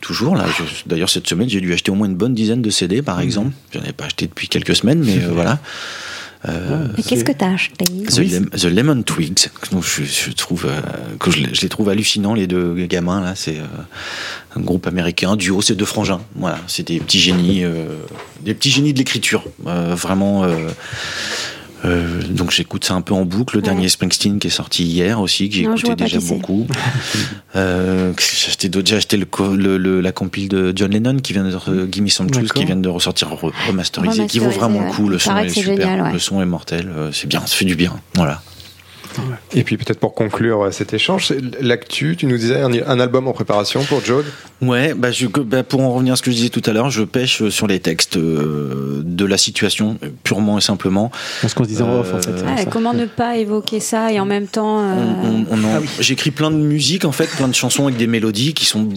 toujours 0.00 0.34
là. 0.34 0.46
D'ailleurs, 0.86 1.10
cette 1.10 1.28
semaine, 1.28 1.50
j'ai 1.50 1.60
dû 1.60 1.74
acheter 1.74 1.90
au 1.90 1.94
moins 1.94 2.06
une 2.06 2.16
bonne 2.16 2.32
dizaine 2.32 2.62
de 2.62 2.70
CD, 2.70 3.02
par 3.02 3.20
exemple. 3.20 3.50
J'en 3.74 3.82
ai 3.82 3.92
pas 3.92 4.06
acheté 4.06 4.28
depuis 4.28 4.48
quelques 4.48 4.76
semaines, 4.76 5.02
mais 5.04 5.18
voilà. 5.30 5.58
Euh, 6.48 6.88
Et 6.98 7.02
qu'est-ce 7.02 7.24
que 7.24 7.30
t'as 7.32 7.52
acheté 7.52 7.84
The, 7.84 8.18
Lem- 8.18 8.50
The 8.50 8.64
Lemon 8.64 9.02
Twigs, 9.02 9.48
donc 9.70 9.84
je, 9.84 10.02
je 10.02 10.32
trouve 10.32 10.66
euh, 10.66 10.80
que 11.20 11.30
je, 11.30 11.38
les- 11.38 11.54
je 11.54 11.60
les 11.60 11.68
trouve 11.68 11.88
hallucinants 11.88 12.34
les 12.34 12.48
deux 12.48 12.74
gamins 12.86 13.20
là. 13.20 13.34
C'est 13.36 13.58
euh, 13.58 13.64
un 14.56 14.60
groupe 14.60 14.86
américain, 14.88 15.30
un 15.30 15.36
duo, 15.36 15.62
c'est 15.62 15.76
deux 15.76 15.84
frangins. 15.84 16.20
Voilà, 16.34 16.58
c'est 16.66 16.86
des 16.88 16.98
petits 16.98 17.20
génies, 17.20 17.62
euh, 17.64 17.86
des 18.40 18.54
petits 18.54 18.70
génies 18.70 18.92
de 18.92 18.98
l'écriture, 18.98 19.44
Euh, 19.66 19.94
vraiment. 19.94 20.44
Euh, 21.84 22.22
donc 22.30 22.50
j'écoute 22.52 22.84
ça 22.84 22.94
un 22.94 23.00
peu 23.00 23.14
en 23.14 23.24
boucle. 23.24 23.56
Le 23.56 23.62
dernier 23.62 23.88
Springsteen 23.88 24.38
qui 24.38 24.46
est 24.46 24.50
sorti 24.50 24.84
hier 24.84 25.20
aussi, 25.20 25.48
que 25.48 25.54
j'ai 25.56 25.62
écouté 25.62 25.94
déjà 25.94 26.18
beaucoup. 26.20 26.66
euh, 27.56 28.12
j'ai 28.18 28.48
acheté 28.48 28.68
d'autres- 28.68 28.88
j'ai 28.88 28.96
acheté 28.96 29.16
le, 29.16 29.26
le- 29.56 29.78
le- 29.78 30.00
la 30.00 30.12
compile 30.12 30.48
de 30.48 30.72
John 30.74 30.90
Lennon 30.90 31.16
qui 31.18 31.32
vient 31.32 31.44
de 31.44 31.56
euh, 31.68 31.86
Gimme 31.90 32.08
Some 32.08 32.30
Truth 32.30 32.44
D'accord. 32.44 32.60
qui 32.60 32.66
vient 32.66 32.76
de 32.76 32.88
ressortir 32.88 33.28
re- 33.30 33.52
remasterisé, 33.66 34.26
qui 34.26 34.38
vaut 34.38 34.50
vraiment 34.50 34.80
ouais. 34.80 34.86
le 34.86 34.92
coup. 34.92 35.08
Le 35.08 35.18
son 35.18 35.36
est 35.36 35.48
super, 35.48 35.76
génial, 35.76 36.02
ouais. 36.02 36.12
le 36.12 36.18
son 36.18 36.40
est 36.40 36.46
mortel. 36.46 36.90
euh, 36.96 37.10
c'est 37.12 37.26
bien, 37.26 37.40
ça 37.40 37.54
fait 37.56 37.64
du 37.64 37.74
bien. 37.76 37.94
Voilà. 38.14 38.42
Et 39.54 39.62
puis 39.64 39.76
peut-être 39.76 39.98
pour 40.00 40.14
conclure 40.14 40.62
euh, 40.62 40.70
cet 40.70 40.94
échange, 40.94 41.32
l'actu, 41.60 42.16
tu 42.16 42.26
nous 42.26 42.36
disais 42.36 42.60
un, 42.60 42.70
un 42.72 43.00
album 43.00 43.28
en 43.28 43.32
préparation 43.32 43.82
pour 43.84 44.04
Joe. 44.04 44.24
Ouais, 44.60 44.94
bah, 44.94 45.10
je, 45.10 45.26
bah, 45.26 45.62
pour 45.64 45.80
en 45.80 45.92
revenir 45.92 46.12
à 46.12 46.16
ce 46.16 46.22
que 46.22 46.30
je 46.30 46.36
disais 46.36 46.48
tout 46.48 46.62
à 46.66 46.72
l'heure, 46.72 46.90
je 46.90 47.02
pêche 47.02 47.48
sur 47.48 47.66
les 47.66 47.80
textes 47.80 48.16
euh, 48.16 49.02
de 49.04 49.24
la 49.24 49.36
situation, 49.36 49.98
euh, 50.04 50.08
purement 50.22 50.58
et 50.58 50.60
simplement. 50.60 51.10
Ce 51.46 51.52
qu'on 51.54 51.64
se 51.64 51.68
disait 51.68 51.82
en 51.82 51.98
off, 52.00 52.14
en 52.14 52.20
fait. 52.22 52.30
Euh, 52.30 52.64
Comment 52.70 52.94
ne 52.94 53.06
pas 53.06 53.36
évoquer 53.38 53.80
ça 53.80 54.12
et 54.12 54.20
en 54.20 54.24
même 54.26 54.46
temps. 54.46 54.80
euh, 54.80 54.94
on- 55.24 55.46
on 55.50 55.64
en- 55.64 55.80
J'écris 55.98 56.30
plein 56.30 56.50
de 56.50 56.56
musique 56.56 57.04
en 57.04 57.12
fait, 57.12 57.26
plein 57.36 57.48
de 57.48 57.54
chansons 57.54 57.84
avec 57.86 57.96
des 57.96 58.06
mélodies 58.06 58.54
qui 58.54 58.64
sont 58.66 58.88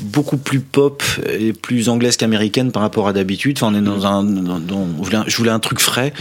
beaucoup 0.00 0.36
plus 0.36 0.58
pop 0.60 1.02
et 1.32 1.52
plus 1.52 1.88
anglaises 1.88 2.16
qu'américaines 2.16 2.72
par 2.72 2.82
rapport 2.82 3.06
à 3.06 3.12
d'habitude. 3.12 3.56
Enfin, 3.58 3.72
on 3.72 3.78
est 3.78 3.82
dans 3.84 4.06
un, 4.06 4.24
dans- 4.24 4.58
dans- 4.58 4.86
je 4.98 5.04
voulais 5.04 5.16
un- 5.16 5.24
je 5.28 5.36
voulais 5.36 5.50
un 5.52 5.60
truc 5.60 5.78
frais, 5.78 6.12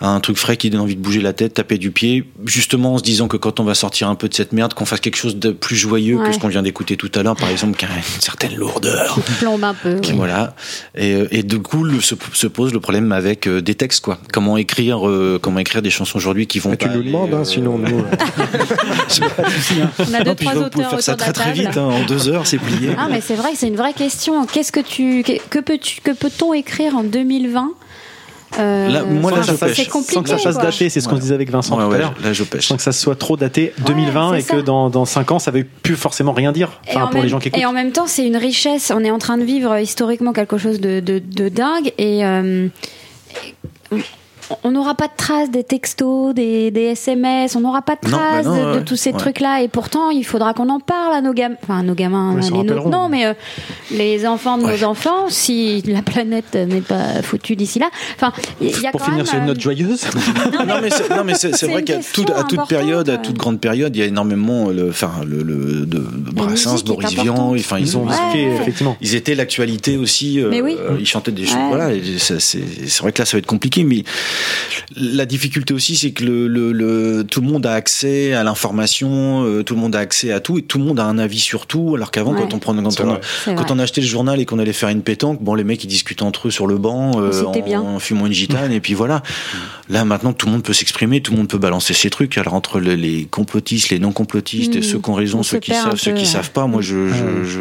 un 0.00 0.18
truc 0.20 0.38
frais 0.38 0.56
qui 0.56 0.70
donne 0.70 0.80
envie 0.80 0.96
de 0.96 1.02
bouger 1.02 1.20
la 1.20 1.34
tête, 1.34 1.54
taper 1.54 1.76
du 1.76 1.90
pied, 1.90 2.24
justement 2.46 2.79
en 2.86 2.98
se 2.98 3.02
disant 3.02 3.28
que 3.28 3.36
quand 3.36 3.60
on 3.60 3.64
va 3.64 3.74
sortir 3.74 4.08
un 4.08 4.14
peu 4.14 4.28
de 4.28 4.34
cette 4.34 4.52
merde, 4.52 4.74
qu'on 4.74 4.84
fasse 4.86 5.00
quelque 5.00 5.16
chose 5.16 5.36
de 5.36 5.50
plus 5.52 5.76
joyeux 5.76 6.16
Ouais. 6.18 6.26
que 6.28 6.32
ce 6.32 6.38
qu'on 6.38 6.48
vient 6.48 6.62
d'écouter 6.62 6.96
tout 6.96 7.10
à 7.14 7.22
l'heure, 7.22 7.36
par 7.36 7.48
exemple, 7.50 7.76
qui 7.78 7.84
a 7.84 7.88
une 7.88 8.20
certaine 8.20 8.54
lourdeur. 8.56 9.14
qui 9.14 9.32
plombe 9.32 9.64
un 9.64 9.74
peu. 9.74 9.96
oui. 10.02 10.12
Voilà. 10.16 10.54
Et, 10.94 11.14
euh, 11.14 11.28
et 11.30 11.42
du 11.42 11.60
coup, 11.60 11.84
le- 11.84 12.00
se, 12.00 12.14
se 12.32 12.46
pose 12.46 12.72
le 12.72 12.80
problème 12.80 13.12
avec 13.12 13.46
euh, 13.46 13.60
des 13.62 13.74
textes, 13.74 14.02
quoi. 14.04 14.18
Comment 14.32 14.56
écrire, 14.56 15.08
euh, 15.08 15.38
comment 15.40 15.58
écrire 15.60 15.82
des 15.82 15.90
chansons 15.90 16.16
aujourd'hui 16.18 16.46
qui 16.46 16.58
vont 16.58 16.74
tu 16.76 16.88
nous 16.88 17.02
demandes, 17.02 17.34
hein, 17.34 17.38
euh, 17.40 17.44
sinon 17.44 17.78
nous. 17.78 18.04
On 19.98 20.14
a 20.14 20.18
deux, 20.24 20.30
Non, 20.30 20.34
trois 20.34 20.56
auteurs 20.56 20.90
faire 20.90 21.00
ça 21.02 21.12
autour 21.14 21.24
très 21.24 21.32
de 21.32 21.38
la 21.38 21.44
très 21.44 21.44
table. 21.54 21.68
vite, 21.68 21.76
hein, 21.76 21.82
en 21.84 22.02
deux 22.04 22.28
heures, 22.28 22.46
c'est 22.46 22.58
plié. 22.58 22.90
Ah, 22.98 23.08
mais 23.10 23.20
c'est 23.20 23.34
vrai 23.34 23.50
c'est 23.54 23.68
une 23.68 23.76
vraie 23.76 23.92
question. 23.92 24.46
Qu'est-ce 24.46 24.72
que 24.72 24.80
tu. 24.80 25.22
Que, 25.22 25.32
que 25.50 25.58
peux-tu, 25.58 26.00
que 26.00 26.10
peut-on 26.12 26.52
écrire 26.54 26.96
en 26.96 27.04
2020 27.04 27.70
Euh, 28.58 28.88
Là, 28.88 29.04
moi, 29.04 29.30
là, 29.30 29.42
je 29.42 29.52
pêche. 29.52 29.88
Sans 29.88 30.22
que 30.22 30.28
ça 30.28 30.38
fasse 30.38 30.58
daté, 30.58 30.88
c'est 30.88 31.00
ce 31.00 31.08
qu'on 31.08 31.16
se 31.16 31.20
disait 31.20 31.34
avec 31.34 31.50
Vincent 31.50 31.76
Ouais, 31.76 31.84
tout 31.84 31.90
à 31.90 31.92
ouais, 31.92 31.98
l'heure. 31.98 32.14
là, 32.22 32.32
je 32.32 32.42
pêche. 32.42 32.66
Sans 32.66 32.76
que 32.76 32.82
ça 32.82 32.90
soit 32.92 33.14
trop 33.16 33.36
daté 33.36 33.72
2020 33.86 34.34
et 34.34 34.42
que 34.42 34.56
dans, 34.60 34.90
dans 34.90 35.04
5 35.04 35.30
ans, 35.32 35.38
ça 35.38 35.52
ne 35.52 35.58
veut 35.58 35.66
plus 35.82 35.94
forcément 35.96 36.32
rien 36.32 36.50
dire. 36.50 36.80
Enfin, 36.88 37.02
pour 37.06 37.14
même- 37.14 37.22
les 37.22 37.28
gens 37.28 37.38
qui 37.38 37.48
écoutent. 37.48 37.60
Et 37.62 37.66
en 37.66 37.72
même 37.72 37.92
temps, 37.92 38.06
c'est 38.08 38.26
une 38.26 38.36
richesse. 38.36 38.92
On 38.94 39.04
est 39.04 39.10
en 39.12 39.18
train 39.18 39.38
de 39.38 39.44
vivre 39.44 39.78
historiquement 39.78 40.32
quelque 40.32 40.58
chose 40.58 40.80
de, 40.80 40.98
de, 41.00 41.20
de 41.20 41.48
dingue. 41.48 41.92
Et 41.98 42.24
euh, 42.24 42.66
on 44.64 44.70
n'aura 44.72 44.94
pas 44.94 45.06
de 45.06 45.12
traces 45.16 45.50
des 45.50 45.64
textos, 45.64 46.34
des, 46.34 46.70
des 46.70 46.82
SMS, 46.92 47.56
on 47.56 47.60
n'aura 47.60 47.82
pas 47.82 47.96
de 48.02 48.08
Non, 48.10 48.16
bah 48.16 48.24
traces 48.30 48.46
non, 48.46 48.56
de, 48.56 48.72
de 48.72 48.78
ouais, 48.78 48.84
tous 48.84 48.96
ces 48.96 49.10
ouais. 49.12 49.18
trucs-là. 49.18 49.62
Et 49.62 49.68
pourtant, 49.68 50.10
il 50.10 50.24
faudra 50.24 50.54
qu'on 50.54 50.68
en 50.68 50.80
parle 50.80 51.14
à 51.14 51.20
nos 51.20 51.32
gamins. 51.32 51.56
Enfin, 51.62 51.80
à 51.80 51.82
nos 51.82 51.94
gamins, 51.94 52.36
les 52.40 52.50
non, 52.50 53.08
mais 53.08 53.26
euh, 53.26 53.34
les 53.90 54.26
enfants 54.26 54.58
de 54.58 54.64
nos 54.64 54.84
enfants, 54.84 55.28
si 55.28 55.82
la 55.86 56.02
planète 56.02 56.54
n'est 56.54 56.80
pas 56.80 57.22
foutue 57.22 57.56
d'ici 57.56 57.78
là. 57.78 57.90
Enfin, 58.16 58.32
il 58.60 58.68
y 58.80 58.86
a 58.86 58.90
Pour 58.90 59.00
quand 59.00 59.06
finir 59.06 59.18
même, 59.18 59.26
sur 59.26 59.36
une 59.36 59.44
euh, 59.44 59.46
note 59.48 59.60
joyeuse. 59.60 60.04
non 60.66 60.76
mais 60.82 60.90
c'est, 60.90 61.10
non, 61.10 61.24
mais 61.24 61.34
c'est, 61.34 61.50
vrai 61.66 61.82
qu'à 61.84 61.96
question 61.96 62.22
toute, 62.24 62.30
à 62.30 62.42
toute 62.44 62.58
importante, 62.58 62.68
période, 62.68 63.08
à 63.08 63.12
ouais. 63.14 63.22
toute 63.22 63.36
grande 63.36 63.60
période, 63.60 63.94
il 63.94 63.98
y 63.98 64.02
a 64.02 64.06
énormément 64.06 64.68
le, 64.68 64.88
enfin 64.90 65.10
le, 65.26 65.42
le 65.42 65.86
de, 65.86 65.98
de 65.98 66.30
Brassens, 66.32 66.82
Boris 66.84 67.12
Vian, 67.14 67.52
enfin 67.54 67.78
ils 67.78 67.96
ont 67.96 68.00
Ouais, 68.00 68.06
marqué, 68.16 68.46
ouais. 68.48 68.54
effectivement. 68.62 68.96
Ils 69.00 69.14
étaient 69.14 69.34
l'actualité 69.34 69.96
aussi. 69.96 70.40
euh, 70.40 70.48
Mais 70.50 70.60
oui. 70.62 70.76
euh, 70.78 70.96
Ils 70.98 71.06
chantaient 71.06 71.30
des 71.32 71.44
choses. 71.46 71.54
Ouais. 71.56 71.68
Voilà, 71.68 71.94
c'est 72.18 72.98
vrai 73.00 73.12
que 73.12 73.20
là 73.20 73.26
ça 73.26 73.36
va 73.36 73.38
être 73.38 73.46
compliqué, 73.46 73.84
mais 73.84 74.04
la 74.96 75.26
difficulté 75.26 75.72
aussi, 75.74 75.96
c'est 75.96 76.10
que 76.12 76.24
le, 76.24 76.48
le, 76.48 76.72
le- 76.72 77.24
tout 77.24 77.40
le 77.40 77.46
monde 77.46 77.64
a 77.66 77.72
accès 77.72 78.32
à 78.32 78.42
l'information, 78.44 79.44
euh, 79.44 79.62
tout 79.62 79.74
le 79.74 79.80
monde 79.80 79.94
a 79.96 80.00
accès 80.00 80.32
à 80.32 80.40
tout, 80.40 80.58
et 80.58 80.62
tout 80.62 80.78
le 80.78 80.84
monde 80.84 80.98
a 81.00 81.04
un 81.04 81.18
avis 81.18 81.38
sur 81.38 81.66
tout, 81.66 81.94
alors 81.94 82.10
qu'avant 82.10 82.32
Ouais. 82.34 82.40
quand 82.42 82.54
on 82.54 82.58
prenait, 82.58 82.82
quand 82.82 83.00
on, 83.00 83.54
quand 83.54 83.70
on 83.70 83.78
achetait 83.78 84.00
le 84.00 84.06
journal 84.06 84.40
et 84.40 84.44
qu'on 84.46 84.58
allait 84.58 84.72
faire 84.72 84.88
une 84.88 85.02
pétanque, 85.02 85.42
bon, 85.42 85.54
les 85.54 85.64
mecs 85.64 85.82
ils 85.84 85.88
discutaient 85.88 86.22
entre 86.22 86.48
eux 86.48 86.50
sur 86.50 86.66
le 86.66 86.78
banc, 86.78 87.20
euh, 87.20 87.44
en, 87.44 87.60
bien. 87.60 87.80
en 87.80 87.98
fumant 87.98 88.26
une 88.26 88.32
gitane, 88.32 88.72
et 88.72 88.80
puis 88.80 88.94
voilà. 88.94 89.22
Là 89.88 90.04
maintenant, 90.04 90.32
tout 90.32 90.46
le 90.46 90.52
monde 90.52 90.62
peut 90.62 90.72
s'exprimer, 90.72 91.20
tout 91.20 91.32
le 91.32 91.38
monde 91.38 91.48
peut 91.48 91.58
balancer 91.58 91.94
ses 91.94 92.10
trucs. 92.10 92.38
Alors 92.38 92.54
entre 92.54 92.78
le- 92.80 92.94
les 92.94 93.26
complotistes, 93.26 93.90
les 93.90 93.98
non 93.98 94.12
complotistes, 94.12 94.74
et 94.74 94.78
Mhm. 94.78 94.84
ceux 94.84 94.98
qui 95.00 95.10
ont 95.10 95.14
raison, 95.14 95.38
On 95.40 95.42
ceux 95.42 95.58
qui 95.58 95.72
savent, 95.72 95.96
ceux 95.96 96.12
qui 96.12 96.20
ouais. 96.20 96.24
savent 96.26 96.50
pas, 96.50 96.66
moi 96.66 96.80
je 96.82 97.08
je, 97.08 97.44
je, 97.48 97.60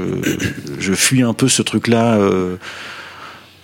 je 0.79 0.93
fuis 0.93 1.21
un 1.23 1.33
peu 1.33 1.47
ce 1.47 1.61
truc-là. 1.61 2.15
euh, 2.15 2.55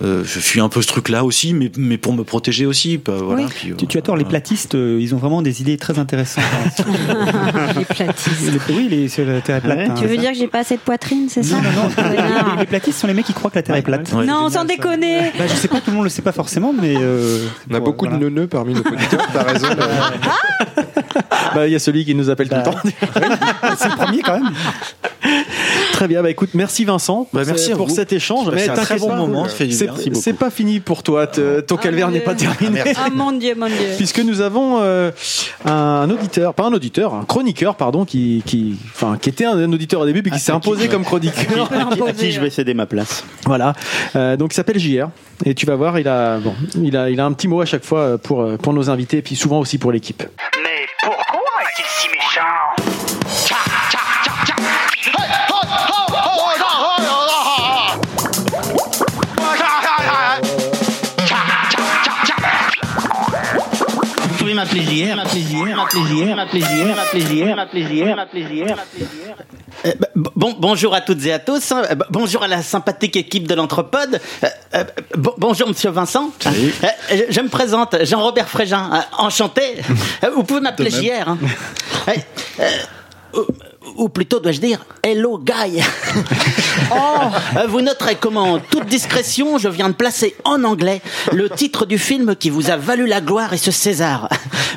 euh, 0.04 0.24
je 0.26 0.40
fuis 0.40 0.60
un 0.60 0.68
peu 0.70 0.82
ce 0.82 0.88
truc-là 0.88 1.24
aussi, 1.24 1.54
mais, 1.54 1.72
mais 1.78 1.98
pour 1.98 2.14
me 2.14 2.24
protéger 2.24 2.66
aussi. 2.66 2.98
bah, 2.98 3.14
voilà, 3.22 3.44
Oui. 3.44 3.50
puis, 3.50 3.72
euh, 3.72 3.76
Tu, 3.78 3.88
tu 3.88 3.98
as 3.98 4.02
tort, 4.02 4.18
les 4.18 4.26
platistes, 4.26 4.76
euh, 4.76 4.98
ils 5.00 5.16
ont 5.16 5.18
vraiment 5.18 5.42
des 5.42 5.62
idées 5.62 5.78
très 5.78 5.98
intéressantes. 6.00 6.44
les 7.78 7.86
platistes. 7.86 8.52
Les- 8.68 8.76
oui, 8.76 8.88
les, 8.90 9.08
sur 9.10 9.26
la 9.26 9.42
Terre 9.42 9.58
est 9.58 9.62
plate. 9.62 9.90
hein, 9.92 9.96
Tu 9.98 10.06
veux 10.08 10.18
dire 10.18 10.32
que 10.32 10.38
j'ai 10.38 10.48
pas 10.48 10.60
assez 10.60 10.76
de 10.76 10.82
poitrine, 10.82 11.28
c'est 11.30 11.44
ça? 11.44 11.56
Non, 11.56 11.62
non, 11.62 11.70
non. 11.84 12.10
Les, 12.12 12.18
Non. 12.18 12.56
les 12.60 12.66
platistes 12.66 13.00
sont 13.00 13.08
les 13.08 13.14
mecs 13.14 13.26
qui 13.26 13.34
croient 13.34 13.50
que 13.50 13.56
la 13.56 13.64
Terre 13.64 13.76
est 13.76 13.82
plate. 13.82 14.12
Ouais. 14.14 14.26
Non, 14.26 14.50
sans 14.50 14.66
déconner. 14.66 15.32
Bah, 15.38 15.46
je 15.48 15.54
sais 15.54 15.68
pas, 15.68 15.80
tout 15.80 15.92
le 15.92 15.96
monde 15.96 16.04
le 16.06 16.10
sait 16.10 16.22
pas 16.22 16.32
forcément, 16.34 16.74
mais. 16.74 16.96
euh, 16.98 17.46
On 17.72 17.74
a 17.76 17.80
beaucoup 17.80 18.06
voilà. 18.06 18.20
de 18.20 18.24
neuneux 18.26 18.48
parmi 18.48 18.74
nos 18.74 18.82
auditeurs, 18.82 19.28
t'as 19.32 19.44
raison. 19.44 19.68
euh, 19.68 20.82
Bah, 21.56 21.68
Il 21.68 21.72
y 21.72 21.76
a 21.76 21.80
celui 21.80 22.04
qui 22.06 22.14
nous 22.16 22.30
appelle 22.30 22.50
tout 22.50 22.56
le 22.56 22.64
Bah, 22.64 22.72
temps. 22.72 23.76
C'est 23.78 23.90
le 23.90 23.96
premier 23.96 24.22
quand 24.22 24.34
même. 24.40 24.52
Très 25.96 26.10
bien, 26.10 26.22
bah 26.22 26.30
écoute, 26.30 26.50
merci 26.56 26.84
Vincent 26.84 27.26
Bah, 27.32 27.44
merci 27.48 27.72
à 27.72 27.78
pour 27.78 27.90
cet 27.90 28.12
échange. 28.12 28.52
Passé 28.52 28.70
un 28.70 28.74
très 28.74 29.00
bon 29.00 29.08
pas, 29.08 29.16
moment, 29.16 29.48
c'est- 29.48 30.34
pas 30.34 30.50
fini 30.50 30.82
pour 30.82 31.04
toi, 31.04 31.26
te- 31.26 31.62
ton 31.62 31.78
calvaire 31.78 32.08
mon 32.08 32.14
n'est 32.14 32.20
pas 32.20 32.36
terminé. 32.36 32.82
Ah 32.98 33.08
mon 33.16 33.32
dieu, 33.32 33.56
mon 33.56 33.68
dieu. 33.68 33.78
Puisque 33.96 34.20
nous 34.20 34.42
avons 34.42 34.80
euh, 34.82 35.12
un 35.64 36.10
auditeur, 36.10 36.54
pas 36.54 36.66
un 36.66 36.74
auditeur, 36.74 37.14
un 37.14 37.24
chroniqueur, 37.24 37.76
pardon, 37.76 38.04
qui, 38.04 38.44
qui, 38.46 38.76
enfin, 38.94 39.18
qui 39.22 39.30
était 39.30 39.46
un, 39.46 39.72
auditeur 39.72 40.02
au 40.02 40.06
début, 40.06 40.22
puis 40.22 40.32
qui 40.34 40.40
s'est 40.40 40.52
imposé 40.52 40.90
comme 40.90 41.06
chroniqueur. 41.06 41.72
À 41.76 41.96
qui, 41.96 42.02
à 42.02 42.12
qui 42.12 42.32
je 42.34 42.42
vais 42.42 42.50
céder 42.50 42.74
ma 42.74 42.88
place 42.88 43.24
Voilà. 43.46 43.72
Euh, 44.18 44.36
donc 44.36 44.52
il 44.52 44.56
s'appelle 44.56 44.80
JR. 44.80 45.08
Et 45.46 45.54
tu 45.54 45.66
vas 45.66 45.76
voir, 45.76 45.98
il 45.98 46.08
a, 46.10 46.40
bon, 46.40 46.54
il 46.82 46.96
a, 46.98 47.10
il 47.10 47.20
a 47.22 47.26
un 47.26 47.32
petit 47.32 47.48
mot 47.48 47.62
à 47.62 47.66
chaque 47.66 47.86
fois 47.86 48.00
euh, 48.00 48.18
pour, 48.18 48.42
euh, 48.42 48.58
pour 48.58 48.74
nos 48.74 48.90
invités, 48.90 49.18
et 49.18 49.22
puis 49.22 49.36
souvent 49.38 49.60
aussi 49.60 49.78
pour 49.78 49.94
l'équipe. 49.94 50.24
Bah, 70.00 70.08
bon, 70.36 70.56
bonjour 70.58 70.94
à 70.94 71.02
toutes 71.02 71.26
et 71.26 71.34
à 71.34 71.40
tous. 71.40 71.72
hein. 71.72 71.84
Euh, 71.92 71.96
bonjour 72.10 72.44
à 72.44 72.48
la 72.48 72.62
sympathique 72.62 73.16
équipe 73.16 73.48
de 73.48 73.56
l'Anthropode. 73.56 74.20
Euh, 74.44 74.48
euh, 74.76 74.84
bon- 75.16 75.34
bonjour 75.38 75.68
Monsieur 75.68 75.90
Vincent. 75.92 76.32
Euh, 76.46 76.52
je, 77.12 77.24
je 77.34 77.42
me 77.42 77.50
présente, 77.50 77.96
Jean-Robert 78.06 78.48
Frégin. 78.50 78.90
Euh, 78.94 79.00
enchanté. 79.24 79.62
Vous 80.36 80.44
pouvez 80.44 80.62
m'appeler. 80.62 80.90
JR. 80.92 81.36
ou- 83.96 84.10
plutôt 84.10 84.40
dois-je 84.40 84.60
dire 84.62 84.80
Hello 85.04 85.38
Guy. 85.40 85.82
Euh, 87.58 87.68
Vous 87.68 87.82
noterez 87.82 88.16
comment, 88.16 88.54
en 88.54 88.60
toute 88.60 88.86
discrétion, 88.86 89.58
je 89.58 89.68
viens 89.70 89.90
de 89.90 89.94
placer 89.96 90.36
en 90.44 90.64
anglais 90.64 91.02
le 91.32 91.50
titre 91.50 91.86
du 91.86 91.98
film 91.98 92.36
qui 92.36 92.50
vous 92.50 92.70
a 92.70 92.76
valu 92.76 93.08
la 93.08 93.22
gloire 93.22 93.54
et 93.54 93.58
ce 93.58 93.72
César. 93.72 94.30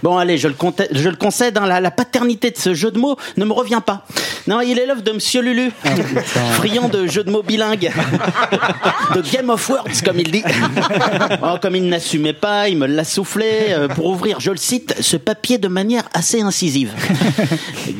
Bon, 0.02 0.16
allez, 0.16 0.38
je 0.38 0.48
le, 0.48 0.54
je 0.92 1.08
le 1.08 1.16
concède, 1.16 1.58
hein, 1.58 1.66
la, 1.66 1.80
la 1.80 1.90
paternité 1.90 2.50
de 2.50 2.56
ce 2.56 2.72
jeu 2.72 2.90
de 2.92 2.98
mots 2.98 3.16
ne 3.36 3.44
me 3.44 3.52
revient 3.52 3.80
pas. 3.84 4.06
Non, 4.46 4.60
il 4.60 4.78
est 4.78 4.86
l'œuvre 4.86 5.02
de 5.02 5.10
Monsieur 5.12 5.42
Lulu, 5.42 5.70
friand 6.52 6.88
de 6.88 7.06
jeux 7.08 7.24
de 7.24 7.30
mots 7.30 7.42
bilingues, 7.42 7.90
de 9.14 9.20
Game 9.32 9.50
of 9.50 9.68
Words, 9.68 10.02
comme 10.04 10.20
il 10.20 10.30
dit. 10.30 10.44
Oh, 11.42 11.56
comme 11.60 11.76
il 11.76 11.88
n'assumait 11.88 12.32
pas, 12.32 12.68
il 12.68 12.78
me 12.78 12.86
l'a 12.86 13.04
soufflé 13.04 13.46
euh, 13.70 13.88
pour 13.88 14.06
ouvrir, 14.06 14.38
je 14.40 14.50
le 14.52 14.56
cite, 14.56 14.94
ce 15.00 15.16
papier 15.16 15.58
de 15.58 15.68
manière 15.68 16.04
assez 16.14 16.40
incisive. 16.40 16.92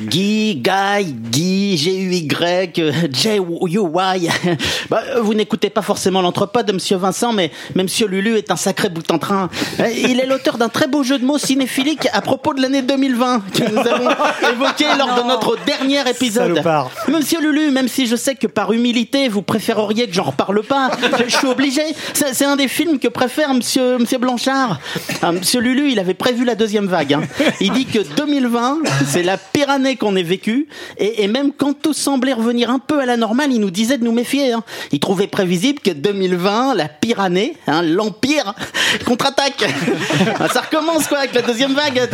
Guy, 0.07 0.55
Guy, 0.57 1.08
Guy, 1.13 1.77
G-U-Y, 1.77 2.93
J-U-Y. 3.13 4.29
Bah, 4.91 5.03
vous 5.21 5.35
n'écoutez 5.35 5.69
pas 5.71 5.83
forcément 5.83 6.23
l'entrepôt 6.23 6.63
de 6.63 6.73
Monsieur 6.73 6.97
Vincent, 6.97 7.33
mais, 7.33 7.51
mais 7.75 7.83
Monsieur 7.83 8.07
Lulu 8.07 8.37
est 8.39 8.51
un 8.51 8.57
sacré 8.57 8.89
bout 8.89 9.09
en 9.11 9.19
train. 9.19 9.51
Euh, 9.81 9.89
Il 9.91 10.19
est 10.21 10.27
l'auteur 10.27 10.57
d'un 10.57 10.69
très 10.71 10.87
beau 10.87 11.03
jeu 11.03 11.19
de 11.19 11.25
mots 11.25 11.37
cinéphilique 11.39 12.09
à 12.13 12.21
propos 12.23 12.55
de 12.55 12.63
l'année 12.63 12.81
2020 12.83 13.43
que 13.53 13.71
nous 13.71 13.79
avons 13.79 14.09
évoqué 14.53 14.87
lors 14.99 15.15
de 15.23 15.29
notre 15.29 15.57
dernier 15.67 16.01
épisode. 16.09 16.49
Salopard. 16.55 16.91
Monsieur 17.09 17.41
Lulu, 17.41 17.71
même 17.71 17.89
si 17.89 18.07
je 18.07 18.17
sais 18.17 18.35
que 18.35 18.47
par 18.47 18.73
humilité 18.73 19.29
vous 19.29 19.43
préféreriez 19.43 20.07
que 20.07 20.15
j'en 20.15 20.25
reparle 20.25 20.63
pas, 20.63 20.91
je 21.27 21.37
suis 21.37 21.47
obligé. 21.49 21.83
C'est 22.15 22.35
c'est 22.35 22.45
un 22.47 22.57
des 22.57 22.69
films 22.69 22.99
que 22.99 23.09
préfère 23.09 23.53
Monsieur, 23.53 23.99
Monsieur 23.99 24.19
Blanchard. 24.19 24.81
Ah, 25.23 25.33
Monsieur 25.33 25.61
Lulu, 25.61 25.91
il 25.91 25.99
avait 25.99 26.15
prévu 26.15 26.45
la 26.45 26.55
deuxième 26.55 26.87
vague. 26.87 27.15
hein. 27.15 27.23
Il 27.61 27.73
dit 27.73 27.85
que 27.87 27.99
2020, 28.17 28.79
c'est 29.07 29.23
la 29.23 29.37
pire 29.37 29.69
année 29.71 29.97
qu'on 29.97 30.15
ait 30.17 30.23
vécue. 30.23 30.69
Et, 30.99 31.23
et 31.25 31.29
même 31.29 31.53
quand 31.57 31.73
tout 31.81 31.93
semblait 31.93 32.33
revenir 32.33 32.71
un 32.71 32.79
peu 32.79 33.01
à 33.01 33.07
la 33.07 33.17
normale, 33.17 33.53
il 33.53 33.61
nous 33.61 33.71
disait 33.71 33.99
de 33.99 34.05
nous 34.05 34.13
méfier. 34.13 34.53
hein. 34.53 34.63
Il 34.93 35.01
trouvait 35.01 35.27
prévisible 35.29 35.81
que 35.81 35.91
2020, 35.91 36.75
la 36.75 36.89
pire 36.89 37.21
année, 37.21 37.55
hein, 37.67 37.83
l'Empire, 37.83 38.55
contre-attaque. 39.07 39.65
Ça 40.53 40.61
recommence 40.63 41.07
quoi 41.07 41.19
avec 41.19 41.35
la 41.35 41.43
deuxième 41.43 41.75
vague. 41.75 42.09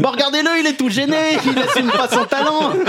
Bon, 0.00 0.10
regardez-le, 0.10 0.50
il 0.60 0.66
est 0.66 0.74
tout 0.76 0.88
gêné, 0.88 1.16
il 1.44 1.58
assume 1.58 1.90
pas 1.90 2.08
son 2.08 2.24
talent. 2.24 2.72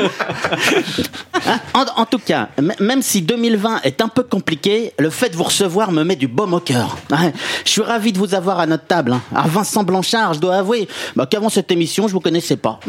Hein, 1.47 1.59
en, 1.73 2.01
en 2.01 2.05
tout 2.05 2.19
cas, 2.19 2.49
même 2.79 3.01
si 3.01 3.21
2020 3.21 3.81
est 3.83 4.01
un 4.01 4.09
peu 4.09 4.23
compliqué, 4.23 4.91
le 4.99 5.09
fait 5.09 5.29
de 5.29 5.37
vous 5.37 5.43
recevoir 5.45 5.91
me 5.93 6.03
met 6.03 6.17
du 6.17 6.27
baume 6.27 6.53
au 6.53 6.59
cœur. 6.59 6.97
Ouais, 7.11 7.31
Je 7.65 7.71
suis 7.71 7.81
ravi 7.81 8.11
de 8.11 8.17
vous 8.17 8.35
avoir 8.35 8.59
à 8.59 8.65
notre 8.65 8.85
table. 8.85 9.13
hein. 9.13 9.21
Ah, 9.33 9.45
Vincent 9.47 9.83
Blanchard, 9.83 10.33
je 10.33 10.39
dois 10.39 10.55
avouer 10.57 10.87
bah, 11.15 11.25
qu'avant 11.29 11.47
cette 11.49 11.71
émission, 11.71 12.07
je 12.09 12.13
vous 12.13 12.19
connaissais 12.19 12.57
pas. 12.57 12.79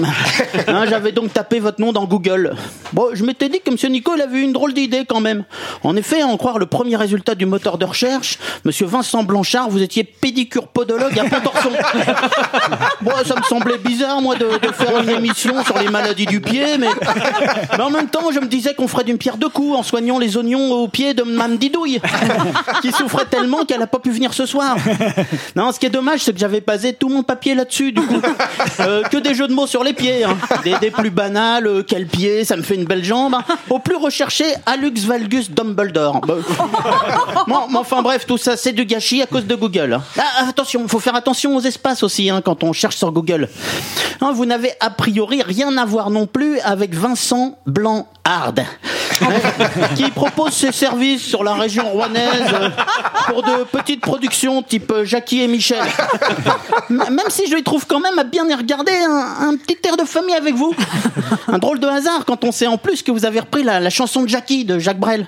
J'avais 0.88 1.12
donc 1.12 1.32
tapé 1.32 1.60
votre 1.60 1.80
nom 1.80 1.92
dans 1.92 2.04
Google. 2.06 2.49
Bon, 2.92 3.08
je 3.12 3.24
m'étais 3.24 3.48
dit 3.48 3.60
que 3.60 3.70
M. 3.70 3.92
Nico 3.92 4.12
il 4.16 4.22
avait 4.22 4.38
eu 4.38 4.42
une 4.42 4.52
drôle 4.52 4.74
d'idée 4.74 5.04
quand 5.08 5.20
même. 5.20 5.44
En 5.84 5.96
effet, 5.96 6.22
à 6.22 6.26
en 6.26 6.36
croire 6.36 6.58
le 6.58 6.66
premier 6.66 6.96
résultat 6.96 7.34
du 7.34 7.46
moteur 7.46 7.78
de 7.78 7.84
recherche, 7.84 8.38
Monsieur 8.64 8.86
Vincent 8.86 9.22
Blanchard, 9.22 9.68
vous 9.70 9.82
étiez 9.82 10.04
pédicure 10.04 10.68
podologue 10.68 11.18
à 11.18 11.24
Pont-Orson. 11.24 11.70
Bon, 13.02 13.12
ça 13.24 13.34
me 13.36 13.42
semblait 13.42 13.78
bizarre, 13.78 14.20
moi, 14.20 14.36
de, 14.36 14.44
de 14.44 14.72
faire 14.72 15.00
une 15.00 15.08
émission 15.08 15.64
sur 15.64 15.78
les 15.78 15.88
maladies 15.88 16.26
du 16.26 16.40
pied, 16.40 16.76
mais, 16.78 16.88
mais 17.76 17.82
en 17.82 17.90
même 17.90 18.08
temps, 18.08 18.30
je 18.32 18.40
me 18.40 18.46
disais 18.46 18.74
qu'on 18.74 18.88
ferait 18.88 19.04
d'une 19.04 19.16
pierre 19.18 19.36
deux 19.38 19.48
coups 19.48 19.78
en 19.78 19.82
soignant 19.82 20.18
les 20.18 20.36
oignons 20.36 20.72
au 20.72 20.88
pied 20.88 21.14
de 21.14 21.22
Mme 21.22 21.56
Didouille, 21.56 22.00
qui 22.82 22.92
souffrait 22.92 23.24
tellement 23.24 23.64
qu'elle 23.64 23.80
n'a 23.80 23.86
pas 23.86 23.98
pu 23.98 24.10
venir 24.10 24.34
ce 24.34 24.46
soir. 24.46 24.76
Non, 25.56 25.72
ce 25.72 25.80
qui 25.80 25.86
est 25.86 25.90
dommage, 25.90 26.20
c'est 26.20 26.32
que 26.32 26.38
j'avais 26.38 26.60
basé 26.60 26.92
tout 26.92 27.08
mon 27.08 27.22
papier 27.22 27.54
là-dessus, 27.54 27.92
du 27.92 28.02
coup. 28.02 28.20
Euh, 28.80 29.02
que 29.04 29.16
des 29.16 29.34
jeux 29.34 29.48
de 29.48 29.54
mots 29.54 29.66
sur 29.66 29.82
les 29.82 29.92
pieds, 29.92 30.24
hein. 30.24 30.36
des, 30.64 30.74
des 30.78 30.90
plus 30.90 31.10
banals, 31.10 31.66
euh, 31.66 31.82
quel 31.86 32.06
pied, 32.06 32.39
ça 32.44 32.56
me 32.56 32.62
fait 32.62 32.74
une 32.74 32.84
belle 32.84 33.04
jambe, 33.04 33.36
au 33.68 33.78
plus 33.78 33.96
recherché, 33.96 34.44
Alux 34.66 35.00
Valgus 35.06 35.50
Dumbledore. 35.50 36.20
Bah, 36.20 36.34
Bon, 37.46 37.60
mais 37.70 37.78
enfin 37.78 38.02
bref, 38.02 38.26
tout 38.26 38.38
ça 38.38 38.56
c'est 38.56 38.72
du 38.72 38.84
gâchis 38.84 39.22
à 39.22 39.26
cause 39.26 39.46
de 39.46 39.54
Google. 39.54 40.00
Ah, 40.18 40.48
attention, 40.48 40.86
faut 40.88 41.00
faire 41.00 41.14
attention 41.14 41.56
aux 41.56 41.60
espaces 41.60 42.02
aussi 42.02 42.30
hein, 42.30 42.40
quand 42.44 42.62
on 42.64 42.72
cherche 42.72 42.96
sur 42.96 43.10
Google. 43.12 43.48
Hein, 44.20 44.32
vous 44.32 44.44
n'avez 44.46 44.72
a 44.80 44.90
priori 44.90 45.42
rien 45.42 45.76
à 45.78 45.84
voir 45.84 46.10
non 46.10 46.26
plus 46.26 46.60
avec 46.60 46.94
Vincent 46.94 47.58
Blanc 47.66 48.06
Qui 49.96 50.10
propose 50.10 50.52
ses 50.52 50.72
services 50.72 51.22
sur 51.22 51.44
la 51.44 51.54
région 51.54 51.90
rouennaise 51.90 52.52
euh, 52.54 52.70
pour 53.28 53.42
de 53.42 53.64
petites 53.64 54.00
productions 54.00 54.62
type 54.62 54.92
Jackie 55.04 55.42
et 55.42 55.46
Michel. 55.46 55.82
Même 56.88 57.20
si 57.28 57.46
je 57.46 57.54
lui 57.54 57.62
trouve 57.62 57.86
quand 57.86 58.00
même 58.00 58.18
à 58.18 58.24
bien 58.24 58.48
y 58.48 58.54
regarder 58.54 58.92
un, 58.92 59.56
petit 59.56 59.76
air 59.86 59.96
de 59.96 60.04
famille 60.04 60.34
avec 60.34 60.54
vous. 60.54 60.74
Un 61.48 61.58
drôle 61.58 61.80
de 61.80 61.86
hasard 61.86 62.24
quand 62.24 62.44
on 62.44 62.52
sait 62.52 62.66
en 62.66 62.78
plus 62.78 63.02
que 63.02 63.12
vous 63.12 63.26
avez 63.26 63.40
repris 63.40 63.62
la, 63.62 63.90
chanson 63.90 64.22
de 64.22 64.28
Jackie 64.28 64.64
de 64.64 64.78
Jacques 64.78 65.00
Brel. 65.00 65.26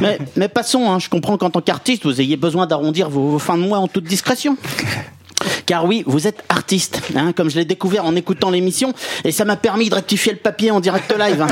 Mais, 0.00 0.18
mais 0.36 0.48
passons, 0.48 0.90
hein, 0.90 0.98
je 0.98 1.08
comprends 1.08 1.36
qu'en 1.36 1.50
tant 1.50 1.60
qu'artiste, 1.60 2.04
vous 2.04 2.20
ayez 2.20 2.36
besoin 2.36 2.66
d'arrondir 2.66 3.10
vos 3.10 3.38
fins 3.38 3.58
de 3.58 3.62
mois 3.62 3.78
en 3.78 3.88
toute 3.88 4.04
discrétion. 4.04 4.56
Car 5.66 5.84
oui, 5.84 6.04
vous 6.06 6.26
êtes 6.28 6.42
artiste, 6.48 7.00
hein, 7.16 7.32
comme 7.32 7.50
je 7.50 7.56
l'ai 7.56 7.64
découvert 7.64 8.04
en 8.04 8.14
écoutant 8.14 8.50
l'émission, 8.50 8.92
et 9.24 9.32
ça 9.32 9.44
m'a 9.44 9.56
permis 9.56 9.88
de 9.90 9.94
rectifier 9.96 10.32
le 10.32 10.38
papier 10.38 10.70
en 10.70 10.78
direct 10.80 11.12
live. 11.18 11.42
hein. 11.42 11.46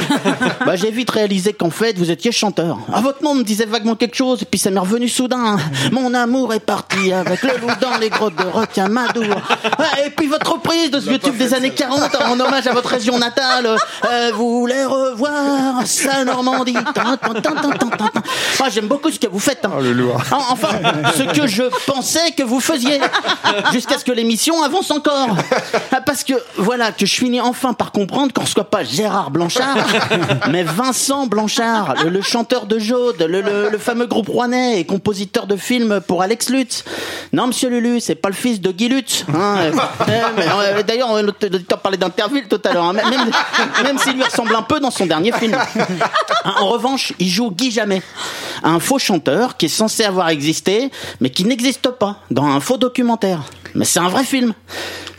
Bah, 0.66 0.76
j'ai 0.76 0.90
vite 0.90 1.10
réalisé 1.10 1.52
qu'en 1.52 1.70
fait, 1.70 1.98
vous 1.98 2.10
étiez 2.10 2.30
chanteur. 2.32 2.78
Ah, 2.92 3.00
votre 3.00 3.22
nom 3.22 3.34
me 3.34 3.42
disait 3.42 3.66
vaguement 3.66 3.96
quelque 3.96 4.14
chose, 4.16 4.42
et 4.42 4.44
puis 4.46 4.58
ça 4.58 4.70
m'est 4.70 4.78
revenu 4.80 5.08
soudain. 5.08 5.56
Mon 5.92 6.14
amour 6.14 6.54
est 6.54 6.60
parti 6.60 7.12
avec 7.12 7.42
le 7.42 7.58
loup 7.60 7.72
dans 7.80 7.96
les 8.00 8.08
grottes 8.08 8.36
de 8.36 8.44
requin 8.44 8.88
Madour. 8.88 9.24
Ouais, 9.24 10.06
et 10.06 10.10
puis 10.10 10.26
votre 10.28 10.52
reprise 10.52 10.90
de 10.90 11.00
ce 11.00 11.08
vieux 11.08 11.18
tube 11.18 11.36
des 11.36 11.52
années 11.54 11.70
40 11.70 12.14
en 12.24 12.38
hommage 12.38 12.66
à 12.66 12.72
votre 12.72 12.90
région 12.90 13.18
natale. 13.18 13.66
Euh, 14.10 14.30
vous 14.34 14.60
voulez 14.60 14.84
revoir 14.84 15.86
sa 15.86 16.24
Normandie. 16.24 16.74
Tin. 16.94 17.18
Ah, 18.62 18.68
J'aime 18.70 18.86
beaucoup 18.86 19.10
ce 19.10 19.18
que 19.18 19.26
vous 19.26 19.38
faites. 19.40 19.64
hein. 19.64 19.70
En- 20.30 20.52
Enfin, 20.54 20.68
ce 21.16 21.22
que 21.38 21.46
je 21.46 21.64
pensais 21.86 22.30
que 22.36 22.42
vous 22.42 22.60
faisiez. 22.60 23.00
Jusqu'à 23.72 23.98
ce 23.98 24.03
que 24.04 24.12
l'émission 24.12 24.62
avance 24.62 24.90
encore. 24.90 25.36
Ah, 25.96 26.00
Parce 26.00 26.24
que, 26.24 26.32
voilà, 26.56 26.90
que 26.90 27.06
je 27.06 27.14
finis 27.14 27.40
enfin 27.40 27.72
par 27.72 27.92
comprendre 27.92 28.32
qu'on 28.32 28.42
ne 28.42 28.46
soit 28.48 28.68
pas 28.68 28.82
Gérard 28.82 29.30
Blanchard, 29.30 29.76
mais 30.50 30.64
Vincent 30.64 31.26
Blanchard, 31.26 31.94
le, 32.02 32.10
le 32.10 32.20
chanteur 32.20 32.66
de 32.66 32.78
Jaude, 32.80 33.20
le, 33.22 33.40
le- 33.40 33.68
le 33.70 33.78
fameux 33.78 34.06
groupe 34.06 34.28
rouennais 34.28 34.80
et 34.80 34.84
compositeur 34.86 35.46
de 35.46 35.54
films 35.56 36.00
pour 36.00 36.22
Alex 36.22 36.48
Lutz. 36.50 36.84
Non, 37.32 37.46
monsieur 37.46 37.68
Lulu, 37.68 38.00
c'est 38.00 38.16
pas 38.16 38.28
le 38.28 38.34
fils 38.34 38.60
de 38.60 38.72
Guy 38.72 38.88
Lutz. 38.88 39.24
hein. 39.32 39.56
Euh, 40.08 40.22
euh, 40.48 40.82
D'ailleurs, 40.82 41.10
l'auditeur 41.22 41.78
parlait 41.80 41.96
d'Interville 41.96 42.46
tout 42.48 42.60
à 42.64 42.72
l'heure, 42.72 42.84
hein. 42.84 42.92
même, 42.92 43.30
même 43.84 43.98
s'il 43.98 44.14
lui 44.14 44.22
ressemble 44.24 44.54
un 44.56 44.62
peu 44.62 44.80
dans 44.80 44.90
son 44.90 45.06
dernier 45.06 45.32
film. 45.32 45.56
En 46.44 46.66
revanche, 46.68 47.12
il 47.20 47.28
joue 47.28 47.50
Guy 47.50 47.70
Jamais, 47.70 48.02
un 48.64 48.80
faux 48.80 48.98
chanteur 48.98 49.56
qui 49.56 49.66
est 49.66 49.68
censé 49.68 50.04
avoir 50.04 50.28
existé, 50.28 50.90
mais 51.20 51.30
qui 51.30 51.44
n'existe 51.44 51.88
pas, 51.90 52.16
dans 52.30 52.44
un 52.46 52.60
faux 52.60 52.76
documentaire. 52.76 53.40
Mais 53.74 53.84
c'est 53.84 53.98
un 53.98 54.08
vrai 54.08 54.24
film, 54.24 54.54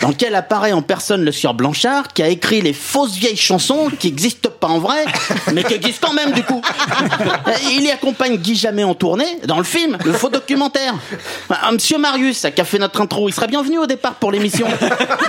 dans 0.02 0.10
lequel 0.10 0.36
apparaît 0.36 0.72
en 0.72 0.82
personne 0.82 1.24
le 1.24 1.32
sieur 1.32 1.54
Blanchard, 1.54 2.14
qui 2.14 2.24
a 2.24 2.30
écrit 2.30 2.62
les 2.62 2.74
fausses 2.74 3.16
vieilles 3.16 3.36
chansons 3.36 3.90
qui 4.00 4.08
n'existent 4.08 4.50
pas 4.50 4.68
en 4.68 4.80
vrai, 4.80 5.06
mais 5.54 5.64
qui 5.64 5.74
existent 5.74 6.08
quand 6.08 6.14
même 6.14 6.32
du 6.32 6.44
coup. 6.44 6.62
Il 7.72 7.84
y 7.84 7.92
accompagne 7.92 8.38
Guy 8.38 8.56
Jamais 8.56 8.84
en 8.84 8.94
tournée, 8.94 9.40
dans 9.46 9.58
le 9.58 9.64
film, 9.64 9.98
le 10.06 10.14
faux 10.14 10.30
documentaire. 10.30 10.94
Ah, 11.50 11.72
Monsieur 11.72 11.98
Marius, 11.98 12.46
qui 12.56 12.62
a 12.62 12.66
fait 12.66 12.80
notre 12.80 13.02
intro, 13.02 13.28
il 13.28 13.34
serait 13.34 13.48
bienvenu 13.48 13.78
au 13.78 13.86
départ 13.86 14.16
pour 14.16 14.32
l'émission. 14.32 14.68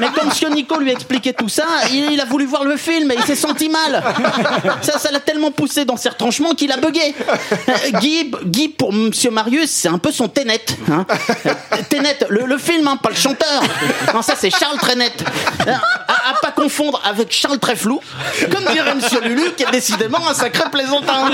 Mais 0.01 0.07
quand 0.15 0.27
Monsieur 0.27 0.49
Nico 0.49 0.79
lui 0.79 0.91
a 0.91 0.93
expliqué 0.93 1.33
tout 1.33 1.49
ça, 1.49 1.65
il, 1.93 2.21
a 2.21 2.25
voulu 2.25 2.47
voir 2.47 2.65
le 2.65 2.77
film 2.77 3.11
et 3.11 3.17
il 3.17 3.25
s'est 3.25 3.35
senti 3.35 3.69
mal. 3.69 4.03
Ça, 4.83 4.99
ça 4.99 5.11
l'a 5.11 5.21
tellement 5.21 5.51
poussé 5.51 5.85
dans 5.85 5.97
ses 5.97 6.11
retranchements 6.11 6.55
qu'il 6.55 6.71
a 6.71 6.77
bugué. 6.77 7.15
Guy, 8.01 8.31
Guy, 8.45 8.69
pour 8.69 8.93
Monsieur 8.93 9.31
Marius, 9.31 9.71
c'est 9.71 9.89
un 9.89 9.99
peu 9.99 10.13
son 10.13 10.29
Ténet. 10.29 10.65
Hein. 10.91 11.07
Le, 12.29 12.59
film, 12.59 12.87
hein, 12.87 12.97
pas 12.97 13.11
chanteur. 13.17 13.63
Non, 14.15 14.23
ça 14.23 14.35
c'est 14.37 14.51
Charles 14.51 14.79
Trenet. 14.79 15.13
À, 16.09 16.35
pas 16.41 16.53
confondre 16.53 17.01
avec 17.05 17.33
Charles 17.33 17.59
Tréflou, 17.59 18.01
comme 18.51 18.65
dirait 18.73 18.95
Monsieur 18.95 19.21
Lulu, 19.21 19.53
qui 19.57 19.65
est 19.65 19.71
décidément 19.71 20.27
un 20.29 20.35
sacré 20.35 20.71
plaisantin. 20.71 21.31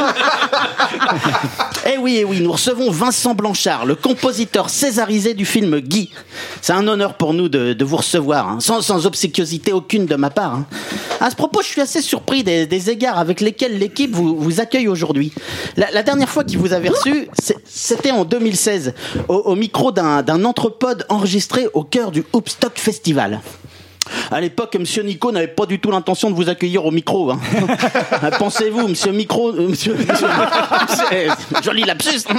Eh 1.85 1.99
oui, 1.99 2.19
eh 2.21 2.25
oui, 2.25 2.41
nous 2.41 2.53
recevons 2.53 2.91
Vincent 2.91 3.35
Blanchard, 3.35 3.87
le 3.87 3.97
compositeur 3.97 4.71
césarisé 4.71 5.35
du 5.35 5.45
film 5.45 5.81
Guy. 5.81 6.11
C'est 6.61 6.73
un 6.73 6.87
honneur 6.87 7.15
pour 7.15 7.35
nous 7.35 7.49
de, 7.49 7.85
vous 7.85 7.97
recevoir, 7.97 8.49
hein, 8.49 8.59
sans, 8.61 9.07
obséquiosité 9.07 9.73
aucune 9.73 10.07
de 10.07 10.15
ma 10.15 10.31
part. 10.31 10.55
hein. 10.55 10.67
À 11.21 11.31
ce 11.31 11.37
propos, 11.37 11.61
je 11.63 11.67
suis 11.67 11.81
assez 11.81 12.01
surpris 12.01 12.45
des, 12.45 12.91
égards 12.91 13.19
avec 13.19 13.41
lesquels 13.41 13.79
l'équipe 13.79 14.15
vous, 14.15 14.61
accueille 14.61 14.89
aujourd'hui. 14.89 15.33
La, 15.77 16.03
dernière 16.03 16.29
fois 16.29 16.45
qu'il 16.45 16.59
vous 16.59 16.73
avait 16.73 16.91
reçu, 16.91 17.29
c'était 17.65 18.13
en 18.13 18.25
2016, 18.25 18.95
au, 19.29 19.35
au 19.35 19.55
micro 19.57 19.91
d'un 19.91 20.45
entrepode 20.45 21.05
enregistré 21.09 21.67
au 21.75 21.83
cœur 21.83 22.13
du 22.13 22.25
Hoopstock 22.33 22.79
Festival. 22.79 23.41
À 24.31 24.41
l'époque, 24.41 24.77
Monsieur 24.79 25.03
Nico 25.03 25.31
n'avait 25.31 25.47
pas 25.47 25.67
du 25.67 25.79
tout 25.79 25.91
l'intention 25.91 26.31
de 26.31 26.35
vous 26.35 26.49
accueillir 26.49 26.85
au 26.85 26.91
micro. 26.91 27.31
hein. 27.31 27.39
Ah, 28.23 28.31
Pensez-vous, 28.39 28.89
Monsieur 28.89 29.13
Micro, 29.13 29.51
euh, 29.51 29.69
Monsieur, 29.69 29.95
Monsieur- 29.95 30.29
Monsieur- 30.89 31.63
joli 31.63 31.83
lapsus. 31.85 32.23
hein. 32.31 32.37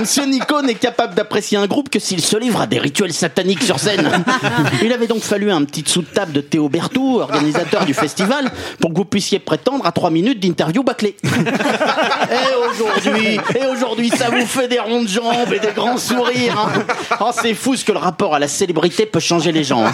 Monsieur 0.00 0.24
Nico 0.26 0.62
n'est 0.62 0.74
capable 0.74 1.14
d'apprécier 1.14 1.58
un 1.58 1.66
groupe 1.66 1.88
que 1.90 1.98
s'il 1.98 2.20
se 2.20 2.36
livre 2.36 2.60
à 2.60 2.66
des 2.66 2.78
rituels 2.78 3.12
sataniques 3.12 3.62
sur 3.62 3.78
scène. 3.78 4.10
Il 4.82 4.92
avait 4.92 5.06
donc 5.06 5.20
fallu 5.22 5.50
un 5.50 5.64
petit 5.64 5.84
sous 5.86 6.02
de 6.02 6.06
table 6.06 6.32
de 6.32 6.40
Théo 6.40 6.68
Bertou, 6.68 7.20
organisateur 7.20 7.84
du 7.84 7.94
festival, 7.94 8.50
pour 8.80 8.90
que 8.92 8.96
vous 8.96 9.04
puissiez 9.04 9.38
prétendre 9.38 9.86
à 9.86 9.92
trois 9.92 10.10
minutes 10.10 10.40
d'interview 10.40 10.82
bâclée. 10.82 11.16
Et 11.24 12.70
aujourd'hui, 12.70 13.38
et 13.54 13.66
aujourd'hui, 13.66 14.10
ça 14.10 14.30
vous 14.30 14.44
fait 14.46 14.68
des 14.68 14.78
ronds 14.80 15.02
de 15.02 15.08
jambes 15.08 15.52
et 15.54 15.60
des 15.60 15.72
grands 15.72 15.96
sourires. 15.98 16.58
hein. 16.58 16.82
Oh, 17.20 17.30
c'est 17.32 17.54
fou 17.54 17.76
ce 17.76 17.84
que 17.84 17.92
le 17.92 17.98
rapport 17.98 18.34
à 18.34 18.38
la 18.38 18.48
célébrité 18.48 19.06
peut 19.06 19.20
changer 19.20 19.52
les 19.52 19.64
gens. 19.64 19.84
hein. 19.86 19.92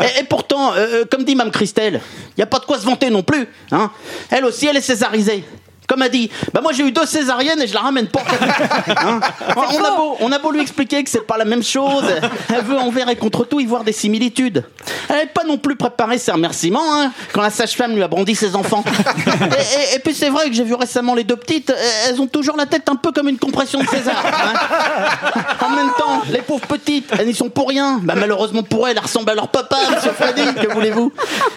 Et, 0.00 0.20
et 0.20 0.24
pourtant, 0.24 0.55
euh, 0.76 1.04
comme 1.10 1.24
dit 1.24 1.34
Mme 1.34 1.50
Christelle, 1.50 2.00
il 2.30 2.34
n'y 2.38 2.42
a 2.42 2.46
pas 2.46 2.58
de 2.58 2.64
quoi 2.64 2.78
se 2.78 2.84
vanter 2.84 3.10
non 3.10 3.22
plus. 3.22 3.46
Hein. 3.70 3.90
Elle 4.30 4.44
aussi, 4.44 4.66
elle 4.66 4.76
est 4.76 4.80
césarisée. 4.80 5.44
Comme 5.86 6.02
a 6.02 6.08
dit, 6.08 6.30
bah 6.52 6.60
moi 6.62 6.72
j'ai 6.72 6.82
eu 6.84 6.92
deux 6.92 7.06
césariennes 7.06 7.60
et 7.62 7.66
je 7.66 7.74
la 7.74 7.80
ramène 7.80 8.08
pas. 8.08 8.22
Hein 8.98 9.20
on, 9.56 9.84
a 9.84 9.90
beau, 9.96 10.16
on 10.20 10.32
a 10.32 10.38
beau 10.38 10.50
lui 10.50 10.60
expliquer 10.60 11.02
que 11.04 11.10
c'est 11.10 11.26
pas 11.26 11.36
la 11.36 11.44
même 11.44 11.62
chose. 11.62 12.04
Elle 12.54 12.62
veut 12.64 12.78
envers 12.78 13.08
et 13.08 13.16
contre 13.16 13.44
tout 13.44 13.60
y 13.60 13.66
voir 13.66 13.84
des 13.84 13.92
similitudes. 13.92 14.64
Elle 15.08 15.16
n'est 15.16 15.26
pas 15.26 15.44
non 15.44 15.58
plus 15.58 15.76
préparé 15.76 16.18
ses 16.18 16.32
remerciements 16.32 16.82
hein, 17.00 17.12
quand 17.32 17.42
la 17.42 17.50
sage-femme 17.50 17.94
lui 17.94 18.02
a 18.02 18.08
brandi 18.08 18.34
ses 18.34 18.56
enfants. 18.56 18.84
Et, 19.26 19.92
et- 19.92 19.96
et 19.96 19.98
puis 20.00 20.14
c'est 20.14 20.28
vrai 20.30 20.48
que 20.48 20.54
j'ai 20.54 20.64
vu 20.64 20.74
récemment 20.74 21.14
les 21.14 21.24
deux 21.24 21.36
petites, 21.36 21.72
elles 22.08 22.20
ont 22.20 22.26
toujours 22.26 22.56
la 22.56 22.66
tête 22.66 22.88
un 22.88 22.96
peu 22.96 23.12
comme 23.12 23.28
une 23.28 23.38
compression 23.38 23.80
de 23.82 23.86
César. 23.88 24.22
hein. 24.26 25.40
En 25.64 25.70
même 25.70 25.90
temps, 25.98 26.22
les 26.30 26.42
pauvres 26.42 26.66
petites, 26.66 27.10
elles 27.18 27.26
n'y 27.26 27.34
sont 27.34 27.48
pour 27.48 27.68
rien. 27.68 28.00
Bah, 28.02 28.14
malheureusement 28.16 28.62
pour 28.62 28.88
elles, 28.88 28.96
elles 28.96 29.02
ressemblent 29.02 29.30
à 29.30 29.34
leur 29.34 29.48
papa, 29.48 29.76
monsieur 29.94 30.10
Freddy, 30.12 30.42
que 30.54 30.72
voulez-vous? 30.72 31.12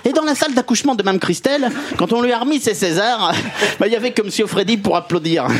Et 0.05 0.13
dans 0.13 0.23
la 0.23 0.35
salle 0.35 0.53
d'accouchement 0.53 0.95
de 0.95 1.03
Mme 1.03 1.19
Christelle, 1.19 1.69
quand 1.97 2.13
on 2.13 2.21
lui 2.21 2.31
a 2.31 2.39
remis 2.39 2.59
ses 2.59 2.73
Césars, 2.73 3.33
bah, 3.79 3.87
il 3.87 3.93
y 3.93 3.95
avait 3.95 4.11
que 4.19 4.25
monsieur 4.25 4.47
Freddy 4.47 4.77
pour 4.77 4.95
applaudir. 4.95 5.45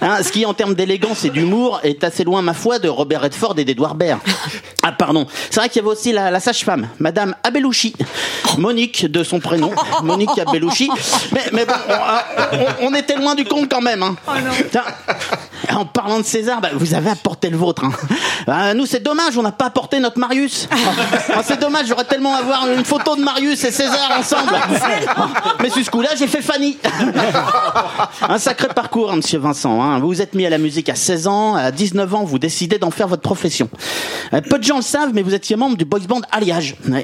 Hein, 0.00 0.22
ce 0.22 0.30
qui, 0.32 0.44
en 0.44 0.52
termes 0.52 0.74
d'élégance 0.74 1.24
et 1.24 1.30
d'humour, 1.30 1.80
est 1.82 2.04
assez 2.04 2.24
loin, 2.24 2.42
ma 2.42 2.52
foi, 2.52 2.78
de 2.78 2.88
Robert 2.90 3.22
Redford 3.22 3.54
et 3.58 3.64
d'Edouard 3.64 3.94
Baird. 3.94 4.18
Ah, 4.82 4.92
pardon. 4.92 5.26
C'est 5.48 5.60
vrai 5.60 5.68
qu'il 5.70 5.80
y 5.80 5.84
avait 5.84 5.92
aussi 5.94 6.12
la, 6.12 6.30
la 6.30 6.40
sage-femme, 6.40 6.88
Madame 6.98 7.34
Abelouchi. 7.42 7.94
Monique, 8.58 9.10
de 9.10 9.22
son 9.24 9.40
prénom. 9.40 9.70
Monique 10.02 10.38
Abelouchi. 10.38 10.90
Mais, 11.32 11.44
mais 11.52 11.64
bon, 11.64 11.72
on, 11.88 12.56
on- 12.56 12.90
on 12.90 12.94
était 12.94 13.16
loin 13.16 13.34
du 13.34 13.44
compte 13.46 13.70
quand 13.70 13.80
même. 13.80 14.02
Hein. 14.02 14.16
Tiens, 14.70 14.82
en 15.74 15.86
parlant 15.86 16.18
de 16.20 16.24
César, 16.24 16.60
bah, 16.60 16.70
vous 16.74 16.92
avez 16.92 17.08
apporté 17.10 17.48
le 17.48 17.56
vôtre. 17.56 17.84
hein. 17.84 17.92
Bah, 18.46 18.74
nous, 18.74 18.84
c'est 18.84 19.02
dommage, 19.02 19.38
on 19.38 19.42
n'a 19.42 19.52
pas 19.52 19.66
apporté 19.66 20.00
notre 20.00 20.18
Marius. 20.18 20.68
Ah, 21.34 21.40
c'est 21.42 21.58
dommage, 21.58 21.86
j'aurais 21.86 22.04
tellement 22.04 22.34
avoir 22.34 22.66
une 22.68 22.84
photo 22.84 23.16
de 23.16 23.22
Marius 23.22 23.64
et 23.64 23.70
César 23.70 24.10
ensemble. 24.18 24.52
Mais 25.62 25.70
sur 25.70 25.82
ce 25.82 25.90
coup-là, 25.90 26.10
j'ai 26.18 26.26
fait 26.26 26.42
Fanny. 26.42 26.76
Un 28.28 28.38
sacré 28.38 28.68
parcours, 28.68 29.10
hein, 29.12 29.16
monsieur 29.16 29.38
Vincent. 29.38 29.80
hein. 29.82 29.98
Vous 29.98 30.06
vous 30.08 30.22
êtes 30.22 30.34
mis 30.34 30.46
à 30.46 30.50
la 30.50 30.58
musique 30.58 30.88
à 30.88 30.94
16 30.94 31.26
ans, 31.26 31.54
à 31.54 31.70
19 31.70 32.14
ans, 32.14 32.24
vous 32.24 32.38
décidez 32.38 32.78
d'en 32.78 32.90
faire 32.90 33.08
votre 33.08 33.22
profession. 33.22 33.68
Euh, 34.32 34.40
Peu 34.40 34.58
de 34.58 34.64
gens 34.64 34.76
le 34.76 34.82
savent, 34.82 35.10
mais 35.12 35.22
vous 35.22 35.34
étiez 35.34 35.56
membre 35.56 35.76
du 35.76 35.84
boys 35.84 36.00
band 36.08 36.20
Alliage. 36.32 36.76
Mais, 36.86 37.02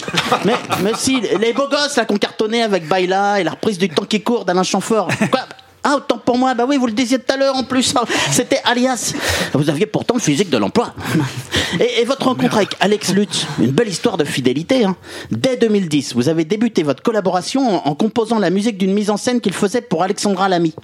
mais 0.83 0.93
si, 0.97 1.21
les 1.41 1.53
beaux 1.53 1.69
gosses 1.69 1.97
là 1.97 2.05
qu'on 2.05 2.17
cartonnait 2.17 2.63
avec 2.63 2.87
Baila 2.89 3.41
et 3.41 3.45
la 3.45 3.53
reprise 3.53 3.79
du 3.79 3.89
temps 3.89 4.05
qui 4.05 4.23
court 4.23 4.45
d'Alain 4.45 4.63
Chamfort. 4.63 5.09
Quoi? 5.31 5.41
Ah, 5.83 5.97
autant 5.97 6.19
pour 6.19 6.37
moi, 6.37 6.55
bah 6.55 6.65
oui, 6.69 6.77
vous 6.77 6.87
le 6.87 6.93
disiez 6.93 7.19
tout 7.19 7.33
à 7.33 7.37
l'heure 7.37 7.57
en 7.57 7.65
plus, 7.65 7.95
c'était 8.31 8.61
alias. 8.65 9.15
Vous 9.55 9.71
aviez 9.71 9.87
pourtant 9.87 10.15
le 10.15 10.21
physique 10.21 10.51
de 10.51 10.59
l'emploi. 10.59 10.95
Et, 11.81 12.05
votre 12.05 12.27
rencontre 12.27 12.57
avec 12.57 12.77
Alex 12.81 13.13
Lutz, 13.13 13.47
une 13.59 13.71
belle 13.71 13.89
histoire 13.89 14.17
de 14.17 14.25
fidélité. 14.25 14.85
hein. 14.85 14.97
Dès 15.31 15.57
2010, 15.57 16.15
vous 16.15 16.29
avez 16.29 16.45
débuté 16.45 16.83
votre 16.83 17.03
collaboration 17.03 17.87
en, 17.87 17.91
en 17.91 17.95
composant 17.95 18.39
la 18.39 18.51
musique 18.51 18.77
d'une 18.77 18.93
mise 18.93 19.09
en 19.11 19.17
scène 19.17 19.41
qu'il 19.41 19.53
faisait 19.55 19.81
pour 19.81 20.03
Alexandra 20.03 20.49
Lamy. 20.49 20.75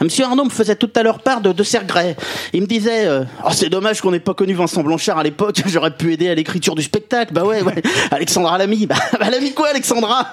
Monsieur 0.00 0.24
Arnaud 0.24 0.44
me 0.44 0.50
faisait 0.50 0.76
tout 0.76 0.90
à 0.94 1.02
l'heure 1.02 1.18
part 1.20 1.40
de, 1.40 1.52
de 1.52 1.62
ses 1.62 1.78
regrets. 1.78 2.16
Il 2.52 2.62
me 2.62 2.66
disait 2.66 3.06
euh, 3.06 3.24
Oh, 3.44 3.50
c'est 3.52 3.68
dommage 3.68 4.00
qu'on 4.00 4.10
n'ait 4.12 4.20
pas 4.20 4.34
connu 4.34 4.54
Vincent 4.54 4.82
Blanchard 4.82 5.18
à 5.18 5.22
l'époque, 5.22 5.60
j'aurais 5.66 5.90
pu 5.90 6.12
aider 6.12 6.28
à 6.28 6.34
l'écriture 6.34 6.74
du 6.74 6.82
spectacle. 6.82 7.32
Bah 7.32 7.44
ouais, 7.44 7.62
ouais. 7.62 7.82
Alexandra 8.10 8.58
Lamy. 8.58 8.86
Bah, 8.88 8.96
bah 9.18 9.28
l'ami 9.30 9.52
quoi, 9.52 9.68
Alexandra? 9.68 10.26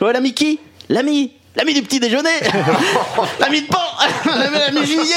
Ouais, 0.00 0.12
l'ami 0.12 0.32
qui? 0.32 0.58
L'ami 0.88 1.32
L'ami 1.56 1.72
du 1.74 1.82
petit 1.82 2.00
déjeuner 2.00 2.30
L'ami 3.40 3.62
de 3.62 3.66
pan 3.68 3.78
L'ami 4.26 4.84
juillet 4.86 5.14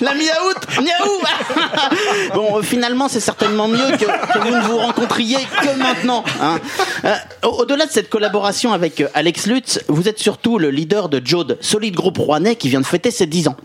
L'ami 0.00 0.28
à 0.30 0.44
août 0.46 0.56
Miaou 0.80 2.34
Bon, 2.34 2.62
finalement, 2.62 3.08
c'est 3.08 3.20
certainement 3.20 3.66
mieux 3.66 3.90
que, 3.96 4.04
que 4.04 4.38
vous 4.38 4.54
ne 4.54 4.60
vous 4.62 4.78
rencontriez 4.78 5.38
que 5.62 5.76
maintenant. 5.76 6.24
hein. 6.40 6.58
Euh, 7.04 7.14
au- 7.44 7.62
Au-delà 7.62 7.86
de 7.86 7.90
cette 7.90 8.08
collaboration 8.08 8.72
avec 8.72 9.00
euh, 9.00 9.08
Alex 9.14 9.46
Lutz, 9.46 9.80
vous 9.88 10.08
êtes 10.08 10.18
surtout 10.20 10.58
le 10.58 10.70
leader 10.70 11.08
de 11.08 11.20
Jode, 11.24 11.58
solide 11.60 11.94
groupe 11.96 12.18
rouennais 12.18 12.54
qui 12.56 12.68
vient 12.68 12.80
de 12.80 12.86
fêter 12.86 13.10
ses 13.10 13.26
10 13.26 13.48
ans. 13.48 13.56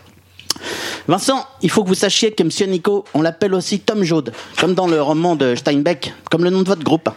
Vincent, 1.07 1.45
il 1.61 1.69
faut 1.69 1.83
que 1.83 1.87
vous 1.89 1.95
sachiez 1.95 2.31
que 2.31 2.43
Monsieur 2.43 2.65
Nico, 2.67 3.05
on 3.13 3.21
l'appelle 3.21 3.53
aussi 3.53 3.79
Tom 3.79 4.03
Jode, 4.03 4.31
comme 4.59 4.73
dans 4.75 4.87
le 4.87 5.01
roman 5.01 5.35
de 5.35 5.55
Steinbeck, 5.55 6.13
comme 6.29 6.43
le 6.43 6.49
nom 6.49 6.61
de 6.61 6.67
votre 6.67 6.83
groupe. 6.83 7.09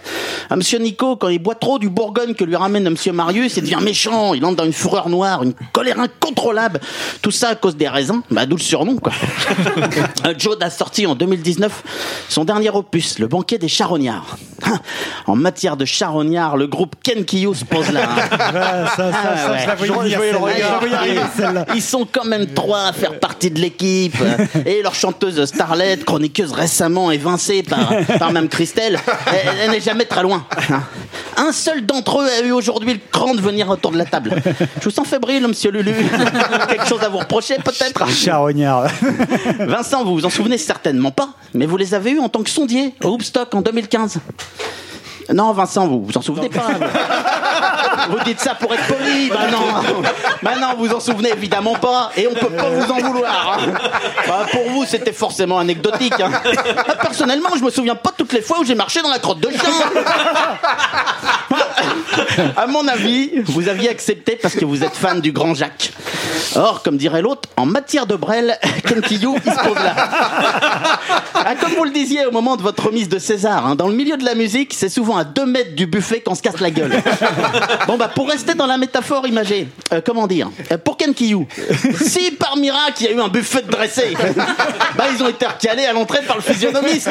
Ah, 0.50 0.56
Monsieur 0.56 0.78
Nico, 0.78 1.16
quand 1.16 1.28
il 1.28 1.38
boit 1.38 1.54
trop 1.54 1.78
du 1.78 1.88
Bourgogne 1.90 2.34
que 2.34 2.44
lui 2.44 2.56
ramène 2.56 2.88
Monsieur 2.88 3.12
Marius, 3.12 3.56
il 3.56 3.62
devient 3.62 3.78
méchant, 3.82 4.34
il 4.34 4.44
entre 4.44 4.56
dans 4.56 4.64
une 4.64 4.72
fureur 4.72 5.08
noire, 5.08 5.42
une 5.42 5.54
colère 5.72 5.98
incontrôlable. 6.00 6.80
Tout 7.20 7.30
ça 7.30 7.50
à 7.50 7.54
cause 7.54 7.76
des 7.76 7.88
raisins, 7.88 8.20
bah 8.30 8.46
d'où 8.46 8.56
le 8.56 8.62
surnom, 8.62 8.96
quoi. 8.96 9.12
Euh, 10.24 10.34
Jode 10.38 10.62
a 10.62 10.70
sorti 10.70 11.06
en 11.06 11.14
2019 11.16 11.82
son 12.28 12.44
dernier 12.44 12.70
opus, 12.70 13.18
Le 13.18 13.26
banquet 13.26 13.58
des 13.58 13.68
charognards. 13.68 14.36
En 15.26 15.36
matière 15.36 15.76
de 15.76 15.84
charognards, 15.84 16.56
le 16.56 16.66
groupe 16.66 16.94
Ken 17.02 17.24
Kiyou 17.24 17.54
se 17.54 17.64
pose 17.64 17.90
là. 17.92 18.08
hein. 18.10 18.86
Ça, 18.96 19.12
ça, 19.12 19.18
Ah, 19.24 19.36
ça, 19.36 19.52
ouais. 19.52 19.76
je 19.78 19.82
venir. 19.82 20.20
Je. 21.36 21.74
Ils 21.76 21.82
sont 21.82 22.06
quand 22.10 22.24
même 22.24 22.46
trois 22.48 22.84
à 22.86 22.92
faire 22.92 23.18
partie 23.18 23.50
de 23.50 23.58
l'équipe. 23.60 23.71
Et 24.66 24.82
leur 24.82 24.94
chanteuse 24.94 25.44
Starlet, 25.44 25.98
chroniqueuse 25.98 26.52
récemment 26.52 27.10
évincée 27.10 27.62
par, 27.62 27.92
par 28.18 28.32
Mme 28.32 28.48
Christelle, 28.48 28.98
elle, 29.26 29.54
elle 29.62 29.70
n'est 29.70 29.80
jamais 29.80 30.04
très 30.04 30.22
loin. 30.22 30.46
Un 31.36 31.52
seul 31.52 31.84
d'entre 31.84 32.20
eux 32.20 32.28
a 32.28 32.44
eu 32.44 32.52
aujourd'hui 32.52 32.94
le 32.94 33.00
cran 33.10 33.34
de 33.34 33.40
venir 33.40 33.68
autour 33.68 33.90
de 33.90 33.98
la 33.98 34.04
table. 34.04 34.34
Je 34.78 34.84
vous 34.84 34.90
sens 34.90 35.06
fébrile, 35.06 35.46
monsieur 35.46 35.70
Lulu. 35.70 35.92
Quelque 36.68 36.86
chose 36.86 37.02
à 37.02 37.08
vous 37.08 37.18
reprocher, 37.18 37.56
peut-être? 37.56 38.08
Charognard. 38.08 38.86
Vincent, 39.58 40.04
vous 40.04 40.14
vous 40.14 40.26
en 40.26 40.30
souvenez 40.30 40.58
certainement 40.58 41.10
pas, 41.10 41.30
mais 41.54 41.66
vous 41.66 41.76
les 41.76 41.94
avez 41.94 42.12
eus 42.12 42.20
en 42.20 42.28
tant 42.28 42.42
que 42.42 42.50
sondier 42.50 42.94
au 43.02 43.08
Hoopstock 43.08 43.54
en 43.54 43.62
2015. 43.62 44.18
Non, 45.34 45.52
Vincent, 45.52 45.86
vous 45.86 46.02
vous 46.04 46.16
en 46.16 46.22
souvenez 46.22 46.48
pas. 46.48 46.66
Vous 48.08 48.18
dites 48.24 48.40
ça 48.40 48.54
pour 48.56 48.72
être 48.74 48.84
poli. 48.88 49.28
Bah 49.28 49.46
non. 49.50 50.02
Bah 50.42 50.52
non, 50.60 50.68
vous 50.76 50.92
en 50.92 50.98
souvenez 50.98 51.30
évidemment 51.30 51.74
pas. 51.74 52.10
Et 52.16 52.26
on 52.26 52.34
peut 52.34 52.48
pas 52.50 52.68
vous 52.68 52.90
en 52.90 52.96
vouloir. 52.98 53.58
hein. 53.60 53.72
Bah, 54.26 54.44
pour 54.50 54.68
vous, 54.70 54.84
c'était 54.84 55.12
forcément 55.12 55.58
anecdotique. 55.58 56.14
hein. 56.20 56.30
Personnellement, 57.00 57.50
je 57.56 57.62
me 57.62 57.70
souviens 57.70 57.94
pas 57.94 58.10
toutes 58.16 58.32
les 58.32 58.42
fois 58.42 58.58
où 58.58 58.64
j'ai 58.64 58.74
marché 58.74 59.02
dans 59.02 59.10
la 59.10 59.20
crotte 59.20 59.38
de 59.40 59.50
chien. 59.50 59.60
À 62.56 62.66
mon 62.66 62.86
avis, 62.88 63.30
vous 63.44 63.68
aviez 63.68 63.90
accepté 63.90 64.36
parce 64.40 64.54
que 64.54 64.64
vous 64.64 64.82
êtes 64.82 64.96
fan 64.96 65.20
du 65.20 65.32
grand 65.32 65.54
Jacques. 65.54 65.92
Or, 66.56 66.82
comme 66.82 66.96
dirait 66.96 67.22
l'autre, 67.22 67.48
en 67.56 67.66
matière 67.66 68.06
de 68.06 68.14
Brel, 68.16 68.58
Ken 68.86 69.00
Kiyou, 69.00 69.36
il 69.44 69.52
se 69.52 69.58
pose 69.58 69.74
là. 69.76 69.94
Ah, 71.44 71.56
comme 71.56 71.72
vous 71.72 71.82
le 71.84 71.90
disiez 71.90 72.24
au 72.24 72.30
moment 72.30 72.56
de 72.56 72.62
votre 72.62 72.86
remise 72.86 73.08
de 73.08 73.18
César, 73.18 73.66
hein, 73.66 73.74
dans 73.74 73.88
le 73.88 73.94
milieu 73.94 74.16
de 74.16 74.24
la 74.24 74.36
musique, 74.36 74.72
c'est 74.74 74.88
souvent 74.88 75.16
à 75.16 75.24
deux 75.24 75.44
mètres 75.44 75.74
du 75.74 75.86
buffet 75.86 76.20
qu'on 76.20 76.36
se 76.36 76.42
casse 76.42 76.60
la 76.60 76.70
gueule. 76.70 76.92
Bon, 77.88 77.96
bah, 77.96 78.08
pour 78.14 78.28
rester 78.28 78.54
dans 78.54 78.66
la 78.66 78.78
métaphore 78.78 79.26
imagée, 79.26 79.66
euh, 79.92 80.00
comment 80.04 80.28
dire 80.28 80.50
Euh, 80.70 80.78
Pour 80.78 80.96
Ken 80.96 81.12
Kiyou, 81.14 81.48
si 82.00 82.30
par 82.30 82.56
miracle 82.56 82.94
il 83.00 83.06
y 83.06 83.08
a 83.08 83.12
eu 83.12 83.20
un 83.20 83.28
buffet 83.28 83.62
de 83.62 83.70
dressé, 83.70 84.16
bah, 84.96 85.06
ils 85.12 85.20
ont 85.22 85.28
été 85.28 85.46
recalés 85.46 85.84
à 85.86 85.92
l'entrée 85.92 86.22
par 86.22 86.36
le 86.36 86.42
physionomiste. 86.42 87.10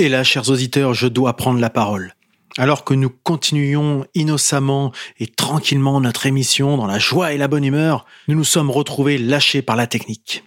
Et 0.00 0.08
là, 0.08 0.22
chers 0.22 0.48
auditeurs, 0.48 0.94
je 0.94 1.08
dois 1.08 1.34
prendre 1.34 1.58
la 1.58 1.70
parole. 1.70 2.14
Alors 2.56 2.84
que 2.84 2.94
nous 2.94 3.10
continuions 3.10 4.06
innocemment 4.14 4.92
et 5.18 5.26
tranquillement 5.26 6.00
notre 6.00 6.26
émission 6.26 6.76
dans 6.76 6.86
la 6.86 7.00
joie 7.00 7.32
et 7.32 7.36
la 7.36 7.48
bonne 7.48 7.64
humeur, 7.64 8.06
nous 8.28 8.36
nous 8.36 8.44
sommes 8.44 8.70
retrouvés 8.70 9.18
lâchés 9.18 9.60
par 9.60 9.74
la 9.74 9.88
technique. 9.88 10.44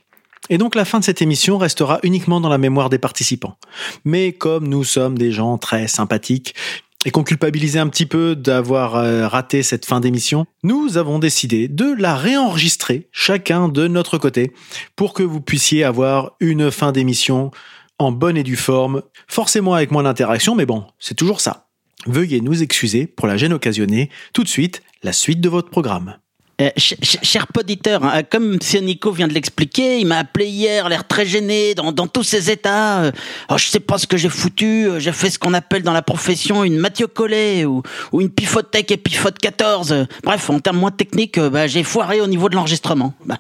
Et 0.50 0.58
donc 0.58 0.74
la 0.74 0.86
fin 0.86 1.00
de 1.00 1.04
cette 1.04 1.22
émission 1.22 1.58
restera 1.58 2.00
uniquement 2.04 2.40
dans 2.40 2.48
la 2.48 2.58
mémoire 2.58 2.90
des 2.90 2.98
participants. 2.98 3.58
Mais 4.06 4.32
comme 4.32 4.70
nous 4.70 4.86
sommes 4.86 5.18
des 5.18 5.34
gens 5.34 5.58
très 5.58 5.90
sympathiques 5.90 6.56
et 7.04 7.12
qu'on 7.12 7.24
culpabilisait 7.24 7.80
un 7.80 7.90
petit 7.90 8.06
peu 8.06 8.38
d'avoir 8.38 8.96
euh, 8.96 9.28
raté 9.28 9.64
cette 9.64 9.86
fin 9.86 10.00
d'émission, 10.00 10.46
nous 10.64 10.98
avons 10.98 11.20
décidé 11.20 11.68
de 11.68 11.94
la 11.98 12.16
réenregistrer 12.16 13.10
chacun 13.12 13.68
de 13.68 13.88
notre 13.90 14.18
côté 14.18 14.54
pour 14.96 15.14
que 15.14 15.24
vous 15.24 15.42
puissiez 15.42 15.84
avoir 15.84 16.38
une 16.40 16.72
fin 16.72 16.94
d'émission 16.94 17.52
en 18.02 18.12
bonne 18.12 18.38
et 18.38 18.44
due 18.44 18.56
forme, 18.56 19.04
forcément 19.28 19.74
avec 19.74 19.92
moins 19.92 20.04
d'interaction, 20.04 20.56
mais 20.56 20.66
bon, 20.66 20.86
c'est 21.00 21.16
toujours 21.16 21.42
ça. 21.42 21.68
Veuillez 22.08 22.42
nous 22.42 22.64
excuser 22.64 23.06
pour 23.06 23.28
la 23.28 23.38
gêne 23.38 23.54
occasionnée. 23.54 24.10
Tout 24.34 24.44
de 24.44 24.50
suite, 24.50 24.82
la 25.04 25.14
suite 25.14 25.40
de 25.40 25.50
votre 25.50 25.70
programme. 25.70 26.18
Euh, 26.62 26.70
ch- 26.78 26.96
ch- 27.02 27.18
cher 27.24 27.48
poditeur, 27.48 28.04
hein, 28.04 28.22
comme 28.24 28.54
M. 28.62 28.86
Nico 28.86 29.12
vient 29.12 29.28
de 29.28 29.34
l'expliquer, 29.34 30.00
il 30.00 30.06
m'a 30.06 30.20
appelé 30.20 30.46
hier, 30.48 30.88
l'air 30.90 31.08
très 31.08 31.26
gêné, 31.26 31.74
dans, 31.76 31.92
dans 31.92 32.08
tous 32.08 32.24
ses 32.24 32.52
états. 32.52 33.02
Euh, 33.04 33.12
oh, 33.50 33.58
je 33.58 33.66
sais 33.68 33.80
pas 33.80 33.98
ce 33.98 34.06
que 34.06 34.16
j'ai 34.18 34.30
foutu, 34.30 34.86
euh, 34.88 35.00
j'ai 35.00 35.12
fait 35.12 35.30
ce 35.30 35.40
qu'on 35.40 35.54
appelle 35.54 35.82
dans 35.82 35.92
la 35.94 36.02
profession 36.04 36.64
une 36.64 36.78
Mathieu 36.78 37.08
Collet 37.08 37.66
ou, 37.66 37.82
une 38.14 38.30
Pifothèque 38.30 38.92
et 38.92 38.98
Pifote 38.98 39.40
14. 39.40 39.92
Euh, 39.92 40.06
Bref, 40.24 40.50
en 40.50 40.60
termes 40.60 40.78
moins 40.78 40.92
techniques, 40.92 41.38
euh, 41.38 41.50
bah, 41.50 41.68
j'ai 41.68 41.84
foiré 41.84 42.22
au 42.22 42.28
niveau 42.28 42.48
de 42.48 42.56
l'enregistrement. 42.56 43.14
Bah. 43.26 43.40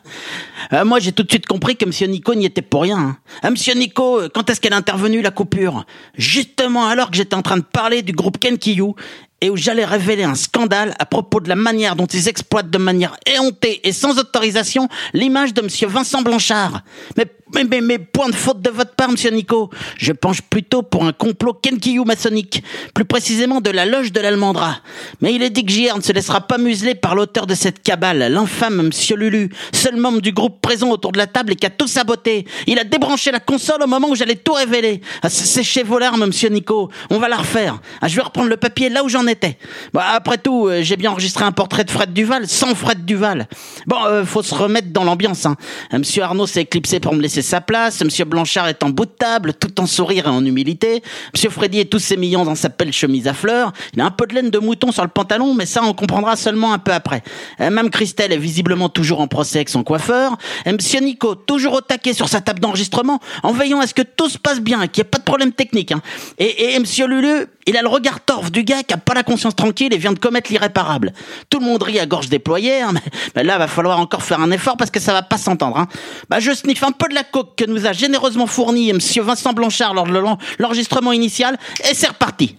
Euh, 0.73 0.83
moi, 0.85 0.99
j'ai 0.99 1.11
tout 1.11 1.23
de 1.23 1.29
suite 1.29 1.45
compris 1.45 1.75
que 1.75 1.85
M. 1.85 2.09
Nico 2.11 2.33
n'y 2.33 2.45
était 2.45 2.61
pour 2.63 2.81
rien. 2.81 2.97
hein. 2.97 3.17
Ah, 3.43 3.49
M. 3.49 3.55
Nico, 3.77 4.21
quand 4.33 4.49
est-ce 4.49 4.59
qu'elle 4.61 4.73
est 4.73 4.75
intervenue, 4.75 5.21
la 5.21 5.31
coupure? 5.31 5.85
Justement 6.17 6.87
alors 6.87 7.11
que 7.11 7.17
j'étais 7.17 7.35
en 7.35 7.41
train 7.41 7.57
de 7.57 7.63
parler 7.63 8.01
du 8.01 8.13
groupe 8.13 8.37
Ken 8.39 8.57
Kiyou 8.57 8.95
et 9.41 9.49
où 9.49 9.57
j'allais 9.57 9.85
révéler 9.85 10.23
un 10.23 10.35
scandale 10.35 10.93
à 10.99 11.05
propos 11.05 11.39
de 11.39 11.49
la 11.49 11.55
manière 11.55 11.95
dont 11.95 12.05
ils 12.05 12.27
exploitent 12.27 12.69
de 12.69 12.77
manière 12.77 13.17
éhontée 13.25 13.87
et 13.87 13.91
sans 13.91 14.17
autorisation 14.19 14.87
l'image 15.13 15.53
de 15.53 15.61
monsieur 15.61 15.87
Vincent 15.87 16.21
Blanchard. 16.21 16.81
Mais 17.17 17.25
mais, 17.53 17.65
mais, 17.65 17.81
mais, 17.81 17.99
point 17.99 18.29
de 18.29 18.35
faute 18.35 18.61
de 18.61 18.69
votre 18.69 18.95
part, 18.95 19.09
monsieur 19.09 19.29
Nico. 19.29 19.69
Je 19.97 20.13
penche 20.13 20.41
plutôt 20.41 20.83
pour 20.83 21.05
un 21.05 21.11
complot 21.11 21.53
Kenkiyu 21.53 22.05
maçonnique, 22.05 22.63
plus 22.93 23.05
précisément 23.05 23.59
de 23.59 23.69
la 23.69 23.85
loge 23.85 24.11
de 24.11 24.21
l'Almandra. 24.21 24.77
Mais 25.21 25.33
il 25.33 25.43
est 25.43 25.49
dit 25.49 25.65
que 25.65 25.71
JR 25.71 25.97
ne 25.97 26.01
se 26.01 26.13
laissera 26.13 26.41
pas 26.41 26.57
museler 26.57 26.95
par 26.95 27.15
l'auteur 27.15 27.47
de 27.47 27.55
cette 27.55 27.83
cabale, 27.83 28.31
l'infâme 28.31 28.81
monsieur 28.83 29.17
Lulu, 29.17 29.49
seul 29.73 29.97
membre 29.97 30.21
du 30.21 30.31
groupe 30.31 30.61
présent 30.61 30.89
autour 30.89 31.11
de 31.11 31.17
la 31.17 31.27
table 31.27 31.53
et 31.53 31.55
qui 31.55 31.65
a 31.65 31.69
tout 31.69 31.87
saboté. 31.87 32.45
Il 32.67 32.79
a 32.79 32.83
débranché 32.83 33.31
la 33.31 33.39
console 33.39 33.83
au 33.83 33.87
moment 33.87 34.09
où 34.09 34.15
j'allais 34.15 34.35
tout 34.35 34.53
révéler. 34.53 35.01
Ah, 35.21 35.29
c'est 35.29 35.63
chez 35.63 35.83
vos 35.83 35.99
larmes, 35.99 36.25
monsieur 36.25 36.49
Nico. 36.49 36.89
On 37.09 37.19
va 37.19 37.27
la 37.27 37.37
refaire. 37.37 37.81
Ah, 38.01 38.07
je 38.07 38.15
vais 38.15 38.21
reprendre 38.21 38.49
le 38.49 38.57
papier 38.57 38.89
là 38.89 39.03
où 39.03 39.09
j'en 39.09 39.27
étais. 39.31 39.57
Bon, 39.93 40.01
après 40.03 40.37
tout, 40.37 40.67
euh, 40.67 40.81
j'ai 40.81 40.97
bien 40.97 41.11
enregistré 41.11 41.43
un 41.43 41.51
portrait 41.51 41.83
de 41.83 41.91
Fred 41.91 42.13
Duval, 42.13 42.47
sans 42.47 42.75
Fred 42.75 43.05
Duval. 43.05 43.47
Bon, 43.87 43.97
euh, 44.05 44.25
faut 44.25 44.43
se 44.43 44.53
remettre 44.53 44.89
dans 44.91 45.03
l'ambiance. 45.03 45.45
Hein. 45.45 45.55
Monsieur 45.93 46.23
Arnaud 46.23 46.47
s'est 46.47 46.61
éclipsé 46.61 46.99
pour 46.99 47.13
me 47.13 47.21
laisser 47.21 47.41
sa 47.41 47.61
place. 47.61 48.03
Monsieur 48.03 48.25
Blanchard 48.25 48.67
est 48.67 48.83
en 48.83 48.89
bout 48.89 49.05
de 49.05 49.11
table, 49.11 49.53
tout 49.53 49.79
en 49.81 49.85
sourire 49.87 50.27
et 50.27 50.29
en 50.29 50.45
humilité. 50.45 51.01
Monsieur 51.33 51.49
Freddy 51.49 51.79
est 51.79 51.85
tous 51.85 51.99
ses 51.99 52.17
millions 52.17 52.45
dans 52.45 52.55
sa 52.55 52.69
belle 52.69 52.93
chemise 52.93 53.27
à 53.27 53.33
fleurs. 53.33 53.71
Il 53.93 54.01
a 54.01 54.05
un 54.05 54.11
peu 54.11 54.27
de 54.27 54.35
laine 54.35 54.49
de 54.49 54.59
mouton 54.59 54.91
sur 54.91 55.03
le 55.03 55.09
pantalon, 55.09 55.53
mais 55.53 55.65
ça, 55.65 55.81
on 55.83 55.93
comprendra 55.93 56.35
seulement 56.35 56.73
un 56.73 56.79
peu 56.79 56.91
après. 56.91 57.23
Euh, 57.59 57.69
Même 57.69 57.89
Christelle 57.89 58.31
est 58.31 58.37
visiblement 58.37 58.89
toujours 58.89 59.21
en 59.21 59.27
procès 59.27 59.59
avec 59.59 59.69
son 59.69 59.83
coiffeur. 59.83 60.37
Et 60.65 60.71
Monsieur 60.71 60.99
Nico, 60.99 61.35
toujours 61.35 61.73
au 61.73 61.81
taquet 61.81 62.13
sur 62.13 62.29
sa 62.29 62.41
table 62.41 62.59
d'enregistrement, 62.59 63.19
en 63.43 63.51
veillant 63.53 63.79
à 63.79 63.87
ce 63.87 63.93
que 63.93 64.01
tout 64.01 64.29
se 64.29 64.37
passe 64.37 64.59
bien, 64.59 64.87
qu'il 64.87 65.01
n'y 65.03 65.07
ait 65.07 65.09
pas 65.09 65.17
de 65.17 65.23
problème 65.23 65.51
technique. 65.53 65.91
hein. 65.91 66.01
Et, 66.37 66.73
et 66.73 66.79
Monsieur 66.79 67.07
Lulu, 67.07 67.45
il 67.71 67.77
a 67.77 67.81
le 67.81 67.87
regard 67.87 68.19
torf 68.21 68.51
du 68.51 68.63
gars 68.63 68.83
qui 68.83 68.93
a 68.93 68.97
pas 68.97 69.13
la 69.13 69.23
conscience 69.23 69.55
tranquille 69.55 69.93
et 69.93 69.97
vient 69.97 70.13
de 70.13 70.19
commettre 70.19 70.51
l'irréparable. 70.51 71.13
Tout 71.49 71.59
le 71.59 71.65
monde 71.65 71.81
rit 71.81 71.99
à 71.99 72.05
gorge 72.05 72.29
déployée, 72.29 72.81
hein, 72.81 72.93
mais, 73.35 73.43
là, 73.43 73.57
va 73.57 73.67
falloir 73.67 73.99
encore 73.99 74.21
faire 74.23 74.39
un 74.41 74.51
effort 74.51 74.77
parce 74.77 74.91
que 74.91 74.99
ça 74.99 75.13
va 75.13 75.21
pas 75.23 75.37
s'entendre. 75.37 75.77
Hein. 75.77 75.87
Bah, 76.29 76.39
je 76.39 76.51
sniffe 76.51 76.83
un 76.83 76.91
peu 76.91 77.07
de 77.09 77.15
la 77.15 77.23
coke 77.23 77.55
que 77.55 77.65
nous 77.65 77.87
a 77.87 77.93
généreusement 77.93 78.47
fourni 78.47 78.91
Monsieur 78.93 79.23
Vincent 79.23 79.53
Blanchard 79.53 79.93
lors 79.93 80.05
de 80.05 80.11
l'en- 80.17 80.37
l'enregistrement 80.59 81.11
initial 81.13 81.57
et 81.89 81.95
c'est 81.95 82.07
reparti. 82.09 82.55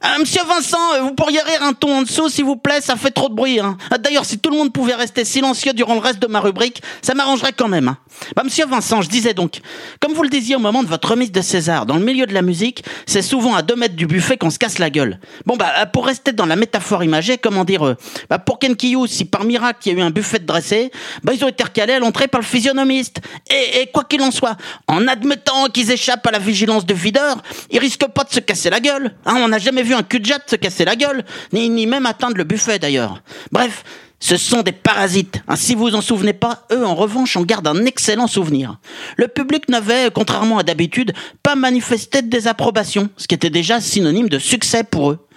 Ah, 0.00 0.16
Monsieur 0.20 0.42
Vincent, 0.44 0.78
euh, 0.94 1.00
vous 1.00 1.12
pourriez 1.12 1.40
rire 1.40 1.60
un 1.62 1.72
ton 1.72 1.98
en 1.98 2.02
dessous, 2.02 2.28
s'il 2.28 2.44
vous 2.44 2.54
plaît, 2.54 2.80
ça 2.80 2.94
fait 2.94 3.10
trop 3.10 3.28
de 3.28 3.34
bruit. 3.34 3.58
Hein. 3.58 3.76
Ah, 3.90 3.98
D'ailleurs, 3.98 4.24
si 4.24 4.38
tout 4.38 4.48
le 4.48 4.56
monde 4.56 4.72
pouvait 4.72 4.94
rester 4.94 5.24
silencieux 5.24 5.72
durant 5.72 5.94
le 5.94 6.00
reste 6.00 6.20
de 6.20 6.28
ma 6.28 6.38
rubrique, 6.38 6.82
ça 7.02 7.14
m'arrangerait 7.14 7.52
quand 7.52 7.66
même. 7.66 7.88
Hein. 7.88 7.98
Bah, 8.36 8.42
Monsieur 8.44 8.64
Vincent, 8.66 9.02
je 9.02 9.08
disais 9.08 9.34
donc, 9.34 9.60
comme 10.00 10.12
vous 10.12 10.22
le 10.22 10.28
disiez 10.28 10.54
au 10.54 10.60
moment 10.60 10.84
de 10.84 10.88
votre 10.88 11.10
remise 11.10 11.32
de 11.32 11.40
César, 11.40 11.84
dans 11.84 11.96
le 11.96 12.04
milieu 12.04 12.26
de 12.26 12.34
la 12.34 12.42
musique, 12.42 12.84
c'est 13.06 13.22
souvent 13.22 13.56
à 13.56 13.62
deux 13.62 13.74
mètres 13.74 13.96
du 13.96 14.06
buffet 14.06 14.36
qu'on 14.36 14.50
se 14.50 14.58
casse 14.60 14.78
la 14.78 14.88
gueule. 14.88 15.18
Bon, 15.46 15.56
bah, 15.56 15.72
euh, 15.78 15.86
pour 15.86 16.06
rester 16.06 16.30
dans 16.30 16.46
la 16.46 16.54
métaphore 16.54 17.02
imagée, 17.02 17.36
comment 17.36 17.64
dire, 17.64 17.84
euh, 17.84 17.96
bah, 18.30 18.38
pour 18.38 18.60
Kenkiyu, 18.60 19.08
si 19.08 19.24
par 19.24 19.42
miracle 19.42 19.80
il 19.86 19.92
y 19.94 19.96
a 19.96 19.98
eu 19.98 20.02
un 20.02 20.10
buffet 20.10 20.38
de 20.38 20.46
dressé, 20.46 20.92
bah, 21.24 21.32
ils 21.34 21.44
ont 21.44 21.48
été 21.48 21.64
recalés 21.64 21.94
à 21.94 21.98
l'entrée 21.98 22.28
par 22.28 22.40
le 22.40 22.46
physionomiste. 22.46 23.20
Et, 23.50 23.80
et 23.80 23.86
quoi 23.88 24.04
qu'il 24.04 24.22
en 24.22 24.30
soit, 24.30 24.56
en 24.86 25.08
admettant 25.08 25.66
qu'ils 25.66 25.90
échappent 25.90 26.26
à 26.28 26.30
la 26.30 26.38
vigilance 26.38 26.86
de 26.86 26.94
videur, 26.94 27.42
ils 27.72 27.80
risquent 27.80 28.06
pas 28.06 28.22
de 28.22 28.32
se 28.32 28.38
casser 28.38 28.70
la 28.70 28.78
gueule. 28.78 29.16
Hein, 29.26 29.38
on 29.38 29.48
n'a 29.48 29.58
jamais 29.58 29.82
vu 29.82 29.87
un 29.94 30.02
cul 30.02 30.20
de 30.20 30.26
jatte 30.26 30.50
se 30.50 30.56
casser 30.56 30.84
la 30.84 30.96
gueule, 30.96 31.24
ni, 31.52 31.86
même 31.86 32.06
atteindre 32.06 32.36
le 32.36 32.44
buffet 32.44 32.78
d'ailleurs. 32.78 33.22
Bref, 33.52 33.84
ce 34.20 34.36
sont 34.36 34.62
des 34.62 34.72
parasites. 34.72 35.42
Hein, 35.46 35.56
si 35.56 35.74
vous 35.74 35.94
en 35.94 36.00
souvenez 36.00 36.32
pas, 36.32 36.66
eux 36.72 36.84
en 36.84 36.94
revanche 36.94 37.36
en 37.36 37.42
gardent 37.42 37.68
un 37.68 37.84
excellent 37.84 38.26
souvenir. 38.26 38.78
Le 39.16 39.28
public 39.28 39.68
n'avait, 39.68 40.10
contrairement 40.12 40.58
à 40.58 40.62
d'habitude, 40.62 41.12
pas 41.42 41.54
manifesté 41.54 42.22
de 42.22 42.28
désapprobation, 42.28 43.10
ce 43.16 43.28
qui 43.28 43.34
était 43.34 43.50
déjà 43.50 43.80
synonyme 43.80 44.28
de 44.28 44.38
succès 44.38 44.82
pour 44.82 45.12
eux. 45.12 45.27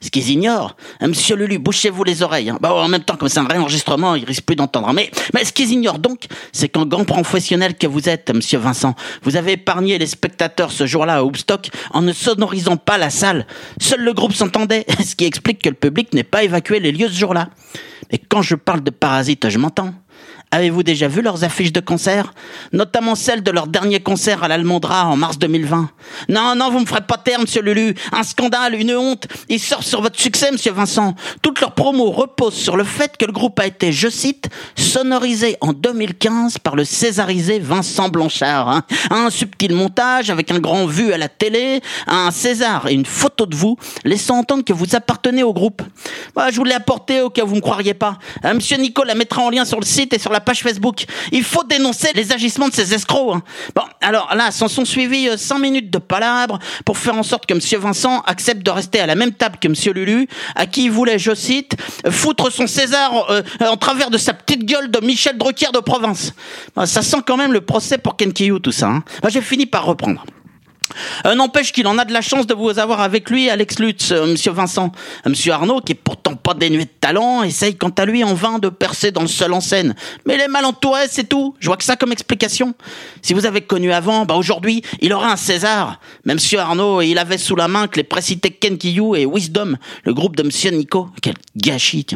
Ce 0.00 0.10
qu'ils 0.10 0.28
ignorent, 0.30 0.76
hein, 1.00 1.08
monsieur 1.08 1.36
Lulu, 1.36 1.58
bouchez-vous 1.58 2.04
les 2.04 2.22
oreilles. 2.22 2.50
hein. 2.50 2.58
Bah, 2.60 2.74
en 2.74 2.88
même 2.88 3.02
temps, 3.02 3.16
comme 3.16 3.28
c'est 3.28 3.38
un 3.38 3.46
réenregistrement, 3.46 4.14
ils 4.14 4.24
risquent 4.24 4.44
plus 4.44 4.56
d'entendre. 4.56 4.92
Mais, 4.92 5.10
mais 5.34 5.44
ce 5.44 5.52
qu'ils 5.52 5.70
ignorent 5.72 5.98
donc, 5.98 6.26
c'est 6.52 6.68
qu'en 6.68 6.84
grand 6.84 7.04
professionnel 7.04 7.76
que 7.76 7.86
vous 7.86 8.08
êtes, 8.08 8.30
monsieur 8.34 8.58
Vincent, 8.58 8.94
vous 9.22 9.36
avez 9.36 9.52
épargné 9.52 9.98
les 9.98 10.06
spectateurs 10.06 10.70
ce 10.70 10.86
jour-là 10.86 11.16
à 11.16 11.22
Hoopstock 11.22 11.70
en 11.92 12.02
ne 12.02 12.12
sonorisant 12.12 12.76
pas 12.76 12.98
la 12.98 13.10
salle. 13.10 13.46
Seul 13.80 14.02
le 14.02 14.12
groupe 14.12 14.34
s'entendait, 14.34 14.84
ce 15.04 15.14
qui 15.14 15.24
explique 15.24 15.62
que 15.62 15.70
le 15.70 15.74
public 15.74 16.12
n'ait 16.12 16.24
pas 16.24 16.44
évacué 16.44 16.78
les 16.78 16.92
lieux 16.92 17.08
ce 17.08 17.18
jour-là. 17.18 17.48
Mais 18.12 18.18
quand 18.18 18.42
je 18.42 18.54
parle 18.54 18.82
de 18.82 18.90
parasites, 18.90 19.48
je 19.48 19.58
m'entends. 19.58 19.94
Avez-vous 20.52 20.84
déjà 20.84 21.08
vu 21.08 21.22
leurs 21.22 21.42
affiches 21.44 21.72
de 21.72 21.80
concert? 21.80 22.32
Notamment 22.72 23.14
celle 23.16 23.42
de 23.42 23.50
leur 23.50 23.66
dernier 23.66 24.00
concert 24.00 24.44
à 24.44 24.48
l'Almondra 24.48 25.06
en 25.06 25.16
mars 25.16 25.38
2020. 25.38 25.90
Non, 26.28 26.54
non, 26.54 26.70
vous 26.70 26.78
me 26.80 26.86
ferez 26.86 27.00
pas 27.00 27.18
taire, 27.18 27.40
monsieur 27.40 27.62
Lulu. 27.62 27.94
Un 28.12 28.22
scandale, 28.22 28.74
une 28.74 28.94
honte. 28.94 29.26
Ils 29.48 29.58
sortent 29.58 29.86
sur 29.86 30.00
votre 30.00 30.18
succès, 30.18 30.50
monsieur 30.52 30.72
Vincent. 30.72 31.14
Toutes 31.42 31.60
leurs 31.60 31.74
promos 31.74 32.10
reposent 32.12 32.54
sur 32.54 32.76
le 32.76 32.84
fait 32.84 33.16
que 33.16 33.24
le 33.26 33.32
groupe 33.32 33.58
a 33.58 33.66
été, 33.66 33.92
je 33.92 34.08
cite, 34.08 34.48
sonorisé 34.76 35.56
en 35.60 35.72
2015 35.72 36.58
par 36.58 36.76
le 36.76 36.84
césarisé 36.84 37.58
Vincent 37.58 38.08
Blanchard. 38.08 38.68
hein. 38.68 38.82
Un 39.10 39.30
subtil 39.30 39.74
montage 39.74 40.30
avec 40.30 40.50
un 40.52 40.60
grand 40.60 40.86
vu 40.86 41.12
à 41.12 41.18
la 41.18 41.28
télé, 41.28 41.80
un 42.06 42.30
César 42.30 42.86
et 42.86 42.94
une 42.94 43.04
photo 43.04 43.46
de 43.46 43.56
vous, 43.56 43.76
laissant 44.04 44.38
entendre 44.38 44.64
que 44.64 44.72
vous 44.72 44.94
appartenez 44.94 45.42
au 45.42 45.52
groupe. 45.52 45.82
Bah, 46.34 46.50
je 46.50 46.56
vous 46.56 46.64
l'ai 46.64 46.74
apporté 46.74 47.20
au 47.20 47.30
cas 47.30 47.42
où 47.42 47.48
vous 47.48 47.56
ne 47.56 47.60
croiriez 47.60 47.94
pas. 47.94 48.18
Euh, 48.44 48.54
Monsieur 48.54 48.76
Nico 48.76 49.02
la 49.02 49.14
mettra 49.14 49.42
en 49.42 49.50
lien 49.50 49.64
sur 49.64 49.80
le 49.80 49.86
site 49.86 50.14
et 50.14 50.18
sur 50.18 50.32
la 50.32 50.35
page 50.40 50.62
Facebook. 50.62 51.04
Il 51.32 51.44
faut 51.44 51.64
dénoncer 51.64 52.08
les 52.14 52.32
agissements 52.32 52.68
de 52.68 52.74
ces 52.74 52.94
escrocs. 52.94 53.36
hein. 53.36 53.42
Bon, 53.74 53.82
alors 54.00 54.34
là, 54.34 54.50
s'en 54.50 54.68
sont 54.68 54.84
suivis 54.84 55.28
euh, 55.28 55.36
5 55.36 55.58
minutes 55.58 55.90
de 55.90 55.98
palabres 55.98 56.58
pour 56.84 56.98
faire 56.98 57.16
en 57.16 57.22
sorte 57.22 57.46
que 57.46 57.54
Monsieur 57.54 57.78
Vincent 57.78 58.20
accepte 58.26 58.62
de 58.62 58.70
rester 58.70 59.00
à 59.00 59.06
la 59.06 59.14
même 59.14 59.32
table 59.32 59.58
que 59.60 59.68
Monsieur 59.68 59.92
Lulu, 59.92 60.28
à 60.54 60.66
qui 60.66 60.84
il 60.84 60.90
voulait, 60.90 61.18
je 61.18 61.34
cite, 61.34 61.76
foutre 62.10 62.50
son 62.52 62.66
César 62.66 63.30
euh, 63.30 63.42
en 63.60 63.76
travers 63.76 64.10
de 64.10 64.18
sa 64.18 64.34
petite 64.34 64.64
gueule 64.64 64.90
de 64.90 65.00
Michel 65.04 65.36
Drucker 65.38 65.72
de 65.72 65.80
province. 65.80 66.32
Ça 66.84 67.02
sent 67.02 67.18
quand 67.26 67.36
même 67.36 67.52
le 67.52 67.60
procès 67.60 67.98
pour 67.98 68.16
Kenkiyu, 68.16 68.60
tout 68.60 68.72
ça. 68.72 68.88
Hein. 68.88 69.04
J'ai 69.28 69.40
fini 69.40 69.66
par 69.66 69.84
reprendre. 69.84 70.24
N'empêche 71.24 71.72
qu'il 71.72 71.86
en 71.86 71.98
a 71.98 72.04
de 72.04 72.12
la 72.12 72.20
chance 72.20 72.46
de 72.46 72.54
vous 72.54 72.78
avoir 72.78 73.00
avec 73.00 73.30
lui, 73.30 73.50
Alex 73.50 73.78
Lutz, 73.78 74.12
euh, 74.12 74.26
Monsieur 74.26 74.52
Vincent. 74.52 74.92
Euh, 75.26 75.30
Monsieur 75.30 75.52
Arnaud, 75.52 75.80
qui 75.80 75.92
est 75.92 75.96
pourtant 75.96 76.34
pas 76.34 76.54
dénué 76.54 76.84
de 76.84 76.90
talent, 77.00 77.42
essaye 77.42 77.76
quant 77.76 77.90
à 77.90 78.04
lui 78.04 78.24
en 78.24 78.34
vain 78.34 78.58
de 78.58 78.68
percer 78.68 79.10
dans 79.10 79.22
le 79.22 79.26
seul 79.26 79.52
en 79.52 79.60
scène. 79.60 79.94
Mais 80.24 80.34
il 80.34 80.40
est 80.40 80.48
mal 80.48 80.64
entouré, 80.64 81.02
c'est 81.10 81.28
tout. 81.28 81.54
Je 81.58 81.66
vois 81.66 81.76
que 81.76 81.84
ça 81.84 81.96
comme 81.96 82.12
explication. 82.12 82.74
Si 83.22 83.34
vous 83.34 83.46
avez 83.46 83.60
connu 83.60 83.92
avant, 83.92 84.24
bah 84.24 84.34
aujourd'hui, 84.34 84.82
il 85.00 85.12
aura 85.12 85.32
un 85.32 85.36
César. 85.36 86.00
Mais 86.24 86.34
Monsieur 86.34 86.58
Arnaud, 86.60 87.02
il 87.02 87.18
avait 87.18 87.38
sous 87.38 87.56
la 87.56 87.68
main 87.68 87.88
que 87.88 87.96
les 87.96 88.04
précités 88.04 88.50
Kenkiyu 88.50 89.16
et 89.16 89.26
Wisdom, 89.26 89.76
le 90.04 90.14
groupe 90.14 90.36
de 90.36 90.42
Monsieur 90.42 90.70
Nico. 90.70 91.08
Quel 91.22 91.34
gâchis. 91.56 92.06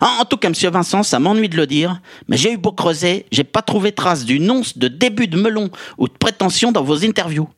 En, 0.00 0.06
en 0.20 0.24
tout 0.24 0.36
cas, 0.36 0.48
Monsieur 0.48 0.70
Vincent, 0.70 1.02
ça 1.02 1.18
m'ennuie 1.18 1.48
de 1.48 1.56
le 1.56 1.66
dire, 1.66 2.00
mais 2.28 2.36
j'ai 2.36 2.52
eu 2.52 2.56
beau 2.56 2.72
creuser, 2.72 3.26
j'ai 3.32 3.44
pas 3.44 3.62
trouvé 3.62 3.92
trace 3.92 4.24
d'une 4.24 4.50
once 4.50 4.76
de 4.76 4.88
début 4.88 5.28
de 5.28 5.40
melon 5.40 5.70
ou 5.98 6.08
de 6.08 6.12
prétention 6.12 6.72
dans 6.72 6.82
vos 6.82 7.04
interviews. 7.04 7.48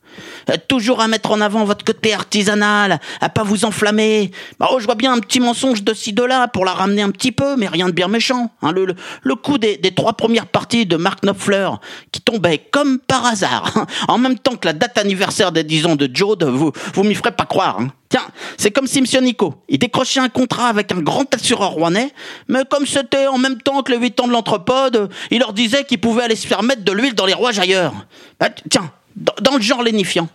Euh, 0.51 0.56
toujours 0.68 1.01
à 1.01 1.09
mettre 1.09 1.30
en 1.30 1.40
avant 1.40 1.64
votre 1.64 1.84
côté 1.84 2.12
artisanal, 2.14 3.01
à 3.20 3.28
pas 3.28 3.43
vous 3.43 3.64
enflammer. 3.64 4.30
Bah, 4.59 4.68
oh, 4.72 4.78
je 4.80 4.84
vois 4.86 4.94
bien 4.94 5.12
un 5.12 5.18
petit 5.20 5.40
mensonge 5.40 5.82
de 5.82 5.94
ci 5.94 6.12
de 6.12 6.22
là 6.22 6.48
pour 6.48 6.64
la 6.64 6.72
ramener 6.72 7.02
un 7.02 7.10
petit 7.10 7.32
peu, 7.32 7.56
mais 7.56 7.68
rien 7.68 7.86
de 7.86 7.93
bien 7.93 8.09
méchant. 8.09 8.51
hein. 8.62 8.72
le, 8.72 8.84
le, 8.86 8.94
le 9.22 9.34
coup 9.34 9.59
des, 9.59 9.76
des 9.76 9.93
trois 9.94 10.14
premières 10.14 10.47
parties 10.47 10.86
de 10.86 10.97
Mark 10.97 11.20
Knopfler, 11.22 11.68
qui 12.10 12.20
tombait 12.20 12.59
comme 12.70 12.98
par 12.98 13.26
hasard, 13.26 13.86
en 14.09 14.18
même 14.18 14.39
temps 14.39 14.56
que 14.56 14.66
la 14.66 14.72
date 14.72 14.98
anniversaire 14.98 15.52
des 15.52 15.64
10 15.64 15.86
ans 15.86 15.97
de 15.97 16.09
Jode, 16.12 16.44
vous, 16.44 16.72
vous 16.94 17.05
m'y 17.05 17.14
ferez 17.14 17.32
pas 17.32 17.44
croire. 17.47 17.78
hein. 17.80 17.89
Tiens, 18.09 18.26
c'est 18.59 18.70
comme 18.70 18.86
si 18.86 19.01
Monsieur 19.01 19.20
Nico, 19.20 19.55
il 19.70 19.78
décrochait 19.78 20.20
un 20.20 20.28
contrat 20.28 20.68
avec 20.68 20.93
un 20.93 21.01
grand 21.01 21.34
assureur 21.34 21.70
rouennais, 21.70 22.12
mais 22.47 22.60
comme 22.70 22.84
c'était 22.86 23.26
en 23.26 23.39
même 23.39 23.56
temps 23.62 23.82
que 23.82 23.90
les 23.90 23.97
8 23.98 24.20
ans 24.20 24.26
de 24.26 24.32
l'anthropode, 24.32 25.09
il 25.30 25.39
leur 25.39 25.55
disait 25.55 25.84
qu'ils 25.84 25.98
pouvaient 26.01 26.24
aller 26.24 26.36
se 26.36 26.47
faire 26.47 26.62
mettre 26.62 26.84
de 26.84 26.93
l'huile 26.93 27.14
dans 27.14 27.24
les 27.24 27.32
rouages 27.32 27.59
ailleurs. 27.59 27.94
Bah, 28.39 28.48
tiens, 28.70 28.90
dans, 29.16 29.56
le 29.56 29.62
genre 29.62 29.82
lénifiant. 29.82 30.28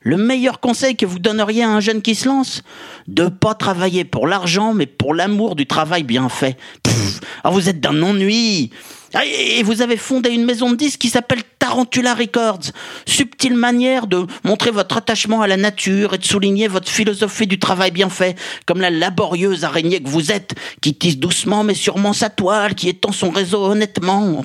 Le 0.00 0.16
meilleur 0.16 0.58
conseil 0.58 0.96
que 0.96 1.06
vous 1.06 1.20
donneriez 1.20 1.62
à 1.62 1.70
un 1.70 1.80
jeune 1.80 2.02
qui 2.02 2.16
se 2.16 2.26
lance 2.26 2.62
De 3.06 3.28
pas 3.28 3.54
travailler 3.54 4.04
pour 4.04 4.26
l'argent, 4.26 4.74
mais 4.74 4.86
pour 4.86 5.14
l'amour 5.14 5.54
du 5.54 5.66
travail 5.66 6.02
bien 6.02 6.28
fait. 6.28 6.56
Ah, 7.44 7.50
vous 7.50 7.68
êtes 7.68 7.80
d'un 7.80 8.02
ennui 8.02 8.70
et 9.20 9.62
vous 9.62 9.82
avez 9.82 9.96
fondé 9.96 10.30
une 10.30 10.44
maison 10.44 10.70
de 10.70 10.76
disques 10.76 11.00
qui 11.00 11.08
s'appelle 11.08 11.42
Tarantula 11.58 12.14
Records. 12.14 12.72
Subtile 13.06 13.54
manière 13.54 14.06
de 14.06 14.26
montrer 14.44 14.70
votre 14.70 14.96
attachement 14.96 15.42
à 15.42 15.46
la 15.46 15.56
nature 15.56 16.14
et 16.14 16.18
de 16.18 16.24
souligner 16.24 16.66
votre 16.66 16.88
philosophie 16.88 17.46
du 17.46 17.58
travail 17.58 17.90
bien 17.90 18.08
fait, 18.08 18.36
comme 18.66 18.80
la 18.80 18.90
laborieuse 18.90 19.64
araignée 19.64 20.02
que 20.02 20.08
vous 20.08 20.32
êtes, 20.32 20.54
qui 20.80 20.94
tisse 20.94 21.18
doucement 21.18 21.62
mais 21.62 21.74
sûrement 21.74 22.12
sa 22.12 22.30
toile, 22.30 22.74
qui 22.74 22.88
étend 22.88 23.12
son 23.12 23.30
réseau 23.30 23.62
honnêtement. 23.62 24.42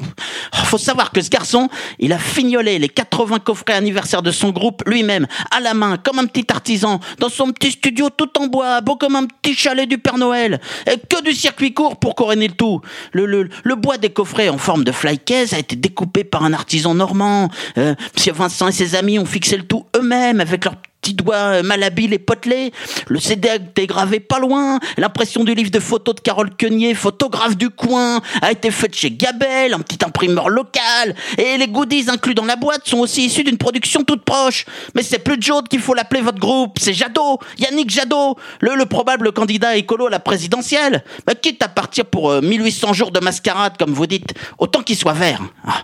Oh, 0.53 0.57
faut 0.65 0.77
savoir 0.77 1.11
que 1.11 1.21
ce 1.21 1.29
garçon, 1.29 1.69
il 1.99 2.11
a 2.11 2.19
fignolé 2.19 2.77
les 2.77 2.89
80 2.89 3.39
coffrets 3.39 3.73
anniversaires 3.73 4.21
de 4.21 4.31
son 4.31 4.49
groupe 4.49 4.83
lui-même, 4.85 5.27
à 5.51 5.59
la 5.59 5.73
main, 5.73 5.97
comme 5.97 6.19
un 6.19 6.25
petit 6.25 6.45
artisan, 6.51 6.99
dans 7.19 7.29
son 7.29 7.51
petit 7.51 7.71
studio 7.71 8.09
tout 8.09 8.37
en 8.37 8.47
bois, 8.47 8.81
beau 8.81 8.95
comme 8.95 9.15
un 9.15 9.25
petit 9.25 9.55
chalet 9.55 9.87
du 9.87 9.97
Père 9.97 10.17
Noël. 10.17 10.59
Et 10.85 10.97
que 10.97 11.23
du 11.23 11.33
circuit 11.33 11.73
court 11.73 11.97
pour 11.97 12.15
couronner 12.15 12.49
le 12.49 12.53
tout. 12.53 12.81
Le, 13.13 13.25
le, 13.25 13.49
le 13.63 13.75
bois 13.75 13.97
des 13.97 14.09
coffrets 14.09 14.49
en 14.57 14.59
forme 14.59 14.83
de 14.83 14.91
flycase 14.91 15.53
a 15.53 15.59
été 15.59 15.75
découpé 15.75 16.23
par 16.23 16.43
un 16.43 16.51
artisan 16.51 16.95
normand. 16.95 17.51
Monsieur 17.75 18.33
Vincent 18.33 18.67
et 18.67 18.71
ses 18.71 18.95
amis 18.95 19.19
ont 19.19 19.25
fixé 19.25 19.55
le 19.55 19.61
tout 19.61 19.85
eux-mêmes 19.95 20.41
avec 20.41 20.65
leurs 20.65 20.77
petits 21.07 21.13
doigts 21.13 21.63
malhabiles 21.63 22.13
et 22.13 22.19
potelés. 22.19 22.71
Le 23.07 23.19
CD 23.19 23.49
a 23.49 23.55
été 23.55 23.87
gravé 23.87 24.19
pas 24.19 24.39
loin. 24.39 24.79
L'impression 24.97 25.43
du 25.43 25.53
livre 25.53 25.71
de 25.71 25.79
photos 25.79 26.15
de 26.15 26.19
Carole 26.19 26.49
Quenier, 26.55 26.93
photographe 26.95 27.55
du 27.55 27.69
coin, 27.69 28.21
a 28.41 28.51
été 28.51 28.71
faite 28.71 28.95
chez 28.95 29.11
Gabel, 29.11 29.73
un 29.73 29.79
petit 29.79 30.03
imprimeur 30.03 30.49
local. 30.49 31.15
Et 31.37 31.57
les 31.57 31.67
goodies 31.67 32.09
inclus 32.09 32.33
dans 32.33 32.45
la 32.45 32.55
boîte 32.55 32.87
sont 32.87 32.97
aussi 32.97 33.25
issus 33.25 33.43
d'une 33.43 33.57
production 33.57 34.03
toute 34.03 34.23
proche. 34.25 34.65
Mais 34.95 35.03
c'est 35.03 35.19
plus 35.19 35.37
Jode 35.39 35.67
qu'il 35.67 35.79
faut 35.79 35.93
l'appeler 35.93 36.21
votre 36.21 36.39
groupe, 36.39 36.77
c'est 36.79 36.93
Jadot, 36.93 37.39
Yannick 37.59 37.91
Jadot, 37.91 38.35
le, 38.59 38.75
le 38.75 38.85
probable 38.85 39.31
candidat 39.31 39.77
écolo 39.77 40.07
à 40.07 40.09
la 40.09 40.19
présidentielle. 40.19 41.03
Quitte 41.41 41.61
à 41.61 41.67
partir 41.67 42.05
pour 42.05 42.31
euh, 42.31 42.41
1800 42.41 42.93
jours 42.93 43.11
de 43.11 43.19
mascarade, 43.19 43.73
comme 43.77 43.93
vous 43.93 44.07
dites, 44.07 44.33
autant 44.57 44.81
qu'il 44.81 44.97
soit 44.97 45.13
vert. 45.13 45.41
Ah. 45.65 45.83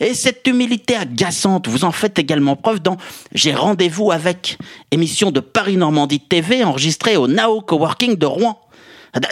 Et 0.00 0.14
cette 0.14 0.46
humilité 0.46 0.96
agaçante, 0.96 1.68
vous 1.68 1.84
en 1.84 1.92
faites 1.92 2.18
également 2.18 2.56
preuve 2.56 2.80
dans 2.80 2.96
J'ai 3.34 3.52
rendez-vous 3.52 4.10
avec, 4.10 4.56
émission 4.90 5.30
de 5.30 5.40
Paris-Normandie 5.40 6.20
TV 6.20 6.64
enregistrée 6.64 7.16
au 7.16 7.26
Nao 7.28 7.60
Coworking 7.60 8.16
de 8.16 8.26
Rouen. 8.26 8.58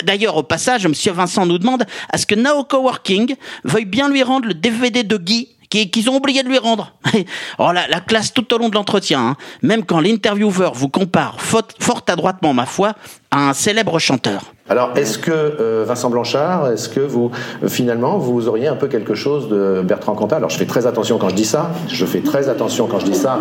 D'ailleurs, 0.04 0.36
au 0.36 0.42
passage, 0.44 0.86
Monsieur 0.86 1.12
Vincent 1.12 1.44
nous 1.44 1.58
demande 1.58 1.84
à 2.12 2.16
ce 2.18 2.24
que 2.26 2.34
Nao 2.36 2.62
Coworking 2.64 3.34
veuille 3.64 3.84
bien 3.84 4.08
lui 4.08 4.22
rendre 4.22 4.46
le 4.46 4.54
DVD 4.54 5.02
de 5.02 5.16
Guy 5.16 5.48
qui- 5.70 5.90
qu'ils 5.90 6.08
ont 6.10 6.16
oublié 6.16 6.42
de 6.42 6.48
lui 6.48 6.58
rendre. 6.58 6.94
oh, 7.58 7.72
la, 7.72 7.88
la 7.88 8.00
classe 8.00 8.32
tout 8.32 8.52
au 8.54 8.58
long 8.58 8.68
de 8.68 8.74
l'entretien, 8.74 9.20
hein. 9.20 9.36
même 9.62 9.84
quand 9.84 9.98
l'intervieweur 10.00 10.74
vous 10.74 10.88
compare 10.88 11.40
fort, 11.40 11.64
adroitement, 12.06 12.54
ma 12.54 12.66
foi, 12.66 12.94
un 13.32 13.52
célèbre 13.54 13.98
chanteur. 13.98 14.52
Alors, 14.68 14.92
est-ce 14.96 15.18
que 15.18 15.30
euh, 15.32 15.84
Vincent 15.86 16.08
Blanchard, 16.08 16.70
est-ce 16.70 16.88
que 16.88 17.00
vous, 17.00 17.30
finalement, 17.66 18.16
vous 18.16 18.46
auriez 18.48 18.68
un 18.68 18.76
peu 18.76 18.86
quelque 18.86 19.14
chose 19.14 19.48
de 19.48 19.82
Bertrand 19.84 20.14
Cantat? 20.14 20.36
Alors, 20.36 20.50
je 20.50 20.56
fais 20.56 20.66
très 20.66 20.86
attention 20.86 21.18
quand 21.18 21.28
je 21.30 21.34
dis 21.34 21.44
ça. 21.44 21.72
Je 21.88 22.06
fais 22.06 22.20
très 22.20 22.48
attention 22.48 22.86
quand 22.86 23.00
je 23.00 23.06
dis 23.06 23.14
ça. 23.16 23.38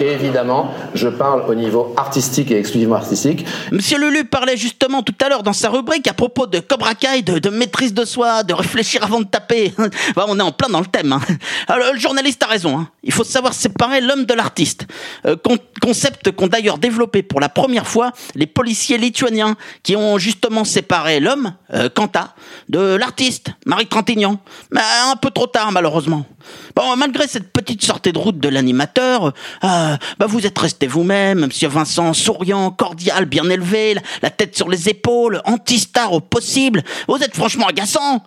Et 0.00 0.06
évidemment, 0.08 0.72
je 0.94 1.08
parle 1.08 1.44
au 1.48 1.54
niveau 1.54 1.94
artistique 1.96 2.50
et 2.50 2.58
exclusivement 2.58 2.96
artistique. 2.96 3.46
Monsieur 3.70 3.98
Lulu 3.98 4.24
parlait 4.24 4.56
justement 4.56 5.02
tout 5.02 5.14
à 5.24 5.28
l'heure 5.28 5.42
dans 5.44 5.52
sa 5.52 5.70
rubrique 5.70 6.08
à 6.08 6.12
propos 6.12 6.46
de 6.46 6.58
Cobra 6.58 6.94
Kai, 6.94 7.22
de, 7.22 7.38
de 7.38 7.50
maîtrise 7.50 7.94
de 7.94 8.04
soi, 8.04 8.42
de 8.42 8.52
réfléchir 8.52 9.04
avant 9.04 9.20
de 9.20 9.26
taper. 9.26 9.72
Bah, 10.16 10.26
on 10.28 10.38
est 10.38 10.42
en 10.42 10.52
plein 10.52 10.68
dans 10.68 10.80
le 10.80 10.86
thème. 10.86 11.12
hein. 11.12 11.20
Alors, 11.68 11.92
le 11.92 11.98
journaliste 11.98 12.42
a 12.42 12.46
raison. 12.46 12.78
hein. 12.78 12.88
Il 13.04 13.12
faut 13.12 13.24
savoir 13.24 13.54
séparer 13.54 14.00
l'homme 14.00 14.24
de 14.24 14.34
l'artiste. 14.34 14.86
Euh, 15.24 15.36
con- 15.42 15.56
concept 15.80 16.32
qu'ont 16.32 16.48
d'ailleurs 16.48 16.78
développé 16.78 17.22
pour 17.22 17.40
la 17.40 17.48
première 17.48 17.86
fois 17.86 18.10
les 18.34 18.46
policiers 18.46 18.98
lituaniens 18.98 19.33
qui 19.82 19.96
ont 19.96 20.18
justement 20.18 20.64
séparé 20.64 21.20
l'homme, 21.20 21.54
euh, 21.72 21.88
de 22.68 22.78
l'artiste, 22.96 23.50
Marie 23.66 23.86
Trintignant. 23.86 24.38
Mais 24.70 24.80
un 25.10 25.16
peu 25.16 25.30
trop 25.30 25.46
tard, 25.46 25.72
malheureusement. 25.72 26.26
Bon, 26.76 26.96
malgré 26.96 27.26
cette 27.26 27.52
petite 27.52 27.82
sortie 27.82 28.12
de 28.12 28.18
route 28.18 28.38
de 28.38 28.48
l'animateur, 28.48 29.32
euh, 29.64 29.96
bah 30.18 30.26
vous 30.26 30.46
êtes 30.46 30.58
resté 30.58 30.86
vous-même, 30.86 31.46
monsieur 31.46 31.68
Vincent, 31.68 32.12
souriant, 32.12 32.70
cordial, 32.70 33.24
bien 33.26 33.48
élevé, 33.48 33.96
la 34.22 34.30
tête 34.30 34.56
sur 34.56 34.68
les 34.68 34.88
épaules, 34.88 35.40
anti-star 35.44 36.12
au 36.12 36.20
possible. 36.20 36.82
Vous 37.08 37.16
êtes 37.16 37.34
franchement 37.34 37.66
agaçant. 37.66 38.22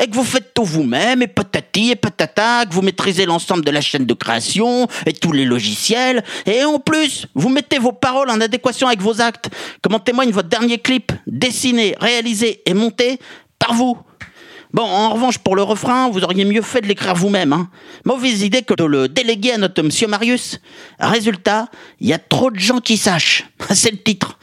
Et 0.00 0.06
que 0.06 0.14
vous 0.14 0.24
faites 0.24 0.54
tout 0.54 0.64
vous-même, 0.64 1.22
et 1.22 1.26
patati 1.26 1.90
et 1.90 1.96
patata, 1.96 2.64
que 2.66 2.72
vous 2.72 2.82
maîtrisez 2.82 3.26
l'ensemble 3.26 3.64
de 3.64 3.70
la 3.70 3.80
chaîne 3.80 4.06
de 4.06 4.14
création, 4.14 4.88
et 5.06 5.12
tous 5.12 5.32
les 5.32 5.44
logiciels, 5.44 6.24
et 6.46 6.64
en 6.64 6.78
plus, 6.78 7.26
vous 7.34 7.50
mettez 7.50 7.78
vos 7.78 7.92
paroles 7.92 8.30
en 8.30 8.40
adéquation 8.40 8.86
avec 8.86 9.00
vos 9.00 9.20
actes, 9.20 9.50
comme 9.82 9.94
en 9.94 10.00
témoigne 10.00 10.30
votre 10.30 10.48
dernier 10.48 10.78
clip, 10.78 11.12
dessiné, 11.26 11.94
réalisé 12.00 12.62
et 12.64 12.74
monté 12.74 13.18
par 13.58 13.74
vous. 13.74 13.98
Bon, 14.72 14.84
en 14.84 15.10
revanche, 15.10 15.36
pour 15.36 15.54
le 15.54 15.62
refrain, 15.62 16.08
vous 16.08 16.24
auriez 16.24 16.46
mieux 16.46 16.62
fait 16.62 16.80
de 16.80 16.86
l'écrire 16.86 17.14
vous-même. 17.14 17.52
Hein. 17.52 17.68
Mauvaise 18.06 18.42
idée 18.42 18.62
que 18.62 18.72
de 18.72 18.84
le 18.84 19.06
déléguer 19.06 19.52
à 19.52 19.58
notre 19.58 19.82
monsieur 19.82 20.06
Marius. 20.06 20.60
Résultat, 20.98 21.68
il 22.00 22.08
y 22.08 22.14
a 22.14 22.18
trop 22.18 22.50
de 22.50 22.58
gens 22.58 22.80
qui 22.80 22.96
sachent. 22.96 23.44
C'est 23.74 23.90
le 23.90 23.98
titre. 23.98 24.38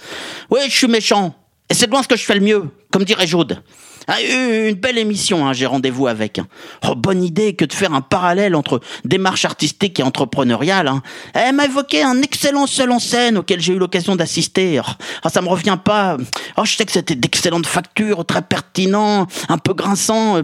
Oui, 0.52 0.60
je 0.66 0.78
suis 0.78 0.88
méchant. 0.88 1.34
Et 1.72 1.74
c'est 1.76 1.90
loin 1.90 2.02
ce 2.02 2.08
que 2.08 2.16
je 2.16 2.24
fais 2.24 2.34
le 2.34 2.42
mieux, 2.42 2.70
comme 2.92 3.04
dirait 3.04 3.28
Jaude. 3.28 3.62
Ah, 4.12 4.24
une 4.24 4.74
belle 4.74 4.98
émission, 4.98 5.46
hein, 5.48 5.54
j'ai 5.54 5.68
rendez-vous 5.68 6.08
avec. 6.08 6.42
Oh, 6.84 6.96
bonne 6.96 7.24
idée 7.24 7.56
que 7.56 7.64
de 7.64 7.72
faire 7.72 7.94
un 7.94 8.02
parallèle 8.02 8.56
entre 8.56 8.80
démarche 9.06 9.46
artistique 9.46 10.00
et 10.00 10.04
entrepreneuriale. 10.04 10.88
Hein. 10.88 11.04
Elle 11.36 11.54
m'a 11.54 11.66
évoqué 11.66 12.02
un 12.02 12.20
excellent 12.24 12.66
seul 12.66 12.92
en 12.92 12.98
scène 12.98 13.38
auquel 13.38 13.62
j'ai 13.62 13.74
eu 13.74 13.78
l'occasion 13.78 14.16
d'assister. 14.16 14.80
Oh, 14.80 14.92
oh, 15.26 15.30
ça 15.30 15.44
me 15.44 15.48
revient 15.48 15.78
pas. 15.84 16.18
Oh, 16.58 16.66
je 16.66 16.76
sais 16.76 16.86
que 16.86 16.92
c'était 16.92 17.14
d'excellentes 17.14 17.68
factures, 17.68 18.26
très 18.26 18.42
pertinent, 18.42 19.28
un 19.48 19.58
peu 19.60 19.76
grinçant. 19.76 20.42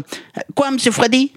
Quoi, 0.53 0.69
monsieur 0.69 0.91
Freddy? 0.91 1.31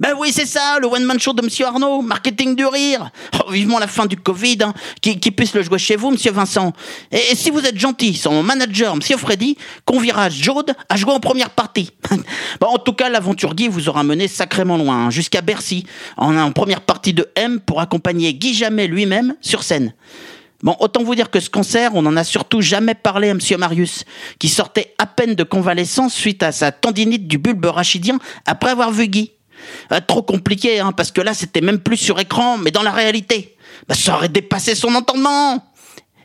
Ben, 0.00 0.14
oui, 0.18 0.30
c'est 0.32 0.46
ça, 0.46 0.78
le 0.80 0.86
one-man 0.86 1.18
show 1.18 1.32
de 1.32 1.42
Monsieur 1.42 1.66
Arnaud, 1.66 2.02
marketing 2.02 2.56
du 2.56 2.66
rire. 2.66 3.10
Oh, 3.34 3.50
vivement 3.50 3.78
la 3.78 3.86
fin 3.86 4.06
du 4.06 4.16
Covid, 4.16 4.58
hein, 4.62 4.74
qui, 5.00 5.16
puisse 5.30 5.54
le 5.54 5.62
jouer 5.62 5.78
chez 5.78 5.96
vous, 5.96 6.10
Monsieur 6.10 6.32
Vincent. 6.32 6.72
Et, 7.10 7.34
si 7.34 7.50
vous 7.50 7.60
êtes 7.60 7.78
gentil, 7.78 8.14
son 8.14 8.42
manager, 8.42 8.96
Monsieur 8.96 9.16
Freddy, 9.16 9.56
conviera 9.84 10.28
Jaude 10.28 10.74
à 10.88 10.96
jouer 10.96 11.12
en 11.12 11.20
première 11.20 11.50
partie. 11.50 11.90
bon, 12.60 12.68
en 12.68 12.78
tout 12.78 12.92
cas, 12.92 13.08
l'aventure 13.08 13.54
Guy 13.54 13.68
vous 13.68 13.88
aura 13.88 14.02
mené 14.02 14.28
sacrément 14.28 14.76
loin, 14.76 15.06
hein, 15.06 15.10
jusqu'à 15.10 15.40
Bercy, 15.40 15.84
en, 16.16 16.36
en 16.36 16.52
première 16.52 16.80
partie 16.80 17.12
de 17.12 17.28
M 17.36 17.60
pour 17.60 17.80
accompagner 17.80 18.34
Guy 18.34 18.54
Jamet 18.54 18.86
lui-même 18.86 19.34
sur 19.40 19.62
scène. 19.62 19.92
Bon, 20.62 20.76
autant 20.78 21.02
vous 21.02 21.16
dire 21.16 21.30
que 21.30 21.40
ce 21.40 21.50
concert, 21.50 21.90
on 21.94 22.02
n'en 22.02 22.16
a 22.16 22.22
surtout 22.22 22.60
jamais 22.60 22.94
parlé 22.94 23.30
à 23.30 23.34
Monsieur 23.34 23.56
Marius, 23.56 24.04
qui 24.38 24.48
sortait 24.48 24.94
à 24.96 25.06
peine 25.06 25.34
de 25.34 25.42
convalescence 25.42 26.14
suite 26.14 26.44
à 26.44 26.52
sa 26.52 26.70
tendinite 26.70 27.26
du 27.26 27.36
bulbe 27.36 27.64
rachidien 27.64 28.18
après 28.46 28.70
avoir 28.70 28.92
vu 28.92 29.08
Guy. 29.08 29.32
Euh, 29.92 30.00
trop 30.06 30.22
compliqué, 30.22 30.80
hein, 30.80 30.92
parce 30.92 31.12
que 31.12 31.20
là, 31.20 31.34
c'était 31.34 31.60
même 31.60 31.78
plus 31.78 31.96
sur 31.96 32.18
écran, 32.18 32.58
mais 32.58 32.70
dans 32.70 32.82
la 32.82 32.92
réalité. 32.92 33.56
Bah, 33.88 33.94
ça 33.94 34.14
aurait 34.16 34.28
dépassé 34.28 34.74
son 34.74 34.94
entendement. 34.94 35.64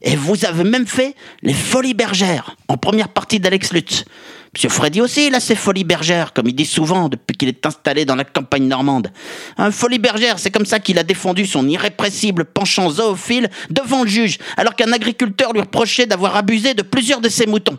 Et 0.01 0.15
vous 0.15 0.45
avez 0.45 0.63
même 0.63 0.87
fait 0.87 1.15
les 1.41 1.53
Folies 1.53 1.93
Bergères, 1.95 2.55
en 2.67 2.77
première 2.77 3.09
partie 3.09 3.39
d'Alex 3.39 3.73
Lutz. 3.73 4.05
Monsieur 4.53 4.69
Freddy 4.69 5.01
aussi, 5.01 5.27
il 5.27 5.35
a 5.35 5.39
ses 5.39 5.55
folies 5.55 5.83
bergères, 5.83 6.33
comme 6.33 6.47
il 6.47 6.55
dit 6.55 6.65
souvent 6.65 7.09
depuis 7.09 7.35
qu'il 7.37 7.49
est 7.49 7.65
installé 7.65 8.05
dans 8.05 8.15
la 8.15 8.23
campagne 8.23 8.67
normande. 8.67 9.11
Un 9.57 9.71
folie 9.71 9.99
bergère, 9.99 10.39
c'est 10.39 10.51
comme 10.51 10.65
ça 10.65 10.79
qu'il 10.79 10.97
a 10.97 11.03
défendu 11.03 11.45
son 11.45 11.67
irrépressible 11.67 12.45
penchant 12.45 12.89
zoophile 12.89 13.49
devant 13.69 14.03
le 14.03 14.09
juge, 14.09 14.37
alors 14.55 14.75
qu'un 14.75 14.91
agriculteur 14.91 15.53
lui 15.53 15.61
reprochait 15.61 16.05
d'avoir 16.05 16.35
abusé 16.35 16.73
de 16.73 16.81
plusieurs 16.81 17.21
de 17.21 17.29
ses 17.29 17.45
moutons. 17.45 17.77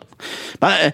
Bah, 0.60 0.72
euh, 0.82 0.90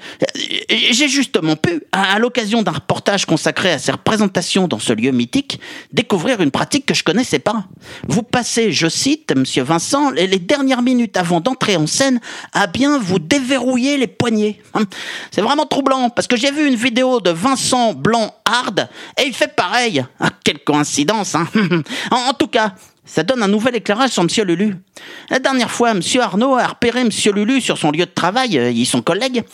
J'ai 0.71 1.09
justement 1.09 1.57
pu, 1.57 1.83
à, 1.93 2.19
l'occasion 2.19 2.63
d'un 2.63 2.73
reportage 2.73 3.27
consacré 3.27 3.73
à 3.73 3.79
ses 3.79 3.93
représentations 3.93 4.69
dans 4.69 4.79
ce 4.79 4.93
lieu 4.93 5.11
mythique, 5.11 5.61
découvrir 5.93 6.41
une 6.41 6.51
pratique 6.51 6.87
que 6.87 6.95
je 6.95 7.05
connaissais 7.05 7.39
pas. 7.39 7.65
Vous 8.09 8.23
passez, 8.23 8.73
je 8.73 8.89
cite, 8.89 9.35
Monsieur 9.37 9.63
Vincent, 9.63 10.11
les, 10.11 10.27
les 10.27 10.39
dernières 10.39 10.83
minutes 10.83 11.17
avant 11.17 11.41
d'entrer 11.41 11.77
en 11.77 11.87
scène 11.87 12.21
à 12.53 12.67
bien 12.67 12.99
vous 12.99 13.19
déverrouiller 13.19 13.97
les 13.97 14.07
poignets. 14.07 14.61
Hum, 14.75 14.87
C'est 15.31 15.43
vraiment 15.43 15.64
troublant 15.67 16.11
parce 16.11 16.27
que 16.27 16.37
j'ai 16.37 16.51
vu 16.51 16.67
une 16.67 16.75
vidéo 16.75 17.21
de 17.21 17.31
Vincent 17.31 17.93
Blanc 17.95 18.35
Hard 18.45 18.89
et 19.19 19.27
il 19.27 19.35
fait 19.35 19.55
pareil. 19.55 20.05
Ah, 20.21 20.31
quelle 20.45 20.59
coïncidence, 20.61 21.35
hein 21.35 21.47
en, 22.11 22.33
tout 22.35 22.47
cas, 22.47 22.75
ça 23.05 23.23
donne 23.23 23.43
un 23.43 23.49
nouvel 23.49 23.77
éclairage 23.77 24.11
sur 24.11 24.23
Monsieur 24.23 24.45
Lulu. 24.45 24.77
La 25.31 25.39
dernière 25.39 25.71
fois, 25.71 25.93
Monsieur 25.95 26.23
Arnaud 26.23 26.57
a 26.57 26.67
repéré 26.67 27.05
Monsieur 27.05 27.33
Lulu 27.33 27.61
sur 27.61 27.77
son 27.77 27.91
lieu 27.91 28.07
de 28.07 28.11
travail, 28.11 28.59
euh, 28.59 28.71
il 28.71 28.87
son 28.87 29.03
collègue, 29.03 29.45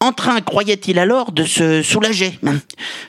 en 0.00 0.12
train, 0.12 0.40
croyait-il 0.40 0.98
alors, 0.98 1.32
de 1.32 1.44
se 1.44 1.82
soulager. 1.82 2.38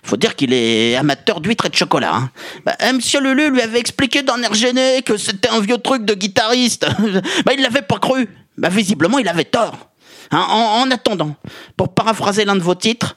Faut 0.03 0.17
dire 0.17 0.35
qu'il 0.35 0.53
est 0.53 0.95
amateur 0.95 1.41
d'huîtres 1.41 1.67
et 1.67 1.69
de 1.69 1.75
chocolat. 1.75 2.15
Hein. 2.15 2.29
Bah, 2.65 2.75
euh, 2.81 3.19
Lulu 3.21 3.51
lui 3.51 3.61
avait 3.61 3.79
expliqué 3.79 4.21
d'un 4.21 4.41
air 4.41 4.53
gêné 4.53 5.01
que 5.03 5.17
c'était 5.17 5.49
un 5.49 5.61
vieux 5.61 5.77
truc 5.77 6.03
de 6.05 6.13
guitariste. 6.13 6.85
bah, 7.45 7.53
il 7.55 7.61
l'avait 7.61 7.81
pas 7.81 7.99
cru. 7.99 8.27
Bah, 8.57 8.69
visiblement, 8.69 9.19
il 9.19 9.27
avait 9.27 9.45
tort. 9.45 9.91
Hein, 10.31 10.45
en, 10.49 10.81
en 10.81 10.91
attendant, 10.91 11.35
pour 11.77 11.93
paraphraser 11.93 12.45
l'un 12.45 12.55
de 12.55 12.61
vos 12.61 12.75
titres, 12.75 13.15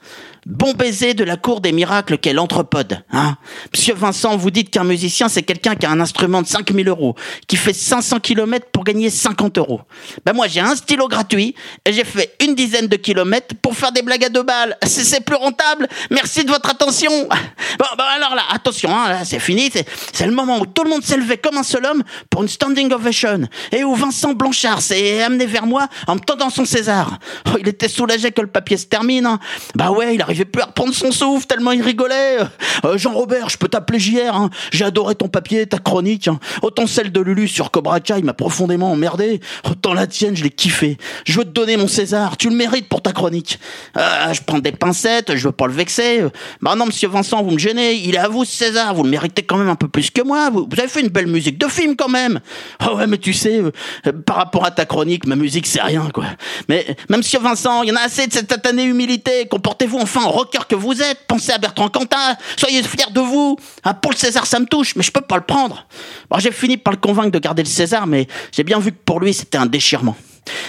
bon 0.49 0.73
baiser 0.73 1.13
de 1.13 1.23
la 1.23 1.37
cour 1.37 1.61
des 1.61 1.71
miracles 1.71 2.17
qu'est 2.17 2.33
l'entrepode. 2.33 3.03
Hein. 3.11 3.37
Monsieur 3.71 3.93
Vincent, 3.93 4.35
vous 4.35 4.49
dites 4.49 4.71
qu'un 4.71 4.83
musicien, 4.83 5.29
c'est 5.29 5.43
quelqu'un 5.43 5.75
qui 5.75 5.85
a 5.85 5.91
un 5.91 5.99
instrument 5.99 6.41
de 6.41 6.47
5000 6.47 6.87
euros, 6.89 7.15
qui 7.47 7.55
fait 7.55 7.71
500 7.73 8.19
km 8.19 8.67
pour 8.71 8.83
gagner 8.83 9.09
50 9.11 9.59
euros. 9.59 9.81
Ben 10.25 10.33
moi, 10.33 10.47
j'ai 10.47 10.59
un 10.59 10.75
stylo 10.75 11.07
gratuit 11.07 11.53
et 11.85 11.93
j'ai 11.93 12.03
fait 12.03 12.35
une 12.43 12.55
dizaine 12.55 12.87
de 12.87 12.95
kilomètres 12.95 13.55
pour 13.61 13.75
faire 13.75 13.91
des 13.91 14.01
blagues 14.01 14.25
à 14.25 14.29
deux 14.29 14.43
balles. 14.43 14.75
C'est 14.85 15.23
plus 15.23 15.35
rentable. 15.35 15.87
Merci 16.09 16.43
de 16.43 16.51
votre 16.51 16.69
attention. 16.69 17.11
Bon, 17.77 17.85
ben 17.97 18.03
alors 18.15 18.35
là, 18.35 18.41
attention, 18.51 18.89
hein, 18.93 19.23
c'est 19.23 19.39
fini. 19.39 19.71
C'est 20.11 20.25
le 20.25 20.33
moment 20.33 20.59
où 20.59 20.65
tout 20.65 20.83
le 20.83 20.89
monde 20.89 21.03
s'est 21.03 21.15
levé 21.15 21.37
comme 21.37 21.57
un 21.57 21.63
seul 21.63 21.85
homme 21.85 22.03
pour 22.29 22.41
une 22.41 22.49
standing 22.49 22.91
ovation 22.91 23.43
et 23.71 23.83
où 23.85 23.95
Vincent 23.95 24.33
Blanchard 24.33 24.81
s'est 24.81 25.21
amené 25.23 25.45
vers 25.45 25.65
moi 25.65 25.87
en 26.07 26.15
me 26.15 26.19
tendant 26.19 26.49
son 26.49 26.65
César. 26.65 27.19
Oh, 27.47 27.57
il 27.59 27.67
était 27.69 27.87
soulagé 27.87 28.31
que 28.31 28.41
le 28.41 28.47
papier 28.47 28.75
se 28.75 28.85
termine. 28.87 29.25
hein. 29.27 29.39
Bah 29.75 29.91
ouais, 29.91 30.15
il 30.15 30.21
arrivait 30.21 30.38
n'arrivait 30.39 30.45
plus 30.45 30.61
à 30.61 30.65
reprendre 30.65 30.93
son 30.93 31.11
souffle 31.11 31.45
tellement 31.45 31.71
il 31.71 31.81
rigolait. 31.81 32.37
Euh, 32.85 32.97
Jean-Robert, 32.97 33.49
je 33.49 33.57
peux 33.57 33.67
t'appeler 33.67 33.99
JR. 33.99 34.35
Hein. 34.35 34.49
J'ai 34.71 34.85
adoré 34.85 35.15
ton 35.15 35.27
papier, 35.27 35.65
ta 35.65 35.77
chronique. 35.77 36.27
hein. 36.27 36.39
Autant 36.61 36.87
celle 36.87 37.11
de 37.11 37.19
Lulu 37.19 37.47
sur 37.47 37.71
Cobra 37.71 37.99
Kai 37.99 38.21
m'a 38.21 38.33
profondément 38.33 38.91
emmerdé. 38.91 39.39
Autant 39.69 39.93
la 39.93 40.07
tienne, 40.07 40.35
je 40.35 40.43
l'ai 40.43 40.49
kiffé. 40.49 40.97
Je 41.25 41.37
veux 41.39 41.45
te 41.45 41.49
donner 41.49 41.77
mon 41.77 41.87
César. 41.87 42.37
Tu 42.37 42.49
le 42.49 42.55
mérites 42.55 42.87
pour 42.87 43.01
ta 43.01 43.11
chronique. 43.11 43.59
Euh, 43.97 44.33
je 44.33 44.41
prends 44.41 44.59
des 44.59 44.71
pincettes. 44.71 45.35
Je 45.35 45.47
veux 45.47 45.51
pas 45.51 45.67
le 45.67 45.73
vexer. 45.73 46.23
Bah 46.61 46.75
non, 46.75 46.85
monsieur 46.85 47.09
Vincent, 47.09 47.43
vous 47.43 47.51
me 47.51 47.59
gênez. 47.59 47.95
Il 47.95 48.15
est 48.15 48.19
à 48.19 48.27
vous 48.27 48.45
César. 48.45 48.93
Vous 48.93 49.03
le 49.03 49.09
méritez 49.09 49.43
quand 49.43 49.57
même 49.57 49.69
un 49.69 49.75
peu 49.75 49.87
plus 49.87 50.09
que 50.11 50.21
moi. 50.21 50.49
Vous, 50.49 50.67
avez 50.77 50.87
fait 50.87 51.01
une 51.01 51.09
belle 51.09 51.27
musique 51.27 51.57
de 51.57 51.67
film 51.67 51.95
quand 51.95 52.09
même. 52.09 52.39
Ah 52.79 52.93
ouais, 52.93 53.07
mais 53.07 53.17
tu 53.17 53.33
sais, 53.33 53.61
euh, 53.61 54.11
par 54.25 54.37
rapport 54.37 54.65
à 54.65 54.71
ta 54.71 54.85
chronique, 54.85 55.25
ma 55.27 55.35
musique 55.35 55.67
c'est 55.67 55.81
rien 55.81 56.09
quoi. 56.13 56.25
Mais 56.67 56.85
même 57.09 57.19
monsieur 57.19 57.39
Vincent, 57.39 57.83
il 57.83 57.89
y 57.89 57.91
en 57.91 57.95
a 57.95 58.01
assez 58.01 58.27
de 58.27 58.33
cette 58.33 58.47
tatanée 58.47 58.83
humilité. 58.83 59.47
Comportez-vous 59.49 59.97
enfin 59.97 60.28
rocker 60.29 60.59
que 60.67 60.75
vous 60.75 61.01
êtes. 61.01 61.25
Pensez 61.27 61.51
à 61.51 61.57
Bertrand 61.57 61.89
Cantat. 61.89 62.37
Soyez 62.57 62.81
fiers 62.83 63.11
de 63.11 63.19
vous. 63.19 63.57
Ah, 63.83 63.93
pour 63.93 64.11
le 64.11 64.17
César, 64.17 64.45
ça 64.45 64.59
me 64.59 64.65
touche, 64.65 64.95
mais 64.95 65.03
je 65.03 65.11
peux 65.11 65.21
pas 65.21 65.35
le 65.37 65.43
prendre. 65.43 65.85
Bon, 66.29 66.39
j'ai 66.39 66.51
fini 66.51 66.77
par 66.77 66.93
le 66.93 66.99
convaincre 66.99 67.31
de 67.31 67.39
garder 67.39 67.63
le 67.63 67.67
César, 67.69 68.07
mais 68.07 68.27
j'ai 68.51 68.63
bien 68.63 68.79
vu 68.79 68.91
que 68.91 68.97
pour 69.05 69.19
lui 69.19 69.33
c'était 69.33 69.57
un 69.57 69.65
déchirement. 69.65 70.15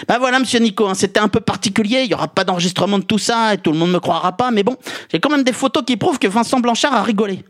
Ben 0.08 0.18
voilà, 0.18 0.38
monsieur 0.38 0.58
Nico, 0.58 0.86
hein, 0.86 0.94
c'était 0.94 1.20
un 1.20 1.28
peu 1.28 1.40
particulier. 1.40 2.02
Il 2.04 2.10
y 2.10 2.14
aura 2.14 2.28
pas 2.28 2.44
d'enregistrement 2.44 2.98
de 2.98 3.04
tout 3.04 3.16
ça 3.18 3.54
et 3.54 3.58
tout 3.58 3.72
le 3.72 3.78
monde 3.78 3.90
me 3.92 3.98
croira 4.00 4.32
pas, 4.36 4.50
mais 4.50 4.62
bon, 4.62 4.76
j'ai 5.10 5.20
quand 5.20 5.30
même 5.30 5.42
des 5.44 5.54
photos 5.54 5.84
qui 5.86 5.96
prouvent 5.96 6.18
que 6.18 6.26
Vincent 6.28 6.60
Blanchard 6.60 6.92
a 6.92 7.02
rigolé. 7.02 7.44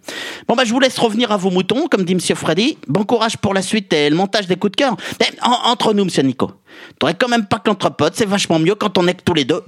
Bon, 0.46 0.54
bah, 0.54 0.62
je 0.64 0.72
vous 0.72 0.78
laisse 0.78 0.96
revenir 0.98 1.32
à 1.32 1.36
vos 1.36 1.50
moutons, 1.50 1.88
comme 1.88 2.04
dit 2.04 2.14
monsieur 2.14 2.36
Freddy. 2.36 2.78
Bon 2.86 3.02
courage 3.04 3.36
pour 3.36 3.52
la 3.52 3.62
suite 3.62 3.92
et 3.92 4.08
le 4.10 4.14
montage 4.14 4.46
des 4.46 4.54
coups 4.54 4.70
de 4.72 4.76
cœur. 4.76 4.96
Mais 5.18 5.26
en- 5.42 5.70
entre 5.70 5.92
nous, 5.92 6.04
monsieur 6.04 6.22
Nico, 6.22 6.52
t'aurais 7.00 7.14
quand 7.14 7.28
même 7.28 7.46
pas 7.46 7.58
qu'entre 7.58 7.90
potes, 7.90 8.14
c'est 8.14 8.26
vachement 8.28 8.60
mieux 8.60 8.76
quand 8.76 8.96
on 8.98 9.08
est 9.08 9.14
que 9.14 9.22
tous 9.24 9.34
les 9.34 9.44
deux. 9.44 9.64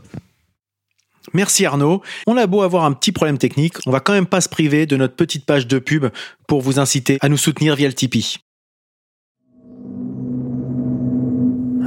Merci 1.33 1.67
Arnaud. 1.67 2.03
On 2.27 2.37
a 2.37 2.47
beau 2.47 2.63
avoir 2.63 2.85
un 2.85 2.93
petit 2.93 3.13
problème 3.13 3.39
technique, 3.39 3.75
on 3.87 3.91
va 3.91 4.01
quand 4.01 4.13
même 4.13 4.27
pas 4.27 4.41
se 4.41 4.49
priver 4.49 4.87
de 4.87 4.97
notre 4.97 5.15
petite 5.15 5.47
page 5.47 5.67
de 5.67 5.79
pub 5.79 6.07
pour 6.47 6.61
vous 6.61 6.79
inciter 6.79 7.19
à 7.21 7.29
nous 7.29 7.37
soutenir 7.37 7.77
via 7.77 7.89
le 7.89 7.95
Tipeee. 7.95 8.39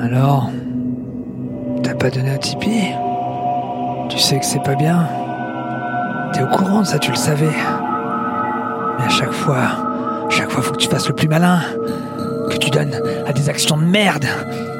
Alors, 0.01 0.49
t'as 1.83 1.95
pas 1.95 2.09
donné 2.09 2.29
un 2.29 2.37
Tipeee? 2.37 2.93
Tu 4.09 4.19
sais 4.19 4.39
que 4.39 4.45
c'est 4.45 4.63
pas 4.63 4.75
bien 4.75 5.07
T'es 6.33 6.43
au 6.43 6.47
courant 6.47 6.81
de 6.81 6.85
ça, 6.85 6.99
tu 6.99 7.11
le 7.11 7.17
savais. 7.17 7.55
Mais 8.97 9.05
à 9.05 9.09
chaque 9.09 9.31
fois, 9.31 10.27
chaque 10.29 10.51
fois, 10.51 10.61
faut 10.61 10.73
que 10.73 10.77
tu 10.77 10.89
fasses 10.89 11.07
le 11.07 11.15
plus 11.15 11.29
malin. 11.29 11.61
Que 12.49 12.57
tu 12.57 12.69
donnes 12.69 12.99
à 13.25 13.31
des 13.31 13.49
actions 13.49 13.77
de 13.77 13.85
merde. 13.85 14.25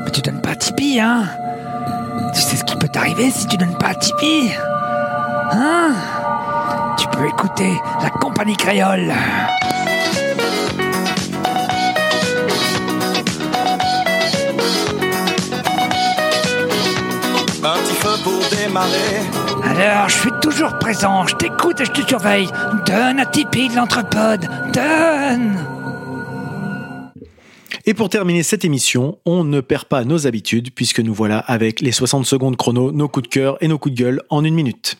Mais 0.04 0.12
tu 0.12 0.22
donnes 0.22 0.42
pas 0.42 0.52
un 0.52 0.56
Tipeee, 0.56 1.00
hein 1.00 1.24
Tu 2.34 2.42
sais 2.42 2.56
ce 2.58 2.64
qui 2.64 2.76
peut 2.76 2.88
t'arriver 2.88 3.30
si 3.32 3.48
tu 3.48 3.58
donnes 3.58 3.78
pas 3.78 3.90
un 3.90 3.96
Tipeee 3.96 4.52
Hein? 5.52 5.94
Tu 6.98 7.08
peux 7.08 7.28
écouter 7.28 7.80
la 8.02 8.10
compagnie 8.10 8.56
créole. 8.56 9.14
Un 17.64 17.78
petit 17.80 17.96
feu 17.96 18.10
pour 18.24 18.58
démarrer. 18.58 18.90
Alors, 19.64 20.10
je 20.10 20.20
suis 20.20 20.32
toujours 20.42 20.78
présent, 20.78 21.26
je 21.26 21.36
t'écoute 21.36 21.82
et 21.82 21.86
je 21.86 21.92
te 21.92 22.08
surveille. 22.08 22.50
Donne 22.86 23.20
un 23.20 23.26
Tipeee 23.26 23.70
de 23.70 23.76
l'entrepode. 23.76 24.48
Donne 24.72 25.58
Et 27.88 27.94
pour 27.94 28.10
terminer 28.10 28.42
cette 28.42 28.66
émission, 28.66 29.20
on 29.26 29.44
ne 29.44 29.62
perd 29.62 29.86
pas 29.86 30.06
nos 30.06 30.26
habitudes 30.26 30.74
puisque 30.74 31.00
nous 31.02 31.14
voilà 31.14 31.38
avec 31.38 31.82
les 31.82 31.92
60 31.92 32.26
secondes 32.26 32.58
chrono, 32.58 32.92
nos 32.92 33.08
coups 33.08 33.30
de 33.30 33.32
cœur 33.32 33.58
et 33.62 33.68
nos 33.68 33.78
coups 33.78 33.94
de 33.94 34.02
gueule 34.02 34.22
en 34.32 34.44
une 34.44 34.56
minute. 34.56 34.98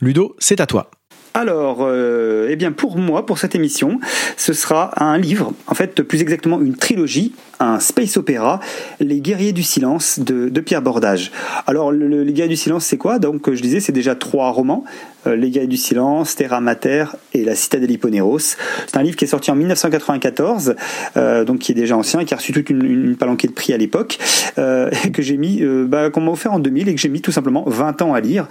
Ludo, 0.00 0.34
c'est 0.40 0.60
à 0.60 0.66
toi. 0.66 0.90
Alors, 1.32 1.82
euh, 1.82 2.48
eh 2.50 2.56
bien 2.56 2.72
pour 2.72 2.98
moi, 2.98 3.24
pour 3.24 3.38
cette 3.38 3.54
émission, 3.54 4.00
ce 4.36 4.52
sera 4.52 5.00
un 5.00 5.16
livre, 5.16 5.52
en 5.68 5.74
fait 5.74 6.02
plus 6.02 6.22
exactement 6.22 6.60
une 6.60 6.74
trilogie, 6.74 7.34
un 7.60 7.78
space 7.78 8.16
opéra, 8.16 8.58
Les 8.98 9.20
Guerriers 9.20 9.52
du 9.52 9.62
Silence 9.62 10.18
de, 10.18 10.48
Pierre 10.60 10.82
Bordage. 10.82 11.30
Alors, 11.66 11.92
le- 11.92 12.08
le- 12.08 12.22
Les 12.22 12.32
Guerriers 12.32 12.50
du 12.54 12.56
Silence, 12.56 12.84
c'est 12.84 12.96
quoi? 12.96 13.18
Donc, 13.18 13.52
je 13.52 13.62
disais, 13.62 13.80
c'est 13.80 13.92
déjà 13.92 14.14
trois 14.14 14.50
romans. 14.50 14.84
Euh, 15.26 15.36
Les 15.36 15.50
Guerriers 15.50 15.68
du 15.68 15.76
Silence, 15.76 16.34
Terra 16.34 16.60
Mater 16.60 17.04
et 17.34 17.44
La 17.44 17.54
Citadelle 17.54 17.90
Hipponéros. 17.90 18.38
C'est 18.38 18.96
un 18.96 19.02
livre 19.02 19.16
qui 19.16 19.24
est 19.24 19.28
sorti 19.28 19.50
en 19.50 19.54
1994, 19.56 20.74
euh, 21.16 21.44
donc 21.44 21.58
qui 21.58 21.72
est 21.72 21.74
déjà 21.74 21.96
ancien, 21.96 22.24
qui 22.24 22.32
a 22.32 22.38
reçu 22.38 22.52
toute 22.52 22.70
une, 22.70 23.16
palanquée 23.16 23.48
de 23.48 23.52
prix 23.52 23.72
à 23.74 23.76
l'époque, 23.76 24.18
euh, 24.58 24.90
que 25.12 25.20
j'ai 25.22 25.36
mis, 25.36 25.62
bah, 25.86 26.08
qu'on 26.10 26.22
m'a 26.22 26.30
offert 26.30 26.52
en 26.52 26.58
2000 26.58 26.88
et 26.88 26.94
que 26.94 27.00
j'ai 27.00 27.10
mis 27.10 27.20
tout 27.20 27.32
simplement 27.32 27.64
20 27.66 28.00
ans 28.02 28.14
à 28.14 28.20
lire. 28.20 28.48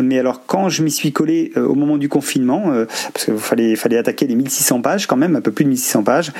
Mais 0.00 0.18
alors, 0.18 0.46
quand 0.46 0.68
je 0.68 0.82
m'y 0.82 0.90
suis 0.90 1.12
collé 1.12 1.52
au 1.56 1.74
moment 1.74 1.96
du 1.96 2.08
confinement, 2.08 2.72
parce 3.12 3.24
qu'il 3.24 3.76
fallait 3.76 3.98
attaquer 3.98 4.26
les 4.26 4.36
1600 4.36 4.80
pages 4.80 5.06
quand 5.06 5.16
même, 5.16 5.34
un 5.36 5.40
peu 5.40 5.50
plus 5.50 5.64
de 5.64 5.70
1600 5.70 6.04
pages, 6.04 6.32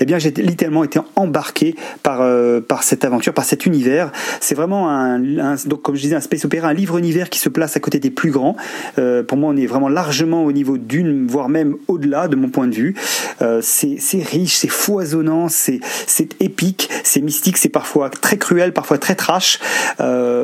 eh 0.00 0.04
bien, 0.04 0.18
j'ai 0.18 0.30
littéralement 0.30 0.84
été 0.84 1.00
embarqué 1.16 1.63
par, 2.02 2.20
euh, 2.20 2.60
par 2.60 2.82
cette 2.82 3.04
aventure, 3.04 3.32
par 3.32 3.44
cet 3.44 3.66
univers. 3.66 4.12
C'est 4.40 4.54
vraiment 4.54 4.90
un, 4.90 5.18
donc, 5.66 5.82
comme 5.82 5.94
je 5.94 6.02
disais, 6.02 6.16
un 6.16 6.20
space 6.20 6.44
opéra, 6.44 6.68
un 6.68 6.74
livre-univers 6.74 7.30
qui 7.30 7.38
se 7.38 7.48
place 7.48 7.76
à 7.76 7.80
côté 7.80 7.98
des 7.98 8.10
plus 8.10 8.30
grands. 8.30 8.56
Euh, 8.98 9.22
pour 9.22 9.38
moi, 9.38 9.50
on 9.52 9.56
est 9.56 9.66
vraiment 9.66 9.88
largement 9.88 10.44
au 10.44 10.52
niveau 10.52 10.78
d'une, 10.78 11.26
voire 11.26 11.48
même 11.48 11.76
au-delà 11.88 12.28
de 12.28 12.36
mon 12.36 12.48
point 12.48 12.66
de 12.66 12.74
vue. 12.74 12.94
Euh, 13.42 13.60
c'est 13.62 13.98
riche, 14.22 14.56
c'est 14.56 14.68
foisonnant, 14.68 15.48
c'est 15.48 15.80
c'est 16.06 16.40
épique, 16.42 16.88
c'est 17.02 17.20
mystique, 17.20 17.56
c'est 17.56 17.68
parfois 17.68 18.10
très 18.10 18.36
cruel, 18.36 18.72
parfois 18.72 18.98
très 18.98 19.14
trash. 19.14 19.58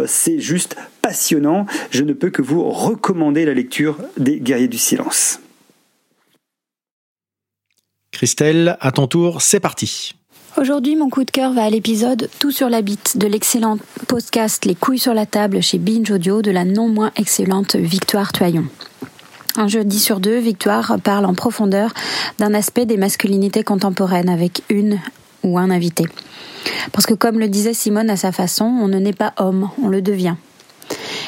C'est 0.07 0.41
juste 0.41 0.77
passionnant. 1.03 1.67
Je 1.91 2.03
ne 2.03 2.13
peux 2.13 2.31
que 2.31 2.43
vous 2.43 2.69
recommander 2.71 3.45
la 3.45 3.55
lecture 3.55 3.97
des 4.17 4.39
Guerriers 4.41 4.69
du 4.69 4.79
Silence. 4.79 5.41
Christelle, 8.13 8.77
à 8.81 8.93
ton 8.93 9.07
tour, 9.07 9.41
c'est 9.41 9.61
parti. 9.61 10.15
Aujourd'hui, 10.57 10.97
mon 10.97 11.09
coup 11.09 11.23
de 11.25 11.31
cœur 11.31 11.53
va 11.53 11.63
à 11.63 11.71
l'épisode 11.71 12.29
Tout 12.41 12.51
sur 12.51 12.69
la 12.69 12.83
bite 12.83 13.17
de 13.17 13.29
l'excellent 13.29 13.79
podcast 14.09 14.65
Les 14.65 14.75
couilles 14.75 14.99
sur 14.99 15.15
la 15.15 15.25
table 15.25 15.63
chez 15.63 15.79
Binge 15.79 16.11
Audio 16.11 16.43
de 16.43 16.51
la 16.51 16.65
non 16.65 16.89
moins 16.89 17.13
excellente 17.15 17.77
Victoire 17.77 18.33
Toyon. 18.33 18.65
Un 19.57 19.69
jeudi 19.69 20.01
sur 20.01 20.19
deux, 20.19 20.39
Victoire 20.39 20.97
parle 21.05 21.25
en 21.25 21.35
profondeur 21.35 21.95
d'un 22.39 22.53
aspect 22.53 22.85
des 22.85 22.97
masculinités 22.97 23.63
contemporaines 23.63 24.29
avec 24.29 24.63
une 24.69 24.99
ou 25.45 25.57
un 25.57 25.71
invité. 25.71 26.07
Parce 26.93 27.07
que 27.07 27.15
comme 27.15 27.39
le 27.39 27.49
disait 27.49 27.73
Simone 27.73 28.11
à 28.11 28.17
sa 28.17 28.33
façon, 28.33 28.65
on 28.65 28.89
ne 28.89 28.99
naît 28.99 29.13
pas 29.13 29.33
homme, 29.39 29.71
on 29.81 29.89
le 29.89 30.03
devient. 30.03 30.35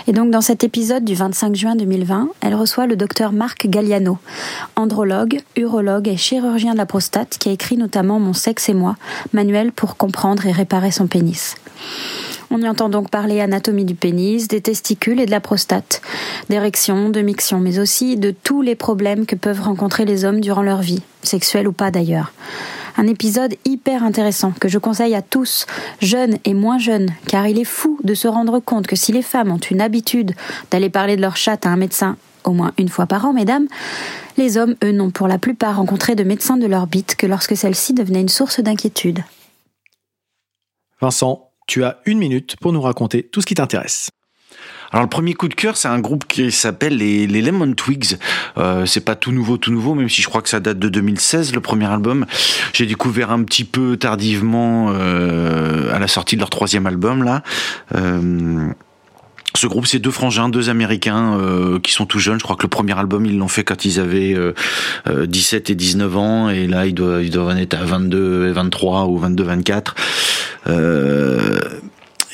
Et 0.06 0.12
donc 0.12 0.30
dans 0.30 0.40
cet 0.40 0.64
épisode 0.64 1.04
du 1.04 1.14
25 1.14 1.54
juin 1.54 1.76
2020, 1.76 2.28
elle 2.40 2.54
reçoit 2.54 2.86
le 2.86 2.96
docteur 2.96 3.32
Marc 3.32 3.66
Galliano, 3.66 4.18
andrologue, 4.76 5.40
urologue 5.56 6.08
et 6.08 6.16
chirurgien 6.16 6.72
de 6.72 6.78
la 6.78 6.86
prostate 6.86 7.38
qui 7.38 7.48
a 7.48 7.52
écrit 7.52 7.76
notamment 7.76 8.18
Mon 8.18 8.32
sexe 8.32 8.68
et 8.68 8.74
moi, 8.74 8.96
manuel 9.32 9.72
pour 9.72 9.96
comprendre 9.96 10.46
et 10.46 10.52
réparer 10.52 10.90
son 10.90 11.06
pénis. 11.06 11.56
On 12.54 12.60
y 12.60 12.68
entend 12.68 12.90
donc 12.90 13.08
parler 13.08 13.40
anatomie 13.40 13.86
du 13.86 13.94
pénis, 13.94 14.46
des 14.46 14.60
testicules 14.60 15.18
et 15.20 15.24
de 15.24 15.30
la 15.30 15.40
prostate, 15.40 16.02
d'érection, 16.50 17.08
de 17.08 17.22
miction, 17.22 17.60
mais 17.60 17.78
aussi 17.78 18.18
de 18.18 18.30
tous 18.30 18.60
les 18.60 18.74
problèmes 18.74 19.24
que 19.24 19.36
peuvent 19.36 19.62
rencontrer 19.62 20.04
les 20.04 20.26
hommes 20.26 20.42
durant 20.42 20.60
leur 20.60 20.82
vie, 20.82 21.00
sexuelle 21.22 21.66
ou 21.66 21.72
pas 21.72 21.90
d'ailleurs. 21.90 22.34
Un 22.98 23.06
épisode 23.06 23.54
hyper 23.64 24.04
intéressant 24.04 24.52
que 24.52 24.68
je 24.68 24.76
conseille 24.76 25.14
à 25.14 25.22
tous, 25.22 25.64
jeunes 26.02 26.36
et 26.44 26.52
moins 26.52 26.76
jeunes, 26.76 27.08
car 27.26 27.46
il 27.46 27.58
est 27.58 27.64
fou 27.64 27.98
de 28.04 28.12
se 28.12 28.28
rendre 28.28 28.60
compte 28.60 28.86
que 28.86 28.96
si 28.96 29.12
les 29.12 29.22
femmes 29.22 29.50
ont 29.50 29.56
une 29.56 29.80
habitude 29.80 30.32
d'aller 30.70 30.90
parler 30.90 31.16
de 31.16 31.22
leur 31.22 31.36
chatte 31.38 31.64
à 31.64 31.70
un 31.70 31.76
médecin 31.76 32.18
au 32.44 32.50
moins 32.50 32.72
une 32.76 32.90
fois 32.90 33.06
par 33.06 33.24
an, 33.24 33.32
mesdames, 33.32 33.66
les 34.36 34.58
hommes, 34.58 34.74
eux, 34.84 34.92
n'ont 34.92 35.10
pour 35.10 35.26
la 35.26 35.38
plupart 35.38 35.76
rencontré 35.76 36.16
de 36.16 36.24
médecins 36.24 36.58
de 36.58 36.66
leur 36.66 36.86
bite 36.86 37.16
que 37.16 37.26
lorsque 37.26 37.56
celle-ci 37.56 37.94
devenait 37.94 38.20
une 38.20 38.28
source 38.28 38.60
d'inquiétude. 38.60 39.24
Vincent, 41.00 41.51
tu 41.66 41.84
as 41.84 41.98
une 42.06 42.18
minute 42.18 42.56
pour 42.60 42.72
nous 42.72 42.82
raconter 42.82 43.22
tout 43.22 43.40
ce 43.40 43.46
qui 43.46 43.54
t'intéresse. 43.54 44.10
Alors 44.92 45.02
le 45.04 45.08
premier 45.08 45.32
coup 45.32 45.48
de 45.48 45.54
cœur, 45.54 45.78
c'est 45.78 45.88
un 45.88 46.00
groupe 46.00 46.26
qui 46.26 46.52
s'appelle 46.52 46.98
les, 46.98 47.26
Lemon 47.26 47.72
Twigs. 47.72 48.18
Euh, 48.58 48.84
c'est 48.84 49.00
pas 49.00 49.14
tout 49.14 49.32
nouveau, 49.32 49.56
tout 49.56 49.72
nouveau, 49.72 49.94
même 49.94 50.10
si 50.10 50.20
je 50.20 50.28
crois 50.28 50.42
que 50.42 50.50
ça 50.50 50.60
date 50.60 50.78
de 50.78 50.90
2016, 50.90 51.54
le 51.54 51.60
premier 51.60 51.86
album. 51.86 52.26
J'ai 52.74 52.84
découvert 52.84 53.30
un 53.30 53.42
petit 53.42 53.64
peu 53.64 53.96
tardivement 53.96 54.90
euh, 54.90 55.94
à 55.94 55.98
la 55.98 56.08
sortie 56.08 56.36
de 56.36 56.40
leur 56.40 56.50
troisième 56.50 56.86
album 56.86 57.22
là. 57.22 57.42
Euh, 57.94 58.70
ce 59.54 59.66
groupe, 59.66 59.86
c'est 59.86 59.98
deux 59.98 60.10
frangins, 60.10 60.48
deux 60.48 60.70
Américains 60.70 61.38
euh, 61.38 61.78
qui 61.78 61.92
sont 61.92 62.06
tout 62.06 62.18
jeunes. 62.18 62.38
Je 62.38 62.44
crois 62.44 62.56
que 62.56 62.62
le 62.62 62.68
premier 62.68 62.98
album, 62.98 63.26
ils 63.26 63.36
l'ont 63.36 63.48
fait 63.48 63.64
quand 63.64 63.84
ils 63.84 64.00
avaient 64.00 64.34
euh, 64.34 64.54
euh, 65.08 65.26
17 65.26 65.70
et 65.70 65.74
19 65.74 66.16
ans, 66.16 66.48
et 66.48 66.66
là, 66.66 66.86
ils 66.86 66.94
doivent, 66.94 67.22
ils 67.22 67.30
doivent 67.30 67.54
en 67.54 67.56
être 67.56 67.74
à 67.74 67.84
22, 67.84 68.50
23 68.52 69.06
ou 69.06 69.18
22, 69.18 69.44
24. 69.44 69.94
Euh, 70.68 71.60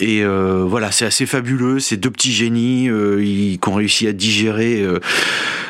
Et 0.00 0.22
euh, 0.22 0.64
voilà, 0.66 0.92
c'est 0.92 1.04
assez 1.04 1.26
fabuleux. 1.26 1.80
Ces 1.80 1.96
deux 1.96 2.10
petits 2.10 2.32
génies 2.32 2.88
euh, 2.88 3.22
ils, 3.24 3.58
qui 3.58 3.68
ont 3.68 3.74
réussi 3.74 4.06
à 4.06 4.12
digérer 4.12 4.82
euh, 4.82 5.00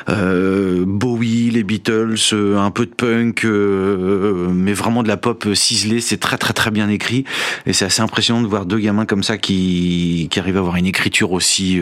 euh, 0.08 0.84
Bowie, 0.86 1.50
les 1.50 1.65
Beatles, 1.65 2.16
euh, 2.32 2.58
un 2.58 2.70
peu 2.70 2.84
de 2.86 2.90
punk, 2.94 3.44
euh, 3.44 4.48
mais 4.52 4.73
vraiment 4.73 5.02
de 5.02 5.08
la 5.08 5.16
pop 5.16 5.48
ciselée. 5.55 6.00
C'est 6.00 6.18
très 6.18 6.36
très 6.36 6.52
très 6.52 6.70
bien 6.70 6.89
écrit. 6.89 7.24
Et 7.66 7.73
c'est 7.73 7.86
assez 7.86 8.02
impressionnant 8.02 8.42
de 8.42 8.47
voir 8.47 8.66
deux 8.66 8.78
gamins 8.78 9.07
comme 9.07 9.23
ça 9.23 9.39
qui, 9.39 10.28
qui 10.31 10.39
arrivent 10.39 10.57
à 10.57 10.60
avoir 10.60 10.76
une 10.76 10.86
écriture 10.86 11.32
aussi, 11.32 11.81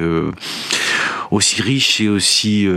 aussi 1.30 1.62
riche 1.62 2.00
et 2.00 2.08
aussi... 2.08 2.68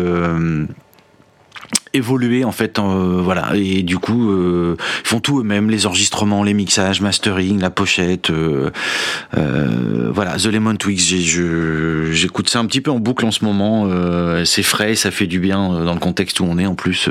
évoluer 1.93 2.43
en 2.43 2.51
fait 2.51 2.79
euh, 2.79 3.19
voilà. 3.23 3.55
Et 3.55 3.83
du 3.83 3.97
coup 3.97 4.31
euh, 4.31 4.75
ils 5.03 5.07
font 5.07 5.19
tout 5.19 5.39
eux-mêmes 5.39 5.69
les 5.69 5.85
enregistrements 5.87 6.43
les 6.43 6.53
mixages 6.53 7.01
mastering 7.01 7.59
la 7.59 7.69
pochette 7.69 8.29
euh, 8.29 8.69
euh, 9.37 10.11
voilà. 10.13 10.35
The 10.37 10.45
Lemon 10.45 10.75
Twigs 10.75 11.15
j'écoute 12.11 12.49
ça 12.49 12.59
un 12.59 12.65
petit 12.65 12.81
peu 12.81 12.91
en 12.91 12.99
boucle 12.99 13.25
en 13.25 13.31
ce 13.31 13.43
moment 13.43 13.85
euh, 13.87 14.45
c'est 14.45 14.63
frais 14.63 14.95
ça 14.95 15.11
fait 15.11 15.27
du 15.27 15.39
bien 15.39 15.73
euh, 15.73 15.85
dans 15.85 15.93
le 15.93 15.99
contexte 15.99 16.39
où 16.39 16.45
on 16.45 16.57
est. 16.57 16.65
En 16.65 16.75
plus 16.75 17.09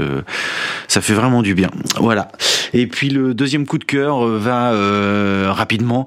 ça 0.87 1.01
fait 1.01 1.15
vraiment 1.15 1.43
du 1.43 1.55
bien. 1.55 1.71
Voilà. 1.97 2.29
Et 2.73 2.87
puis 2.87 3.09
le 3.11 3.35
deuxième 3.35 3.67
coup 3.67 3.79
de 3.79 3.85
cœur 3.85 4.25
va 4.27 4.73
rapidement 5.53 6.07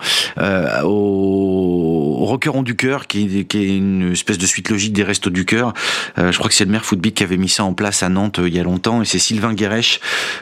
au, 0.83 2.27
au 2.29 2.63
du 2.63 2.75
cœur 2.75 3.07
qui, 3.07 3.45
qui 3.45 3.57
est 3.57 3.77
une 3.77 4.11
espèce 4.11 4.37
de 4.37 4.45
suite 4.45 4.69
logique 4.69 4.93
des 4.93 5.03
restos 5.03 5.29
du 5.29 5.45
cœur. 5.45 5.73
Je 6.17 6.35
crois 6.37 6.49
que 6.49 6.55
c'est 6.55 6.65
le 6.65 6.71
maire 6.71 6.85
Footbeat 6.85 7.15
qui 7.15 7.23
avait 7.23 7.37
mis 7.37 7.49
ça 7.49 7.63
en 7.63 7.73
place 7.73 8.03
à 8.03 8.09
Nantes 8.09 8.39
il 8.47 8.55
y 8.55 8.59
a 8.59 8.63
longtemps 8.63 9.01
et 9.01 9.05
c'est 9.05 9.19
Sylvain 9.19 9.53
Guérèche 9.53 9.99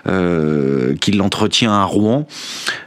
euh, 0.08 0.96
qui 0.96 1.12
l'entretient 1.12 1.72
à 1.74 1.84
Rouen. 1.84 2.28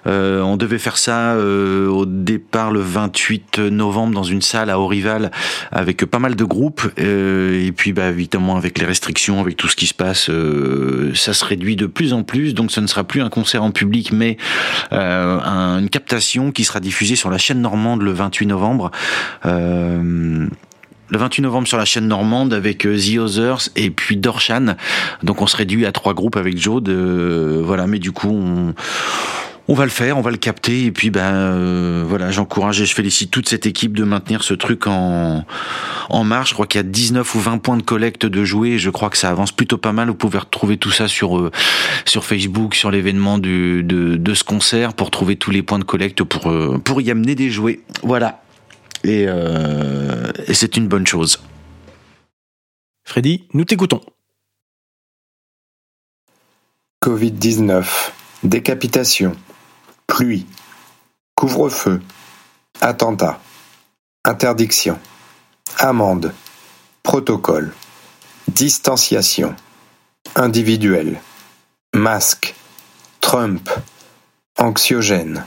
Euh, 0.07 0.41
on 0.43 0.57
devait 0.57 0.79
faire 0.79 0.99
ça 0.99 1.33
euh, 1.35 1.87
au 1.89 2.07
départ 2.07 2.71
le 2.73 2.81
28 2.81 3.59
novembre 3.59 4.15
dans 4.15 4.23
une 4.23 4.43
salle 4.43 4.71
à 4.71 4.79
Orival 4.79 5.31
avec 5.71 6.05
pas 6.07 6.19
mal 6.19 6.35
de 6.37 6.45
groupes 6.45 6.83
et 6.97 7.73
puis 7.77 7.93
bah, 7.93 8.09
évidemment 8.09 8.57
avec 8.57 8.79
les 8.79 8.87
restrictions, 8.87 9.41
avec 9.41 9.57
tout 9.57 9.69
ce 9.69 9.77
qui 9.77 9.87
se 9.87 9.95
passe, 9.95 10.31
ça 11.15 11.33
se 11.35 11.45
réduit 11.45 11.77
de 11.77 11.87
plus 11.87 12.13
en 12.13 12.23
plus 12.23 12.55
donc 12.55 12.71
ce 12.71 12.81
ne 12.81 12.87
sera 12.87 13.05
plus 13.05 13.23
un 13.23 13.29
concert 13.31 13.63
en 13.63 13.71
public 13.71 14.13
mais 14.13 14.37
un- 14.91 15.79
une 15.79 15.89
captation 15.91 16.53
qui 16.53 16.65
sera 16.65 16.81
diffusée 16.81 17.17
sur 17.17 17.31
la 17.31 17.39
chaîne 17.39 17.61
normande 17.61 18.03
le 18.03 18.13
28 18.13 18.47
novembre. 18.47 18.91
Le 21.13 21.19
28 21.19 21.43
novembre 21.43 21.69
sur 21.69 21.77
la 21.77 21.85
chaîne 21.85 22.09
normande 22.09 22.55
avec 22.55 22.87
euh, 22.87 22.97
The 22.97 23.19
Others 23.19 23.69
et 23.77 23.91
puis 23.91 24.17
Dorshan. 24.17 24.77
Donc 25.23 25.43
on 25.43 25.47
se 25.47 25.57
réduit 25.57 25.85
à 25.85 25.93
trois 25.93 26.15
groupes 26.15 26.37
avec 26.37 26.57
Joe. 26.57 26.83
De, 26.83 27.61
voilà, 27.63 27.87
mais 27.87 27.99
du 27.99 28.13
coup 28.13 28.31
on, 28.31 28.75
on 29.69 29.75
va 29.75 29.85
le 29.85 29.91
faire, 29.91 30.17
on 30.17 30.23
va 30.23 30.31
le 30.31 30.39
capter 30.39 30.87
et 30.87 30.91
puis 30.91 31.11
ben 31.11 31.35
euh, 31.35 32.05
voilà, 32.09 32.31
j'encourage 32.31 32.81
et 32.81 32.87
je 32.87 32.95
félicite 32.95 33.31
toute 33.31 33.49
cette 33.49 33.67
équipe 33.67 33.95
de 33.95 34.05
maintenir 34.05 34.43
ce 34.43 34.55
truc 34.55 34.87
en 34.87 35.45
en 36.09 36.25
marche. 36.25 36.49
Je 36.51 36.55
crois 36.55 36.67
qu'il 36.67 36.79
y 36.79 36.85
a 36.85 36.89
19 36.89 37.35
ou 37.35 37.39
20 37.39 37.59
points 37.59 37.77
de 37.77 37.83
collecte 37.83 38.25
de 38.25 38.45
jouets. 38.45 38.71
et 38.71 38.79
Je 38.79 38.89
crois 38.91 39.11
que 39.11 39.19
ça 39.19 39.29
avance 39.29 39.53
plutôt 39.53 39.79
pas 39.79 39.93
mal. 39.93 40.09
Vous 40.09 40.15
pouvez 40.15 40.39
retrouver 40.39 40.79
tout 40.79 40.91
ça 40.91 41.09
sur 41.09 41.39
euh, 41.39 41.51
sur 42.07 42.25
Facebook, 42.25 42.75
sur 42.75 42.91
l'événement 42.91 43.39
de, 43.39 43.83
de 43.83 44.35
ce 44.35 44.45
concert 44.45 44.95
pour 44.95 45.11
trouver 45.11 45.37
tous 45.37 45.51
les 45.51 45.63
points 45.63 45.79
de 45.79 45.85
collecte 45.85 46.23
pour 46.25 46.51
euh, 46.51 46.79
pour 46.83 47.03
y 47.03 47.11
amener 47.11 47.35
des 47.35 47.51
jouets. 47.51 47.81
Voilà. 48.03 48.42
Et, 49.05 49.27
euh, 49.27 50.33
et 50.47 50.55
c'est 50.55 50.77
une 50.77 50.89
bonne 50.89 51.07
chose. 51.07 51.43
Freddy, 53.05 53.47
nous 53.53 53.65
t'écoutons. 53.65 54.01
Covid-19, 57.03 57.85
décapitation, 58.45 59.37
pluie, 60.07 60.47
couvre-feu, 61.35 62.01
attentat, 62.81 63.41
interdiction, 64.25 64.99
amende, 65.79 66.33
protocole, 67.03 67.75
distanciation, 68.47 69.57
individuel, 70.37 71.21
masque, 71.93 72.55
Trump, 73.21 73.69
anxiogène, 74.57 75.45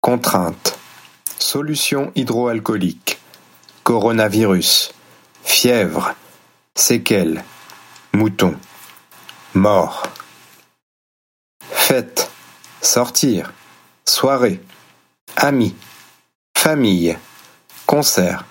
contrainte, 0.00 0.79
solution 1.42 2.12
hydroalcoolique, 2.14 3.18
coronavirus, 3.82 4.92
fièvre, 5.42 6.14
séquelles, 6.74 7.44
mouton, 8.12 8.54
mort. 9.54 10.04
Fête, 11.70 12.30
sortir, 12.82 13.52
soirée, 14.04 14.60
amis, 15.36 15.74
famille, 16.56 17.16
concert, 17.86 18.44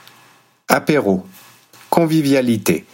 apéro, 0.68 1.26
convivialité, 1.90 2.85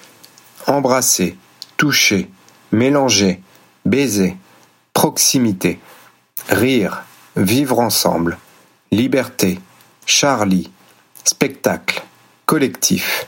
embrasser, 0.68 1.38
toucher, 1.78 2.30
mélanger, 2.72 3.42
baiser, 3.86 4.38
proximité, 4.94 5.80
rire, 6.50 7.04
vivre 7.36 7.80
ensemble, 7.80 8.38
liberté, 8.92 9.60
Charlie, 10.06 10.70
spectacle, 11.24 12.04
collectif, 12.46 13.28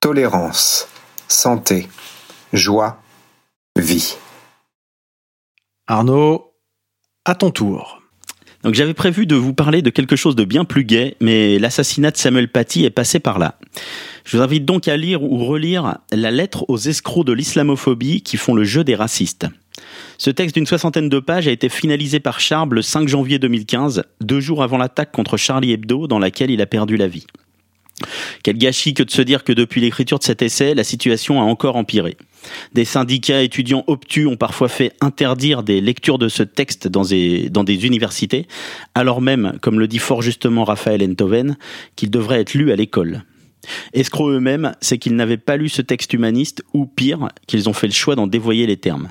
tolérance, 0.00 0.86
santé, 1.28 1.88
joie, 2.52 3.00
vie. 3.76 4.16
Arnaud, 5.86 6.52
à 7.24 7.34
ton 7.34 7.50
tour. 7.50 8.02
Donc 8.62 8.74
j'avais 8.74 8.92
prévu 8.92 9.26
de 9.26 9.34
vous 9.34 9.54
parler 9.54 9.80
de 9.80 9.88
quelque 9.88 10.16
chose 10.16 10.36
de 10.36 10.44
bien 10.44 10.66
plus 10.66 10.84
gai, 10.84 11.16
mais 11.20 11.58
l'assassinat 11.58 12.10
de 12.10 12.18
Samuel 12.18 12.52
Paty 12.52 12.84
est 12.84 12.90
passé 12.90 13.18
par 13.18 13.38
là. 13.38 13.58
Je 14.24 14.36
vous 14.36 14.42
invite 14.42 14.66
donc 14.66 14.88
à 14.88 14.98
lire 14.98 15.22
ou 15.22 15.46
relire 15.46 15.98
La 16.12 16.30
lettre 16.30 16.66
aux 16.68 16.76
escrocs 16.76 17.24
de 17.24 17.32
l'islamophobie 17.32 18.20
qui 18.20 18.36
font 18.36 18.54
le 18.54 18.64
jeu 18.64 18.84
des 18.84 18.94
racistes. 18.94 19.46
Ce 20.20 20.28
texte 20.28 20.54
d'une 20.54 20.66
soixantaine 20.66 21.08
de 21.08 21.18
pages 21.18 21.48
a 21.48 21.50
été 21.50 21.70
finalisé 21.70 22.20
par 22.20 22.40
Charb 22.40 22.74
le 22.74 22.82
5 22.82 23.08
janvier 23.08 23.38
2015, 23.38 24.02
deux 24.20 24.38
jours 24.38 24.62
avant 24.62 24.76
l'attaque 24.76 25.12
contre 25.12 25.38
Charlie 25.38 25.72
Hebdo 25.72 26.08
dans 26.08 26.18
laquelle 26.18 26.50
il 26.50 26.60
a 26.60 26.66
perdu 26.66 26.98
la 26.98 27.08
vie. 27.08 27.26
Quel 28.42 28.58
gâchis 28.58 28.92
que 28.92 29.02
de 29.02 29.10
se 29.10 29.22
dire 29.22 29.44
que 29.44 29.54
depuis 29.54 29.80
l'écriture 29.80 30.18
de 30.18 30.24
cet 30.24 30.42
essai, 30.42 30.74
la 30.74 30.84
situation 30.84 31.40
a 31.40 31.44
encore 31.44 31.76
empiré. 31.76 32.18
Des 32.74 32.84
syndicats 32.84 33.40
étudiants 33.40 33.82
obtus 33.86 34.26
ont 34.26 34.36
parfois 34.36 34.68
fait 34.68 34.92
interdire 35.00 35.62
des 35.62 35.80
lectures 35.80 36.18
de 36.18 36.28
ce 36.28 36.42
texte 36.42 36.86
dans 36.86 37.04
des, 37.04 37.86
universités, 37.86 38.46
alors 38.94 39.22
même, 39.22 39.54
comme 39.62 39.80
le 39.80 39.88
dit 39.88 39.98
fort 39.98 40.20
justement 40.20 40.64
Raphaël 40.64 41.02
Enthoven, 41.02 41.56
qu'il 41.96 42.10
devrait 42.10 42.42
être 42.42 42.52
lu 42.52 42.72
à 42.72 42.76
l'école. 42.76 43.24
Escrocs 43.94 44.32
eux-mêmes, 44.32 44.72
c'est 44.82 44.98
qu'ils 44.98 45.16
n'avaient 45.16 45.38
pas 45.38 45.56
lu 45.56 45.70
ce 45.70 45.80
texte 45.80 46.12
humaniste, 46.12 46.62
ou 46.74 46.84
pire, 46.84 47.28
qu'ils 47.46 47.70
ont 47.70 47.74
fait 47.74 47.86
le 47.86 47.94
choix 47.94 48.16
d'en 48.16 48.26
dévoyer 48.26 48.66
les 48.66 48.76
termes. 48.76 49.08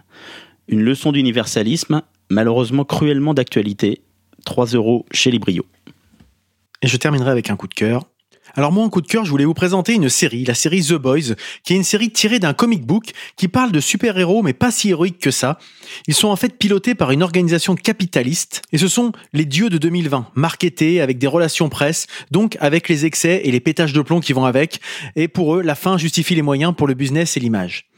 Une 0.71 0.83
leçon 0.83 1.11
d'universalisme, 1.11 2.03
malheureusement 2.29 2.85
cruellement 2.85 3.33
d'actualité, 3.33 4.03
3 4.45 4.67
euros 4.67 5.03
chez 5.11 5.31
Librio. 5.31 5.65
Et 6.83 6.87
je 6.87 6.95
terminerai 6.95 7.31
avec 7.31 7.49
un 7.49 7.55
coup 7.55 7.67
de 7.67 7.73
cœur. 7.73 8.03
Alors 8.53 8.71
moi, 8.71 8.83
en 8.83 8.89
coup 8.89 9.01
de 9.01 9.07
cœur, 9.07 9.25
je 9.25 9.31
voulais 9.31 9.45
vous 9.45 9.55
présenter 9.55 9.95
une 9.95 10.09
série, 10.09 10.45
la 10.45 10.53
série 10.53 10.83
The 10.83 10.93
Boys, 10.93 11.33
qui 11.63 11.73
est 11.73 11.75
une 11.75 11.83
série 11.83 12.11
tirée 12.11 12.37
d'un 12.37 12.53
comic 12.53 12.85
book 12.85 13.13
qui 13.35 13.47
parle 13.47 13.71
de 13.71 13.79
super-héros, 13.79 14.43
mais 14.43 14.53
pas 14.53 14.69
si 14.69 14.89
héroïques 14.89 15.17
que 15.17 15.31
ça. 15.31 15.57
Ils 16.07 16.13
sont 16.13 16.27
en 16.27 16.35
fait 16.35 16.55
pilotés 16.55 16.93
par 16.93 17.09
une 17.09 17.23
organisation 17.23 17.73
capitaliste, 17.73 18.61
et 18.71 18.77
ce 18.77 18.87
sont 18.87 19.11
les 19.33 19.45
dieux 19.45 19.69
de 19.69 19.79
2020, 19.79 20.27
marketés 20.35 21.01
avec 21.01 21.17
des 21.17 21.27
relations 21.27 21.69
presse, 21.69 22.05
donc 22.29 22.57
avec 22.59 22.89
les 22.89 23.07
excès 23.07 23.41
et 23.43 23.51
les 23.51 23.59
pétages 23.59 23.93
de 23.93 24.01
plomb 24.01 24.19
qui 24.19 24.33
vont 24.33 24.45
avec, 24.45 24.81
et 25.15 25.27
pour 25.27 25.55
eux, 25.55 25.63
la 25.63 25.75
fin 25.75 25.97
justifie 25.97 26.35
les 26.35 26.43
moyens 26.43 26.75
pour 26.75 26.87
le 26.87 26.93
business 26.93 27.37
et 27.37 27.39
l'image. 27.39 27.88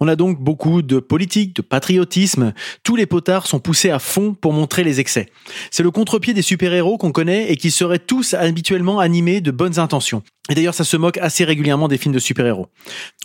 On 0.00 0.08
a 0.08 0.16
donc 0.16 0.40
beaucoup 0.40 0.82
de 0.82 0.98
politique, 0.98 1.56
de 1.56 1.62
patriotisme. 1.62 2.52
Tous 2.82 2.96
les 2.96 3.06
potards 3.06 3.46
sont 3.46 3.60
poussés 3.60 3.90
à 3.90 3.98
fond 3.98 4.34
pour 4.34 4.52
montrer 4.52 4.84
les 4.84 5.00
excès. 5.00 5.28
C'est 5.70 5.82
le 5.82 5.90
contre-pied 5.90 6.34
des 6.34 6.42
super-héros 6.42 6.98
qu'on 6.98 7.12
connaît 7.12 7.50
et 7.50 7.56
qui 7.56 7.70
seraient 7.70 7.98
tous 7.98 8.34
habituellement 8.34 8.98
animés 8.98 9.40
de 9.40 9.50
bonnes 9.50 9.78
intentions. 9.78 10.22
Et 10.50 10.56
d'ailleurs, 10.56 10.74
ça 10.74 10.82
se 10.82 10.96
moque 10.96 11.18
assez 11.18 11.44
régulièrement 11.44 11.86
des 11.86 11.98
films 11.98 12.14
de 12.14 12.18
super-héros. 12.18 12.66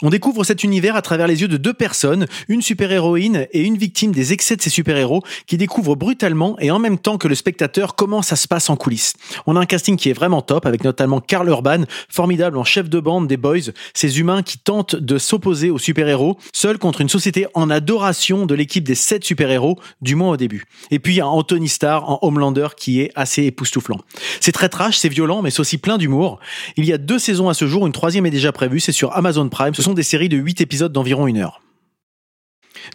On 0.04 0.12
découvre 0.12 0.44
cet 0.44 0.64
univers 0.64 0.96
à 0.96 1.02
travers 1.02 1.26
les 1.26 1.42
yeux 1.42 1.48
de 1.48 1.58
deux 1.58 1.74
personnes, 1.74 2.28
une 2.48 2.62
super-héroïne 2.62 3.48
et 3.52 3.64
une 3.64 3.76
victime 3.76 4.12
des 4.12 4.34
excès 4.34 4.56
de 4.56 4.62
ces 4.62 4.70
super-héros, 4.70 5.24
qui 5.48 5.58
découvrent 5.58 5.96
brutalement 5.96 6.56
et 6.60 6.70
en 6.70 6.78
même 6.78 7.00
temps 7.00 7.18
que 7.18 7.28
le 7.28 7.34
spectateur 7.34 7.96
comment 7.96 8.22
ça 8.22 8.36
se 8.36 8.48
passe 8.48 8.70
en 8.70 8.76
coulisses. 8.76 9.14
On 9.48 9.56
a 9.56 9.60
un 9.60 9.66
casting 9.66 9.98
qui 9.98 10.12
est 10.12 10.14
vraiment 10.14 10.44
top, 10.44 10.68
avec 10.68 10.84
notamment 10.84 11.20
Karl 11.20 11.48
Urban, 11.50 11.86
formidable 12.08 12.56
en 12.56 12.64
chef 12.64 12.88
de 12.88 13.00
bande 13.00 13.28
des 13.28 13.38
Boys, 13.38 13.72
ces 13.96 14.20
humains 14.20 14.44
qui 14.44 14.60
tentent 14.60 14.96
de 14.96 15.18
s'opposer 15.18 15.72
aux 15.72 15.80
super-héros, 15.80 16.38
seuls 16.54 16.78
contre 16.78 17.02
une 17.02 17.10
société 17.10 17.48
en 17.56 17.72
adoration 17.72 18.46
de 18.46 18.54
l'équipe 18.54 18.84
des 18.84 18.94
sept 18.94 19.24
super-héros, 19.24 19.80
du 20.02 20.14
moins 20.14 20.34
au 20.34 20.38
début. 20.38 20.66
Et 20.92 21.00
puis 21.00 21.16
il 21.16 21.18
y 21.18 21.22
a 21.22 21.28
Anthony 21.28 21.68
Starr 21.68 22.08
en 22.08 22.20
Homelander 22.22 22.68
qui 22.78 23.02
est 23.02 23.12
assez 23.16 23.42
époustouflant. 23.44 23.98
C'est 24.40 24.52
très 24.52 24.70
trash, 24.70 25.00
c'est 25.00 25.10
violent, 25.10 25.42
mais 25.42 25.50
c'est 25.50 25.62
aussi 25.62 25.80
plein 25.80 25.98
d'humour. 25.98 26.40
Il 26.76 26.86
y 26.86 26.94
a 26.94 27.00
deux 27.08 27.20
saisons 27.20 27.48
à 27.48 27.54
ce 27.54 27.66
jour, 27.66 27.88
une 27.88 27.94
troisième 27.94 28.26
est 28.26 28.32
déjà 28.32 28.52
prévue, 28.52 28.82
c'est 28.82 28.92
sur 28.92 29.16
Amazon 29.16 29.48
Prime. 29.48 29.74
Ce 29.74 29.82
sont 29.82 29.94
des 29.94 30.04
séries 30.04 30.28
de 30.28 30.36
8 30.36 30.60
épisodes 30.60 30.92
d'environ 30.92 31.26
une 31.26 31.38
heure. 31.38 31.62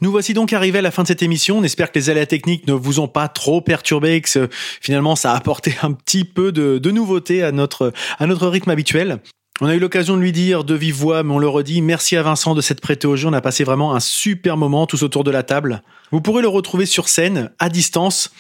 Nous 0.03 0.11
voici 0.11 0.35
donc 0.35 0.53
arrivés 0.53 0.79
à 0.79 0.83
la 0.83 0.91
fin 0.91 1.03
de 1.03 1.09
cette 1.09 1.23
émission. 1.23 1.59
On 1.59 1.63
espère 1.65 1.91
que 1.91 1.99
les 1.99 2.11
aléas 2.11 2.27
techniques 2.27 2.67
ne 2.67 2.75
vous 2.75 3.01
ont 3.01 3.09
pas 3.09 3.29
trop 3.29 3.63
perturbé, 3.63 4.21
que 4.21 4.49
finalement 4.81 5.17
ça 5.17 5.33
a 5.33 5.37
apporté 5.37 5.75
un 5.83 5.93
petit 5.93 6.25
peu 6.25 6.53
de, 6.53 6.91
nouveauté 6.91 7.43
à 7.43 7.53
notre, 7.53 7.93
à 8.19 8.27
notre 8.27 8.49
rythme 8.49 8.71
habituel. 8.71 9.19
On 9.63 9.67
a 9.67 9.75
eu 9.75 9.79
l'occasion 9.79 10.17
de 10.17 10.23
lui 10.23 10.33
dire 10.33 10.65
de 10.65 10.75
vive 10.75 10.95
voix, 10.95 11.23
mais 11.23 11.33
on 11.33 11.39
le 11.39 11.49
redit, 11.49 11.81
merci 11.81 12.17
à 12.17 12.23
Vincent 12.23 12.55
de 12.55 12.61
s'être 12.61 12.81
prêté 12.81 13.07
au 13.07 13.17
jeu. 13.17 13.29
On 13.29 13.33
a 13.33 13.41
passé 13.41 13.65
vraiment 13.65 13.95
un 13.95 14.01
super 14.01 14.59
moment 14.59 14.87
tous 14.87 15.03
autour 15.03 15.25
de 15.25 15.31
la 15.31 15.43
table. 15.43 15.83
Vous 16.11 16.21
pourrez 16.21 16.43
le 16.43 16.49
retrouver 16.49 16.85
sur 16.85 17.09
scène, 17.09 17.51
à 17.59 17.71
distance, 17.71 18.31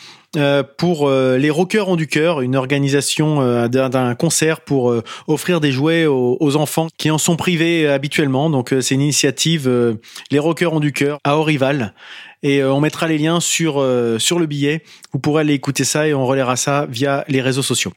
pour 0.79 1.09
euh, 1.09 1.37
les 1.37 1.51
Rockers 1.51 1.89
ont 1.89 1.97
du 1.97 2.07
cœur, 2.07 2.41
une 2.41 2.57
organisation 2.57 3.43
euh, 3.43 3.69
d'un 3.69 4.15
concert 4.15 4.61
pour 4.61 4.91
euh, 4.91 5.03
offrir 5.27 5.61
des 5.61 5.73
jouets 5.73 6.07
aux, 6.07 6.57
enfants 6.57 6.89
qui 6.97 7.11
en 7.11 7.19
sont 7.19 7.37
privés 7.37 7.87
euh, 7.87 7.95
habituellement. 7.95 8.49
Donc 8.49 8.73
euh, 8.73 8.81
c'est 8.81 8.95
une 8.95 9.03
initiative 9.03 9.69
euh, 9.69 9.95
les 10.31 10.39
Rockers 10.39 10.73
ont 10.73 10.81
du 10.81 10.93
cœur 10.93 11.19
à 11.25 11.37
Orival. 11.37 11.95
Et 12.43 12.63
euh, 12.63 12.73
on 12.73 12.81
mettra 12.81 13.07
les 13.07 13.19
liens 13.19 13.41
sur 13.41 13.81
euh, 13.81 14.19
sur 14.19 14.39
le 14.39 14.47
billet. 14.47 14.83
Vous 15.13 15.19
pourrez 15.19 15.43
aller 15.43 15.55
écouter 15.55 15.85
ça 15.85 16.09
et 16.09 16.15
on 16.15 16.27
relaiera 16.27 16.57
ça 16.57 16.87
via 16.89 17.25
les 17.29 17.41
réseaux 17.41 17.63
sociaux. 17.63 17.93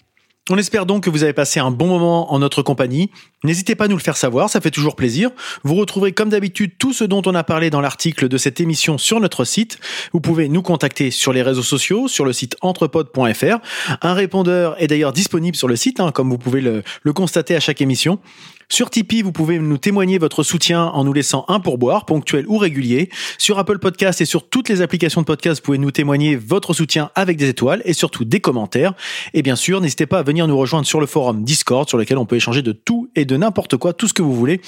On 0.51 0.59
espère 0.59 0.85
donc 0.85 1.05
que 1.05 1.09
vous 1.09 1.23
avez 1.23 1.33
passé 1.33 1.59
un 1.59 1.71
bon 1.71 1.87
moment 1.87 2.31
en 2.31 2.37
notre 2.37 2.61
compagnie. 2.61 3.09
N'hésitez 3.43 3.73
pas 3.73 3.85
à 3.85 3.87
nous 3.87 3.95
le 3.95 4.01
faire 4.01 4.15
savoir, 4.15 4.47
ça 4.47 4.61
fait 4.61 4.69
toujours 4.69 4.95
plaisir. 4.95 5.31
Vous 5.63 5.73
retrouverez 5.73 6.11
comme 6.11 6.29
d'habitude 6.29 6.73
tout 6.77 6.93
ce 6.93 7.03
dont 7.03 7.23
on 7.25 7.33
a 7.33 7.43
parlé 7.43 7.71
dans 7.71 7.81
l'article 7.81 8.27
de 8.27 8.37
cette 8.37 8.59
émission 8.59 8.99
sur 8.99 9.19
notre 9.19 9.43
site. 9.43 9.79
Vous 10.13 10.21
pouvez 10.21 10.47
nous 10.47 10.61
contacter 10.61 11.09
sur 11.09 11.33
les 11.33 11.41
réseaux 11.41 11.63
sociaux, 11.63 12.07
sur 12.07 12.25
le 12.25 12.31
site 12.31 12.57
entrepod.fr. 12.61 13.57
Un 14.03 14.13
répondeur 14.13 14.79
est 14.79 14.85
d'ailleurs 14.85 15.13
disponible 15.13 15.57
sur 15.57 15.67
le 15.67 15.75
site, 15.75 15.99
hein, 15.99 16.11
comme 16.11 16.29
vous 16.29 16.37
pouvez 16.37 16.61
le, 16.61 16.83
le 17.01 17.13
constater 17.13 17.55
à 17.55 17.59
chaque 17.59 17.81
émission. 17.81 18.19
Sur 18.69 18.89
Tipeee, 18.89 19.21
vous 19.21 19.31
pouvez 19.31 19.59
nous 19.59 19.77
témoigner 19.77 20.17
votre 20.17 20.43
soutien 20.43 20.85
en 20.85 21.03
nous 21.03 21.13
laissant 21.13 21.45
un 21.47 21.59
pourboire, 21.59 22.05
ponctuel 22.05 22.45
ou 22.47 22.57
régulier. 22.57 23.09
Sur 23.37 23.59
Apple 23.59 23.79
Podcast 23.79 24.21
et 24.21 24.25
sur 24.25 24.49
toutes 24.49 24.69
les 24.69 24.81
applications 24.81 25.21
de 25.21 25.25
podcast, 25.25 25.61
vous 25.61 25.65
pouvez 25.65 25.77
nous 25.77 25.91
témoigner 25.91 26.35
votre 26.35 26.73
soutien 26.73 27.11
avec 27.15 27.37
des 27.37 27.49
étoiles 27.49 27.81
et 27.85 27.93
surtout 27.93 28.25
des 28.25 28.39
commentaires. 28.39 28.93
Et 29.33 29.41
bien 29.41 29.55
sûr, 29.55 29.81
n'hésitez 29.81 30.05
pas 30.05 30.19
à 30.19 30.23
venir 30.23 30.47
nous 30.47 30.57
rejoindre 30.57 30.87
sur 30.87 30.99
le 30.99 31.05
forum 31.05 31.43
Discord, 31.43 31.87
sur 31.87 31.97
lequel 31.97 32.17
on 32.17 32.25
peut 32.25 32.35
échanger 32.35 32.61
de 32.61 32.71
tout 32.71 33.09
et 33.15 33.25
de 33.25 33.37
n'importe 33.37 33.77
quoi, 33.77 33.93
tout 33.93 34.07
ce 34.07 34.13
que 34.13 34.21
vous 34.21 34.33
voulez. 34.33 34.61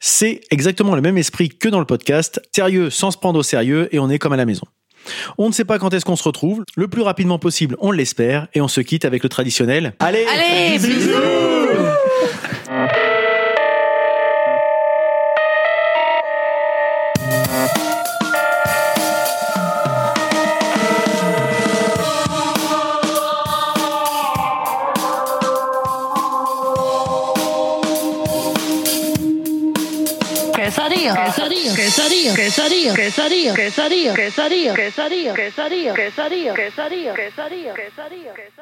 C'est 0.00 0.40
exactement 0.50 0.94
le 0.94 1.02
même 1.02 1.18
esprit 1.18 1.48
que 1.48 1.68
dans 1.68 1.80
le 1.80 1.86
podcast, 1.86 2.40
sérieux 2.54 2.90
sans 2.90 3.10
se 3.10 3.18
prendre 3.18 3.38
au 3.38 3.42
sérieux 3.42 3.88
et 3.92 3.98
on 3.98 4.10
est 4.10 4.18
comme 4.18 4.32
à 4.32 4.36
la 4.36 4.46
maison. 4.46 4.66
On 5.38 5.48
ne 5.48 5.52
sait 5.52 5.64
pas 5.64 5.78
quand 5.78 5.92
est-ce 5.92 6.04
qu'on 6.04 6.16
se 6.16 6.24
retrouve. 6.24 6.64
Le 6.76 6.88
plus 6.88 7.02
rapidement 7.02 7.38
possible, 7.38 7.76
on 7.80 7.90
l'espère. 7.90 8.48
Et 8.54 8.60
on 8.60 8.68
se 8.68 8.80
quitte 8.80 9.04
avec 9.04 9.22
le 9.22 9.28
traditionnel. 9.28 9.94
Allez, 10.00 10.24
Allez, 10.26 10.78
bisous 10.78 11.53
quesadilla, 31.94 32.34
quesadilla, 32.34 32.94
quesadilla, 32.94 33.54
quesadilla, 33.54 34.14
quesadilla, 34.14 34.74
quesadilla, 34.74 35.34
quesadilla, 35.34 35.94
quesadilla, 35.94 36.54
quesadilla, 36.54 37.14
quesadilla, 37.14 37.74
quesadilla. 37.74 38.53